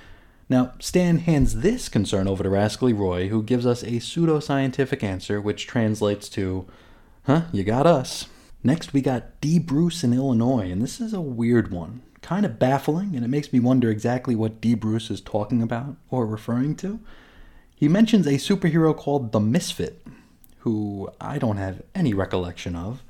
Now, 0.50 0.74
Stan 0.80 1.20
hands 1.20 1.60
this 1.60 1.88
concern 1.88 2.28
over 2.28 2.42
to 2.42 2.50
Rascally 2.50 2.92
Roy, 2.92 3.28
who 3.28 3.42
gives 3.42 3.64
us 3.64 3.82
a 3.82 4.00
pseudo-scientific 4.00 5.02
answer, 5.02 5.40
which 5.40 5.66
translates 5.66 6.28
to, 6.28 6.66
huh, 7.24 7.44
you 7.52 7.64
got 7.64 7.86
us. 7.86 8.26
Next, 8.62 8.92
we 8.92 9.00
got 9.00 9.40
D. 9.40 9.58
Bruce 9.58 10.04
in 10.04 10.12
Illinois, 10.12 10.70
and 10.70 10.82
this 10.82 11.00
is 11.00 11.14
a 11.14 11.22
weird 11.22 11.70
one. 11.70 12.02
Kind 12.22 12.44
of 12.44 12.58
baffling, 12.58 13.14
and 13.14 13.24
it 13.24 13.28
makes 13.28 13.52
me 13.52 13.60
wonder 13.60 13.90
exactly 13.90 14.34
what 14.34 14.60
D. 14.60 14.74
Bruce 14.74 15.10
is 15.10 15.20
talking 15.20 15.62
about 15.62 15.96
or 16.10 16.26
referring 16.26 16.74
to. 16.76 17.00
He 17.74 17.88
mentions 17.88 18.26
a 18.26 18.32
superhero 18.32 18.96
called 18.96 19.32
the 19.32 19.40
Misfit, 19.40 20.04
who 20.58 21.10
I 21.20 21.38
don't 21.38 21.58
have 21.58 21.82
any 21.94 22.12
recollection 22.12 22.74
of. 22.74 23.02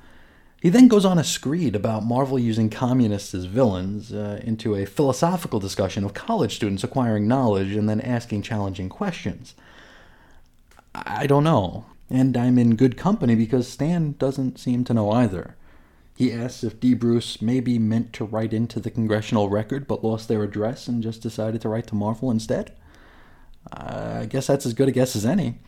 He 0.61 0.69
then 0.69 0.87
goes 0.89 1.05
on 1.05 1.17
a 1.17 1.23
screed 1.23 1.75
about 1.75 2.03
Marvel 2.03 2.37
using 2.37 2.69
communists 2.69 3.33
as 3.33 3.45
villains 3.45 4.11
uh, 4.11 4.41
into 4.43 4.75
a 4.75 4.85
philosophical 4.85 5.59
discussion 5.59 6.03
of 6.03 6.13
college 6.13 6.55
students 6.55 6.83
acquiring 6.83 7.27
knowledge 7.27 7.71
and 7.71 7.87
then 7.87 8.01
asking 8.01 8.41
challenging 8.41 8.89
questions. 8.89 9.55
I 10.93 11.27
don't 11.27 11.45
know. 11.45 11.85
And 12.09 12.35
I'm 12.35 12.57
in 12.57 12.75
good 12.75 12.97
company 12.97 13.35
because 13.35 13.67
Stan 13.67 14.15
doesn't 14.17 14.59
seem 14.59 14.83
to 14.85 14.93
know 14.93 15.11
either. 15.11 15.55
He 16.19 16.33
asks 16.33 16.65
if 16.65 16.81
D. 16.81 16.95
Bruce 16.95 17.41
maybe 17.41 17.79
meant 17.79 18.11
to 18.11 18.25
write 18.25 18.51
into 18.51 18.81
the 18.81 18.91
congressional 18.91 19.47
record 19.47 19.87
but 19.87 20.03
lost 20.03 20.27
their 20.27 20.43
address 20.43 20.89
and 20.89 21.01
just 21.01 21.21
decided 21.21 21.61
to 21.61 21.69
write 21.69 21.87
to 21.87 21.95
Marvel 21.95 22.29
instead. 22.29 22.73
I 23.71 24.25
guess 24.25 24.47
that's 24.47 24.65
as 24.65 24.73
good 24.73 24.89
a 24.89 24.91
guess 24.91 25.15
as 25.15 25.25
any. 25.25 25.59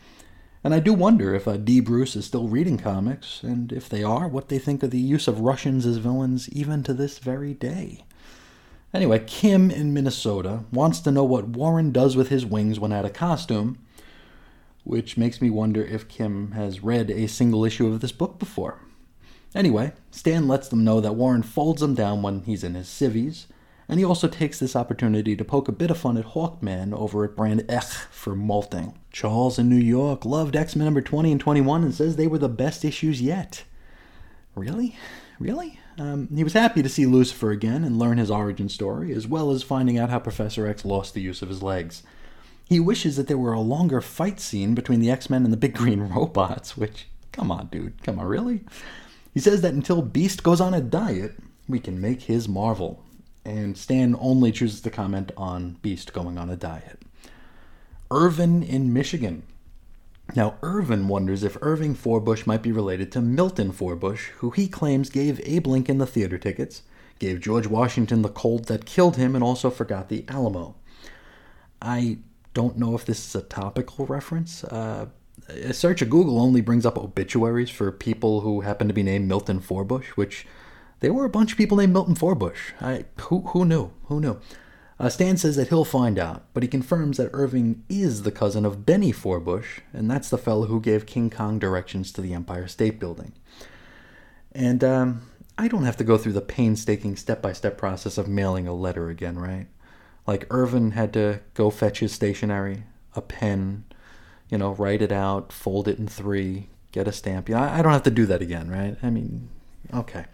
And 0.62 0.74
I 0.74 0.82
do 0.82 0.92
wonder 0.92 1.34
if 1.34 1.48
uh, 1.48 1.56
D. 1.56 1.80
Bruce 1.80 2.18
is 2.18 2.26
still 2.26 2.50
reading 2.50 2.78
comics, 2.78 3.44
and 3.44 3.72
if 3.72 3.88
they 3.88 4.04
are, 4.04 4.28
what 4.28 4.50
they 4.50 4.60
think 4.60 4.84
of 4.84 4.92
the 4.92 5.00
use 5.00 5.26
of 5.30 5.40
Russians 5.40 5.86
as 5.86 6.00
villains 6.00 6.50
even 6.50 6.84
to 6.84 6.94
this 6.94 7.20
very 7.20 7.54
day. 7.54 8.04
Anyway, 8.94 9.24
Kim 9.26 9.72
in 9.72 9.94
Minnesota 9.94 10.66
wants 10.74 11.00
to 11.00 11.12
know 11.12 11.24
what 11.24 11.48
Warren 11.48 11.94
does 11.94 12.18
with 12.18 12.28
his 12.28 12.46
wings 12.46 12.78
when 12.78 12.92
out 12.92 13.06
of 13.06 13.14
costume, 13.14 13.78
which 14.84 15.16
makes 15.16 15.42
me 15.42 15.50
wonder 15.50 15.82
if 15.82 16.10
Kim 16.10 16.52
has 16.52 16.84
read 16.84 17.10
a 17.10 17.30
single 17.30 17.64
issue 17.64 17.88
of 17.88 18.02
this 18.02 18.12
book 18.12 18.38
before. 18.38 18.82
Anyway, 19.54 19.92
Stan 20.12 20.48
lets 20.48 20.68
them 20.70 20.84
know 20.84 21.02
that 21.02 21.16
Warren 21.16 21.44
folds 21.44 21.82
them 21.82 21.94
down 21.94 22.22
when 22.22 22.42
he's 22.44 22.64
in 22.64 22.76
his 22.76 22.88
civvies, 22.88 23.48
and 23.90 24.00
he 24.00 24.06
also 24.06 24.30
takes 24.30 24.60
this 24.60 24.76
opportunity 24.76 25.36
to 25.36 25.44
poke 25.44 25.68
a 25.68 25.74
bit 25.74 25.92
of 25.92 25.98
fun 25.98 26.16
at 26.18 26.28
Hawkman 26.28 26.94
over 26.94 27.26
at 27.26 27.36
Brand 27.36 27.62
Echh 27.68 28.06
for 28.10 28.36
molting. 28.36 28.98
Charles 29.12 29.60
in 29.60 29.68
New 29.68 29.76
York 29.76 30.24
loved 30.24 30.56
X 30.56 30.76
Men 30.76 30.86
number 30.86 31.02
20 31.02 31.34
and 31.34 31.42
21 31.42 31.84
and 31.84 31.94
says 31.94 32.16
they 32.16 32.28
were 32.28 32.38
the 32.38 32.48
best 32.48 32.86
issues 32.86 33.22
yet. 33.22 33.66
Really? 34.56 34.96
Really? 35.40 35.80
Um, 35.98 36.30
he 36.34 36.44
was 36.44 36.54
happy 36.54 36.82
to 36.82 36.90
see 36.90 37.06
Lucifer 37.06 37.52
again 37.52 37.84
and 37.84 38.00
learn 38.00 38.18
his 38.18 38.32
origin 38.32 38.70
story, 38.70 39.12
as 39.12 39.28
well 39.28 39.52
as 39.52 39.64
finding 39.64 39.98
out 39.98 40.10
how 40.10 40.20
Professor 40.20 40.66
X 40.66 40.86
lost 40.86 41.14
the 41.14 41.22
use 41.22 41.42
of 41.42 41.50
his 41.50 41.62
legs. 41.62 42.04
He 42.70 42.80
wishes 42.80 43.18
that 43.18 43.28
there 43.28 43.38
were 43.38 43.52
a 43.52 43.60
longer 43.60 44.00
fight 44.00 44.40
scene 44.40 44.74
between 44.74 45.02
the 45.02 45.12
X 45.12 45.30
Men 45.30 45.44
and 45.44 45.52
the 45.52 45.58
big 45.58 45.74
green 45.74 46.00
robots, 46.10 46.78
which, 46.78 47.08
come 47.34 47.52
on, 47.52 47.68
dude, 47.68 48.02
come 48.04 48.20
on, 48.20 48.26
really? 48.26 48.62
He 49.34 49.40
says 49.40 49.61
that 49.61 49.74
until 49.74 50.01
Beast 50.01 50.43
goes 50.43 50.61
on 50.61 50.74
a 50.74 50.82
diet, 50.82 51.38
we 51.68 51.80
can 51.80 52.01
make 52.01 52.24
his 52.24 52.48
Marvel 52.48 53.03
and 53.45 53.77
Stan 53.77 54.16
only 54.19 54.51
chooses 54.51 54.82
to 54.82 54.90
comment 54.90 55.32
on 55.35 55.77
Beast 55.82 56.14
going 56.14 56.38
on 56.38 56.50
a 56.50 56.56
diet. 56.56 57.01
Irvin 58.10 58.61
in 58.61 58.93
Michigan. 58.93 59.43
Now, 60.35 60.58
Irvin 60.61 61.08
wonders 61.08 61.43
if 61.43 61.58
Irving 61.61 61.95
Forbush 61.95 62.45
might 62.45 62.61
be 62.61 62.72
related 62.72 63.11
to 63.11 63.22
Milton 63.22 63.72
Forbush, 63.72 64.27
who 64.38 64.51
he 64.51 64.68
claims 64.68 65.10
gave 65.10 65.42
Abe 65.43 65.68
Lincoln 65.68 65.98
the 65.98 66.06
theater 66.06 66.38
tickets, 66.38 66.84
gave 67.19 67.42
George 67.42 67.68
Washington 67.68 68.22
the 68.22 68.30
cold 68.30 68.66
that 68.66 68.85
killed 68.85 69.18
him, 69.18 69.35
and 69.35 69.43
also 69.43 69.69
forgot 69.69 70.10
the 70.10 70.26
Alamo. 70.27 70.76
I 71.82 72.19
don't 72.53 72.77
know 72.77 72.95
if 72.95 73.06
this 73.06 73.27
is 73.27 73.35
a 73.35 73.42
topical 73.42 74.06
reference. 74.06 74.64
Uh, 74.64 75.08
a 75.50 75.74
search 75.74 76.02
of 76.02 76.10
Google 76.10 76.40
only 76.40 76.61
brings 76.61 76.86
up 76.86 76.98
obituaries 76.98 77.70
for 77.70 77.92
people 77.92 78.42
who 78.42 78.61
happen 78.61 78.88
to 78.88 78.94
be 78.94 79.03
named 79.03 79.28
Milton 79.28 79.60
Forbush, 79.60 80.08
which 80.10 80.45
there 81.00 81.14
were 81.14 81.26
a 81.26 81.30
bunch 81.30 81.52
of 81.52 81.58
people 81.58 81.78
named 81.78 81.94
Milton 81.94 82.16
Forbush. 82.16 82.74
I, 82.80 83.06
who, 83.22 83.42
who 83.48 83.66
knew? 83.66 83.92
Who 84.06 84.20
knew? 84.20 84.40
Uh, 85.00 85.10
Stan 85.10 85.36
says 85.36 85.56
that 85.56 85.70
he'll 85.70 85.84
find 85.84 86.20
out, 86.20 86.45
but 86.53 86.61
he 86.61 86.70
confirms 86.70 87.18
that 87.18 87.32
Irving 87.34 87.84
is 87.90 88.22
the 88.22 88.32
cousin 88.32 88.66
of 88.66 88.86
Benny 88.86 89.11
Forbush, 89.11 89.80
and 89.94 90.10
that's 90.10 90.30
the 90.30 90.38
fellow 90.38 90.68
who 90.68 90.80
gave 90.80 91.08
King 91.08 91.32
Kong 91.32 91.58
directions 91.58 92.11
to 92.11 92.22
the 92.22 92.36
Empire 92.36 92.68
State 92.68 93.00
Building. 93.00 93.34
And 94.52 94.84
um, 94.84 95.24
I 95.58 95.68
don't 95.68 95.86
have 95.86 95.98
to 95.98 96.03
go 96.03 96.20
through 96.20 96.34
the 96.34 96.42
painstaking 96.42 97.16
step 97.16 97.42
by 97.42 97.52
step 97.53 97.80
process 97.80 98.20
of 98.20 98.28
mailing 98.28 98.68
a 98.68 98.76
letter 98.76 99.10
again, 99.10 99.40
right? 99.40 99.66
Like 100.28 100.45
Irvin 100.52 100.92
had 100.92 101.14
to 101.14 101.40
go 101.56 101.72
fetch 101.72 102.00
his 102.00 102.11
stationery, 102.11 102.84
a 103.16 103.22
pen, 103.22 103.86
you 104.52 104.58
know, 104.58 104.74
write 104.74 105.02
it 105.02 105.12
out, 105.12 105.52
fold 105.52 105.88
it 105.88 105.98
in 105.98 106.08
three, 106.08 106.68
get 106.92 107.08
a 107.08 107.12
stamp. 107.12 107.50
Know, 107.50 107.58
I 107.58 107.82
don't 107.82 107.94
have 107.94 108.04
to 108.04 108.12
do 108.12 108.28
that 108.28 108.42
again, 108.42 108.70
right? 108.70 108.98
I 109.02 109.10
mean, 109.10 109.50
okay. 109.92 110.26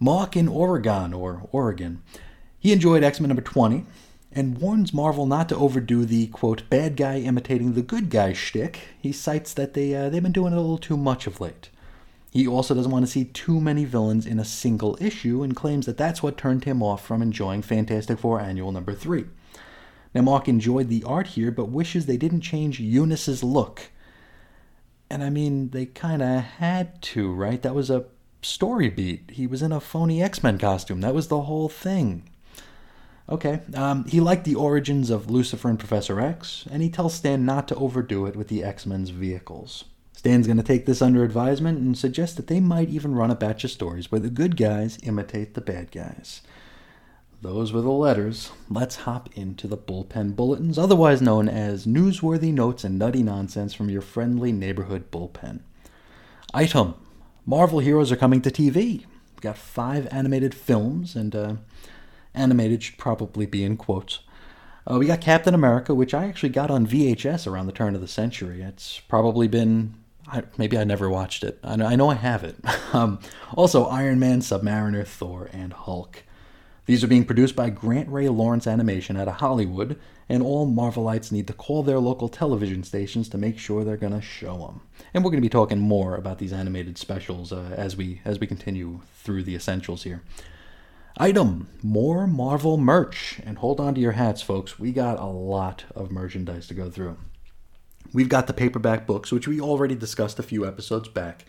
Mark 0.00 0.36
in 0.36 0.48
Oregon, 0.48 1.14
or 1.14 1.48
Oregon. 1.52 2.02
He 2.58 2.72
enjoyed 2.72 3.04
X 3.04 3.20
Men 3.20 3.28
number 3.28 3.42
20 3.42 3.86
and 4.34 4.58
warns 4.58 4.94
Marvel 4.94 5.26
not 5.26 5.48
to 5.50 5.56
overdo 5.56 6.04
the 6.04 6.28
quote 6.28 6.68
bad 6.70 6.96
guy 6.96 7.18
imitating 7.18 7.74
the 7.74 7.82
good 7.82 8.08
guy 8.08 8.32
shtick. 8.32 8.80
He 9.00 9.12
cites 9.12 9.52
that 9.54 9.74
they 9.74 9.94
uh, 9.94 10.08
they've 10.08 10.22
been 10.22 10.32
doing 10.32 10.52
it 10.52 10.56
a 10.56 10.60
little 10.60 10.78
too 10.78 10.96
much 10.96 11.26
of 11.26 11.40
late. 11.40 11.68
He 12.30 12.46
also 12.46 12.74
doesn't 12.74 12.90
want 12.90 13.04
to 13.04 13.10
see 13.10 13.26
too 13.26 13.60
many 13.60 13.84
villains 13.84 14.24
in 14.24 14.38
a 14.38 14.44
single 14.44 14.96
issue 15.00 15.42
and 15.42 15.54
claims 15.54 15.84
that 15.84 15.98
that's 15.98 16.22
what 16.22 16.38
turned 16.38 16.64
him 16.64 16.82
off 16.82 17.04
from 17.04 17.20
enjoying 17.20 17.60
Fantastic 17.60 18.18
Four 18.18 18.40
Annual 18.40 18.72
number 18.72 18.94
3. 18.94 19.26
Now 20.14 20.22
Mark 20.22 20.48
enjoyed 20.48 20.88
the 20.88 21.04
art 21.04 21.28
here 21.28 21.50
but 21.50 21.70
wishes 21.70 22.06
they 22.06 22.16
didn't 22.16 22.40
change 22.42 22.80
Eunice's 22.80 23.42
look. 23.42 23.90
And 25.10 25.22
I 25.22 25.30
mean, 25.30 25.70
they 25.70 25.86
kind 25.86 26.22
of 26.22 26.40
had 26.42 27.02
to, 27.02 27.32
right? 27.32 27.60
That 27.60 27.74
was 27.74 27.90
a 27.90 28.06
story 28.40 28.88
beat. 28.88 29.30
He 29.32 29.46
was 29.46 29.62
in 29.62 29.72
a 29.72 29.80
phony 29.80 30.22
X 30.22 30.42
Men 30.42 30.58
costume. 30.58 31.00
That 31.00 31.14
was 31.14 31.28
the 31.28 31.42
whole 31.42 31.68
thing. 31.68 32.28
Okay, 33.28 33.60
um, 33.74 34.04
he 34.04 34.20
liked 34.20 34.44
the 34.44 34.56
origins 34.56 35.08
of 35.08 35.30
Lucifer 35.30 35.68
and 35.68 35.78
Professor 35.78 36.20
X, 36.20 36.66
and 36.70 36.82
he 36.82 36.90
tells 36.90 37.14
Stan 37.14 37.46
not 37.46 37.68
to 37.68 37.74
overdo 37.76 38.26
it 38.26 38.36
with 38.36 38.48
the 38.48 38.64
X 38.64 38.84
Men's 38.84 39.10
vehicles. 39.10 39.84
Stan's 40.12 40.46
going 40.46 40.56
to 40.56 40.62
take 40.62 40.86
this 40.86 41.00
under 41.00 41.24
advisement 41.24 41.78
and 41.78 41.96
suggest 41.96 42.36
that 42.36 42.46
they 42.46 42.60
might 42.60 42.88
even 42.88 43.14
run 43.14 43.30
a 43.30 43.34
batch 43.34 43.64
of 43.64 43.70
stories 43.70 44.10
where 44.10 44.20
the 44.20 44.30
good 44.30 44.56
guys 44.56 44.98
imitate 45.02 45.54
the 45.54 45.60
bad 45.60 45.90
guys. 45.90 46.42
Those 47.42 47.72
were 47.72 47.80
the 47.80 47.90
letters. 47.90 48.52
Let's 48.70 48.94
hop 48.94 49.28
into 49.36 49.66
the 49.66 49.76
bullpen 49.76 50.36
bulletins, 50.36 50.78
otherwise 50.78 51.20
known 51.20 51.48
as 51.48 51.86
newsworthy 51.86 52.52
notes 52.54 52.84
and 52.84 52.96
nutty 52.96 53.24
nonsense 53.24 53.74
from 53.74 53.90
your 53.90 54.00
friendly 54.00 54.52
neighborhood 54.52 55.10
bullpen. 55.10 55.58
Item 56.54 56.94
Marvel 57.44 57.80
heroes 57.80 58.12
are 58.12 58.16
coming 58.16 58.40
to 58.42 58.50
TV. 58.50 58.74
We've 58.74 59.40
got 59.40 59.58
five 59.58 60.06
animated 60.12 60.54
films, 60.54 61.16
and 61.16 61.34
uh, 61.34 61.54
animated 62.32 62.84
should 62.84 62.98
probably 62.98 63.46
be 63.46 63.64
in 63.64 63.76
quotes. 63.76 64.20
Uh, 64.88 64.98
we 64.98 65.06
got 65.06 65.20
Captain 65.20 65.52
America, 65.52 65.96
which 65.96 66.14
I 66.14 66.26
actually 66.26 66.50
got 66.50 66.70
on 66.70 66.86
VHS 66.86 67.48
around 67.48 67.66
the 67.66 67.72
turn 67.72 67.96
of 67.96 68.00
the 68.00 68.06
century. 68.06 68.62
It's 68.62 69.00
probably 69.00 69.48
been, 69.48 69.94
I, 70.28 70.44
maybe 70.58 70.78
I 70.78 70.84
never 70.84 71.10
watched 71.10 71.42
it. 71.42 71.58
I 71.64 71.74
know 71.74 71.86
I, 71.86 71.96
know 71.96 72.08
I 72.08 72.14
have 72.14 72.44
it. 72.44 72.54
um, 72.92 73.18
also, 73.56 73.86
Iron 73.86 74.20
Man, 74.20 74.42
Submariner, 74.42 75.04
Thor, 75.04 75.50
and 75.52 75.72
Hulk. 75.72 76.22
These 76.84 77.04
are 77.04 77.08
being 77.08 77.24
produced 77.24 77.54
by 77.54 77.70
Grantray-Lawrence 77.70 78.66
Animation 78.66 79.16
out 79.16 79.28
of 79.28 79.34
Hollywood, 79.34 80.00
and 80.28 80.42
all 80.42 80.66
Marvelites 80.66 81.30
need 81.30 81.46
to 81.46 81.52
call 81.52 81.84
their 81.84 82.00
local 82.00 82.28
television 82.28 82.82
stations 82.82 83.28
to 83.28 83.38
make 83.38 83.58
sure 83.58 83.84
they're 83.84 83.96
going 83.96 84.12
to 84.12 84.20
show 84.20 84.58
them. 84.58 84.80
And 85.14 85.22
we're 85.22 85.30
going 85.30 85.40
to 85.40 85.46
be 85.46 85.48
talking 85.48 85.78
more 85.78 86.16
about 86.16 86.38
these 86.38 86.52
animated 86.52 86.98
specials 86.98 87.52
uh, 87.52 87.72
as 87.76 87.96
we 87.96 88.20
as 88.24 88.40
we 88.40 88.48
continue 88.48 89.00
through 89.14 89.44
the 89.44 89.54
essentials 89.54 90.02
here. 90.02 90.22
Item: 91.18 91.68
more 91.82 92.26
Marvel 92.26 92.78
merch, 92.78 93.40
and 93.44 93.58
hold 93.58 93.78
on 93.78 93.94
to 93.94 94.00
your 94.00 94.12
hats, 94.12 94.42
folks. 94.42 94.78
We 94.78 94.90
got 94.90 95.20
a 95.20 95.26
lot 95.26 95.84
of 95.94 96.10
merchandise 96.10 96.66
to 96.66 96.74
go 96.74 96.90
through. 96.90 97.16
We've 98.12 98.28
got 98.28 98.48
the 98.48 98.52
paperback 98.52 99.06
books, 99.06 99.30
which 99.30 99.46
we 99.46 99.60
already 99.60 99.94
discussed 99.94 100.38
a 100.38 100.42
few 100.42 100.66
episodes 100.66 101.08
back. 101.08 101.44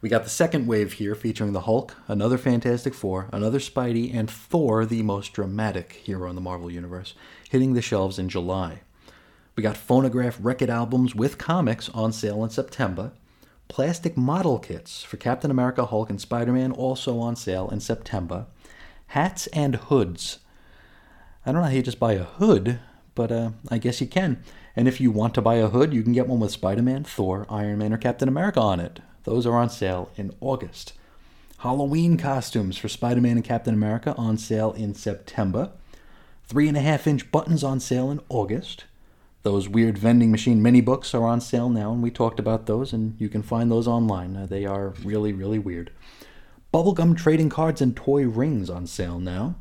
We 0.00 0.08
got 0.08 0.22
the 0.22 0.30
second 0.30 0.68
wave 0.68 0.92
here 0.94 1.16
featuring 1.16 1.52
the 1.52 1.62
Hulk, 1.62 1.96
another 2.06 2.38
Fantastic 2.38 2.94
Four, 2.94 3.28
another 3.32 3.58
Spidey, 3.58 4.14
and 4.14 4.30
Thor, 4.30 4.86
the 4.86 5.02
most 5.02 5.32
dramatic 5.32 5.94
hero 5.94 6.30
in 6.30 6.36
the 6.36 6.40
Marvel 6.40 6.70
Universe, 6.70 7.14
hitting 7.50 7.74
the 7.74 7.82
shelves 7.82 8.16
in 8.16 8.28
July. 8.28 8.82
We 9.56 9.62
got 9.64 9.76
phonograph 9.76 10.38
record 10.40 10.70
albums 10.70 11.16
with 11.16 11.36
comics 11.36 11.88
on 11.88 12.12
sale 12.12 12.44
in 12.44 12.50
September. 12.50 13.10
Plastic 13.66 14.16
model 14.16 14.60
kits 14.60 15.02
for 15.02 15.16
Captain 15.16 15.50
America, 15.50 15.84
Hulk, 15.84 16.10
and 16.10 16.20
Spider 16.20 16.52
Man 16.52 16.70
also 16.70 17.18
on 17.18 17.34
sale 17.34 17.68
in 17.68 17.80
September. 17.80 18.46
Hats 19.08 19.48
and 19.48 19.74
hoods. 19.74 20.38
I 21.44 21.50
don't 21.50 21.62
know 21.62 21.68
how 21.68 21.74
you 21.74 21.82
just 21.82 21.98
buy 21.98 22.12
a 22.12 22.22
hood, 22.22 22.78
but 23.16 23.32
uh, 23.32 23.50
I 23.68 23.78
guess 23.78 24.00
you 24.00 24.06
can. 24.06 24.44
And 24.76 24.86
if 24.86 25.00
you 25.00 25.10
want 25.10 25.34
to 25.34 25.42
buy 25.42 25.56
a 25.56 25.66
hood, 25.66 25.92
you 25.92 26.04
can 26.04 26.12
get 26.12 26.28
one 26.28 26.38
with 26.38 26.52
Spider 26.52 26.82
Man, 26.82 27.02
Thor, 27.02 27.46
Iron 27.50 27.78
Man, 27.78 27.92
or 27.92 27.98
Captain 27.98 28.28
America 28.28 28.60
on 28.60 28.78
it. 28.78 29.00
Those 29.28 29.44
are 29.44 29.56
on 29.56 29.68
sale 29.68 30.10
in 30.16 30.32
August. 30.40 30.94
Halloween 31.58 32.16
costumes 32.16 32.78
for 32.78 32.88
Spider 32.88 33.20
Man 33.20 33.36
and 33.36 33.44
Captain 33.44 33.74
America 33.74 34.14
on 34.16 34.38
sale 34.38 34.72
in 34.72 34.94
September. 34.94 35.70
Three 36.44 36.66
and 36.66 36.78
a 36.78 36.80
half 36.80 37.06
inch 37.06 37.30
buttons 37.30 37.62
on 37.62 37.78
sale 37.78 38.10
in 38.10 38.20
August. 38.30 38.86
Those 39.42 39.68
weird 39.68 39.98
vending 39.98 40.30
machine 40.30 40.62
mini 40.62 40.80
books 40.80 41.12
are 41.12 41.24
on 41.24 41.42
sale 41.42 41.68
now, 41.68 41.92
and 41.92 42.02
we 42.02 42.10
talked 42.10 42.40
about 42.40 42.64
those, 42.64 42.94
and 42.94 43.20
you 43.20 43.28
can 43.28 43.42
find 43.42 43.70
those 43.70 43.86
online. 43.86 44.34
Uh, 44.34 44.46
they 44.46 44.64
are 44.64 44.94
really, 45.04 45.34
really 45.34 45.58
weird. 45.58 45.90
Bubblegum 46.72 47.14
trading 47.14 47.50
cards 47.50 47.82
and 47.82 47.94
toy 47.94 48.26
rings 48.26 48.70
on 48.70 48.86
sale 48.86 49.18
now. 49.18 49.56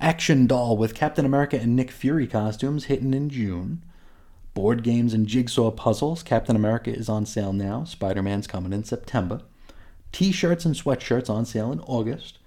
Action 0.00 0.48
doll 0.48 0.76
with 0.76 0.96
Captain 0.96 1.24
America 1.24 1.56
and 1.56 1.76
Nick 1.76 1.92
Fury 1.92 2.26
costumes 2.26 2.86
hitting 2.86 3.14
in 3.14 3.30
June. 3.30 3.84
Board 4.56 4.82
games 4.82 5.12
and 5.12 5.26
jigsaw 5.26 5.70
puzzles. 5.70 6.22
Captain 6.22 6.56
America 6.56 6.90
is 6.90 7.10
on 7.10 7.26
sale 7.26 7.52
now. 7.52 7.84
Spider 7.84 8.22
Man's 8.22 8.46
coming 8.46 8.72
in 8.72 8.84
September. 8.84 9.42
t 10.12 10.32
shirts 10.32 10.64
and 10.64 10.74
sweatshirts 10.74 11.28
on 11.28 11.44
sale 11.44 11.70
in 11.70 11.80
August, 11.80 12.38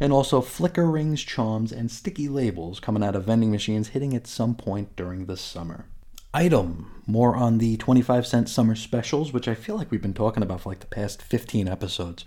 and 0.00 0.10
also 0.10 0.40
flicker 0.40 0.90
rings, 0.90 1.22
charms, 1.22 1.70
and 1.70 1.90
sticky 1.90 2.30
labels 2.30 2.80
coming 2.80 3.04
out 3.04 3.14
of 3.14 3.24
vending 3.24 3.50
machines 3.50 3.88
hitting 3.88 4.16
at 4.16 4.26
some 4.26 4.54
point 4.54 4.96
during 4.96 5.26
the 5.26 5.36
summer. 5.36 5.84
Item 6.32 7.02
more 7.06 7.36
on 7.36 7.58
the 7.58 7.76
25 7.76 8.26
cent 8.26 8.48
summer 8.48 8.74
specials, 8.74 9.34
which 9.34 9.46
I 9.46 9.54
feel 9.54 9.76
like 9.76 9.90
we've 9.90 10.00
been 10.00 10.14
talking 10.14 10.42
about 10.42 10.62
for 10.62 10.70
like 10.70 10.80
the 10.80 10.86
past 10.86 11.20
15 11.20 11.68
episodes. 11.68 12.24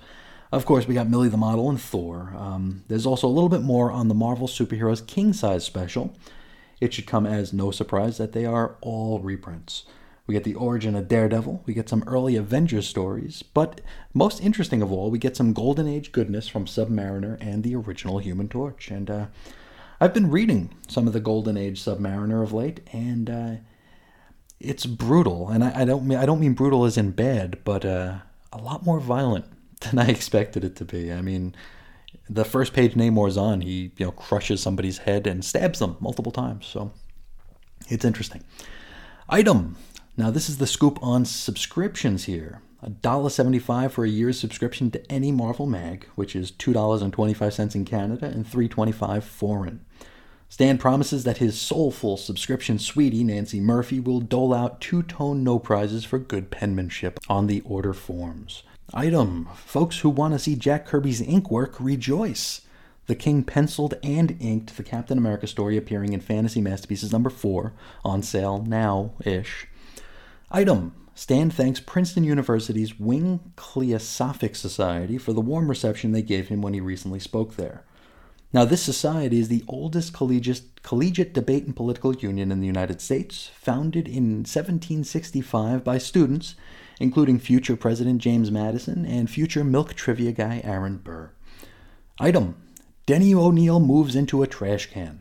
Of 0.51 0.67
course, 0.67 0.87
we 0.87 0.93
got 0.93 1.09
Millie 1.09 1.29
the 1.29 1.37
Model 1.37 1.71
and 1.71 1.81
Thor. 1.81 2.35
Um, 2.37 2.83
there's 2.87 3.07
also 3.07 3.25
a 3.27 3.33
little 3.33 3.49
bit 3.49 3.63
more 3.63 3.89
on 3.89 4.09
the 4.09 4.13
Marvel 4.13 4.47
Superheroes 4.47 5.07
King 5.07 5.33
Size 5.33 5.65
special. 5.65 6.15
It 6.83 6.93
should 6.93 7.07
come 7.07 7.25
as 7.25 7.53
no 7.53 7.71
surprise 7.71 8.17
that 8.17 8.33
they 8.33 8.45
are 8.45 8.75
all 8.81 9.19
reprints. 9.19 9.85
We 10.27 10.33
get 10.33 10.43
the 10.43 10.55
origin 10.55 10.95
of 10.95 11.07
Daredevil, 11.07 11.63
we 11.65 11.73
get 11.73 11.87
some 11.87 12.03
early 12.05 12.35
Avengers 12.35 12.89
stories, 12.89 13.41
but 13.41 13.79
most 14.13 14.41
interesting 14.41 14.81
of 14.81 14.91
all, 14.91 15.09
we 15.09 15.17
get 15.17 15.37
some 15.37 15.53
Golden 15.53 15.87
Age 15.87 16.11
goodness 16.11 16.49
from 16.49 16.65
Submariner 16.65 17.37
and 17.39 17.63
the 17.63 17.73
original 17.77 18.17
Human 18.17 18.49
Torch. 18.49 18.91
And 18.91 19.09
uh, 19.09 19.25
I've 20.01 20.13
been 20.13 20.29
reading 20.29 20.75
some 20.89 21.07
of 21.07 21.13
the 21.13 21.21
Golden 21.21 21.55
Age 21.55 21.81
Submariner 21.81 22.43
of 22.43 22.51
late, 22.51 22.81
and 22.91 23.29
uh, 23.29 23.51
it's 24.59 24.85
brutal. 24.85 25.47
And 25.47 25.63
I, 25.63 25.83
I, 25.83 25.85
don't 25.85 26.05
mean 26.05 26.17
I 26.17 26.25
don't 26.25 26.41
mean 26.41 26.53
brutal 26.53 26.83
as 26.83 26.97
in 26.97 27.11
bad, 27.11 27.59
but 27.63 27.85
uh, 27.85 28.17
a 28.51 28.57
lot 28.57 28.85
more 28.85 28.99
violent 28.99 29.45
than 29.79 29.99
I 29.99 30.07
expected 30.09 30.65
it 30.65 30.75
to 30.77 30.85
be. 30.85 31.13
I 31.13 31.21
mean, 31.21 31.55
the 32.29 32.45
first 32.45 32.73
page 32.73 32.93
Namor's 32.93 33.37
on, 33.37 33.61
he 33.61 33.91
you 33.97 34.05
know 34.05 34.11
crushes 34.11 34.61
somebody's 34.61 34.99
head 34.99 35.27
and 35.27 35.43
stabs 35.43 35.79
them 35.79 35.97
multiple 35.99 36.31
times. 36.31 36.65
So 36.65 36.91
it's 37.89 38.05
interesting. 38.05 38.43
Item 39.29 39.75
now, 40.15 40.29
this 40.29 40.47
is 40.47 40.59
the 40.59 40.67
scoop 40.67 40.99
on 41.01 41.25
subscriptions 41.25 42.25
here. 42.25 42.61
$1.75 42.85 43.89
for 43.89 44.05
a 44.05 44.09
year's 44.09 44.39
subscription 44.39 44.91
to 44.91 45.11
any 45.11 45.31
Marvel 45.31 45.65
mag, 45.65 46.05
which 46.15 46.35
is 46.35 46.51
$2.25 46.51 47.75
in 47.75 47.85
Canada 47.85 48.27
and 48.27 48.45
$3.25 48.45 49.23
foreign. 49.23 49.83
Stan 50.49 50.77
promises 50.77 51.23
that 51.23 51.37
his 51.37 51.59
soulful 51.59 52.15
subscription 52.15 52.77
sweetie, 52.77 53.23
Nancy 53.23 53.59
Murphy, 53.59 53.99
will 53.99 54.19
dole 54.19 54.53
out 54.53 54.79
two 54.79 55.01
tone 55.01 55.43
no 55.43 55.57
prizes 55.57 56.05
for 56.05 56.19
good 56.19 56.51
penmanship 56.51 57.19
on 57.27 57.47
the 57.47 57.61
order 57.61 57.93
forms. 57.93 58.61
Item 58.95 59.49
Folks 59.55 59.99
who 59.99 60.09
want 60.09 60.33
to 60.33 60.39
see 60.39 60.55
Jack 60.55 60.85
Kirby's 60.85 61.19
ink 61.19 61.49
work 61.49 61.80
rejoice. 61.80 62.61
The 63.07 63.15
King 63.15 63.43
penciled 63.43 63.95
and 64.03 64.38
inked 64.39 64.77
the 64.77 64.83
Captain 64.83 65.17
America 65.17 65.47
story 65.47 65.77
appearing 65.77 66.13
in 66.13 66.22
Fantasy 66.22 66.61
Masterpieces 66.61 67.11
number 67.11 67.31
4, 67.31 67.73
on 68.05 68.22
sale 68.22 68.61
now 68.61 69.13
ish. 69.25 69.67
Item 70.51 70.93
Stan 71.15 71.49
thanks 71.49 71.80
Princeton 71.80 72.23
University's 72.23 72.99
Whig 72.99 73.39
Cliosophic 73.55 74.55
Society 74.55 75.17
for 75.17 75.33
the 75.33 75.41
warm 75.41 75.69
reception 75.69 76.11
they 76.11 76.22
gave 76.22 76.49
him 76.49 76.61
when 76.61 76.73
he 76.73 76.81
recently 76.81 77.19
spoke 77.19 77.55
there. 77.55 77.83
Now, 78.51 78.65
this 78.65 78.83
society 78.83 79.39
is 79.39 79.47
the 79.47 79.63
oldest 79.67 80.13
collegiate, 80.13 80.83
collegiate 80.83 81.33
debate 81.33 81.65
and 81.65 81.75
political 81.75 82.15
union 82.15 82.51
in 82.51 82.61
the 82.61 82.67
United 82.67 83.01
States, 83.01 83.49
founded 83.55 84.07
in 84.07 84.43
1765 84.43 85.83
by 85.83 85.97
students, 85.97 86.53
including 86.99 87.39
future 87.39 87.75
President 87.75 88.22
James 88.22 88.51
Madison 88.51 89.05
and 89.05 89.30
future 89.30 89.63
milk 89.63 89.93
trivia 89.93 90.31
guy 90.31 90.61
Aaron 90.63 90.97
Burr. 90.97 91.31
Item 92.19 92.55
Denny 93.05 93.33
O'Neil 93.33 93.80
moves 93.80 94.15
into 94.15 94.43
a 94.43 94.47
trash 94.47 94.85
can. 94.88 95.19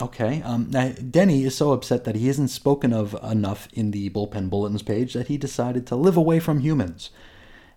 Okay. 0.00 0.42
Um, 0.42 0.70
Denny 0.70 1.44
is 1.44 1.56
so 1.56 1.72
upset 1.72 2.04
that 2.04 2.16
he 2.16 2.28
isn't 2.28 2.48
spoken 2.48 2.92
of 2.92 3.16
enough 3.22 3.68
in 3.72 3.92
the 3.92 4.10
bullpen 4.10 4.50
bulletins 4.50 4.82
page 4.82 5.14
that 5.14 5.28
he 5.28 5.38
decided 5.38 5.86
to 5.86 5.96
live 5.96 6.16
away 6.16 6.38
from 6.38 6.60
humans 6.60 7.10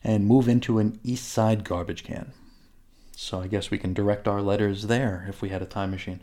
and 0.03 0.25
move 0.25 0.49
into 0.49 0.79
an 0.79 0.99
East 1.03 1.29
Side 1.29 1.63
garbage 1.63 2.03
can. 2.03 2.33
So 3.15 3.41
I 3.41 3.47
guess 3.47 3.69
we 3.69 3.77
can 3.77 3.93
direct 3.93 4.27
our 4.27 4.41
letters 4.41 4.87
there 4.87 5.25
if 5.29 5.41
we 5.41 5.49
had 5.49 5.61
a 5.61 5.65
time 5.65 5.91
machine. 5.91 6.21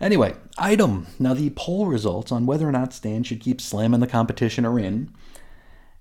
Anyway, 0.00 0.34
item. 0.58 1.06
Now, 1.18 1.34
the 1.34 1.50
poll 1.50 1.86
results 1.86 2.30
on 2.30 2.46
whether 2.46 2.68
or 2.68 2.72
not 2.72 2.92
Stan 2.92 3.22
should 3.22 3.40
keep 3.40 3.60
slamming 3.60 4.00
the 4.00 4.06
competition 4.06 4.66
are 4.66 4.78
in. 4.78 5.12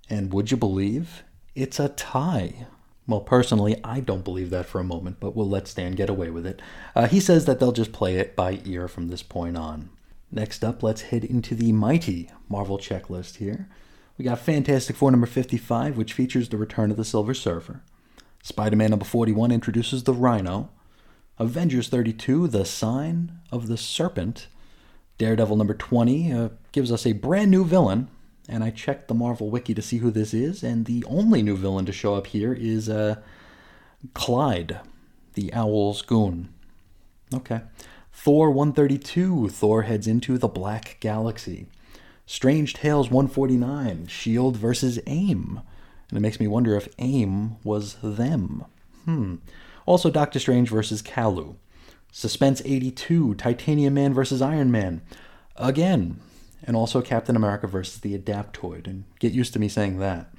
And 0.09 0.33
would 0.33 0.51
you 0.51 0.57
believe? 0.57 1.23
It's 1.55 1.79
a 1.79 1.89
tie. 1.89 2.67
Well, 3.07 3.21
personally, 3.21 3.79
I 3.83 3.99
don't 3.99 4.23
believe 4.23 4.49
that 4.49 4.65
for 4.65 4.79
a 4.79 4.85
moment, 4.85 5.19
but 5.19 5.35
we'll 5.35 5.47
let 5.47 5.67
Stan 5.67 5.93
get 5.93 6.09
away 6.09 6.29
with 6.29 6.45
it. 6.45 6.61
Uh, 6.95 7.07
he 7.07 7.19
says 7.19 7.45
that 7.45 7.59
they'll 7.59 7.71
just 7.71 7.93
play 7.93 8.15
it 8.15 8.35
by 8.35 8.61
ear 8.65 8.87
from 8.87 9.07
this 9.07 9.23
point 9.23 9.57
on. 9.57 9.89
Next 10.31 10.63
up, 10.63 10.81
let's 10.81 11.03
head 11.03 11.23
into 11.23 11.55
the 11.55 11.71
mighty 11.71 12.31
Marvel 12.49 12.77
checklist 12.77 13.37
here. 13.37 13.69
We 14.17 14.25
got 14.25 14.39
Fantastic 14.39 14.95
Four 14.95 15.11
number 15.11 15.27
55, 15.27 15.97
which 15.97 16.13
features 16.13 16.49
the 16.49 16.57
return 16.57 16.89
of 16.89 16.97
the 16.97 17.05
Silver 17.05 17.33
Surfer. 17.33 17.83
Spider 18.41 18.75
Man 18.75 18.89
number 18.89 19.05
41 19.05 19.51
introduces 19.51 20.03
the 20.03 20.13
Rhino. 20.13 20.69
Avengers 21.37 21.89
32, 21.89 22.47
The 22.47 22.63
Sign 22.63 23.39
of 23.51 23.67
the 23.67 23.77
Serpent. 23.77 24.47
Daredevil 25.17 25.57
number 25.57 25.73
20 25.73 26.31
uh, 26.31 26.49
gives 26.71 26.91
us 26.91 27.05
a 27.05 27.13
brand 27.13 27.51
new 27.51 27.65
villain, 27.65 28.07
and 28.47 28.63
I 28.63 28.69
checked 28.69 29.07
the 29.07 29.13
Marvel 29.13 29.49
Wiki 29.49 29.73
to 29.73 29.81
see 29.81 29.97
who 29.97 30.11
this 30.11 30.33
is, 30.33 30.63
and 30.63 30.85
the 30.85 31.03
only 31.05 31.41
new 31.41 31.57
villain 31.57 31.85
to 31.85 31.91
show 31.91 32.15
up 32.15 32.27
here 32.27 32.53
is 32.53 32.89
uh, 32.89 33.15
Clyde, 34.13 34.79
the 35.33 35.51
Owl's 35.53 36.01
goon. 36.01 36.53
Okay. 37.33 37.61
Thor 38.13 38.49
132, 38.49 39.49
Thor 39.49 39.83
heads 39.83 40.07
into 40.07 40.37
the 40.37 40.47
Black 40.47 40.97
Galaxy. 41.01 41.67
Strange 42.25 42.73
Tales 42.73 43.09
149, 43.09 44.07
Shield 44.07 44.55
versus 44.55 44.99
AIM. 45.05 45.61
And 46.09 46.17
it 46.17 46.21
makes 46.21 46.39
me 46.39 46.47
wonder 46.47 46.75
if 46.75 46.87
AIM 46.97 47.57
was 47.63 47.97
them. 48.01 48.65
Hmm. 49.03 49.35
Also, 49.85 50.09
Doctor 50.09 50.39
Strange 50.39 50.69
versus 50.69 51.01
Kaluu. 51.01 51.55
Suspense 52.11 52.61
82, 52.63 53.35
Titanium 53.35 53.93
Man 53.93 54.13
versus 54.13 54.41
Iron 54.41 54.71
Man. 54.71 55.01
Again, 55.57 56.19
and 56.63 56.75
also 56.75 57.01
Captain 57.01 57.35
America 57.35 57.67
versus 57.67 57.99
the 57.99 58.17
Adaptoid, 58.17 58.87
and 58.87 59.03
get 59.19 59.33
used 59.33 59.53
to 59.53 59.59
me 59.59 59.67
saying 59.67 59.99
that. 59.99 60.33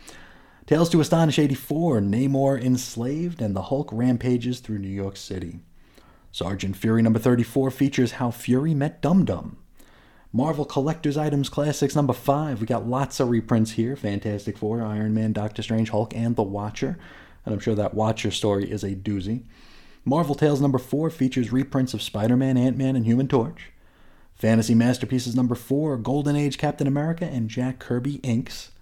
Tales 0.66 0.88
to 0.90 1.00
Astonish 1.00 1.38
84, 1.38 2.00
Namor 2.00 2.60
enslaved, 2.60 3.40
and 3.40 3.54
the 3.54 3.62
Hulk 3.62 3.88
rampages 3.92 4.58
through 4.58 4.78
New 4.78 4.88
York 4.88 5.16
City. 5.16 5.60
Sergeant 6.32 6.76
Fury 6.76 7.02
number 7.02 7.18
34 7.18 7.70
features 7.70 8.12
how 8.12 8.30
Fury 8.30 8.74
met 8.74 9.00
Dum 9.00 9.24
Dum. 9.24 9.58
Marvel 10.32 10.64
Collector's 10.64 11.16
Items 11.16 11.48
Classics 11.48 11.94
number 11.94 12.12
5, 12.12 12.60
we 12.60 12.66
got 12.66 12.86
lots 12.86 13.20
of 13.20 13.30
reprints 13.30 13.72
here 13.72 13.96
Fantastic 13.96 14.58
Four, 14.58 14.82
Iron 14.82 15.14
Man, 15.14 15.32
Doctor 15.32 15.62
Strange, 15.62 15.90
Hulk, 15.90 16.14
and 16.16 16.36
The 16.36 16.42
Watcher. 16.42 16.98
And 17.46 17.54
I'm 17.54 17.60
sure 17.60 17.74
that 17.76 17.94
Watcher 17.94 18.30
story 18.30 18.70
is 18.70 18.84
a 18.84 18.94
doozy. 18.94 19.44
Marvel 20.04 20.34
Tales 20.34 20.60
number 20.60 20.78
4 20.78 21.08
features 21.08 21.50
reprints 21.50 21.94
of 21.94 22.02
Spider 22.02 22.36
Man, 22.36 22.58
Ant 22.58 22.76
Man, 22.76 22.94
and 22.94 23.06
Human 23.06 23.28
Torch. 23.28 23.70
Fantasy 24.34 24.74
Masterpieces 24.74 25.34
number 25.34 25.54
4, 25.54 25.96
Golden 25.96 26.36
Age 26.36 26.58
Captain 26.58 26.86
America 26.86 27.24
and 27.24 27.48
Jack 27.48 27.78
Kirby 27.78 28.16
inks. 28.16 28.72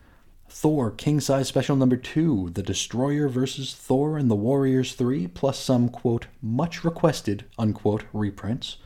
Thor 0.48 0.90
King 0.90 1.20
Size 1.20 1.46
Special 1.48 1.76
number 1.76 1.96
2, 1.96 2.50
The 2.54 2.62
Destroyer 2.62 3.28
versus 3.28 3.74
Thor 3.74 4.18
and 4.18 4.30
the 4.30 4.34
Warriors 4.34 4.94
3, 4.94 5.28
plus 5.28 5.58
some, 5.58 5.88
quote, 5.88 6.26
much 6.42 6.84
requested, 6.84 7.44
unquote, 7.58 8.04
reprints. 8.12 8.76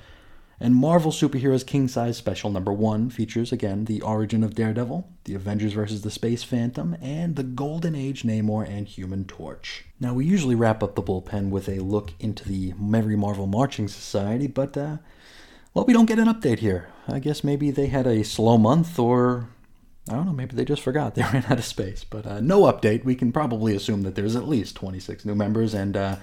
And 0.61 0.75
Marvel 0.75 1.13
Superheroes 1.13 1.65
King 1.65 1.87
Size 1.87 2.17
Special 2.17 2.51
number 2.51 2.73
1 2.73 3.11
features, 3.11 3.53
again, 3.53 3.85
the 3.85 4.01
origin 4.03 4.43
of 4.43 4.55
Daredevil, 4.55 5.09
the 5.25 5.35
Avengers 5.35 5.73
versus 5.73 6.03
the 6.03 6.11
Space 6.11 6.43
Phantom, 6.43 6.97
and 7.01 7.37
the 7.37 7.45
Golden 7.45 7.95
Age 7.95 8.25
Namor 8.25 8.69
and 8.69 8.89
Human 8.89 9.25
Torch. 9.25 9.85
Now, 10.01 10.15
we 10.15 10.25
usually 10.25 10.57
wrap 10.57 10.83
up 10.83 10.97
the 10.97 11.03
bullpen 11.03 11.51
with 11.51 11.69
a 11.69 11.79
look 11.79 12.13
into 12.19 12.49
the 12.49 12.75
Merry 12.77 13.15
Marvel 13.15 13.47
Marching 13.47 13.87
Society, 13.87 14.49
but, 14.49 14.77
uh, 14.77 14.97
well, 15.75 15.85
we 15.85 15.93
don't 15.93 16.07
get 16.07 16.19
an 16.19 16.27
update 16.27 16.59
here. 16.59 16.89
I 17.07 17.21
guess 17.21 17.45
maybe 17.45 17.71
they 17.71 17.87
had 17.87 18.09
a 18.09 18.25
slow 18.25 18.59
month, 18.59 18.99
or 18.99 19.49
I 20.11 20.15
don't 20.15 20.27
know, 20.27 20.33
maybe 20.33 20.57
they 20.57 20.65
just 20.65 20.83
forgot. 20.83 21.15
They 21.15 21.23
ran 21.33 21.45
out 21.45 21.59
of 21.59 21.65
space. 21.65 22.03
But 22.03 22.27
uh, 22.27 22.41
no 22.41 22.63
update. 22.63 23.05
We 23.05 23.15
can 23.15 23.31
probably 23.31 23.77
assume 23.77 24.03
that 24.03 24.17
there's 24.17 24.35
at 24.35 24.49
least 24.49 24.75
26 24.75 25.25
new 25.25 25.37
members, 25.37 25.75
and 25.75 25.97
uh, 25.97 26.17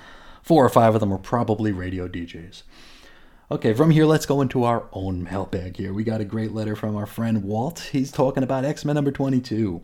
four 0.43 0.65
or 0.65 0.69
five 0.69 0.93
of 0.93 0.99
them 0.99 1.14
are 1.14 1.17
probably 1.17 1.72
radio 1.72 2.07
DJs. 2.07 2.64
Okay, 3.51 3.74
from 3.74 3.91
here, 3.91 4.06
let's 4.06 4.25
go 4.25 4.41
into 4.41 4.64
our 4.64 4.88
own 4.91 5.24
mailbag 5.24 5.77
here. 5.77 5.93
We 5.93 6.03
got 6.03 6.19
a 6.19 6.25
great 6.25 6.51
letter 6.51 6.75
from 6.75 6.95
our 6.95 7.06
friend 7.06 7.43
Walt. 7.43 7.90
He's 7.91 8.11
talking 8.11 8.41
about 8.41 8.65
X 8.65 8.83
Men 8.83 8.95
number 8.95 9.11
22. 9.11 9.82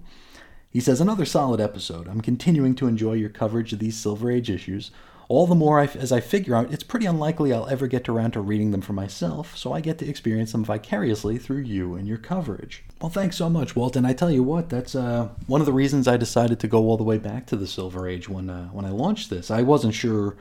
He 0.72 0.80
says, 0.80 1.00
Another 1.00 1.26
solid 1.26 1.62
episode. 1.62 2.08
I'm 2.08 2.22
continuing 2.22 2.74
to 2.76 2.88
enjoy 2.88 3.14
your 3.14 3.30
coverage 3.30 3.72
of 3.72 3.80
these 3.80 3.98
Silver 3.98 4.32
Age 4.32 4.50
issues 4.50 4.90
all 5.32 5.48
the 5.48 5.56
more 5.56 5.80
I, 5.80 5.86
as 5.86 6.12
I 6.12 6.20
figure 6.20 6.56
out 6.56 6.74
it's 6.74 6.84
pretty 6.84 7.06
unlikely 7.06 7.54
I'll 7.54 7.70
ever 7.70 7.88
get 7.88 8.10
around 8.10 8.32
to 8.32 8.42
reading 8.42 8.72
them 8.72 8.82
for 8.82 8.92
myself, 8.92 9.56
so 9.56 9.72
I 9.72 9.80
get 9.80 9.98
to 10.00 10.06
experience 10.06 10.52
them 10.52 10.66
vicariously 10.66 11.38
through 11.38 11.62
you 11.62 11.96
and 11.96 12.06
your 12.06 12.18
coverage. 12.18 12.84
Well, 13.00 13.12
thanks 13.12 13.38
so 13.38 13.50
much, 13.50 13.74
Walt. 13.74 13.96
And 13.96 14.06
I 14.06 14.12
tell 14.12 14.30
you 14.30 14.44
what, 14.44 14.68
that's 14.68 14.94
uh, 14.94 15.30
one 15.48 15.62
of 15.62 15.68
the 15.68 15.72
reasons 15.72 16.06
I 16.06 16.18
decided 16.18 16.60
to 16.60 16.68
go 16.68 16.80
all 16.80 16.98
the 16.98 17.06
way 17.06 17.18
back 17.18 17.46
to 17.46 17.56
the 17.56 17.66
Silver 17.66 18.10
Age 18.10 18.28
when 18.28 18.50
uh, 18.50 18.68
when 18.70 18.84
I 18.84 18.90
launched 18.90 19.30
this. 19.30 19.50
I 19.50 19.62
wasn't 19.62 19.94
sure 19.94 20.36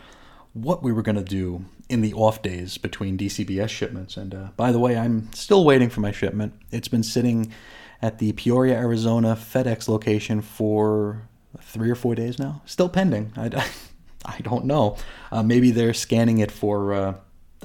what 0.55 0.83
we 0.83 0.91
were 0.91 1.03
going 1.03 1.15
to 1.15 1.23
do 1.23 1.67
in 1.91 2.01
the 2.03 2.15
off 2.15 2.41
days 2.41 2.79
between 2.79 3.19
DCBS 3.19 3.69
shipments. 3.69 4.17
And 4.17 4.35
uh, 4.35 4.49
by 4.57 4.71
the 4.71 4.79
way, 4.79 4.97
I'm 4.97 5.33
still 5.33 5.65
waiting 5.65 5.91
for 5.91 6.01
my 6.01 6.13
shipment. 6.13 6.55
It's 6.71 6.89
been 6.89 7.03
sitting 7.03 7.53
at 8.01 8.19
the 8.19 8.33
Peoria, 8.33 8.77
Arizona 8.77 9.37
FedEx 9.37 9.89
location 9.89 10.41
for 10.41 11.29
three 11.61 11.91
or 11.91 11.97
four 11.97 12.15
days 12.15 12.39
now. 12.39 12.63
Still 12.65 12.89
pending. 12.89 13.33
I, 13.37 13.65
I 14.25 14.39
don't 14.41 14.67
know. 14.67 14.97
Uh, 15.33 15.43
maybe 15.43 15.73
they're 15.73 15.93
scanning 15.95 16.39
it 16.39 16.51
for. 16.51 16.95
Uh, 16.95 17.15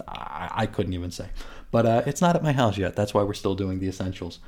I, 0.07 0.49
I, 0.51 0.65
couldn't 0.65 0.93
even 0.93 1.11
say. 1.11 1.29
But 1.71 1.85
uh, 1.85 2.01
it's 2.05 2.19
not 2.19 2.35
at 2.35 2.43
my 2.43 2.51
house 2.51 2.77
yet. 2.77 2.95
That's 2.95 3.13
why 3.13 3.23
we're 3.23 3.33
still 3.33 3.55
doing 3.55 3.79
the 3.79 3.87
essentials. 3.87 4.39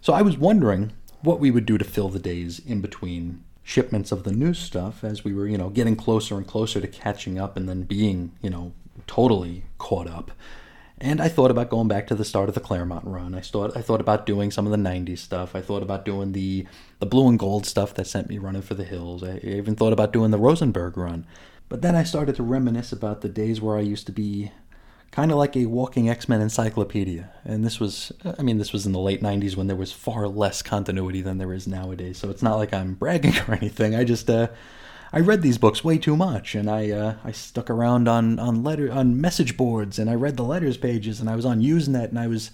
So 0.00 0.12
I 0.12 0.22
was 0.22 0.36
wondering 0.36 0.92
what 1.22 1.40
we 1.40 1.50
would 1.50 1.66
do 1.66 1.78
to 1.78 1.84
fill 1.84 2.08
the 2.08 2.18
days 2.18 2.58
in 2.58 2.80
between 2.80 3.44
shipments 3.62 4.12
of 4.12 4.22
the 4.24 4.32
new 4.32 4.54
stuff 4.54 5.04
as 5.04 5.24
we 5.24 5.34
were, 5.34 5.46
you 5.46 5.58
know, 5.58 5.68
getting 5.68 5.96
closer 5.96 6.36
and 6.36 6.46
closer 6.46 6.80
to 6.80 6.86
catching 6.86 7.38
up 7.38 7.56
and 7.56 7.68
then 7.68 7.82
being, 7.82 8.32
you 8.40 8.50
know, 8.50 8.72
totally 9.06 9.64
caught 9.78 10.08
up. 10.08 10.30
And 10.98 11.20
I 11.20 11.28
thought 11.28 11.50
about 11.50 11.68
going 11.68 11.88
back 11.88 12.06
to 12.06 12.14
the 12.14 12.24
start 12.24 12.48
of 12.48 12.54
the 12.54 12.60
Claremont 12.60 13.04
run. 13.06 13.34
I 13.34 13.40
thought 13.40 13.76
I 13.76 13.82
thought 13.82 14.00
about 14.00 14.24
doing 14.24 14.50
some 14.50 14.64
of 14.64 14.72
the 14.72 14.78
'90s 14.78 15.18
stuff. 15.18 15.54
I 15.54 15.60
thought 15.60 15.82
about 15.82 16.06
doing 16.06 16.32
the 16.32 16.66
the 17.00 17.06
blue 17.06 17.28
and 17.28 17.38
gold 17.38 17.66
stuff 17.66 17.92
that 17.94 18.06
sent 18.06 18.28
me 18.30 18.38
running 18.38 18.62
for 18.62 18.74
the 18.74 18.84
hills. 18.84 19.22
I 19.22 19.38
even 19.42 19.76
thought 19.76 19.92
about 19.92 20.12
doing 20.12 20.30
the 20.30 20.38
Rosenberg 20.38 20.96
run. 20.96 21.26
But 21.68 21.82
then 21.82 21.94
I 21.94 22.02
started 22.02 22.36
to 22.36 22.42
reminisce 22.42 22.92
about 22.92 23.20
the 23.20 23.28
days 23.28 23.60
where 23.60 23.76
I 23.76 23.80
used 23.80 24.06
to 24.06 24.12
be 24.12 24.52
kind 25.10 25.30
of 25.30 25.36
like 25.36 25.56
a 25.56 25.66
walking 25.66 26.08
X-Men 26.08 26.40
encyclopedia. 26.40 27.30
And 27.44 27.64
this 27.64 27.78
was 27.78 28.12
I 28.38 28.42
mean 28.42 28.56
this 28.56 28.72
was 28.72 28.86
in 28.86 28.92
the 28.92 28.98
late 28.98 29.22
90s 29.22 29.56
when 29.56 29.66
there 29.66 29.76
was 29.76 29.92
far 29.92 30.26
less 30.28 30.62
continuity 30.62 31.20
than 31.20 31.36
there 31.36 31.52
is 31.52 31.66
nowadays. 31.66 32.16
So 32.16 32.30
it's 32.30 32.42
not 32.42 32.56
like 32.56 32.72
I'm 32.72 32.94
bragging 32.94 33.36
or 33.48 33.54
anything. 33.54 33.94
I 33.94 34.04
just 34.04 34.30
uh 34.30 34.48
I 35.16 35.20
read 35.20 35.40
these 35.40 35.56
books 35.56 35.82
way 35.82 35.96
too 35.96 36.14
much, 36.14 36.54
and 36.54 36.68
I 36.68 36.90
uh, 36.90 37.14
I 37.24 37.32
stuck 37.32 37.70
around 37.70 38.06
on 38.06 38.38
on 38.38 38.62
letter 38.62 38.92
on 38.92 39.18
message 39.18 39.56
boards, 39.56 39.98
and 39.98 40.10
I 40.10 40.14
read 40.14 40.36
the 40.36 40.44
letters 40.44 40.76
pages, 40.76 41.20
and 41.20 41.30
I 41.30 41.36
was 41.36 41.46
on 41.46 41.62
Usenet, 41.62 42.10
and 42.10 42.18
I 42.18 42.26
was 42.26 42.50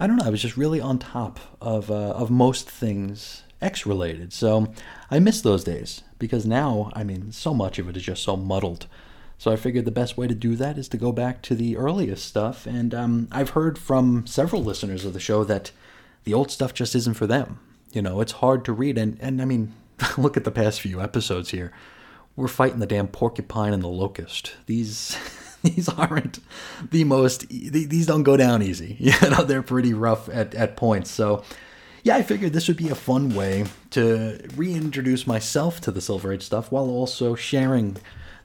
I 0.00 0.06
don't 0.06 0.16
know, 0.16 0.24
I 0.24 0.30
was 0.30 0.40
just 0.40 0.56
really 0.56 0.80
on 0.80 0.98
top 0.98 1.38
of 1.60 1.90
uh, 1.90 2.12
of 2.12 2.30
most 2.30 2.70
things 2.70 3.42
X 3.60 3.84
related. 3.84 4.32
So 4.32 4.72
I 5.10 5.18
miss 5.18 5.42
those 5.42 5.62
days 5.62 6.00
because 6.18 6.46
now, 6.46 6.90
I 6.94 7.04
mean, 7.04 7.32
so 7.32 7.52
much 7.52 7.78
of 7.78 7.86
it 7.90 7.98
is 7.98 8.04
just 8.04 8.22
so 8.22 8.34
muddled. 8.34 8.86
So 9.36 9.52
I 9.52 9.56
figured 9.56 9.84
the 9.84 9.90
best 9.90 10.16
way 10.16 10.26
to 10.26 10.34
do 10.34 10.56
that 10.56 10.78
is 10.78 10.88
to 10.88 10.96
go 10.96 11.12
back 11.12 11.42
to 11.42 11.54
the 11.54 11.76
earliest 11.76 12.24
stuff, 12.24 12.64
and 12.64 12.94
um, 12.94 13.28
I've 13.30 13.50
heard 13.50 13.76
from 13.78 14.26
several 14.26 14.64
listeners 14.64 15.04
of 15.04 15.12
the 15.12 15.20
show 15.20 15.44
that 15.44 15.70
the 16.24 16.32
old 16.32 16.50
stuff 16.50 16.72
just 16.72 16.94
isn't 16.94 17.12
for 17.18 17.26
them. 17.26 17.60
You 17.92 18.00
know, 18.00 18.22
it's 18.22 18.32
hard 18.32 18.64
to 18.64 18.72
read, 18.72 18.96
and 18.96 19.18
and 19.20 19.42
I 19.42 19.44
mean, 19.44 19.74
look 20.18 20.36
at 20.36 20.44
the 20.44 20.50
past 20.50 20.80
few 20.80 21.00
episodes 21.00 21.50
here. 21.50 21.72
We're 22.36 22.48
fighting 22.48 22.80
the 22.80 22.86
damn 22.86 23.08
porcupine 23.08 23.72
and 23.72 23.82
the 23.82 23.88
locust. 23.88 24.54
These 24.66 25.16
these 25.62 25.88
aren't 25.88 26.40
the 26.90 27.04
most 27.04 27.48
these 27.48 28.06
don't 28.06 28.22
go 28.22 28.36
down 28.36 28.62
easy. 28.62 28.96
You 29.00 29.30
know, 29.30 29.44
they're 29.44 29.62
pretty 29.62 29.94
rough 29.94 30.28
at, 30.28 30.54
at 30.54 30.76
points. 30.76 31.10
So 31.10 31.44
yeah, 32.02 32.16
I 32.16 32.22
figured 32.22 32.52
this 32.52 32.68
would 32.68 32.76
be 32.76 32.90
a 32.90 32.94
fun 32.94 33.34
way 33.34 33.64
to 33.90 34.38
reintroduce 34.56 35.26
myself 35.26 35.80
to 35.82 35.90
the 35.90 36.02
Silver 36.02 36.32
Age 36.32 36.42
stuff 36.42 36.70
while 36.70 36.88
also 36.90 37.34
sharing 37.34 37.96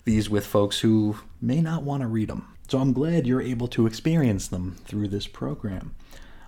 these 0.05 0.29
with 0.29 0.45
folks 0.45 0.79
who 0.79 1.17
may 1.41 1.61
not 1.61 1.83
want 1.83 2.01
to 2.01 2.07
read 2.07 2.29
them. 2.29 2.47
So 2.69 2.77
I'm 2.77 2.93
glad 2.93 3.27
you're 3.27 3.41
able 3.41 3.67
to 3.69 3.85
experience 3.85 4.47
them 4.47 4.77
through 4.85 5.09
this 5.09 5.27
program. 5.27 5.93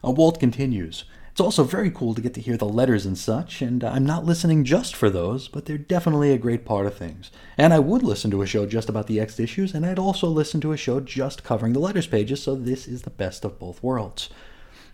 Uh, 0.06 0.12
Walt 0.12 0.40
continues. 0.40 1.04
It's 1.42 1.58
also 1.58 1.64
very 1.64 1.90
cool 1.90 2.14
to 2.14 2.22
get 2.22 2.36
to 2.36 2.40
hear 2.40 2.56
the 2.56 2.70
letters 2.70 3.04
and 3.04 3.18
such, 3.18 3.64
and 3.64 3.84
uh, 3.84 3.90
I'm 3.90 4.06
not 4.06 4.26
listening 4.26 4.64
just 4.64 4.96
for 4.96 5.10
those, 5.10 5.48
but 5.48 5.66
they're 5.66 5.76
definitely 5.76 6.32
a 6.32 6.38
great 6.38 6.66
part 6.66 6.86
of 6.86 6.96
things. 6.96 7.32
And 7.58 7.74
I 7.74 7.80
would 7.80 8.04
listen 8.04 8.30
to 8.30 8.44
a 8.44 8.46
show 8.46 8.68
just 8.68 8.90
about 8.90 9.08
the 9.08 9.20
X 9.20 9.40
issues, 9.40 9.74
and 9.74 9.84
I'd 9.84 9.98
also 9.98 10.28
listen 10.28 10.62
to 10.62 10.72
a 10.72 10.78
show 10.78 11.00
just 11.00 11.44
covering 11.44 11.74
the 11.74 11.80
letters 11.80 12.06
pages, 12.06 12.44
so 12.44 12.54
this 12.54 12.88
is 12.88 13.02
the 13.02 13.10
best 13.10 13.44
of 13.44 13.58
both 13.58 13.82
worlds. 13.82 14.30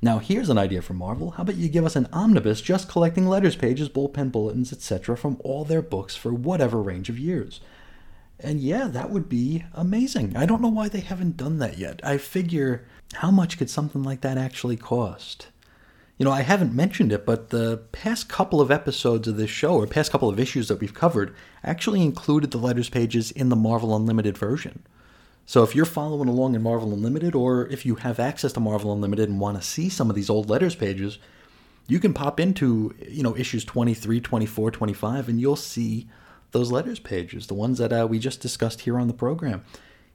Now, 0.01 0.19
here's 0.19 0.47
an 0.47 0.57
idea 0.57 0.81
for 0.81 0.93
Marvel. 0.93 1.31
How 1.31 1.43
about 1.43 1.57
you 1.57 1.67
give 1.67 1.85
us 1.85 1.97
an 1.97 2.07
omnibus 2.13 2.61
just 2.61 2.87
collecting 2.87 3.27
letters 3.27 3.57
pages, 3.57 3.89
bullpen 3.89 4.31
bulletins, 4.31 4.71
etc. 4.71 5.17
from 5.17 5.41
all 5.43 5.65
their 5.65 5.81
books 5.81 6.15
for 6.15 6.33
whatever 6.33 6.81
range 6.81 7.09
of 7.09 7.19
years? 7.19 7.59
And 8.39 8.61
yeah, 8.61 8.87
that 8.87 9.09
would 9.09 9.27
be 9.27 9.65
amazing. 9.73 10.37
I 10.37 10.45
don't 10.45 10.61
know 10.61 10.69
why 10.69 10.87
they 10.87 11.01
haven't 11.01 11.35
done 11.35 11.59
that 11.59 11.77
yet. 11.77 11.99
I 12.05 12.17
figure 12.17 12.87
how 13.15 13.31
much 13.31 13.57
could 13.57 13.69
something 13.69 14.01
like 14.01 14.21
that 14.21 14.37
actually 14.37 14.77
cost? 14.77 15.47
You 16.17 16.23
know, 16.25 16.31
I 16.31 16.41
haven't 16.41 16.73
mentioned 16.73 17.11
it, 17.11 17.27
but 17.27 17.49
the 17.49 17.77
past 17.91 18.27
couple 18.27 18.59
of 18.59 18.71
episodes 18.71 19.27
of 19.27 19.37
this 19.37 19.51
show, 19.51 19.75
or 19.75 19.85
past 19.85 20.11
couple 20.11 20.29
of 20.29 20.39
issues 20.39 20.67
that 20.67 20.79
we've 20.79 20.93
covered, 20.93 21.35
actually 21.63 22.01
included 22.01 22.49
the 22.49 22.57
letters 22.57 22.89
pages 22.89 23.29
in 23.29 23.49
the 23.49 23.55
Marvel 23.55 23.95
Unlimited 23.95 24.35
version. 24.35 24.83
So 25.45 25.61
if 25.61 25.75
you're 25.75 25.85
following 25.85 26.27
along 26.27 26.55
in 26.55 26.63
Marvel 26.63 26.91
Unlimited, 26.91 27.35
or 27.35 27.67
if 27.67 27.85
you 27.85 27.95
have 27.95 28.19
access 28.19 28.51
to 28.53 28.59
Marvel 28.59 28.91
Unlimited 28.91 29.29
and 29.29 29.39
want 29.39 29.61
to 29.61 29.67
see 29.67 29.89
some 29.89 30.09
of 30.09 30.15
these 30.15 30.29
old 30.29 30.49
letters 30.49 30.75
pages, 30.75 31.19
you 31.87 31.99
can 31.99 32.13
pop 32.13 32.39
into, 32.39 32.95
you 33.07 33.21
know, 33.21 33.37
issues 33.37 33.63
23, 33.63 34.19
24, 34.19 34.71
25, 34.71 35.29
and 35.29 35.39
you'll 35.39 35.55
see 35.55 36.07
those 36.51 36.71
letters 36.71 36.99
pages, 36.99 37.45
the 37.45 37.53
ones 37.53 37.77
that 37.77 37.93
uh, 37.93 38.07
we 38.09 38.17
just 38.17 38.41
discussed 38.41 38.81
here 38.81 38.97
on 38.97 39.07
the 39.07 39.13
program. 39.13 39.63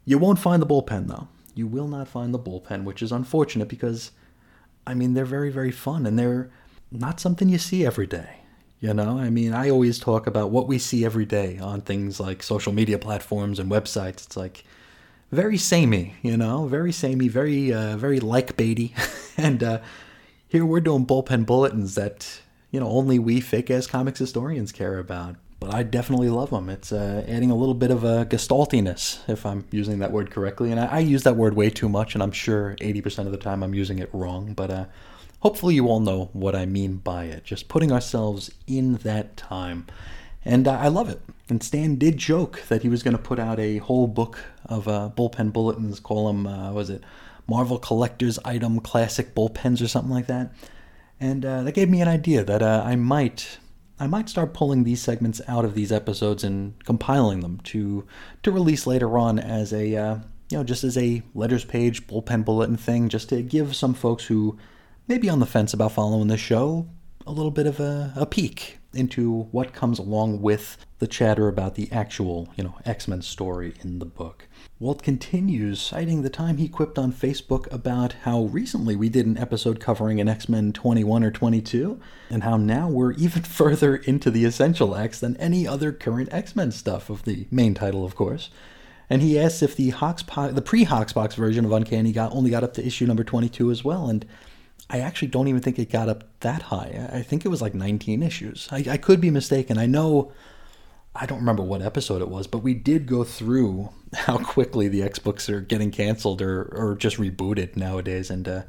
You 0.05 0.19
won't 0.19 0.41
find 0.41 0.61
the 0.61 0.67
bullpen, 0.67 1.07
though. 1.07 1.29
You 1.55 1.69
will 1.69 1.89
not 1.89 2.09
find 2.09 2.35
the 2.35 2.39
bullpen, 2.41 2.83
which 2.83 3.03
is 3.03 3.13
unfortunate 3.13 3.69
because 3.69 4.11
I 4.87 4.95
mean, 4.95 5.15
they're 5.15 5.25
very, 5.25 5.51
very 5.51 5.71
fun 5.71 6.07
and 6.07 6.19
they're 6.19 6.51
not 6.91 7.21
something 7.21 7.49
you 7.49 7.59
see 7.59 7.87
every 7.87 8.07
day. 8.07 8.39
You 8.81 8.93
know, 8.93 9.17
I 9.17 9.31
mean, 9.31 9.53
I 9.53 9.71
always 9.71 10.01
talk 10.01 10.27
about 10.27 10.51
what 10.51 10.67
we 10.67 10.77
see 10.79 11.05
every 11.05 11.25
day 11.25 11.59
on 11.59 11.83
things 11.83 12.19
like 12.19 12.43
social 12.43 12.73
media 12.73 12.99
platforms 12.99 13.61
and 13.61 13.71
websites. 13.71 14.27
It's 14.27 14.37
like 14.37 14.65
very 15.31 15.57
samey, 15.57 16.17
you 16.21 16.37
know, 16.37 16.67
very 16.67 16.91
samey, 16.91 17.29
very, 17.29 17.73
uh, 17.73 17.97
very 17.97 18.19
like 18.19 18.57
baity. 18.57 18.93
and 19.37 19.63
uh, 19.63 19.81
here 20.49 20.67
we're 20.67 20.81
doing 20.81 21.07
bullpen 21.07 21.47
bulletins 21.47 21.95
that, 21.95 22.41
you 22.73 22.81
know, 22.81 22.89
only 22.89 23.21
we 23.21 23.41
fake 23.41 23.71
ass 23.71 23.87
comics 23.87 24.19
historians 24.19 24.73
care 24.73 24.99
about 24.99 25.37
but 25.63 25.73
I 25.73 25.85
definitely 25.85 26.29
love 26.29 26.51
them. 26.51 26.69
It's 26.69 26.91
uh, 26.91 27.25
adding 27.29 27.53
a 27.53 27.55
little 27.55 27.75
bit 27.75 27.93
of 27.93 28.03
a 28.03 28.27
gestaltiness, 28.27 29.21
if 29.29 29.47
I'm 29.47 29.65
using 29.71 30.01
that 30.01 30.11
word 30.11 30.33
correctly. 30.33 30.73
And 30.73 30.81
I, 30.81 30.87
I, 30.87 30.99
use 30.99 31.23
that 31.23 31.37
word 31.37 31.55
way 31.55 31.71
too 31.71 31.89
much, 31.89 32.15
and 32.15 32.23
I'm 32.23 32.33
sure 32.33 32.75
80% 32.81 33.27
of 33.27 33.31
the 33.31 33.39
time 33.39 33.63
I'm 33.63 33.73
using 33.73 34.01
it 34.01 34.11
wrong. 34.13 34.55
But 34.55 34.71
uh, 34.73 34.85
hopefully, 35.39 35.77
you 35.77 35.87
all 35.87 36.01
know 36.01 36.31
what 36.33 36.57
I 36.57 36.67
mean 36.67 36.97
by 36.97 37.27
it. 37.27 37.45
Just 37.45 37.69
putting 37.69 37.93
ourselves 37.93 38.51
in 38.67 38.95
that 39.05 39.37
time. 39.37 39.87
And 40.45 40.67
uh, 40.67 40.73
I 40.73 40.89
love 40.89 41.09
it. 41.09 41.21
And 41.49 41.63
Stan 41.63 41.95
did 41.95 42.19
joke 42.19 42.63
that 42.69 42.83
he 42.83 42.89
was 42.89 43.05
going 43.05 43.17
to 43.17 43.23
put 43.23 43.39
out 43.39 43.61
a 43.61 43.79
whole 43.79 44.09
book 44.09 44.41
of 44.67 44.89
uh, 44.89 45.11
bullpen 45.17 45.53
bulletins, 45.53 46.01
call 46.01 46.27
them, 46.27 46.49
uh, 46.49 46.73
was 46.73 46.91
it 46.91 47.05
Marvel 47.47 47.79
Collector's 47.79 48.41
Item 48.45 48.81
Classic 48.81 49.33
Bullpens 49.33 49.81
or 49.81 49.87
something 49.87 50.13
like 50.13 50.27
that. 50.27 50.53
And 51.21 51.45
uh, 51.45 51.63
that 51.63 51.73
gave 51.73 51.89
me 51.89 52.01
an 52.01 52.09
idea 52.09 52.43
that 52.43 52.65
I 52.65 52.97
might 52.97 53.59
I 54.03 54.09
might 54.09 54.29
start 54.29 54.53
pulling 54.53 54.83
these 54.83 55.01
segments 55.01 55.41
out 55.47 55.65
of 55.65 55.77
these 55.77 55.93
episodes 55.93 56.43
and 56.43 56.75
compiling 56.85 57.39
them 57.39 57.61
to 57.67 58.05
to 58.43 58.51
release 58.51 58.85
later 58.85 59.17
on 59.17 59.39
as 59.39 59.73
a 59.73 59.95
uh, 59.95 60.19
you 60.51 60.59
know 60.59 60.65
just 60.65 60.83
as 60.83 60.99
a 60.99 61.23
letters 61.37 61.65
page 61.65 62.09
bullpen 62.09 62.45
bulletin 62.45 62.77
thing, 62.77 63.09
just 63.09 63.29
to 63.29 63.43
give 63.43 63.77
some 63.77 63.95
folks 63.95 64.25
who 64.25 64.59
may 65.07 65.19
be 65.19 65.29
on 65.29 65.39
the 65.39 65.47
fence 65.47 65.73
about 65.73 65.93
following 65.93 66.27
the 66.27 66.37
show 66.37 66.89
a 67.29 67.31
little 67.31 67.53
bit 67.53 67.69
of 67.69 67.79
a, 67.79 68.13
a 68.17 68.27
peek 68.27 68.81
into 68.93 69.45
what 69.53 69.73
comes 69.73 70.01
along 70.01 70.43
with 70.43 70.85
the 70.99 71.07
chatter 71.07 71.47
about 71.47 71.77
the 71.77 71.89
actual 71.93 72.49
you 72.57 72.65
know 72.65 72.75
X-Men 72.85 73.23
story 73.23 73.75
in 73.83 74.01
the 74.01 74.05
book. 74.05 74.49
Walt 74.83 75.01
continues, 75.01 75.81
citing 75.81 76.23
the 76.23 76.29
time 76.29 76.57
he 76.57 76.67
quipped 76.67 76.99
on 76.99 77.13
Facebook 77.13 77.73
about 77.73 78.15
how 78.25 78.47
recently 78.47 78.97
we 78.97 79.09
did 79.09 79.27
an 79.27 79.39
episode 79.39 79.79
covering 79.79 80.21
an 80.21 80.29
X 80.29 80.49
Men 80.49 80.73
21 80.73 81.23
or 81.23 81.31
22, 81.31 82.01
and 82.29 82.43
how 82.43 82.57
now 82.57 82.89
we're 82.89 83.13
even 83.13 83.43
further 83.45 83.95
into 83.95 84.29
the 84.29 84.45
Essential 84.45 84.97
X 84.97 85.21
than 85.21 85.37
any 85.37 85.69
other 85.69 85.93
current 85.93 86.31
X 86.33 86.57
Men 86.57 86.73
stuff, 86.73 87.09
of 87.11 87.23
the 87.23 87.47
main 87.49 87.75
title, 87.75 88.05
of 88.05 88.17
course. 88.17 88.51
And 89.09 89.23
he 89.23 89.39
asks 89.39 89.63
if 89.63 89.77
the 89.77 89.91
the 89.91 90.63
pre-Hoxpox 90.65 91.35
version 91.35 91.65
of 91.65 91.71
Uncanny 91.71 92.11
got 92.11 92.33
only 92.33 92.51
got 92.51 92.65
up 92.65 92.75
to 92.75 92.85
issue 92.85 93.07
number 93.07 93.23
22 93.23 93.71
as 93.71 93.85
well, 93.85 94.09
and 94.09 94.27
I 94.91 94.99
actually 94.99 95.29
don't 95.29 95.47
even 95.47 95.61
think 95.61 95.79
it 95.79 95.93
got 95.93 96.09
up 96.09 96.25
that 96.41 96.63
high. 96.63 97.09
I 97.13 97.23
think 97.23 97.45
it 97.45 97.51
was 97.51 97.63
like 97.63 97.75
19 97.75 98.21
issues. 98.21 98.69
I, 98.73 98.85
I 98.91 98.97
could 98.97 99.21
be 99.21 99.31
mistaken. 99.31 99.79
I 99.79 99.87
know 99.87 100.33
I 101.15 101.27
don't 101.27 101.41
remember 101.41 101.63
what 101.63 101.83
episode 101.83 102.23
it 102.23 102.29
was, 102.29 102.47
but 102.47 102.59
we 102.59 102.75
did 102.75 103.07
go 103.07 103.25
through 103.25 103.91
how 104.15 104.39
quickly 104.39 104.89
the 104.89 105.03
X 105.03 105.19
books 105.19 105.49
are 105.49 105.61
getting 105.61 105.91
canceled 105.91 106.41
or, 106.41 106.63
or 106.73 106.97
just 106.97 107.19
rebooted 107.19 107.77
nowadays. 107.77 108.31
And 108.31 108.49
uh, 108.49 108.63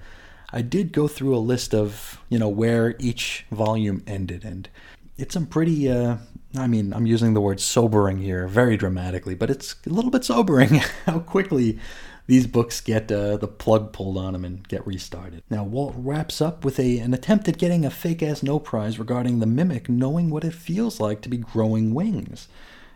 I 0.51 0.61
did 0.61 0.91
go 0.91 1.07
through 1.07 1.35
a 1.35 1.39
list 1.39 1.73
of, 1.73 2.21
you 2.29 2.37
know, 2.37 2.49
where 2.49 2.95
each 2.99 3.45
volume 3.51 4.03
ended. 4.05 4.43
And 4.43 4.67
it's 5.17 5.33
some 5.33 5.45
pretty, 5.45 5.89
uh, 5.89 6.17
I 6.57 6.67
mean, 6.67 6.93
I'm 6.93 7.05
using 7.05 7.33
the 7.33 7.41
word 7.41 7.59
sobering 7.59 8.19
here 8.19 8.47
very 8.47 8.77
dramatically, 8.77 9.35
but 9.35 9.49
it's 9.49 9.75
a 9.85 9.89
little 9.89 10.11
bit 10.11 10.25
sobering 10.25 10.81
how 11.05 11.19
quickly 11.19 11.79
these 12.25 12.47
books 12.47 12.79
get 12.79 13.11
uh, 13.11 13.37
the 13.37 13.47
plug 13.47 13.91
pulled 13.91 14.17
on 14.17 14.33
them 14.33 14.45
and 14.45 14.67
get 14.67 14.85
restarted. 14.87 15.43
Now, 15.49 15.63
Walt 15.63 15.93
wraps 15.97 16.41
up 16.41 16.63
with 16.63 16.79
a, 16.79 16.99
an 16.99 17.13
attempt 17.13 17.47
at 17.47 17.57
getting 17.57 17.85
a 17.85 17.89
fake 17.89 18.23
ass 18.23 18.43
no 18.43 18.59
prize 18.59 18.97
regarding 18.97 19.39
the 19.39 19.45
mimic 19.45 19.89
knowing 19.89 20.29
what 20.29 20.45
it 20.45 20.53
feels 20.53 20.99
like 20.99 21.21
to 21.21 21.29
be 21.29 21.37
growing 21.37 21.93
wings. 21.93 22.47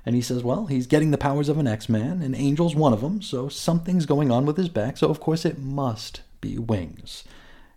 And 0.06 0.16
he 0.16 0.22
says, 0.22 0.44
well, 0.44 0.68
he's 0.68 0.88
getting 0.88 1.12
the 1.12 1.18
powers 1.18 1.50
of 1.50 1.58
an 1.58 1.68
X 1.68 1.90
Man, 1.90 2.22
and 2.22 2.34
Angel's 2.34 2.76
one 2.76 2.94
of 2.94 3.02
them, 3.02 3.22
so 3.22 3.50
something's 3.50 4.06
going 4.06 4.32
on 4.32 4.46
with 4.46 4.56
his 4.56 4.70
back, 4.70 4.96
so 4.96 5.10
of 5.10 5.20
course 5.20 5.44
it 5.44 5.60
must 5.60 6.22
be 6.40 6.58
wings. 6.58 7.26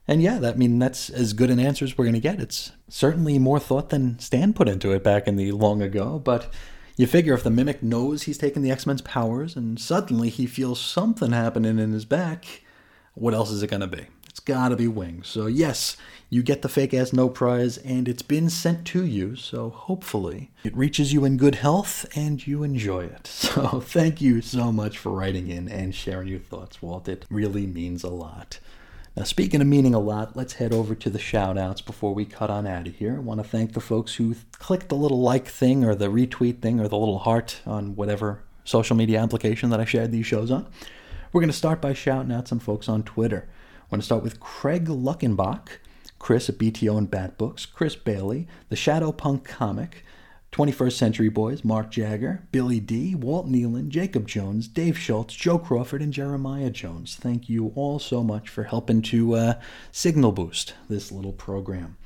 And 0.06 0.22
yeah, 0.22 0.38
that 0.38 0.54
I 0.54 0.56
mean 0.56 0.78
that's 0.78 1.10
as 1.10 1.32
good 1.32 1.50
an 1.50 1.58
answer 1.58 1.84
as 1.84 1.98
we're 1.98 2.04
gonna 2.04 2.20
get. 2.20 2.40
It's 2.40 2.72
certainly 2.88 3.38
more 3.38 3.58
thought 3.58 3.90
than 3.90 4.18
Stan 4.18 4.52
put 4.52 4.68
into 4.68 4.92
it 4.92 5.02
back 5.02 5.26
in 5.26 5.36
the 5.36 5.52
long 5.52 5.82
ago, 5.82 6.20
but 6.20 6.52
you 6.96 7.06
figure 7.06 7.34
if 7.34 7.42
the 7.42 7.50
mimic 7.50 7.82
knows 7.82 8.22
he's 8.22 8.38
taken 8.38 8.62
the 8.62 8.70
X-Men's 8.70 9.02
powers 9.02 9.56
and 9.56 9.78
suddenly 9.78 10.28
he 10.28 10.46
feels 10.46 10.80
something 10.80 11.32
happening 11.32 11.78
in 11.78 11.92
his 11.92 12.04
back, 12.04 12.62
what 13.14 13.34
else 13.34 13.50
is 13.50 13.62
it 13.62 13.70
gonna 13.70 13.86
be? 13.86 14.06
It's 14.28 14.40
gotta 14.40 14.76
be 14.76 14.86
wings. 14.86 15.26
So 15.26 15.46
yes, 15.46 15.96
you 16.28 16.42
get 16.44 16.62
the 16.62 16.68
fake 16.68 16.94
ass 16.94 17.12
no 17.12 17.28
prize 17.28 17.78
and 17.78 18.08
it's 18.08 18.22
been 18.22 18.48
sent 18.48 18.86
to 18.88 19.04
you, 19.04 19.34
so 19.34 19.70
hopefully 19.70 20.52
it 20.62 20.76
reaches 20.76 21.12
you 21.12 21.24
in 21.24 21.36
good 21.36 21.56
health 21.56 22.06
and 22.14 22.46
you 22.46 22.62
enjoy 22.62 23.04
it. 23.04 23.26
So 23.50 23.80
thank 23.80 24.20
you 24.20 24.40
so 24.40 24.70
much 24.70 24.96
for 24.96 25.10
writing 25.10 25.48
in 25.48 25.68
and 25.68 25.92
sharing 25.92 26.28
your 26.28 26.38
thoughts, 26.38 26.80
Walt. 26.80 27.08
It 27.08 27.24
really 27.28 27.66
means 27.66 28.04
a 28.04 28.08
lot. 28.10 28.60
Now, 29.20 29.24
speaking 29.24 29.60
of 29.60 29.66
meaning 29.66 29.92
a 29.92 29.98
lot, 29.98 30.34
let's 30.34 30.54
head 30.54 30.72
over 30.72 30.94
to 30.94 31.10
the 31.10 31.18
shout 31.18 31.58
outs 31.58 31.82
before 31.82 32.14
we 32.14 32.24
cut 32.24 32.48
on 32.48 32.66
out 32.66 32.86
of 32.86 32.94
here. 32.94 33.16
I 33.16 33.18
want 33.18 33.38
to 33.38 33.46
thank 33.46 33.74
the 33.74 33.80
folks 33.82 34.14
who 34.14 34.34
clicked 34.52 34.88
the 34.88 34.96
little 34.96 35.20
like 35.20 35.46
thing 35.46 35.84
or 35.84 35.94
the 35.94 36.06
retweet 36.06 36.62
thing 36.62 36.80
or 36.80 36.88
the 36.88 36.96
little 36.96 37.18
heart 37.18 37.60
on 37.66 37.96
whatever 37.96 38.42
social 38.64 38.96
media 38.96 39.20
application 39.20 39.68
that 39.68 39.78
I 39.78 39.84
shared 39.84 40.10
these 40.10 40.24
shows 40.24 40.50
on. 40.50 40.66
We're 41.34 41.42
going 41.42 41.50
to 41.50 41.54
start 41.54 41.82
by 41.82 41.92
shouting 41.92 42.32
out 42.32 42.48
some 42.48 42.60
folks 42.60 42.88
on 42.88 43.02
Twitter. 43.02 43.46
I 43.46 43.84
want 43.90 44.00
to 44.00 44.06
start 44.06 44.22
with 44.22 44.40
Craig 44.40 44.86
Luckenbach, 44.86 45.68
Chris 46.18 46.48
at 46.48 46.56
BTO 46.56 46.96
and 46.96 47.10
Bat 47.10 47.36
Books, 47.36 47.66
Chris 47.66 47.96
Bailey, 47.96 48.48
the 48.70 48.74
Shadow 48.74 49.12
Punk 49.12 49.44
Comic, 49.44 50.02
21st 50.52 50.92
Century 50.92 51.28
Boys, 51.28 51.64
Mark 51.64 51.90
Jagger, 51.90 52.42
Billy 52.50 52.80
D, 52.80 53.14
Walt 53.14 53.48
Nealon, 53.48 53.88
Jacob 53.88 54.26
Jones, 54.26 54.66
Dave 54.66 54.98
Schultz, 54.98 55.34
Joe 55.34 55.58
Crawford, 55.58 56.02
and 56.02 56.12
Jeremiah 56.12 56.70
Jones. 56.70 57.16
Thank 57.20 57.48
you 57.48 57.72
all 57.76 57.98
so 57.98 58.24
much 58.24 58.48
for 58.48 58.64
helping 58.64 59.00
to 59.02 59.34
uh, 59.34 59.54
signal 59.92 60.32
boost 60.32 60.74
this 60.88 61.12
little 61.12 61.32
program. 61.32 61.96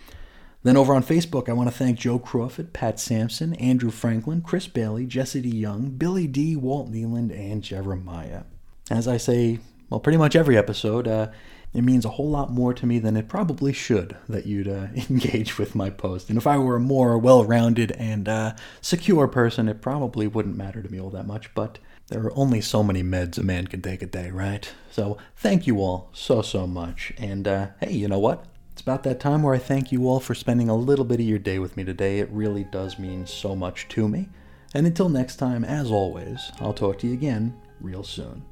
Then 0.63 0.77
over 0.77 0.95
on 0.95 1.03
Facebook, 1.03 1.49
I 1.49 1.53
want 1.53 1.71
to 1.71 1.77
thank 1.77 1.99
Joe 1.99 2.19
Crawford, 2.19 2.73
Pat 2.73 2.99
Sampson, 2.99 3.55
Andrew 3.57 3.91
Franklin, 3.91 4.41
Chris 4.41 4.67
Bailey, 4.67 5.07
Jesse 5.07 5.43
D. 5.43 5.49
Young, 5.49 5.91
Billy 5.91 6.27
D., 6.27 6.57
Walt 6.57 6.91
Nealand, 6.91 7.39
and 7.39 7.63
Jeremiah. 7.63 8.45
As 8.91 9.07
I 9.09 9.19
say, 9.19 9.59
well, 9.91 10.01
pretty 10.01 10.19
much 10.19 10.35
every 10.37 10.57
episode, 10.57 11.07
uh, 11.07 11.29
it 11.75 11.83
means 11.83 12.05
a 12.05 12.11
whole 12.11 12.31
lot 12.31 12.53
more 12.53 12.73
to 12.73 12.87
me 12.87 13.01
than 13.01 13.17
it 13.17 13.29
probably 13.29 13.73
should 13.73 14.17
that 14.29 14.47
you'd 14.47 14.69
uh, 14.69 14.87
engage 15.11 15.59
with 15.59 15.75
my 15.75 15.91
post. 15.91 16.29
And 16.29 16.39
if 16.39 16.47
I 16.47 16.57
were 16.57 16.77
a 16.77 16.81
more 16.81 17.19
well 17.19 17.45
rounded 17.45 17.93
and 17.93 18.29
uh, 18.29 18.55
secure 18.81 19.27
person, 19.27 19.69
it 19.69 19.83
probably 19.83 20.27
wouldn't 20.27 20.57
matter 20.57 20.83
to 20.83 20.91
me 20.91 21.01
all 21.01 21.11
that 21.11 21.27
much. 21.27 21.53
But 21.55 21.79
there 22.09 22.23
are 22.23 22.39
only 22.39 22.61
so 22.61 22.83
many 22.83 23.03
meds 23.03 23.39
a 23.39 23.43
man 23.43 23.67
can 23.67 23.83
take 23.83 24.03
a 24.03 24.07
day, 24.07 24.31
right? 24.31 24.71
So 24.91 25.19
thank 25.37 25.67
you 25.67 25.81
all 25.81 26.11
so, 26.13 26.43
so 26.43 26.67
much. 26.67 27.13
And 27.19 27.49
uh, 27.49 27.69
hey, 27.81 27.93
you 27.93 28.09
know 28.09 28.19
what? 28.19 28.45
It's 28.73 28.83
about 28.83 29.03
that 29.05 29.21
time 29.21 29.43
where 29.43 29.55
I 29.55 29.59
thank 29.59 29.93
you 29.93 30.09
all 30.09 30.21
for 30.21 30.35
spending 30.35 30.69
a 30.69 30.77
little 30.77 31.05
bit 31.05 31.21
of 31.21 31.27
your 31.27 31.39
day 31.39 31.59
with 31.59 31.77
me 31.77 31.85
today. 31.85 32.19
It 32.19 32.29
really 32.31 32.65
does 32.65 32.99
mean 32.99 33.27
so 33.27 33.55
much 33.55 33.89
to 33.91 34.09
me. 34.09 34.29
And 34.75 34.87
until 34.87 35.09
next 35.09 35.37
time, 35.37 35.65
as 35.65 35.91
always, 35.91 36.51
I'll 36.61 36.73
talk 36.73 36.99
to 36.99 37.07
you 37.07 37.13
again 37.13 37.57
real 37.81 38.03
soon. 38.03 38.45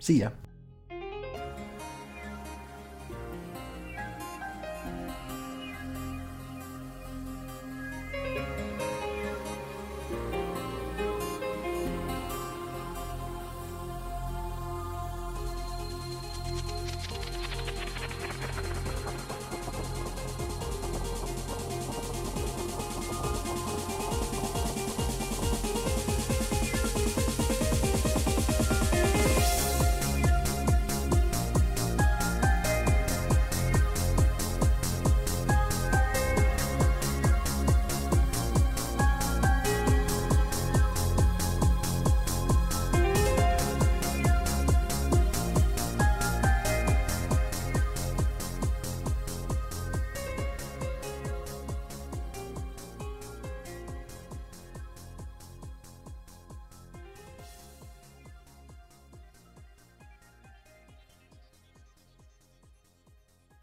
See 0.00 0.20
ya. 0.20 0.30